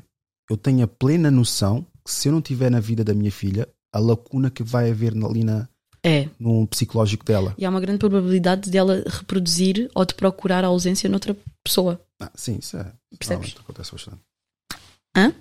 eu 0.50 0.58
tenho 0.58 0.84
a 0.84 0.88
plena 0.88 1.32
noção 1.32 1.86
que 2.04 2.12
se 2.12 2.28
eu 2.28 2.32
não 2.34 2.42
tiver 2.42 2.70
na 2.70 2.80
vida 2.80 3.04
da 3.04 3.14
minha 3.16 3.32
filha, 3.32 3.68
a 3.92 4.00
lacuna 4.00 4.50
que 4.52 4.62
vai 4.62 4.92
haver 4.92 5.14
ali 5.14 5.44
na, 5.44 5.68
É. 6.08 6.30
no 6.40 6.68
psicológico 6.68 7.26
dela. 7.26 7.56
E 7.58 7.66
há 7.66 7.70
uma 7.70 7.82
grande 7.82 7.98
probabilidade 8.00 8.70
de 8.70 8.78
ela 8.78 9.04
reproduzir 9.08 9.90
ou 9.96 10.06
de 10.06 10.14
procurar 10.14 10.64
a 10.64 10.68
ausência 10.68 11.10
noutra 11.10 11.36
pessoa. 11.64 12.00
Ah, 12.22 12.32
sim, 12.36 12.58
isso 12.62 12.78
é. 12.78 12.92
Percebes? 13.18 13.56
Acontece 13.60 13.92
bastante. 13.92 14.20
Hã? 15.18 15.34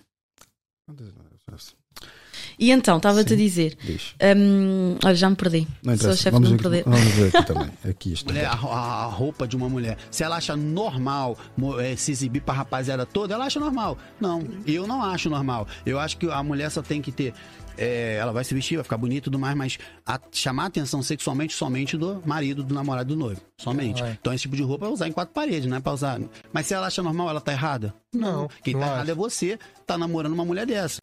E 2.58 2.70
então, 2.70 2.98
estava-te 2.98 3.32
a 3.32 3.36
dizer. 3.36 3.76
diz. 3.82 4.14
hum, 4.36 4.96
olha, 5.04 5.14
já 5.14 5.28
me 5.28 5.34
perdi. 5.36 5.66
Não 5.82 5.96
Sou 5.96 6.12
chefe 6.14 6.24
de 6.24 6.30
Vamos, 6.32 6.50
me 6.52 6.58
perder. 6.58 6.84
vamos 6.84 7.00
ver 7.14 7.36
aqui 7.36 7.46
também. 7.52 7.70
Aqui 7.84 8.12
isto. 8.12 8.26
Mulher, 8.26 8.46
a, 8.46 8.52
a- 8.52 9.04
a 9.04 9.06
roupa 9.06 9.46
de 9.48 9.56
uma 9.56 9.68
mulher, 9.68 9.98
se 10.10 10.22
ela 10.22 10.36
acha 10.36 10.56
normal 10.56 11.36
eh, 11.80 11.96
se 11.96 12.12
exibir 12.12 12.42
pra 12.42 12.54
rapaziada 12.54 13.04
toda, 13.04 13.34
ela 13.34 13.44
acha 13.46 13.58
normal. 13.58 13.98
Não, 14.20 14.42
eu 14.66 14.86
não 14.86 15.02
acho 15.02 15.28
normal. 15.28 15.66
Eu 15.84 15.98
acho 15.98 16.16
que 16.16 16.30
a 16.30 16.42
mulher 16.42 16.70
só 16.70 16.80
tem 16.82 17.02
que 17.02 17.10
ter. 17.10 17.34
Eh, 17.76 18.16
ela 18.20 18.32
vai 18.32 18.44
se 18.44 18.54
vestir, 18.54 18.76
vai 18.76 18.84
ficar 18.84 18.96
bonita 18.96 19.18
e 19.18 19.24
tudo 19.24 19.38
mais, 19.38 19.56
mas 19.56 19.78
a- 20.06 20.20
chamar 20.32 20.64
a 20.64 20.66
atenção 20.66 21.02
sexualmente 21.02 21.54
somente 21.54 21.96
do 21.96 22.22
marido, 22.26 22.62
do 22.62 22.74
namorado, 22.74 23.14
do 23.14 23.16
noivo. 23.18 23.40
Somente. 23.58 24.02
Ah, 24.02 24.08
é. 24.08 24.12
Então 24.20 24.32
esse 24.32 24.42
tipo 24.42 24.56
de 24.56 24.62
roupa 24.62 24.86
é 24.86 24.88
usar 24.88 25.08
em 25.08 25.12
quatro 25.12 25.34
paredes, 25.34 25.68
não 25.68 25.76
é 25.76 25.80
pra 25.80 25.92
usar. 25.92 26.20
Mas 26.52 26.66
se 26.66 26.74
ela 26.74 26.86
acha 26.86 27.02
normal, 27.02 27.30
ela 27.30 27.40
tá 27.40 27.52
errada? 27.52 27.94
Não, 28.12 28.48
Quem 28.62 28.74
não 28.74 28.80
tá 28.80 28.86
acho. 28.86 28.94
errado 28.96 29.08
é 29.10 29.14
você, 29.14 29.58
tá 29.86 29.96
namorando 29.98 30.32
uma 30.32 30.44
mulher 30.44 30.66
dessa. 30.66 30.98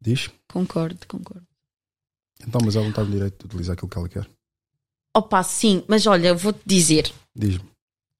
Diz? 0.00 0.30
Concordo, 0.50 0.98
concordo. 1.06 1.46
Então, 2.46 2.60
mas 2.64 2.74
ela 2.74 2.84
não 2.84 2.90
está 2.90 3.04
no 3.04 3.10
direito 3.10 3.38
de 3.40 3.44
utilizar 3.46 3.74
aquilo 3.74 3.88
que 3.90 3.98
ela 3.98 4.08
quer. 4.08 4.26
Opa, 5.14 5.42
sim, 5.42 5.84
mas 5.88 6.06
olha, 6.06 6.28
eu 6.28 6.36
vou-te 6.38 6.60
dizer. 6.64 7.12
Diz-me. 7.36 7.68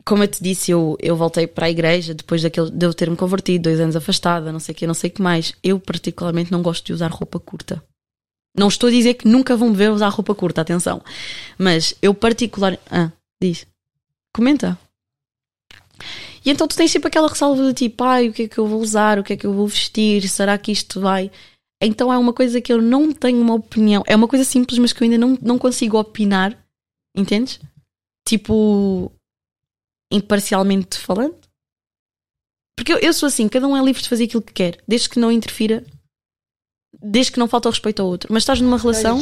Como 0.05 0.25
eu 0.25 0.29
te 0.29 0.43
disse, 0.43 0.71
eu, 0.71 0.97
eu 1.01 1.17
voltei 1.17 1.47
para 1.47 1.67
a 1.67 1.71
igreja 1.71 2.15
depois 2.15 2.43
daquele, 2.43 2.71
de 2.71 2.87
eu 2.87 2.95
ter-me 2.95 3.17
convertido, 3.17 3.65
dois 3.65 3.81
anos 3.81 3.97
afastada, 3.97 4.51
não 4.51 4.61
sei 4.61 4.73
o 4.73 4.77
que, 4.77 4.87
não 4.87 4.95
sei 4.95 5.11
o 5.11 5.13
que 5.13 5.23
mais. 5.23 5.55
Eu, 5.63 5.79
particularmente, 5.79 6.51
não 6.51 6.63
gosto 6.63 6.87
de 6.87 6.93
usar 6.93 7.11
roupa 7.11 7.39
curta. 7.39 7.83
Não 8.57 8.69
estou 8.69 8.89
a 8.89 8.93
dizer 8.93 9.15
que 9.15 9.29
nunca 9.29 9.57
vão 9.57 9.71
me 9.71 9.77
ver 9.77 9.91
usar 9.91 10.09
roupa 10.09 10.35
curta, 10.35 10.61
atenção. 10.61 11.03
Mas 11.59 11.95
eu, 12.03 12.13
particular. 12.15 12.79
Ah, 12.91 13.11
diz. 13.41 13.67
Comenta. 14.35 14.79
E 16.45 16.51
então 16.51 16.67
tu 16.67 16.77
tens 16.77 16.91
sempre 16.91 17.09
aquela 17.09 17.29
ressalva 17.29 17.63
de 17.67 17.75
tipo, 17.75 18.03
ai, 18.03 18.29
o 18.29 18.33
que 18.33 18.45
é 18.45 18.49
que 18.49 18.59
eu 18.59 18.67
vou 18.67 18.81
usar, 18.81 19.19
o 19.19 19.25
que 19.25 19.35
é 19.35 19.37
que 19.37 19.47
eu 19.47 19.53
vou 19.53 19.67
vestir, 19.67 20.27
será 20.29 20.57
que 20.57 20.73
isto 20.73 21.01
vai. 21.01 21.31
Então 21.83 22.13
é 22.13 22.19
uma 22.19 22.33
coisa 22.33 22.61
que 22.61 22.73
eu 22.73 22.81
não 22.81 23.13
tenho 23.13 23.41
uma 23.41 23.55
opinião. 23.55 24.03
É 24.07 24.17
uma 24.17 24.29
coisa 24.29 24.45
simples, 24.45 24.79
mas 24.79 24.93
que 24.93 25.03
eu 25.03 25.05
ainda 25.05 25.19
não, 25.19 25.39
não 25.41 25.59
consigo 25.59 25.99
opinar. 25.99 26.57
Entendes? 27.17 27.61
Tipo, 28.27 29.11
imparcialmente 30.11 30.99
falando. 30.99 31.39
Porque 32.77 32.93
eu, 32.93 32.99
eu 32.99 33.13
sou 33.13 33.27
assim, 33.27 33.49
cada 33.49 33.67
um 33.67 33.77
é 33.77 33.83
livre 33.85 34.03
de 34.03 34.09
fazer 34.09 34.25
aquilo 34.25 34.43
que 34.43 34.53
quer, 34.53 34.83
desde 34.89 35.09
que 35.09 35.19
não 35.19 35.31
interfira, 35.31 35.85
desde 37.01 37.33
que 37.33 37.39
não 37.39 37.47
falta 37.49 37.69
o 37.69 37.73
respeito 37.73 38.01
ao 38.03 38.09
outro. 38.09 38.33
Mas 38.33 38.43
estás 38.43 38.61
numa 38.61 38.79
relação. 38.79 39.19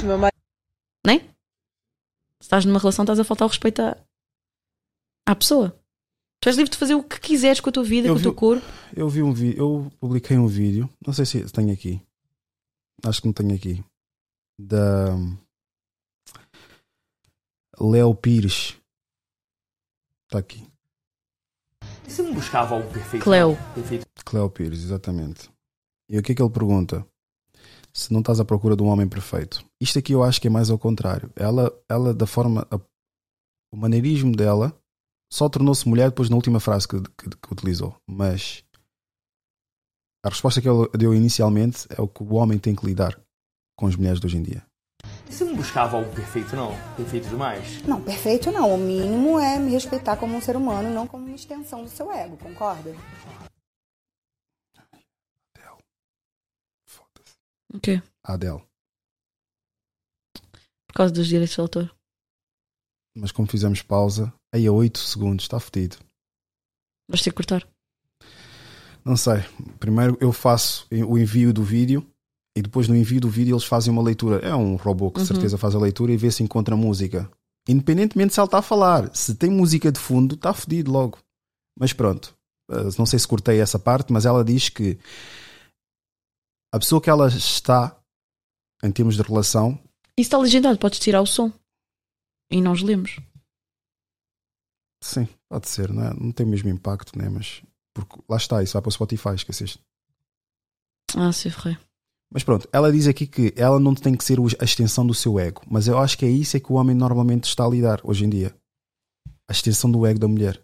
Nem? 1.04 1.20
Se 1.20 1.26
estás 2.42 2.64
numa 2.64 2.78
relação, 2.78 3.02
estás 3.02 3.18
a 3.18 3.24
faltar 3.24 3.46
o 3.46 3.50
respeito 3.50 3.80
à, 3.82 3.96
à 5.26 5.34
pessoa. 5.34 5.76
Tu 6.40 6.48
és 6.48 6.56
livre 6.56 6.70
de 6.70 6.78
fazer 6.78 6.94
o 6.94 7.02
que 7.02 7.18
quiseres 7.20 7.58
com 7.60 7.68
a 7.68 7.72
tua 7.72 7.82
vida, 7.82 8.06
Eu 8.06 8.14
com 8.14 8.20
o 8.20 8.22
teu 8.22 8.30
vi- 8.30 8.36
corpo. 8.38 8.66
Eu 8.96 9.08
vi 9.08 9.22
um 9.24 9.32
vídeo, 9.32 9.58
eu 9.58 9.92
publiquei 9.98 10.38
um 10.38 10.46
vídeo, 10.46 10.88
não 11.04 11.12
sei 11.12 11.26
se 11.26 11.50
tenho 11.50 11.72
aqui. 11.72 12.00
Acho 13.04 13.20
que 13.20 13.26
não 13.26 13.32
tenho 13.34 13.54
aqui. 13.56 13.84
Da 14.60 15.16
Léo 17.80 18.14
Pires. 18.14 18.76
Está 20.26 20.38
aqui. 20.38 20.67
Você 22.08 22.22
não 22.22 22.34
buscava 22.34 22.74
algo 22.74 22.90
perfeito? 22.92 23.22
Cleo. 23.22 23.56
Perfeito. 23.74 24.06
Cléo 24.24 24.50
Pires, 24.50 24.82
exatamente. 24.82 25.50
E 26.08 26.18
o 26.18 26.22
que 26.22 26.32
é 26.32 26.34
que 26.34 26.42
ele 26.42 26.50
pergunta? 26.50 27.06
Se 27.92 28.12
não 28.12 28.20
estás 28.20 28.40
à 28.40 28.44
procura 28.44 28.76
de 28.76 28.82
um 28.82 28.86
homem 28.86 29.08
perfeito. 29.08 29.64
Isto 29.80 29.98
aqui 29.98 30.12
eu 30.12 30.22
acho 30.22 30.40
que 30.40 30.46
é 30.46 30.50
mais 30.50 30.70
ao 30.70 30.78
contrário. 30.78 31.30
Ela, 31.36 31.72
ela 31.88 32.14
da 32.14 32.26
forma. 32.26 32.66
a- 32.70 32.80
o 33.72 33.76
maneirismo 33.76 34.34
dela 34.34 34.74
só 35.30 35.46
tornou-se 35.48 35.86
mulher 35.86 36.08
depois 36.08 36.30
na 36.30 36.36
última 36.36 36.58
frase 36.58 36.88
que, 36.88 37.00
que- 37.02 37.28
que 37.36 37.52
utilizou. 37.52 37.94
Mas 38.08 38.64
A 40.24 40.30
resposta 40.30 40.60
que 40.60 40.68
ele 40.68 40.88
deu 40.98 41.14
inicialmente 41.14 41.86
é 41.96 42.00
o 42.02 42.08
que 42.08 42.22
o 42.24 42.34
homem 42.34 42.58
tem 42.58 42.74
que 42.74 42.84
lidar 42.84 43.18
com 43.78 43.86
as 43.86 43.94
mulheres 43.94 44.18
de 44.18 44.26
hoje 44.26 44.36
em 44.36 44.42
dia. 44.42 44.66
Você 45.30 45.44
não 45.44 45.54
buscava 45.54 45.96
algo 45.96 46.12
perfeito, 46.14 46.56
não? 46.56 46.72
Perfeito 46.96 47.28
demais? 47.28 47.82
Não, 47.82 48.02
perfeito 48.02 48.50
não. 48.50 48.74
O 48.74 48.78
mínimo 48.78 49.38
é 49.38 49.58
me 49.58 49.70
respeitar 49.70 50.16
como 50.16 50.34
um 50.34 50.40
ser 50.40 50.56
humano, 50.56 50.90
não 50.90 51.06
como 51.06 51.26
uma 51.26 51.36
extensão 51.36 51.84
do 51.84 51.90
seu 51.90 52.10
ego, 52.10 52.36
concorda? 52.38 52.94
O 57.72 57.78
quê? 57.78 58.02
A 58.24 58.32
Adele. 58.32 58.62
Por 60.86 60.94
causa 60.94 61.12
dos 61.12 61.26
direitos 61.26 61.54
de 61.54 61.60
autor. 61.60 61.94
Mas 63.14 63.30
como 63.30 63.48
fizemos 63.48 63.82
pausa, 63.82 64.32
aí 64.52 64.66
a 64.66 64.72
8 64.72 64.98
segundos, 64.98 65.44
está 65.44 65.60
fedido. 65.60 65.98
Vais 67.08 67.22
ter 67.22 67.30
que 67.30 67.36
cortar. 67.36 67.68
Não 69.04 69.16
sei. 69.16 69.42
Primeiro 69.78 70.16
eu 70.20 70.32
faço 70.32 70.86
o 70.90 71.18
envio 71.18 71.52
do 71.52 71.62
vídeo 71.62 72.06
e 72.56 72.62
depois 72.62 72.88
no 72.88 72.96
envio 72.96 73.20
do 73.20 73.28
vídeo 73.28 73.54
eles 73.54 73.64
fazem 73.64 73.92
uma 73.92 74.02
leitura. 74.02 74.38
É 74.46 74.54
um 74.54 74.76
robô 74.76 75.10
que 75.10 75.16
de 75.16 75.20
Uhum. 75.22 75.26
certeza 75.26 75.58
faz 75.58 75.74
a 75.74 75.78
leitura 75.78 76.12
e 76.12 76.16
vê 76.16 76.30
se 76.30 76.42
encontra 76.42 76.76
música. 76.76 77.30
Independentemente 77.68 78.32
se 78.34 78.40
ela 78.40 78.46
está 78.46 78.58
a 78.58 78.62
falar. 78.62 79.14
Se 79.14 79.34
tem 79.34 79.50
música 79.50 79.92
de 79.92 79.98
fundo, 80.00 80.34
está 80.34 80.52
fedido 80.54 80.90
logo. 80.90 81.18
Mas 81.78 81.92
pronto. 81.92 82.36
Uh, 82.70 82.90
Não 82.98 83.06
sei 83.06 83.18
se 83.18 83.28
cortei 83.28 83.60
essa 83.60 83.78
parte, 83.78 84.12
mas 84.12 84.26
ela 84.26 84.44
diz 84.44 84.68
que 84.68 84.98
a 86.72 86.78
pessoa 86.78 87.00
que 87.00 87.08
ela 87.10 87.28
está 87.28 87.98
em 88.82 88.90
termos 88.92 89.16
de 89.16 89.22
relação 89.22 89.72
Isso 90.16 90.26
está 90.28 90.38
legendado, 90.38 90.78
podes 90.78 90.98
tirar 90.98 91.20
o 91.22 91.26
som. 91.26 91.52
E 92.50 92.60
nós 92.60 92.82
lemos. 92.82 93.18
Sim, 95.02 95.28
pode 95.48 95.68
ser, 95.68 95.92
não, 95.92 96.02
é? 96.04 96.14
não 96.14 96.32
tem 96.32 96.44
o 96.44 96.48
mesmo 96.48 96.68
impacto, 96.68 97.16
né? 97.16 97.28
mas 97.28 97.62
porque 97.94 98.16
lá 98.28 98.36
está, 98.36 98.62
isso 98.62 98.72
vai 98.72 98.82
para 98.82 98.88
o 98.88 98.92
Spotify, 98.92 99.34
esqueceste. 99.34 99.80
Ah, 101.16 101.32
c'est 101.32 101.50
vrai. 101.54 101.78
Mas 102.30 102.44
pronto, 102.44 102.68
ela 102.72 102.92
diz 102.92 103.06
aqui 103.06 103.26
que 103.26 103.54
ela 103.56 103.80
não 103.80 103.94
tem 103.94 104.14
que 104.14 104.24
ser 104.24 104.38
a 104.58 104.64
extensão 104.64 105.06
do 105.06 105.14
seu 105.14 105.38
ego, 105.38 105.62
mas 105.68 105.88
eu 105.88 105.98
acho 105.98 106.18
que 106.18 106.26
é 106.26 106.28
isso 106.28 106.56
é 106.56 106.60
que 106.60 106.70
o 106.70 106.76
homem 106.76 106.94
normalmente 106.94 107.44
está 107.44 107.64
a 107.64 107.68
lidar 107.68 108.00
hoje 108.04 108.24
em 108.24 108.28
dia. 108.28 108.54
A 109.48 109.52
extensão 109.52 109.90
do 109.90 110.06
ego 110.06 110.18
da 110.18 110.28
mulher. 110.28 110.62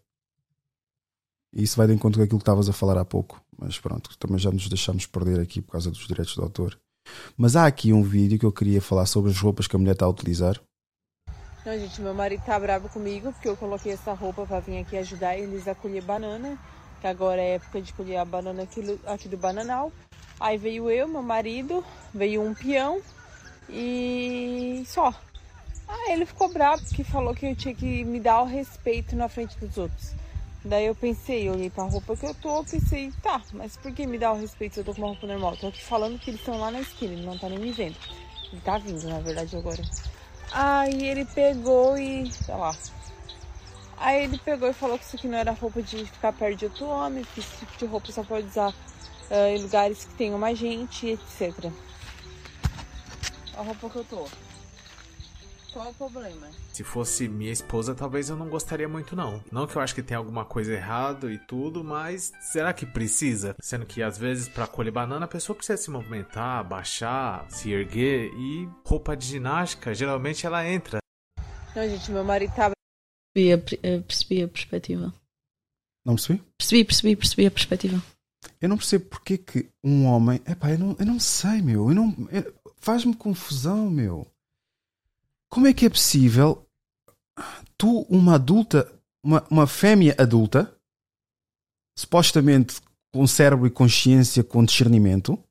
E 1.54 1.62
isso 1.62 1.76
vai 1.76 1.86
de 1.86 1.94
encontro 1.94 2.18
com 2.18 2.24
aquilo 2.24 2.38
que 2.38 2.42
estavas 2.42 2.68
a 2.68 2.72
falar 2.72 2.98
há 2.98 3.04
pouco. 3.04 3.40
Mas 3.56 3.78
pronto, 3.78 4.16
também 4.18 4.38
já 4.38 4.50
nos 4.50 4.68
deixamos 4.68 5.06
perder 5.06 5.40
aqui 5.40 5.62
por 5.62 5.72
causa 5.72 5.90
dos 5.90 6.06
direitos 6.06 6.34
do 6.34 6.42
autor. 6.42 6.78
Mas 7.36 7.56
há 7.56 7.66
aqui 7.66 7.92
um 7.92 8.02
vídeo 8.02 8.38
que 8.38 8.44
eu 8.44 8.52
queria 8.52 8.82
falar 8.82 9.06
sobre 9.06 9.30
as 9.30 9.38
roupas 9.38 9.66
que 9.66 9.76
a 9.76 9.78
mulher 9.78 9.92
está 9.92 10.04
a 10.04 10.08
utilizar. 10.08 10.60
Não, 11.64 11.78
gente, 11.78 12.00
meu 12.02 12.12
marido 12.12 12.44
tá 12.44 12.58
bravo 12.58 12.90
comigo 12.90 13.32
porque 13.32 13.48
eu 13.48 13.56
coloquei 13.56 13.92
essa 13.92 14.12
roupa 14.12 14.44
pra 14.44 14.60
vir 14.60 14.78
aqui 14.78 14.98
ajudar 14.98 15.38
eles 15.38 15.66
a 15.66 15.74
colher 15.74 16.02
banana, 16.02 16.58
que 17.00 17.06
agora 17.06 17.40
é 17.40 17.54
época 17.54 17.80
de 17.80 17.92
colher 17.92 18.16
a 18.18 18.24
banana 18.24 18.62
aqui, 18.62 18.80
do- 18.82 19.00
aqui 19.06 19.28
do 19.28 19.36
Bananal. 19.36 19.92
Aí 20.40 20.56
veio 20.58 20.90
eu, 20.90 21.06
meu 21.06 21.22
marido, 21.22 21.84
veio 22.12 22.42
um 22.42 22.54
peão 22.54 23.00
e 23.68 24.84
só. 24.86 25.12
Aí 25.86 26.12
ele 26.12 26.26
ficou 26.26 26.52
bravo 26.52 26.82
porque 26.84 27.04
falou 27.04 27.34
que 27.34 27.46
eu 27.46 27.54
tinha 27.56 27.74
que 27.74 28.04
me 28.04 28.18
dar 28.20 28.42
o 28.42 28.46
respeito 28.46 29.14
na 29.14 29.28
frente 29.28 29.58
dos 29.58 29.76
outros. 29.76 30.12
Daí 30.64 30.86
eu 30.86 30.94
pensei, 30.94 31.48
olhei 31.50 31.68
pra 31.68 31.84
roupa 31.84 32.16
que 32.16 32.24
eu 32.24 32.34
tô, 32.34 32.64
pensei, 32.64 33.12
tá, 33.22 33.40
mas 33.52 33.76
por 33.76 33.92
que 33.92 34.06
me 34.06 34.16
dar 34.18 34.32
o 34.32 34.40
respeito 34.40 34.74
se 34.74 34.80
eu 34.80 34.84
tô 34.84 34.94
com 34.94 35.02
uma 35.02 35.08
roupa 35.08 35.26
normal? 35.26 35.56
Tô 35.58 35.66
aqui 35.66 35.82
falando 35.82 36.18
que 36.18 36.30
eles 36.30 36.40
estão 36.40 36.58
lá 36.58 36.70
na 36.70 36.80
esquina, 36.80 37.12
ele 37.12 37.26
não 37.26 37.36
tá 37.38 37.50
nem 37.50 37.58
me 37.58 37.70
vendo. 37.70 37.96
Ele 38.50 38.60
tá 38.62 38.78
vindo, 38.78 39.06
na 39.06 39.18
verdade, 39.20 39.54
agora. 39.56 39.82
Aí 40.50 41.06
ele 41.06 41.26
pegou 41.26 41.98
e. 41.98 42.30
sei 42.32 42.54
lá. 42.54 42.74
Aí 44.04 44.24
ele 44.24 44.36
pegou 44.36 44.68
e 44.68 44.74
falou 44.74 44.98
que 44.98 45.04
isso 45.06 45.16
aqui 45.16 45.26
não 45.26 45.38
era 45.38 45.50
roupa 45.52 45.80
de 45.80 46.04
ficar 46.04 46.30
perto 46.34 46.58
de 46.58 46.66
outro 46.66 46.84
homem, 46.84 47.24
que 47.24 47.40
esse 47.40 47.56
tipo 47.56 47.72
de 47.78 47.86
roupa 47.86 48.12
só 48.12 48.22
pode 48.22 48.46
usar 48.46 48.74
ah, 49.30 49.48
em 49.48 49.62
lugares 49.62 50.04
que 50.04 50.12
tenham 50.12 50.38
mais 50.38 50.58
gente, 50.58 51.08
etc. 51.08 51.72
A 53.56 53.62
roupa 53.62 53.88
que 53.88 53.96
eu 53.96 54.04
tô. 54.04 54.28
Qual 55.72 55.88
o 55.88 55.94
problema? 55.94 56.48
Se 56.70 56.84
fosse 56.84 57.26
minha 57.26 57.50
esposa, 57.50 57.94
talvez 57.94 58.28
eu 58.28 58.36
não 58.36 58.50
gostaria 58.50 58.86
muito, 58.86 59.16
não. 59.16 59.42
Não 59.50 59.66
que 59.66 59.74
eu 59.74 59.80
acho 59.80 59.94
que 59.94 60.02
tem 60.02 60.18
alguma 60.18 60.44
coisa 60.44 60.74
errado 60.74 61.30
e 61.30 61.38
tudo, 61.38 61.82
mas 61.82 62.30
será 62.40 62.74
que 62.74 62.84
precisa? 62.84 63.56
Sendo 63.58 63.86
que 63.86 64.02
às 64.02 64.18
vezes 64.18 64.50
para 64.50 64.66
colher 64.66 64.92
banana 64.92 65.24
a 65.24 65.28
pessoa 65.28 65.56
precisa 65.56 65.78
se 65.78 65.90
movimentar, 65.90 66.62
baixar, 66.62 67.46
se 67.48 67.72
erguer 67.72 68.30
e 68.34 68.68
roupa 68.84 69.16
de 69.16 69.26
ginástica, 69.26 69.94
geralmente 69.94 70.44
ela 70.44 70.68
entra. 70.68 70.98
Não, 71.74 71.88
gente, 71.88 72.12
meu 72.12 72.22
marido 72.22 72.54
tá 72.54 72.74
Percebi 73.34 73.52
a, 73.52 73.88
eh, 73.88 74.00
percebi 74.00 74.42
a 74.42 74.48
perspectiva. 74.48 75.14
Não 76.04 76.14
percebi? 76.14 76.42
Percebi, 76.56 76.84
percebi, 76.84 77.16
percebi 77.16 77.46
a 77.46 77.50
perspectiva. 77.50 78.02
Eu 78.60 78.68
não 78.68 78.76
percebo 78.76 79.06
porque 79.06 79.38
que 79.38 79.68
um 79.82 80.06
homem. 80.06 80.40
Epá, 80.46 80.70
eu 80.70 80.78
não, 80.78 80.96
eu 80.98 81.06
não 81.06 81.18
sei, 81.18 81.60
meu. 81.60 81.88
Eu 81.88 81.94
não, 81.94 82.14
Faz-me 82.76 83.16
confusão, 83.16 83.90
meu. 83.90 84.26
Como 85.50 85.66
é 85.66 85.72
que 85.72 85.86
é 85.86 85.90
possível 85.90 86.68
tu, 87.78 88.02
uma 88.10 88.34
adulta, 88.34 88.92
uma, 89.24 89.44
uma 89.50 89.66
fêmea 89.66 90.14
adulta, 90.18 90.76
supostamente 91.98 92.80
com 93.12 93.26
cérebro 93.26 93.66
e 93.66 93.70
consciência, 93.70 94.44
com 94.44 94.64
discernimento, 94.64 95.42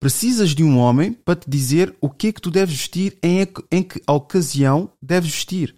precisas 0.00 0.54
de 0.54 0.62
um 0.62 0.78
homem 0.78 1.12
para 1.12 1.40
te 1.40 1.50
dizer 1.50 1.96
o 2.00 2.08
que 2.08 2.28
é 2.28 2.32
que 2.32 2.40
tu 2.40 2.50
deves 2.50 2.76
vestir, 2.76 3.18
em, 3.22 3.46
em 3.70 3.82
que 3.82 4.00
ocasião 4.08 4.90
deves 5.02 5.32
vestir. 5.32 5.74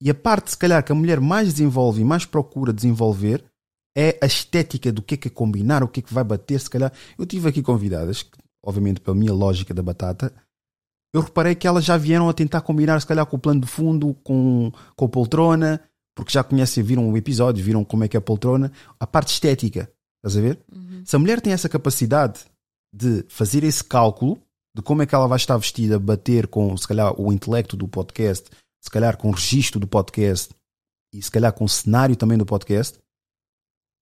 E 0.00 0.10
a 0.10 0.14
parte, 0.14 0.50
se 0.50 0.56
calhar, 0.56 0.82
que 0.84 0.92
a 0.92 0.94
mulher 0.94 1.20
mais 1.20 1.52
desenvolve 1.52 2.00
e 2.00 2.04
mais 2.04 2.24
procura 2.24 2.72
desenvolver 2.72 3.44
é 3.96 4.16
a 4.22 4.26
estética 4.26 4.92
do 4.92 5.02
que 5.02 5.14
é 5.14 5.16
que 5.16 5.28
é 5.28 5.30
combinar, 5.30 5.82
o 5.82 5.88
que 5.88 6.00
é 6.00 6.02
que 6.02 6.14
vai 6.14 6.22
bater, 6.22 6.60
se 6.60 6.70
calhar. 6.70 6.92
Eu 7.18 7.26
tive 7.26 7.48
aqui 7.48 7.62
convidadas, 7.62 8.22
que, 8.22 8.38
obviamente 8.64 9.00
pela 9.00 9.16
minha 9.16 9.32
lógica 9.32 9.74
da 9.74 9.82
batata, 9.82 10.32
eu 11.12 11.20
reparei 11.20 11.54
que 11.54 11.66
elas 11.66 11.84
já 11.84 11.96
vieram 11.96 12.28
a 12.28 12.32
tentar 12.32 12.60
combinar, 12.60 13.00
se 13.00 13.06
calhar, 13.06 13.26
com 13.26 13.36
o 13.36 13.40
plano 13.40 13.60
de 13.60 13.66
fundo, 13.66 14.14
com, 14.22 14.70
com 14.94 15.04
a 15.04 15.08
poltrona, 15.08 15.80
porque 16.14 16.32
já 16.32 16.44
conhecem, 16.44 16.82
viram 16.82 17.10
o 17.10 17.16
episódio, 17.16 17.64
viram 17.64 17.84
como 17.84 18.04
é 18.04 18.08
que 18.08 18.16
é 18.16 18.18
a 18.18 18.20
poltrona, 18.20 18.70
a 19.00 19.06
parte 19.06 19.32
estética, 19.32 19.90
estás 20.18 20.36
a 20.36 20.40
ver? 20.40 20.60
Se 21.04 21.16
a 21.16 21.18
mulher 21.18 21.40
tem 21.40 21.52
essa 21.52 21.68
capacidade 21.68 22.40
de 22.94 23.24
fazer 23.28 23.64
esse 23.64 23.82
cálculo 23.82 24.38
de 24.76 24.82
como 24.82 25.02
é 25.02 25.06
que 25.06 25.14
ela 25.14 25.26
vai 25.26 25.36
estar 25.36 25.56
vestida, 25.56 25.98
bater 25.98 26.46
com, 26.46 26.76
se 26.76 26.86
calhar, 26.86 27.18
o 27.20 27.32
intelecto 27.32 27.76
do 27.76 27.88
podcast, 27.88 28.48
se 28.82 28.90
calhar 28.90 29.16
com 29.16 29.28
o 29.28 29.32
registro 29.32 29.80
do 29.80 29.86
podcast 29.86 30.54
e 31.12 31.22
se 31.22 31.30
calhar 31.30 31.52
com 31.52 31.64
o 31.64 31.68
cenário 31.68 32.16
também 32.16 32.38
do 32.38 32.46
podcast, 32.46 32.98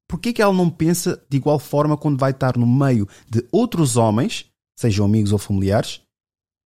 por 0.08 0.20
que 0.20 0.32
que 0.32 0.42
ela 0.42 0.52
não 0.52 0.70
pensa 0.70 1.22
de 1.28 1.36
igual 1.36 1.58
forma 1.58 1.96
quando 1.96 2.18
vai 2.18 2.30
estar 2.30 2.56
no 2.56 2.66
meio 2.66 3.08
de 3.28 3.46
outros 3.50 3.96
homens, 3.96 4.46
sejam 4.78 5.04
amigos 5.04 5.32
ou 5.32 5.38
familiares, 5.38 6.00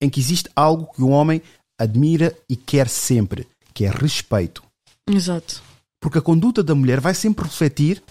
em 0.00 0.10
que 0.10 0.20
existe 0.20 0.50
algo 0.54 0.92
que 0.92 1.02
o 1.02 1.08
homem 1.08 1.42
admira 1.78 2.36
e 2.48 2.56
quer 2.56 2.88
sempre, 2.88 3.46
que 3.72 3.84
é 3.84 3.90
respeito. 3.90 4.62
Exato. 5.08 5.62
Porque 6.00 6.18
a 6.18 6.22
conduta 6.22 6.62
da 6.62 6.74
mulher 6.74 7.00
vai 7.00 7.14
sempre 7.14 7.44
refletir 7.44 8.02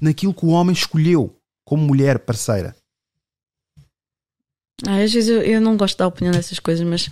naquilo 0.00 0.34
que 0.34 0.44
o 0.44 0.50
homem 0.50 0.72
escolheu 0.72 1.34
como 1.64 1.86
mulher 1.86 2.18
parceira. 2.18 2.76
Ah, 4.86 5.02
às 5.02 5.12
vezes 5.12 5.28
eu, 5.28 5.42
eu 5.42 5.60
não 5.60 5.76
gosto 5.76 5.96
da 5.96 6.06
opinião 6.06 6.32
dessas 6.32 6.58
coisas, 6.58 6.86
mas 6.86 7.10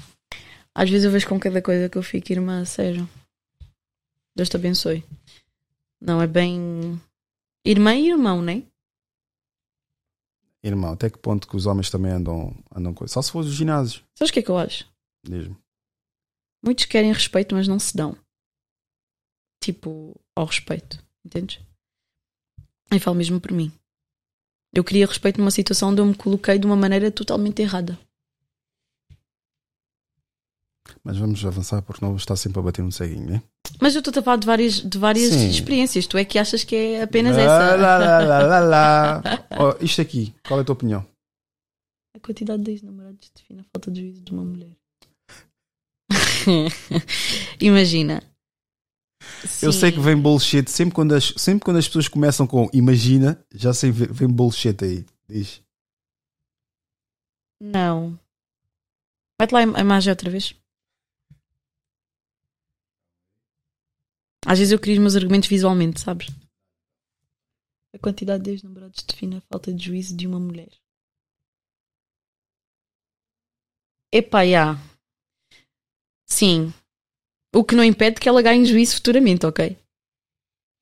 às 0.75 0.89
vezes 0.89 1.05
eu 1.05 1.10
vejo 1.10 1.28
com 1.28 1.39
cada 1.39 1.60
coisa 1.60 1.89
que 1.89 1.99
eu 1.99 2.02
fico, 2.02 2.33
irmã, 2.33 2.65
sério. 2.65 3.09
Deus 4.34 4.49
te 4.49 4.57
abençoe. 4.57 5.05
Não 6.01 6.20
é 6.20 6.26
bem. 6.26 7.01
Irmã 7.65 7.94
e 7.94 8.09
irmão, 8.09 8.41
né? 8.42 8.65
Irmão, 10.62 10.92
até 10.92 11.10
que 11.10 11.18
ponto 11.18 11.47
que 11.47 11.57
os 11.57 11.67
homens 11.67 11.91
também 11.91 12.12
andam, 12.12 12.55
andam 12.75 12.94
com 12.94 13.07
Só 13.07 13.20
se 13.20 13.31
for 13.31 13.41
os 13.41 13.52
ginásios. 13.52 14.02
Sabes 14.15 14.31
o 14.31 14.33
que 14.33 14.39
é 14.39 14.42
que 14.42 14.51
eu 14.51 14.59
acho? 14.59 14.89
Mesmo. 15.28 15.57
Muitos 16.65 16.86
querem 16.86 17.12
respeito, 17.12 17.55
mas 17.55 17.67
não 17.67 17.78
se 17.78 17.97
dão. 17.97 18.17
Tipo, 19.60 20.18
ao 20.34 20.47
respeito. 20.47 21.05
Entendes? 21.25 21.60
Eu 22.91 23.01
falo 23.01 23.17
mesmo 23.17 23.41
por 23.41 23.52
mim. 23.52 23.73
Eu 24.73 24.84
queria 24.84 25.07
respeito 25.07 25.39
numa 25.39 25.51
situação 25.51 25.91
onde 25.91 26.01
eu 26.01 26.07
me 26.07 26.15
coloquei 26.15 26.59
de 26.59 26.67
uma 26.67 26.76
maneira 26.76 27.10
totalmente 27.10 27.60
errada. 27.60 27.99
Mas 31.05 31.16
vamos 31.16 31.44
avançar 31.44 31.82
porque 31.82 32.05
não 32.05 32.14
estar 32.14 32.36
sempre 32.36 32.60
a 32.60 32.62
bater 32.62 32.82
no 32.82 32.92
ceguinho, 32.92 33.28
né? 33.28 33.42
Mas 33.81 33.94
eu 33.94 33.98
estou 33.98 34.16
a 34.20 34.22
falar 34.22 34.36
de 34.36 34.47
várias, 34.47 34.74
de 34.74 34.98
várias 34.98 35.31
Sim. 35.32 35.48
experiências. 35.48 36.06
Tu 36.06 36.16
é 36.16 36.24
que 36.24 36.39
achas 36.39 36.62
que 36.62 36.76
é 36.76 37.02
apenas 37.02 37.36
Lá, 37.36 37.42
essa? 37.42 37.76
lá, 37.76 37.98
lá, 37.98 38.18
lá, 38.20 38.39
lá, 38.47 38.58
lá. 38.60 39.22
Ó, 39.58 39.76
isto 39.81 40.00
aqui, 40.00 40.32
qual 40.47 40.60
é 40.60 40.62
a 40.62 40.64
tua 40.64 40.74
opinião? 40.74 41.05
A 42.14 42.20
quantidade 42.20 42.62
de 42.62 42.70
ex-namorados 42.70 43.31
define 43.34 43.60
a 43.60 43.64
falta 43.64 43.90
de 43.90 44.00
juízo 44.00 44.22
de 44.22 44.32
uma 44.32 44.44
mulher. 44.44 44.76
Imagina. 47.60 48.22
Eu 49.60 49.72
Sim. 49.72 49.81
sei 49.81 49.92
que 49.92 50.00
vem 50.00 50.16
bullshit 50.16 50.68
sempre 50.70 50.94
quando, 50.94 51.14
as, 51.14 51.32
sempre 51.36 51.64
quando 51.64 51.78
as 51.78 51.86
pessoas 51.86 52.08
começam 52.08 52.47
com 52.47 52.68
imagina, 52.72 53.42
já 53.52 53.72
sei 53.72 53.90
vem 53.90 54.08
vem 54.08 54.28
bullshit 54.28 54.76
aí. 54.84 55.05
Diz. 55.28 55.62
Não. 57.60 58.18
Mete 59.40 59.52
lá 59.52 59.60
a 59.60 59.81
imagem 59.81 60.10
outra 60.10 60.31
vez. 60.31 60.55
Às 64.46 64.58
vezes 64.58 64.72
eu 64.72 64.78
crio 64.78 64.94
os 64.94 65.00
meus 65.00 65.16
argumentos 65.16 65.48
visualmente, 65.48 66.00
sabes? 66.00 66.28
A 67.94 67.98
quantidade 67.98 68.42
de 68.44 68.50
ex-namorados 68.50 69.02
define 69.04 69.36
a 69.36 69.40
falta 69.42 69.72
de 69.72 69.84
juízo 69.84 70.16
de 70.16 70.26
uma 70.26 70.40
mulher. 70.40 70.70
Epá, 74.12 74.44
já. 74.46 74.76
Sim. 76.26 76.72
O 77.54 77.64
que 77.64 77.74
não 77.74 77.84
impede 77.84 78.20
que 78.20 78.28
ela 78.28 78.42
ganhe 78.42 78.64
juízo 78.64 78.96
futuramente, 78.96 79.46
ok? 79.46 79.76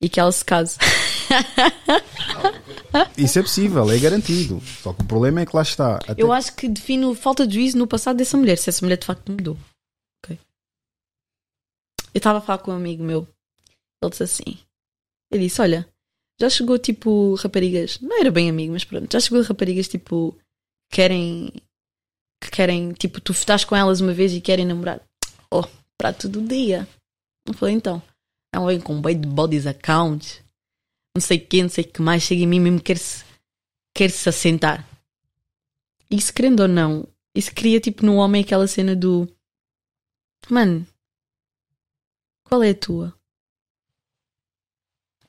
E 0.01 0.09
que 0.09 0.19
ela 0.19 0.31
se 0.31 0.43
case. 0.43 0.77
Isso 3.17 3.39
é 3.39 3.41
possível, 3.41 3.89
é 3.89 3.97
garantido. 3.99 4.59
Só 4.81 4.93
que 4.93 5.01
o 5.01 5.07
problema 5.07 5.41
é 5.41 5.45
que 5.45 5.55
lá 5.55 5.61
está. 5.61 5.95
Até- 5.97 6.21
Eu 6.21 6.31
acho 6.33 6.55
que 6.55 6.67
defino 6.67 7.13
falta 7.15 7.47
de 7.47 7.53
juízo 7.55 7.77
no 7.77 7.87
passado 7.87 8.17
dessa 8.17 8.35
mulher, 8.37 8.57
se 8.57 8.69
essa 8.69 8.83
mulher 8.85 8.97
de 8.97 9.05
facto 9.05 9.31
mudou. 9.31 9.57
Ok. 10.23 10.37
Eu 12.13 12.17
estava 12.17 12.39
a 12.39 12.41
falar 12.41 12.57
com 12.59 12.71
um 12.71 12.75
amigo 12.75 13.03
meu. 13.03 13.27
Ele 14.01 14.09
disse 14.09 14.23
assim: 14.23 14.57
Eu 15.31 15.39
disse, 15.39 15.61
olha, 15.61 15.87
já 16.39 16.49
chegou 16.49 16.77
tipo 16.79 17.35
raparigas, 17.35 17.99
não 17.99 18.19
era 18.19 18.31
bem 18.31 18.49
amigo, 18.49 18.73
mas 18.73 18.83
pronto, 18.83 19.11
já 19.11 19.19
chegou 19.19 19.41
raparigas 19.41 19.87
tipo 19.87 20.37
querem 20.91 21.53
que 22.41 22.49
querem, 22.49 22.91
tipo, 22.93 23.21
tu 23.21 23.31
estás 23.31 23.63
com 23.63 23.75
elas 23.75 24.01
uma 24.01 24.13
vez 24.13 24.33
e 24.33 24.41
querem 24.41 24.65
namorar. 24.65 24.99
Oh, 25.51 25.63
prato 25.95 26.27
do 26.27 26.41
dia. 26.41 26.87
Eu 27.47 27.53
falei, 27.53 27.75
então, 27.75 28.01
ela 28.53 28.67
vem 28.67 28.81
com 28.81 28.95
um 28.95 29.01
bem 29.01 29.19
de 29.19 29.27
bodies 29.27 29.67
account, 29.67 30.43
não 31.15 31.21
sei 31.21 31.37
o 31.37 31.45
que, 31.45 31.61
não 31.61 31.69
sei 31.69 31.83
que 31.83 32.01
mais, 32.01 32.23
chega 32.23 32.41
em 32.41 32.47
mim 32.47 32.59
mesmo, 32.59 32.81
quer-se 32.81 33.23
quer 33.95 34.09
-se 34.09 34.27
assentar. 34.27 34.87
Isso, 36.09 36.33
querendo 36.33 36.61
ou 36.61 36.67
não, 36.67 37.07
isso 37.35 37.53
cria 37.53 37.79
tipo 37.79 38.05
no 38.05 38.15
homem 38.15 38.43
aquela 38.43 38.67
cena 38.67 38.95
do 38.95 39.27
mano, 40.49 40.85
qual 42.43 42.63
é 42.63 42.71
a 42.71 42.75
tua? 42.75 43.20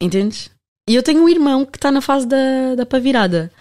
Entendes? 0.02 0.50
E 0.88 0.94
eu 0.96 1.02
tenho 1.02 1.22
um 1.22 1.28
irmão 1.28 1.64
que 1.64 1.78
está 1.78 1.90
na 1.92 2.00
fase 2.00 2.26
da, 2.26 2.74
da 2.74 2.84
pavirada. 2.84 3.52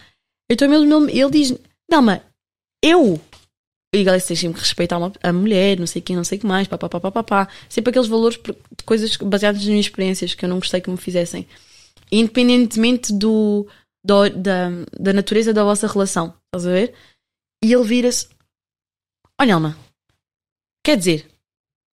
Então 0.50 0.72
ele, 0.74 1.11
ele 1.11 1.32
diz: 1.32 1.53
Não, 1.90 2.02
mas 2.02 2.22
eu. 2.84 3.22
E 3.94 4.03
galera, 4.03 4.22
sempre 4.24 4.53
que 4.53 4.61
respeitar 4.61 4.98
uma, 4.98 5.11
a 5.22 5.34
mulher, 5.34 5.78
não 5.78 5.86
sei 5.86 6.02
quem, 6.02 6.16
não 6.16 6.24
sei 6.24 6.38
o 6.38 6.42
que 6.42 6.48
mais, 6.48 6.68
papá, 6.68 6.88
papá. 6.90 7.48
Sempre 7.70 7.90
aqueles 7.92 8.08
valores 8.08 8.38
de 8.38 8.84
coisas 8.86 9.16
baseadas 9.18 9.61
nas 9.61 9.70
minhas 9.70 9.86
experiências 9.86 10.34
que 10.34 10.45
eu 10.45 10.50
não 10.50 10.60
gostei 10.60 10.82
que 10.82 10.90
me 10.90 10.98
fizessem. 10.98 11.45
Independentemente 12.11 13.14
do, 13.14 13.68
do- 14.03 14.30
da, 14.30 14.70
da 15.00 15.14
natureza 15.14 15.53
da 15.53 15.64
vossa 15.64 15.88
relação. 15.88 16.34
Estás 16.48 16.66
a 16.66 16.72
ver? 16.72 16.95
E 17.64 17.72
ele 17.72 17.84
vira-se: 17.84 18.30
Olha, 19.40 19.53
Alma, 19.56 19.78
quer 20.84 20.98
dizer, 20.98 21.30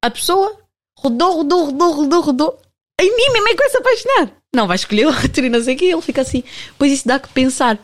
a 0.04 0.10
pessoa 0.10 0.60
rodou, 0.98 1.38
rodou, 1.38 1.64
rodou, 1.64 1.92
rodou, 1.92 2.20
rodou. 2.20 2.62
Em 3.00 3.14
mim 3.16 3.32
mesmo 3.32 3.48
é 3.48 3.50
que 3.50 3.58
vai 3.58 3.70
se 3.70 3.76
apaixonar. 3.76 4.32
Não, 4.54 4.66
vai 4.66 4.76
escolher 4.76 5.06
outro 5.06 5.44
e 5.44 5.50
não 5.50 5.62
sei 5.62 5.74
o 5.74 5.78
que. 5.78 5.84
Ele 5.84 6.02
fica 6.02 6.22
assim. 6.22 6.42
Pois 6.78 6.92
isso 6.92 7.06
dá 7.06 7.18
que 7.18 7.28
pensar. 7.28 7.78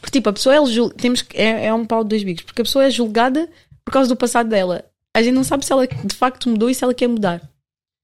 Porque, 0.00 0.18
tipo, 0.18 0.28
a 0.28 0.32
pessoa 0.32 0.56
é, 0.56 0.66
jul... 0.66 0.90
Temos... 0.90 1.24
é, 1.34 1.66
é 1.66 1.74
um 1.74 1.86
pau 1.86 2.02
de 2.02 2.10
dois 2.10 2.24
bicos. 2.24 2.44
Porque 2.44 2.62
a 2.62 2.64
pessoa 2.64 2.84
é 2.84 2.90
julgada 2.90 3.48
por 3.84 3.92
causa 3.92 4.08
do 4.08 4.16
passado 4.16 4.48
dela. 4.48 4.84
A 5.14 5.22
gente 5.22 5.34
não 5.34 5.44
sabe 5.44 5.64
se 5.64 5.72
ela 5.72 5.86
de 5.86 6.14
facto 6.14 6.48
mudou 6.48 6.68
e 6.68 6.74
se 6.74 6.82
ela 6.82 6.94
quer 6.94 7.06
mudar. 7.06 7.48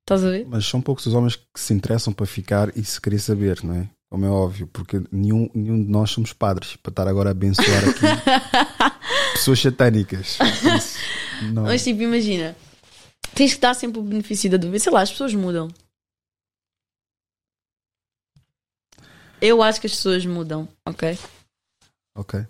Estás 0.02 0.24
a 0.24 0.30
ver? 0.30 0.46
Mas 0.48 0.64
são 0.64 0.80
poucos 0.80 1.04
os 1.06 1.14
homens 1.14 1.36
que 1.36 1.60
se 1.60 1.74
interessam 1.74 2.12
para 2.12 2.24
ficar 2.24 2.70
e 2.76 2.84
se 2.84 3.00
querer 3.00 3.18
saber, 3.18 3.62
não 3.62 3.74
é? 3.74 3.88
Como 4.10 4.24
é 4.24 4.30
óbvio, 4.30 4.66
porque 4.72 5.02
nenhum, 5.12 5.50
nenhum 5.54 5.84
de 5.84 5.90
nós 5.90 6.10
somos 6.10 6.32
padres 6.32 6.76
para 6.76 6.90
estar 6.90 7.06
agora 7.06 7.28
a 7.28 7.32
abençoar 7.32 7.84
aqui 7.86 8.00
pessoas 9.34 9.60
satânicas. 9.60 10.38
Isso, 10.76 10.98
não. 11.52 11.64
Mas, 11.64 11.84
tipo, 11.84 12.02
imagina. 12.02 12.56
Tens 13.34 13.54
que 13.54 13.60
dar 13.60 13.74
sempre 13.74 14.00
o 14.00 14.02
benefício 14.02 14.50
da 14.50 14.56
dúvida. 14.56 14.78
Sei 14.78 14.90
lá, 14.90 15.02
as 15.02 15.10
pessoas 15.10 15.34
mudam. 15.34 15.68
Eu 19.40 19.62
acho 19.62 19.80
que 19.80 19.86
as 19.86 19.92
pessoas 19.94 20.26
mudam, 20.26 20.68
ok? 20.84 21.16
Ok. 22.16 22.46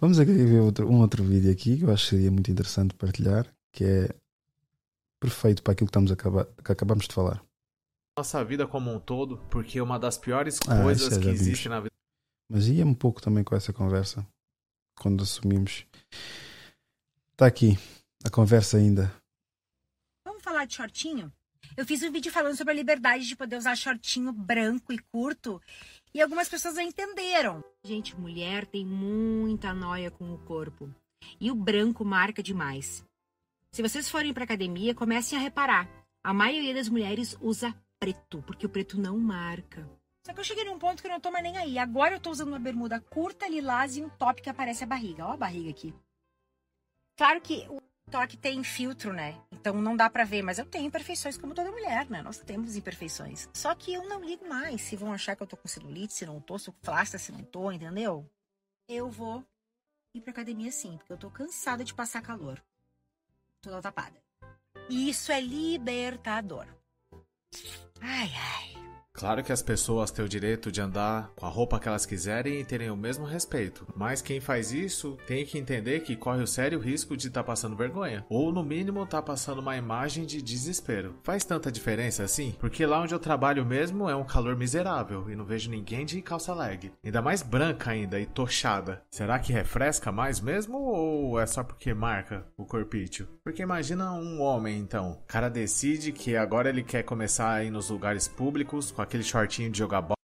Vamos 0.00 0.18
aqui 0.18 0.32
ver 0.32 0.60
outro, 0.60 0.88
um 0.90 1.00
outro 1.00 1.22
vídeo 1.22 1.50
aqui 1.52 1.78
que 1.78 1.84
eu 1.84 1.92
acho 1.92 2.04
que 2.04 2.10
seria 2.10 2.30
muito 2.30 2.50
interessante 2.50 2.94
partilhar, 2.94 3.46
que 3.72 3.84
é 3.84 4.14
perfeito 5.20 5.62
para 5.62 5.72
aquilo 5.72 5.86
que, 5.86 5.90
estamos 5.90 6.10
a 6.10 6.14
acabar, 6.14 6.46
que 6.64 6.72
acabamos 6.72 7.06
de 7.06 7.14
falar. 7.14 7.42
Nossa 8.16 8.44
vida 8.44 8.66
como 8.66 8.92
um 8.92 8.98
todo, 9.00 9.38
porque 9.50 9.80
uma 9.80 9.98
das 9.98 10.18
piores 10.18 10.58
Ah, 10.68 10.82
coisas 10.82 11.10
já 11.14 11.18
que 11.18 11.24
vimos. 11.26 11.40
existem 11.40 11.70
na 11.70 11.80
vida. 11.80 11.92
Mas 12.50 12.66
ia 12.66 12.84
um 12.84 12.94
pouco 12.94 13.22
também 13.22 13.42
com 13.44 13.54
essa 13.54 13.72
conversa, 13.72 14.26
quando 14.98 15.22
assumimos. 15.22 15.86
Está 17.32 17.46
aqui 17.46 17.78
a 18.24 18.30
conversa 18.30 18.76
ainda. 18.76 19.12
Vamos 20.26 20.42
falar 20.42 20.66
de 20.66 20.74
shortinho? 20.74 21.32
Eu 21.74 21.86
fiz 21.86 22.02
um 22.02 22.12
vídeo 22.12 22.30
falando 22.30 22.56
sobre 22.56 22.72
a 22.74 22.76
liberdade 22.76 23.26
de 23.26 23.34
poder 23.36 23.56
usar 23.56 23.74
shortinho 23.76 24.30
branco 24.32 24.92
e 24.92 24.98
curto 24.98 25.60
e 26.14 26.20
algumas 26.20 26.48
pessoas 26.48 26.78
entenderam. 26.78 27.64
Gente, 27.84 28.18
mulher 28.18 28.66
tem 28.66 28.84
muita 28.84 29.72
noia 29.72 30.10
com 30.10 30.32
o 30.32 30.38
corpo 30.38 30.88
e 31.40 31.50
o 31.50 31.54
branco 31.54 32.04
marca 32.04 32.42
demais. 32.42 33.04
Se 33.70 33.82
vocês 33.82 34.08
forem 34.08 34.34
pra 34.34 34.44
academia, 34.44 34.94
comecem 34.94 35.38
a 35.38 35.40
reparar. 35.40 35.88
A 36.22 36.32
maioria 36.32 36.74
das 36.74 36.88
mulheres 36.88 37.36
usa 37.40 37.74
preto, 37.98 38.42
porque 38.46 38.66
o 38.66 38.68
preto 38.68 39.00
não 39.00 39.18
marca. 39.18 39.88
Só 40.26 40.32
que 40.32 40.40
eu 40.40 40.44
cheguei 40.44 40.64
num 40.64 40.78
ponto 40.78 41.00
que 41.00 41.08
eu 41.08 41.12
não 41.12 41.20
tô 41.20 41.30
mais 41.30 41.42
nem 41.42 41.56
aí. 41.56 41.78
Agora 41.78 42.14
eu 42.14 42.20
tô 42.20 42.30
usando 42.30 42.48
uma 42.48 42.58
bermuda 42.58 43.00
curta, 43.00 43.48
lilás 43.48 43.96
e 43.96 44.02
um 44.02 44.08
top 44.10 44.40
que 44.40 44.50
aparece 44.50 44.84
a 44.84 44.86
barriga. 44.86 45.26
Ó 45.26 45.32
a 45.32 45.36
barriga 45.36 45.70
aqui. 45.70 45.92
Claro 47.16 47.40
que 47.40 47.66
toque 48.10 48.36
tem 48.36 48.62
filtro, 48.62 49.12
né? 49.12 49.40
Então 49.50 49.74
não 49.80 49.96
dá 49.96 50.10
pra 50.10 50.24
ver, 50.24 50.42
mas 50.42 50.58
eu 50.58 50.66
tenho 50.66 50.86
imperfeições 50.86 51.38
como 51.38 51.54
toda 51.54 51.70
mulher, 51.70 52.08
né? 52.10 52.22
Nós 52.22 52.38
temos 52.38 52.76
imperfeições. 52.76 53.48
Só 53.54 53.74
que 53.74 53.92
eu 53.92 54.08
não 54.08 54.24
ligo 54.24 54.48
mais 54.48 54.80
se 54.82 54.96
vão 54.96 55.12
achar 55.12 55.36
que 55.36 55.42
eu 55.42 55.46
tô 55.46 55.56
com 55.56 55.68
celulite, 55.68 56.14
se 56.14 56.26
não 56.26 56.40
tô, 56.40 56.58
se 56.58 56.68
eu 56.68 56.74
flácida, 56.82 57.18
se 57.18 57.32
não 57.32 57.42
tô, 57.42 57.70
entendeu? 57.72 58.28
Eu 58.88 59.10
vou 59.10 59.44
ir 60.14 60.20
pra 60.20 60.32
academia 60.32 60.70
sim, 60.70 60.96
porque 60.98 61.12
eu 61.12 61.18
tô 61.18 61.30
cansada 61.30 61.84
de 61.84 61.94
passar 61.94 62.22
calor. 62.22 62.62
Toda 63.60 63.80
tapada. 63.80 64.20
E 64.88 65.08
isso 65.08 65.32
é 65.32 65.40
libertador. 65.40 66.66
Ai, 68.00 68.30
ai. 68.34 68.91
Claro 69.14 69.44
que 69.44 69.52
as 69.52 69.62
pessoas 69.62 70.10
têm 70.10 70.24
o 70.24 70.28
direito 70.28 70.72
de 70.72 70.80
andar 70.80 71.30
com 71.36 71.46
a 71.46 71.48
roupa 71.48 71.78
que 71.78 71.86
elas 71.86 72.06
quiserem 72.06 72.60
e 72.60 72.64
terem 72.64 72.90
o 72.90 72.96
mesmo 72.96 73.24
respeito. 73.24 73.86
Mas 73.94 74.22
quem 74.22 74.40
faz 74.40 74.72
isso 74.72 75.18
tem 75.26 75.44
que 75.44 75.58
entender 75.58 76.00
que 76.00 76.16
corre 76.16 76.42
o 76.42 76.46
sério 76.46 76.78
risco 76.78 77.16
de 77.16 77.28
estar 77.28 77.44
passando 77.44 77.76
vergonha. 77.76 78.24
Ou 78.28 78.52
no 78.52 78.64
mínimo 78.64 79.06
tá 79.06 79.20
passando 79.20 79.60
uma 79.60 79.76
imagem 79.76 80.24
de 80.24 80.40
desespero. 80.40 81.14
Faz 81.22 81.44
tanta 81.44 81.70
diferença 81.70 82.22
assim? 82.24 82.54
Porque 82.58 82.86
lá 82.86 83.00
onde 83.00 83.14
eu 83.14 83.18
trabalho 83.18 83.64
mesmo 83.64 84.08
é 84.08 84.16
um 84.16 84.24
calor 84.24 84.56
miserável 84.56 85.30
e 85.30 85.36
não 85.36 85.44
vejo 85.44 85.70
ninguém 85.70 86.06
de 86.06 86.20
calça 86.22 86.54
leg. 86.54 86.90
Ainda 87.04 87.22
mais 87.22 87.42
branca 87.42 87.90
ainda 87.90 88.18
e 88.18 88.26
tochada. 88.26 89.02
Será 89.10 89.38
que 89.38 89.52
refresca 89.52 90.10
mais 90.10 90.40
mesmo 90.40 90.78
ou 90.78 91.38
é 91.38 91.46
só 91.46 91.62
porque 91.62 91.92
marca 91.92 92.46
o 92.56 92.64
corpício? 92.64 93.28
Porque 93.44 93.62
imagina 93.62 94.12
um 94.12 94.40
homem 94.40 94.78
então. 94.78 95.12
O 95.12 95.22
cara 95.26 95.48
decide 95.50 96.12
que 96.12 96.36
agora 96.36 96.68
ele 96.68 96.84
quer 96.84 97.02
começar 97.02 97.52
a 97.52 97.64
ir 97.64 97.70
nos 97.70 97.90
lugares 97.90 98.28
públicos 98.28 98.92
com 98.92 99.02
aquele 99.02 99.24
shortinho 99.24 99.70
de 99.70 99.78
jogar 99.78 100.00
bola. 100.00 100.16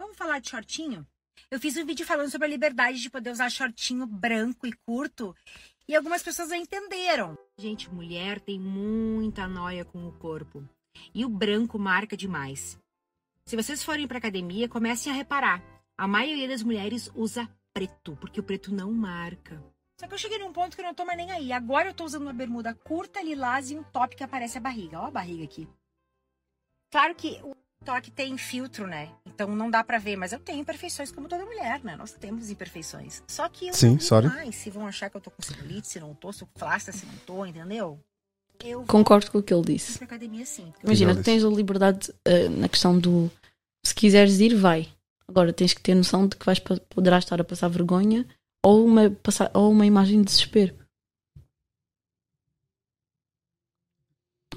Vamos 0.00 0.16
falar 0.16 0.38
de 0.38 0.50
shortinho? 0.50 1.04
Eu 1.50 1.58
fiz 1.58 1.76
um 1.76 1.84
vídeo 1.84 2.06
falando 2.06 2.30
sobre 2.30 2.46
a 2.46 2.50
liberdade 2.50 3.00
de 3.00 3.10
poder 3.10 3.30
usar 3.30 3.50
shortinho 3.50 4.06
branco 4.06 4.66
e 4.66 4.72
curto 4.72 5.34
e 5.88 5.96
algumas 5.96 6.22
pessoas 6.22 6.48
não 6.48 6.56
entenderam. 6.56 7.36
Gente, 7.58 7.92
mulher 7.92 8.40
tem 8.40 8.58
muita 8.58 9.48
noia 9.48 9.84
com 9.84 10.06
o 10.06 10.12
corpo 10.12 10.64
e 11.12 11.24
o 11.24 11.28
branco 11.28 11.78
marca 11.78 12.16
demais. 12.16 12.78
Se 13.46 13.56
vocês 13.56 13.82
forem 13.82 14.06
pra 14.06 14.18
academia, 14.18 14.68
comecem 14.68 15.12
a 15.12 15.16
reparar. 15.16 15.62
A 15.98 16.06
maioria 16.06 16.48
das 16.48 16.62
mulheres 16.62 17.10
usa 17.14 17.48
preto, 17.72 18.16
porque 18.20 18.40
o 18.40 18.44
preto 18.44 18.72
não 18.72 18.92
marca. 18.92 19.62
Só 20.00 20.06
que 20.08 20.14
eu 20.14 20.18
cheguei 20.18 20.38
num 20.38 20.52
ponto 20.52 20.74
que 20.74 20.82
eu 20.82 20.86
não 20.86 20.94
tô 20.94 21.04
mais 21.04 21.16
nem 21.16 21.30
aí. 21.30 21.52
Agora 21.52 21.88
eu 21.88 21.94
tô 21.94 22.04
usando 22.04 22.22
uma 22.22 22.32
bermuda 22.32 22.74
curta, 22.74 23.22
lilás 23.22 23.70
e 23.70 23.76
um 23.78 23.82
top 23.84 24.16
que 24.16 24.24
aparece 24.24 24.58
a 24.58 24.60
barriga. 24.60 25.00
Ó 25.00 25.06
a 25.06 25.10
barriga 25.10 25.44
aqui. 25.44 25.68
Claro 26.90 27.14
que 27.14 27.40
o 27.42 27.54
toque 27.84 28.10
tem 28.10 28.36
filtro, 28.36 28.86
né? 28.86 29.10
Então 29.26 29.54
não 29.54 29.70
dá 29.70 29.84
pra 29.84 29.98
ver, 29.98 30.16
mas 30.16 30.32
eu 30.32 30.38
tenho 30.40 30.60
imperfeições 30.60 31.12
como 31.12 31.28
toda 31.28 31.44
mulher, 31.44 31.82
né? 31.84 31.96
Nós 31.96 32.12
temos 32.12 32.50
imperfeições. 32.50 33.22
Só 33.28 33.48
que 33.48 33.68
eu 33.68 33.74
Sim, 33.74 33.98
sorry. 33.98 34.28
mais 34.28 34.54
se 34.56 34.70
vão 34.70 34.86
achar 34.86 35.10
que 35.10 35.16
eu 35.16 35.20
tô 35.20 35.30
com 35.30 35.42
celulite, 35.42 35.88
se 35.88 36.00
não 36.00 36.14
tô, 36.14 36.32
se 36.32 36.42
eu 36.42 36.48
flácida, 36.56 36.92
se 36.92 37.06
não 37.06 37.16
tô, 37.26 37.44
entendeu? 37.46 37.98
Eu 38.64 38.84
Concordo 38.84 39.30
com 39.30 39.38
o 39.38 39.42
que 39.42 39.52
ele 39.52 39.62
disse. 39.62 39.98
pra 39.98 40.06
academia 40.06 40.46
sim. 40.46 40.72
Imagina, 40.82 41.14
tu 41.14 41.22
tens 41.22 41.44
a 41.44 41.48
liberdade 41.48 42.14
eh, 42.24 42.48
na 42.48 42.68
questão 42.68 42.98
do 42.98 43.30
se 43.84 43.94
quiseres 43.94 44.38
ir, 44.38 44.54
vai. 44.54 44.88
Agora 45.26 45.52
tens 45.52 45.74
que 45.74 45.80
ter 45.82 45.94
noção 45.94 46.26
de 46.28 46.36
que 46.36 46.46
vais, 46.46 46.60
poderás 46.88 47.24
estar 47.24 47.40
a 47.40 47.44
passar 47.44 47.68
vergonha 47.68 48.26
ou 48.64 48.86
uma, 48.86 49.02
ou 49.52 49.70
uma 49.70 49.84
imagem 49.84 50.20
de 50.20 50.24
desespero. 50.24 50.74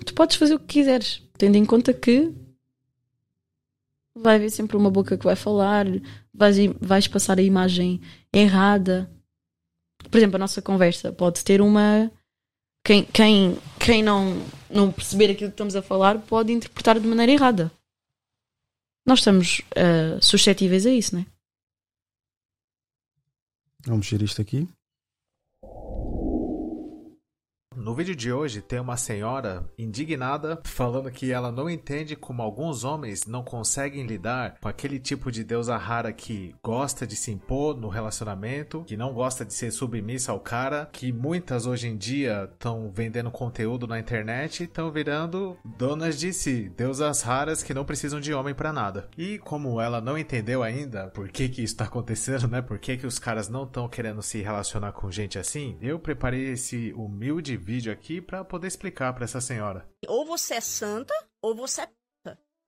Tu 0.06 0.14
podes 0.14 0.38
fazer 0.38 0.56
o 0.56 0.60
que 0.60 0.80
quiseres, 0.80 1.22
tendo 1.38 1.58
em 1.58 1.66
conta 1.66 1.94
que 1.94 2.34
vai 4.16 4.38
haver 4.38 4.50
sempre 4.50 4.78
uma 4.78 4.90
boca 4.90 5.18
que 5.18 5.26
vai 5.26 5.36
falar, 5.36 5.86
vais, 6.34 6.56
vais 6.80 7.08
passar 7.08 7.38
a 7.38 7.42
imagem 7.42 8.00
errada. 8.32 9.12
Por 10.10 10.18
exemplo, 10.18 10.38
a 10.38 10.40
nossa 10.40 10.62
conversa 10.62 11.12
pode 11.12 11.44
ter 11.44 11.62
uma. 11.62 12.10
Quem, 12.86 13.04
quem, 13.04 13.58
quem 13.78 14.02
não, 14.02 14.42
não 14.70 14.90
perceber 14.90 15.26
aquilo 15.26 15.50
que 15.50 15.56
estamos 15.56 15.76
a 15.76 15.82
falar 15.82 16.20
pode 16.20 16.54
interpretar 16.54 16.98
de 16.98 17.06
maneira 17.06 17.34
errada. 17.34 17.70
nós 19.06 19.20
estamos 19.20 19.62
uh, 19.72 20.24
suscetíveis 20.24 20.86
a 20.86 20.92
isso, 20.92 21.16
não 21.16 21.24
é? 21.24 21.37
Vamos 23.88 24.10
ver 24.10 24.22
isto 24.22 24.42
aqui. 24.42 24.68
No 27.88 27.96
vídeo 27.96 28.14
de 28.14 28.34
hoje 28.34 28.62
tem 28.62 28.82
uma 28.82 28.98
senhora 28.98 29.64
indignada 29.78 30.60
falando 30.66 31.10
que 31.10 31.32
ela 31.32 31.54
não 31.54 31.70
entende 31.70 32.18
como 32.18 32.42
alguns 32.42 32.84
homens 32.84 33.26
não 33.26 33.46
conseguem 33.46 34.06
lidar 34.06 34.58
com 34.60 34.68
aquele 34.68 35.00
tipo 35.00 35.32
de 35.32 35.42
deusa 35.42 35.78
rara 35.78 36.12
que 36.12 36.54
gosta 36.62 37.08
de 37.08 37.16
se 37.16 37.32
impor 37.32 37.78
no 37.78 37.88
relacionamento, 37.88 38.84
que 38.84 38.98
não 38.98 39.14
gosta 39.14 39.46
de 39.46 39.54
ser 39.54 39.72
submissa 39.72 40.34
ao 40.34 40.40
cara, 40.42 40.90
que 40.92 41.14
muitas 41.14 41.66
hoje 41.66 41.88
em 41.88 41.96
dia 41.96 42.50
estão 42.52 42.92
vendendo 42.94 43.32
conteúdo 43.32 43.88
na 43.88 43.98
internet 43.98 44.60
e 44.60 44.64
estão 44.66 44.92
virando 44.92 45.56
donas 45.64 46.20
de 46.20 46.34
si, 46.34 46.70
deusas 46.76 47.22
raras 47.22 47.64
que 47.64 47.74
não 47.74 47.86
precisam 47.86 48.20
de 48.20 48.34
homem 48.34 48.54
para 48.54 48.74
nada. 48.74 49.08
E 49.18 49.38
como 49.38 49.80
ela 49.80 50.02
não 50.02 50.18
entendeu 50.18 50.62
ainda 50.62 51.08
por 51.12 51.30
que 51.30 51.48
que 51.48 51.64
isso 51.64 51.78
tá 51.78 51.86
acontecendo, 51.86 52.50
né? 52.50 52.62
Por 52.62 52.80
que 52.80 52.98
que 52.98 53.08
os 53.08 53.18
caras 53.18 53.48
não 53.48 53.64
estão 53.64 53.88
querendo 53.88 54.22
se 54.22 54.42
relacionar 54.42 54.92
com 54.92 55.10
gente 55.10 55.40
assim, 55.40 55.78
eu 55.82 55.98
preparei 55.98 56.52
esse 56.52 56.92
humilde 56.92 57.56
vídeo 57.56 57.77
aqui 57.90 58.20
para 58.22 58.44
poder 58.44 58.68
explicar 58.68 59.14
para 59.14 59.26
essa 59.26 59.42
senhora. 59.42 59.88
Ou 60.08 60.26
você 60.26 60.56
é 60.56 60.62
santa, 60.62 61.14
ou 61.42 61.56
você 61.56 61.82
é 61.82 61.90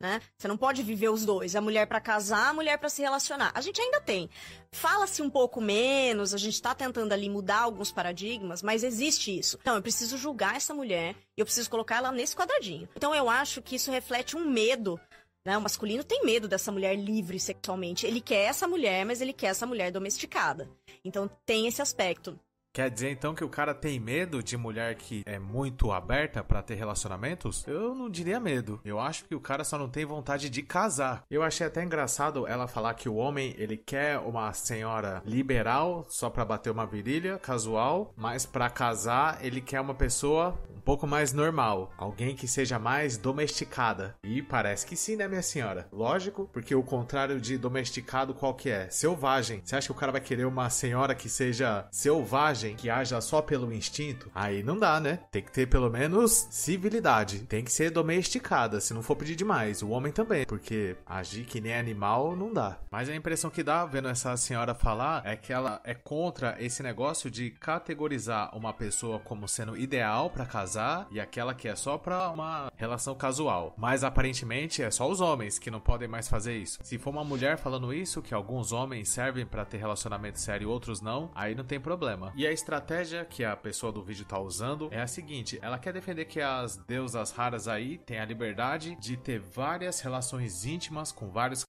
né? 0.02 0.22
Você 0.38 0.48
não 0.48 0.56
pode 0.56 0.82
viver 0.82 1.10
os 1.10 1.26
dois. 1.26 1.56
A 1.56 1.62
mulher 1.62 1.86
para 1.86 2.00
casar, 2.00 2.50
a 2.50 2.54
mulher 2.54 2.78
para 2.78 2.88
se 2.88 3.02
relacionar. 3.02 3.52
A 3.54 3.60
gente 3.60 3.82
ainda 3.82 4.00
tem. 4.00 4.30
Fala-se 4.72 5.22
um 5.22 5.30
pouco 5.30 5.60
menos, 5.60 6.34
a 6.34 6.38
gente 6.38 6.62
tá 6.62 6.74
tentando 6.74 7.12
ali 7.12 7.30
mudar 7.30 7.60
alguns 7.60 7.92
paradigmas, 7.92 8.64
mas 8.64 8.84
existe 8.84 9.38
isso. 9.38 9.58
Então, 9.62 9.76
eu 9.76 9.82
preciso 9.82 10.18
julgar 10.18 10.56
essa 10.56 10.74
mulher 10.74 11.16
e 11.38 11.42
eu 11.42 11.46
preciso 11.46 11.70
colocar 11.70 11.98
ela 11.98 12.12
nesse 12.14 12.34
quadradinho. 12.34 12.88
Então, 12.96 13.14
eu 13.14 13.30
acho 13.30 13.62
que 13.62 13.76
isso 13.76 13.92
reflete 13.92 14.38
um 14.38 14.50
medo 14.50 14.98
né? 15.46 15.58
O 15.58 15.62
masculino 15.62 16.04
tem 16.04 16.24
medo 16.26 16.48
dessa 16.48 16.72
mulher 16.72 16.96
livre 16.96 17.40
sexualmente. 17.40 18.06
Ele 18.06 18.22
quer 18.22 18.46
essa 18.46 18.68
mulher, 18.68 19.06
mas 19.06 19.22
ele 19.22 19.34
quer 19.34 19.48
essa 19.48 19.66
mulher 19.66 19.92
domesticada. 19.92 20.70
Então 21.04 21.30
tem 21.46 21.66
esse 21.66 21.82
aspecto. 21.82 22.40
Quer 22.72 22.92
dizer 22.92 23.10
então 23.10 23.34
que 23.34 23.44
o 23.44 23.50
cara 23.50 23.74
tem 23.74 24.00
medo 24.00 24.44
de 24.44 24.56
mulher 24.56 24.94
que 24.96 25.24
é 25.26 25.40
muito 25.40 25.92
aberta 25.92 26.44
para 26.44 26.62
ter 26.62 26.76
relacionamentos? 26.76 27.66
Eu 27.68 27.96
não 27.96 28.10
diria 28.10 28.40
medo. 28.40 28.80
Eu 28.86 29.00
acho 29.00 29.26
que 29.26 29.34
o 29.34 29.40
cara 29.40 29.64
só 29.64 29.78
não 29.78 29.90
tem 29.90 30.06
vontade 30.06 30.50
de 30.50 30.62
casar. 30.62 31.24
Eu 31.32 31.42
achei 31.42 31.66
até 31.66 31.84
engraçado 31.84 32.46
ela 32.48 32.68
falar 32.68 32.94
que 32.94 33.10
o 33.10 33.16
homem 33.16 33.56
ele 33.58 33.76
quer 33.76 34.20
uma 34.20 34.54
senhora 34.54 35.22
liberal 35.26 36.06
só 36.10 36.30
para 36.30 36.46
bater 36.46 36.70
uma 36.70 36.86
virilha, 36.86 37.40
casual, 37.40 38.14
mas 38.16 38.46
para 38.46 38.70
casar 38.70 39.44
ele 39.44 39.62
quer 39.62 39.82
uma 39.82 39.96
pessoa 39.96 40.56
um 40.70 40.80
pouco 40.80 41.06
mais 41.06 41.34
normal, 41.34 41.92
alguém 41.98 42.36
que 42.36 42.48
seja 42.48 42.80
mais 42.80 43.18
domesticada. 43.18 44.16
E 44.24 44.42
parece 44.42 44.86
que 44.86 44.96
sim, 44.96 45.16
né, 45.16 45.28
minha 45.28 45.42
senhora? 45.42 45.88
Lógico, 45.92 46.50
porque 46.54 46.74
o 46.74 46.84
contrário 46.84 47.42
de 47.42 47.58
domesticado 47.58 48.34
qual 48.34 48.54
que 48.54 48.70
é? 48.70 48.90
Selvagem. 48.90 49.62
Você 49.64 49.76
acha 49.76 49.88
que 49.88 49.92
o 49.92 49.96
cara 49.96 50.12
vai 50.12 50.22
querer 50.22 50.46
uma 50.46 50.70
senhora 50.70 51.16
que 51.16 51.28
seja 51.28 51.88
selvagem? 51.92 52.69
Que 52.76 52.90
haja 52.90 53.20
só 53.22 53.42
pelo 53.42 53.72
instinto, 53.74 54.30
aí 54.34 54.64
não 54.64 54.78
dá, 54.78 55.00
né? 55.00 55.20
Tem 55.32 55.42
que 55.42 55.52
ter 55.52 55.68
pelo 55.68 55.90
menos 55.90 56.48
civilidade. 56.50 57.40
Tem 57.40 57.64
que 57.64 57.72
ser 57.72 57.92
domesticada, 57.92 58.80
se 58.80 58.94
não 58.94 59.02
for 59.02 59.16
pedir 59.16 59.36
demais. 59.36 59.82
O 59.82 59.90
homem 59.90 60.12
também, 60.12 60.46
porque 60.46 60.96
agir 61.06 61.46
que 61.46 61.62
nem 61.62 61.76
animal 61.76 62.36
não 62.36 62.54
dá. 62.54 62.78
Mas 62.92 63.10
a 63.10 63.16
impressão 63.16 63.50
que 63.50 63.64
dá 63.64 63.86
vendo 63.86 64.10
essa 64.10 64.36
senhora 64.38 64.74
falar 64.74 65.22
é 65.26 65.36
que 65.36 65.54
ela 65.54 65.82
é 65.84 65.94
contra 65.94 66.56
esse 66.60 66.82
negócio 66.84 67.30
de 67.30 67.52
categorizar 67.52 68.56
uma 68.56 68.74
pessoa 68.74 69.20
como 69.20 69.48
sendo 69.48 69.78
ideal 69.78 70.30
para 70.30 70.46
casar 70.46 71.08
e 71.12 71.20
aquela 71.20 71.54
que 71.54 71.68
é 71.68 71.76
só 71.76 71.98
para 71.98 72.30
uma 72.30 72.72
relação 72.76 73.16
casual. 73.16 73.74
Mas 73.78 74.04
aparentemente 74.04 74.82
é 74.82 74.92
só 74.92 75.10
os 75.10 75.22
homens 75.22 75.60
que 75.60 75.72
não 75.72 75.80
podem 75.80 76.08
mais 76.08 76.28
fazer 76.28 76.58
isso. 76.58 76.80
Se 76.84 76.98
for 76.98 77.10
uma 77.10 77.24
mulher 77.24 77.58
falando 77.58 77.94
isso, 77.94 78.22
que 78.22 78.34
alguns 78.34 78.72
homens 78.72 79.10
servem 79.10 79.46
para 79.46 79.66
ter 79.66 79.78
relacionamento 79.78 80.40
sério 80.40 80.66
e 80.66 80.68
outros 80.68 81.02
não, 81.02 81.32
aí 81.36 81.56
não 81.56 81.64
tem 81.64 81.80
problema. 81.80 82.32
E 82.36 82.46
a 82.50 82.54
estratégia 82.54 83.26
que 83.26 83.44
a 83.44 83.56
pessoa 83.56 83.92
do 83.92 84.04
vídeo 84.04 84.26
tá 84.26 84.40
usando 84.40 84.92
é 84.92 85.00
a 85.02 85.08
seguinte: 85.08 85.60
ela 85.62 85.78
quer 85.78 85.94
defender 85.94 86.26
que 86.26 86.42
as 86.42 86.76
deusas 86.76 87.32
raras 87.32 87.68
aí 87.68 88.00
têm 88.00 88.20
a 88.20 88.26
liberdade 88.26 88.96
de 88.96 89.16
ter 89.16 89.40
várias 89.40 90.00
relações 90.00 90.66
íntimas 90.66 91.12
com 91.12 91.30
vários. 91.30 91.64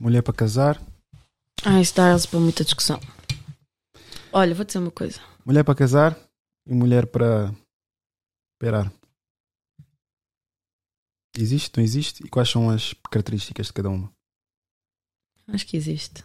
Mulher 0.00 0.22
para 0.22 0.34
casar. 0.34 0.80
Ah, 1.64 1.80
isso 1.80 1.94
dá 1.94 2.16
para 2.28 2.40
muita 2.40 2.64
discussão. 2.64 2.98
Olha, 4.32 4.54
vou 4.54 4.64
dizer 4.64 4.80
uma 4.80 4.90
coisa. 4.90 5.20
Mulher 5.46 5.64
para 5.64 5.76
casar 5.76 6.18
e 6.66 6.74
mulher 6.74 7.06
para 7.06 7.54
esperar. 8.54 8.92
Existe, 11.36 11.76
não 11.76 11.84
existe? 11.84 12.26
E 12.26 12.28
quais 12.28 12.50
são 12.50 12.68
as 12.68 12.94
características 13.10 13.68
de 13.68 13.72
cada 13.72 13.90
uma? 13.90 14.12
Acho 15.46 15.66
que 15.66 15.76
existe. 15.76 16.24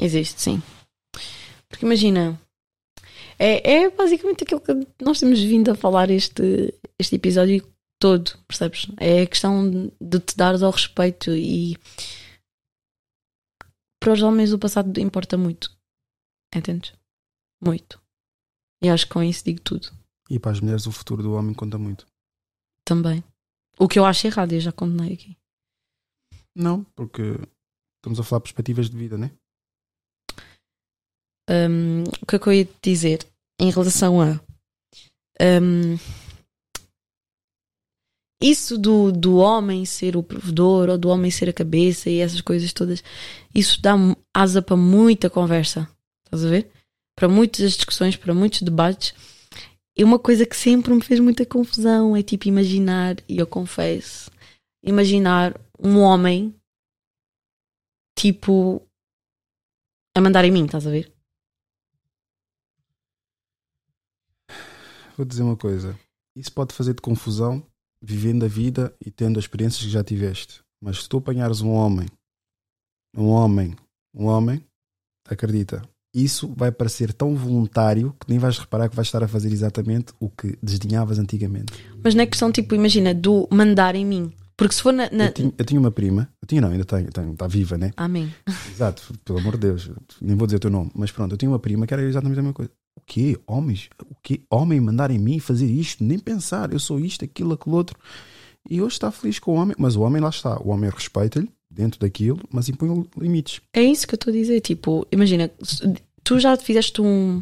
Existe, 0.00 0.40
sim. 0.40 0.62
Porque 1.68 1.84
imagina, 1.84 2.40
é, 3.38 3.72
é 3.72 3.90
basicamente 3.90 4.44
aquilo 4.44 4.60
que 4.60 4.72
nós 5.02 5.20
temos 5.20 5.40
vindo 5.40 5.70
a 5.70 5.74
falar 5.74 6.10
este, 6.10 6.74
este 6.98 7.16
episódio 7.16 7.66
todo, 7.98 8.38
percebes? 8.46 8.86
É 8.98 9.22
a 9.22 9.26
questão 9.26 9.90
de 10.00 10.20
te 10.20 10.36
dares 10.36 10.62
ao 10.62 10.70
respeito 10.70 11.30
e 11.34 11.76
para 14.00 14.12
os 14.12 14.22
homens 14.22 14.52
o 14.52 14.58
passado 14.58 14.98
importa 15.00 15.36
muito. 15.36 15.76
Entendes? 16.54 16.92
Muito. 17.60 18.00
E 18.82 18.88
acho 18.88 19.06
que 19.06 19.12
com 19.12 19.22
isso 19.22 19.44
digo 19.44 19.60
tudo. 19.60 19.90
E 20.30 20.38
para 20.38 20.52
as 20.52 20.60
mulheres 20.60 20.86
o 20.86 20.92
futuro 20.92 21.22
do 21.22 21.32
homem 21.32 21.54
conta 21.54 21.78
muito. 21.78 22.06
Também. 22.84 23.22
O 23.78 23.88
que 23.88 23.98
eu 23.98 24.04
acho 24.04 24.26
errado, 24.26 24.52
eu 24.52 24.60
já 24.60 24.72
condenei 24.72 25.14
aqui. 25.14 25.36
Não, 26.54 26.84
porque 26.96 27.22
estamos 27.96 28.18
a 28.18 28.24
falar 28.24 28.40
de 28.40 28.44
perspectivas 28.44 28.90
de 28.90 28.96
vida, 28.96 29.16
né? 29.16 29.30
Um, 31.48 32.04
o 32.22 32.26
que 32.26 32.36
é 32.36 32.38
que 32.38 32.46
eu 32.46 32.52
ia 32.52 32.68
dizer 32.82 33.26
em 33.60 33.70
relação 33.70 34.20
a 34.20 34.40
um, 35.40 35.96
isso 38.40 38.78
do, 38.78 39.10
do 39.10 39.36
homem 39.36 39.84
ser 39.84 40.16
o 40.16 40.22
provedor 40.22 40.88
ou 40.88 40.98
do 40.98 41.08
homem 41.08 41.30
ser 41.30 41.48
a 41.48 41.52
cabeça 41.52 42.08
e 42.08 42.18
essas 42.18 42.40
coisas 42.40 42.72
todas, 42.72 43.02
isso 43.52 43.82
dá 43.82 43.94
asa 44.32 44.62
para 44.62 44.76
muita 44.76 45.28
conversa. 45.28 45.88
Estás 46.24 46.44
a 46.44 46.48
ver? 46.48 46.70
Para 47.16 47.28
muitas 47.28 47.72
discussões, 47.72 48.16
para 48.16 48.32
muitos 48.32 48.62
debates. 48.62 49.12
E 49.96 50.04
uma 50.04 50.20
coisa 50.20 50.46
que 50.46 50.56
sempre 50.56 50.94
me 50.94 51.02
fez 51.02 51.18
muita 51.18 51.44
confusão 51.44 52.16
é 52.16 52.22
tipo 52.22 52.46
imaginar, 52.46 53.16
e 53.28 53.38
eu 53.38 53.46
confesso, 53.46 54.30
imaginar 54.84 55.60
um 55.76 55.98
homem 55.98 56.54
tipo 58.16 58.80
a 60.16 60.20
mandar 60.20 60.44
em 60.44 60.52
mim, 60.52 60.64
estás 60.64 60.86
a 60.86 60.90
ver? 60.90 61.12
Vou 65.18 65.26
dizer 65.26 65.42
uma 65.42 65.56
coisa. 65.56 65.98
Isso 66.36 66.52
pode 66.52 66.72
fazer-te 66.72 67.02
confusão 67.02 67.62
vivendo 68.00 68.44
a 68.44 68.48
vida 68.48 68.94
e 69.04 69.10
tendo 69.10 69.38
as 69.38 69.44
experiências 69.44 69.82
que 69.82 69.90
já 69.90 70.04
tiveste. 70.04 70.60
Mas 70.80 71.02
se 71.02 71.08
tu 71.08 71.18
apanhares 71.18 71.60
um 71.60 71.70
homem, 71.70 72.06
um 73.16 73.26
homem, 73.26 73.76
um 74.14 74.26
homem, 74.26 74.64
acredita, 75.28 75.82
isso 76.14 76.48
vai 76.56 76.70
parecer 76.70 77.12
tão 77.12 77.34
voluntário 77.34 78.14
que 78.20 78.30
nem 78.30 78.38
vais 78.38 78.58
reparar 78.58 78.88
que 78.88 78.94
vais 78.94 79.08
estar 79.08 79.22
a 79.22 79.28
fazer 79.28 79.52
exatamente 79.52 80.12
o 80.20 80.30
que 80.30 80.56
desdenhavas 80.62 81.18
antigamente. 81.18 81.72
Mas 82.02 82.14
não 82.14 82.22
é 82.22 82.26
questão, 82.26 82.52
tipo, 82.52 82.76
imagina, 82.76 83.12
do 83.12 83.48
mandar 83.50 83.96
em 83.96 84.06
mim. 84.06 84.32
Porque 84.56 84.74
se 84.74 84.82
for 84.82 84.92
na. 84.92 85.10
na... 85.10 85.26
Eu, 85.26 85.32
tinha, 85.32 85.52
eu, 85.58 85.64
tinha, 85.64 85.80
uma 85.80 85.90
prima, 85.90 86.28
eu 86.42 86.46
tinha 86.46 86.60
não, 86.60 86.70
ainda 86.70 86.84
tenho, 86.84 87.10
tenho, 87.12 87.32
está 87.32 87.46
viva, 87.46 87.76
né? 87.76 87.92
Amém. 87.96 88.32
Exato, 88.70 89.12
pelo 89.24 89.38
amor 89.38 89.54
de 89.54 89.68
Deus, 89.68 89.90
nem 90.20 90.36
vou 90.36 90.46
dizer 90.46 90.56
o 90.56 90.60
teu 90.60 90.70
nome, 90.70 90.90
mas 90.94 91.12
pronto, 91.12 91.32
eu 91.32 91.38
tinha 91.38 91.50
uma 91.50 91.60
prima 91.60 91.86
que 91.86 91.94
era 91.94 92.02
exatamente 92.02 92.38
a 92.38 92.42
mesma 92.42 92.54
coisa. 92.54 92.70
O 92.98 93.00
quê? 93.06 93.38
Homens? 93.46 93.88
O 94.10 94.14
quê? 94.20 94.40
Homem 94.50 94.80
mandar 94.80 95.12
em 95.12 95.20
mim 95.20 95.38
fazer 95.38 95.66
isto? 95.66 96.02
Nem 96.02 96.18
pensar, 96.18 96.72
eu 96.72 96.80
sou 96.80 96.98
isto, 96.98 97.24
aquilo, 97.24 97.54
aquilo 97.54 97.76
outro. 97.76 97.96
E 98.68 98.82
hoje 98.82 98.94
está 98.94 99.10
feliz 99.12 99.38
com 99.38 99.52
o 99.52 99.54
homem, 99.54 99.76
mas 99.78 99.94
o 99.94 100.00
homem 100.02 100.20
lá 100.20 100.28
está. 100.28 100.60
O 100.60 100.70
homem 100.70 100.90
respeita-lhe 100.90 101.48
dentro 101.70 102.00
daquilo, 102.00 102.40
mas 102.52 102.68
impõe 102.68 103.06
limites. 103.16 103.60
É 103.72 103.82
isso 103.82 104.06
que 104.06 104.14
eu 104.14 104.16
estou 104.16 104.32
a 104.32 104.34
dizer. 104.34 104.60
Tipo, 104.60 105.06
imagina, 105.12 105.48
tu 106.24 106.40
já 106.40 106.56
fizeste 106.56 107.00
um. 107.00 107.40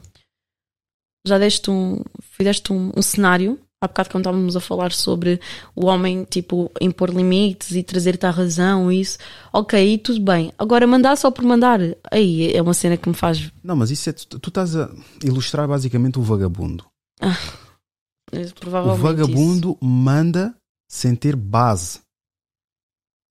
Já 1.27 1.39
deste 1.39 1.71
um. 1.71 2.03
Fizeste 2.21 2.71
um, 2.71 2.93
um 2.95 3.03
cenário 3.03 3.59
há 3.83 3.89
bocado 3.89 4.11
quando 4.11 4.23
estávamos 4.23 4.57
a 4.57 4.61
falar 4.61 4.93
sobre 4.93 5.41
o 5.75 5.87
homem, 5.87 6.25
tipo, 6.25 6.71
impor 6.81 7.11
limites 7.11 7.73
e 7.73 7.83
trazer-te 7.83 8.27
à 8.27 8.31
razão, 8.31 8.91
isso, 8.91 9.19
ok, 9.53 9.99
tudo 9.99 10.21
bem. 10.21 10.53
Agora, 10.59 10.87
mandar 10.87 11.17
só 11.17 11.31
por 11.31 11.45
mandar, 11.45 11.81
aí 12.11 12.53
é 12.53 12.63
uma 12.63 12.75
cena 12.75 12.97
que 12.97 13.09
me 13.09 13.15
faz. 13.15 13.51
Não, 13.63 13.77
mas 13.77 13.91
isso 13.91 14.09
é. 14.09 14.13
Tu, 14.13 14.39
tu 14.39 14.49
estás 14.49 14.77
a 14.77 14.91
ilustrar 15.23 15.69
basicamente 15.69 16.19
o 16.19 16.23
vagabundo. 16.23 16.85
Ah, 17.21 17.37
o 18.33 18.97
vagabundo 18.97 19.71
isso. 19.71 19.85
manda 19.85 20.55
sem 20.91 21.15
ter 21.15 21.37
base. 21.37 22.01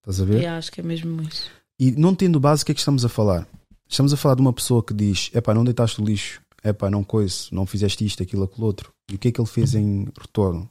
Estás 0.02 0.22
a 0.22 0.26
ver? 0.26 0.44
Eu 0.44 0.52
acho 0.52 0.72
que 0.72 0.82
é 0.82 0.84
mesmo 0.84 1.22
isso. 1.24 1.50
E 1.80 1.92
não 1.92 2.16
tendo 2.16 2.40
base, 2.40 2.64
o 2.64 2.66
que 2.66 2.72
é 2.72 2.76
que 2.76 2.80
estamos 2.80 3.04
a 3.04 3.10
falar? 3.10 3.48
Estamos 3.88 4.14
a 4.14 4.18
falar 4.18 4.36
de 4.36 4.42
uma 4.42 4.54
pessoa 4.54 4.84
que 4.84 4.94
diz: 4.94 5.30
é 5.34 5.42
pá, 5.42 5.54
não 5.54 5.64
deitaste 5.64 6.02
o 6.02 6.06
lixo, 6.06 6.42
é 6.66 6.74
pá, 6.74 6.90
não 6.90 7.04
coisa, 7.04 7.48
não 7.52 7.66
fizeste 7.66 8.04
isto, 8.04 8.24
aquilo, 8.24 8.44
aquilo 8.44 8.66
outro. 8.66 8.92
E 9.10 9.16
o 9.16 9.20
que 9.20 9.28
é 9.28 9.32
que 9.32 9.40
ele 9.40 9.48
fez 9.48 9.76
em 9.76 10.06
retorno? 10.20 10.68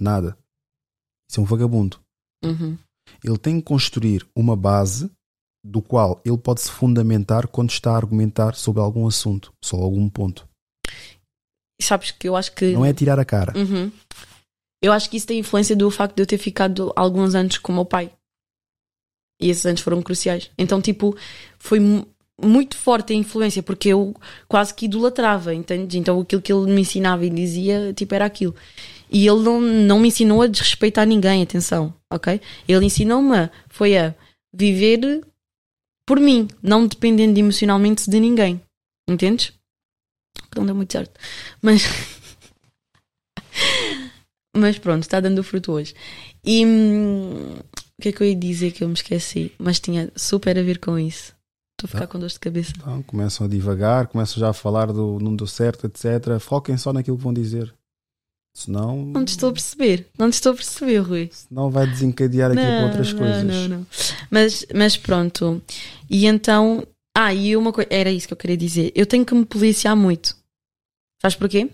Nada. 0.00 0.36
Isso 1.30 1.38
é 1.38 1.42
um 1.42 1.46
vagabundo. 1.46 2.00
Uhum. 2.42 2.78
Ele 3.22 3.36
tem 3.36 3.60
que 3.60 3.66
construir 3.66 4.26
uma 4.34 4.56
base 4.56 5.10
do 5.62 5.82
qual 5.82 6.20
ele 6.24 6.38
pode 6.38 6.62
se 6.62 6.70
fundamentar 6.70 7.46
quando 7.46 7.70
está 7.70 7.92
a 7.92 7.96
argumentar 7.96 8.54
sobre 8.54 8.80
algum 8.80 9.06
assunto, 9.06 9.52
sobre 9.62 9.84
algum 9.84 10.08
ponto. 10.08 10.48
Sabes 11.80 12.10
que 12.10 12.26
eu 12.26 12.36
acho 12.36 12.54
que. 12.54 12.72
Não 12.72 12.84
é 12.84 12.94
tirar 12.94 13.20
a 13.20 13.24
cara. 13.24 13.52
Uhum. 13.56 13.92
Eu 14.82 14.92
acho 14.92 15.10
que 15.10 15.18
isso 15.18 15.26
tem 15.26 15.38
influência 15.38 15.76
do 15.76 15.90
facto 15.90 16.16
de 16.16 16.22
eu 16.22 16.26
ter 16.26 16.38
ficado 16.38 16.90
alguns 16.96 17.34
anos 17.34 17.58
com 17.58 17.72
o 17.72 17.74
meu 17.74 17.84
pai. 17.84 18.10
E 19.40 19.50
esses 19.50 19.66
anos 19.66 19.82
foram 19.82 20.00
cruciais. 20.02 20.50
Então, 20.56 20.80
tipo, 20.80 21.14
foi 21.58 21.78
muito 22.42 22.76
forte 22.76 23.12
a 23.12 23.16
influência, 23.16 23.62
porque 23.62 23.88
eu 23.88 24.14
quase 24.48 24.74
que 24.74 24.86
idolatrava, 24.86 25.54
entende? 25.54 25.98
Então, 25.98 26.20
aquilo 26.20 26.42
que 26.42 26.52
ele 26.52 26.72
me 26.72 26.80
ensinava 26.80 27.24
e 27.24 27.30
dizia, 27.30 27.92
tipo, 27.92 28.14
era 28.14 28.24
aquilo. 28.24 28.54
E 29.10 29.26
ele 29.26 29.42
não, 29.42 29.60
não 29.60 30.00
me 30.00 30.08
ensinou 30.08 30.42
a 30.42 30.46
desrespeitar 30.46 31.06
ninguém, 31.06 31.42
atenção, 31.42 31.94
ok? 32.12 32.40
Ele 32.66 32.86
ensinou-me, 32.86 33.48
foi 33.68 33.96
a 33.96 34.14
viver 34.52 35.24
por 36.06 36.20
mim, 36.20 36.48
não 36.62 36.86
dependendo 36.86 37.38
emocionalmente 37.38 38.10
de 38.10 38.20
ninguém, 38.20 38.60
entendes? 39.08 39.52
Não 40.56 40.66
deu 40.66 40.74
muito 40.74 40.92
certo. 40.92 41.18
Mas. 41.62 41.82
Mas 44.56 44.78
pronto, 44.78 45.02
está 45.02 45.18
dando 45.18 45.42
fruto 45.42 45.72
hoje. 45.72 45.94
E 46.44 46.64
hum, 46.64 47.56
o 47.98 48.02
que 48.02 48.10
é 48.10 48.12
que 48.12 48.22
eu 48.22 48.26
ia 48.28 48.36
dizer 48.36 48.70
que 48.70 48.84
eu 48.84 48.88
me 48.88 48.94
esqueci? 48.94 49.52
Mas 49.58 49.80
tinha 49.80 50.12
super 50.14 50.56
a 50.56 50.62
ver 50.62 50.78
com 50.78 50.96
isso. 50.96 51.33
Estou 51.84 51.98
a 51.98 52.00
ficar 52.00 52.06
Tá. 52.06 52.12
com 52.12 52.18
dor 52.18 52.28
de 52.28 52.38
cabeça. 52.40 52.72
Então, 52.76 53.02
começam 53.02 53.46
a 53.46 53.50
divagar, 53.50 54.06
começam 54.08 54.38
já 54.40 54.48
a 54.50 54.52
falar 54.54 54.92
do 54.92 55.18
não 55.20 55.34
deu 55.36 55.46
certo, 55.46 55.86
etc. 55.86 56.38
Foquem 56.40 56.76
só 56.76 56.92
naquilo 56.92 57.16
que 57.16 57.22
vão 57.22 57.32
dizer. 57.34 57.74
Senão, 58.56 59.04
Não 59.06 59.24
te 59.24 59.28
estou 59.30 59.50
a 59.50 59.52
perceber. 59.52 60.08
Não 60.16 60.30
te 60.30 60.34
estou 60.34 60.52
a 60.52 60.54
perceber, 60.54 60.98
Rui. 60.98 61.30
não 61.50 61.70
vai 61.70 61.86
desencadear 61.88 62.52
aquilo 62.52 62.64
Não, 62.64 62.76
para 62.78 62.86
outras 62.86 63.12
não, 63.12 63.18
coisas. 63.18 63.44
Não, 63.44 63.68
não. 63.78 63.86
Mas, 64.30 64.64
mas 64.74 64.96
pronto. 64.96 65.60
E 66.08 66.26
então. 66.26 66.86
Ah, 67.16 67.34
e 67.34 67.56
uma 67.56 67.72
coisa. 67.72 67.88
Era 67.92 68.10
isso 68.10 68.26
que 68.28 68.32
eu 68.32 68.36
queria 68.38 68.56
dizer. 68.56 68.92
Eu 68.94 69.06
tenho 69.06 69.24
que 69.26 69.34
me 69.34 69.44
policiar 69.44 69.96
muito. 69.96 70.36
Sabes 71.20 71.36
porquê? 71.36 71.68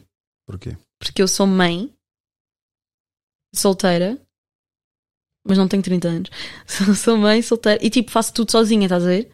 Porquê? 0.47 0.77
Porque 0.99 1.21
eu 1.23 1.29
sou 1.29 1.47
mãe, 1.47 1.93
solteira, 3.55 4.19
mas 5.47 5.59
não 5.59 5.69
tenho 5.69 5.83
30 5.83 6.09
anos. 6.09 6.31
Sou 6.97 7.17
mãe, 7.17 7.41
solteira 7.43 7.85
e 7.85 7.89
tipo 7.91 8.11
faço 8.11 8.33
tudo 8.35 8.51
sozinha, 8.51 8.85
estás 8.87 9.03
a 9.05 9.07
ver? 9.09 9.31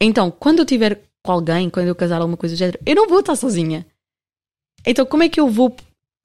Então, 0.00 0.30
quando 0.30 0.58
eu 0.60 0.66
tiver 0.66 1.02
com 1.24 1.32
alguém, 1.32 1.70
quando 1.70 1.88
eu 1.88 1.94
casar 1.94 2.20
alguma 2.20 2.36
coisa 2.36 2.54
do 2.54 2.58
género, 2.58 2.78
eu 2.84 2.94
não 2.94 3.08
vou 3.08 3.20
estar 3.20 3.36
sozinha. 3.36 3.86
Então, 4.86 5.06
como 5.06 5.22
é 5.22 5.28
que 5.28 5.40
eu 5.40 5.48
vou 5.48 5.74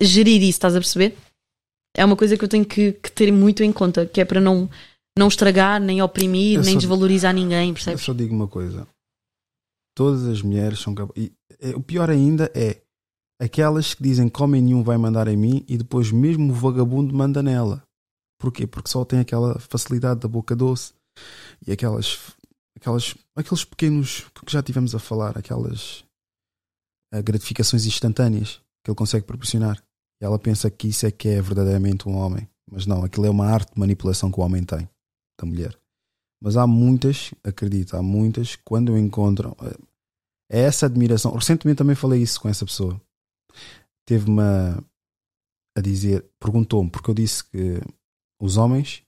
gerir 0.02 0.42
isso, 0.42 0.50
estás 0.52 0.76
a 0.76 0.80
perceber? 0.80 1.16
É 1.96 2.04
uma 2.04 2.16
coisa 2.16 2.38
que 2.38 2.44
eu 2.44 2.50
tenho 2.50 2.66
que, 2.66 2.94
que 2.94 3.12
ter 3.12 3.32
muito 3.32 3.64
em 3.64 3.72
conta, 3.72 4.06
que 4.06 4.20
é 4.22 4.26
para 4.26 4.42
não, 4.42 4.70
não 5.18 5.28
estragar, 5.28 5.80
nem 5.82 6.02
oprimir, 6.02 6.58
Eu 6.58 6.64
nem 6.64 6.74
só- 6.74 6.80
desvalorizar 6.80 7.34
ninguém, 7.34 7.70
Eu 7.70 7.74
percebes? 7.74 8.02
só 8.02 8.14
digo 8.14 8.34
uma 8.36 8.48
coisa: 8.48 8.88
todas 9.96 10.26
as 10.26 10.42
mulheres 10.42 10.80
são 10.80 10.94
capazes. 10.94 11.32
O 11.76 11.82
pior 11.82 12.10
ainda 12.10 12.52
é 12.54 12.78
aquelas 13.42 13.94
que 13.94 14.04
dizem 14.04 14.30
que 14.30 14.42
homem 14.44 14.62
nenhum 14.62 14.84
vai 14.84 14.98
mandar 14.98 15.28
em 15.28 15.38
mim 15.38 15.64
e 15.68 15.78
depois 15.78 16.12
mesmo 16.12 16.52
o 16.52 16.56
vagabundo 16.56 17.14
manda 17.14 17.42
nela. 17.42 17.84
Porquê? 18.40 18.66
Porque 18.68 18.90
só 18.90 19.04
tem 19.04 19.20
aquela 19.20 19.58
facilidade 19.60 20.20
da 20.22 20.28
boca 20.28 20.56
doce 20.56 20.94
e 21.68 21.72
aquelas, 21.72 22.18
aquelas 22.80 23.14
aqueles 23.36 23.66
pequenos 23.66 24.26
que 24.46 24.52
já 24.52 24.64
tivemos 24.64 24.96
a 24.96 25.00
falar, 25.00 25.38
aquelas 25.38 26.06
eh, 27.14 27.22
gratificações 27.22 27.86
instantâneas 27.86 28.62
que 28.84 28.90
ele 28.90 28.98
consegue 28.98 29.26
proporcionar. 29.26 29.84
E 30.22 30.26
ela 30.26 30.40
pensa 30.40 30.70
que 30.72 30.88
isso 30.88 31.06
é 31.06 31.12
que 31.12 31.28
é 31.28 31.42
verdadeiramente 31.42 32.08
um 32.08 32.16
homem. 32.16 32.50
Mas 32.72 32.86
não, 32.86 33.04
aquilo 33.04 33.26
é 33.26 33.30
uma 33.30 33.48
arte 33.48 33.74
de 33.74 33.80
manipulação 33.80 34.32
que 34.32 34.40
o 34.40 34.44
homem 34.44 34.64
tem, 34.64 34.90
da 35.40 35.46
mulher. 35.46 35.78
Mas 36.42 36.56
há 36.56 36.66
muitas, 36.66 37.34
acredito, 37.44 37.98
há 37.98 38.02
muitas, 38.02 38.56
quando 38.56 38.98
encontram 38.98 39.56
eh, 39.62 39.78
é 40.52 40.62
essa 40.62 40.86
admiração. 40.86 41.34
Recentemente 41.34 41.78
também 41.78 41.96
falei 41.96 42.22
isso 42.22 42.40
com 42.42 42.50
essa 42.50 42.66
pessoa. 42.66 43.00
Teve-me 44.08 44.42
a, 44.42 44.84
a 45.78 45.82
dizer, 45.82 46.26
perguntou-me, 46.40 46.90
porque 46.90 47.10
eu 47.10 47.14
disse 47.14 47.44
que 47.44 47.80
os 48.42 48.58
homens 48.58 49.04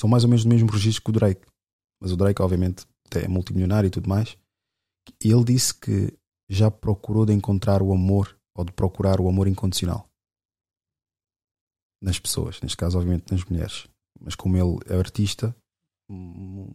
são 0.00 0.08
mais 0.08 0.22
ou 0.24 0.30
menos 0.30 0.44
do 0.44 0.48
mesmo 0.48 0.70
registro 0.70 1.02
que 1.02 1.10
o 1.10 1.12
Drake. 1.12 1.46
Mas 2.00 2.12
o 2.12 2.16
Drake, 2.16 2.40
obviamente, 2.40 2.86
é 3.16 3.28
multimilionário 3.28 3.88
e 3.88 3.90
tudo 3.90 4.08
mais. 4.08 4.36
E 5.22 5.30
ele 5.30 5.44
disse 5.44 5.74
que 5.74 6.12
já 6.48 6.70
procurou 6.70 7.24
de 7.24 7.32
encontrar 7.32 7.82
o 7.82 7.92
amor 7.92 8.38
ou 8.54 8.64
de 8.64 8.72
procurar 8.72 9.20
o 9.20 9.28
amor 9.28 9.46
incondicional 9.46 10.08
nas 12.02 12.18
pessoas, 12.18 12.60
neste 12.60 12.76
caso, 12.76 12.98
obviamente, 12.98 13.30
nas 13.32 13.44
mulheres. 13.44 13.88
Mas 14.20 14.34
como 14.34 14.56
ele 14.56 14.78
é 14.86 14.98
artista 14.98 15.54
hum, 16.10 16.72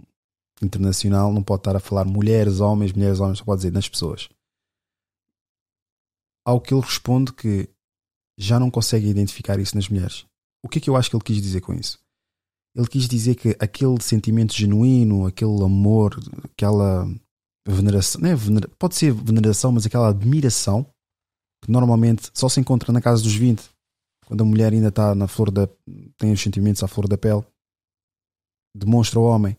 internacional, 0.61 1.31
não 1.31 1.43
pode 1.43 1.61
estar 1.61 1.75
a 1.75 1.79
falar 1.79 2.05
mulheres, 2.05 2.59
homens, 2.59 2.93
mulheres, 2.93 3.19
homens, 3.19 3.39
só 3.39 3.45
pode 3.45 3.59
dizer 3.59 3.71
nas 3.71 3.87
pessoas. 3.87 4.29
Ao 6.45 6.59
que 6.59 6.73
ele 6.73 6.81
responde 6.81 7.33
que 7.33 7.69
já 8.37 8.59
não 8.59 8.69
consegue 8.69 9.07
identificar 9.07 9.59
isso 9.59 9.75
nas 9.75 9.87
mulheres. 9.87 10.25
O 10.63 10.69
que 10.69 10.79
é 10.79 10.81
que 10.81 10.89
eu 10.89 10.95
acho 10.95 11.09
que 11.09 11.15
ele 11.15 11.23
quis 11.23 11.41
dizer 11.41 11.61
com 11.61 11.73
isso? 11.73 12.02
Ele 12.75 12.87
quis 12.87 13.07
dizer 13.07 13.35
que 13.35 13.49
aquele 13.59 14.01
sentimento 14.01 14.53
genuíno, 14.53 15.27
aquele 15.27 15.63
amor, 15.63 16.17
aquela 16.43 17.05
veneração, 17.67 18.19
não 18.21 18.29
é 18.29 18.35
venera- 18.35 18.69
pode 18.79 18.95
ser 18.95 19.13
veneração, 19.13 19.71
mas 19.71 19.85
aquela 19.85 20.09
admiração 20.09 20.85
que 21.63 21.71
normalmente 21.71 22.29
só 22.33 22.49
se 22.49 22.59
encontra 22.59 22.91
na 22.91 22.99
casa 23.01 23.21
dos 23.23 23.35
20, 23.35 23.63
quando 24.25 24.41
a 24.41 24.45
mulher 24.45 24.73
ainda 24.73 24.87
está 24.89 25.13
na 25.15 25.27
flor 25.27 25.51
da. 25.51 25.67
tem 26.17 26.33
os 26.33 26.41
sentimentos 26.41 26.81
à 26.83 26.87
flor 26.87 27.07
da 27.07 27.17
pele, 27.17 27.43
demonstra 28.75 29.19
ao 29.19 29.25
homem. 29.25 29.57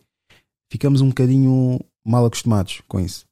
Ficamos 0.70 1.00
um 1.00 1.08
bocadinho 1.08 1.78
mal 2.04 2.26
acostumados 2.26 2.82
com 2.88 2.98
isso. 2.98 3.24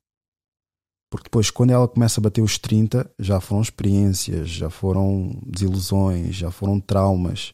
Porque 1.11 1.25
depois, 1.25 1.51
quando 1.51 1.70
ela 1.70 1.86
começa 1.89 2.20
a 2.20 2.23
bater 2.23 2.41
os 2.41 2.57
30, 2.59 3.11
já 3.19 3.41
foram 3.41 3.61
experiências, 3.61 4.49
já 4.49 4.70
foram 4.70 5.39
desilusões, 5.47 6.35
já 6.35 6.51
foram 6.51 6.81
traumas, 6.81 7.52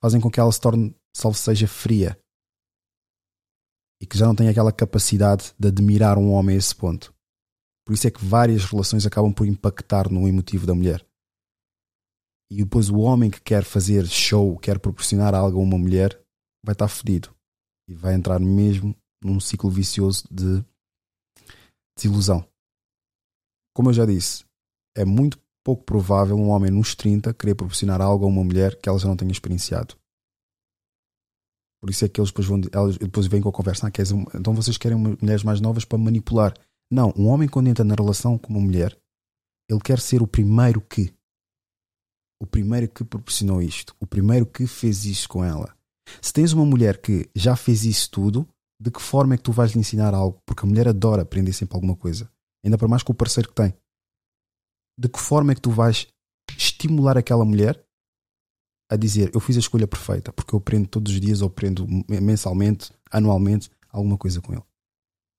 fazem 0.00 0.20
com 0.20 0.30
que 0.30 0.38
ela 0.38 0.52
se 0.52 0.60
torne, 0.60 0.94
salvo 1.14 1.38
seja, 1.38 1.68
fria. 1.68 2.18
E 4.00 4.06
que 4.06 4.18
já 4.18 4.26
não 4.26 4.34
tem 4.34 4.48
aquela 4.48 4.72
capacidade 4.72 5.54
de 5.58 5.68
admirar 5.68 6.18
um 6.18 6.32
homem 6.32 6.56
a 6.56 6.58
esse 6.58 6.74
ponto. 6.74 7.14
Por 7.86 7.94
isso 7.94 8.06
é 8.06 8.10
que 8.10 8.24
várias 8.24 8.64
relações 8.64 9.06
acabam 9.06 9.32
por 9.32 9.46
impactar 9.46 10.10
no 10.10 10.26
emotivo 10.26 10.66
da 10.66 10.74
mulher. 10.74 11.06
E 12.50 12.62
depois 12.62 12.90
o 12.90 12.98
homem 12.98 13.30
que 13.30 13.40
quer 13.40 13.64
fazer 13.64 14.06
show, 14.06 14.58
quer 14.58 14.78
proporcionar 14.78 15.34
algo 15.34 15.58
a 15.58 15.62
uma 15.62 15.78
mulher, 15.78 16.18
vai 16.64 16.72
estar 16.72 16.88
fedido. 16.88 17.34
E 17.88 17.94
vai 17.94 18.14
entrar 18.14 18.40
mesmo 18.40 18.96
num 19.22 19.40
ciclo 19.40 19.70
vicioso 19.70 20.24
de 20.30 20.64
desilusão. 21.96 22.46
Como 23.74 23.90
eu 23.90 23.94
já 23.94 24.06
disse, 24.06 24.44
é 24.96 25.04
muito 25.04 25.38
pouco 25.64 25.82
provável 25.82 26.36
um 26.36 26.50
homem 26.50 26.70
nos 26.70 26.94
30 26.94 27.32
querer 27.34 27.54
proporcionar 27.54 28.00
algo 28.00 28.24
a 28.24 28.28
uma 28.28 28.44
mulher 28.44 28.78
que 28.80 28.88
ela 28.88 28.98
já 28.98 29.08
não 29.08 29.16
tenha 29.16 29.32
experienciado. 29.32 29.96
Por 31.84 31.90
isso 31.90 32.02
é 32.02 32.08
que 32.08 32.18
eles 32.18 32.30
depois, 32.30 32.46
vão, 32.46 32.62
elas 32.72 32.96
depois 32.96 33.26
vêm 33.26 33.42
com 33.42 33.50
a 33.50 33.52
conversa. 33.52 33.86
Ah, 33.86 34.14
um- 34.14 34.24
então 34.34 34.54
vocês 34.54 34.78
querem 34.78 34.96
mulheres 34.96 35.42
mais 35.42 35.60
novas 35.60 35.84
para 35.84 35.98
manipular. 35.98 36.54
Não, 36.90 37.12
um 37.14 37.26
homem 37.26 37.46
quando 37.46 37.68
entra 37.68 37.84
na 37.84 37.94
relação 37.94 38.38
com 38.38 38.48
uma 38.54 38.60
mulher, 38.62 38.98
ele 39.68 39.80
quer 39.80 40.00
ser 40.00 40.22
o 40.22 40.26
primeiro 40.26 40.80
que. 40.80 41.12
O 42.40 42.46
primeiro 42.46 42.88
que 42.88 43.04
proporcionou 43.04 43.60
isto. 43.60 43.94
O 44.00 44.06
primeiro 44.06 44.46
que 44.46 44.66
fez 44.66 45.04
isto 45.04 45.28
com 45.28 45.44
ela. 45.44 45.76
Se 46.22 46.32
tens 46.32 46.54
uma 46.54 46.64
mulher 46.64 47.02
que 47.02 47.28
já 47.34 47.54
fez 47.54 47.84
isso 47.84 48.10
tudo, 48.10 48.48
de 48.80 48.90
que 48.90 49.02
forma 49.02 49.34
é 49.34 49.36
que 49.36 49.42
tu 49.42 49.52
vais 49.52 49.72
lhe 49.72 49.80
ensinar 49.80 50.14
algo? 50.14 50.40
Porque 50.46 50.64
a 50.64 50.66
mulher 50.66 50.88
adora 50.88 51.20
aprender 51.20 51.52
sempre 51.52 51.74
alguma 51.76 51.94
coisa. 51.94 52.32
Ainda 52.64 52.78
para 52.78 52.88
mais 52.88 53.02
com 53.02 53.12
o 53.12 53.14
parceiro 53.14 53.50
que 53.50 53.54
tem. 53.54 53.74
De 54.98 55.06
que 55.06 55.20
forma 55.20 55.52
é 55.52 55.54
que 55.54 55.60
tu 55.60 55.70
vais 55.70 56.06
estimular 56.56 57.18
aquela 57.18 57.44
mulher 57.44 57.78
a 58.94 58.96
dizer 58.96 59.30
eu 59.34 59.40
fiz 59.40 59.56
a 59.56 59.60
escolha 59.60 59.86
perfeita 59.86 60.32
porque 60.32 60.54
eu 60.54 60.58
aprendo 60.58 60.88
todos 60.88 61.12
os 61.12 61.20
dias 61.20 61.42
ou 61.42 61.48
aprendo 61.48 61.86
mensalmente, 62.08 62.92
anualmente, 63.10 63.70
alguma 63.90 64.16
coisa 64.16 64.40
com 64.40 64.52
ele. 64.52 64.64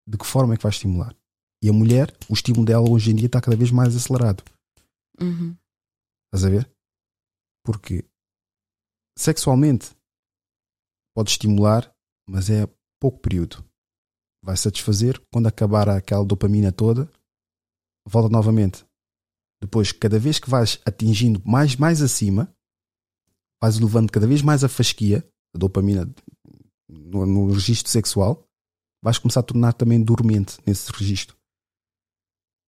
De 0.07 0.17
que 0.17 0.25
forma 0.25 0.53
é 0.53 0.57
que 0.57 0.63
vais 0.63 0.75
estimular? 0.75 1.15
E 1.63 1.69
a 1.69 1.73
mulher, 1.73 2.15
o 2.29 2.33
estímulo 2.33 2.65
dela 2.65 2.89
hoje 2.89 3.11
em 3.11 3.15
dia 3.15 3.25
está 3.25 3.41
cada 3.41 3.57
vez 3.57 3.71
mais 3.71 3.95
acelerado. 3.95 4.43
Uhum. 5.19 5.55
Estás 6.27 6.45
a 6.45 6.49
ver? 6.49 6.69
Porque 7.63 8.05
sexualmente 9.17 9.95
pode 11.15 11.31
estimular, 11.31 11.91
mas 12.29 12.49
é 12.49 12.67
pouco 13.01 13.19
período. 13.19 13.63
Vai 14.43 14.55
satisfazer 14.57 15.19
quando 15.33 15.47
acabar 15.47 15.89
aquela 15.89 16.23
dopamina 16.23 16.71
toda, 16.71 17.11
volta 18.07 18.29
novamente. 18.29 18.85
Depois, 19.61 19.91
cada 19.91 20.19
vez 20.19 20.37
que 20.37 20.49
vais 20.49 20.79
atingindo 20.85 21.41
mais, 21.43 21.75
mais 21.75 22.01
acima, 22.01 22.54
vais 23.61 23.79
levando 23.79 24.11
cada 24.11 24.27
vez 24.27 24.41
mais 24.41 24.63
a 24.63 24.69
fasquia, 24.69 25.27
a 25.53 25.57
dopamina 25.57 26.09
no, 26.87 27.25
no 27.25 27.51
registro 27.51 27.91
sexual, 27.91 28.47
vais 29.03 29.17
começar 29.17 29.41
a 29.41 29.43
tornar 29.43 29.73
também 29.73 30.01
dormente 30.03 30.57
nesse 30.65 30.91
registro. 30.91 31.35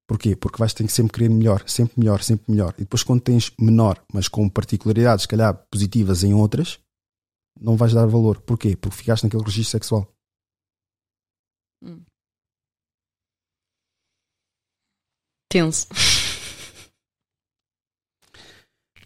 Porquê? 0.07 0.35
Porque 0.35 0.57
vais 0.57 0.73
ter 0.73 0.85
que 0.85 0.91
sempre 0.91 1.13
querer 1.13 1.29
melhor, 1.29 1.67
sempre 1.67 1.99
melhor, 1.99 2.23
sempre 2.23 2.49
melhor. 2.49 2.73
E 2.77 2.81
depois, 2.81 3.03
quando 3.03 3.21
tens 3.21 3.51
menor, 3.59 4.01
mas 4.13 4.29
com 4.29 4.47
particularidades, 4.47 5.23
se 5.23 5.27
calhar, 5.27 5.53
positivas 5.69 6.23
em 6.23 6.33
outras, 6.33 6.79
não 7.59 7.75
vais 7.75 7.93
dar 7.93 8.05
valor. 8.07 8.39
Porquê? 8.41 8.77
Porque 8.77 8.95
ficaste 8.95 9.23
naquele 9.23 9.43
registro 9.43 9.71
sexual. 9.71 10.15
Hum. 11.83 12.05
Tenso. 15.49 15.87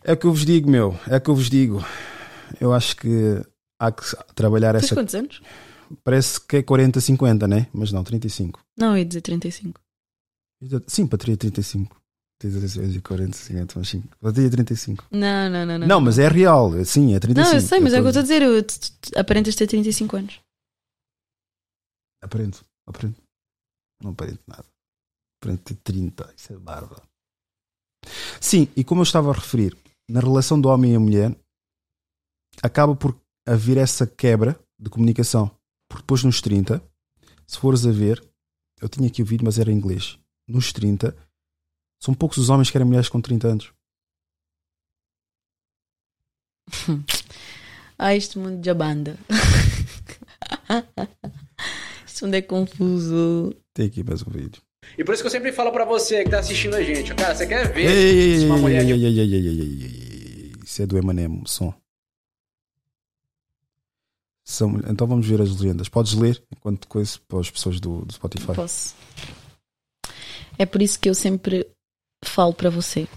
É 0.04 0.14
o 0.14 0.18
que 0.18 0.26
eu 0.26 0.32
vos 0.32 0.46
digo, 0.46 0.70
meu. 0.70 0.98
É 1.08 1.18
o 1.18 1.22
que 1.22 1.30
eu 1.30 1.36
vos 1.36 1.50
digo. 1.50 1.80
Eu 2.60 2.74
acho 2.74 2.96
que 2.98 3.42
há 3.80 3.92
que 3.92 4.04
trabalhar 4.36 4.74
Tens 4.74 4.86
essa. 4.86 4.96
quantos 4.96 5.16
anos? 5.16 5.42
Parece 6.04 6.40
que 6.42 6.58
é 6.58 6.64
40, 6.64 7.00
50, 7.02 7.48
né? 7.48 7.68
Mas 7.74 7.92
não, 7.92 8.04
35. 8.04 8.60
Não, 8.78 8.92
eu 8.92 9.00
ia 9.00 9.06
dizer 9.06 9.22
35. 9.22 9.80
Sim, 10.88 11.08
para 11.08 11.18
ter 11.18 11.38
35. 11.38 12.00
Tens 12.40 12.56
a 12.56 12.60
dizer 12.60 13.02
40, 13.02 13.38
50, 13.38 13.74
mas 13.80 13.90
sim. 13.90 14.04
Para 14.20 14.34
ter 14.34 14.50
35. 14.50 15.06
Não, 15.12 15.50
não, 15.50 15.66
não. 15.66 15.78
Não, 15.80 15.88
Não, 15.88 16.02
mas 16.02 16.18
é 16.18 16.28
real. 16.28 16.72
Sim, 16.86 17.14
é 17.14 17.20
35. 17.20 17.50
Não, 17.50 17.62
eu 17.62 17.62
sei, 17.68 17.80
mas 17.80 17.94
é 17.94 18.00
o 18.00 18.02
que 18.02 18.08
eu 18.08 18.10
estou 18.10 18.20
a 18.20 18.24
dizer. 18.24 18.42
Eu, 18.42 18.64
tu- 18.64 18.80
tu- 18.80 19.20
aparentas 19.20 19.56
ter 19.56 19.68
35 19.68 20.18
anos. 20.18 20.40
Aprendo, 22.24 22.58
aprendo. 22.88 23.16
Não 24.04 24.12
aparento 24.12 24.42
nada. 24.48 24.66
Aprendo 25.42 25.60
ter 25.62 25.76
30. 25.76 26.34
Isso 26.38 26.54
é 26.54 26.58
bárbaro. 26.58 27.02
Sim, 28.40 28.68
e 28.76 28.84
como 28.84 29.02
eu 29.02 29.04
estava 29.04 29.30
a 29.32 29.34
referir, 29.34 29.76
na 30.10 30.20
relação 30.20 30.60
do 30.60 30.70
homem 30.70 30.94
e 30.94 30.96
a 30.96 31.00
mulher, 31.00 31.36
acaba 32.62 32.96
por 32.96 33.20
haver 33.46 33.78
essa 33.78 34.06
quebra 34.06 34.60
de 34.80 34.90
comunicação. 34.90 35.50
Porque 35.88 36.04
depois 36.04 36.24
nos 36.24 36.42
30, 36.42 36.84
se 37.46 37.58
fores 37.58 37.86
a 37.86 37.92
ver, 37.92 38.24
eu 38.82 38.90
tinha 38.90 39.08
aqui 39.08 39.22
o 39.22 39.26
vídeo, 39.26 39.46
mas 39.46 39.60
era 39.60 39.72
em 39.72 39.76
inglês. 39.76 40.18
Nos 40.48 40.74
30, 40.74 41.16
são 42.00 42.14
poucos 42.14 42.38
os 42.38 42.50
homens 42.50 42.68
que 42.68 42.74
querem 42.74 42.88
mulheres 42.88 43.10
com 43.10 43.22
30 43.22 43.48
anos. 43.48 43.74
Ah, 48.04 48.16
este 48.16 48.40
mundo 48.40 48.60
de 48.60 48.74
banda. 48.74 49.16
este 52.04 52.24
mundo 52.24 52.34
é 52.34 52.42
confuso. 52.42 53.56
Tem 53.76 53.86
aqui 53.86 54.04
mais 54.04 54.24
um 54.24 54.32
vídeo. 54.32 54.60
E 54.98 55.04
por 55.04 55.14
isso 55.14 55.24
que 55.24 55.28
eu 55.28 55.32
sempre 55.32 55.52
falo 55.52 55.72
pra 55.72 55.86
você 55.86 56.24
que 56.24 56.30
tá 56.30 56.40
assistindo 56.40 56.76
a 56.76 56.84
gente, 56.84 57.14
cara, 57.16 57.34
você 57.36 57.48
quer 57.48 57.72
ver 57.72 57.90
Ei, 57.90 58.20
ei, 58.34 58.40
se 58.40 58.46
uma 58.46 58.56
ei, 58.56 58.62
mulher 58.62 58.82
ei, 58.82 58.86
de 58.88 58.94
ei, 58.94 59.06
ei, 59.06 59.20
ei, 59.20 59.34
ei, 59.36 59.48
ei, 59.48 59.60
ei, 59.60 59.84
ei. 59.84 60.52
Isso 60.64 60.82
é 60.82 60.86
do 60.86 60.98
Emanem, 60.98 61.42
o 61.44 61.48
som. 61.48 61.74
São- 64.44 64.80
então 64.90 65.08
vamos 65.08 65.26
ver 65.28 65.42
as 65.42 65.50
legendas. 65.56 65.88
Podes 65.88 66.14
ler 66.14 66.44
enquanto 66.52 66.88
coisa 66.88 67.20
para 67.28 67.40
as 67.40 67.50
pessoas 67.50 67.80
do, 67.80 68.04
do 68.06 68.14
Spotify. 68.14 68.54
Posso. 68.54 68.96
É 70.58 70.66
por 70.66 70.82
isso 70.82 71.00
que 71.00 71.10
eu 71.10 71.16
sempre 71.16 71.68
falo 72.26 72.54
para 72.54 72.70
você. 72.70 73.08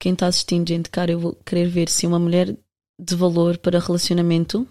Quem 0.00 0.12
está 0.12 0.26
assistindo, 0.28 0.68
gente, 0.68 0.88
cara, 0.88 1.10
eu 1.12 1.18
vou 1.20 1.34
querer 1.44 1.68
ver 1.68 1.88
se 1.88 2.06
uma 2.06 2.18
mulher 2.18 2.56
de 2.98 3.14
valor 3.14 3.58
para 3.58 3.78
relacionamento 3.80 4.66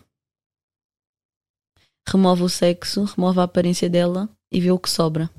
remove 2.08 2.44
o 2.44 2.50
sexo, 2.50 3.04
remove 3.04 3.40
a 3.40 3.44
aparência 3.44 3.90
dela 3.90 4.30
e 4.52 4.60
vê 4.62 4.72
o 4.72 4.80
que 4.80 4.90
sobra. 4.90 5.30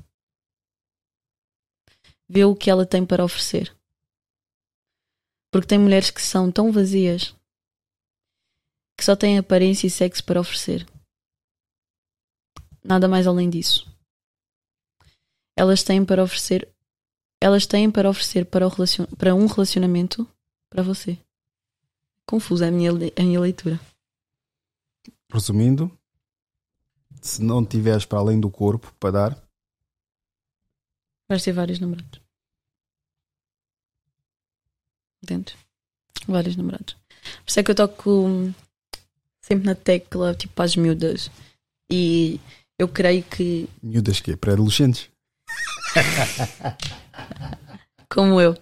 Vê 2.29 2.45
o 2.45 2.55
que 2.55 2.69
ela 2.69 2.85
tem 2.85 3.05
para 3.05 3.25
oferecer. 3.25 3.75
Porque 5.51 5.67
tem 5.67 5.79
mulheres 5.79 6.11
que 6.11 6.21
são 6.21 6.51
tão 6.51 6.71
vazias 6.71 7.35
que 8.95 9.03
só 9.03 9.15
têm 9.15 9.37
aparência 9.37 9.87
e 9.87 9.89
sexo 9.89 10.23
para 10.23 10.41
oferecer. 10.41 10.85
Nada 12.83 13.07
mais 13.07 13.25
além 13.25 13.49
disso. 13.49 13.89
Elas 15.55 15.83
têm 15.83 16.05
para 16.05 16.23
oferecer 16.23 16.71
elas 17.41 17.65
têm 17.65 17.89
para 17.89 18.09
oferecer 18.09 18.45
para, 18.45 18.67
o 18.67 18.69
relacion, 18.69 19.05
para 19.17 19.33
um 19.33 19.45
relacionamento 19.45 20.27
para 20.69 20.83
você. 20.83 21.17
Confusa 22.25 22.67
a 22.67 22.71
minha, 22.71 22.91
a 22.91 23.23
minha 23.23 23.39
leitura. 23.39 23.79
Resumindo, 25.31 25.89
se 27.21 27.41
não 27.41 27.65
tiveres 27.65 28.05
para 28.05 28.19
além 28.19 28.39
do 28.39 28.49
corpo 28.49 28.93
para 28.99 29.11
dar, 29.11 29.48
Vais 31.29 31.43
ter 31.43 31.51
vários 31.51 31.79
namorados. 31.79 32.19
Entendes? 35.23 35.55
Vários 36.27 36.55
namorados. 36.55 36.95
Por 36.95 37.49
isso 37.49 37.59
é 37.59 37.63
que 37.63 37.71
eu 37.71 37.75
toco 37.75 38.51
sempre 39.39 39.65
na 39.65 39.75
tecla, 39.75 40.33
tipo, 40.33 40.61
as 40.61 40.75
miúdas. 40.75 41.29
E 41.91 42.39
eu 42.79 42.87
creio 42.87 43.23
que, 43.23 43.69
miúdas 43.81 44.19
que 44.19 44.35
Pré-adolescentes. 44.35 45.09
como 48.09 48.41
eu, 48.41 48.57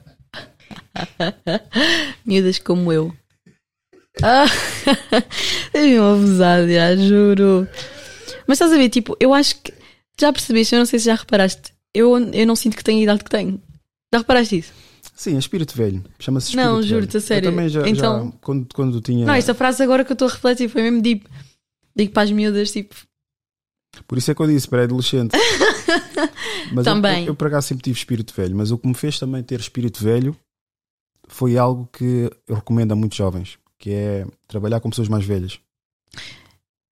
miúdas 2.25 2.59
como 2.59 2.91
eu. 2.91 3.15
Ah, 4.21 4.45
és 5.73 5.85
mesmo 5.85 6.05
abusado, 6.05 6.69
já, 6.69 6.95
juro. 6.95 7.67
Mas 8.47 8.55
estás 8.55 8.73
a 8.73 8.77
ver, 8.77 8.89
tipo, 8.89 9.15
eu 9.19 9.33
acho 9.33 9.61
que. 9.61 9.73
Já 10.19 10.33
percebeste, 10.33 10.73
eu 10.73 10.79
não 10.79 10.85
sei 10.85 10.99
se 10.99 11.05
já 11.05 11.15
reparaste. 11.15 11.76
Eu, 11.97 12.17
eu 12.31 12.45
não 12.47 12.55
sinto 12.55 12.75
que 12.77 12.83
tenho 12.83 12.99
a 12.99 13.03
idade 13.03 13.23
que 13.23 13.29
tenho. 13.29 13.61
Já 14.13 14.19
reparaste 14.19 14.57
isso? 14.59 14.73
Sim, 15.15 15.35
é 15.35 15.39
espírito 15.39 15.75
velho. 15.75 16.03
Chama-se 16.19 16.49
espírito 16.49 16.69
Não, 16.69 16.81
juro-te, 16.83 17.17
a 17.17 17.21
sério. 17.21 17.47
Eu 17.47 17.51
também 17.51 17.69
já, 17.69 17.87
Então- 17.87 18.25
já 18.31 18.37
quando, 18.41 18.67
quando 18.73 19.01
tinha. 19.01 19.25
Não, 19.25 19.33
esta 19.33 19.53
frase 19.55 19.81
agora 19.81 20.05
que 20.05 20.11
eu 20.11 20.15
estou 20.15 20.27
a 20.27 20.31
refletir 20.31 20.69
foi 20.69 20.81
mesmo 20.83 21.01
tipo. 21.01 21.27
Digo 21.95 22.11
para 22.13 22.23
as 22.23 22.31
miúdas, 22.31 22.71
tipo. 22.71 22.95
Por 24.07 24.17
isso 24.17 24.29
é 24.29 24.35
que 24.35 24.41
eu 24.41 24.47
disse 24.47 24.67
pré-adolescente. 24.67 25.31
Mas 26.71 26.85
eu- 26.85 26.93
Também. 26.93 27.21
Eu, 27.23 27.27
eu, 27.29 27.35
por 27.35 27.47
acaso 27.47 27.67
sempre 27.67 27.83
tive 27.83 27.97
espírito 27.97 28.33
velho, 28.33 28.55
mas 28.55 28.69
o 28.71 28.77
que 28.77 28.87
me 28.87 28.93
fez 28.93 29.17
também 29.17 29.41
ter 29.41 29.59
espírito 29.59 30.03
velho 30.03 30.35
foi 31.27 31.57
algo 31.57 31.89
que 31.91 32.29
eu 32.47 32.55
recomendo 32.55 32.91
a 32.91 32.95
muitos 32.95 33.17
jovens, 33.17 33.57
que 33.79 33.89
é 33.91 34.25
trabalhar 34.47 34.79
com 34.81 34.89
pessoas 34.89 35.07
mais 35.07 35.25
velhas. 35.25 35.59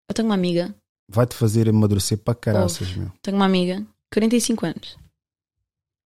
Eu 0.09 0.15
tenho 0.15 0.29
uma 0.29 0.35
amiga. 0.35 0.75
Vai-te 1.11 1.35
fazer 1.35 1.69
amadurecer 1.69 2.17
para 2.19 2.35
caraças, 2.35 2.89
ouve, 2.89 3.01
meu. 3.01 3.13
Tenho 3.21 3.37
uma 3.37 3.45
amiga, 3.47 3.85
45 4.15 4.67
anos. 4.67 4.97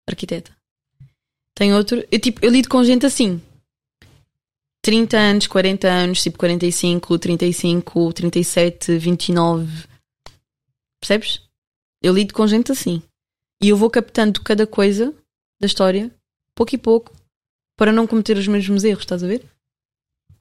Arquiteta. 0.08 0.56
Tenho 1.54 1.76
outro. 1.76 2.02
Eu, 2.10 2.18
tipo, 2.18 2.42
eu 2.42 2.50
lido 2.50 2.68
com 2.68 2.82
gente 2.82 3.04
assim. 3.04 3.42
30 4.82 5.18
anos, 5.18 5.46
40 5.46 5.86
anos, 5.86 6.22
tipo 6.22 6.38
45, 6.38 7.18
35, 7.18 8.12
37, 8.14 8.98
29. 8.98 9.88
Percebes? 10.98 11.42
Eu 12.02 12.14
lido 12.14 12.32
com 12.32 12.46
gente 12.46 12.72
assim. 12.72 13.02
E 13.62 13.68
eu 13.68 13.76
vou 13.76 13.90
captando 13.90 14.40
cada 14.42 14.66
coisa 14.66 15.14
da 15.60 15.66
história, 15.66 16.14
pouco 16.54 16.74
e 16.74 16.78
pouco, 16.78 17.12
para 17.76 17.92
não 17.92 18.06
cometer 18.06 18.38
os 18.38 18.46
mesmos 18.46 18.84
erros, 18.84 19.02
estás 19.02 19.22
a 19.22 19.26
ver? 19.26 19.44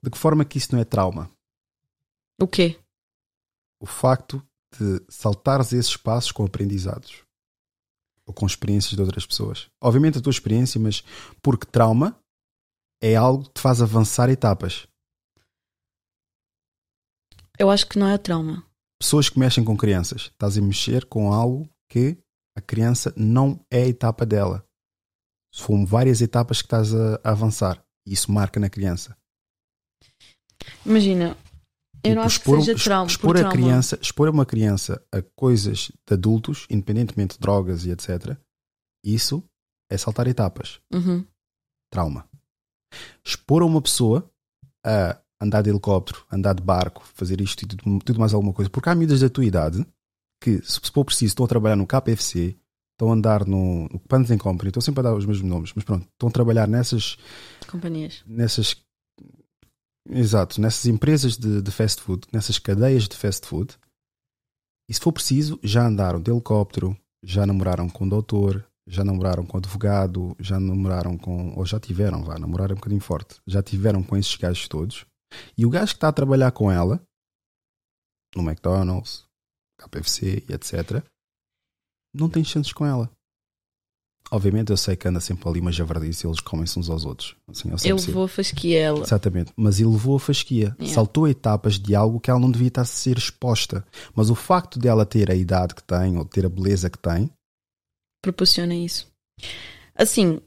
De 0.02 0.12
que 0.12 0.18
forma 0.18 0.46
que 0.46 0.60
isso 0.60 0.74
não 0.74 0.80
é 0.80 0.86
trauma? 0.86 1.30
O 2.40 2.48
quê? 2.48 2.80
O 3.82 3.88
facto 3.88 4.42
de 4.80 5.04
saltares 5.10 5.74
esses 5.74 5.98
passos 5.98 6.32
com 6.32 6.46
aprendizados 6.46 7.27
ou 8.28 8.34
com 8.34 8.46
experiências 8.46 8.94
de 8.94 9.02
outras 9.02 9.26
pessoas. 9.26 9.70
Obviamente 9.82 10.18
a 10.18 10.22
tua 10.22 10.32
experiência, 10.32 10.80
mas 10.80 11.02
porque 11.42 11.66
trauma 11.66 12.20
é 13.02 13.16
algo 13.16 13.46
que 13.46 13.54
te 13.54 13.62
faz 13.62 13.82
avançar 13.82 14.30
etapas. 14.30 14.86
Eu 17.58 17.72
acho 17.72 17.88
que 17.88 17.98
não 17.98 18.08
é 18.08 18.18
trauma. 18.18 18.64
Pessoas 19.00 19.30
que 19.30 19.40
mexem 19.40 19.64
com 19.64 19.78
crianças, 19.78 20.24
estás 20.24 20.58
a 20.58 20.62
mexer 20.62 21.06
com 21.06 21.32
algo 21.32 21.70
que 21.90 22.18
a 22.56 22.62
criança 22.62 23.14
não 23.16 23.60
é 23.72 23.84
a 23.84 23.88
etapa 23.88 24.26
dela. 24.26 24.66
São 25.54 25.86
várias 25.86 26.22
etapas 26.22 26.62
que 26.62 26.66
estás 26.66 26.94
a, 26.94 27.20
a 27.24 27.32
avançar. 27.32 27.84
E 28.06 28.14
isso 28.14 28.32
marca 28.32 28.60
na 28.60 28.70
criança. 28.70 29.18
Imagina, 30.86 31.38
eu 32.04 32.16
não 32.16 32.24
acho 32.24 32.42
que 32.42 32.50
seja 32.50 32.76
trauma. 32.76 33.08
expor 33.08 33.28
por 33.28 33.38
a 33.38 33.40
trauma. 33.40 33.56
criança, 33.56 34.00
expor 34.02 34.30
uma 34.30 34.46
criança 34.46 35.04
a 35.12 35.22
coisas 35.36 35.92
de 36.08 36.14
adultos, 36.14 36.66
independentemente 36.70 37.36
de 37.36 37.40
drogas 37.40 37.86
e 37.86 37.92
etc. 37.92 38.38
Isso 39.04 39.44
é 39.90 39.98
saltar 39.98 40.28
etapas. 40.28 40.80
Uhum. 40.94 41.26
Trauma. 41.92 42.28
Expor 43.24 43.64
uma 43.64 43.82
pessoa 43.82 44.30
a 44.86 45.20
andar 45.42 45.62
de 45.62 45.70
helicóptero, 45.70 46.26
andar 46.32 46.54
de 46.54 46.64
barco, 46.64 47.04
fazer 47.14 47.42
isto 47.42 47.64
e 47.64 47.68
tudo, 47.68 48.00
tudo 48.00 48.20
mais 48.20 48.34
alguma 48.34 48.54
coisa. 48.54 48.70
Porque 48.70 48.90
há 48.90 48.96
miúdas 48.96 49.22
da 49.22 49.30
tua 49.30 49.46
idade 49.46 49.86
que, 50.42 50.62
se 50.64 50.80
for 50.92 51.06
preciso, 51.06 51.32
estão 51.32 51.46
a 51.46 51.50
trabalhar 51.50 51.76
no 51.76 51.88
KPFC, 51.88 52.58
estão 52.94 53.12
a 53.12 53.14
andar 53.14 53.46
no, 53.46 53.88
no 53.90 54.00
Pants 54.00 54.32
and 54.32 54.38
Company, 54.40 54.70
estão 54.70 54.82
sempre 54.82 55.02
a 55.02 55.04
dar 55.04 55.16
os 55.16 55.26
mesmos 55.26 55.50
nomes, 55.50 55.72
mas 55.76 55.84
pronto, 55.84 56.08
estão 56.12 56.30
a 56.30 56.32
trabalhar 56.32 56.68
nessas 56.68 57.18
Companhias. 57.68 58.24
nessas 58.26 58.76
exato, 60.10 60.60
nessas 60.62 60.86
empresas 60.86 61.38
de, 61.38 61.62
de 61.62 61.72
fast 61.72 62.02
food, 62.02 62.28
nessas 62.32 62.60
cadeias 62.60 63.08
de 63.08 63.16
fast 63.16 63.46
food, 63.46 63.78
e 64.90 64.94
se 64.94 65.00
for 65.00 65.12
preciso, 65.12 65.60
já 65.64 65.86
andaram 65.86 66.22
de 66.22 66.32
helicóptero, 66.32 66.98
já 67.24 67.46
namoraram 67.46 67.90
com 67.90 68.08
doutor, 68.08 68.66
já 68.88 69.04
namoraram 69.04 69.46
com 69.46 69.58
advogado, 69.58 70.36
já 70.40 70.60
namoraram 70.60 71.18
com, 71.18 71.54
ou 71.58 71.66
já 71.66 71.80
tiveram, 71.80 72.24
vá, 72.24 72.40
namorar 72.40 72.72
é 72.72 72.74
um 72.74 72.78
bocadinho 72.78 73.02
forte, 73.02 73.42
já 73.46 73.62
tiveram 73.62 74.02
com 74.02 74.16
esses 74.16 74.36
gajos 74.36 74.68
todos, 74.68 75.06
e 75.58 75.66
o 75.66 75.70
gajo 75.70 75.92
que 75.92 75.98
está 75.98 76.08
a 76.08 76.14
trabalhar 76.14 76.52
com 76.52 76.72
ela, 76.72 77.02
no 78.36 78.44
McDonald's, 78.44 79.26
KFC 79.78 80.46
etc., 80.50 81.04
não 82.14 82.30
tem 82.30 82.44
chances 82.44 82.74
com 82.74 82.86
ela. 82.86 83.12
Obviamente 84.30 84.72
eu 84.72 84.78
sei 84.78 84.96
que 84.96 85.08
anda 85.08 85.22
sempre 85.22 85.48
ali 85.48 85.60
uma 85.62 85.72
javardice 85.72 86.26
e 86.26 86.28
eles 86.28 86.42
comem-se 86.42 86.78
uns 86.78 86.90
aos 86.90 87.06
outros. 87.06 87.36
Assim, 87.48 87.70
Ele 87.84 87.94
levou 87.94 88.26
a 88.26 88.28
fasquia 88.28 88.80
ela. 88.80 89.00
Exatamente. 89.00 89.54
Mas 89.56 89.80
ele 89.80 89.90
levou 89.90 90.18
a 90.18 90.20
fasquia. 90.20 90.76
Yeah. 90.80 90.94
Saltou 90.94 91.28
etapas 91.28 91.80
de 91.80 91.96
algo 91.96 92.20
que 92.20 92.30
ela 92.30 92.40
não 92.40 92.52
devia 92.52 92.68
estar 92.68 92.82
a 92.82 92.86
ser 92.86 93.18
exposta. 93.18 93.86
Mas 94.14 94.30
o 94.30 94.36
facto 94.36 94.78
dela 94.78 95.06
ter 95.06 95.32
a 95.32 95.36
idade 95.36 95.74
que 95.74 95.84
tem, 95.84 96.18
ou 96.18 96.26
ter 96.26 96.46
a 96.46 96.50
beleza 96.50 96.90
que 96.90 96.98
tem, 96.98 97.32
proporciona 98.22 98.76
isso. 98.76 99.10
Assim, 99.96 100.42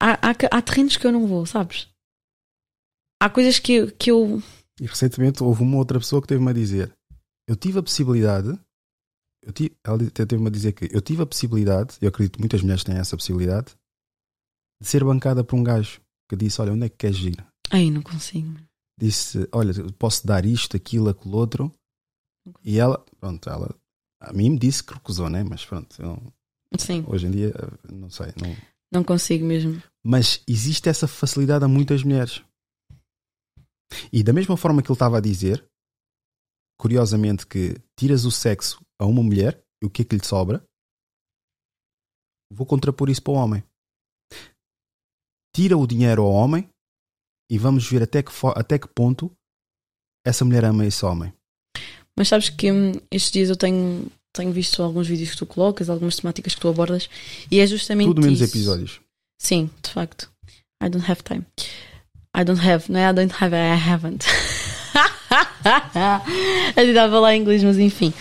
há, 0.00 0.12
há, 0.12 0.30
há 0.52 0.62
terrenos 0.62 0.96
que 0.96 1.06
eu 1.06 1.12
não 1.12 1.26
vou, 1.26 1.44
sabes? 1.44 1.88
Há 3.20 3.28
coisas 3.28 3.58
que, 3.58 3.90
que 3.92 4.10
eu. 4.10 4.42
E 4.80 4.86
recentemente 4.86 5.42
houve 5.42 5.62
uma 5.62 5.78
outra 5.78 5.98
pessoa 5.98 6.20
que 6.22 6.28
teve-me 6.28 6.50
a 6.50 6.54
dizer: 6.54 6.92
Eu 7.48 7.56
tive 7.56 7.78
a 7.78 7.82
possibilidade. 7.82 8.58
Eu 9.46 9.52
tive, 9.52 9.76
ela 9.84 9.96
até 10.02 10.26
teve-me 10.26 10.48
a 10.48 10.50
dizer 10.50 10.72
que 10.72 10.88
eu 10.94 11.00
tive 11.00 11.22
a 11.22 11.26
possibilidade, 11.26 11.96
eu 12.00 12.08
acredito 12.08 12.34
que 12.34 12.40
muitas 12.40 12.60
mulheres 12.62 12.82
têm 12.82 12.96
essa 12.96 13.16
possibilidade, 13.16 13.76
de 14.82 14.88
ser 14.88 15.04
bancada 15.04 15.44
por 15.44 15.54
um 15.56 15.62
gajo 15.62 16.00
que 16.28 16.34
disse: 16.36 16.60
Olha, 16.60 16.72
onde 16.72 16.86
é 16.86 16.88
que 16.88 16.96
queres 16.96 17.18
ir? 17.18 17.46
Ai, 17.70 17.88
não 17.90 18.02
consigo. 18.02 18.58
Disse: 19.00 19.48
Olha, 19.52 19.72
posso 19.92 20.26
dar 20.26 20.44
isto, 20.44 20.76
aquilo, 20.76 21.08
aquilo 21.08 21.36
outro. 21.36 21.72
E 22.64 22.78
ela, 22.78 23.04
pronto, 23.20 23.48
ela 23.48 23.72
a 24.20 24.32
mim 24.32 24.50
me 24.50 24.58
disse 24.58 24.82
que 24.82 24.94
recusou, 24.94 25.30
né? 25.30 25.44
Mas 25.44 25.64
pronto, 25.64 26.00
eu 26.02 26.20
Sim. 26.78 27.04
hoje 27.06 27.26
em 27.26 27.30
dia, 27.30 27.54
não 27.90 28.10
sei. 28.10 28.32
Não, 28.40 28.56
Não 28.92 29.04
consigo 29.04 29.44
mesmo. 29.46 29.80
mas 30.04 30.42
existe 30.48 30.88
essa 30.88 31.06
facilidade 31.06 31.64
a 31.64 31.68
muitas 31.68 32.02
mulheres. 32.02 32.42
E 34.12 34.22
da 34.24 34.32
mesma 34.32 34.56
forma 34.56 34.82
que 34.82 34.88
ele 34.88 34.96
estava 34.96 35.18
a 35.18 35.20
dizer, 35.20 35.64
curiosamente, 36.78 37.46
que 37.46 37.76
tiras 37.96 38.24
o 38.24 38.30
sexo 38.32 38.80
a 39.00 39.06
uma 39.06 39.22
mulher 39.22 39.62
e 39.82 39.86
o 39.86 39.90
que 39.90 40.02
é 40.02 40.04
que 40.04 40.16
lhe 40.16 40.24
sobra, 40.24 40.64
vou 42.52 42.66
contrapor 42.66 43.10
isso 43.10 43.22
para 43.22 43.32
o 43.32 43.36
homem. 43.36 43.62
Tira 45.54 45.76
o 45.76 45.86
dinheiro 45.86 46.22
ao 46.22 46.30
homem 46.30 46.68
e 47.50 47.58
vamos 47.58 47.88
ver 47.88 48.02
até 48.02 48.22
que, 48.22 48.30
até 48.54 48.78
que 48.78 48.88
ponto 48.88 49.30
essa 50.24 50.44
mulher 50.44 50.64
ama 50.64 50.84
esse 50.84 51.04
homem. 51.04 51.32
Mas 52.18 52.28
sabes 52.28 52.48
que 52.48 52.72
hum, 52.72 52.92
estes 53.10 53.30
dias 53.30 53.50
eu 53.50 53.56
tenho, 53.56 54.10
tenho 54.34 54.52
visto 54.52 54.82
alguns 54.82 55.06
vídeos 55.06 55.30
que 55.30 55.36
tu 55.36 55.46
colocas, 55.46 55.88
algumas 55.88 56.16
temáticas 56.16 56.54
que 56.54 56.60
tu 56.60 56.68
abordas, 56.68 57.08
e 57.50 57.60
é 57.60 57.66
justamente. 57.66 58.08
Tudo 58.08 58.22
menos 58.22 58.40
isso. 58.40 58.50
episódios. 58.50 59.00
Sim, 59.40 59.70
de 59.82 59.90
facto. 59.90 60.30
I 60.82 60.88
don't 60.88 61.10
have 61.10 61.22
time. 61.22 61.44
I 62.36 62.44
don't 62.44 62.60
have, 62.60 62.90
não 62.90 63.00
é? 63.00 63.10
I 63.10 63.14
don't 63.14 63.34
have, 63.38 63.54
I 63.54 63.90
haven't. 63.90 64.24
a 65.64 66.80
gente 66.80 66.90
estava 66.90 67.20
lá 67.20 67.34
em 67.34 67.40
inglês, 67.40 67.62
mas 67.62 67.78
enfim. 67.78 68.12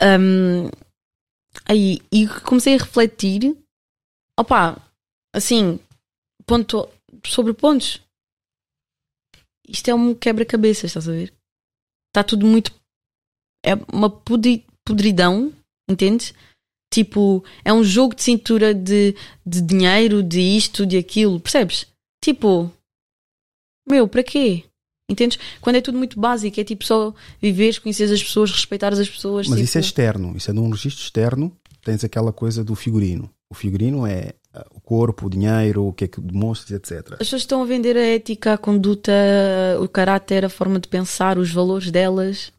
Um, 0.00 0.68
aí, 1.64 2.00
e 2.12 2.26
comecei 2.44 2.74
a 2.74 2.78
refletir, 2.78 3.56
opá, 4.38 4.76
assim, 5.34 5.78
ponto 6.46 6.88
sobre 7.26 7.54
pontos. 7.54 8.00
Isto 9.68 9.88
é 9.90 9.94
um 9.94 10.14
quebra-cabeças, 10.14 10.84
estás 10.90 11.08
a 11.08 11.12
ver? 11.12 11.32
Está 12.08 12.22
tudo 12.22 12.46
muito. 12.46 12.72
É 13.64 13.74
uma 13.92 14.08
podri- 14.08 14.64
podridão, 14.84 15.52
entendes? 15.90 16.32
Tipo, 16.92 17.44
é 17.64 17.72
um 17.72 17.82
jogo 17.82 18.14
de 18.14 18.22
cintura 18.22 18.72
de, 18.72 19.12
de 19.44 19.60
dinheiro, 19.60 20.22
de 20.22 20.40
isto, 20.40 20.86
de 20.86 20.96
aquilo, 20.96 21.40
percebes? 21.40 21.86
Tipo, 22.22 22.72
meu, 23.88 24.08
para 24.08 24.22
quê? 24.22 24.64
Entendes? 25.08 25.38
Quando 25.60 25.76
é 25.76 25.80
tudo 25.80 25.98
muito 25.98 26.18
básico, 26.18 26.60
é 26.60 26.64
tipo 26.64 26.84
só 26.84 27.14
viveres, 27.40 27.78
conheceres 27.78 28.12
as 28.12 28.22
pessoas, 28.22 28.50
respeitares 28.50 28.98
as 28.98 29.08
pessoas. 29.08 29.46
Mas 29.46 29.56
tipo, 29.56 29.64
isso 29.64 29.78
é 29.78 29.80
externo, 29.80 30.36
isso 30.36 30.50
é 30.50 30.54
num 30.54 30.68
registro 30.68 31.02
externo, 31.02 31.56
tens 31.84 32.02
aquela 32.02 32.32
coisa 32.32 32.64
do 32.64 32.74
figurino. 32.74 33.30
O 33.48 33.54
figurino 33.54 34.04
é 34.04 34.32
ah, 34.52 34.66
o 34.74 34.80
corpo, 34.80 35.26
o 35.26 35.30
dinheiro, 35.30 35.86
o 35.86 35.92
que 35.92 36.04
é 36.04 36.08
que 36.08 36.20
demonstras, 36.20 36.72
etc. 36.72 37.12
As 37.12 37.18
pessoas 37.18 37.42
estão 37.42 37.62
a 37.62 37.64
vender 37.64 37.96
a 37.96 38.04
ética, 38.04 38.54
a 38.54 38.58
conduta, 38.58 39.12
o 39.80 39.88
caráter, 39.88 40.44
a 40.44 40.48
forma 40.48 40.80
de 40.80 40.88
pensar, 40.88 41.38
os 41.38 41.52
valores 41.52 41.90
delas. 41.92 42.52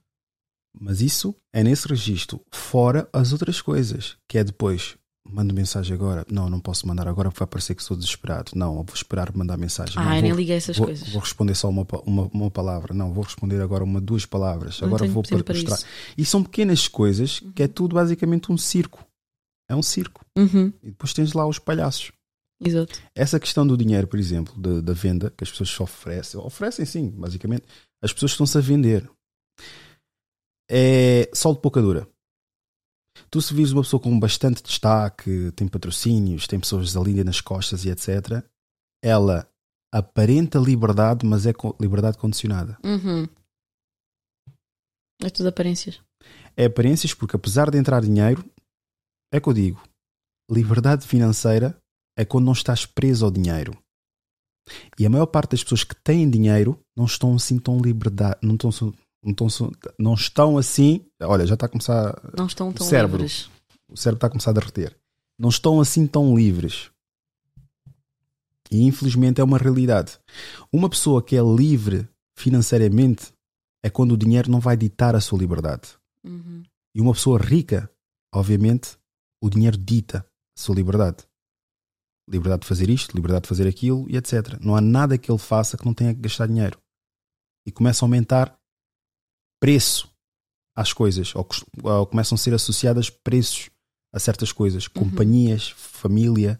Mas 0.80 1.01
isso 1.01 1.35
é 1.51 1.64
nesse 1.64 1.88
registro, 1.88 2.40
fora 2.51 3.09
as 3.11 3.34
outras 3.34 3.61
coisas, 3.61 4.16
que 4.27 4.38
é 4.38 4.43
depois, 4.43 4.95
mando 5.30 5.53
mensagem 5.53 5.93
agora, 5.93 6.25
não, 6.30 6.49
não 6.49 6.59
posso 6.59 6.88
mandar 6.88 7.07
agora 7.07 7.30
porque 7.30 7.39
vai 7.39 7.47
parecer 7.47 7.75
que 7.75 7.83
sou 7.83 7.95
desesperado. 7.95 8.51
Não, 8.56 8.75
vou 8.75 8.85
esperar 8.93 9.35
mandar 9.35 9.57
mensagem. 9.57 9.95
Ah, 9.97 10.22
não, 10.22 10.35
vou, 10.35 10.39
a 10.39 10.51
essas 10.53 10.77
vou, 10.77 10.88
coisas. 10.88 11.09
Vou 11.09 11.22
responder 11.22 11.56
só 11.56 11.69
uma, 11.69 11.85
uma, 12.06 12.30
uma 12.33 12.51
palavra. 12.51 12.93
Não, 12.93 13.14
vou 13.14 13.23
responder 13.23 13.61
agora 13.61 13.83
uma, 13.83 14.01
duas 14.01 14.25
palavras. 14.25 14.80
Não 14.80 14.88
agora 14.88 15.07
vou 15.07 15.23
para 15.23 15.38
mostrar. 15.38 15.75
isso. 15.75 15.85
E 16.17 16.25
são 16.25 16.43
pequenas 16.43 16.88
coisas 16.88 17.41
que 17.56 17.64
é 17.64 17.67
tudo 17.67 17.95
basicamente 17.95 18.51
um 18.51 18.57
circo. 18.57 19.06
É 19.69 19.75
um 19.75 19.83
circo. 19.83 20.25
Uhum. 20.38 20.72
E 20.81 20.88
depois 20.91 21.14
tens 21.14 21.33
lá 21.33 21.45
os 21.45 21.59
palhaços. 21.59 22.11
Exato. 22.64 22.99
Essa 23.14 23.39
questão 23.39 23.67
do 23.67 23.77
dinheiro, 23.77 24.07
por 24.07 24.19
exemplo, 24.19 24.59
da, 24.59 24.81
da 24.81 24.93
venda, 24.93 25.31
que 25.35 25.43
as 25.43 25.51
pessoas 25.51 25.69
se 25.69 25.81
oferecem, 25.81 26.39
oferecem 26.39 26.85
sim, 26.85 27.09
basicamente, 27.09 27.65
as 28.01 28.11
pessoas 28.11 28.31
estão-se 28.31 28.57
a 28.57 28.61
vender. 28.61 29.09
É 30.69 31.30
sol 31.33 31.53
de 31.53 31.61
pouca 31.61 31.81
dura. 31.81 32.07
Tu 33.30 33.42
se 33.42 33.54
vires 33.54 33.72
uma 33.72 33.82
pessoa 33.82 34.02
com 34.02 34.20
bastante 34.20 34.64
destaque, 34.64 35.52
tem 35.56 35.68
patrocínios, 35.68 36.48
tem 36.48 36.60
pessoas 36.60 36.96
ali 36.96 37.24
nas 37.24 37.42
costas 37.42 37.86
e 37.86 37.90
etc., 37.90 38.44
ela 39.04 39.48
aparenta 39.94 40.60
liberdade, 40.60 41.26
mas 41.26 41.46
é 41.46 41.54
liberdade 41.80 42.18
condicionada. 42.18 42.78
Uhum. 42.84 43.28
É 45.22 45.30
tudo 45.30 45.50
aparências. 45.50 46.02
É 46.56 46.66
aparências 46.66 47.14
porque 47.14 47.36
apesar 47.36 47.70
de 47.72 47.78
entrar 47.78 48.02
dinheiro, 48.02 48.44
é 49.32 49.40
que 49.40 49.48
eu 49.48 49.54
digo, 49.54 49.82
liberdade 50.50 51.08
financeira 51.08 51.78
é 52.18 52.26
quando 52.26 52.46
não 52.46 52.54
estás 52.54 52.86
preso 52.86 53.26
ao 53.26 53.32
dinheiro. 53.32 53.78
E 55.00 55.06
a 55.06 55.10
maior 55.10 55.28
parte 55.28 55.52
das 55.52 55.64
pessoas 55.64 55.84
que 55.84 55.96
têm 55.96 56.30
dinheiro 56.30 56.80
não 56.96 57.06
estão 57.06 57.36
assim 57.36 57.58
tão 57.58 57.80
liberdade, 57.80 58.40
não 58.42 58.56
estão, 58.56 58.94
não 59.24 59.32
estão, 59.48 59.72
não 59.98 60.14
estão 60.14 60.58
assim, 60.58 61.06
olha, 61.22 61.46
já 61.46 61.56
está 61.56 61.66
a 61.66 61.70
começar 61.70 62.20
Não 62.38 62.46
estão 62.46 62.70
o 62.70 62.74
tão 62.74 62.86
cérebro, 62.88 63.18
livres. 63.18 63.50
o 63.90 63.98
cérebro 63.98 64.18
está 64.18 64.28
a 64.28 64.30
começar 64.30 64.52
a 64.52 64.54
derreter. 64.54 64.96
Não 65.38 65.50
estão 65.50 65.80
assim 65.80 66.08
tão 66.08 66.36
livres. 66.36 66.90
E 68.72 68.84
infelizmente 68.84 69.40
é 69.40 69.44
uma 69.44 69.58
realidade. 69.58 70.20
Uma 70.72 70.90
pessoa 70.90 71.24
que 71.24 71.36
é 71.36 71.42
livre 71.42 72.08
financeiramente 72.36 73.34
é 73.84 73.90
quando 73.90 74.12
o 74.12 74.18
dinheiro 74.18 74.52
não 74.52 74.60
vai 74.60 74.76
ditar 74.76 75.16
a 75.16 75.22
sua 75.22 75.40
liberdade. 75.40 75.90
Uhum. 76.24 76.64
E 76.94 77.02
uma 77.02 77.14
pessoa 77.14 77.40
rica, 77.40 77.90
obviamente, 78.34 78.98
o 79.42 79.50
dinheiro 79.50 79.78
dita 79.78 80.20
a 80.20 80.60
sua 80.60 80.76
liberdade. 80.76 81.18
Liberdade 82.28 82.62
de 82.64 82.68
fazer 82.68 82.90
isto, 82.90 83.16
liberdade 83.16 83.44
de 83.44 83.50
fazer 83.50 83.68
aquilo 83.68 84.06
e 84.10 84.18
etc. 84.18 84.58
Não 84.60 84.76
há 84.76 84.82
nada 84.82 85.18
que 85.18 85.32
ele 85.32 85.38
faça 85.38 85.78
que 85.78 85.86
não 85.86 85.94
tenha 85.94 86.14
que 86.14 86.22
gastar 86.22 86.48
dinheiro. 86.48 86.78
E 87.66 87.72
começa 87.72 88.04
a 88.04 88.06
aumentar 88.06 88.57
preço 89.60 90.10
às 90.76 90.94
coisas, 90.94 91.34
ou, 91.36 91.48
ou 91.84 92.06
começam 92.06 92.36
a 92.36 92.40
ser 92.40 92.53
associadas 92.53 93.10
preços 93.10 93.69
a 94.14 94.19
certas 94.19 94.52
coisas. 94.52 94.88
Companhias, 94.88 95.69
família, 95.69 96.60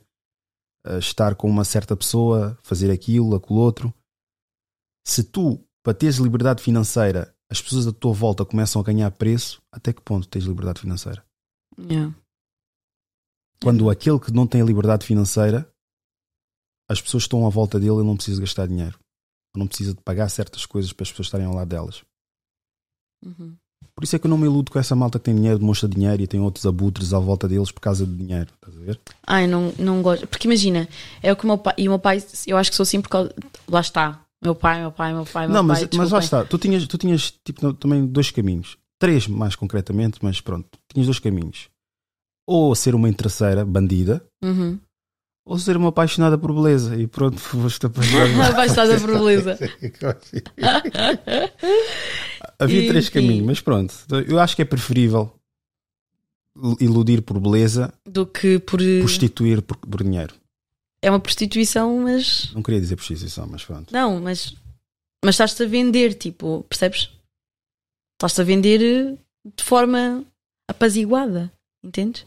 eh, 0.85 0.98
estar 1.00 1.35
com 1.35 1.50
uma 1.50 1.64
certa 1.64 1.95
pessoa, 1.95 2.58
fazer 2.64 2.92
aquilo, 2.92 3.35
aquilo 3.35 3.59
outro. 3.59 3.93
Se 5.06 5.24
tu, 5.24 5.64
para 5.84 5.93
teres 5.93 6.17
liberdade 6.17 6.64
financeira, 6.64 7.35
as 7.50 7.61
pessoas 7.61 7.88
à 7.88 7.93
tua 7.93 8.14
volta 8.14 8.45
começam 8.45 8.82
a 8.82 8.84
ganhar 8.84 9.09
preço, 9.11 9.61
até 9.72 9.93
que 9.93 10.01
ponto 10.01 10.27
tens 10.27 10.45
liberdade 10.45 10.82
financeira? 10.82 11.26
Yeah. 11.80 12.14
Quando 13.61 13.90
aquele 13.90 14.19
que 14.19 14.32
não 14.32 14.45
tem 14.45 14.64
liberdade 14.64 15.06
financeira, 15.06 15.69
as 16.90 17.01
pessoas 17.01 17.24
estão 17.24 17.45
à 17.45 17.50
volta 17.50 17.80
dele 17.80 18.01
e 18.01 18.03
não 18.03 18.16
precisa 18.16 18.42
gastar 18.42 18.67
dinheiro. 18.67 19.00
Não 19.56 19.67
precisa 19.67 19.93
de 19.93 20.01
pagar 20.01 20.30
certas 20.30 20.66
coisas 20.66 20.93
para 20.93 21.03
as 21.03 21.09
pessoas 21.09 21.27
estarem 21.27 21.48
ao 21.48 21.53
lado 21.53 21.67
delas. 21.67 22.03
Uhum. 23.25 23.55
Por 23.95 24.03
isso 24.03 24.15
é 24.15 24.19
que 24.19 24.27
eu 24.27 24.29
não 24.29 24.37
me 24.37 24.45
iludo 24.45 24.71
com 24.71 24.77
essa 24.77 24.95
malta 24.95 25.17
que 25.17 25.25
tem 25.25 25.35
dinheiro, 25.35 25.57
demonstra 25.57 25.89
dinheiro 25.89 26.21
e 26.21 26.27
tem 26.27 26.39
outros 26.39 26.65
abutres 26.67 27.13
à 27.13 27.19
volta 27.19 27.47
deles 27.47 27.71
por 27.71 27.79
causa 27.81 28.05
do 28.05 28.15
dinheiro. 28.15 28.47
Estás 28.53 28.77
a 28.77 28.85
ver? 28.85 28.99
Ai, 29.25 29.47
não, 29.47 29.73
não 29.79 30.01
gosto. 30.03 30.27
Porque 30.27 30.47
imagina, 30.47 30.87
é 31.21 31.31
o 31.33 31.35
que 31.35 31.43
o 31.45 31.47
meu 31.47 31.57
pai. 31.57 31.73
E 31.77 31.87
o 31.87 31.91
meu 31.91 31.99
pai, 31.99 32.23
eu 32.45 32.57
acho 32.57 32.69
que 32.69 32.75
sou 32.75 32.83
assim 32.83 33.01
por 33.01 33.09
causa. 33.09 33.33
Lá 33.67 33.81
está. 33.81 34.21
Meu 34.43 34.53
pai, 34.53 34.81
meu 34.81 34.91
pai, 34.91 35.13
meu 35.13 35.25
pai, 35.25 35.47
meu 35.47 35.55
não, 35.55 35.63
mas, 35.63 35.79
pai. 35.79 35.89
mas 35.93 36.11
lá 36.11 36.19
desculpem. 36.19 36.25
está. 36.25 36.45
Tu 36.45 36.57
tinhas, 36.59 36.87
tu 36.87 36.97
tinhas 36.97 37.33
tipo, 37.43 37.73
também 37.73 38.05
dois 38.05 38.29
caminhos. 38.29 38.77
Três, 38.99 39.27
mais 39.27 39.55
concretamente, 39.55 40.19
mas 40.21 40.41
pronto. 40.41 40.67
Tinhas 40.93 41.07
dois 41.07 41.17
caminhos. 41.19 41.67
Ou 42.45 42.73
ser 42.75 42.93
uma 42.93 43.09
interesseira, 43.09 43.65
bandida, 43.65 44.23
Uhum. 44.43 44.79
Ou 45.48 45.58
ser 45.58 45.77
uma 45.77 45.90
apaixonada 45.90 46.38
por 46.38 46.53
beleza. 46.53 46.95
E 46.98 47.08
pronto, 47.08 47.40
foste 47.40 47.85
apaixonada. 47.85 48.48
Apaixonada 48.50 49.00
por 49.00 49.14
beleza. 49.17 49.58
Havia 52.59 52.88
três 52.90 53.06
Enfim. 53.06 53.14
caminhos, 53.14 53.45
mas 53.45 53.61
pronto. 53.61 53.93
Eu 54.27 54.40
acho 54.40 54.56
que 54.56 54.61
é 54.61 54.66
preferível 54.66 55.32
iludir 56.80 57.22
por 57.22 57.40
beleza 57.40 57.93
Do 58.06 58.26
que 58.26 58.59
por. 58.59 58.80
prostituir 59.00 59.61
por, 59.61 59.77
por 59.77 60.03
dinheiro. 60.03 60.35
É 61.01 61.09
uma 61.09 61.19
prostituição, 61.19 62.00
mas. 62.00 62.51
Não 62.53 62.61
queria 62.61 62.82
dizer 62.82 62.95
prostituição, 62.95 63.48
mas 63.50 63.64
pronto. 63.64 63.92
Não, 63.92 64.19
mas. 64.19 64.53
Mas 65.24 65.35
estás-te 65.35 65.64
a 65.64 65.67
vender, 65.67 66.14
tipo, 66.14 66.64
percebes? 66.69 67.09
Estás-te 68.16 68.42
a 68.42 68.43
vender 68.43 68.82
eh, 68.82 69.17
de 69.56 69.64
forma 69.64 70.24
apaziguada. 70.67 71.51
Entendes? 71.84 72.26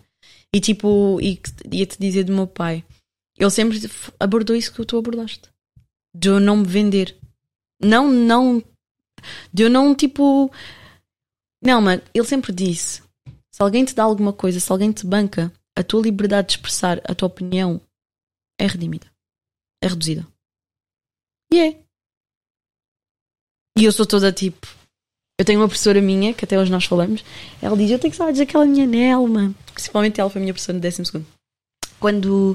E 0.53 0.61
tipo, 0.61 1.19
e 1.21 1.41
ia-te 1.71 1.97
dizer 1.99 2.25
do 2.25 2.33
meu 2.33 2.47
pai, 2.47 2.85
ele 3.41 3.51
sempre 3.51 3.81
abordou 4.21 4.55
isso 4.55 4.71
que 4.71 4.85
tu 4.85 4.99
abordaste. 4.99 5.49
De 6.15 6.29
eu 6.29 6.39
não 6.39 6.59
me 6.59 6.67
vender. 6.67 7.17
Não, 7.83 8.11
não. 8.11 8.63
De 9.51 9.63
eu 9.63 9.71
não, 9.71 9.95
tipo. 9.95 10.53
Não, 11.65 11.81
mas 11.81 12.03
ele 12.13 12.27
sempre 12.27 12.53
disse: 12.53 13.03
se 13.51 13.63
alguém 13.63 13.83
te 13.83 13.95
dá 13.95 14.03
alguma 14.03 14.33
coisa, 14.33 14.61
se 14.61 14.71
alguém 14.71 14.93
te 14.93 15.07
banca, 15.07 15.51
a 15.75 15.83
tua 15.83 16.03
liberdade 16.03 16.49
de 16.49 16.53
expressar 16.55 17.01
a 17.05 17.15
tua 17.15 17.29
opinião 17.29 17.81
é 18.59 18.67
redimida. 18.67 19.07
É 19.83 19.89
reduzida. 19.89 20.27
E 21.51 21.61
é. 21.61 21.83
E 23.79 23.85
eu 23.85 23.93
sou 23.93 24.05
toda 24.05 24.31
tipo. 24.31 24.67
Eu 25.39 25.47
tenho 25.47 25.61
uma 25.61 25.69
professora 25.69 26.03
minha, 26.03 26.35
que 26.35 26.45
até 26.45 26.59
hoje 26.59 26.71
nós 26.71 26.85
falamos, 26.85 27.25
ela 27.63 27.75
diz: 27.75 27.91
Eu 27.91 27.99
tenho 27.99 28.11
que 28.11 28.19
saber 28.19 28.33
dizer 28.33 28.43
aquela 28.43 28.67
minha 28.67 28.87
Nelma. 28.87 29.55
Principalmente 29.73 30.21
ela 30.21 30.29
foi 30.29 30.41
a 30.41 30.43
minha 30.43 30.53
professora 30.53 30.77
no 30.77 30.83
décimo 30.83 31.07
segundo. 31.07 31.27
Quando 31.99 32.55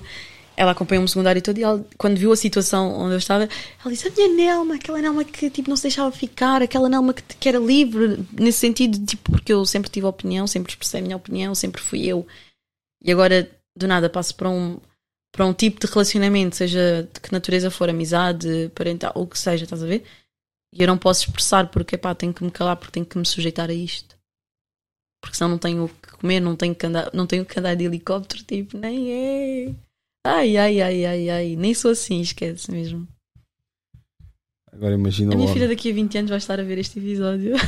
ela 0.57 0.71
acompanhou-me 0.71 1.07
secundário 1.07 1.41
todo 1.41 1.57
e 1.57 1.63
ela, 1.63 1.85
quando 1.97 2.17
viu 2.17 2.31
a 2.31 2.35
situação 2.35 2.93
onde 2.97 3.13
eu 3.13 3.17
estava, 3.17 3.43
ela 3.43 3.93
disse: 3.93 4.07
A 4.07 4.11
minha 4.11 4.27
Nelma, 4.29 4.75
aquela 4.75 5.01
Nelma 5.01 5.23
que 5.23 5.49
tipo, 5.49 5.69
não 5.69 5.75
se 5.75 5.83
deixava 5.83 6.11
ficar, 6.11 6.61
aquela 6.61 6.89
Nelma 6.89 7.13
que, 7.13 7.23
que 7.23 7.49
era 7.49 7.59
livre, 7.59 8.25
nesse 8.33 8.59
sentido, 8.59 9.05
tipo, 9.05 9.31
porque 9.31 9.53
eu 9.53 9.65
sempre 9.65 9.89
tive 9.89 10.05
opinião, 10.05 10.47
sempre 10.47 10.71
expressei 10.71 11.01
a 11.01 11.03
minha 11.03 11.17
opinião, 11.17 11.53
sempre 11.53 11.81
fui 11.81 12.05
eu. 12.05 12.25
E 13.03 13.11
agora, 13.11 13.49
do 13.75 13.87
nada, 13.87 14.09
passo 14.09 14.35
para 14.35 14.49
um, 14.49 14.79
para 15.31 15.45
um 15.45 15.53
tipo 15.53 15.85
de 15.85 15.91
relacionamento, 15.91 16.55
seja 16.55 17.07
de 17.13 17.19
que 17.19 17.31
natureza 17.31 17.69
for, 17.69 17.89
amizade, 17.89 18.71
parental, 18.73 19.11
ou 19.15 19.23
o 19.23 19.27
que 19.27 19.37
seja, 19.37 19.65
estás 19.65 19.83
a 19.83 19.85
ver? 19.85 20.03
E 20.73 20.81
eu 20.81 20.87
não 20.87 20.97
posso 20.97 21.25
expressar 21.25 21.69
porque, 21.69 21.97
pá, 21.97 22.15
tenho 22.15 22.33
que 22.33 22.43
me 22.43 22.51
calar, 22.51 22.77
porque 22.77 22.93
tenho 22.93 23.05
que 23.05 23.17
me 23.17 23.25
sujeitar 23.25 23.69
a 23.69 23.73
isto. 23.73 24.15
Porque 25.21 25.37
senão 25.37 25.51
não 25.51 25.57
tenho 25.57 25.85
o 25.85 25.89
que 25.89 26.17
comer, 26.17 26.39
não 26.39 26.55
tenho 26.55 26.75
que 26.75 26.85
andar, 26.85 27.09
não 27.13 27.27
tenho 27.27 27.45
que 27.45 27.59
andar 27.59 27.75
de 27.75 27.85
helicóptero, 27.85 28.43
tipo, 28.43 28.77
nem 28.77 29.11
é. 29.11 29.75
Ai, 30.25 30.57
ai, 30.57 30.81
ai, 30.81 31.05
ai, 31.05 31.29
ai, 31.29 31.55
nem 31.55 31.71
sou 31.75 31.91
assim, 31.91 32.19
esquece 32.19 32.71
mesmo. 32.71 33.07
Agora 34.71 34.95
imagina 34.95 35.35
A 35.35 35.37
minha 35.37 35.53
filha 35.53 35.67
daqui 35.67 35.91
a 35.91 35.93
20 35.93 36.17
anos 36.17 36.29
vai 36.29 36.39
estar 36.39 36.59
a 36.59 36.63
ver 36.63 36.79
este 36.79 36.97
episódio. 36.97 37.53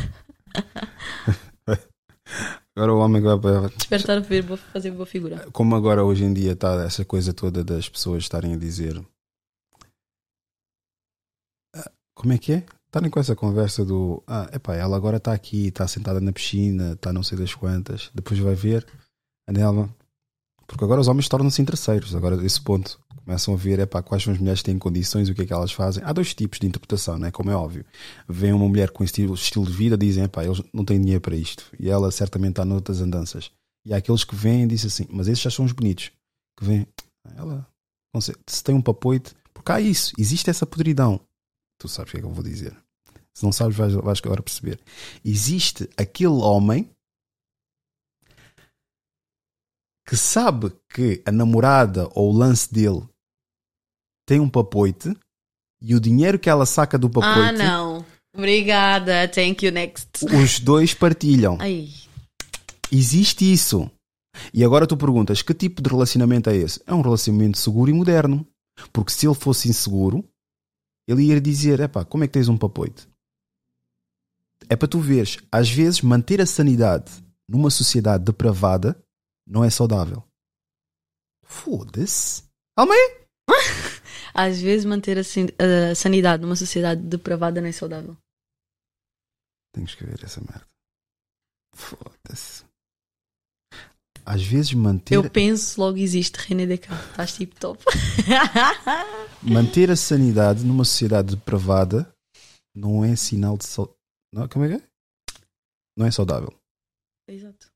Agora 2.76 2.94
o 2.94 2.98
homem 2.98 3.22
que 3.22 3.28
vai 3.28 3.40
para. 3.40 3.68
Estar 3.96 4.18
a 4.18 4.22
ver, 4.22 4.42
vou 4.42 4.58
fazer 4.58 4.90
boa 4.90 5.06
figura. 5.06 5.48
Como 5.52 5.76
agora 5.76 6.04
hoje 6.04 6.24
em 6.24 6.34
dia 6.34 6.54
está 6.54 6.84
essa 6.84 7.06
coisa 7.06 7.32
toda 7.32 7.64
das 7.64 7.88
pessoas 7.88 8.24
estarem 8.24 8.54
a 8.54 8.58
dizer. 8.58 9.00
Ah, 11.76 11.92
Como 12.16 12.34
é 12.34 12.40
que 12.40 12.54
é? 12.54 12.66
Estarem 12.88 13.12
com 13.12 13.20
essa 13.20 13.36
conversa 13.36 13.86
do. 13.86 14.24
Ah, 14.28 14.50
epá, 14.52 14.76
ela 14.76 14.98
agora 14.98 15.18
está 15.18 15.32
aqui, 15.32 15.68
está 15.68 15.88
sentada 15.88 16.20
na 16.20 16.32
piscina, 16.32 16.94
está 16.94 17.14
não 17.14 17.22
sei 17.22 17.38
das 17.38 17.54
quantas. 17.54 18.10
Depois 18.16 18.40
vai 18.40 18.56
ver 18.56 18.84
a 19.48 19.52
Nelma. 19.52 19.96
Porque 20.68 20.84
agora 20.84 21.00
os 21.00 21.08
homens 21.08 21.30
tornam-se 21.30 21.62
interesseiros. 21.62 22.14
Agora, 22.14 22.36
desse 22.36 22.60
ponto, 22.60 23.00
começam 23.24 23.54
a 23.54 23.58
ver 23.58 23.80
epá, 23.80 24.04
quais 24.04 24.24
são 24.24 24.34
as 24.34 24.40
mulheres 24.40 24.62
que 24.62 24.66
têm 24.66 24.78
condições, 24.78 25.30
o 25.30 25.34
que 25.34 25.42
é 25.42 25.46
que 25.46 25.54
elas 25.54 25.72
fazem. 25.72 26.04
Há 26.04 26.12
dois 26.12 26.34
tipos 26.34 26.60
de 26.60 26.68
interpretação, 26.68 27.18
né? 27.18 27.32
como 27.32 27.50
é 27.50 27.56
óbvio. 27.56 27.86
Vem 28.28 28.54
uma 28.54 28.68
mulher 28.68 28.92
com 28.92 29.04
estilo, 29.04 29.34
estilo 29.34 29.66
de 29.66 29.72
vida, 29.72 29.98
dizem, 29.98 30.26
epá, 30.26 30.44
eles 30.44 30.62
não 30.74 30.84
têm 30.84 31.00
dinheiro 31.00 31.22
para 31.22 31.36
isto. 31.36 31.66
E 31.80 31.90
ela 31.90 32.12
certamente 32.12 32.52
está 32.52 32.66
noutras 32.66 33.02
andanças. 33.02 33.50
E 33.86 33.94
há 33.94 33.98
aqueles 33.98 34.24
que 34.24 34.36
vêm 34.36 34.64
e 34.64 34.68
dizem 34.68 34.88
assim, 34.88 35.08
mas 35.10 35.28
esses 35.28 35.42
já 35.42 35.50
são 35.50 35.64
os 35.64 35.72
bonitos. 35.72 36.12
Que 36.60 36.66
vêm, 36.66 36.88
ela, 37.36 37.66
não 38.14 38.20
sei, 38.20 38.36
se 38.46 38.64
tem 38.64 38.76
um 38.76 38.82
papoite, 38.82 39.34
porque 39.54 39.72
há 39.72 39.80
isso, 39.80 40.14
existe 40.18 40.50
essa 40.50 40.66
podridão. 40.66 41.20
Tu 41.80 41.88
sabes 41.88 42.10
o 42.10 42.12
que 42.12 42.18
é 42.18 42.22
que 42.22 42.26
eu 42.26 42.34
vou 42.34 42.44
dizer. 42.44 42.76
Se 43.34 43.44
não 43.44 43.52
sabes, 43.52 43.78
vais, 43.78 43.94
vais 43.94 44.20
agora 44.24 44.42
perceber. 44.42 44.80
Existe 45.24 45.88
aquele 45.96 46.34
homem 46.34 46.90
que 50.08 50.16
sabe 50.16 50.72
que 50.90 51.22
a 51.26 51.32
namorada 51.32 52.08
ou 52.16 52.34
o 52.34 52.38
lance 52.38 52.74
dele 52.74 53.04
tem 54.26 54.40
um 54.40 54.50
papoite 54.50 55.14
e 55.82 55.94
o 55.94 56.00
dinheiro 56.00 56.40
que 56.40 56.50
ela 56.50 56.66
saca 56.66 56.98
do 56.98 57.10
papoite, 57.10 57.40
Ah, 57.40 57.52
não. 57.52 58.06
Obrigada. 58.34 59.28
Thank 59.28 59.66
you, 59.66 59.72
next. 59.72 60.26
os 60.26 60.60
dois 60.60 60.94
partilham. 60.94 61.58
Ai. 61.60 61.90
Existe 62.92 63.52
isso. 63.52 63.90
E 64.54 64.64
agora 64.64 64.88
tu 64.88 64.96
perguntas: 64.96 65.42
que 65.42 65.54
tipo 65.54 65.82
de 65.82 65.90
relacionamento 65.90 66.50
é 66.50 66.56
esse? 66.56 66.82
É 66.86 66.94
um 66.94 67.02
relacionamento 67.02 67.58
seguro 67.58 67.90
e 67.90 67.94
moderno. 67.94 68.48
Porque 68.94 69.12
se 69.12 69.26
ele 69.26 69.34
fosse 69.36 69.68
inseguro, 69.68 70.24
ele 71.08 71.24
ia 71.24 71.42
dizer: 71.42 71.80
epá, 71.80 72.06
como 72.06 72.24
é 72.24 72.28
que 72.28 72.34
tens 72.34 72.48
um 72.48 72.58
papoite? 72.58 73.08
É 74.70 74.76
para 74.76 74.88
tu 74.88 75.00
veres, 75.00 75.38
às 75.52 75.70
vezes 75.70 76.02
manter 76.02 76.40
a 76.42 76.46
sanidade 76.46 77.12
numa 77.50 77.70
sociedade 77.70 78.24
depravada 78.24 79.02
não 79.48 79.64
é 79.64 79.70
saudável. 79.70 80.24
Foda-se. 81.44 82.44
Aí. 82.78 83.28
Às 84.34 84.60
vezes 84.60 84.86
manter 84.86 85.18
a, 85.18 85.96
sanidade 85.96 86.44
numa 86.44 86.56
sociedade 86.56 87.02
depravada 87.02 87.62
não 87.62 87.68
é 87.68 87.72
saudável. 87.72 88.16
Tenho 89.74 89.88
que 89.88 89.94
escrever 89.94 90.24
essa 90.24 90.42
merda. 90.42 90.68
Foda-se. 91.74 92.66
Às 94.26 94.44
vezes 94.44 94.74
manter, 94.74 95.16
Eu 95.16 95.30
penso, 95.30 95.80
logo 95.80 95.98
existe 95.98 96.36
René 96.36 96.66
Descartes. 96.66 97.10
Estás 97.12 97.34
tipo 97.34 97.58
top. 97.60 97.84
manter 99.42 99.90
a 99.90 99.96
sanidade 99.96 100.66
numa 100.66 100.84
sociedade 100.84 101.36
depravada 101.36 102.14
não 102.76 103.06
é 103.06 103.16
sinal 103.16 103.58
de 103.58 103.66
sau... 103.66 103.98
não, 104.34 104.48
como 104.50 104.66
é 104.66 104.68
que 104.68 104.84
é? 104.84 104.88
Não 105.96 106.06
é 106.06 106.12
saudável. 106.12 106.54
Exato. 107.28 107.72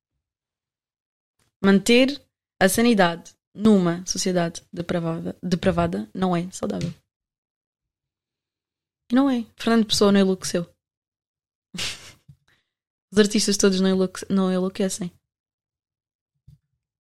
Manter 1.64 2.22
a 2.60 2.68
sanidade 2.70 3.36
numa 3.54 4.06
sociedade 4.06 4.62
depravada, 4.74 5.38
depravada 5.44 6.10
não 6.14 6.36
é 6.36 6.50
saudável. 6.52 6.94
Não 9.12 9.30
é. 9.30 9.46
Fernando 9.58 9.86
Pessoa 9.86 10.12
não 10.12 10.20
enlouqueceu. 10.22 10.64
Os 13.12 13.20
artistas 13.20 13.58
todos 13.58 13.80
não, 13.82 13.90
enlouque- 13.90 14.26
não 14.30 14.52
enlouquecem. 14.52 15.12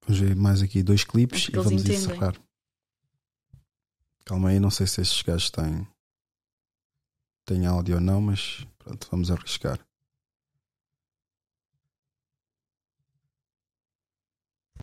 Vamos 0.05 0.19
ver 0.19 0.35
mais 0.35 0.61
aqui 0.61 0.83
dois 0.83 1.03
clipes 1.05 1.47
É 1.47 1.51
e 1.51 1.55
vamos 1.55 1.81
entendem. 1.83 1.95
encerrar. 1.97 2.35
Calma 4.25 4.49
aí, 4.49 4.59
não 4.59 4.69
sei 4.69 4.85
se 4.87 5.01
estes 5.01 5.21
gajos 5.21 5.49
têm, 5.49 5.87
têm 7.45 7.65
áudio 7.65 7.95
ou 7.95 8.01
não, 8.01 8.21
mas 8.21 8.65
pronto, 8.77 9.07
vamos 9.09 9.31
arriscar. 9.31 9.79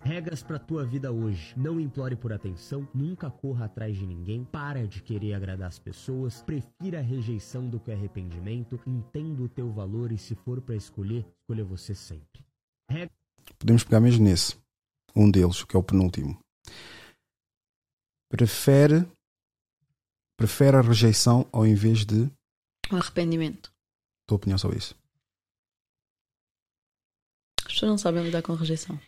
Regras 0.09 0.43
pra 0.43 0.59
tua 0.59 0.87
vida 0.87 1.13
hoje. 1.13 1.55
Não 1.55 1.79
implore 1.79 2.17
por 2.17 2.33
atenção, 2.33 2.89
nunca 2.95 3.31
corra 3.31 3.67
atrás 3.67 3.95
de 3.95 4.07
ninguém, 4.07 4.43
para 4.43 4.87
de 4.89 5.03
querer 5.03 5.35
agradar 5.35 5.69
as 5.69 5.79
pessoas, 5.79 6.41
prefira 6.43 6.99
a 7.01 7.03
rejeição 7.03 7.69
do 7.69 7.79
que 7.79 7.91
o 7.91 7.95
arrependimento, 7.95 8.81
entenda 8.87 9.43
o 9.43 9.49
teu 9.51 9.71
valor 9.71 10.11
e 10.11 10.17
se 10.17 10.35
for 10.35 10.63
pra 10.63 10.75
escolher, 10.75 11.27
escolha 11.43 11.63
você 11.65 11.95
sempre. 11.95 12.43
Reg- 12.91 13.11
Podemos 13.59 13.85
pegar 13.85 14.01
mesmo 14.01 14.25
nesse. 14.25 14.57
Um 15.15 15.31
deles, 15.31 15.63
que 15.65 15.77
é 15.77 15.79
o 15.79 15.83
penúltimo. 15.83 16.39
Prefere 18.31 19.07
prefere 20.39 20.77
a 20.77 20.81
rejeição 20.81 21.49
ao 21.53 21.67
invés 21.67 22.07
de 22.07 22.31
Um 22.93 22.97
arrependimento. 22.97 23.71
tua 24.27 24.37
opinião 24.37 24.57
sobre 24.57 24.79
isso. 24.79 24.95
As 27.67 27.73
pessoas 27.75 27.91
não 27.91 27.99
sabem 27.99 28.23
lidar 28.23 28.43
com 28.43 28.53
a 28.53 28.57
rejeição. 28.57 28.99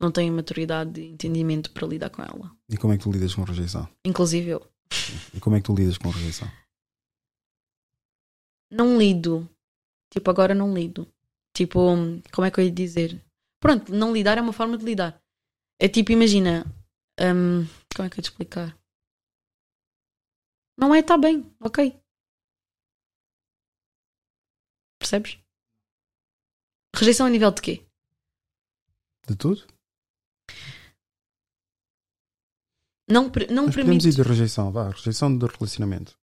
Não 0.00 0.10
têm 0.10 0.30
maturidade 0.30 1.00
e 1.00 1.08
entendimento 1.10 1.70
para 1.72 1.86
lidar 1.86 2.08
com 2.10 2.22
ela. 2.22 2.56
E 2.68 2.76
como 2.76 2.92
é 2.92 2.96
que 2.96 3.02
tu 3.02 3.12
lidas 3.12 3.34
com 3.34 3.42
a 3.42 3.44
rejeição? 3.44 3.86
Inclusive 4.04 4.48
eu. 4.48 4.66
E 5.34 5.38
como 5.40 5.56
é 5.56 5.60
que 5.60 5.66
tu 5.66 5.74
lidas 5.74 5.98
com 5.98 6.08
a 6.08 6.12
rejeição? 6.12 6.48
Não 8.70 8.96
lido. 8.98 9.48
Tipo, 10.10 10.30
agora 10.30 10.54
não 10.54 10.72
lido. 10.72 11.06
Tipo, 11.54 11.80
como 12.32 12.46
é 12.46 12.50
que 12.50 12.60
eu 12.60 12.64
ia 12.64 12.70
dizer? 12.70 13.22
Pronto, 13.60 13.92
não 13.92 14.12
lidar 14.12 14.38
é 14.38 14.40
uma 14.40 14.52
forma 14.52 14.78
de 14.78 14.84
lidar. 14.84 15.20
É 15.78 15.88
tipo, 15.88 16.12
imagina. 16.12 16.64
hum, 17.20 17.66
como 17.94 18.06
é 18.06 18.10
que 18.10 18.14
eu 18.14 18.18
ia 18.18 18.22
te 18.22 18.30
explicar? 18.30 18.78
Não 20.78 20.94
é, 20.94 21.02
tá 21.02 21.18
bem, 21.18 21.44
ok. 21.60 22.00
Percebes? 24.98 25.38
Rejeição 26.96 27.26
a 27.26 27.30
nível 27.30 27.50
de 27.50 27.60
quê? 27.60 27.86
De 29.28 29.36
tudo? 29.36 29.66
Não, 33.10 33.24
não 33.24 33.28
Mas 33.66 33.74
podemos 33.74 33.74
permite. 33.74 34.08
ir 34.08 34.12
de 34.14 34.22
rejeição, 34.22 34.70
vá, 34.70 34.90
rejeição 34.90 35.36
do 35.36 35.46
relacionamento. 35.46 36.16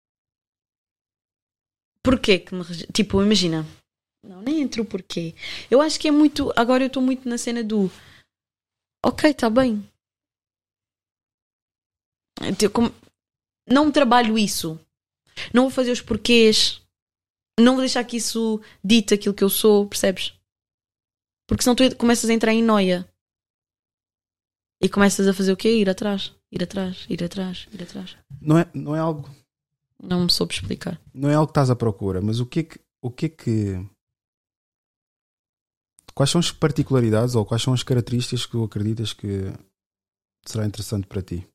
Porquê 2.03 2.39
que 2.39 2.53
me 2.53 2.61
reje... 2.61 2.85
Tipo, 2.93 3.22
imagina. 3.23 3.65
Não, 4.23 4.41
nem 4.41 4.61
entro 4.61 4.83
o 4.83 4.85
porquê. 4.85 5.33
Eu 5.69 5.81
acho 5.81 5.99
que 5.99 6.07
é 6.07 6.11
muito. 6.11 6.51
Agora 6.55 6.83
eu 6.83 6.88
estou 6.88 7.01
muito 7.01 7.27
na 7.27 7.38
cena 7.38 7.64
do. 7.64 7.89
Ok, 9.03 9.30
está 9.31 9.49
bem. 9.49 9.88
Como- 12.73 12.93
Não 13.67 13.91
trabalho 13.91 14.38
isso. 14.38 14.80
Não 15.53 15.64
vou 15.64 15.72
fazer 15.72 15.91
os 15.91 16.01
porquês. 16.01 16.81
Não 17.59 17.73
vou 17.73 17.81
deixar 17.81 18.03
que 18.03 18.17
isso 18.17 18.61
dite 18.83 19.14
aquilo 19.14 19.33
que 19.33 19.43
eu 19.43 19.49
sou, 19.49 19.88
percebes? 19.88 20.33
Porque 21.47 21.64
senão 21.64 21.75
tu 21.75 21.95
começas 21.95 22.30
a 22.30 22.33
entrar 22.33 22.51
em 22.53 22.61
noia. 22.64 23.07
E 24.81 24.89
começas 24.89 25.27
a 25.27 25.33
fazer 25.33 25.53
o 25.53 25.57
quê? 25.57 25.80
Ir 25.80 25.89
atrás, 25.89 26.34
ir 26.51 26.64
atrás, 26.64 27.06
ir 27.09 27.24
atrás, 27.24 27.67
ir 27.72 27.83
atrás. 27.83 28.17
Não 28.41 28.57
é, 28.57 28.69
não 28.74 28.95
é 28.95 28.99
algo. 28.99 29.30
Não 30.01 30.24
me 30.24 30.32
soube 30.32 30.53
explicar. 30.53 30.99
Não 31.14 31.30
é 31.30 31.35
algo 31.35 31.48
que 31.48 31.51
estás 31.51 31.69
à 31.69 31.75
procura, 31.75 32.22
mas 32.22 32.40
o 32.40 32.45
que 32.45 32.59
é 32.59 32.64
que. 32.64 32.80
O 33.01 33.11
que, 33.11 33.27
é 33.27 33.30
que 33.30 33.88
quais 36.15 36.32
são 36.32 36.40
as 36.40 36.51
particularidades 36.51 37.35
ou 37.35 37.45
quais 37.45 37.61
são 37.61 37.74
as 37.74 37.83
características 37.83 38.45
que 38.45 38.53
tu 38.53 38.64
acreditas 38.64 39.14
que 39.14 39.53
será 40.45 40.65
interessante 40.65 41.06
para 41.06 41.22
ti? 41.22 41.45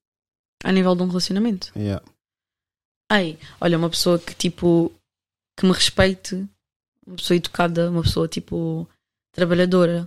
A 0.62 0.70
nível 0.70 0.94
de 0.94 1.02
um 1.02 1.09
relacionamento. 1.09 1.73
Yeah. 1.75 2.05
Ai, 3.10 3.39
olha, 3.60 3.78
uma 3.78 3.91
pessoa 3.91 4.19
que 4.19 4.35
tipo. 4.35 4.93
que 5.59 5.67
me 5.67 5.73
respeite, 5.73 6.47
uma 7.07 7.17
pessoa 7.17 7.36
educada, 7.36 7.91
uma 7.91 8.02
pessoa 8.02 8.28
tipo. 8.28 8.86
trabalhadora, 9.33 10.02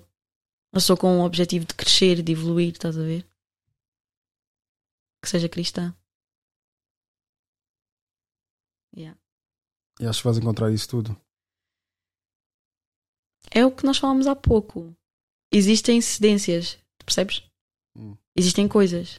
uma 0.71 0.79
pessoa 0.79 0.95
com 0.95 1.19
o 1.19 1.25
objetivo 1.25 1.65
de 1.65 1.73
crescer, 1.73 2.21
de 2.21 2.31
evoluir, 2.31 2.73
estás 2.73 2.97
a 2.97 3.01
ver? 3.03 3.25
Que 5.23 5.29
seja 5.29 5.47
cristã. 5.47 5.95
Yeah. 8.95 9.17
E 10.01 10.05
acho 10.05 10.19
que 10.19 10.25
vais 10.25 10.37
encontrar 10.37 10.69
isso 10.71 10.87
tudo. 10.89 11.19
É 13.51 13.65
o 13.65 13.71
que 13.71 13.85
nós 13.85 13.97
falámos 13.97 14.27
há 14.27 14.35
pouco. 14.35 14.93
Existem 15.51 16.01
cedências, 16.01 16.77
percebes? 17.05 17.41
Hum. 17.95 18.17
Existem 18.35 18.67
coisas 18.67 19.17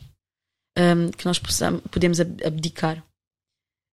hum, 0.77 1.11
que 1.17 1.25
nós 1.25 1.39
possam- 1.39 1.81
podemos 1.81 2.21
ab- 2.21 2.45
abdicar. 2.45 3.05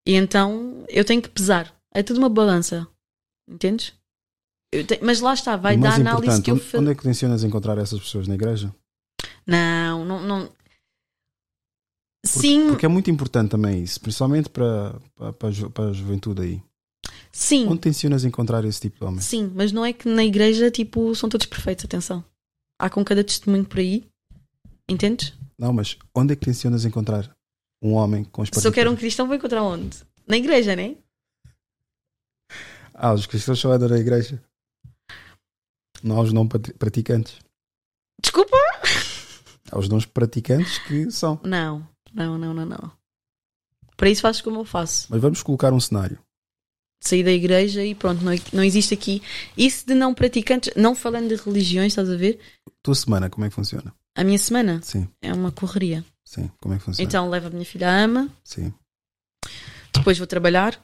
E 0.06 0.14
então 0.15 0.85
eu 0.90 1.06
tenho 1.06 1.22
que 1.22 1.30
pesar. 1.30 1.73
É 1.93 2.03
tudo 2.03 2.17
uma 2.17 2.30
balança. 2.30 2.88
Entendes? 3.48 3.93
Eu 4.73 4.85
te- 4.85 4.99
Mas 5.01 5.22
lá 5.22 5.33
está, 5.33 5.56
vai 5.56 5.77
dar 5.77 5.93
análise 5.95 6.41
que 6.41 6.51
eu 6.51 6.57
faço. 6.57 6.80
onde 6.80 6.91
é 6.91 6.95
que 6.95 7.03
tensionas 7.03 7.43
encontrar 7.43 7.77
essas 7.77 7.99
pessoas 7.99 8.27
na 8.27 8.35
igreja? 8.35 8.73
Não, 9.48 10.03
não, 10.06 10.22
não. 10.22 10.60
Porque, 12.24 12.40
Sim, 12.40 12.67
Porque 12.69 12.85
é 12.85 12.90
muito 12.90 13.09
importante 13.09 13.50
também 13.51 13.83
isso, 13.83 14.00
principalmente 14.00 14.50
para, 14.50 14.93
para, 15.16 15.33
para, 15.33 15.85
a 15.90 15.93
juventude 15.93 16.41
aí. 16.41 16.64
sim, 17.32 17.67
Onde 17.67 17.80
tensionas 17.82 18.24
encontrar 18.24 18.64
esse 18.66 18.80
tipo 18.82 19.00
de 19.00 19.06
homem? 19.06 19.22
sim, 19.22 19.51
mas 19.56 19.72
não 19.72 19.83
é 19.83 19.91
que 19.91 20.08
na 20.08 20.24
igreja 20.24 20.69
tipo 20.69 21.16
são 21.16 21.27
todos 21.30 21.45
perfeitos, 21.48 21.85
atenção. 21.85 22.24
Há 22.80 22.90
com 22.90 23.03
cada 23.03 23.24
testemunho 23.24 23.66
por 23.66 23.80
aí. 23.80 24.06
Entendes? 24.88 25.33
Não, 25.58 25.72
mas 25.74 25.98
onde 26.16 26.33
é 26.33 26.35
que 26.35 26.45
tensionas 26.45 26.85
encontrar 26.85 27.35
um 27.82 27.93
homem 27.93 28.24
com 28.24 28.41
as 28.43 28.50
Se 28.53 28.67
eu 28.67 28.72
quero 28.72 28.91
um 28.91 28.95
cristão, 28.95 29.25
vou 29.27 29.35
encontrar 29.35 29.64
onde? 29.64 29.98
Na 30.27 30.38
igreja, 30.38 30.75
né? 30.75 30.95
Ah, 32.93 33.14
os 33.14 33.25
cristãos 33.25 33.59
só 33.59 33.72
andam 33.72 33.90
na 33.90 33.98
igreja. 33.98 34.41
Não 36.03 36.19
os 36.19 36.33
não 36.33 36.48
prati- 36.48 36.74
praticantes. 36.74 37.40
Desculpa? 38.22 38.58
Há 39.72 39.80
os 39.80 39.88
não 39.90 40.00
praticantes 40.01 40.77
que 40.80 41.09
são. 41.11 41.40
Não, 41.43 41.88
não, 42.14 42.38
não, 42.38 42.53
não, 42.53 42.65
não. 42.65 42.91
Para 43.98 44.09
isso 44.09 44.22
fazes 44.22 44.41
como 44.41 44.59
eu 44.59 44.65
faço. 44.65 45.07
Mas 45.09 45.22
vamos 45.22 45.43
colocar 45.43 45.72
um 45.73 45.80
cenário. 45.80 46.17
Sair 46.99 47.23
da 47.23 47.31
igreja 47.31 47.83
e 47.83 47.95
pronto, 47.95 48.23
não, 48.23 48.31
não 48.53 48.64
existe 48.64 48.93
aqui. 48.93 49.22
Isso 49.57 49.85
de 49.88 49.93
não 49.95 50.14
praticantes, 50.14 50.72
não 50.75 50.93
falando 50.95 51.30
de 51.30 51.35
religiões, 51.43 51.91
estás 51.93 52.09
a 52.09 52.15
ver? 52.15 52.40
Tua 52.83 52.93
semana, 52.95 53.30
como 53.30 53.45
é 53.45 53.49
que 53.49 53.56
funciona? 53.56 53.93
A 54.15 54.23
minha 54.23 54.38
semana 54.38 54.80
Sim, 54.83 55.07
é 55.22 55.33
uma 55.33 55.51
correria. 55.51 56.03
sim. 56.25 56.49
Como 56.59 56.73
é 56.75 56.77
que 56.77 56.83
funciona? 56.83 57.07
Então 57.07 57.30
levo 57.30 57.48
a 57.48 57.49
minha 57.49 57.65
filha 57.65 57.90
à 57.90 58.03
ama, 58.03 58.30
Sim. 58.43 58.72
depois 59.93 60.17
vou 60.17 60.27
trabalhar. 60.27 60.80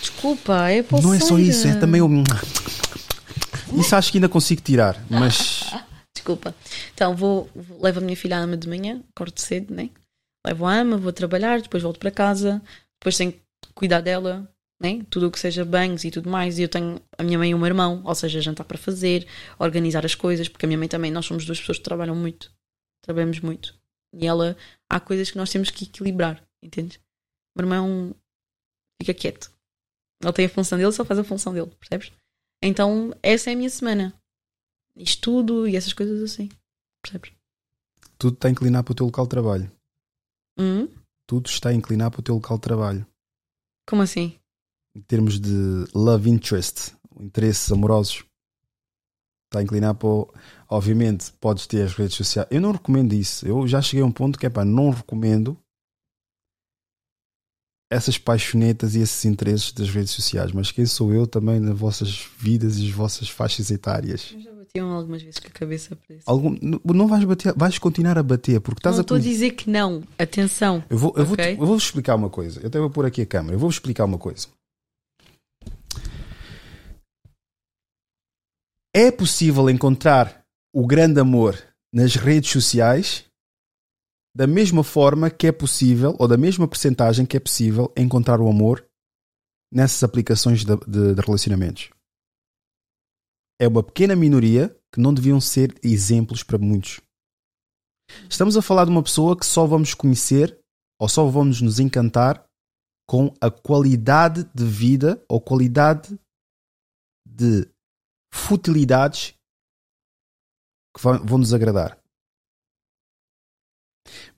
Desculpa, 0.00 0.70
é 0.70 0.84
Não 1.02 1.12
é 1.14 1.20
só 1.20 1.38
isso, 1.38 1.66
é 1.68 1.74
também 1.78 2.00
o. 2.00 2.08
Isso 3.78 3.94
acho 3.94 4.10
que 4.12 4.18
ainda 4.18 4.28
consigo 4.28 4.60
tirar, 4.62 5.02
mas 5.10 5.62
Desculpa. 6.14 6.54
Então 6.94 7.14
vou, 7.16 7.48
vou- 7.54 7.80
levo 7.82 7.98
a 7.98 8.02
minha 8.02 8.16
filha 8.16 8.36
à 8.38 8.40
ama 8.40 8.56
de 8.56 8.68
manhã, 8.68 9.02
acordo 9.14 9.38
cedo, 9.40 9.72
né? 9.74 9.90
Levo 10.46 10.66
a 10.66 10.74
ama, 10.74 10.96
vou 10.96 11.12
trabalhar, 11.12 11.60
depois 11.60 11.82
volto 11.82 11.98
para 11.98 12.10
casa, 12.10 12.62
depois 12.98 13.16
tenho 13.16 13.32
que 13.32 13.40
cuidar 13.74 14.00
dela, 14.00 14.50
né? 14.80 15.04
Tudo 15.10 15.28
o 15.28 15.30
que 15.30 15.38
seja 15.38 15.64
banhos 15.64 16.04
e 16.04 16.10
tudo 16.10 16.30
mais. 16.30 16.58
E 16.58 16.62
eu 16.62 16.68
tenho 16.68 17.00
a 17.18 17.22
minha 17.22 17.38
mãe 17.38 17.50
e 17.50 17.54
o 17.54 17.58
meu 17.58 17.66
irmão, 17.66 18.02
ou 18.04 18.14
seja, 18.14 18.40
jantar 18.40 18.64
para 18.64 18.78
fazer, 18.78 19.26
organizar 19.58 20.04
as 20.04 20.14
coisas, 20.14 20.48
porque 20.48 20.66
a 20.66 20.68
minha 20.68 20.78
mãe 20.78 20.88
também, 20.88 21.10
nós 21.10 21.26
somos 21.26 21.44
duas 21.44 21.60
pessoas 21.60 21.78
que 21.78 21.84
trabalham 21.84 22.16
muito, 22.16 22.52
trabalhamos 23.02 23.40
muito. 23.40 23.78
E 24.14 24.26
ela, 24.26 24.56
há 24.88 24.98
coisas 24.98 25.30
que 25.30 25.36
nós 25.36 25.50
temos 25.50 25.70
que 25.70 25.84
equilibrar, 25.84 26.42
entendes? 26.62 26.96
O 27.56 27.60
meu 27.60 27.66
irmão 27.66 28.14
fica 29.00 29.14
quieto. 29.14 29.50
Ele 30.22 30.32
tem 30.32 30.46
a 30.46 30.50
função 30.50 30.78
dele, 30.78 30.92
só 30.92 31.04
faz 31.04 31.18
a 31.18 31.24
função 31.24 31.52
dele, 31.52 31.70
percebes? 31.78 32.12
Então, 32.62 33.14
essa 33.22 33.50
é 33.50 33.54
a 33.54 33.56
minha 33.56 33.70
semana. 33.70 34.14
Estudo 34.96 35.66
e 35.66 35.76
essas 35.76 35.92
coisas 35.92 36.22
assim. 36.22 36.50
Percebes? 37.02 37.32
tudo 38.20 38.34
está 38.34 38.48
a 38.48 38.50
inclinar 38.50 38.84
para 38.84 38.92
o 38.92 38.94
teu 38.94 39.06
local 39.06 39.24
de 39.24 39.30
trabalho. 39.30 39.72
Hum? 40.58 40.88
Tudo 41.26 41.48
está 41.48 41.68
a 41.70 41.74
inclinar 41.74 42.10
para 42.10 42.20
o 42.20 42.22
teu 42.22 42.34
local 42.34 42.56
de 42.56 42.62
trabalho. 42.62 43.06
Como 43.88 44.02
assim? 44.02 44.38
Em 44.94 45.00
termos 45.02 45.38
de 45.40 45.84
love 45.94 46.28
interest, 46.28 46.92
interesses 47.18 47.70
amorosos. 47.70 48.24
Está 49.48 49.60
a 49.60 49.62
inclinar 49.62 49.94
para. 49.94 50.08
o- 50.08 50.32
Obviamente, 50.68 51.32
podes 51.40 51.66
ter 51.66 51.82
as 51.82 51.94
redes 51.94 52.16
sociais. 52.16 52.48
Eu 52.50 52.60
não 52.60 52.70
recomendo 52.72 53.12
isso. 53.12 53.46
Eu 53.46 53.66
já 53.66 53.82
cheguei 53.82 54.02
a 54.02 54.06
um 54.06 54.12
ponto 54.12 54.38
que 54.38 54.46
é 54.46 54.50
pá, 54.50 54.64
não 54.64 54.90
recomendo 54.90 55.58
essas 57.92 58.16
paixonetas 58.16 58.94
e 58.94 59.00
esses 59.00 59.24
interesses 59.24 59.72
das 59.72 59.90
redes 59.90 60.12
sociais. 60.12 60.52
Mas 60.52 60.70
quem 60.70 60.86
sou 60.86 61.12
eu 61.12 61.26
também 61.26 61.58
nas 61.58 61.76
vossas 61.76 62.28
vidas 62.38 62.78
e 62.78 62.86
as 62.86 62.92
vossas 62.92 63.28
faixas 63.28 63.70
etárias? 63.70 64.32
Batiam 64.72 64.92
algumas 64.92 65.20
vezes 65.20 65.40
com 65.40 65.48
a 65.48 65.50
cabeça 65.50 65.96
para 65.96 66.14
isso. 66.14 66.24
Algum, 66.30 66.56
não- 66.62 66.80
não 66.94 67.08
vais 67.08 67.24
bater, 67.24 67.52
vais 67.56 67.76
continuar 67.78 68.16
a 68.16 68.22
bater 68.22 68.60
porque 68.60 68.78
estás 68.78 68.94
não 68.96 69.00
a 69.00 69.02
estou 69.02 69.16
a 69.16 69.20
dizer 69.20 69.50
que 69.52 69.68
não. 69.68 70.02
Atenção. 70.16 70.84
Eu 70.88 70.96
vou, 70.96 71.12
eu, 71.16 71.24
vou, 71.24 71.34
Ok? 71.34 71.56
eu 71.58 71.66
vou 71.66 71.76
explicar 71.76 72.14
uma 72.14 72.30
coisa. 72.30 72.60
Eu 72.60 72.68
até 72.68 72.78
vou 72.78 72.88
pôr 72.90 73.04
aqui 73.04 73.22
a 73.22 73.26
câmera. 73.26 73.54
Eu 73.56 73.58
vou 73.58 73.68
explicar 73.68 74.04
uma 74.04 74.18
coisa. 74.18 74.46
É 78.94 79.10
possível 79.10 79.68
encontrar 79.68 80.44
o 80.72 80.86
grande 80.86 81.18
amor 81.20 81.56
nas 81.92 82.14
redes 82.14 82.50
sociais 82.50 83.24
da 84.36 84.46
mesma 84.46 84.84
forma 84.84 85.28
que 85.30 85.48
é 85.48 85.52
possível, 85.52 86.14
ou 86.18 86.28
da 86.28 86.36
mesma 86.36 86.68
percentagem 86.68 87.26
que 87.26 87.36
é 87.36 87.40
possível 87.40 87.92
encontrar 87.96 88.40
o 88.40 88.48
amor 88.48 88.84
nessas 89.72 90.04
aplicações 90.04 90.64
de, 90.64 90.76
de- 90.86 91.14
de 91.16 91.20
relacionamentos. 91.20 91.90
É 93.60 93.68
uma 93.68 93.82
pequena 93.82 94.16
minoria 94.16 94.74
que 94.90 94.98
não 94.98 95.12
deviam 95.12 95.38
ser 95.38 95.78
exemplos 95.82 96.42
para 96.42 96.56
muitos. 96.56 96.98
Estamos 98.26 98.56
a 98.56 98.62
falar 98.62 98.86
de 98.86 98.90
uma 98.90 99.02
pessoa 99.02 99.38
que 99.38 99.44
só 99.44 99.66
vamos 99.66 99.92
conhecer 99.92 100.58
ou 100.98 101.06
só 101.10 101.26
vamos 101.26 101.60
nos 101.60 101.78
encantar 101.78 102.42
com 103.06 103.34
a 103.38 103.50
qualidade 103.50 104.44
de 104.54 104.64
vida 104.64 105.22
ou 105.28 105.42
qualidade 105.42 106.18
de 107.28 107.70
futilidades 108.32 109.34
que 110.96 111.02
vão 111.02 111.36
nos 111.36 111.52
agradar. 111.52 112.02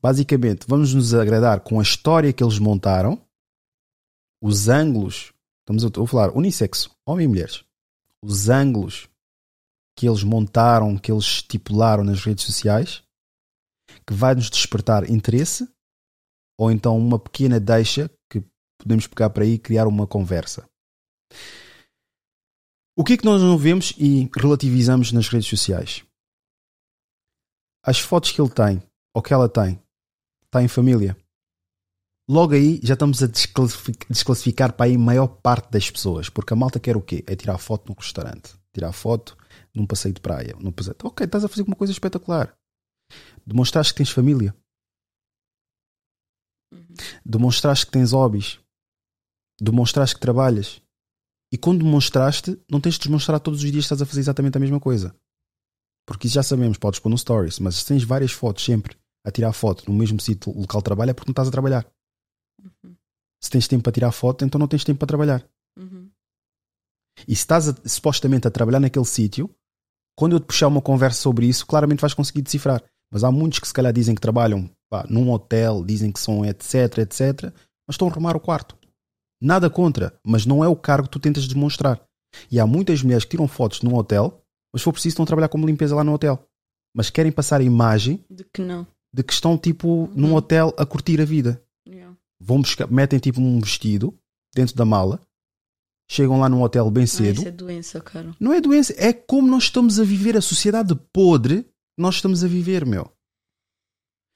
Basicamente, 0.03 0.67
vamos 0.67 0.93
nos 0.95 1.15
agradar 1.15 1.61
com 1.61 1.79
a 1.79 1.83
história 1.83 2.33
que 2.33 2.43
eles 2.43 2.59
montaram, 2.59 3.25
os 4.43 4.69
ângulos, 4.69 5.33
estamos 5.61 5.85
a 5.85 6.07
falar 6.09 6.37
unissexo, 6.37 6.91
homem 7.07 7.27
e 7.27 7.29
mulheres, 7.29 7.65
os 8.21 8.49
ângulos 8.49 9.12
que 10.03 10.09
eles 10.09 10.25
montaram, 10.25 10.99
que 10.99 11.13
eles 11.13 11.23
estipularam 11.23 12.03
nas 12.03 12.25
redes 12.25 12.45
sociais, 12.45 13.05
que 14.05 14.13
vai 14.13 14.35
nos 14.35 14.51
despertar 14.51 15.09
interesse, 15.09 15.73
ou 16.59 16.73
então 16.73 16.99
uma 16.99 17.21
pequena 17.21 17.61
deixa 17.61 18.11
que 18.29 18.43
podemos 18.81 19.07
pegar 19.07 19.31
para 19.31 19.45
aí 19.45 19.53
e 19.53 19.59
criar 19.61 19.87
uma 19.87 20.05
conversa. 20.05 20.69
O 22.99 23.05
que 23.05 23.13
é 23.13 23.17
que 23.17 23.25
nós 23.25 23.41
não 23.41 23.57
vemos 23.57 23.95
e 23.97 24.29
relativizamos 24.37 25.13
nas 25.13 25.29
redes 25.29 25.49
sociais? 25.49 26.05
As 27.87 28.01
fotos 28.01 28.33
que 28.33 28.41
ele 28.41 28.51
tem, 28.51 28.83
ou 29.15 29.23
que 29.23 29.33
ela 29.33 29.49
tem, 29.49 29.81
está 30.47 30.65
em 30.65 30.69
família. 30.69 31.17
Logo 32.29 32.55
aí 32.55 32.81
já 32.83 32.95
estamos 32.95 33.23
a 33.23 33.29
desclassific- 33.29 34.11
desclassificar 34.11 34.73
para 34.73 34.87
aí 34.87 34.97
a 34.97 34.99
maior 34.99 35.29
parte 35.29 35.71
das 35.71 35.89
pessoas, 35.89 36.29
porque 36.29 36.53
a 36.53 36.57
malta 36.57 36.81
quer 36.81 36.97
o 36.97 37.01
quê? 37.01 37.23
É 37.25 37.37
tirar 37.37 37.57
foto 37.59 37.89
num 37.89 37.95
restaurante, 37.97 38.53
tirar 38.75 38.91
foto 38.91 39.41
num 39.75 39.87
passeio 39.87 40.15
de 40.15 40.21
praia, 40.21 40.55
num 40.61 40.73
passeio. 40.73 40.97
Ok, 41.03 41.25
estás 41.25 41.45
a 41.45 41.49
fazer 41.49 41.63
uma 41.63 41.77
coisa 41.77 41.93
espetacular. 41.93 42.57
Demonstraste 43.47 43.93
que 43.93 43.99
tens 43.99 44.11
família. 44.11 44.55
Demonstraste 47.25 47.87
que 47.87 47.93
tens 47.93 48.13
hobbies. 48.13 48.61
Demonstraste 49.61 50.15
que 50.17 50.21
trabalhas. 50.21 50.83
E 51.53 51.59
quando 51.59 51.85
demonstraste, 51.85 52.59
não 52.71 52.81
tens 52.81 52.95
de 52.99 53.05
demonstrar 53.07 53.39
todos 53.41 53.63
os 53.63 53.71
dias 53.71 53.85
que 53.85 53.87
estás 53.93 54.01
a 54.03 54.07
fazer 54.07 54.21
exatamente 54.21 54.57
a 54.57 54.61
mesma 54.61 54.81
coisa. 54.81 55.15
Porque 56.07 56.27
isso 56.27 56.35
já 56.35 56.43
sabemos, 56.43 56.79
podes 56.79 56.99
pôr 56.99 57.11
no 57.11 57.19
stories, 57.19 57.59
mas 57.59 57.77
se 57.77 57.87
tens 57.87 58.03
várias 58.05 58.33
fotos 58.33 58.65
sempre 58.65 58.99
a 59.25 59.31
tirar 59.31 59.53
foto 59.53 59.85
no 59.91 59.97
mesmo 59.97 60.21
sítio 60.21 60.53
local 60.53 60.81
de 60.81 60.85
trabalho 60.85 61.11
é 61.11 61.15
porque 61.15 61.29
não 61.29 61.33
estás 61.33 61.49
a 61.49 61.53
trabalhar. 61.53 61.87
Se 63.41 63.51
tens 63.51 63.69
tempo 63.69 63.83
para 63.85 63.93
tirar 63.93 64.13
foto, 64.13 64.45
então 64.45 64.59
não 64.59 64.67
tens 64.67 64.83
tempo 64.85 64.99
para 64.99 65.07
trabalhar. 65.07 65.49
Uhum. 65.79 66.11
E 67.29 67.35
se 67.37 67.43
estás 67.43 67.69
a- 67.69 67.89
supostamente 67.89 68.49
a 68.49 68.51
trabalhar 68.51 68.81
naquele 68.81 69.05
sítio, 69.05 69.55
Quando 70.17 70.37
eu 70.37 70.41
te 70.41 70.47
puxar 70.47 70.69
uma 70.69 70.83
conversa 70.83 71.21
sobre 71.21 71.47
isso, 71.47 71.67
claramente 71.67 72.01
vais 72.01 72.15
conseguir 72.15 72.43
decifrar. 72.43 72.83
Mas 73.13 73.25
há 73.25 73.31
muitos 73.31 73.59
que 73.59 73.67
se 73.67 73.75
calhar 73.75 73.93
dizem 73.93 74.15
que 74.15 74.21
trabalham 74.21 74.71
pá, 74.91 75.05
num 75.09 75.31
hotel, 75.31 75.85
dizem 75.85 76.11
que 76.13 76.21
são 76.21 76.45
etc, 76.45 76.99
etc, 76.99 77.53
mas 77.87 77.95
estão 77.95 78.09
a 78.09 78.11
arrumar 78.11 78.37
o 78.37 78.41
quarto. 78.41 78.77
Nada 79.41 79.69
contra, 79.69 80.15
mas 80.25 80.47
não 80.47 80.63
é 80.65 80.69
o 80.69 80.77
cargo 80.77 81.05
que 81.09 81.13
tu 81.13 81.19
tentas 81.19 81.47
demonstrar. 81.49 82.01
E 82.51 82.59
há 82.61 82.67
muitas 82.67 83.03
mulheres 83.03 83.25
que 83.25 83.31
tiram 83.33 83.49
fotos 83.49 83.83
num 83.83 83.95
hotel, 83.97 84.41
mas 84.73 84.81
se 84.81 84.85
for 84.85 84.93
preciso 84.93 85.15
estão 85.15 85.25
a 85.25 85.27
trabalhar 85.27 85.49
como 85.49 85.67
limpeza 85.67 85.95
lá 85.95 86.05
no 86.05 86.15
hotel. 86.15 86.43
Mas 86.95 87.11
querem 87.11 87.33
passar 87.33 87.61
a 87.61 87.65
imagem 87.65 88.25
De 88.31 88.45
que 88.45 88.63
não. 88.63 88.87
de 89.13 89.23
que 89.23 89.33
estão 89.33 89.59
tipo 89.59 90.09
num 90.15 90.35
hotel 90.35 90.73
a 90.79 90.87
curtir 90.87 91.21
a 91.21 91.25
vida. 91.25 91.63
Yeah. 91.87 92.17
Vão 92.41 92.61
buscar, 92.61 92.91
metem 92.91 93.19
tipo 93.19 93.41
um 93.41 93.61
vestido 93.61 94.15
dentro 94.55 94.75
da 94.77 94.85
mala, 94.85 95.21
chegam 96.13 96.39
lá 96.41 96.49
num 96.49 96.63
hotel 96.63 96.91
bem 96.91 97.07
cedo. 97.07 97.39
isso 97.39 97.49
é 97.49 97.51
doença, 97.51 98.01
cara. 98.01 98.35
Não 98.39 98.53
é 98.53 98.61
doença, 98.61 98.95
é 98.97 99.13
como 99.13 99.49
nós 99.49 99.65
estamos 99.65 99.99
a 99.99 100.05
viver 100.05 100.37
a 100.37 100.41
sociedade 100.43 100.95
podre 101.13 101.63
que 101.65 101.71
nós 102.03 102.17
estamos 102.17 102.43
a 102.45 102.49
viver, 102.49 102.85
meu. 102.87 103.11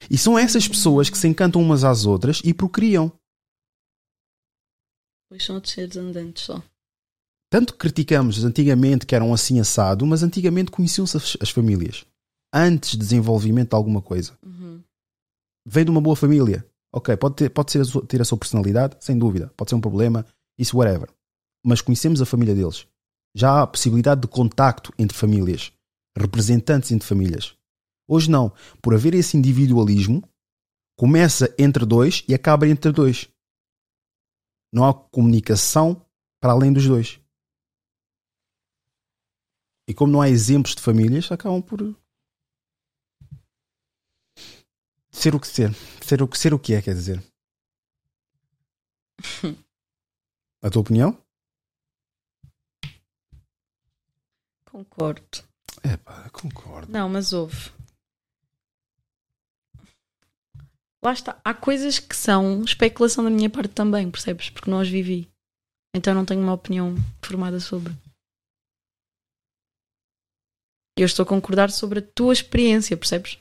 E 0.09 0.17
são 0.17 0.37
essas 0.37 0.67
pessoas 0.67 1.09
que 1.09 1.17
se 1.17 1.27
encantam 1.27 1.61
umas 1.61 1.83
às 1.83 2.05
outras 2.05 2.41
e 2.43 2.53
procriam. 2.53 3.11
Pois 5.29 5.43
são 5.43 5.55
outros 5.55 5.73
seres 5.73 5.97
andantes 5.97 6.43
só. 6.43 6.61
Tanto 7.49 7.73
que 7.73 7.79
criticamos 7.79 8.43
antigamente 8.43 9.05
que 9.05 9.15
eram 9.15 9.33
assim 9.33 9.59
assado, 9.59 10.05
mas 10.05 10.23
antigamente 10.23 10.71
conheciam-se 10.71 11.15
as, 11.17 11.37
as 11.41 11.49
famílias. 11.49 12.05
Antes 12.53 12.91
de 12.91 12.97
desenvolvimento 12.97 13.69
de 13.69 13.75
alguma 13.75 14.01
coisa. 14.01 14.37
Uhum. 14.43 14.81
Vem 15.65 15.83
de 15.85 15.91
uma 15.91 16.01
boa 16.01 16.15
família. 16.15 16.65
Ok, 16.93 17.15
pode, 17.17 17.35
ter, 17.35 17.49
pode 17.49 17.71
ser 17.71 17.81
a 17.81 17.85
sua- 17.85 18.05
ter 18.05 18.21
a 18.21 18.25
sua 18.25 18.37
personalidade, 18.37 18.97
sem 18.99 19.17
dúvida. 19.17 19.51
Pode 19.57 19.69
ser 19.69 19.75
um 19.75 19.81
problema, 19.81 20.25
isso, 20.57 20.77
whatever. 20.77 21.09
Mas 21.67 21.81
conhecemos 21.81 22.21
a 22.21 22.25
família 22.25 22.55
deles. 22.55 22.87
Já 23.35 23.61
há 23.61 23.67
possibilidade 23.67 24.21
de 24.21 24.27
contacto 24.29 24.93
entre 24.97 25.17
famílias. 25.17 25.73
Representantes 26.17 26.93
entre 26.93 27.05
famílias. 27.05 27.57
Hoje 28.07 28.31
não. 28.31 28.53
Por 28.81 28.93
haver 28.93 29.13
esse 29.13 29.35
individualismo, 29.35 30.23
começa 30.95 31.53
entre 31.59 31.85
dois 31.85 32.23
e 32.25 32.33
acaba 32.33 32.65
entre 32.69 32.93
dois. 32.93 33.29
Não 34.71 34.85
há 34.85 34.93
comunicação 34.93 36.01
para 36.39 36.53
além 36.53 36.71
dos 36.71 36.87
dois. 36.87 37.19
E 39.89 39.93
como 39.93 40.13
não 40.13 40.21
há 40.21 40.29
exemplos 40.29 40.73
de 40.73 40.81
famílias, 40.81 41.29
acabam 41.29 41.61
por 41.61 41.81
ser 45.11 45.35
o 45.35 45.39
que 45.39 45.47
ser. 45.49 45.75
Ser 46.01 46.23
o 46.23 46.27
que, 46.29 46.39
ser 46.39 46.53
o 46.53 46.59
que 46.59 46.75
é, 46.75 46.81
quer 46.81 46.93
dizer. 46.93 47.21
A 50.63 50.69
tua 50.69 50.81
opinião? 50.81 51.26
Concordo. 54.77 55.43
É 55.83 55.97
pá, 55.97 56.29
concordo. 56.29 56.91
Não, 56.91 57.09
mas 57.09 57.33
houve. 57.33 57.71
Lá 61.03 61.13
está. 61.13 61.41
Há 61.43 61.51
coisas 61.51 61.97
que 61.97 62.15
são 62.15 62.61
especulação 62.61 63.23
da 63.23 63.31
minha 63.31 63.49
parte 63.49 63.73
também, 63.73 64.11
percebes? 64.11 64.51
Porque 64.51 64.69
não 64.69 64.79
as 64.79 64.87
vivi. 64.87 65.27
Então 65.95 66.13
não 66.13 66.23
tenho 66.23 66.41
uma 66.41 66.53
opinião 66.53 66.93
formada 67.25 67.59
sobre. 67.59 67.91
Eu 70.95 71.07
estou 71.07 71.23
a 71.23 71.27
concordar 71.27 71.71
sobre 71.71 71.97
a 71.97 72.07
tua 72.13 72.33
experiência, 72.33 72.95
percebes? 72.95 73.39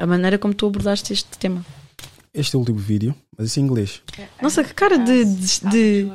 A 0.00 0.06
maneira 0.08 0.40
como 0.40 0.54
tu 0.54 0.66
abordaste 0.66 1.12
este 1.12 1.38
tema. 1.38 1.64
Este 2.34 2.54
é 2.54 2.56
o 2.56 2.60
último 2.60 2.78
vídeo, 2.78 3.14
mas 3.36 3.48
isso 3.48 3.60
em 3.60 3.64
inglês. 3.64 4.02
Nossa, 4.42 4.62
que 4.62 4.74
cara 4.74 4.98
de, 4.98 5.24
de, 5.24 5.60
de 5.70 6.10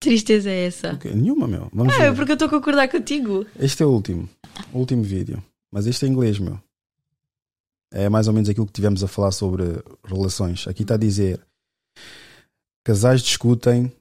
tristeza 0.00 0.50
é 0.50 0.66
essa? 0.66 0.92
Ok, 0.94 1.12
Nenhuma, 1.14 1.46
meu. 1.46 1.68
Vamos 1.72 1.94
Ah, 1.94 1.98
ver. 1.98 2.04
é 2.04 2.12
porque 2.14 2.32
eu 2.32 2.34
estou 2.34 2.48
a 2.48 2.50
concordar 2.50 2.88
contigo. 2.88 3.46
Este 3.58 3.82
é 3.82 3.86
o 3.86 3.90
último. 3.90 4.28
O 4.72 4.78
último 4.78 5.02
vídeo. 5.02 5.42
Mas 5.72 5.86
este 5.86 6.04
é 6.04 6.08
em 6.08 6.12
inglês, 6.12 6.38
meu. 6.38 6.60
É 7.92 8.08
mais 8.08 8.26
ou 8.28 8.34
menos 8.34 8.48
aquilo 8.48 8.66
que 8.66 8.72
tivemos 8.72 9.02
a 9.04 9.08
falar 9.08 9.30
sobre 9.30 9.64
relações. 10.04 10.66
Aqui 10.66 10.82
está 10.82 10.94
a 10.94 10.98
dizer: 10.98 11.40
casais 12.84 13.22
discutem 13.22 13.92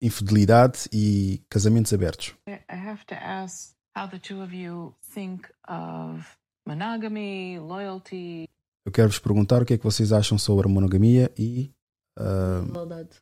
infidelidade 0.00 0.88
e 0.92 1.40
casamentos 1.48 1.92
abertos. 1.92 2.34
I 2.48 2.60
have 2.68 3.04
to 3.06 3.14
ask 3.14 3.74
how 3.96 4.06
the 4.08 4.18
two 4.18 4.42
of 4.42 4.54
you 4.54 4.94
think 5.14 5.46
of 5.68 6.22
monogamy, 6.66 7.58
loyalty. 7.58 8.46
Eu 8.86 8.92
quero 8.92 9.08
vos 9.08 9.18
perguntar 9.18 9.60
o 9.60 9.66
que 9.66 9.74
é 9.74 9.78
que 9.78 9.82
vocês 9.82 10.12
acham 10.12 10.38
sobre 10.38 10.68
a 10.68 10.70
monogamia 10.72 11.32
e 11.36 11.74
ah, 12.16 12.62
Lealdade. 12.72 13.16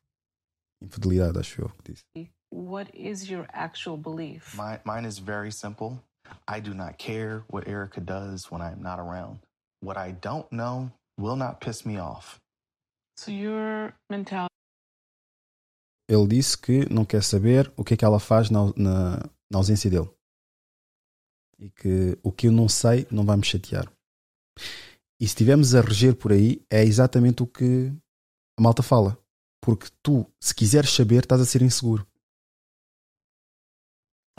infidelidade, 0.82 1.38
acho 1.38 1.62
eu 1.62 1.70
que 1.70 1.92
disse. 1.92 2.30
What 2.52 2.90
is 2.94 3.30
your 3.30 3.46
actual 3.48 3.96
belief? 3.96 4.54
My, 4.54 4.78
mine 4.84 5.08
is 5.08 5.18
very 5.18 5.50
simple. 5.50 5.98
I 6.46 6.60
do 6.60 6.74
not 6.74 6.98
care 6.98 7.44
what 7.50 7.66
Erica 7.66 8.02
does 8.02 8.52
when 8.52 8.60
I'm 8.60 8.82
not 8.82 9.00
around. 9.00 9.40
What 9.82 9.98
I 9.98 10.12
don't 10.12 10.46
know 10.52 10.92
will 11.18 11.36
not 11.36 11.60
piss 11.60 11.86
me 11.86 11.98
off. 11.98 12.38
So 13.18 13.30
your 13.30 13.94
mentality 14.10 14.50
Ele 16.06 16.26
disse 16.28 16.58
que 16.58 16.86
não 16.92 17.06
quer 17.06 17.22
saber 17.22 17.72
o 17.74 17.82
que 17.82 17.94
é 17.94 17.96
que 17.96 18.04
ela 18.04 18.20
faz 18.20 18.50
na, 18.50 18.66
na, 18.76 19.16
na 19.50 19.58
ausência 19.58 19.88
dele. 19.90 20.10
E 21.58 21.70
que 21.70 22.18
o 22.22 22.30
que 22.30 22.48
eu 22.48 22.52
não 22.52 22.68
sei 22.68 23.06
não 23.10 23.24
vai 23.24 23.38
me 23.38 23.44
chatear. 23.44 23.90
E 25.24 25.26
se 25.26 25.32
estivermos 25.32 25.74
a 25.74 25.80
reger 25.80 26.14
por 26.16 26.32
aí, 26.32 26.62
é 26.70 26.82
exatamente 26.82 27.42
o 27.42 27.46
que 27.46 27.90
a 28.58 28.62
malta 28.62 28.82
fala. 28.82 29.16
Porque 29.58 29.88
tu, 30.02 30.30
se 30.38 30.54
quiseres 30.54 30.90
saber, 30.90 31.22
estás 31.22 31.40
a 31.40 31.46
ser 31.46 31.62
inseguro. 31.62 32.06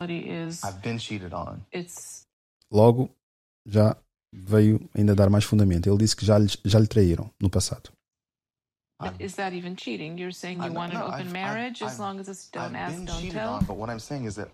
is 0.07 0.63
I've 0.63 0.81
been 0.83 0.99
cheated 0.99 1.33
on. 1.33 1.65
it's 1.73 2.27
Logo, 2.71 3.09
já 3.65 3.97
veio 4.31 4.87
ainda 4.93 5.15
dar 5.15 5.27
mais 5.27 5.43
fundamento. 5.43 5.89
Ele 5.89 5.97
disse 5.97 6.15
que 6.15 6.23
já 6.23 6.37
lhe, 6.37 6.49
já 6.63 6.77
lhe 6.77 6.85
traíram 6.87 7.33
no 7.41 7.49
passado. 7.49 7.91
but 8.99 9.19
is 9.19 9.33
that 9.37 9.55
even 9.57 9.75
cheating? 9.75 10.19
You're 10.19 10.31
saying 10.35 10.61
you 10.63 10.71
want 10.71 10.93
an 10.93 10.99
no, 10.99 11.07
open 11.07 11.21
I've- 11.21 11.31
marriage 11.33 11.83
I've- 11.83 11.93
as 11.93 11.97
long 11.97 12.19
as 12.19 12.27
it's 12.27 12.47
don't 12.51 12.75
I've 12.75 12.75
ask, 12.75 12.95
been 12.95 13.05
don't 13.05 13.21
cheated 13.21 13.33
tell. 13.39 13.53
on, 13.55 13.65
but 13.65 13.75
what 13.75 13.89
I'm 13.89 13.99
saying 13.99 14.25
is 14.27 14.35
that 14.35 14.51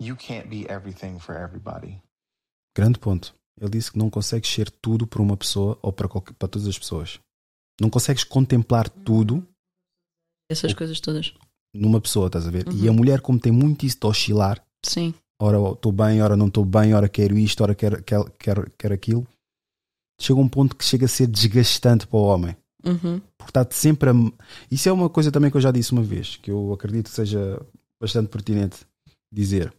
you 0.00 0.16
can't 0.16 0.48
be 0.50 0.66
everything 0.68 1.20
for 1.20 1.36
everybody. 1.36 2.02
Grande 2.76 2.98
ponto. 2.98 3.32
Ele 3.60 3.70
disse 3.70 3.92
que 3.92 3.98
não 3.98 4.10
consegues 4.10 4.50
ser 4.50 4.70
tudo 4.70 5.06
para 5.06 5.22
uma 5.22 5.36
pessoa 5.36 5.78
ou 5.82 5.92
para, 5.92 6.08
qualquer- 6.08 6.34
para 6.34 6.48
todas 6.48 6.66
as 6.66 6.78
pessoas. 6.78 7.20
Não 7.80 7.88
consegues 7.90 8.24
contemplar 8.24 8.88
tudo 8.88 9.46
Essas 10.50 10.72
coisas 10.74 11.00
todas. 11.00 11.32
numa 11.74 12.00
pessoa, 12.00 12.26
estás 12.26 12.46
a 12.46 12.50
ver? 12.50 12.66
E 12.72 12.82
Uhum. 12.88 12.90
a 12.90 12.92
mulher, 12.92 13.20
como 13.20 13.38
tem 13.40 13.52
muito 13.52 13.86
isso 13.86 13.98
de 13.98 14.06
oscilar, 14.06 14.64
Sim. 14.84 15.14
ora 15.40 15.56
estou 15.72 15.92
bem, 15.92 16.20
ora 16.22 16.36
não 16.36 16.48
estou 16.48 16.64
bem, 16.64 16.94
ora 16.94 17.08
quero 17.08 17.36
isto, 17.38 17.62
ora 17.62 17.74
quero, 17.74 18.02
quero, 18.02 18.30
quero, 18.38 18.70
quero 18.76 18.94
aquilo, 18.94 19.26
chega 20.20 20.38
um 20.40 20.48
ponto 20.48 20.76
que 20.76 20.84
chega 20.84 21.06
a 21.06 21.08
ser 21.08 21.26
desgastante 21.26 22.06
para 22.06 22.16
o 22.18 22.22
homem. 22.22 22.56
Uhum. 22.84 23.18
Porque 23.38 23.50
está 23.50 23.66
sempre 23.70 24.10
a. 24.10 24.12
Isso 24.70 24.88
é 24.88 24.92
uma 24.92 25.08
coisa 25.08 25.32
também 25.32 25.50
que 25.50 25.56
eu 25.56 25.60
já 25.60 25.70
disse 25.70 25.92
uma 25.92 26.02
vez, 26.02 26.36
que 26.36 26.50
eu 26.50 26.72
acredito 26.72 27.06
que 27.08 27.14
seja 27.16 27.58
bastante 28.00 28.28
pertinente 28.28 28.86
dizer. 29.32 29.74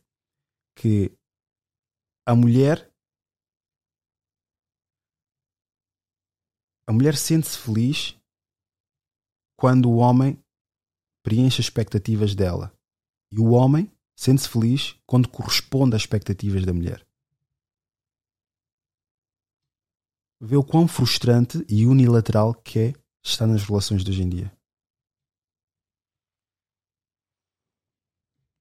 Que 0.78 1.12
a 2.28 2.34
mulher. 2.36 2.90
A 6.88 6.94
mulher 6.94 7.16
sente-se 7.16 7.58
feliz 7.58 8.16
quando 9.58 9.90
o 9.90 9.98
homem 9.98 10.40
preenche 11.24 11.60
as 11.60 11.66
expectativas 11.66 12.36
dela. 12.36 12.72
E 13.32 13.40
o 13.40 13.52
homem 13.52 13.92
sente-se 14.16 14.48
feliz 14.48 14.96
quando 15.06 15.30
corresponde 15.30 15.96
às 15.96 16.04
expectativas 16.04 16.64
da 16.64 16.74
mulher. 16.74 17.06
Vê 20.40 20.56
o 20.56 20.64
quão 20.64 20.88
frustrante 20.88 21.66
e 21.68 21.88
unilateral 21.88 22.54
que 22.54 22.80
é 22.80 22.94
estar 23.24 23.48
nas 23.48 23.64
relações 23.64 24.04
de 24.04 24.12
hoje 24.12 24.22
em 24.22 24.30
dia. 24.30 24.58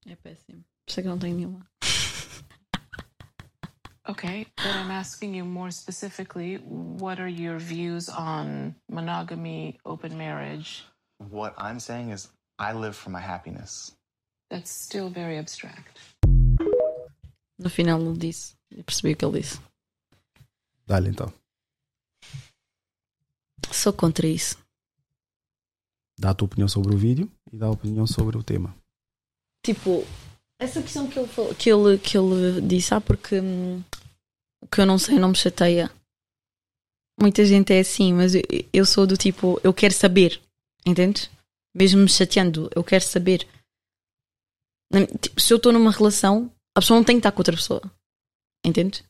É 0.07 0.15
péssimo. 0.15 0.63
Por 0.63 0.89
isso 0.89 0.99
é 0.99 1.03
que 1.03 1.09
não 1.09 1.19
tenho 1.19 1.35
nenhuma. 1.35 1.69
Okay, 4.07 4.45
but 4.55 4.67
I'm 4.67 4.91
asking 4.91 5.33
you 5.33 5.43
more 5.43 5.71
specifically, 5.71 6.57
what 6.57 7.19
are 7.19 7.27
your 7.27 7.57
views 7.57 8.07
on 8.07 8.75
monogamy, 8.87 9.79
open 9.83 10.15
marriage? 10.15 10.85
What 11.17 11.55
I'm 11.57 11.79
saying 11.79 12.11
is 12.11 12.29
I 12.59 12.73
live 12.73 12.95
for 12.95 13.09
my 13.09 13.19
happiness. 13.19 13.93
That's 14.51 14.69
still 14.69 15.09
very 15.09 15.39
abstract. 15.39 15.99
No 17.57 17.69
final 17.69 17.99
ele 17.99 18.17
disse. 18.17 18.53
Eu 18.69 18.83
percebi 18.83 19.13
o 19.13 19.17
que 19.17 19.25
ele 19.25 19.41
disse. 19.41 19.59
Dá-lhe 20.85 21.09
então. 21.09 21.33
Sou 23.71 23.91
contra 23.91 24.27
isso. 24.27 24.55
Dá 26.19 26.29
a 26.29 26.35
tua 26.35 26.45
opinião 26.45 26.67
sobre 26.67 26.93
o 26.93 26.97
vídeo 26.97 27.31
e 27.51 27.57
dá 27.57 27.65
a 27.65 27.71
opinião 27.71 28.05
sobre 28.05 28.37
o 28.37 28.43
tema. 28.43 28.75
Tipo, 29.65 30.05
essa 30.65 30.81
questão 30.81 31.07
que 31.07 31.17
ele, 31.17 31.27
falou- 31.27 31.55
que 31.55 31.69
ele, 31.69 31.97
que 31.97 32.17
ele 32.17 32.61
disse, 32.61 32.93
ah, 32.93 33.01
porque 33.01 33.39
hum, 33.39 33.81
o 34.61 34.67
que 34.67 34.81
eu 34.81 34.85
não 34.85 34.97
sei 34.97 35.17
não 35.17 35.29
me 35.29 35.35
chateia. 35.35 35.91
Muita 37.19 37.45
gente 37.45 37.71
é 37.73 37.79
assim, 37.79 38.13
mas 38.13 38.35
eu, 38.35 38.41
eu 38.73 38.85
sou 38.85 39.07
do 39.07 39.15
tipo, 39.15 39.59
eu 39.63 39.73
quero 39.73 39.93
saber, 39.93 40.41
entendes? 40.85 41.29
Mesmo 41.73 42.01
me 42.01 42.09
chateando, 42.09 42.69
eu 42.75 42.83
quero 42.83 43.03
saber. 43.03 43.47
Tipo, 45.21 45.39
se 45.41 45.53
eu 45.53 45.57
estou 45.57 45.71
numa 45.73 45.91
relação, 45.91 46.51
a 46.75 46.81
pessoa 46.81 46.97
não 46.97 47.03
tem 47.05 47.15
que 47.15 47.19
estar 47.19 47.31
com 47.31 47.39
outra 47.39 47.55
pessoa. 47.55 47.81
Entende? 48.65 49.03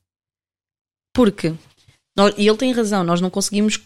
Porque, 1.14 1.50
e 2.38 2.48
ele 2.48 2.58
tem 2.58 2.72
razão, 2.74 3.04
nós 3.04 3.22
não 3.22 3.30
conseguimos. 3.30 3.80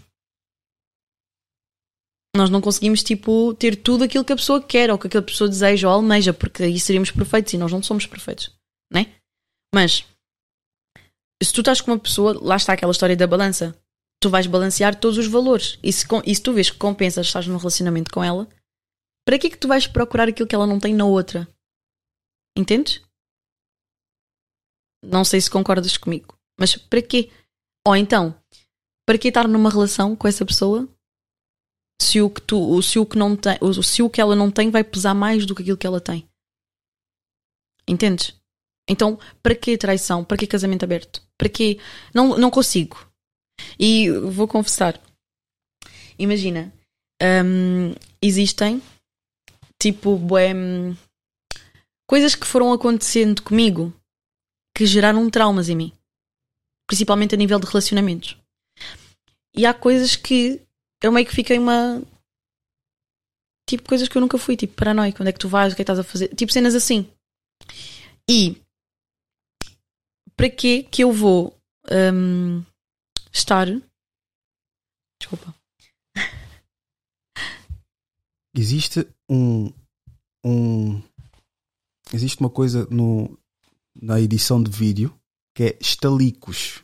Nós 2.40 2.50
não 2.50 2.62
conseguimos, 2.62 3.04
tipo, 3.04 3.54
ter 3.56 3.76
tudo 3.76 4.06
aquilo 4.06 4.24
que 4.24 4.32
a 4.32 4.36
pessoa 4.38 4.64
quer 4.64 4.90
ou 4.90 4.98
que 4.98 5.08
aquela 5.08 5.22
pessoa 5.22 5.50
deseja 5.50 5.90
ou 5.90 5.94
almeja, 5.94 6.34
porque 6.34 6.64
aí 6.64 6.80
seríamos 6.80 7.12
perfeitos 7.12 7.52
e 7.52 7.58
nós 7.58 7.70
não 7.70 7.84
somos 7.84 8.06
perfeitos, 8.06 8.58
né? 8.90 9.14
Mas, 9.76 10.06
se 11.44 11.52
tu 11.52 11.60
estás 11.60 11.82
com 11.82 11.92
uma 11.92 12.00
pessoa, 12.00 12.40
lá 12.42 12.56
está 12.56 12.72
aquela 12.72 12.94
história 12.94 13.18
da 13.18 13.28
balança, 13.28 13.78
tu 14.22 14.30
vais 14.30 14.48
balancear 14.48 14.98
todos 14.98 15.18
os 15.18 15.28
valores. 15.28 15.78
E 15.84 15.92
se, 15.92 16.08
e 16.26 16.34
se 16.34 16.42
tu 16.42 16.54
vês 16.54 16.70
que 16.70 16.78
compensas 16.78 17.28
estás 17.28 17.46
num 17.46 17.58
relacionamento 17.58 18.10
com 18.10 18.24
ela, 18.24 18.48
para 19.28 19.38
que 19.38 19.48
é 19.48 19.50
que 19.50 19.58
tu 19.58 19.68
vais 19.68 19.86
procurar 19.86 20.30
aquilo 20.30 20.48
que 20.48 20.56
ela 20.56 20.66
não 20.66 20.80
tem 20.80 20.94
na 20.94 21.04
outra? 21.04 21.46
Entendes? 22.58 23.04
Não 25.04 25.26
sei 25.26 25.42
se 25.42 25.52
concordas 25.52 25.98
comigo, 25.98 26.40
mas 26.58 26.78
para 26.78 27.02
quê? 27.02 27.30
Ou 27.86 27.98
então, 27.98 28.34
para 29.06 29.18
que 29.18 29.28
estar 29.28 29.46
numa 29.46 29.70
relação 29.70 30.16
com 30.16 30.26
essa 30.26 30.46
pessoa 30.46 30.88
se 32.02 32.22
o 32.22 32.30
que 32.30 32.42
tu, 32.42 32.82
se 32.82 32.98
o 32.98 33.06
que 33.06 33.18
não 33.18 33.36
tem, 33.36 33.58
se 33.84 34.02
o 34.02 34.10
que 34.10 34.22
ela 34.22 34.36
não 34.36 34.50
tem 34.50 34.70
vai 34.70 34.84
pesar 34.84 35.14
mais 35.14 35.46
do 35.46 35.54
que 35.54 35.62
aquilo 35.62 35.78
que 35.78 35.88
ela 35.88 36.00
tem? 36.00 36.28
Entendes? 37.88 38.36
Então, 38.88 39.20
para 39.44 39.56
que 39.56 39.78
traição? 39.78 40.24
Para 40.24 40.38
que 40.38 40.48
casamento 40.48 40.84
aberto? 40.84 41.22
Para 41.38 41.50
que 41.50 41.80
não 42.14 42.38
não 42.38 42.50
consigo. 42.50 43.08
E 43.78 44.10
vou 44.10 44.48
confessar. 44.48 45.00
Imagina, 46.18 46.74
hum, 47.22 47.94
existem 48.22 48.82
tipo 49.82 50.18
bué, 50.18 50.54
hum, 50.54 50.96
coisas 52.08 52.36
que 52.36 52.48
foram 52.48 52.74
acontecendo 52.74 53.42
comigo 53.42 53.94
que 54.76 54.86
geraram 54.86 55.30
traumas 55.30 55.70
em 55.70 55.76
mim, 55.76 55.94
principalmente 56.88 57.36
a 57.36 57.38
nível 57.38 57.60
de 57.60 57.68
relacionamentos. 57.68 58.38
E 59.56 59.66
há 59.66 59.74
coisas 59.74 60.16
que 60.16 60.62
eu 61.04 61.12
meio 61.12 61.26
que 61.26 61.34
fiquei 61.34 61.58
uma 61.58 62.02
tipo 63.68 63.88
coisas 63.88 64.08
que 64.08 64.18
eu 64.18 64.22
nunca 64.22 64.38
fui, 64.38 64.58
tipo 64.58 64.74
paranoico, 64.74 65.22
onde 65.22 65.30
é 65.30 65.34
que 65.34 65.40
tu 65.40 65.48
vais, 65.48 65.72
o 65.72 65.76
que 65.76 65.82
é 65.82 65.86
que 65.86 65.92
estás 65.92 66.00
a 66.00 66.04
fazer, 66.04 66.34
tipo 66.36 66.52
cenas 66.52 66.76
assim. 66.76 67.08
E 68.30 68.62
para 70.36 70.50
que 70.50 70.84
que 70.84 71.04
eu 71.04 71.12
vou 71.12 71.58
hum, 71.92 72.64
estar 73.32 73.68
desculpa 75.22 75.54
Existe 78.56 79.08
um, 79.30 79.72
um. 80.44 81.02
Existe 82.12 82.40
uma 82.40 82.50
coisa 82.50 82.88
no, 82.90 83.38
na 83.96 84.20
edição 84.20 84.62
de 84.62 84.72
vídeo 84.72 85.18
que 85.56 85.64
é 85.64 85.78
estalicos. 85.80 86.84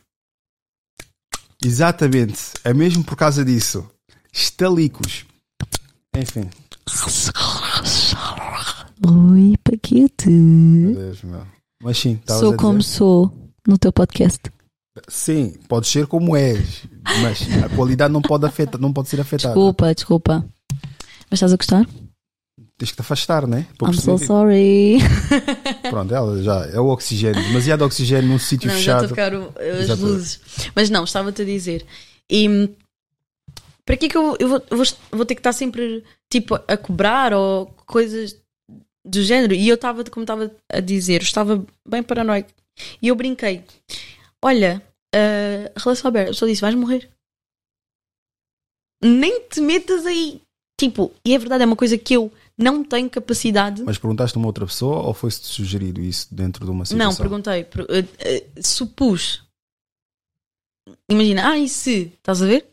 Exatamente. 1.62 2.52
É 2.62 2.72
mesmo 2.72 3.04
por 3.04 3.16
causa 3.16 3.44
disso. 3.44 3.90
Estalicos. 4.40 5.24
Enfim. 6.14 6.50
Oi, 9.32 9.54
Paquete. 9.64 10.28
Meu 10.28 10.94
Deus, 10.94 11.22
meu. 11.22 11.42
Mas 11.82 11.96
sim, 11.98 12.20
Sou 12.28 12.54
como 12.54 12.82
sou 12.82 13.32
no 13.66 13.78
teu 13.78 13.90
podcast. 13.92 14.40
Sim, 15.08 15.54
pode 15.68 15.86
ser 15.86 16.06
como 16.06 16.36
és, 16.36 16.84
mas 17.22 17.40
a 17.64 17.68
qualidade 17.74 18.12
não 18.12 18.20
pode, 18.22 18.44
afetar, 18.46 18.78
não 18.80 18.92
pode 18.92 19.08
ser 19.08 19.20
afetada. 19.20 19.54
Desculpa, 19.54 19.94
desculpa. 19.94 20.46
Mas 21.30 21.32
estás 21.38 21.52
a 21.52 21.56
gostar? 21.56 21.86
Tens 22.78 22.90
que 22.90 22.96
te 22.96 23.00
afastar, 23.00 23.46
né? 23.46 23.66
Para 23.78 23.88
I'm 23.90 23.98
so 23.98 24.18
sorry. 24.18 24.98
Pronto, 25.90 26.14
ela 26.14 26.42
já 26.42 26.66
é 26.66 26.78
o 26.80 26.86
oxigênio, 26.88 27.42
demasiado 27.42 27.82
oxigênio 27.84 28.28
num 28.30 28.38
sítio 28.38 28.70
já 28.70 28.76
fechado. 28.76 29.04
estou 29.06 29.14
a 29.22 29.26
ficar 29.26 29.34
o- 29.34 29.52
as 29.92 29.98
luzes. 29.98 30.40
Mas 30.74 30.90
não, 30.90 31.04
estava-te 31.04 31.40
a 31.42 31.44
dizer. 31.44 31.86
E 32.30 32.48
hum, 32.48 32.68
para 33.86 33.96
que 33.96 34.06
é 34.06 34.08
que 34.10 34.16
eu, 34.18 34.36
eu 34.38 34.48
vou, 34.48 34.62
eu 34.70 34.76
vou, 34.76 34.86
vou 35.12 35.24
ter 35.24 35.34
que 35.36 35.40
estar 35.40 35.52
sempre 35.54 36.04
tipo 36.28 36.56
a 36.56 36.76
cobrar 36.76 37.32
ou 37.32 37.66
coisas 37.86 38.36
do 39.04 39.22
género? 39.22 39.54
E 39.54 39.66
eu 39.68 39.76
estava, 39.76 40.02
como 40.04 40.24
estava 40.24 40.50
a 40.68 40.80
dizer, 40.80 41.22
eu 41.22 41.24
estava 41.24 41.64
bem 41.88 42.02
paranoico. 42.02 42.50
E 43.00 43.08
eu 43.08 43.14
brinquei: 43.16 43.64
Olha, 44.44 44.82
a 45.14 45.78
relação 45.80 46.08
aberta, 46.08 46.30
a 46.30 46.32
pessoa 46.34 46.48
disse: 46.50 46.60
Vais 46.60 46.74
morrer. 46.74 47.08
Nem 49.02 49.40
te 49.48 49.60
metas 49.60 50.04
aí. 50.06 50.42
Tipo, 50.78 51.12
e 51.24 51.34
é 51.34 51.38
verdade, 51.38 51.62
é 51.62 51.66
uma 51.66 51.76
coisa 51.76 51.96
que 51.96 52.14
eu 52.14 52.30
não 52.58 52.84
tenho 52.84 53.08
capacidade. 53.08 53.82
Mas 53.82 53.96
perguntaste 53.98 54.36
a 54.36 54.38
uma 54.40 54.48
outra 54.48 54.66
pessoa 54.66 54.98
ou 55.06 55.14
foi-te 55.14 55.46
sugerido 55.46 56.00
isso 56.02 56.34
dentro 56.34 56.64
de 56.66 56.70
uma 56.70 56.84
situação? 56.84 57.10
Não, 57.10 57.16
perguntei. 57.16 57.64
per- 57.64 57.86
eh, 57.88 58.04
eh, 58.18 58.62
supus. 58.62 59.42
Imagina, 61.08 61.50
ah, 61.50 61.58
e 61.58 61.68
se? 61.68 62.12
Estás 62.18 62.42
a 62.42 62.46
ver? 62.46 62.66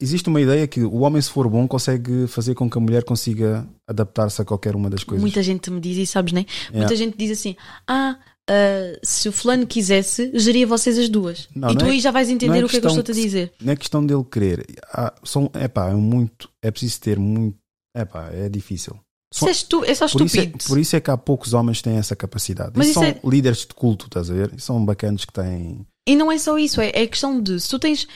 Existe 0.00 0.28
uma 0.28 0.40
ideia 0.40 0.66
que 0.66 0.82
o 0.82 1.00
homem, 1.00 1.20
se 1.20 1.30
for 1.30 1.48
bom, 1.48 1.66
consegue 1.68 2.26
fazer 2.26 2.54
com 2.54 2.68
que 2.68 2.78
a 2.78 2.80
mulher 2.80 3.04
consiga 3.04 3.66
adaptar-se 3.86 4.40
a 4.40 4.44
qualquer 4.44 4.74
uma 4.74 4.88
das 4.90 5.04
coisas. 5.04 5.22
Muita 5.22 5.42
gente 5.42 5.70
me 5.70 5.80
diz 5.80 5.96
isso, 5.96 6.12
sabes, 6.12 6.32
né? 6.32 6.46
Yeah. 6.64 6.78
Muita 6.80 6.96
gente 6.96 7.16
diz 7.16 7.30
assim: 7.38 7.56
ah, 7.86 8.18
ah, 8.48 8.98
se 9.02 9.28
o 9.28 9.32
fulano 9.32 9.66
quisesse, 9.66 10.30
geria 10.34 10.66
vocês 10.66 10.98
as 10.98 11.08
duas. 11.08 11.48
Não, 11.54 11.70
e 11.70 11.76
tu 11.76 11.84
é- 11.84 11.90
aí 11.90 12.00
já 12.00 12.10
vais 12.10 12.28
não 12.28 12.34
entender 12.34 12.64
o 12.64 12.68
que 12.68 12.76
é 12.76 12.80
que 12.80 12.86
eu 12.86 12.90
estou-te 12.90 13.12
a 13.12 13.14
dizer. 13.14 13.52
Não 13.60 13.72
é 13.72 13.76
questão 13.76 14.04
dele 14.04 14.24
querer. 14.24 14.66
Há, 14.92 15.12
são, 15.24 15.50
epá, 15.54 15.90
é 15.90 15.94
muito. 15.94 16.48
É 16.62 16.70
preciso 16.70 17.00
ter 17.00 17.18
muito. 17.18 17.56
Epá, 17.96 18.30
é 18.32 18.48
difícil. 18.48 18.98
Isso 19.32 19.46
é, 19.46 19.50
estu 19.52 19.84
é 19.84 19.94
só 19.94 20.08
por, 20.08 20.22
isso 20.22 20.40
é, 20.40 20.46
por 20.46 20.78
isso 20.78 20.96
é 20.96 21.00
que 21.00 21.08
há 21.10 21.16
poucos 21.16 21.52
homens 21.54 21.78
que 21.78 21.84
têm 21.84 21.96
essa 21.96 22.16
capacidade. 22.16 22.72
Mas 22.74 22.88
e 22.88 22.94
são 22.94 23.04
é- 23.04 23.20
líderes 23.24 23.60
de 23.60 23.68
culto, 23.74 24.06
estás 24.06 24.28
a 24.28 24.34
ver? 24.34 24.52
E 24.56 24.60
são 24.60 24.84
bacanas 24.84 25.24
que 25.24 25.32
têm. 25.32 25.86
E 26.08 26.16
não 26.16 26.30
é 26.32 26.38
só 26.38 26.58
isso, 26.58 26.80
é, 26.80 26.88
é 26.94 27.06
questão 27.06 27.40
de 27.42 27.60
se 27.60 27.68
tu 27.68 27.78
tens. 27.78 28.06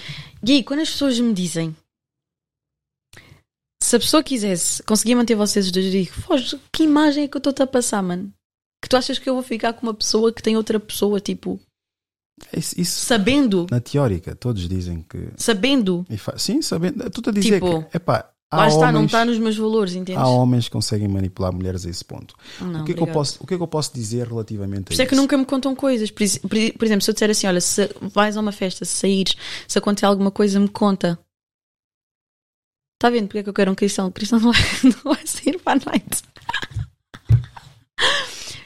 Gui, 0.43 0.63
quando 0.63 0.81
as 0.81 0.91
pessoas 0.91 1.19
me 1.21 1.33
dizem 1.33 1.75
se 3.83 3.97
a 3.97 4.01
pessoa 4.01 4.23
quisesse 4.23 4.83
conseguir 4.85 5.15
manter 5.15 5.35
vocês 5.35 5.71
dois, 5.71 5.85
eu 5.87 5.93
digo, 5.93 6.13
"Foz, 6.13 6.55
que 6.73 6.85
imagem 6.85 7.25
é 7.25 7.29
que 7.29 7.37
eu 7.37 7.39
estou-te 7.39 7.63
a 7.63 7.67
passar, 7.67 8.03
mano? 8.03 8.33
Que 8.83 8.89
tu 8.89 8.97
achas 8.97 9.19
que 9.19 9.29
eu 9.29 9.35
vou 9.35 9.43
ficar 9.43 9.75
com 9.75 9.87
uma 9.87 9.95
pessoa 9.95 10.33
que 10.33 10.43
tem 10.43 10.57
outra 10.57 10.81
pessoa, 10.81 11.21
tipo, 11.21 11.61
Isso, 12.53 12.81
isso, 12.81 13.01
sabendo, 13.01 13.67
na 13.71 13.81
teórica, 13.81 14.35
todos 14.35 14.69
dizem 14.69 15.03
que. 15.03 15.29
sabendo, 15.37 16.05
Sim, 16.37 16.63
sabendo. 16.63 17.07
Estou 17.07 17.23
a 17.31 17.33
dizer 17.33 17.61
Tipo, 17.61 17.85
que. 17.85 17.97
Epá, 17.97 18.34
lá 18.57 18.69
está, 18.69 18.81
não 18.93 19.01
homens- 19.01 19.05
está 19.07 19.25
nos 19.25 19.39
meus 19.39 19.57
valores, 19.57 19.95
entendes? 19.95 20.23
Há 20.23 20.27
homens 20.27 20.65
que 20.67 20.71
conseguem 20.73 21.09
manipular 21.09 21.53
mulheres 21.53 21.85
a 21.87 21.91
esse 21.91 22.05
ponto. 22.05 22.35
Não, 22.61 22.83
o, 22.83 22.85
que 22.85 22.93
é 22.93 22.95
que 22.95 23.03
eu 23.03 23.07
posso, 23.07 23.43
o 23.43 23.47
que 23.47 23.55
é 23.55 23.57
que 23.57 23.63
eu 23.63 23.67
posso 23.69 23.93
dizer 23.95 24.27
relativamente 24.29 24.85
Por 24.85 24.93
a 24.93 24.95
isso 24.95 25.03
é 25.03 25.07
que 25.07 25.15
nunca 25.15 25.37
me 25.37 25.45
contam 25.45 25.75
coisas. 25.75 26.11
Por, 26.11 26.25
por- 26.79 26.85
exemplo, 26.85 27.03
se 27.05 27.11
eu 27.11 27.15
disser 27.15 27.31
assim, 27.31 27.47
olha, 27.47 27.61
se 27.61 27.89
vais 28.01 28.37
a 28.37 28.41
uma 28.41 28.53
festa, 28.53 28.85
se 28.85 28.93
saíres, 28.93 29.35
se 29.69 29.79
acontecer 29.79 30.07
alguma 30.07 30.31
coisa, 30.31 30.59
me 30.61 30.69
conta. 30.69 31.19
Está 32.99 33.11
vendo 33.11 33.27
porque 33.27 33.39
é 33.39 33.43
que 33.43 33.49
eu 33.49 33.55
quero 33.55 33.71
um 33.71 33.75
cristão? 33.75 34.07
O 34.09 34.13
cristão 34.13 34.39
não 34.41 34.53
vai, 34.53 34.61
não 34.85 35.15
vai 35.15 35.27
sair 35.27 35.59
para 35.61 35.81
a 35.81 35.91
noite. 35.91 36.23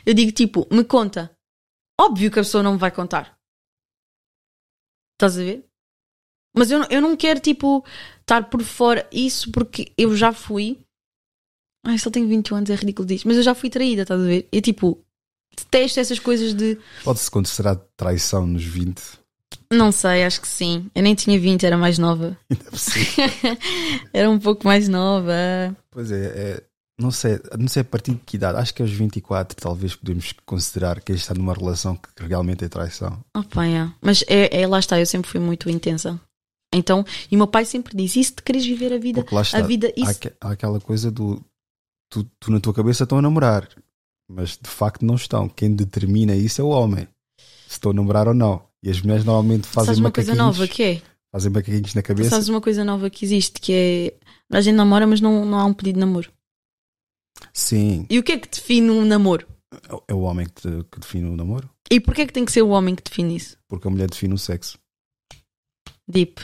Eu 0.06 0.14
digo 0.14 0.32
tipo, 0.32 0.66
me 0.70 0.84
conta. 0.84 1.30
Óbvio 2.00 2.30
que 2.30 2.38
a 2.38 2.42
pessoa 2.42 2.62
não 2.62 2.72
me 2.72 2.78
vai 2.78 2.90
contar. 2.90 3.36
Estás 5.16 5.36
a 5.38 5.42
ver? 5.42 5.64
Mas 6.56 6.70
eu, 6.70 6.78
não- 6.78 6.88
eu 6.90 7.00
não 7.02 7.16
quero 7.16 7.40
tipo 7.40 7.84
estar 8.28 8.44
por 8.50 8.62
fora 8.62 9.08
isso 9.10 9.50
porque 9.50 9.90
eu 9.96 10.14
já 10.14 10.32
fui. 10.32 10.78
Ai, 11.86 11.98
só 11.98 12.10
tenho 12.10 12.28
21 12.28 12.56
anos, 12.58 12.70
é 12.70 12.74
ridículo 12.74 13.08
disso. 13.08 13.26
Mas 13.26 13.38
eu 13.38 13.42
já 13.42 13.54
fui 13.54 13.70
traída, 13.70 14.02
estás 14.02 14.20
a 14.20 14.24
ver? 14.24 14.46
Eu 14.52 14.60
tipo, 14.60 15.02
detesto 15.56 15.98
essas 15.98 16.18
coisas 16.18 16.52
de. 16.52 16.78
Pode-se 17.02 17.30
considerar 17.30 17.76
traição 17.96 18.46
nos 18.46 18.64
20? 18.64 19.00
Não 19.72 19.90
sei, 19.90 20.24
acho 20.24 20.40
que 20.42 20.48
sim. 20.48 20.90
Eu 20.94 21.02
nem 21.02 21.14
tinha 21.14 21.40
20, 21.40 21.64
era 21.64 21.78
mais 21.78 21.98
nova. 21.98 22.36
era 24.12 24.28
um 24.28 24.38
pouco 24.38 24.66
mais 24.66 24.88
nova. 24.88 25.32
Pois 25.90 26.10
é, 26.10 26.26
é- 26.26 26.68
não 27.00 27.12
sei, 27.12 27.38
não 27.56 27.68
sei 27.68 27.82
a 27.82 27.84
partir 27.84 28.10
de 28.10 28.18
que 28.26 28.36
idade. 28.36 28.58
Acho 28.58 28.74
que 28.74 28.82
aos 28.82 28.90
24 28.90 29.56
talvez 29.56 29.94
podemos 29.94 30.34
considerar 30.44 31.00
que 31.00 31.12
está 31.12 31.32
numa 31.32 31.54
relação 31.54 31.94
que 31.94 32.26
realmente 32.26 32.64
é 32.64 32.68
traição. 32.68 33.22
Opa, 33.34 33.66
é. 33.66 33.88
Mas 34.02 34.24
é, 34.26 34.60
é, 34.60 34.66
lá 34.66 34.80
está, 34.80 34.98
eu 34.98 35.06
sempre 35.06 35.30
fui 35.30 35.38
muito 35.38 35.70
intensa. 35.70 36.20
Então, 36.74 37.04
e 37.30 37.34
o 37.34 37.38
meu 37.38 37.46
pai 37.46 37.64
sempre 37.64 37.96
diz: 37.96 38.14
e 38.16 38.22
se 38.24 38.32
te 38.32 38.42
queres 38.42 38.64
viver 38.64 38.92
a 38.92 38.98
vida? 38.98 39.20
Está, 39.42 39.58
a 39.58 39.62
vida, 39.62 39.88
há, 39.96 40.10
isso. 40.10 40.20
há 40.40 40.50
aquela 40.50 40.80
coisa 40.80 41.10
do 41.10 41.42
tu, 42.10 42.24
tu 42.38 42.50
na 42.50 42.60
tua 42.60 42.74
cabeça 42.74 43.04
estão 43.04 43.18
a 43.18 43.22
namorar, 43.22 43.68
mas 44.28 44.58
de 44.60 44.68
facto 44.68 45.04
não 45.04 45.14
estão. 45.14 45.48
Quem 45.48 45.74
determina 45.74 46.34
isso 46.36 46.60
é 46.60 46.64
o 46.64 46.68
homem. 46.68 47.08
Se 47.66 47.72
estão 47.74 47.90
a 47.90 47.94
namorar 47.94 48.28
ou 48.28 48.34
não. 48.34 48.62
E 48.82 48.90
as 48.90 49.00
mulheres 49.00 49.24
normalmente 49.24 49.66
fazem 49.66 49.86
Sabes 49.86 49.98
uma 50.00 50.12
coisa 50.12 50.34
nova 50.34 50.68
que 50.68 50.82
é? 50.82 51.02
Fazem 51.32 51.50
macaquinhos 51.50 51.94
na 51.94 52.02
Tu 52.02 52.06
cabeça. 52.06 52.30
sabes 52.30 52.48
uma 52.48 52.60
coisa 52.60 52.84
nova 52.84 53.10
que 53.10 53.24
existe 53.24 53.60
que 53.60 53.72
é. 53.72 54.14
A 54.56 54.60
gente 54.60 54.76
namora, 54.76 55.06
mas 55.06 55.20
não, 55.20 55.44
não 55.44 55.58
há 55.58 55.64
um 55.64 55.74
pedido 55.74 55.94
de 55.96 56.00
namoro. 56.00 56.30
Sim, 57.52 58.06
E 58.10 58.18
o 58.18 58.22
que 58.22 58.32
é 58.32 58.38
que 58.38 58.48
define 58.48 58.90
um 58.90 59.04
namoro? 59.04 59.46
é 60.08 60.14
o 60.14 60.20
homem 60.20 60.46
que, 60.46 60.54
te- 60.62 60.84
que 60.90 60.98
define 61.00 61.28
o 61.28 61.36
namoro, 61.36 61.68
E 61.90 62.00
porquê 62.00 62.22
é 62.22 62.26
que 62.26 62.32
tem 62.32 62.44
que 62.44 62.50
ser 62.52 62.62
o 62.62 62.70
homem 62.70 62.94
que 62.94 63.02
define 63.02 63.36
isso? 63.36 63.56
porque 63.68 63.86
a 63.86 63.90
mulher 63.90 64.08
define 64.08 64.32
o 64.34 64.38
sexo. 64.38 64.78
Deep. 66.08 66.40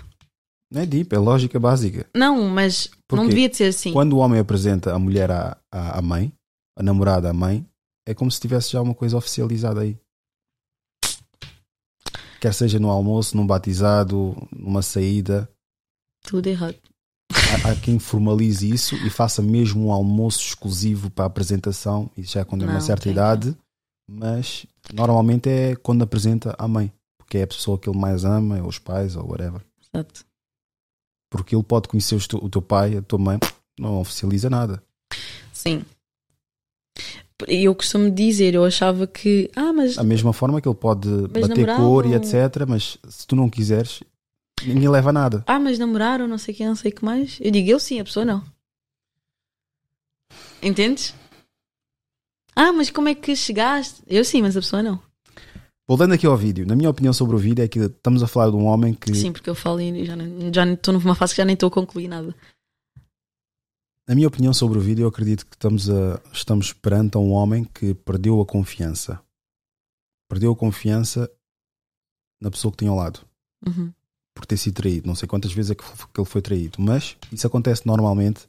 Não 0.75 0.83
é 0.83 0.86
deep, 0.86 1.15
é 1.15 1.19
lógica 1.20 1.61
básica. 1.61 2.05
Não, 2.12 2.49
mas 2.49 2.91
não 3.12 3.28
devia 3.28 3.49
de 3.49 3.57
ser 3.57 3.67
assim. 3.67 3.93
Quando 3.93 4.15
o 4.15 4.19
homem 4.19 4.41
apresenta 4.41 4.93
a 4.93 4.99
mulher 4.99 5.31
à, 5.31 5.57
à, 5.70 5.99
à 6.01 6.03
mãe, 6.03 6.33
a 6.77 6.83
namorada 6.83 7.31
à 7.31 7.33
mãe, 7.33 7.65
é 8.05 8.12
como 8.12 8.28
se 8.28 8.41
tivesse 8.41 8.73
já 8.73 8.83
uma 8.83 8.93
coisa 8.93 9.17
oficializada 9.17 9.83
aí. 9.83 9.97
quer 12.41 12.53
seja 12.53 12.81
no 12.81 12.91
almoço, 12.91 13.36
num 13.36 13.47
batizado, 13.47 14.36
numa 14.51 14.83
saída. 14.83 15.49
Tudo 16.25 16.49
errado. 16.49 16.77
Há, 17.33 17.70
há 17.70 17.77
quem 17.77 18.01
formalize 18.01 18.69
isso 18.69 18.97
e 18.97 19.11
faça 19.11 19.41
mesmo 19.41 19.86
um 19.86 19.93
almoço 19.93 20.41
exclusivo 20.41 21.09
para 21.09 21.25
a 21.25 21.28
apresentação, 21.28 22.11
e 22.17 22.25
já 22.25 22.44
quando 22.44 22.65
é 22.65 22.69
uma 22.69 22.81
certa 22.81 23.09
idade, 23.09 23.57
mas 24.11 24.67
normalmente 24.93 25.49
é 25.49 25.77
quando 25.77 26.03
apresenta 26.03 26.53
a 26.59 26.67
mãe, 26.67 26.93
porque 27.17 27.39
é 27.39 27.44
a 27.44 27.47
pessoa 27.47 27.78
que 27.78 27.89
ele 27.89 27.97
mais 27.97 28.25
ama, 28.25 28.59
é 28.59 28.62
os 28.62 28.81
pais 28.81 29.15
ou 29.15 29.31
whatever. 29.31 29.65
Exato. 29.81 30.33
Porque 31.34 31.52
ele 31.56 31.64
pode 31.64 31.88
conhecer 31.88 32.14
o 32.34 32.48
teu 32.48 32.62
pai, 32.62 32.96
a 32.98 33.02
tua 33.02 33.18
mãe, 33.18 33.40
não 33.76 33.98
oficializa 34.00 34.48
nada. 34.48 34.80
Sim. 35.52 35.84
Eu 37.48 37.74
costumo 37.74 38.08
dizer, 38.08 38.54
eu 38.54 38.64
achava 38.64 39.04
que. 39.04 39.50
Ah, 39.56 39.72
mas. 39.72 39.96
Da 39.96 40.04
mesma 40.04 40.32
forma 40.32 40.60
que 40.60 40.68
ele 40.68 40.76
pode 40.76 41.08
bater 41.26 41.48
namoravam- 41.48 41.84
cor 41.90 42.06
e 42.06 42.14
etc, 42.14 42.64
mas 42.68 42.96
se 43.08 43.26
tu 43.26 43.34
não 43.34 43.50
quiseres, 43.50 44.00
ninguém 44.64 44.88
leva 44.88 45.12
nada. 45.12 45.42
Ah, 45.44 45.58
mas 45.58 45.76
namoraram, 45.76 46.28
não 46.28 46.38
sei 46.38 46.54
o 46.54 46.56
que, 46.56 46.64
não 46.64 46.76
sei 46.76 46.92
o 46.92 46.94
que 46.94 47.04
mais. 47.04 47.36
Eu 47.40 47.50
digo, 47.50 47.68
eu 47.68 47.80
sim, 47.80 47.98
a 47.98 48.04
pessoa 48.04 48.24
não. 48.24 48.44
Entendes? 50.62 51.12
Ah, 52.54 52.72
mas 52.72 52.90
como 52.90 53.08
é 53.08 53.14
que 53.16 53.34
chegaste? 53.34 54.02
Eu 54.06 54.24
sim, 54.24 54.40
mas 54.40 54.56
a 54.56 54.60
pessoa 54.60 54.84
não. 54.84 55.02
Voltando 55.86 56.14
aqui 56.14 56.26
ao 56.26 56.36
vídeo, 56.36 56.66
na 56.66 56.74
minha 56.74 56.88
opinião 56.88 57.12
sobre 57.12 57.36
o 57.36 57.38
vídeo 57.38 57.62
é 57.62 57.68
que 57.68 57.78
estamos 57.78 58.22
a 58.22 58.26
falar 58.26 58.50
de 58.50 58.56
um 58.56 58.64
homem 58.64 58.94
que, 58.94 59.14
Sim, 59.14 59.32
porque 59.32 59.50
eu 59.50 59.54
falo 59.54 59.80
e 59.80 60.04
já 60.06 60.16
nem- 60.16 60.52
já 60.52 60.66
estou 60.72 60.94
numa 60.94 61.14
fase 61.14 61.34
que 61.34 61.38
já 61.38 61.44
nem 61.44 61.54
estou 61.54 61.66
a 61.68 61.70
concluir 61.70 62.08
nada. 62.08 62.34
na 64.08 64.14
minha 64.14 64.28
opinião 64.28 64.52
sobre 64.52 64.78
o 64.78 64.80
vídeo, 64.82 65.04
eu 65.04 65.08
acredito 65.08 65.46
que 65.46 65.56
estamos, 65.56 65.88
a, 65.90 66.20
estamos 66.32 66.72
perante 66.74 67.16
a 67.16 67.20
um 67.20 67.32
homem 67.32 67.64
que 67.64 67.94
perdeu 67.94 68.38
a 68.40 68.44
confiança. 68.46 69.18
Perdeu 70.28 70.52
a 70.52 70.56
confiança 70.56 71.30
na 72.40 72.50
pessoa 72.50 72.70
que 72.72 72.76
tem 72.78 72.88
ao 72.88 72.96
lado. 72.96 73.20
Uhum. 73.66 73.90
Por 74.34 74.44
ter 74.44 74.56
sido 74.58 74.74
traído. 74.74 75.06
Não 75.06 75.14
sei 75.14 75.26
quantas 75.28 75.52
vezes 75.52 75.70
é 75.70 75.74
que 75.74 75.82
que 75.84 76.20
ele 76.20 76.28
foi 76.28 76.42
traído, 76.42 76.80
mas 76.82 77.16
isso 77.32 77.46
acontece 77.46 77.86
normalmente, 77.86 78.46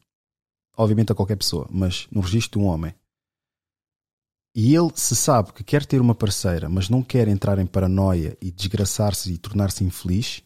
obviamente 0.75 1.11
a 1.11 1.15
qualquer 1.15 1.37
pessoa, 1.37 1.67
mas 1.69 2.05
no 2.11 2.19
registro 2.21 2.59
de 2.59 2.65
um 2.65 2.69
homem. 2.69 2.93
E 4.55 4.73
ele, 4.73 4.89
se 4.95 5.17
sabe 5.17 5.51
que 5.51 5.65
quer 5.65 5.85
ter 5.85 5.99
uma 5.99 6.15
parceira, 6.15 6.69
mas 6.69 6.87
não 6.87 7.03
quer 7.03 7.27
entrar 7.27 7.59
em 7.59 7.65
paranoia 7.65 8.37
e 8.41 8.49
desgraçar-se 8.49 9.33
e 9.33 9.37
tornar-se 9.37 9.83
infeliz, 9.83 10.41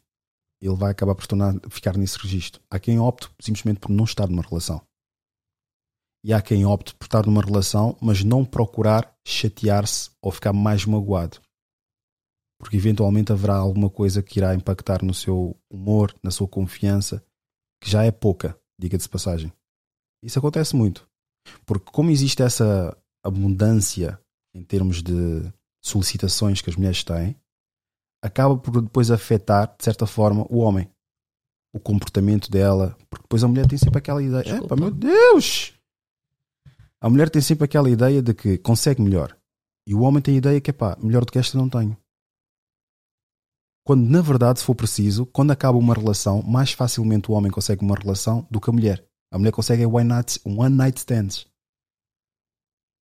ele 0.59 0.75
vai 0.75 0.91
acabar 0.91 1.13
por 1.13 1.27
tornar, 1.27 1.53
ficar 1.69 1.95
nesse 1.95 2.17
registro. 2.17 2.59
Há 2.71 2.79
quem 2.79 2.99
opte 2.99 3.29
simplesmente 3.39 3.79
por 3.79 3.91
não 3.91 4.05
estar 4.05 4.27
numa 4.27 4.41
relação. 4.41 4.81
E 6.23 6.33
há 6.33 6.41
quem 6.41 6.65
opte 6.65 6.95
por 6.95 7.05
estar 7.05 7.25
numa 7.27 7.41
relação, 7.41 7.95
mas 8.01 8.23
não 8.23 8.43
procurar 8.43 9.15
chatear-se 9.25 10.09
ou 10.21 10.31
ficar 10.31 10.53
mais 10.53 10.85
magoado. 10.85 11.39
Porque 12.59 12.75
eventualmente 12.75 13.31
haverá 13.31 13.55
alguma 13.55 13.91
coisa 13.91 14.23
que 14.23 14.39
irá 14.39 14.55
impactar 14.55 15.03
no 15.03 15.13
seu 15.13 15.55
humor, 15.69 16.13
na 16.23 16.31
sua 16.31 16.47
confiança, 16.47 17.23
que 17.79 17.89
já 17.89 18.03
é 18.03 18.11
pouca, 18.11 18.59
diga-se 18.77 19.07
passagem. 19.07 19.53
Isso 20.21 20.39
acontece 20.39 20.75
muito. 20.75 21.07
Porque 21.65 21.89
como 21.91 22.09
existe 22.09 22.41
essa 22.41 22.97
abundância 23.23 24.19
em 24.53 24.64
termos 24.64 25.01
de 25.01 25.51
solicitações 25.81 26.61
que 26.61 26.69
as 26.69 26.75
mulheres 26.75 27.03
têm, 27.03 27.35
acaba 28.22 28.57
por 28.57 28.81
depois 28.81 29.11
afetar, 29.11 29.75
de 29.77 29.83
certa 29.83 30.06
forma, 30.06 30.45
o 30.49 30.57
homem. 30.59 30.89
O 31.73 31.80
comportamento 31.80 32.49
dela. 32.49 32.98
Porque 33.09 33.23
depois 33.23 33.43
a 33.43 33.48
mulher 33.48 33.67
tem 33.67 33.77
sempre 33.77 33.99
aquela 33.99 34.22
ideia. 34.22 34.57
Epá, 34.57 34.75
meu 34.75 34.91
Deus! 34.91 35.73
A 36.99 37.09
mulher 37.09 37.30
tem 37.30 37.41
sempre 37.41 37.65
aquela 37.65 37.89
ideia 37.89 38.22
de 38.22 38.33
que 38.33 38.57
consegue 38.57 39.01
melhor. 39.01 39.38
E 39.88 39.93
o 39.95 40.01
homem 40.01 40.22
tem 40.22 40.35
a 40.35 40.38
ideia 40.38 40.61
que, 40.61 40.73
pá, 40.73 40.98
melhor 41.01 41.23
do 41.23 41.31
que 41.31 41.39
esta 41.39 41.57
não 41.57 41.69
tenho. 41.69 41.95
Quando, 43.85 44.07
na 44.07 44.22
verdade, 44.22 44.59
se 44.59 44.65
for 44.65 44.75
preciso, 44.75 45.25
quando 45.25 45.51
acaba 45.51 45.77
uma 45.77 45.93
relação, 45.93 46.43
mais 46.43 46.73
facilmente 46.73 47.31
o 47.31 47.33
homem 47.33 47.51
consegue 47.51 47.83
uma 47.83 47.95
relação 47.95 48.45
do 48.51 48.59
que 48.59 48.69
a 48.69 48.73
mulher. 48.73 49.03
A 49.31 49.38
mulher 49.38 49.51
consegue 49.51 49.85
one 49.85 50.03
night, 50.03 50.39
one 50.45 50.75
night 50.75 50.99
stands. 50.99 51.48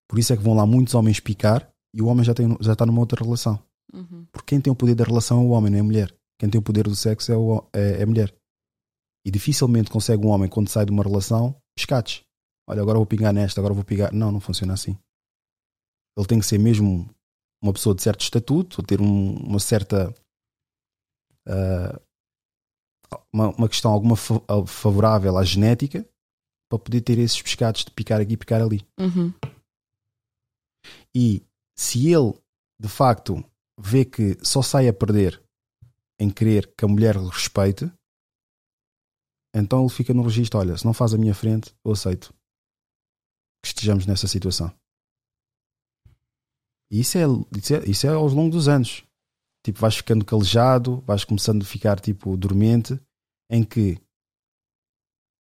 Por 0.10 0.18
isso 0.20 0.32
é 0.34 0.38
que 0.38 0.44
vão 0.44 0.54
lá 0.54 0.66
muitos 0.66 0.94
homens 0.96 1.20
picar 1.20 1.70
e 1.94 2.02
o 2.02 2.08
homem 2.08 2.24
já, 2.24 2.34
tem, 2.34 2.48
já 2.62 2.74
está 2.74 2.86
numa 2.86 3.00
outra 3.00 3.24
relação. 3.24 3.62
Uhum. 3.94 4.26
Porque 4.32 4.48
quem 4.48 4.62
tem 4.62 4.72
o 4.72 4.76
poder 4.76 4.96
da 4.96 5.04
relação 5.04 5.40
é 5.42 5.44
o 5.44 5.50
homem, 5.50 5.70
não 5.72 5.78
é 5.78 5.82
a 5.82 5.84
mulher. 5.84 6.16
Quem 6.40 6.50
tem 6.50 6.60
o 6.60 6.64
poder 6.64 6.84
do 6.84 6.96
sexo 6.96 7.32
é, 7.32 7.36
o, 7.38 7.68
é, 7.74 8.00
é 8.00 8.04
a 8.04 8.06
mulher. 8.06 8.34
E 9.26 9.32
dificilmente 9.32 9.90
consegue 9.90 10.26
um 10.26 10.30
homem, 10.30 10.50
quando 10.50 10.70
sai 10.70 10.86
de 10.86 10.92
uma 10.92 11.04
relação, 11.04 11.56
pescates. 11.76 12.24
Olha, 12.70 12.82
agora 12.82 12.98
vou 12.98 13.06
pingar 13.06 13.34
nesta, 13.34 13.60
agora 13.60 13.74
vou 13.74 13.84
pingar. 13.84 14.14
Não, 14.14 14.32
não 14.32 14.40
funciona 14.40 14.74
assim. 14.74 14.98
Ele 16.18 16.28
tem 16.28 16.40
que 16.40 16.46
ser 16.46 16.58
mesmo 16.58 17.10
uma 17.62 17.74
pessoa 17.74 17.96
de 17.96 18.02
certo 18.04 18.22
estatuto, 18.22 18.84
ter 18.84 19.02
um- 19.02 19.36
uma 19.38 19.60
certa. 19.60 20.14
ah, 21.48 22.00
uma, 23.34 23.50
uma 23.50 23.70
questão 23.70 23.92
alguma 23.92 24.16
fa- 24.16 24.42
favorável 24.68 25.38
à 25.38 25.44
genética 25.44 26.06
para 26.70 26.80
poder 26.80 27.02
ter 27.02 27.18
esses 27.20 27.42
pescados 27.42 27.86
de 27.86 27.92
picar 27.92 28.20
aqui 28.20 28.34
e 28.34 28.38
picar 28.38 28.62
ali. 28.62 28.86
Uhum. 29.00 29.34
E 31.16 31.46
se 31.76 32.12
ele, 32.12 32.34
de 32.80 32.88
facto, 32.88 33.44
vê 33.80 34.06
que 34.06 34.38
só 34.44 34.62
sai 34.62 34.88
a 34.88 34.94
perder 34.94 35.42
em 36.20 36.30
querer 36.30 36.74
que 36.76 36.86
a 36.86 36.88
mulher 36.88 37.16
lhe 37.16 37.30
respeite, 37.30 37.92
então 39.56 39.82
ele 39.82 39.90
fica 39.90 40.14
no 40.14 40.24
registro: 40.24 40.60
olha, 40.60 40.78
se 40.78 40.86
não 40.86 40.94
faz 40.94 41.14
a 41.14 41.18
minha 41.18 41.36
frente, 41.36 41.76
eu 41.84 41.92
aceito 41.92 42.34
que 43.62 43.68
estejamos 43.68 44.06
nessa 44.06 44.28
situação. 44.28 44.74
E 46.92 47.02
isso 47.02 47.18
é, 47.18 47.24
isso 47.58 47.74
é, 47.74 47.90
isso 47.90 48.08
é 48.08 48.10
ao 48.10 48.28
longo 48.28 48.52
dos 48.52 48.68
anos. 48.68 49.04
Tipo, 49.66 49.80
vais 49.80 49.96
ficando 49.96 50.24
calejado, 50.24 51.02
vais 51.02 51.26
começando 51.26 51.64
a 51.64 51.66
ficar 51.66 52.00
tipo 52.00 52.38
dormente, 52.38 52.98
em 53.50 53.64
que 53.64 54.00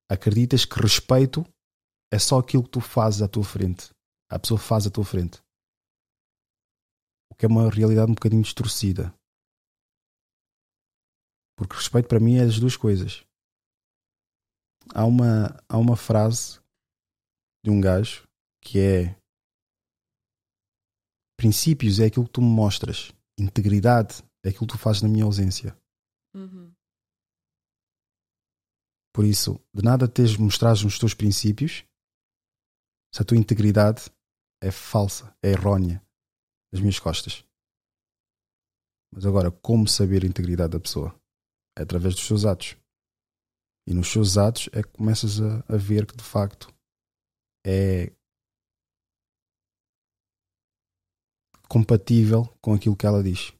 acreditas 0.09 0.65
que 0.65 0.79
respeito 0.79 1.45
é 2.11 2.19
só 2.19 2.39
aquilo 2.39 2.63
que 2.63 2.71
tu 2.71 2.81
fazes 2.81 3.21
à 3.21 3.27
tua 3.27 3.43
frente. 3.43 3.89
A 4.29 4.37
pessoa 4.37 4.59
faz 4.59 4.85
à 4.85 4.91
tua 4.91 5.05
frente. 5.05 5.41
O 7.29 7.35
que 7.35 7.45
é 7.45 7.47
uma 7.47 7.69
realidade 7.69 8.11
um 8.11 8.15
bocadinho 8.15 8.41
distorcida. 8.41 9.13
Porque 11.55 11.75
respeito 11.75 12.07
para 12.07 12.19
mim 12.19 12.37
é 12.37 12.43
as 12.43 12.59
duas 12.59 12.75
coisas. 12.75 13.25
Há 14.93 15.05
uma, 15.05 15.63
há 15.67 15.77
uma 15.77 15.97
frase 15.97 16.59
de 17.63 17.71
um 17.71 17.81
gajo 17.81 18.27
que 18.61 18.79
é 18.79 19.19
princípios 21.37 21.99
é 21.99 22.05
aquilo 22.05 22.25
que 22.25 22.31
tu 22.31 22.41
me 22.41 22.49
mostras. 22.49 23.13
Integridade 23.37 24.23
é 24.43 24.49
aquilo 24.49 24.67
que 24.67 24.73
tu 24.73 24.77
fazes 24.77 25.01
na 25.01 25.09
minha 25.09 25.23
ausência. 25.23 25.77
Uhum. 26.33 26.73
Por 29.13 29.25
isso, 29.25 29.59
de 29.73 29.83
nada 29.83 30.07
teres 30.07 30.37
mostrado 30.37 30.85
os 30.85 30.99
teus 30.99 31.13
princípios 31.13 31.85
se 33.13 33.21
a 33.21 33.25
tua 33.25 33.37
integridade 33.37 34.11
é 34.61 34.71
falsa, 34.71 35.35
é 35.43 35.49
errónea 35.51 36.01
nas 36.71 36.81
minhas 36.81 36.99
costas. 36.99 37.45
Mas 39.13 39.25
agora, 39.25 39.51
como 39.51 39.87
saber 39.87 40.23
a 40.23 40.27
integridade 40.27 40.71
da 40.71 40.79
pessoa? 40.79 41.15
É 41.77 41.83
através 41.83 42.15
dos 42.15 42.25
seus 42.25 42.45
atos. 42.45 42.75
E 43.87 43.93
nos 43.93 44.11
seus 44.11 44.37
atos 44.37 44.69
é 44.73 44.83
que 44.83 44.89
começas 44.89 45.39
a, 45.39 45.63
a 45.69 45.77
ver 45.77 46.05
que 46.05 46.15
de 46.15 46.23
facto 46.23 46.73
é 47.65 48.11
compatível 51.69 52.45
com 52.61 52.73
aquilo 52.73 52.97
que 52.97 53.05
ela 53.05 53.23
diz. 53.23 53.53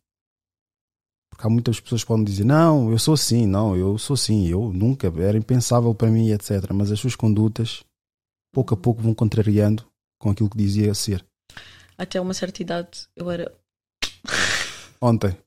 Porque 1.30 1.46
há 1.46 1.50
muitas 1.50 1.80
pessoas 1.80 2.02
que 2.02 2.08
podem 2.08 2.26
dizer: 2.26 2.44
Não, 2.44 2.92
eu 2.92 3.00
sou 3.00 3.14
assim, 3.14 3.46
não, 3.46 3.76
eu 3.76 3.98
sou 3.98 4.16
assim, 4.16 4.48
eu 4.48 4.74
nunca, 4.74 5.08
era 5.22 5.38
impensável 5.38 5.94
para 5.94 6.10
mim, 6.10 6.32
etc. 6.32 6.72
Mas 6.74 6.92
as 6.92 7.00
suas 7.00 7.16
condutas, 7.16 7.86
pouco 8.52 8.74
a 8.74 8.78
pouco, 8.78 9.02
vão 9.02 9.14
contrariando 9.14 9.90
com 10.20 10.30
aquilo 10.30 10.50
que 10.50 10.58
dizia 10.58 10.94
ser. 10.94 11.26
Até 11.98 12.22
uma 12.22 12.34
certa 12.34 12.62
idade 12.62 13.08
eu 13.16 13.30
era. 13.32 13.54
Ontem. 15.02 15.38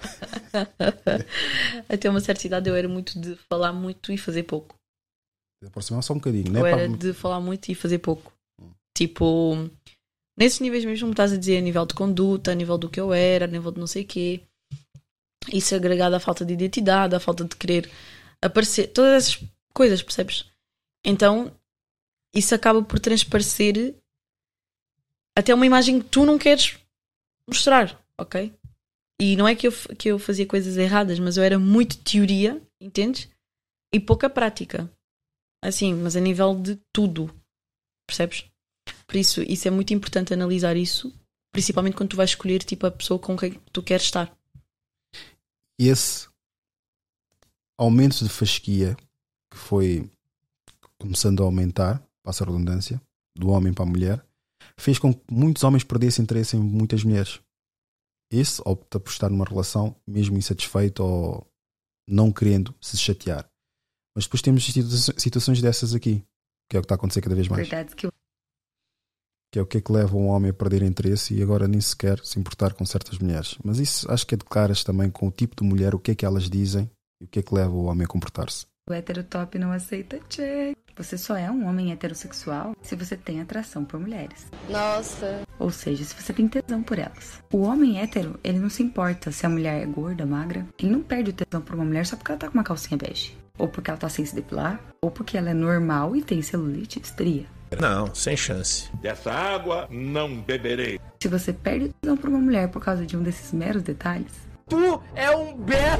Até 1.88 2.10
uma 2.10 2.20
certa 2.20 2.46
idade 2.46 2.68
eu 2.68 2.76
era 2.76 2.88
muito 2.88 3.18
de 3.20 3.36
falar 3.48 3.72
muito 3.72 4.12
e 4.12 4.18
fazer 4.18 4.44
pouco. 4.44 4.74
Aproximar 5.64 6.02
só 6.02 6.12
um 6.12 6.18
bocadinho, 6.18 6.52
né? 6.52 6.60
Eu 6.60 6.66
era 6.66 6.88
de 6.88 7.12
falar 7.12 7.40
muito 7.40 7.70
e 7.70 7.74
fazer 7.74 7.98
pouco. 7.98 8.32
Tipo, 8.96 9.68
nesses 10.36 10.60
níveis 10.60 10.84
mesmo, 10.84 11.06
me 11.06 11.12
estás 11.12 11.32
a 11.32 11.36
dizer, 11.36 11.58
a 11.58 11.60
nível 11.60 11.84
de 11.84 11.94
conduta, 11.94 12.52
a 12.52 12.54
nível 12.54 12.78
do 12.78 12.88
que 12.88 13.00
eu 13.00 13.12
era, 13.12 13.44
a 13.44 13.48
nível 13.48 13.72
de 13.72 13.80
não 13.80 13.86
sei 13.86 14.04
o 14.04 14.06
quê. 14.06 14.40
Isso 15.52 15.74
agregado 15.74 16.14
à 16.14 16.20
falta 16.20 16.44
de 16.44 16.52
identidade, 16.52 17.14
à 17.14 17.20
falta 17.20 17.44
de 17.44 17.56
querer 17.56 17.90
aparecer, 18.42 18.88
todas 18.88 19.14
essas 19.14 19.44
coisas, 19.72 20.02
percebes? 20.02 20.46
Então, 21.04 21.52
isso 22.34 22.54
acaba 22.54 22.82
por 22.82 22.98
transparecer 22.98 23.94
até 25.36 25.54
uma 25.54 25.66
imagem 25.66 26.00
que 26.00 26.08
tu 26.08 26.24
não 26.24 26.38
queres 26.38 26.78
mostrar, 27.46 27.98
ok? 28.18 28.52
E 29.20 29.36
não 29.36 29.48
é 29.48 29.54
que 29.54 29.66
eu, 29.66 29.72
que 29.96 30.08
eu 30.08 30.18
fazia 30.18 30.46
coisas 30.46 30.76
erradas, 30.76 31.18
mas 31.18 31.36
eu 31.36 31.42
era 31.42 31.58
muito 31.58 31.98
teoria, 31.98 32.60
entendes? 32.80 33.28
E 33.92 33.98
pouca 33.98 34.30
prática. 34.30 34.90
Assim, 35.62 35.94
mas 35.94 36.14
a 36.14 36.20
nível 36.20 36.54
de 36.54 36.76
tudo. 36.92 37.34
Percebes? 38.06 38.44
Por 39.06 39.16
isso, 39.16 39.42
isso 39.42 39.66
é 39.66 39.70
muito 39.70 39.92
importante 39.92 40.32
analisar 40.32 40.76
isso, 40.76 41.12
principalmente 41.52 41.96
quando 41.96 42.10
tu 42.10 42.16
vais 42.16 42.30
escolher 42.30 42.62
tipo 42.62 42.86
a 42.86 42.90
pessoa 42.90 43.18
com 43.18 43.36
quem 43.36 43.52
tu 43.72 43.82
queres 43.82 44.04
estar. 44.04 44.32
esse 45.78 46.28
aumento 47.76 48.24
de 48.24 48.28
fasquia 48.28 48.96
que 49.50 49.56
foi 49.56 50.10
começando 50.98 51.42
a 51.42 51.46
aumentar, 51.46 52.02
passa 52.28 52.44
a 52.44 52.46
redundância, 52.46 53.00
do 53.34 53.48
homem 53.48 53.72
para 53.72 53.84
a 53.84 53.88
mulher, 53.88 54.22
fez 54.78 54.98
com 54.98 55.14
que 55.14 55.22
muitos 55.32 55.64
homens 55.64 55.82
perdessem 55.82 56.22
interesse 56.22 56.56
em 56.56 56.60
muitas 56.60 57.02
mulheres. 57.02 57.40
Esse 58.30 58.60
opta 58.66 59.00
por 59.00 59.08
estar 59.10 59.30
numa 59.30 59.46
relação 59.46 59.96
mesmo 60.06 60.36
insatisfeito 60.36 61.02
ou 61.02 61.46
não 62.06 62.30
querendo 62.30 62.74
se 62.80 62.98
chatear. 62.98 63.48
Mas 64.14 64.26
depois 64.26 64.42
temos 64.42 64.64
situa- 64.66 65.18
situações 65.18 65.62
dessas 65.62 65.94
aqui, 65.94 66.22
que 66.68 66.76
é 66.76 66.78
o 66.78 66.82
que 66.82 66.84
está 66.84 66.96
a 66.96 66.96
acontecer 66.96 67.22
cada 67.22 67.34
vez 67.34 67.48
mais. 67.48 67.66
Verdade 67.66 67.96
que 67.96 68.08
Que 69.50 69.58
é 69.58 69.62
o 69.62 69.66
que 69.66 69.78
é 69.78 69.80
que 69.80 69.90
leva 69.90 70.14
um 70.14 70.26
homem 70.26 70.50
a 70.50 70.54
perder 70.54 70.82
interesse 70.82 71.32
e 71.34 71.42
agora 71.42 71.66
nem 71.66 71.80
sequer 71.80 72.18
se 72.22 72.38
importar 72.38 72.74
com 72.74 72.84
certas 72.84 73.18
mulheres. 73.18 73.56
Mas 73.64 73.78
isso 73.78 74.10
acho 74.12 74.26
que 74.26 74.34
é 74.34 74.38
de 74.38 74.44
claras 74.44 74.84
também 74.84 75.10
com 75.10 75.28
o 75.28 75.30
tipo 75.30 75.56
de 75.56 75.66
mulher, 75.66 75.94
o 75.94 75.98
que 75.98 76.10
é 76.10 76.14
que 76.14 76.26
elas 76.26 76.50
dizem 76.50 76.90
e 77.22 77.24
o 77.24 77.28
que 77.28 77.38
é 77.38 77.42
que 77.42 77.54
leva 77.54 77.72
o 77.72 77.84
homem 77.84 78.04
a 78.04 78.08
comportar-se. 78.08 78.66
O 78.90 78.92
hétero 78.92 79.24
top 79.24 79.58
não 79.58 79.72
aceita 79.72 80.18
check. 80.28 80.76
Você 80.98 81.16
só 81.16 81.36
é 81.36 81.48
um 81.48 81.64
homem 81.64 81.92
heterossexual 81.92 82.74
se 82.82 82.96
você 82.96 83.16
tem 83.16 83.40
atração 83.40 83.84
por 83.84 84.00
mulheres. 84.00 84.48
Nossa. 84.68 85.42
Ou 85.56 85.70
seja, 85.70 86.02
se 86.02 86.12
você 86.12 86.32
tem 86.32 86.48
tesão 86.48 86.82
por 86.82 86.98
elas. 86.98 87.40
O 87.52 87.62
homem 87.62 88.00
hétero, 88.00 88.38
ele 88.42 88.58
não 88.58 88.68
se 88.68 88.82
importa 88.82 89.30
se 89.30 89.46
a 89.46 89.48
mulher 89.48 89.80
é 89.80 89.86
gorda, 89.86 90.26
magra. 90.26 90.66
Ele 90.76 90.90
não 90.90 91.00
perde 91.00 91.30
o 91.30 91.32
tesão 91.32 91.62
por 91.62 91.76
uma 91.76 91.84
mulher 91.84 92.04
só 92.04 92.16
porque 92.16 92.32
ela 92.32 92.40
tá 92.40 92.48
com 92.48 92.54
uma 92.54 92.64
calcinha 92.64 92.98
bege. 92.98 93.38
Ou 93.56 93.68
porque 93.68 93.90
ela 93.90 93.98
tá 93.98 94.08
sem 94.08 94.24
se 94.26 94.34
depilar. 94.34 94.80
Ou 95.00 95.08
porque 95.08 95.38
ela 95.38 95.50
é 95.50 95.54
normal 95.54 96.16
e 96.16 96.22
tem 96.22 96.42
celulite 96.42 96.98
e 96.98 97.02
estria. 97.02 97.46
Não, 97.80 98.12
sem 98.12 98.36
chance. 98.36 98.90
Dessa 99.00 99.30
água 99.30 99.86
não 99.92 100.40
beberei. 100.40 100.98
Se 101.22 101.28
você 101.28 101.52
perde 101.52 101.86
o 101.86 101.92
tesão 101.92 102.16
por 102.16 102.28
uma 102.28 102.40
mulher 102.40 102.68
por 102.70 102.82
causa 102.82 103.06
de 103.06 103.16
um 103.16 103.22
desses 103.22 103.52
meros 103.52 103.84
detalhes, 103.84 104.32
Tu 104.68 105.02
é 105.14 105.30
um 105.30 105.56
beta! 105.56 105.96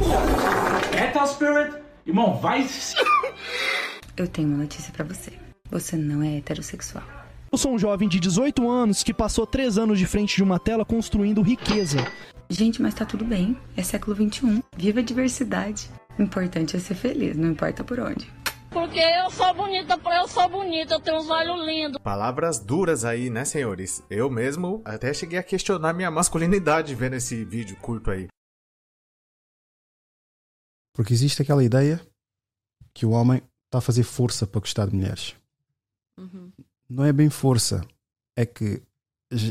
Beta 0.91 1.27
Spirit? 1.27 1.75
Irmão, 2.05 2.36
vai. 2.39 2.67
eu 4.23 4.29
tenho 4.29 4.49
uma 4.49 4.59
notícia 4.59 4.93
pra 4.93 5.05
você. 5.05 5.33
Você 5.71 5.97
não 5.97 6.23
é 6.23 6.37
heterossexual. 6.39 7.05
Eu 7.51 7.57
sou 7.57 7.73
um 7.73 7.79
jovem 7.79 8.09
de 8.09 8.21
18 8.21 8.69
anos 8.69 9.03
que 9.03 9.15
passou 9.15 9.47
3 9.47 9.79
anos 9.79 9.99
de 9.99 10.07
frente 10.07 10.37
de 10.37 10.43
uma 10.43 10.59
tela 10.59 10.85
construindo 10.85 11.41
riqueza. 11.41 11.99
Gente, 12.51 12.81
mas 12.81 12.95
tá 12.95 13.05
tudo 13.05 13.25
bem. 13.25 13.57
É 13.77 13.83
século 13.83 14.15
XXI. 14.15 14.63
Viva 14.77 15.01
a 15.01 15.03
diversidade. 15.03 15.91
O 16.19 16.23
importante 16.23 16.77
é 16.77 16.81
ser 16.81 16.95
feliz, 16.95 17.37
não 17.37 17.51
importa 17.51 17.85
por 17.85 18.01
onde. 18.01 18.31
Porque 18.71 18.99
eu 18.99 19.31
sou 19.31 19.55
bonita, 19.55 19.99
eu 20.05 20.29
sou 20.29 20.49
bonita, 20.49 20.95
eu 20.95 21.01
tenho 21.01 21.17
uns 21.17 21.31
olhos 21.31 21.67
lindos. 21.67 21.99
Palavras 22.03 22.59
duras 22.59 23.05
aí, 23.05 23.31
né, 23.31 23.45
senhores? 23.45 24.03
Eu 24.11 24.29
mesmo 24.31 24.83
até 24.85 25.15
cheguei 25.15 25.39
a 25.39 25.43
questionar 25.43 25.95
minha 25.95 26.11
masculinidade 26.11 26.95
vendo 26.95 27.15
esse 27.15 27.45
vídeo 27.45 27.77
curto 27.77 28.11
aí. 28.11 28.29
Porque 30.95 31.15
existe 31.15 31.41
aquela 31.41 31.65
ideia 31.65 32.01
que 32.93 33.07
o 33.07 33.11
homem 33.11 33.43
está 33.69 33.79
a 33.79 33.83
fazer 33.83 34.03
força 34.03 34.47
para 34.47 34.61
gostar 34.61 34.87
de 34.87 34.97
mulheres. 34.97 35.35
Não 36.89 37.05
é 37.05 37.13
bem 37.13 37.29
força, 37.31 37.87
é 38.37 38.45
que 38.47 38.83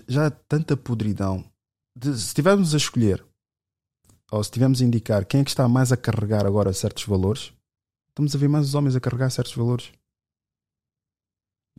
já 0.07 0.27
há 0.27 0.31
tanta 0.31 0.75
podridão. 0.75 1.45
De- 1.95 2.17
se 2.17 2.27
estivermos 2.27 2.73
a 2.73 2.77
escolher, 2.77 3.23
ou 4.31 4.43
se 4.43 4.47
estivermos 4.49 4.81
a 4.81 4.85
indicar 4.85 5.23
quem 5.25 5.41
é 5.41 5.43
que 5.43 5.49
está 5.51 5.67
mais 5.67 5.91
a 5.91 5.97
carregar 5.97 6.45
agora 6.45 6.73
certos 6.73 7.03
valores, 7.05 7.53
estamos 8.09 8.35
a 8.35 8.37
ver 8.39 8.47
mais 8.49 8.65
os 8.67 8.75
homens 8.75 8.95
a 8.95 8.99
carregar 8.99 9.29
certos 9.29 9.53
valores. 9.55 9.91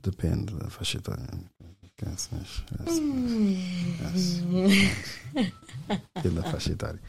Depende 0.01 0.55
da 0.55 0.71
faixa 0.71 0.99
etária. 0.99 1.27
Depende 6.15 6.37
da 6.37 6.43
faixa 6.51 6.71
etária. 6.73 7.01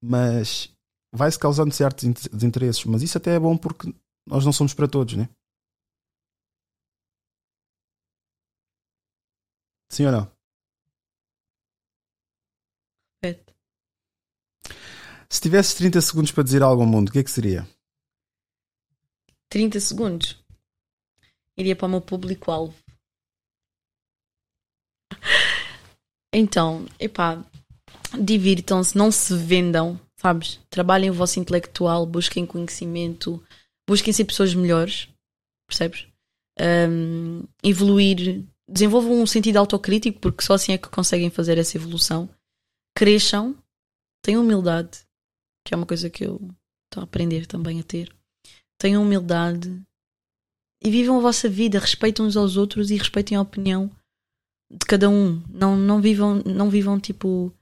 Mas 0.00 0.70
vai-se 1.12 1.38
causando 1.38 1.72
certos 1.74 2.04
int- 2.04 2.28
desinteresses. 2.32 2.84
Mas 2.84 3.02
isso 3.02 3.18
até 3.18 3.34
é 3.34 3.38
bom 3.40 3.56
porque 3.56 3.92
nós 4.26 4.44
não 4.44 4.52
somos 4.52 4.74
para 4.74 4.88
todos, 4.88 5.14
né? 5.14 5.28
Sim 9.90 10.06
ou 10.06 10.12
não? 10.12 10.32
Repete. 13.22 13.54
Se 15.28 15.40
tivesses 15.40 15.74
30 15.74 16.00
segundos 16.00 16.32
para 16.32 16.42
dizer 16.42 16.62
algo 16.62 16.82
ao 16.82 16.88
mundo, 16.88 17.08
o 17.08 17.12
que 17.12 17.18
é 17.18 17.24
que 17.24 17.30
seria? 17.30 17.66
30 19.48 19.78
segundos. 19.80 20.44
Iria 21.56 21.76
para 21.76 21.86
o 21.86 21.90
meu 21.90 22.00
público-alvo. 22.00 22.74
Então, 26.32 26.84
epá, 26.98 27.44
divirtam-se, 28.20 28.98
não 28.98 29.12
se 29.12 29.36
vendam, 29.36 30.00
sabes? 30.16 30.60
Trabalhem 30.68 31.10
o 31.10 31.14
vosso 31.14 31.38
intelectual, 31.38 32.04
busquem 32.04 32.44
conhecimento, 32.44 33.40
busquem 33.88 34.12
ser 34.12 34.24
pessoas 34.24 34.54
melhores, 34.54 35.08
percebes? 35.66 36.06
Ahm, 36.58 37.44
evoluir, 37.62 38.44
desenvolvam 38.68 39.20
um 39.20 39.26
sentido 39.26 39.56
autocrítico, 39.58 40.20
porque 40.20 40.44
só 40.44 40.54
assim 40.54 40.72
é 40.72 40.78
que 40.78 40.88
conseguem 40.88 41.30
fazer 41.30 41.58
essa 41.58 41.76
evolução. 41.76 42.28
Cresçam, 42.96 43.56
tenham 44.22 44.42
humildade, 44.42 45.04
que 45.66 45.74
é 45.74 45.76
uma 45.76 45.86
coisa 45.86 46.08
que 46.08 46.24
eu 46.24 46.36
estou 46.86 47.00
a 47.00 47.04
aprender 47.04 47.46
também 47.46 47.80
a 47.80 47.82
ter. 47.82 48.14
Tenham 48.78 49.02
humildade 49.02 49.82
e 50.82 50.90
vivam 50.90 51.18
a 51.18 51.22
vossa 51.22 51.48
vida, 51.48 51.78
respeitem 51.78 52.24
uns 52.24 52.36
aos 52.36 52.56
outros 52.56 52.90
e 52.90 52.96
respeitem 52.96 53.36
a 53.36 53.40
opinião 53.40 53.90
de 54.70 54.86
cada 54.86 55.08
um. 55.08 55.42
Não, 55.48 55.76
não 55.76 56.00
vivam, 56.00 56.42
não 56.44 56.70
vivam 56.70 57.00
tipo. 57.00 57.52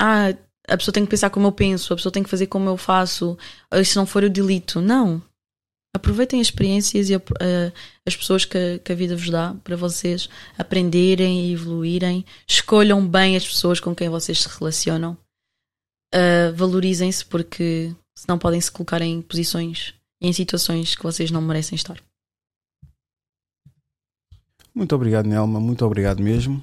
Ah, 0.00 0.28
a 0.68 0.76
pessoa 0.76 0.92
tem 0.92 1.04
que 1.04 1.10
pensar 1.10 1.30
como 1.30 1.46
eu 1.46 1.52
penso, 1.52 1.92
a 1.92 1.96
pessoa 1.96 2.12
tem 2.12 2.22
que 2.22 2.28
fazer 2.30 2.46
como 2.46 2.68
eu 2.68 2.76
faço, 2.76 3.36
se 3.84 3.96
não 3.96 4.06
for 4.06 4.22
eu 4.22 4.30
delito. 4.30 4.80
Não. 4.80 5.22
Aproveitem 5.94 6.40
as 6.40 6.48
experiências 6.48 7.08
e 7.08 7.14
a- 7.14 7.18
a- 7.18 7.72
as 8.06 8.14
pessoas 8.14 8.44
que, 8.44 8.56
a- 8.58 8.78
que 8.78 8.92
a 8.92 8.94
vida 8.94 9.16
vos 9.16 9.30
dá 9.30 9.54
para 9.64 9.74
vocês 9.74 10.28
aprenderem 10.58 11.46
e 11.46 11.52
evoluírem. 11.54 12.24
Escolham 12.46 13.06
bem 13.06 13.36
as 13.36 13.46
pessoas 13.46 13.80
com 13.80 13.94
quem 13.94 14.08
vocês 14.08 14.42
se 14.42 14.48
relacionam. 14.58 15.16
Ah, 16.14 16.52
Valorizem-se 16.54 17.24
porque 17.24 17.94
senão 18.16 18.38
podem 18.38 18.60
se 18.60 18.70
colocar 18.70 19.00
em 19.02 19.20
posições 19.22 19.94
e 20.22 20.28
em 20.28 20.32
situações 20.32 20.94
que 20.94 21.02
vocês 21.02 21.30
não 21.30 21.40
merecem 21.42 21.74
estar. 21.76 21.98
Muito 24.74 24.94
obrigado, 24.94 25.26
Nelma. 25.26 25.58
Muito 25.58 25.84
obrigado 25.84 26.22
mesmo. 26.22 26.62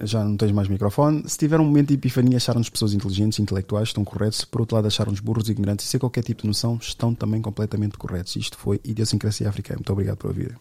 Já 0.00 0.24
não 0.24 0.36
tens 0.36 0.52
mais 0.52 0.68
microfone. 0.68 1.22
Se 1.26 1.38
tiver 1.38 1.60
um 1.60 1.64
momento 1.64 1.88
de 1.88 1.94
epifania, 1.94 2.36
acharam-nos 2.36 2.70
pessoas 2.70 2.94
inteligentes, 2.94 3.38
intelectuais, 3.38 3.88
estão 3.88 4.04
corretos. 4.04 4.38
Se 4.38 4.46
por 4.46 4.60
outro 4.60 4.76
lado 4.76 4.86
acharam-nos 4.86 5.20
burros, 5.20 5.48
ignorantes 5.48 5.86
e 5.86 5.88
sem 5.88 6.00
qualquer 6.00 6.22
tipo 6.22 6.42
de 6.42 6.48
noção, 6.48 6.78
estão 6.80 7.14
também 7.14 7.40
completamente 7.40 7.96
corretos. 7.96 8.36
Isto 8.36 8.56
foi 8.56 8.80
Idiosincrasia 8.84 9.48
Africana. 9.48 9.78
Muito 9.78 9.92
obrigado 9.92 10.16
por 10.16 10.28
ouvir. 10.28 10.56